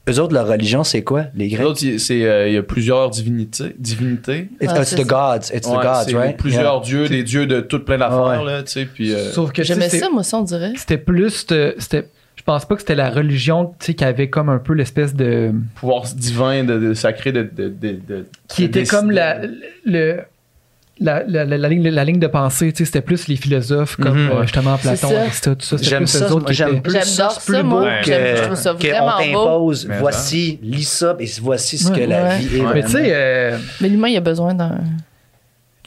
eux 0.08 0.18
autres, 0.18 0.34
leur 0.34 0.48
religion, 0.48 0.82
c'est 0.82 1.02
quoi, 1.02 1.26
les 1.36 1.44
Les 1.44 1.50
Grecs? 1.50 1.66
autres, 1.66 1.84
il 1.84 2.00
c'est, 2.00 2.24
euh, 2.24 2.48
il 2.48 2.54
y 2.54 2.56
a 2.58 2.62
plusieurs 2.64 3.08
divinités. 3.10 3.76
divinités. 3.78 4.48
It's, 4.60 4.72
Ah, 4.74 4.80
it's 4.80 4.88
c'est 4.90 4.96
the 4.96 5.06
gods. 5.06 5.54
It's 5.54 5.68
Ouais, 5.68 5.76
the 5.76 5.82
gods, 6.10 6.18
right? 6.18 6.36
Plusieurs 6.36 6.80
dieux, 6.80 7.06
des 7.08 7.22
dieux 7.22 7.46
de 7.46 7.60
toutes 7.60 7.84
plein 7.84 7.98
d'affaires, 7.98 8.40
Ouais. 8.42 8.44
là, 8.44 8.62
tu 8.64 8.72
sais, 8.72 8.86
puis... 8.86 9.14
euh, 9.14 9.30
Sauf 9.30 9.52
que 9.52 9.62
J'aimais 9.62 9.88
c'était- 9.88 10.04
ça, 10.06 10.10
moi, 10.10 10.24
ça, 10.24 10.38
on 10.38 10.42
dirait. 10.42 10.72
c'était 10.76 10.98
plus. 10.98 11.46
de- 11.46 11.76
C'était, 11.78 12.08
je 12.40 12.44
pense 12.44 12.64
pas 12.64 12.74
que 12.74 12.80
c'était 12.80 12.94
la 12.94 13.10
religion 13.10 13.66
tu 13.78 13.84
sais, 13.86 13.94
qui 13.94 14.02
avait 14.02 14.30
comme 14.30 14.48
un 14.48 14.56
peu 14.56 14.72
l'espèce 14.72 15.14
de. 15.14 15.52
pouvoir 15.74 16.04
divin, 16.04 16.64
de, 16.64 16.78
de 16.78 16.94
sacré, 16.94 17.32
de... 17.32 17.42
de, 17.42 17.68
de, 17.68 17.98
de- 18.08 18.26
qui 18.48 18.62
de 18.62 18.66
était 18.68 18.80
décider. 18.80 18.96
comme 18.96 19.10
la, 19.10 19.40
le, 19.84 20.20
la, 21.00 21.22
la, 21.28 21.44
la, 21.44 21.58
la 21.58 21.68
ligne, 21.68 21.86
la 21.90 22.02
ligne 22.02 22.18
de 22.18 22.26
pensée, 22.28 22.72
tu 22.72 22.78
sais, 22.78 22.84
c'était 22.86 23.02
plus 23.02 23.28
les 23.28 23.36
philosophes 23.36 23.96
comme 23.96 24.24
Mhm. 24.24 24.30
euh, 24.30 24.42
justement 24.44 24.78
Platon. 24.78 25.14
Aristote, 25.18 25.58
tout 25.58 25.66
ça. 25.66 25.76
J'aime 25.82 25.98
plus 26.04 26.06
ça, 26.08 26.28
j'aime 26.48 26.80
plus 26.80 26.92
ça, 27.04 27.28
plus 27.44 27.54
ça, 27.56 27.62
beau 27.62 27.80
que, 27.82 28.04
J'aime- 28.06 28.36
je 28.38 28.42
trouve 28.44 28.54
ça 28.56 28.70
que 28.72 28.86
vraiment 28.88 29.12
on 29.20 29.32
beau. 29.32 29.44
t'impose, 29.44 29.88
voici, 29.98 30.58
lis 30.62 30.84
ça, 30.88 31.16
et 31.18 31.26
voici 31.42 31.76
ce 31.76 31.90
que 31.90 31.98
Ouais. 32.00 32.06
la 32.06 32.22
Ouais. 32.24 32.38
vie 32.38 32.56
est. 32.56 32.60
Ouais. 32.62 32.70
Mais 32.72 32.82
tu 32.84 32.88
sais, 32.92 33.02
euh, 33.08 33.58
Mais 33.82 33.90
l'humain, 33.90 34.08
il 34.08 34.16
a 34.16 34.20
besoin 34.20 34.54
d'un. 34.54 34.78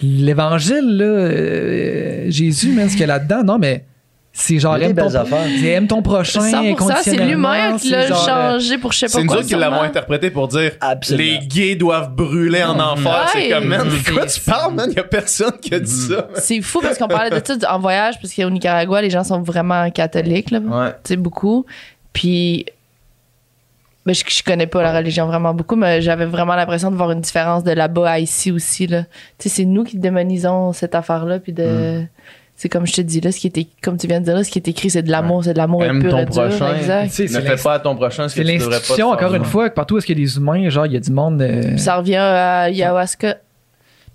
l'évangile, 0.02 0.98
là, 0.98 1.06
euh, 1.06 2.26
Jésus, 2.30 2.74
même 2.74 2.90
ce 2.90 2.94
qu'il 2.94 3.02
y 3.02 3.04
a 3.06 3.08
là-dedans, 3.08 3.44
non, 3.44 3.58
mais 3.60 3.86
c'est 4.36 4.58
genre 4.58 4.76
aime 4.78 4.96
ton, 4.96 5.10
aime 5.64 5.88
ton 5.88 6.02
prochain 6.02 6.40
100%, 6.42 6.94
c'est 7.04 7.18
l'humain 7.18 7.78
qui 7.78 7.90
l'a 7.92 8.00
euh, 8.00 8.08
changé 8.58 8.80
pour 8.80 8.92
je 8.92 8.98
sais 9.00 9.06
pas 9.06 9.12
C'est 9.12 9.22
nous 9.22 9.28
quoi. 9.28 9.38
autres 9.38 9.46
qui 9.48 9.54
l'avons 9.54 9.84
interprété 9.84 10.32
pour 10.32 10.48
dire 10.48 10.72
Absolument. 10.82 11.40
les 11.40 11.46
gays 11.48 11.76
doivent 11.76 12.10
brûler 12.16 12.64
en 12.64 12.80
enfer. 12.80 13.30
C'est 13.32 13.50
comme, 13.50 13.66
man, 13.66 13.88
de 13.88 13.92
C'est- 13.92 14.12
quoi 14.12 14.26
tu 14.26 14.40
parles, 14.42 14.74
man? 14.74 14.88
Il 14.90 14.96
y 14.96 15.00
a 15.00 15.04
personne 15.04 15.52
qui 15.62 15.76
a 15.76 15.80
dit 15.80 15.88
ça. 15.92 16.30
C'est 16.36 16.62
fou 16.64 16.80
parce 16.82 16.98
qu'on 16.98 17.08
parlait 17.08 17.30
de 17.30 17.42
ça 17.46 17.76
en 17.76 17.78
voyage, 17.80 18.16
parce 18.20 18.34
qu'au 18.34 18.50
Nicaragua, 18.50 19.04
les 19.04 19.12
gens 19.12 19.24
sont 19.24 19.42
vraiment 19.42 19.88
catholiques, 19.92 20.50
là. 20.50 20.60
Ouais. 20.60 20.90
Tu 21.04 21.10
sais, 21.10 21.16
beaucoup. 21.16 21.66
Puis. 22.12 22.66
Ben, 24.06 24.14
je, 24.14 24.24
je 24.28 24.44
connais 24.44 24.68
pas 24.68 24.82
la 24.82 24.94
religion 24.98 25.28
vraiment 25.28 25.54
beaucoup, 25.54 25.76
mais 25.78 26.02
j'avais 26.02 26.26
vraiment 26.26 26.56
l'impression 26.56 26.92
de 26.92 26.96
voir 26.98 27.12
une 27.12 27.22
différence 27.22 27.64
de 27.64 27.72
là-bas 27.72 28.10
à 28.12 28.20
ici 28.20 28.52
aussi, 28.52 28.88
là. 28.88 29.04
Tu 29.38 29.48
sais, 29.48 29.50
c'est 29.50 29.66
nous 29.66 29.84
qui 29.86 29.98
démonisons 29.98 30.74
cette 30.74 30.96
affaire-là, 30.96 31.38
puis 31.40 31.54
de. 31.54 31.64
Mm. 32.02 32.08
C'est 32.64 32.70
comme 32.70 32.88
je 32.88 32.94
te 32.94 33.02
dis, 33.02 33.20
là, 33.20 33.30
ce 33.34 33.40
qui 33.40 33.48
était, 33.48 33.68
comme 33.82 33.98
tu 33.98 34.08
viens 34.08 34.22
de 34.22 34.26
dire, 34.26 34.36
là, 34.36 34.44
ce 34.46 34.50
qui 34.50 34.58
est 34.58 34.68
écrit, 34.70 34.90
c'est 34.90 35.02
de 35.04 35.12
l'amour, 35.12 35.44
c'est 35.44 35.52
de 35.52 35.58
l'amour 35.58 35.84
Aime 35.84 36.02
pur 36.02 36.12
ton 36.12 36.20
et 36.20 36.26
dur. 36.26 36.48
prochain. 36.48 36.76
Exact. 36.78 37.10
Tu 37.14 37.28
sais, 37.28 37.38
Ne 37.42 37.46
fais 37.46 37.62
pas 37.62 37.74
à 37.74 37.80
ton 37.80 37.94
prochain 37.94 38.30
ce 38.30 38.36
que 38.38 38.42
c'est 38.46 38.54
tu 38.54 38.58
devrais 38.60 38.80
pas 38.80 39.06
encore 39.06 39.36
une 39.36 39.44
fois, 39.44 39.70
que 39.70 39.76
partout 39.76 39.96
où 39.96 39.98
est-ce 39.98 40.06
qu'il 40.06 40.18
y 40.18 40.22
a 40.22 40.26
des 40.26 40.38
humains, 40.38 40.70
genre, 40.70 40.86
il 40.86 40.94
y 40.94 40.96
a 40.96 41.02
du 41.02 41.12
monde. 41.12 41.42
euh, 41.42 41.76
ça 41.76 41.98
revient 41.98 42.16
à 42.16 42.62
ayahuasca. 42.62 43.36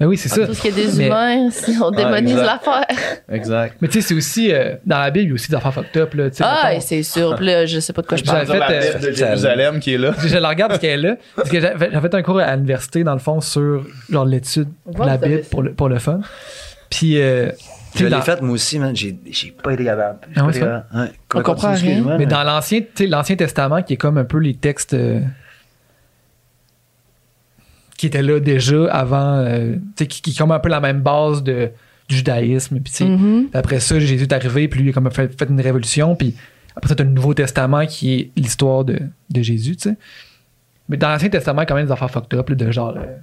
Mais 0.00 0.06
oui, 0.06 0.16
c'est 0.16 0.30
ça. 0.30 0.46
Tout 0.46 0.54
ce 0.54 0.62
qui 0.62 0.68
est 0.68 0.72
des 0.72 0.98
humains, 1.04 1.50
on 1.82 1.90
démonise 1.90 2.30
exact. 2.38 2.46
l'affaire. 2.46 2.86
Exact. 3.30 3.76
Mais 3.82 3.88
tu 3.88 4.00
sais, 4.00 4.08
c'est 4.08 4.14
aussi. 4.14 4.50
euh, 4.50 4.76
dans 4.86 4.98
la 5.00 5.10
Bible, 5.10 5.24
il 5.24 5.28
y 5.28 5.32
a 5.32 5.34
aussi 5.34 5.50
des 5.50 5.56
affaires 5.56 5.74
fucked 5.74 5.96
up, 6.00 6.14
là. 6.14 6.28
Ah, 6.40 6.70
c'est 6.80 7.02
sûr. 7.02 7.34
Puis 7.36 7.44
là, 7.44 7.66
je 7.66 7.80
sais 7.80 7.92
pas 7.92 8.00
de 8.00 8.06
quoi 8.06 8.16
je 8.16 8.24
J'avais 8.24 8.46
parle. 8.46 8.62
fait, 8.62 8.80
la 8.80 8.86
euh, 8.86 8.92
Bible 8.94 9.10
de 9.10 9.12
Jérusalem 9.14 9.80
qui 9.80 9.92
est 9.92 9.98
là. 9.98 10.12
Je 10.24 10.38
la 10.38 10.48
regarde 10.48 10.70
parce 10.70 10.80
qu'elle 10.80 11.04
est 11.04 11.08
là. 11.08 11.16
Parce 11.36 11.50
que 11.50 11.60
j'avais 11.60 11.90
j'avais 11.92 12.08
fait 12.08 12.14
un 12.16 12.22
cours 12.22 12.38
à 12.38 12.54
l'université, 12.56 13.04
dans 13.04 13.12
le 13.12 13.18
fond, 13.18 13.42
sur 13.42 13.84
genre 14.08 14.24
l'étude 14.24 14.68
de 14.86 15.04
la 15.04 15.18
Bible 15.18 15.42
pour 15.50 15.62
le, 15.62 15.72
pour 15.74 15.90
le 15.90 15.98
fun. 15.98 16.20
Puis. 16.88 17.20
euh, 17.20 17.50
Je 17.98 18.04
l'ai 18.04 18.10
dans- 18.10 18.22
faite 18.22 18.40
moi 18.42 18.52
aussi, 18.54 18.78
man. 18.78 18.94
J'ai 18.96 19.16
j'ai 19.30 19.50
pas 19.52 19.72
été 19.72 19.84
capable. 19.84 20.18
Ah 20.22 20.40
pas 20.40 20.42
ouais, 20.42 20.50
été 20.50 20.58
c'est 20.60 20.64
capable. 20.66 20.86
Ouais. 21.00 21.12
On 21.34 21.42
comprend 21.42 21.72
rien. 21.74 22.16
Mais 22.18 22.26
dans 22.26 22.42
l'Ancien, 22.44 22.80
tu 22.80 22.86
sais, 22.94 23.06
l'Ancien 23.06 23.36
Testament, 23.36 23.82
qui 23.82 23.94
est 23.94 23.96
comme 23.96 24.18
un 24.18 24.24
peu 24.24 24.38
les 24.38 24.54
textes 24.54 24.94
euh, 24.94 25.20
qui 27.96 28.06
étaient 28.06 28.22
là 28.22 28.38
déjà 28.40 28.84
avant, 28.92 29.38
euh, 29.38 29.74
tu 29.74 29.80
sais, 29.98 30.06
qui, 30.06 30.22
qui 30.22 30.30
est 30.30 30.38
comme 30.38 30.52
un 30.52 30.60
peu 30.60 30.68
la 30.68 30.80
même 30.80 31.00
base 31.00 31.42
de, 31.42 31.70
du 32.08 32.16
judaïsme. 32.16 32.76
Puis, 32.80 32.92
tu 32.92 32.98
sais, 32.98 33.04
Mhm. 33.04 33.48
après 33.52 33.80
ça, 33.80 33.98
Jésus 33.98 34.22
est 34.24 34.32
arrivé, 34.32 34.68
puis 34.68 34.80
lui, 34.80 34.88
il 34.88 34.90
a 34.90 34.92
comme 34.92 35.10
fait, 35.10 35.36
fait 35.36 35.48
une 35.50 35.60
révolution. 35.60 36.14
Puis 36.14 36.36
après 36.76 36.88
ça, 36.88 36.94
tu 36.94 37.02
as 37.02 37.04
le 37.04 37.10
Nouveau 37.10 37.34
Testament 37.34 37.86
qui 37.86 38.14
est 38.14 38.30
l'histoire 38.36 38.84
de, 38.84 39.00
de 39.30 39.42
Jésus, 39.42 39.76
tu 39.76 39.88
sais. 39.90 39.96
Mais 40.88 40.96
dans 40.96 41.08
l'Ancien 41.08 41.28
Testament, 41.28 41.60
il 41.60 41.62
y 41.62 41.64
a 41.64 41.66
quand 41.66 41.74
même 41.74 41.86
des 41.86 41.92
affaires 41.92 42.10
fucked 42.10 42.38
up, 42.38 42.48
là, 42.48 42.54
de 42.54 42.70
genre. 42.70 42.94
euh, 42.96 43.16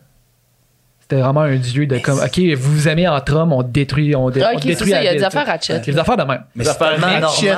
c'était 1.07 1.21
vraiment 1.21 1.41
un 1.41 1.55
dieu 1.57 1.85
de 1.85 1.99
comme, 1.99 2.17
OK, 2.17 2.39
vous 2.57 2.73
vous 2.73 2.87
aimez 2.87 3.07
entre 3.07 3.35
hommes, 3.35 3.53
on 3.53 3.61
détruit, 3.61 4.15
on, 4.15 4.31
dé- 4.31 4.41
Ah, 4.43 4.53
on 4.55 4.59
c'est 4.59 4.69
détruit 4.69 4.89
ça, 4.89 4.95
la 4.97 5.03
il 5.03 5.05
y 5.05 5.09
a 5.09 5.13
des 5.13 5.23
affaires 5.23 5.45
ratchet. 5.45 5.73
Il 5.73 5.75
y 5.75 5.89
a 5.91 5.93
des 5.93 5.97
affaires 5.99 6.17
de 6.17 6.23
même. 6.23 6.41
Mais 6.55 6.63
Ça 6.63 6.75
c'est 6.79 6.85
ratchet, 7.05 7.53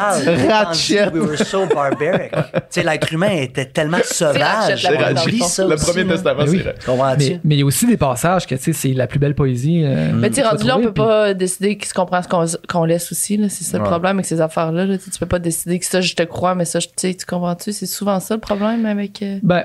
ratchet. 0.50 1.08
We 1.14 1.22
were 1.24 1.38
so 1.38 1.66
barbaric. 1.66 2.32
tu 2.54 2.60
sais, 2.70 2.84
l'être 2.84 3.14
humain 3.14 3.32
était 3.38 3.66
tellement 3.66 4.00
sauvage. 4.04 4.86
ratchet, 4.86 4.98
dans 4.98 5.24
le 5.26 5.32
ça 5.44 5.66
Le 5.66 5.74
aussi, 5.76 5.86
premier 5.92 6.08
testament, 6.08 6.44
Mais 6.44 6.50
oui. 6.50 6.58
c'est 6.58 6.64
vrai. 6.64 6.76
Comprends-tu? 6.86 7.18
Mais 7.34 7.40
mais 7.46 7.56
il 7.56 7.60
y 7.60 7.62
a 7.62 7.66
aussi 7.66 7.88
des 7.88 7.96
passages 7.98 8.46
que, 8.46 8.56
tu 8.56 8.64
sais, 8.64 8.74
c'est 8.74 8.94
la 8.94 9.08
plus 9.08 9.20
belle 9.20 9.36
poésie. 9.36 9.84
euh, 9.86 10.12
Mais 10.14 10.30
tu 10.30 10.42
rendu 10.42 10.66
là, 10.66 10.78
on 10.78 10.82
peut 10.82 10.94
pas 10.94 11.34
décider 11.34 11.78
ce 11.82 11.94
qu'on 11.94 12.06
prend, 12.06 12.22
ce 12.22 12.28
qu'on, 12.28 12.46
qu'on 12.68 12.84
laisse 12.84 13.12
aussi. 13.14 13.38
Là. 13.38 13.48
C'est 13.50 13.64
ça 13.64 13.78
le 13.78 13.86
problème 13.86 14.18
avec 14.18 14.26
ces 14.26 14.42
affaires-là. 14.42 14.86
Là. 14.86 14.98
Tu 14.98 15.10
peux 15.20 15.26
pas 15.26 15.40
décider 15.40 15.80
que 15.80 15.86
ça, 15.86 16.02
je 16.02 16.14
te 16.16 16.24
crois, 16.24 16.54
mais 16.54 16.66
ça, 16.66 16.80
je- 16.80 16.88
tu 16.88 16.94
sais, 16.98 17.14
tu 17.14 17.26
comprends-tu? 17.26 17.72
C'est 17.72 17.86
souvent 17.86 18.20
ça 18.20 18.34
le 18.36 18.42
problème 18.42 18.86
avec. 18.86 19.22
euh, 19.22 19.40
Ben, 19.42 19.64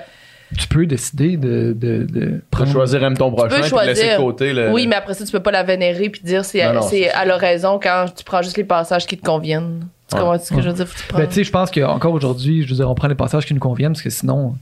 tu 0.59 0.67
peux 0.69 0.87
décider 0.87 1.37
de, 1.37 1.73
de, 1.77 2.41
Tu 2.65 2.67
choisir 2.71 3.03
aime 3.05 3.17
ton 3.17 3.31
prochain 3.33 3.57
peux 3.57 3.63
puis 3.63 3.71
de 3.71 3.77
laisser 3.87 4.03
de 4.03 4.07
choisir. 4.09 4.17
côté 4.19 4.53
le. 4.53 4.71
Oui, 4.73 4.87
mais 4.87 4.97
après 4.97 5.15
ça, 5.15 5.25
tu 5.25 5.33
peux 5.33 5.41
pas 5.41 5.51
la 5.51 5.63
vénérer 5.63 6.11
puis 6.11 6.21
dire 6.23 6.45
c'est, 6.45 6.65
Non, 6.67 6.75
non, 6.75 6.83
c'est 6.83 7.05
c'est 7.05 7.11
à 7.11 7.25
l'oraison 7.25 7.79
quand 7.83 8.07
tu 8.17 8.23
prends 8.25 8.43
juste 8.43 8.57
les 8.57 8.65
passages 8.65 9.07
qui 9.07 9.17
te 9.17 9.25
conviennent. 9.25 9.87
Tu 10.09 10.15
Ouais. 10.17 10.21
comprends 10.21 10.39
ce 10.39 10.53
que 10.55 10.61
je 10.61 10.69
veux 10.69 10.75
dire? 10.75 10.87
Faut 10.89 11.17
tu. 11.17 11.21
Ben, 11.23 11.27
tu 11.29 11.35
sais, 11.35 11.45
je 11.45 11.51
pense 11.51 11.71
qu'encore 11.71 12.13
aujourd'hui, 12.13 12.63
je 12.65 12.69
veux 12.71 12.77
dire, 12.77 12.91
on 12.91 12.95
prend 12.95 13.09
les 13.09 13.15
passages 13.15 13.47
qui 13.47 13.55
nous 13.55 13.61
conviennent 13.61 13.93
parce 13.93 14.03
que 14.03 14.11
sinon, 14.11 14.57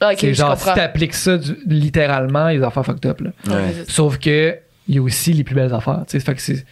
Ah, 0.00 0.10
c'est 0.16 0.34
genre, 0.34 0.52
si 0.56 0.64
comprends. 0.64 0.74
t'appliques 0.74 1.14
ça 1.14 1.38
du- 1.38 1.56
littéralement, 1.66 2.48
les 2.48 2.62
affaires 2.62 2.84
fucked 2.84 3.06
up. 3.06 3.20
Là. 3.22 3.30
Ouais. 3.48 3.72
Sauf 3.88 4.18
que, 4.18 4.54
il 4.88 4.94
y 4.96 4.98
a 4.98 5.02
aussi 5.02 5.32
les 5.32 5.44
plus 5.44 5.54
belles 5.54 5.72
affaires. 5.72 6.02
tu 6.06 6.18
sais, 6.18 6.20
Fait 6.20 6.34
que 6.34 6.42
c'est. 6.42 6.64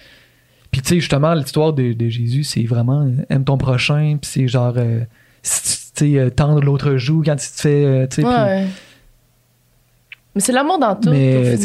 Puis, 0.71 0.83
tu 0.83 0.89
sais, 0.89 0.95
justement, 1.01 1.33
l'histoire 1.35 1.73
de, 1.73 1.93
de 1.95 2.09
Jésus, 2.09 2.45
c'est 2.45 2.65
vraiment 2.65 3.09
aime 3.31 3.45
ton 3.45 3.57
prochain, 3.57 4.19
puis 4.21 4.29
c'est 4.31 4.49
genre, 4.49 4.75
euh, 4.77 5.01
si 5.43 5.63
tu 5.63 5.84
tu 5.84 5.84
sais, 5.95 6.19
euh, 6.19 6.31
tendre 6.31 6.61
l'autre 6.61 6.97
joue 6.97 7.23
quand 7.25 7.37
tu 7.37 7.49
te 7.49 7.61
fais. 7.61 7.85
euh, 7.85 8.07
tu 8.07 8.23
sais. 8.23 8.67
Mais 10.35 10.41
c'est 10.41 10.53
l'amour 10.53 10.79
dans 10.81 10.97
tout, 10.97 11.11
mais 11.11 11.57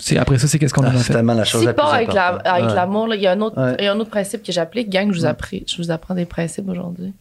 c'est 0.00 0.18
Après 0.18 0.36
ça, 0.38 0.46
c'est 0.48 0.58
qu'est-ce 0.58 0.74
qu'on 0.74 0.82
Ah, 0.82 0.88
a 0.88 0.92
fait? 0.98 1.14
tellement 1.14 1.32
la 1.32 1.44
chose 1.44 1.60
Si 1.62 1.66
la 1.66 1.72
plus 1.72 1.76
pas 1.82 1.94
avec, 1.94 2.12
la- 2.12 2.28
importante. 2.34 2.46
avec 2.52 2.68
Ouais. 2.68 2.74
l'amour, 2.74 3.06
là, 3.06 3.16
il 3.16 3.22
y, 3.22 3.26
a 3.26 3.32
un 3.32 3.40
autre- 3.40 3.58
Ouais. 3.58 3.82
y 3.82 3.86
a 3.88 3.92
un 3.92 3.98
autre 3.98 4.10
principe 4.10 4.42
que 4.42 4.52
j'applique. 4.52 4.90
Gang, 4.90 5.10
je 5.12 5.18
vous, 5.20 5.24
appris, 5.24 5.64
je 5.66 5.78
vous 5.78 5.90
apprends 5.90 6.14
des 6.14 6.26
principes 6.26 6.68
aujourd'hui. 6.68 7.14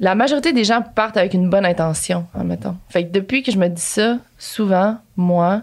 La 0.00 0.14
majorité 0.14 0.52
des 0.52 0.64
gens 0.64 0.82
partent 0.82 1.16
avec 1.16 1.32
une 1.32 1.48
bonne 1.48 1.64
intention, 1.64 2.26
admettons. 2.34 2.76
Fait 2.90 3.06
que 3.06 3.12
depuis 3.12 3.42
que 3.42 3.50
je 3.50 3.56
me 3.56 3.68
dis 3.68 3.80
ça, 3.80 4.18
souvent, 4.38 4.98
moi, 5.16 5.62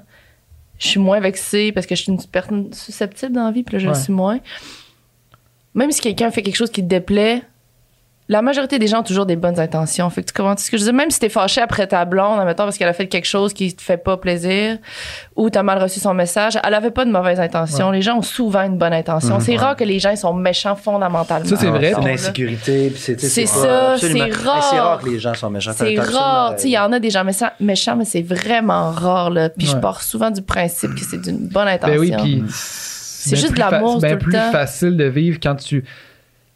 je 0.80 0.88
suis 0.88 1.00
moins 1.00 1.20
vexée 1.20 1.72
parce 1.72 1.86
que 1.86 1.94
je 1.94 2.02
suis 2.02 2.12
une 2.12 2.20
personne 2.24 2.74
susceptible 2.74 3.34
dans 3.34 3.44
la 3.46 3.52
vie, 3.52 3.62
puis 3.62 3.74
là, 3.74 3.80
je 3.80 3.86
le 3.86 3.94
Ouais. 3.94 4.00
suis 4.00 4.14
moins. 4.14 4.40
Même 5.76 5.92
si 5.92 6.02
quelqu'un 6.02 6.32
fait 6.32 6.42
quelque 6.42 6.56
chose 6.56 6.72
qui 6.72 6.82
te 6.82 6.88
déplaît, 6.88 7.44
la 8.32 8.42
majorité 8.42 8.80
des 8.80 8.88
gens 8.88 9.02
ont 9.02 9.04
toujours 9.04 9.26
des 9.26 9.36
bonnes 9.36 9.60
intentions. 9.60 10.10
Fait 10.10 10.22
que 10.24 10.28
tu 10.28 10.34
comprends 10.34 10.56
ce 10.56 10.72
que 10.72 10.78
je 10.78 10.84
dis? 10.86 10.94
Même 10.94 11.12
si 11.12 11.20
t'es 11.20 11.28
fâché 11.28 11.60
après 11.60 11.86
ta 11.86 12.06
blonde, 12.06 12.40
admettons, 12.40 12.64
parce 12.64 12.78
qu'elle 12.78 12.88
a 12.88 12.94
fait 12.94 13.08
quelque 13.08 13.26
chose 13.28 13.54
qui 13.54 13.76
te 13.76 13.82
fait 13.82 13.98
pas 13.98 14.16
plaisir, 14.16 14.78
ou 15.36 15.50
t'as 15.50 15.64
mal 15.64 15.78
reçu 15.84 16.00
son 16.00 16.14
message, 16.14 16.58
elle 16.64 16.74
avait 16.74 16.92
pas 16.92 17.04
de 17.04 17.12
mauvaise 17.12 17.42
intention. 17.42 17.92
Les 17.92 18.02
gens 18.02 18.18
ont 18.20 18.22
souvent 18.22 18.62
une 18.64 18.78
bonne 18.78 18.94
intention. 18.94 19.42
C'est 19.42 19.58
rare 19.58 19.76
que 19.76 19.84
les 19.84 20.00
gens 20.00 20.12
ils 20.12 20.18
sont 20.18 20.34
méchants 20.34 20.78
fondamentalement. 20.78 21.46
Ça, 21.50 21.58
c'est 21.58 21.68
vrai. 21.68 21.92
C'est 21.94 22.02
l'insécurité. 22.08 22.94
C'est 22.96 23.46
ça, 23.46 23.96
c'est 24.00 24.34
rare. 24.34 24.64
C'est 24.64 24.80
rare 24.80 25.00
que 25.02 25.10
les 25.10 25.20
gens 25.20 25.34
sont 25.34 25.50
méchants. 25.50 25.74
C'est 25.76 26.00
rare. 26.00 26.56
Tu 26.56 26.62
sais, 26.62 26.68
il 26.70 26.72
y 26.72 26.78
raison. 26.78 26.90
en 26.90 26.94
a 26.94 27.00
des 27.00 27.10
gens 27.10 27.26
méchants, 27.26 27.50
méchants 27.60 27.96
mais 27.98 28.06
c'est 28.06 28.22
vraiment 28.22 28.92
rare, 28.92 29.30
là. 29.30 29.50
Puis 29.50 29.68
je 29.68 29.76
pars 29.76 30.02
souvent 30.02 30.32
du 30.32 30.42
principe 30.42 30.96
que 30.96 31.02
c'est 31.02 31.20
d'une 31.22 31.50
bonne 31.50 31.68
intention. 31.68 31.96
Ben 31.96 32.00
oui, 32.00 32.14
puis 32.18 32.44
C'est 32.50 33.36
juste 33.36 33.50
plus 33.52 33.56
de 33.56 33.60
l'amour, 33.60 34.00
fa- 34.00 34.00
C'est 34.00 34.08
bien 34.08 34.18
tout 34.18 34.26
le 34.26 34.32
plus 34.32 34.40
temps. 34.40 34.52
facile 34.52 34.96
de 34.96 35.04
vivre 35.04 35.38
quand 35.44 35.56
tu 35.56 35.84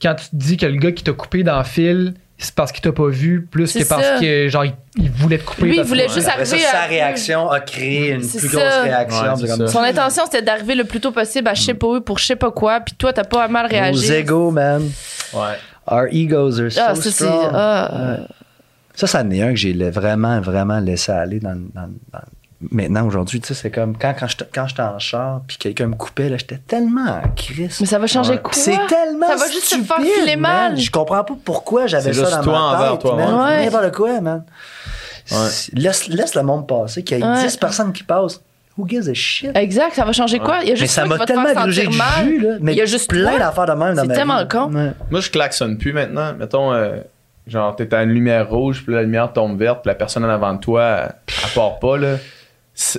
quand 0.01 0.15
tu 0.15 0.25
te 0.29 0.35
dis 0.35 0.57
que 0.57 0.65
le 0.65 0.77
gars 0.77 0.91
qui 0.91 1.03
t'a 1.03 1.13
coupé 1.13 1.43
dans 1.43 1.57
le 1.57 1.63
fil, 1.63 2.13
c'est 2.37 2.53
parce 2.53 2.71
qu'il 2.73 2.81
t'a 2.81 2.91
pas 2.91 3.07
vu, 3.07 3.47
plus 3.49 3.71
que 3.71 3.87
parce 3.87 4.19
que 4.19 4.49
genre 4.49 4.65
il, 4.65 4.73
il 4.97 5.09
voulait 5.09 5.37
te 5.37 5.45
couper. 5.45 5.67
Lui, 5.67 5.77
il 5.77 5.83
voulait 5.83 6.09
juste 6.09 6.23
ça, 6.27 6.33
arriver 6.33 6.59
sa 6.59 6.81
à- 6.81 6.85
réaction 6.87 7.49
a 7.49 7.61
créé 7.61 8.11
une 8.11 8.19
plus 8.19 8.39
ça. 8.39 8.47
grosse 8.47 8.83
réaction. 8.83 9.33
Ouais, 9.35 9.47
comme. 9.57 9.67
Son 9.67 9.79
intention, 9.79 10.23
c'était 10.25 10.41
d'arriver 10.41 10.75
le 10.75 10.83
plus 10.83 10.99
tôt 10.99 11.11
possible 11.11 11.47
à 11.47 11.53
je 11.53 11.61
sais 11.61 11.73
pas 11.73 11.87
où 11.87 12.01
pour 12.01 12.19
je 12.19 12.25
sais 12.25 12.35
pas 12.35 12.51
quoi, 12.51 12.81
puis 12.81 12.93
toi, 12.95 13.13
t'as 13.13 13.23
pas 13.23 13.47
mal 13.47 13.67
réagi. 13.67 14.05
Nos 14.09 14.13
égos, 14.15 14.51
man. 14.51 14.83
Ouais. 15.33 15.41
Our 15.89 16.07
egos 16.11 16.59
are 16.59 16.71
so 16.71 16.81
Ah, 16.85 16.95
ça, 16.95 17.01
c'est. 17.03 17.11
strong. 17.11 17.49
ah, 17.53 17.91
Ouais. 18.19 18.25
Ça, 18.95 19.07
ça 19.07 19.21
en 19.23 19.29
est 19.31 19.41
un 19.41 19.49
que 19.51 19.55
j'ai 19.57 19.73
vraiment, 19.89 20.39
vraiment 20.41 20.79
laissé 20.79 21.11
aller 21.11 21.39
dans, 21.39 21.55
dans- 21.73 21.89
dans- 22.11 22.19
Maintenant, 22.71 23.05
aujourd'hui, 23.05 23.41
tu 23.41 23.47
sais, 23.49 23.53
c'est 23.53 23.69
comme 23.69 23.97
quand, 23.97 24.13
quand 24.17 24.27
j'étais 24.27 24.45
quand 24.53 24.65
en 24.79 24.97
char 24.97 25.41
puis 25.45 25.57
quelqu'un 25.57 25.87
me 25.87 25.95
coupait, 25.95 26.29
là, 26.29 26.37
j'étais 26.37 26.57
tellement 26.57 27.19
en 27.23 27.29
crise. 27.35 27.77
Mais 27.81 27.85
ça 27.85 27.99
va 27.99 28.07
changer 28.07 28.33
Ouais. 28.33 28.41
quoi? 28.41 28.53
C'est 28.53 28.77
tellement 28.87 29.27
Ça 29.27 29.35
va 29.35 29.45
juste 29.47 29.61
te 29.63 29.65
stupide, 29.75 29.85
faire 29.87 29.97
filer 29.97 30.35
mal. 30.37 30.77
Je 30.77 30.89
comprends 30.89 31.23
pas 31.23 31.33
pourquoi 31.43 31.87
j'avais 31.87 32.13
C'est 32.13 32.23
ça 32.25 32.37
dans 32.37 32.43
toi 32.43 32.53
ma 32.53 32.77
envers 32.77 32.91
tête. 32.93 33.01
toi, 33.01 33.15
man. 33.17 33.33
ouais. 33.45 33.65
N'importe 33.65 33.95
quoi, 33.95 34.21
man. 34.21 34.43
Ouais. 35.31 35.37
Laisse, 35.73 36.07
laisse 36.07 36.33
le 36.35 36.43
monde 36.43 36.67
passer, 36.67 37.03
qu'il 37.03 37.17
y 37.17 37.21
ait 37.21 37.25
Ouais. 37.25 37.43
10 37.45 37.57
personnes 37.57 37.91
qui 37.93 38.03
passent. 38.03 38.41
Who 38.77 38.87
gives 38.87 39.09
a 39.09 39.13
shit? 39.13 39.51
Exact, 39.55 39.93
ça 39.93 40.03
va 40.05 40.11
changer 40.11 40.39
quoi? 40.39 40.59
Il 40.63 40.69
y 40.69 40.71
a 40.71 40.75
juste 40.75 40.81
Mais 40.81 40.87
ça 40.87 41.05
m'a 41.05 41.17
te 41.19 41.23
tellement 41.25 41.53
grugé 41.53 41.87
du 41.87 41.97
mal. 41.97 42.25
jus, 42.25 42.39
là. 42.39 42.55
Mais 42.61 42.73
Il 42.73 42.77
y 42.77 42.81
a 42.81 42.85
juste 42.85 43.09
plein 43.09 43.37
d'affaires 43.37 43.65
de 43.67 43.71
même 43.73 43.95
dans 43.95 44.01
C'est 44.01 44.07
ma 44.09 44.13
tellement 44.15 44.41
vie. 44.41 44.47
con. 44.49 44.73
Ouais. 44.73 44.91
Moi, 45.11 45.19
je 45.21 45.29
klaxonne 45.29 45.77
plus 45.77 45.93
maintenant. 45.93 46.33
Mettons, 46.37 46.73
euh, 46.73 46.97
genre, 47.47 47.73
t'es 47.75 47.93
à 47.93 48.03
une 48.03 48.09
lumière 48.11 48.49
rouge, 48.49 48.83
puis 48.85 48.93
la 48.93 49.03
lumière 49.03 49.31
tombe 49.31 49.57
verte, 49.57 49.81
puis 49.83 49.89
la 49.89 49.95
personne 49.95 50.25
en 50.25 50.29
avant 50.29 50.53
de 50.53 50.59
toi, 50.59 50.83
elle, 50.83 51.15
elle 51.45 51.49
part 51.53 51.79
pas, 51.79 51.97
là. 51.97 52.15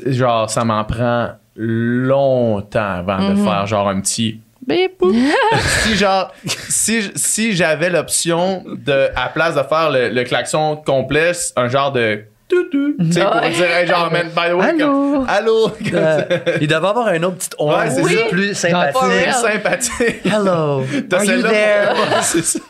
Genre, 0.06 0.48
ça 0.50 0.64
m'en 0.64 0.84
prend 0.84 1.30
longtemps 1.56 2.98
avant 2.98 3.18
de 3.28 3.34
Mhm. 3.34 3.44
faire, 3.44 3.66
genre, 3.66 3.88
un 3.88 4.00
petit. 4.00 4.40
Bip. 4.66 5.00
si, 5.82 5.96
genre, 5.96 6.32
si, 6.68 7.10
si 7.14 7.54
j'avais 7.54 7.88
l'option 7.90 8.64
de, 8.66 9.10
à 9.14 9.24
la 9.24 9.28
place 9.28 9.54
de 9.54 9.62
faire 9.62 9.90
le, 9.90 10.08
le 10.08 10.24
klaxon 10.24 10.76
complet, 10.84 11.32
un 11.56 11.68
genre 11.68 11.92
de. 11.92 12.24
toutou, 12.48 12.94
Tu 12.98 13.12
sais, 13.12 13.20
pour 13.22 13.40
dire, 13.40 13.70
hey, 13.76 13.86
genre, 13.86 14.10
man, 14.10 14.28
by 14.28 14.50
the 14.50 14.54
way, 14.54 14.68
Allô? 14.70 14.86
comme- 14.86 15.26
allô? 15.28 15.68
Comme 15.68 15.94
Euh, 15.94 16.22
il 16.60 16.66
devait 16.68 16.74
avoir 16.88 17.08
un 17.08 17.22
autre 17.24 17.36
petit 17.36 17.50
onde 17.58 17.74
Ouais, 17.76 17.90
c'est 17.90 18.02
oui. 18.02 18.16
ça. 18.16 18.24
plus 18.30 18.54
sympathique. 18.54 19.02
real. 19.02 19.34
sympathique. 19.34 20.20
Hello, 20.24 20.84
are 21.12 21.24
you 21.24 21.42
there? 21.42 21.94
c'est 22.22 22.44
ça. 22.44 22.60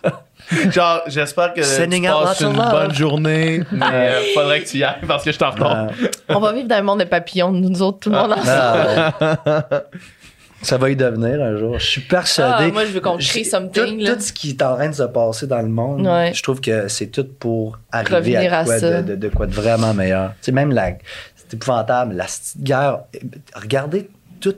Genre, 0.70 1.02
j'espère 1.08 1.54
que 1.54 1.62
Sending 1.62 2.04
tu 2.04 2.08
passes 2.10 2.40
une 2.40 2.56
love. 2.56 2.70
bonne 2.70 2.94
journée, 2.94 3.62
mais 3.72 3.84
euh, 3.92 4.20
faudrait 4.34 4.62
que 4.62 4.68
tu 4.68 4.78
y 4.78 4.84
ailles 4.84 4.94
parce 5.06 5.24
que 5.24 5.32
je 5.32 5.38
t'en 5.38 5.50
retard. 5.50 5.88
On 6.28 6.38
va 6.38 6.52
vivre 6.52 6.68
dans 6.68 6.76
un 6.76 6.82
monde 6.82 7.00
de 7.00 7.04
papillons, 7.04 7.50
nous 7.52 7.82
autres, 7.82 7.98
tout 8.00 8.10
le 8.10 8.16
monde 8.16 8.32
ensemble. 8.32 8.46
ah, 8.48 9.14
ouais. 9.20 9.78
Ça 10.62 10.78
va 10.78 10.88
y 10.90 10.96
devenir 10.96 11.40
un 11.42 11.56
jour. 11.58 11.78
Je 11.78 11.86
suis 11.86 12.00
persuadé. 12.00 12.66
Ah, 12.68 12.72
moi, 12.72 12.86
je 12.86 12.90
veux 12.92 13.00
qu'on 13.00 13.18
crée 13.18 13.44
something, 13.44 13.98
Tout, 13.98 14.04
là. 14.04 14.14
tout 14.14 14.20
ce 14.20 14.32
qui 14.32 14.50
est 14.50 14.62
en 14.62 14.74
train 14.74 14.88
de 14.88 14.94
se 14.94 15.02
passer 15.02 15.46
dans 15.46 15.60
le 15.60 15.68
monde, 15.68 16.06
Ouais. 16.06 16.32
je 16.34 16.42
trouve 16.42 16.60
que 16.60 16.88
c'est 16.88 17.08
tout 17.08 17.26
pour 17.38 17.78
arriver 17.92 18.16
Revenir 18.16 18.54
à, 18.54 18.58
à 18.60 18.64
quoi 18.64 18.78
ça. 18.78 19.02
de, 19.02 19.14
de- 19.14 19.16
de 19.16 19.28
quoi 19.28 19.46
de 19.46 19.52
vraiment 19.52 19.92
meilleur. 19.94 20.30
Tu 20.40 20.46
sais, 20.46 20.52
même 20.52 20.72
la. 20.72 20.92
C'est 21.36 21.54
épouvantable. 21.54 22.14
La 22.14 22.24
guerre. 22.58 23.00
Regardez 23.54 24.08
tout 24.40 24.54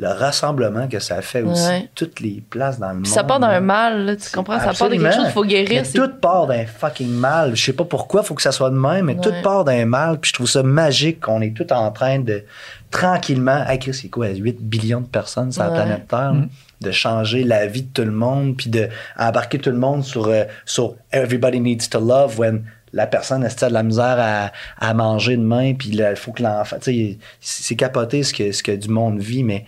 le 0.00 0.08
rassemblement 0.08 0.88
que 0.88 0.98
ça 0.98 1.20
fait 1.20 1.42
aussi. 1.42 1.66
Ouais. 1.68 1.90
Toutes 1.94 2.20
les 2.20 2.42
places 2.48 2.78
dans 2.78 2.88
le 2.88 2.94
monde. 2.94 3.02
Puis 3.02 3.12
ça 3.12 3.22
part 3.22 3.38
d'un 3.38 3.60
mal, 3.60 4.06
là, 4.06 4.16
tu 4.16 4.30
comprends? 4.30 4.58
Ça 4.58 4.72
part 4.72 4.88
de 4.88 4.94
quelque 4.96 5.12
chose 5.12 5.24
qu'il 5.24 5.32
faut 5.32 5.44
guérir. 5.44 5.82
Mais 5.84 6.00
tout 6.00 6.10
part 6.20 6.46
d'un 6.46 6.64
fucking 6.64 7.10
mal. 7.12 7.54
Je 7.54 7.62
sais 7.66 7.72
pas 7.74 7.84
pourquoi, 7.84 8.22
faut 8.22 8.34
que 8.34 8.40
ça 8.40 8.50
soit 8.52 8.70
de 8.70 8.76
même, 8.76 9.04
mais 9.04 9.14
Ouais. 9.16 9.20
tout 9.20 9.32
part 9.42 9.64
d'un 9.64 9.84
mal. 9.84 10.18
Puis 10.18 10.30
je 10.30 10.34
trouve 10.34 10.48
ça 10.48 10.62
magique 10.62 11.20
qu'on 11.20 11.42
est 11.42 11.54
tout 11.54 11.70
en 11.72 11.90
train 11.90 12.18
de 12.18 12.42
tranquillement, 12.90 13.64
hey 13.68 13.78
Chris, 13.78 13.94
c'est 13.94 14.08
quoi, 14.08 14.28
8 14.28 14.58
billions 14.60 15.00
de 15.02 15.06
personnes 15.06 15.52
sur 15.52 15.62
la 15.62 15.70
planète 15.70 16.08
Terre, 16.08 16.32
Mm. 16.34 16.48
de 16.80 16.90
changer 16.90 17.44
la 17.44 17.66
vie 17.66 17.82
de 17.82 17.92
tout 17.92 18.02
le 18.02 18.10
monde, 18.10 18.56
puis 18.56 18.70
de 18.70 18.88
embarquer 19.18 19.58
tout 19.58 19.70
le 19.70 19.76
monde 19.76 20.02
sur, 20.02 20.26
euh, 20.28 20.44
sur 20.64 20.94
Everybody 21.12 21.60
Needs 21.60 21.88
to 21.90 22.00
Love 22.00 22.38
when 22.38 22.64
la 22.92 23.06
personne 23.06 23.44
est 23.44 23.64
de 23.64 23.72
la 23.72 23.82
misère 23.82 24.16
à, 24.18 24.50
à 24.78 24.94
manger 24.94 25.36
demain, 25.36 25.74
puis 25.74 25.90
il 25.90 26.12
faut 26.16 26.32
que 26.32 26.42
l'enfant. 26.42 26.76
Tu 26.80 26.92
sais, 26.92 27.18
c'est 27.40 27.76
capoté 27.76 28.22
ce 28.22 28.32
que, 28.34 28.50
ce 28.52 28.62
que 28.62 28.72
du 28.72 28.88
monde 28.88 29.20
vit, 29.20 29.44
mais 29.44 29.64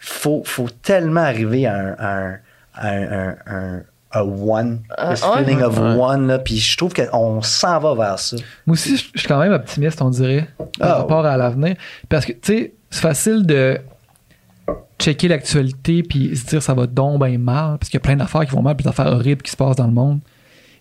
faut, 0.00 0.42
faut 0.44 0.68
tellement 0.82 1.22
arriver 1.22 1.66
à 1.66 1.74
un, 1.76 1.92
à 1.98 2.16
un, 2.18 2.38
à 2.74 2.88
un, 2.88 3.12
un- 3.28 3.36
un- 3.46 3.82
a 4.10 4.24
one, 4.24 4.80
Ah, 4.96 5.10
ouais. 5.10 5.16
feeling 5.44 5.60
of 5.60 5.78
Ouais. 5.78 5.94
one, 6.00 6.28
là, 6.28 6.38
puis 6.38 6.56
je 6.56 6.76
trouve 6.78 6.94
qu'on 6.94 7.42
s'en 7.42 7.78
va 7.78 7.94
vers 7.94 8.18
ça. 8.18 8.36
Moi 8.66 8.72
aussi, 8.72 8.96
je 8.96 9.04
je 9.14 9.18
suis 9.18 9.28
quand 9.28 9.38
même 9.38 9.52
optimiste, 9.52 10.00
on 10.00 10.08
dirait, 10.08 10.46
par 10.78 10.90
Ah, 10.90 10.94
rapport 10.94 11.26
à 11.26 11.36
l'avenir. 11.36 11.74
Parce 12.08 12.24
que, 12.24 12.32
tu 12.32 12.38
sais, 12.42 12.72
c'est 12.88 13.00
facile 13.02 13.44
de 13.44 13.78
checker 14.98 15.28
l'actualité 15.28 16.02
puis 16.02 16.34
se 16.36 16.46
dire 16.46 16.62
ça 16.62 16.72
va 16.74 16.86
donc 16.86 17.22
bien 17.22 17.36
mal, 17.38 17.78
parce 17.78 17.90
qu'il 17.90 17.98
y 17.98 18.02
a 18.02 18.04
plein 18.04 18.16
d'affaires 18.16 18.46
qui 18.46 18.52
vont 18.52 18.62
mal, 18.62 18.76
puis 18.76 18.84
des 18.84 18.88
affaires 18.88 19.08
horribles 19.12 19.42
qui 19.42 19.50
se 19.50 19.56
passent 19.56 19.76
dans 19.76 19.86
le 19.86 19.92
monde. 19.92 20.20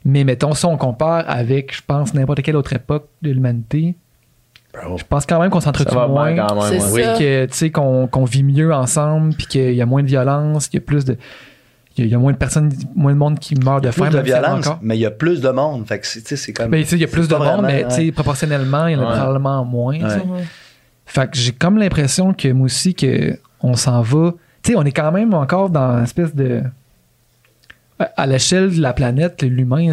Mais 0.08 0.24
mettons, 0.24 0.54
si 0.54 0.66
on 0.66 0.78
compare 0.78 1.26
avec, 1.28 1.76
je 1.76 1.82
pense, 1.86 2.14
n'importe 2.14 2.42
quelle 2.42 2.56
autre 2.56 2.72
époque 2.74 3.10
de 3.22 3.30
l'humanité, 3.32 3.96
je 4.98 5.04
pense 5.08 5.26
quand 5.26 5.40
même 5.40 5.50
qu'on 5.50 5.60
s'entretue 5.60 5.94
moins. 5.94 6.34
quand 6.36 6.70
même. 6.70 6.80
Ça. 6.80 7.14
que 7.18 7.46
tu 7.48 7.54
sais 7.54 7.70
qu'on 7.72 8.08
qu'on 8.08 8.24
vit 8.24 8.44
mieux 8.44 8.74
ensemble 8.74 9.34
puis 9.36 9.48
qu'il 9.48 9.74
y 9.74 9.82
a 9.82 9.86
moins 9.86 10.04
de 10.04 10.08
violence 10.08 10.68
qu'il 10.68 10.80
y 10.80 10.84
a 10.84 10.86
plus 10.86 11.04
de 11.04 11.18
il 11.98 12.02
y 12.02 12.04
a- 12.04 12.06
il 12.06 12.12
y 12.12 12.16
a 12.16 12.20
moins 12.20 12.32
de 12.32 12.38
personnes 12.38 12.72
moins 12.96 13.12
de 13.12 13.18
monde 13.18 13.40
qui 13.40 13.56
meurt 13.56 13.84
de 13.84 13.90
faim 13.92 14.06
Plus 14.10 14.18
de 14.18 14.24
s'il 14.24 14.30
y 14.30 14.34
a 14.34 14.40
violence, 14.40 14.68
encore. 14.68 14.80
mais 14.84 14.96
il 14.98 15.02
y 15.02 15.06
a 15.08 15.12
plus 15.12 15.42
de 15.42 15.50
monde. 15.50 15.88
Fait 15.88 16.00
que 16.00 16.06
c'est, 16.06 16.22
tu 16.22 16.28
sais, 16.28 16.36
c'est 16.38 16.54
comme. 16.54 16.70
Ben, 16.70 16.84
tu 16.84 16.90
sais, 16.90 16.96
il 16.96 17.02
y 17.02 17.06
a 17.06 17.08
plus 17.08 17.28
de 17.28 17.34
monde 17.36 17.44
vraiment, 17.48 17.64
mais 17.64 17.84
tu 17.86 17.96
sais, 17.96 18.02
ouais. 18.06 18.12
proportionnellement 18.12 18.86
il 18.88 18.94
y 18.94 18.96
en 18.96 19.02
a 19.02 19.10
Ouais. 19.10 19.18
probablement 19.18 19.66
moins. 19.66 20.00
Ouais. 20.00 20.44
fait 21.08 21.32
que 21.32 21.38
j'ai 21.38 21.52
comme 21.54 21.78
l'impression 21.80 22.34
que 22.34 22.50
moi 22.50 22.66
aussi 22.66 22.94
que 22.94 23.38
on 23.62 23.74
s'en 23.76 24.02
va 24.04 24.34
tu 24.62 24.72
sais 24.74 24.78
on 24.78 24.84
est 24.84 24.92
quand 24.92 25.12
même 25.12 25.34
encore 25.34 25.70
dans 25.72 25.98
une 25.98 26.04
espèce 26.04 26.36
de 26.36 26.62
à- 28.00 28.28
l'échelle 28.28 28.76
de 28.76 28.82
la 28.82 28.94
planète 28.94 29.42
l'humain 29.44 29.88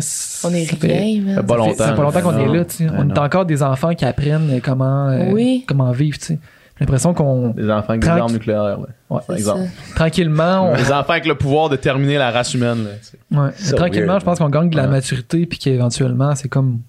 On 0.45 0.51
est 0.53 0.65
ça 0.67 0.77
fait- 0.77 0.99
rien, 0.99 1.23
man. 1.23 1.35
fait 1.37 1.43
pas 1.43 1.57
longtemps. 1.57 1.75
ça 1.77 1.89
fait 1.89 1.95
pas 1.97 2.03
longtemps 2.03 2.21
qu'on 2.21 2.39
est 2.39 2.55
là 2.57 2.65
tu 2.65 2.77
sais. 2.77 2.85
Ouais, 2.85 2.97
on 2.99 3.09
est 3.09 3.19
encore 3.19 3.47
des 3.47 3.63
enfants 3.63 3.95
qui 3.95 4.05
apprennent 4.05 4.61
comment 4.63 5.09
euh, 5.09 5.31
Oui. 5.33 5.65
comment 5.67 5.91
vivre 5.93 6.19
tu 6.19 6.25
sais 6.27 6.39
j'ai 6.77 6.85
l'impression 6.87 7.15
qu'on 7.15 7.51
Des 7.51 7.71
enfants 7.71 7.91
avec 7.91 8.03
des 8.03 8.09
armes 8.09 8.33
nucléaires, 8.33 8.63
là, 8.65 8.87
Ouais. 9.09 9.21
par 9.27 9.37
exemple. 9.37 9.61
ça. 9.61 9.95
tranquillement 9.95 10.73
on, 10.73 10.77
Des 10.77 10.91
enfants 10.93 11.13
avec 11.13 11.25
le 11.27 11.37
pouvoir 11.37 11.69
de 11.69 11.77
terminer 11.77 12.19
la 12.19 12.33
race 12.33 12.53
humaine. 12.53 12.83
là, 12.85 12.91
tu 13.01 13.11
sais. 13.11 13.19
Ouais. 13.31 13.51
So 13.57 13.77
Tranquillement, 13.77 14.09
weird, 14.15 14.21
je 14.21 14.25
pense 14.25 14.39
qu'on 14.39 14.49
gagne 14.49 14.71
de 14.71 14.77
la 14.77 14.83
Ouais. 14.83 14.89
maturité, 14.89 15.47
puis 15.47 15.59
qu'éventuellement, 15.61 16.35
c'est 16.35 16.49
comme 16.49 16.81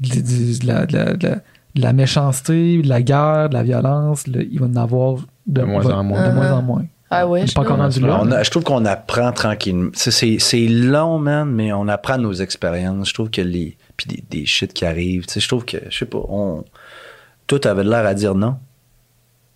de, 0.00 0.66
la, 0.66 0.86
de 0.86 0.92
la- 0.96 1.14
de 1.14 1.26
la- 1.28 1.34
de 1.76 1.80
la 1.82 1.92
méchanceté, 1.92 2.82
de 2.82 2.88
la 2.88 3.00
guerre, 3.02 3.48
de 3.48 3.54
la 3.54 3.62
violence. 3.62 4.26
là, 4.26 4.40
il 4.50 4.58
va 4.60 4.66
en 4.66 4.76
avoir 4.76 5.14
de, 5.46 5.60
De 5.60 5.62
moins 5.62 5.86
en 5.86 6.02
moins. 6.04 6.28
De 6.28 6.34
moins 6.34 6.52
en 6.52 6.60
Uh-huh. 6.60 6.64
moins. 6.64 6.84
Ah 7.10 7.26
ouais, 7.28 7.42
On 7.42 7.46
je 7.46 7.52
pas 7.54 7.60
encore 7.60 7.76
sais. 7.76 7.82
rendu 7.82 8.00
là. 8.00 8.18
On 8.22 8.30
a- 8.32 8.42
je 8.42 8.50
trouve 8.50 8.64
qu'on 8.64 8.84
apprend 8.86 9.30
tranquillement. 9.32 9.90
C'est, 9.94 10.66
long, 10.68 11.18
man, 11.18 11.48
mais 11.48 11.72
on 11.72 11.86
apprend 11.88 12.18
nos 12.18 12.32
expériences. 12.32 13.08
Je 13.10 13.14
trouve 13.14 13.30
que 13.30 13.40
les. 13.42 13.76
Puis 13.96 14.06
des, 14.08 14.24
des 14.30 14.46
shit 14.46 14.72
qui 14.72 14.84
arrivent. 14.84 15.26
Tu 15.26 15.34
sais, 15.34 15.40
je 15.40 15.46
trouve 15.48 15.64
que, 15.64 15.76
je 15.88 15.96
sais 15.98 16.06
pas, 16.06 16.18
on. 16.28 16.64
Tout 17.46 17.60
avait 17.64 17.84
l'air 17.84 18.06
à 18.06 18.14
dire 18.14 18.34
non? 18.34 18.56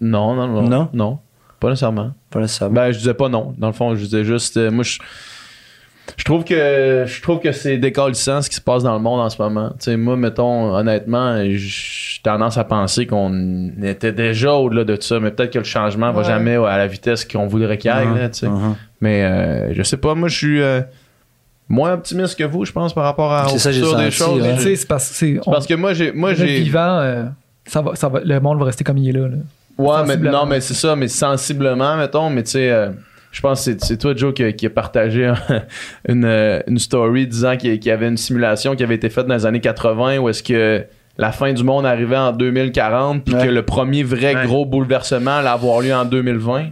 Non, 0.00 0.34
non, 0.34 0.46
non. 0.46 0.62
Non? 0.68 0.88
Non. 0.92 1.18
Pas 1.58 1.70
nécessairement. 1.70 2.12
Pas 2.30 2.40
nécessairement. 2.40 2.74
Ben, 2.74 2.92
je 2.92 2.98
disais 2.98 3.14
pas 3.14 3.28
non. 3.28 3.54
Dans 3.58 3.66
le 3.68 3.72
fond, 3.72 3.94
je 3.96 4.04
disais 4.04 4.24
juste. 4.24 4.56
euh, 4.58 4.70
moi, 4.70 4.84
je. 4.84 4.98
Je 6.16 6.24
trouve 6.24 6.44
que 6.44 7.04
je 7.06 7.22
trouve 7.22 7.38
que 7.40 7.52
c'est 7.52 7.76
décalissant 7.78 8.40
ce 8.42 8.48
qui 8.48 8.56
se 8.56 8.60
passe 8.60 8.82
dans 8.82 8.94
le 8.94 9.00
monde 9.00 9.20
en 9.20 9.28
ce 9.30 9.40
moment. 9.40 9.70
Tu 9.70 9.76
sais, 9.84 9.96
moi, 9.96 10.16
mettons, 10.16 10.74
honnêtement, 10.74 11.42
j'ai 11.44 12.20
tendance 12.22 12.56
à 12.58 12.64
penser 12.64 13.06
qu'on 13.06 13.70
était 13.82 14.12
déjà 14.12 14.52
au-delà 14.54 14.84
de 14.84 14.96
ça, 15.00 15.20
mais 15.20 15.30
peut-être 15.30 15.52
que 15.52 15.58
le 15.58 15.64
changement 15.64 16.12
va 16.12 16.20
Ouais. 16.22 16.24
jamais 16.26 16.56
à 16.56 16.78
la 16.78 16.86
vitesse 16.86 17.24
qu'on 17.24 17.46
voudrait 17.46 17.78
qu'il 17.78 17.90
aille. 17.90 18.06
Là, 18.06 18.28
mhm. 18.48 18.74
Mais 19.00 19.22
euh, 19.24 19.74
je 19.74 19.82
sais 19.82 19.96
pas, 19.98 20.14
moi, 20.14 20.28
je 20.28 20.36
suis 20.36 20.60
euh, 20.62 20.80
moins 21.68 21.92
optimiste 21.92 22.36
que 22.38 22.44
vous, 22.44 22.64
je 22.64 22.72
pense, 22.72 22.92
par 22.94 23.04
rapport 23.04 23.32
à 23.32 23.48
ça, 23.48 23.70
j'ai 23.70 23.80
futur 23.80 23.96
des 23.96 24.10
senti, 24.10 24.16
choses. 24.16 24.42
ouais. 24.42 24.56
Tu 24.56 24.62
sais, 24.62 24.76
c'est 24.76 24.88
parce 24.88 25.08
que 25.08 25.14
c'est. 25.14 25.38
on- 25.46 25.50
Parce 25.50 25.66
que 25.66 25.74
moi, 25.74 25.92
j'ai. 25.94 26.12
Moi, 26.12 26.34
j'ai. 26.34 26.60
vivant, 26.60 26.98
euh, 27.00 27.24
ça 27.66 27.80
va, 27.82 27.94
ça 27.94 28.08
va, 28.08 28.20
le 28.24 28.40
monde 28.40 28.58
va 28.58 28.64
rester 28.64 28.82
comme 28.84 28.98
il 28.98 29.08
est 29.10 29.12
là. 29.18 29.28
là. 29.28 29.36
Ouais, 29.78 30.02
mais 30.06 30.16
non, 30.16 30.44
mais 30.46 30.60
c'est 30.60 30.74
ça, 30.74 30.96
mais 30.96 31.06
sensiblement, 31.06 31.96
mettons, 31.96 32.30
mais 32.30 32.42
tu 32.42 32.50
sais, 32.52 32.70
euh, 32.70 32.88
je 33.30 33.40
pense 33.40 33.64
que 33.66 33.76
c'est- 33.78 33.96
toi, 33.98 34.14
Joe, 34.16 34.32
qui, 34.34 34.52
qui 34.54 34.66
a 34.66 34.70
partagé 34.70 35.32
une, 36.08 36.24
euh, 36.24 36.60
une 36.66 36.78
story 36.78 37.26
disant 37.26 37.56
qu'il 37.56 37.78
qu'il 37.78 37.88
y 37.90 37.92
avait 37.92 38.08
une 38.08 38.16
simulation 38.16 38.74
qui 38.76 38.82
avait 38.82 38.94
été 38.96 39.10
faite 39.10 39.26
dans 39.26 39.34
les 39.34 39.46
années 39.46 39.60
80 39.60 40.18
où 40.18 40.28
est-ce 40.28 40.42
que 40.42 40.84
la 41.18 41.32
fin 41.32 41.52
du 41.52 41.64
monde 41.64 41.84
arrivait 41.84 42.16
en 42.16 42.32
2040 42.32 43.24
puis 43.24 43.34
Ouais. 43.34 43.46
que 43.46 43.50
le 43.50 43.62
premier 43.62 44.02
vrai 44.02 44.34
Ouais. 44.34 44.46
gros 44.46 44.64
bouleversement 44.64 45.38
allait 45.38 45.48
avoir 45.48 45.80
lieu 45.80 45.92
en 45.94 46.04
2020. 46.04 46.68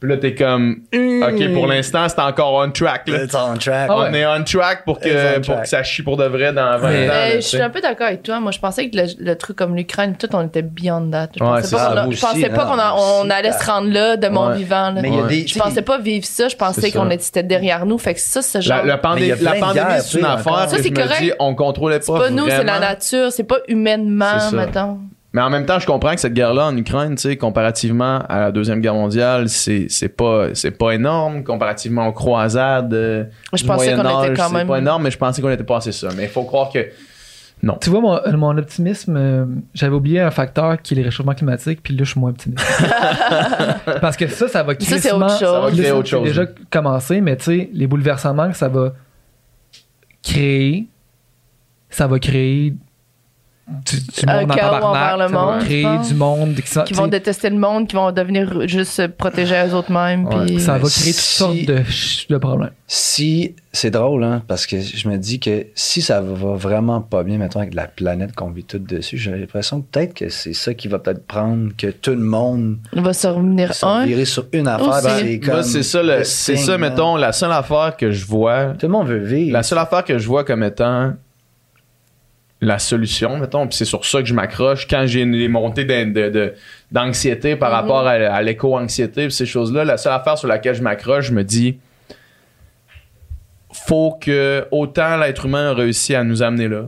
Puis 0.00 0.08
là, 0.08 0.16
t'es 0.16 0.34
comme, 0.34 0.76
OK, 0.94 1.52
pour 1.52 1.66
l'instant, 1.66 2.08
c'est 2.08 2.18
encore 2.20 2.54
on 2.54 2.70
track. 2.70 3.06
Là. 3.06 3.24
It's 3.24 3.34
on 3.34 3.58
track. 3.58 3.90
On 3.90 4.14
est 4.14 4.24
on 4.24 4.42
track 4.44 4.84
pour 4.86 4.98
que, 4.98 5.36
on 5.36 5.40
pour 5.42 5.60
que 5.60 5.68
ça 5.68 5.82
chie 5.82 6.02
pour 6.02 6.16
de 6.16 6.24
vrai 6.24 6.54
dans 6.54 6.78
20 6.78 6.88
Mais- 6.90 7.04
ans. 7.08 7.12
là, 7.12 7.34
je 7.36 7.40
suis 7.40 7.60
un 7.60 7.68
peu 7.68 7.82
d'accord 7.82 8.06
avec 8.06 8.22
toi. 8.22 8.40
Moi, 8.40 8.50
je 8.50 8.58
pensais 8.58 8.88
que 8.88 8.96
le, 8.96 9.04
le 9.18 9.36
truc 9.36 9.58
comme 9.58 9.76
l'Ukraine, 9.76 10.16
tout, 10.18 10.28
on 10.34 10.46
était 10.46 10.62
beyond 10.62 11.10
that. 11.10 11.28
Je 11.36 11.44
Ouais, 11.44 11.50
pensais 11.50 11.62
c'est 11.68 11.76
pas, 11.76 11.82
ça. 11.82 11.90
qu'on 12.02 12.10
a- 12.10 12.14
je 12.14 12.20
pensais 12.20 12.48
pas 12.48 12.64
non, 12.64 12.70
qu'on 12.70 12.78
a- 12.78 12.94
on 13.24 13.28
allait 13.30 13.52
se 13.52 13.66
rendre 13.66 13.90
là 13.92 14.16
de 14.16 14.28
mon 14.28 14.50
vivant. 14.52 14.90
là. 14.90 15.02
Mais 15.02 15.08
il 15.08 15.14
y 15.14 15.18
a 15.18 15.22
Ouais. 15.22 15.28
des. 15.28 15.46
Je 15.46 15.58
pensais 15.58 15.82
pas 15.82 15.98
vivre 15.98 16.24
ça. 16.24 16.48
Je 16.48 16.56
pensais 16.56 16.80
C'est 16.80 16.92
qu'on 16.92 17.10
était 17.10 17.42
derrière 17.42 17.84
nous. 17.84 17.98
Fait 17.98 18.14
que 18.14 18.20
ça, 18.20 18.40
ce 18.40 18.60
genre. 18.62 18.78
La, 18.78 18.84
la 18.84 18.96
pandé- 18.98 19.20
Mais 19.20 19.26
il 19.38 19.42
y 19.42 19.46
a 19.46 19.52
la 19.54 19.60
pandémie, 19.60 20.00
c'est 20.00 20.18
une 20.18 20.24
affaire 20.24 20.68
Ça, 20.70 20.78
c'est 20.82 20.90
correct. 20.92 21.34
on 21.40 21.54
contrôlait 21.54 21.98
pas 21.98 22.04
c'est 22.06 22.12
pas 22.12 22.30
nous, 22.30 22.48
c'est 22.48 22.64
la 22.64 22.78
nature. 22.80 23.30
C'est 23.32 23.44
pas 23.44 23.58
humainement, 23.68 24.38
C'est 24.48 24.56
mettons. 24.56 24.98
Mais 25.32 25.40
en 25.42 25.48
même 25.50 25.64
temps, 25.64 25.78
je 25.78 25.86
comprends 25.86 26.12
que 26.14 26.20
cette 26.20 26.34
guerre-là 26.34 26.66
en 26.66 26.76
Ukraine, 26.76 27.14
tu 27.14 27.22
sais, 27.22 27.36
comparativement 27.36 28.18
à 28.28 28.40
la 28.40 28.52
Deuxième 28.52 28.80
Guerre 28.80 28.94
mondiale, 28.94 29.48
c'est 29.48 29.86
c'est 29.88 30.08
pas, 30.08 30.48
c'est 30.54 30.72
pas 30.72 30.90
énorme. 30.92 31.44
Comparativement 31.44 32.08
aux 32.08 32.12
croisades 32.12 32.92
euh, 32.92 33.24
Je 33.54 33.64
pensais 33.64 33.94
qu'on 33.94 34.00
était 34.24 34.34
quand 34.34 34.48
c'est 34.48 34.54
même- 34.54 34.66
pas 34.66 34.78
énorme, 34.78 35.04
mais 35.04 35.10
je 35.12 35.18
pensais 35.18 35.40
qu'on 35.40 35.50
était 35.50 35.62
passé 35.62 35.92
ça. 35.92 36.08
Mais 36.16 36.24
il 36.24 36.28
faut 36.28 36.42
croire 36.42 36.70
que... 36.72 36.84
Non. 37.62 37.76
Tu 37.80 37.90
vois, 37.90 38.00
mon, 38.00 38.14
euh, 38.16 38.32
mon 38.38 38.56
optimisme, 38.56 39.16
euh, 39.18 39.44
j'avais 39.74 39.94
oublié 39.94 40.18
un 40.20 40.30
facteur 40.30 40.80
qui 40.80 40.94
est 40.94 40.96
les 40.96 41.02
réchauffements 41.02 41.34
climatiques, 41.34 41.80
puis 41.82 41.94
là, 41.94 42.04
je 42.04 42.10
suis 42.10 42.18
moins 42.18 42.30
optimiste. 42.30 42.64
Parce 44.00 44.16
que 44.16 44.26
ça, 44.28 44.48
ça 44.48 44.62
va 44.62 44.72
Ça, 44.80 44.98
c'est 44.98 45.12
autre 45.12 45.28
chose. 45.30 45.38
Ça 45.40 45.60
va 45.60 45.70
créer 45.70 45.82
Là, 45.90 45.94
autre 45.96 46.06
c'est 46.08 46.16
chose. 46.16 46.24
déjà 46.26 46.44
commencé, 46.70 47.20
mais 47.20 47.36
tu 47.36 47.44
sais, 47.44 47.70
les 47.74 47.86
bouleversements 47.86 48.48
que 48.50 48.56
ça 48.56 48.68
va 48.68 48.94
créer, 50.22 50.86
ça 51.90 52.06
va 52.06 52.18
créer 52.18 52.74
du, 53.86 53.96
du 53.98 54.04
Un 54.26 54.40
monde 54.40 54.50
en 54.50 54.54
chaos 54.54 54.70
tabarnak, 54.72 54.84
envers 55.14 55.28
le 55.28 55.34
monde, 55.34 55.60
créer 55.64 55.98
du 56.08 56.14
monde 56.14 56.54
qui, 56.56 56.70
sont- 56.70 56.82
Qui 56.84 56.94
vont 56.94 57.06
détester 57.06 57.50
le 57.50 57.56
monde, 57.56 57.86
qui 57.86 57.96
vont 57.96 58.10
devenir 58.12 58.66
juste 58.68 58.92
se 58.92 59.02
protéger 59.06 59.54
eux-mêmes. 59.72 60.26
Ouais. 60.26 60.46
puis- 60.46 60.60
ça 60.60 60.78
va 60.78 60.88
Si- 60.88 61.00
créer 61.00 61.12
toutes 61.12 61.20
sortes 61.20 62.28
de, 62.30 62.38
problèmes. 62.38 62.70
Si, 62.86 63.54
c'est 63.72 63.90
drôle, 63.90 64.24
hein, 64.24 64.42
parce 64.48 64.66
que 64.66 64.80
je 64.80 65.08
me 65.08 65.16
dis 65.16 65.38
que 65.38 65.66
si 65.76 66.02
ça 66.02 66.20
va 66.20 66.54
vraiment 66.54 67.00
pas 67.00 67.22
bien, 67.22 67.38
mettons, 67.38 67.60
avec 67.60 67.74
la 67.74 67.86
planète 67.86 68.34
qu'on 68.34 68.50
vit 68.50 68.64
tout 68.64 68.78
dessus, 68.80 69.16
j'ai 69.16 69.30
l'impression 69.30 69.80
que 69.80 69.86
peut-être 69.92 70.14
que 70.14 70.28
c'est 70.28 70.52
ça 70.54 70.74
qui 70.74 70.88
va 70.88 70.98
peut-être 70.98 71.24
prendre 71.26 71.70
que 71.78 71.86
tout 71.88 72.10
le 72.10 72.16
monde 72.16 72.78
Il 72.92 73.02
va 73.02 73.12
se 73.12 73.28
revenir 73.28 73.72
un. 73.82 74.04
virer 74.06 74.24
sur 74.24 74.46
une 74.52 74.66
affaire. 74.66 75.00
Ben, 75.04 75.16
c'est 75.40 75.46
Moi, 75.46 75.62
c'est 75.62 75.82
ça, 75.84 76.02
le- 76.02 76.24
c'est 76.24 76.56
ça, 76.56 76.74
hein. 76.74 76.78
mettons, 76.78 77.14
la 77.16 77.32
seule 77.32 77.52
affaire 77.52 77.96
que 77.96 78.10
je 78.10 78.26
vois... 78.26 78.74
Tout 78.78 78.86
le 78.86 78.92
monde 78.92 79.06
veut 79.06 79.18
vivre. 79.24 79.52
La 79.52 79.62
seule 79.62 79.78
affaire 79.78 80.04
que 80.04 80.18
je 80.18 80.26
vois 80.26 80.42
comme 80.44 80.64
étant 80.64 81.12
la 82.62 82.78
solution, 82.78 83.38
mettons, 83.38 83.66
puis 83.66 83.76
c'est 83.76 83.84
sur 83.86 84.04
ça 84.04 84.20
que 84.20 84.26
je 84.28 84.34
m'accroche 84.34 84.86
quand 84.86 85.04
j'ai 85.06 85.24
des 85.24 85.48
montées 85.48 85.84
d'an- 85.84 86.06
de- 86.12 86.28
de- 86.28 86.54
d'anxiété 86.92 87.56
par 87.56 87.70
Mhm. 87.70 87.74
rapport 87.76 88.06
à, 88.06 88.10
à 88.12 88.42
l'éco-anxiété, 88.42 89.30
ces 89.30 89.46
choses-là, 89.46 89.84
la 89.84 89.96
seule 89.96 90.12
affaire 90.12 90.36
sur 90.36 90.46
laquelle 90.48 90.74
je 90.74 90.82
m'accroche, 90.82 91.26
je 91.28 91.32
me 91.32 91.42
dis, 91.42 91.78
faut 93.72 94.18
que 94.20 94.66
autant 94.70 95.16
l'être 95.16 95.46
humain 95.46 95.70
a 95.70 95.74
réussi 95.74 96.14
à 96.14 96.24
nous 96.24 96.42
amener 96.42 96.68
là, 96.68 96.86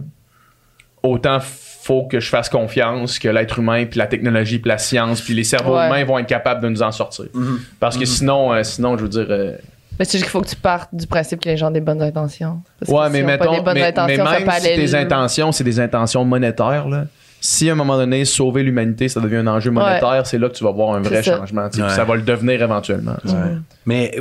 autant 1.03 1.39
faut 1.40 2.05
que 2.05 2.20
je 2.20 2.28
fasse 2.28 2.49
confiance 2.49 3.19
que 3.19 3.28
l'être 3.28 3.59
humain, 3.59 3.86
puis 3.86 3.99
la 3.99 4.07
technologie, 4.07 4.59
puis 4.59 4.69
la 4.69 4.78
science, 4.78 5.20
puis 5.20 5.35
les 5.35 5.43
cerveaux 5.44 5.77
Ouais. 5.77 5.86
humains 5.86 6.05
vont 6.05 6.19
être 6.19 6.28
capables 6.28 6.62
de 6.62 6.69
nous 6.69 6.82
en 6.82 6.93
sortir. 6.93 7.24
Mhm. 7.35 7.61
Parce 7.81 7.97
que 7.97 8.05
sinon, 8.05 8.53
euh, 8.53 8.62
sinon, 8.62 8.97
je 8.97 9.03
veux 9.03 9.09
dire... 9.09 9.27
euh, 9.31 9.57
Mais 9.98 10.05
c'est 10.05 10.12
juste 10.12 10.24
qu'il 10.24 10.31
faut 10.31 10.40
que 10.40 10.48
tu 10.48 10.56
partes 10.56 10.89
du 10.93 11.06
principe 11.06 11.40
que 11.40 11.48
les 11.48 11.56
gens 11.56 11.69
ont 11.69 11.73
des 11.73 11.81
bonnes 11.81 12.02
intentions. 12.02 12.62
Parce 12.81 12.90
que 12.90 12.97
Ouais, 12.97 13.05
s'ils 13.05 13.24
mais 13.27 13.36
pas 13.39 13.44
mettons, 13.44 13.56
des 13.56 13.60
bonnes 13.60 13.74
mais, 13.74 13.85
intentions, 13.85 14.24
même 14.24 14.51
si 14.51 14.62
tes 14.74 14.94
intentions, 14.94 15.52
c'est 15.52 15.64
des 15.64 15.81
intentions 15.81 16.24
monétaires, 16.24 16.89
là. 16.89 17.05
Si 17.44 17.69
à 17.69 17.73
un 17.73 17.74
moment 17.74 17.97
donné, 17.97 18.24
sauver 18.24 18.62
l'humanité, 18.62 19.09
ça 19.09 19.19
devient 19.19 19.39
un 19.39 19.48
enjeu 19.48 19.73
monétaire, 19.73 20.24
c'est 20.27 20.39
là 20.39 20.48
que 20.48 20.55
tu 20.55 20.62
vas 20.62 20.70
voir 20.70 20.94
un 20.94 21.01
vrai 21.02 21.24
ça. 21.24 21.36
changement. 21.39 21.69
tu 21.69 21.77
sais, 21.78 21.82
Ouais. 21.82 21.89
puis 21.89 21.97
Ça 21.97 22.05
va 22.05 22.14
le 22.14 22.23
devenir 22.23 22.62
éventuellement. 22.62 23.16
tu 23.20 23.28
sais. 23.31 23.35
Ouais. 23.35 23.56
Mais 23.85 24.16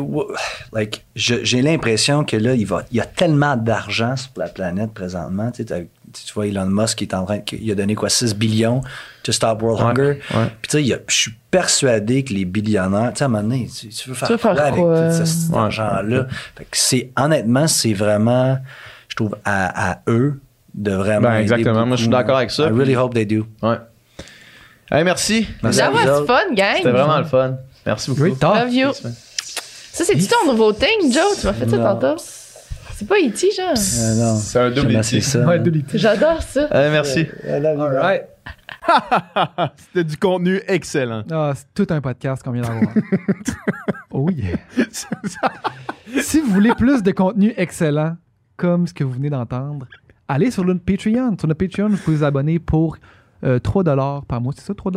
like, 0.73 1.05
je- 1.15 1.43
j'ai 1.43 1.61
l'impression 1.61 2.23
que 2.23 2.35
là, 2.35 2.55
il, 2.55 2.65
va, 2.65 2.83
il 2.91 2.97
y 2.97 2.99
a 2.99 3.05
tellement 3.05 3.55
d'argent 3.55 4.15
sur 4.15 4.31
la 4.37 4.47
planète 4.47 4.91
présentement. 4.93 5.51
Tu, 5.51 5.57
sais, 5.57 5.65
t'as- 5.65 5.79
tu 5.81 6.33
vois, 6.33 6.47
Elon 6.47 6.65
Musk 6.65 6.97
qui 6.97 7.03
est 7.03 7.13
en 7.13 7.23
train 7.25 7.37
de- 7.37 7.43
il 7.61 7.71
a 7.71 7.75
donné 7.75 7.93
quoi 7.93 8.09
6 8.09 8.33
billions 8.35 8.81
to 9.23 9.31
stop 9.31 9.61
world 9.61 9.79
Ouais, 9.97 10.03
hunger. 10.03 10.19
ouais. 10.35 10.45
Puis 10.61 10.69
tu 10.69 10.69
sais, 10.71 10.81
il 10.81 10.87
y 10.87 10.93
a- 10.93 10.99
je 11.07 11.15
suis 11.15 11.33
persuadé 11.51 12.23
que 12.23 12.33
les 12.33 12.45
billionnaires, 12.45 13.11
tu 13.13 13.19
sais, 13.19 13.23
à 13.23 13.27
un 13.27 13.29
moment 13.29 13.43
donné, 13.43 13.67
tu, 13.67 13.89
tu 13.89 14.09
veux 14.09 14.15
faire 14.15 14.27
Tu 14.29 14.33
veux 14.33 14.37
faire 14.39 14.53
quoi 14.55 14.63
avec 14.63 14.79
quoi? 14.81 15.09
tout 15.09 15.15
ce- 15.17 15.25
cet 15.25 15.51
Ouais. 15.51 15.57
argent-là? 15.59 16.25
Fait 16.57 16.63
que 16.63 16.69
c'est, 16.77 17.11
honnêtement, 17.15 17.67
c'est 17.67 17.93
vraiment, 17.93 18.57
je 19.09 19.15
trouve, 19.15 19.37
à, 19.45 19.91
à 19.91 19.99
eux 20.09 20.39
de 20.73 20.91
vraiment. 20.91 21.29
Ben, 21.29 21.35
exactement. 21.35 21.85
Moi, 21.85 21.97
je 21.97 22.03
suis 22.03 22.11
d'accord 22.11 22.37
avec 22.37 22.51
ça. 22.51 22.63
I 22.63 22.71
really 22.71 22.95
hope 22.95 23.13
they 23.13 23.25
do. 23.25 23.45
Ouais. 23.61 23.77
Hey, 24.91 25.03
merci. 25.03 25.47
Merci 25.63 25.79
That 25.79 25.93
was 25.93 26.25
fun, 26.25 26.53
gang. 26.53 26.77
C'était 26.77 26.91
vraiment 26.91 27.17
le 27.17 27.25
fun. 27.25 27.57
Merci 27.85 28.09
beaucoup. 28.11 28.23
Great 28.23 28.39
talk. 28.39 28.55
Love 28.55 28.73
you. 28.73 28.91
Ça, 28.93 30.05
c'est-tu 30.05 30.27
ton 30.27 30.51
nouveau 30.51 30.73
thing, 30.73 31.11
Joe? 31.11 31.39
Tu 31.39 31.47
m'as 31.47 31.53
fait 31.53 31.69
ça 31.69 31.77
tantôt? 31.77 32.21
C'est 33.01 33.07
pas 33.07 33.15
E.T., 33.15 33.51
genre? 33.51 33.69
Euh, 33.69 34.15
non. 34.15 34.35
C'est 34.37 34.59
un 34.59 34.69
double 34.69 34.95
éthique. 34.95 35.23
ça. 35.23 35.39
Ouais, 35.39 35.59
de 35.59 35.69
l'été. 35.71 35.97
J'adore 35.97 36.41
ça. 36.43 36.67
Hey, 36.71 36.91
merci. 36.91 37.27
Alright. 37.47 38.25
C'était 39.77 40.03
du 40.03 40.17
contenu 40.17 40.61
excellent. 40.67 41.23
Ah, 41.31 41.53
c'est 41.55 41.73
tout 41.73 41.93
un 41.93 42.01
podcast 42.01 42.43
qu'on 42.43 42.51
vient 42.51 42.61
d'avoir. 42.63 42.93
oh 44.11 44.29
yeah. 44.29 44.57
si 46.21 46.39
vous 46.41 46.51
voulez 46.51 46.73
plus 46.75 47.01
de 47.03 47.11
contenu 47.11 47.53
excellent, 47.57 48.17
comme 48.57 48.87
ce 48.87 48.93
que 48.93 49.03
vous 49.03 49.13
venez 49.13 49.29
d'entendre, 49.29 49.87
allez 50.31 50.51
sur 50.51 50.65
notre 50.65 50.81
Patreon. 50.81 51.35
Sur 51.37 51.47
notre 51.47 51.57
Patreon, 51.65 51.89
vous 51.89 51.97
pouvez 51.97 52.17
vous 52.17 52.23
abonner 52.23 52.59
pour 52.59 52.97
euh, 53.43 53.59
3 53.59 53.83
par 54.27 54.41
mois. 54.41 54.53
C'est 54.55 54.65
ça, 54.65 54.73
3 54.73 54.91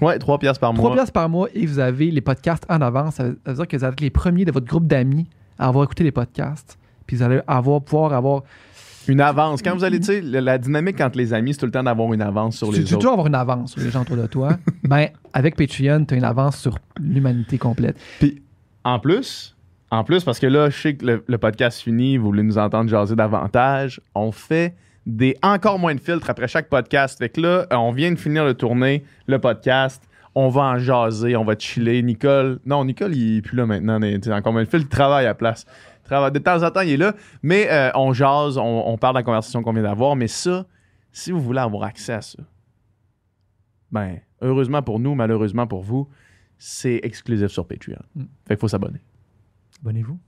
Ouais, 0.00 0.18
3 0.18 0.38
piastres 0.38 0.60
par 0.60 0.72
3 0.72 0.82
mois. 0.82 0.96
piastres 0.96 1.12
par 1.12 1.28
mois 1.28 1.48
et 1.54 1.66
vous 1.66 1.78
avez 1.78 2.10
les 2.10 2.20
podcasts 2.20 2.64
en 2.68 2.80
avance. 2.80 3.16
Ça 3.16 3.24
veut 3.24 3.38
ça 3.44 3.52
veut 3.52 3.56
dire 3.56 3.68
que 3.68 3.76
vous 3.76 3.84
êtes 3.84 4.00
les 4.00 4.10
premiers 4.10 4.44
de 4.44 4.52
votre 4.52 4.66
groupe 4.66 4.86
d'amis 4.86 5.28
à 5.58 5.68
avoir 5.68 5.84
écouté 5.84 6.04
les 6.04 6.12
podcasts. 6.12 6.78
Puis 7.06 7.16
vous 7.16 7.22
allez 7.22 7.40
avoir, 7.46 7.82
pouvoir 7.82 8.12
avoir. 8.12 8.42
Une 9.08 9.20
avance. 9.20 9.62
Quand 9.62 9.74
vous 9.74 9.82
allez, 9.82 9.98
tu 9.98 10.06
sais, 10.06 10.20
la, 10.20 10.58
dynamique 10.58 11.00
entre 11.00 11.18
les 11.18 11.32
amis, 11.32 11.54
c'est 11.54 11.60
tout 11.60 11.66
le 11.66 11.72
temps 11.72 11.82
d'avoir 11.82 12.12
une 12.12 12.22
avance 12.22 12.58
sur 12.58 12.68
Tu 12.68 12.80
les 12.80 12.84
tu 12.84 12.94
autres. 12.94 13.00
toujours 13.00 13.12
avoir 13.12 13.26
une 13.26 13.34
avance 13.34 13.72
sur 13.72 13.80
les 13.80 13.90
gens 13.90 14.02
autour 14.02 14.16
de 14.16 14.26
toi. 14.26 14.56
ben, 14.84 15.08
avec 15.32 15.56
Patreon, 15.56 16.04
tu 16.04 16.14
as 16.14 16.16
une 16.18 16.24
avance 16.24 16.58
sur 16.58 16.78
l'humanité 17.00 17.58
complète. 17.58 17.96
Puis, 18.20 18.42
en 18.84 19.00
plus, 19.00 19.56
en 19.90 20.04
plus, 20.04 20.22
parce 20.24 20.38
que 20.38 20.46
là, 20.46 20.70
je 20.70 20.76
sais 20.80 20.94
que 20.96 21.04
le, 21.04 21.24
le 21.26 21.38
podcast 21.38 21.80
finit, 21.80 22.16
vous 22.16 22.26
voulez 22.26 22.42
nous 22.42 22.58
entendre 22.58 22.88
jaser 22.88 23.16
davantage, 23.16 24.00
on 24.14 24.30
fait 24.32 24.74
des 25.06 25.36
encore 25.42 25.78
moins 25.78 25.94
de 25.94 26.00
filtres 26.00 26.30
après 26.30 26.46
chaque 26.46 26.68
podcast. 26.68 27.18
Fait 27.18 27.28
que 27.30 27.40
là, 27.40 27.66
on 27.72 27.90
vient 27.92 28.12
de 28.12 28.18
finir 28.18 28.46
de 28.46 28.52
tourner 28.52 29.02
le 29.26 29.38
podcast. 29.38 30.02
On 30.36 30.48
va 30.48 30.62
en 30.62 30.78
jaser, 30.78 31.34
on 31.34 31.42
va 31.44 31.56
chiller. 31.58 32.02
Nicole, 32.02 32.60
non, 32.64 32.84
Nicole, 32.84 33.16
il 33.16 33.38
est 33.38 33.42
plus 33.42 33.56
là 33.56 33.66
maintenant. 33.66 33.98
tu 33.98 34.20
sais, 34.22 34.32
encore 34.32 34.52
moins 34.52 34.62
de 34.62 34.68
filtres, 34.68 34.86
il 34.86 34.88
travaille 34.96 35.24
à 35.24 35.30
la 35.30 35.34
place. 35.34 35.66
Il 36.04 36.06
travaille- 36.06 36.30
De 36.30 36.38
temps 36.38 36.62
en 36.62 36.70
temps, 36.70 36.82
il 36.82 36.90
est 36.92 36.96
là. 36.96 37.14
Mais 37.42 37.66
euh, 37.70 37.90
on 37.96 38.12
jase, 38.12 38.58
on, 38.58 38.84
on 38.86 38.96
parle 38.96 39.14
de 39.14 39.18
la 39.18 39.22
conversation 39.24 39.62
qu'on 39.62 39.72
vient 39.72 39.82
d'avoir. 39.82 40.14
Mais 40.14 40.28
ça, 40.28 40.66
si 41.10 41.32
vous 41.32 41.40
voulez 41.40 41.58
avoir 41.60 41.82
accès 41.82 42.12
à 42.12 42.20
ça, 42.22 42.38
ben, 43.90 44.18
heureusement 44.40 44.82
pour 44.82 45.00
nous, 45.00 45.16
malheureusement 45.16 45.66
pour 45.66 45.82
vous, 45.82 46.08
c'est 46.58 47.00
exclusif 47.02 47.48
sur 47.48 47.66
Patreon. 47.66 47.96
Mm. 48.14 48.22
Fait 48.46 48.54
qu'il 48.54 48.58
faut 48.60 48.68
s'abonner. 48.68 49.00
Abonnez-vous. 49.80 50.20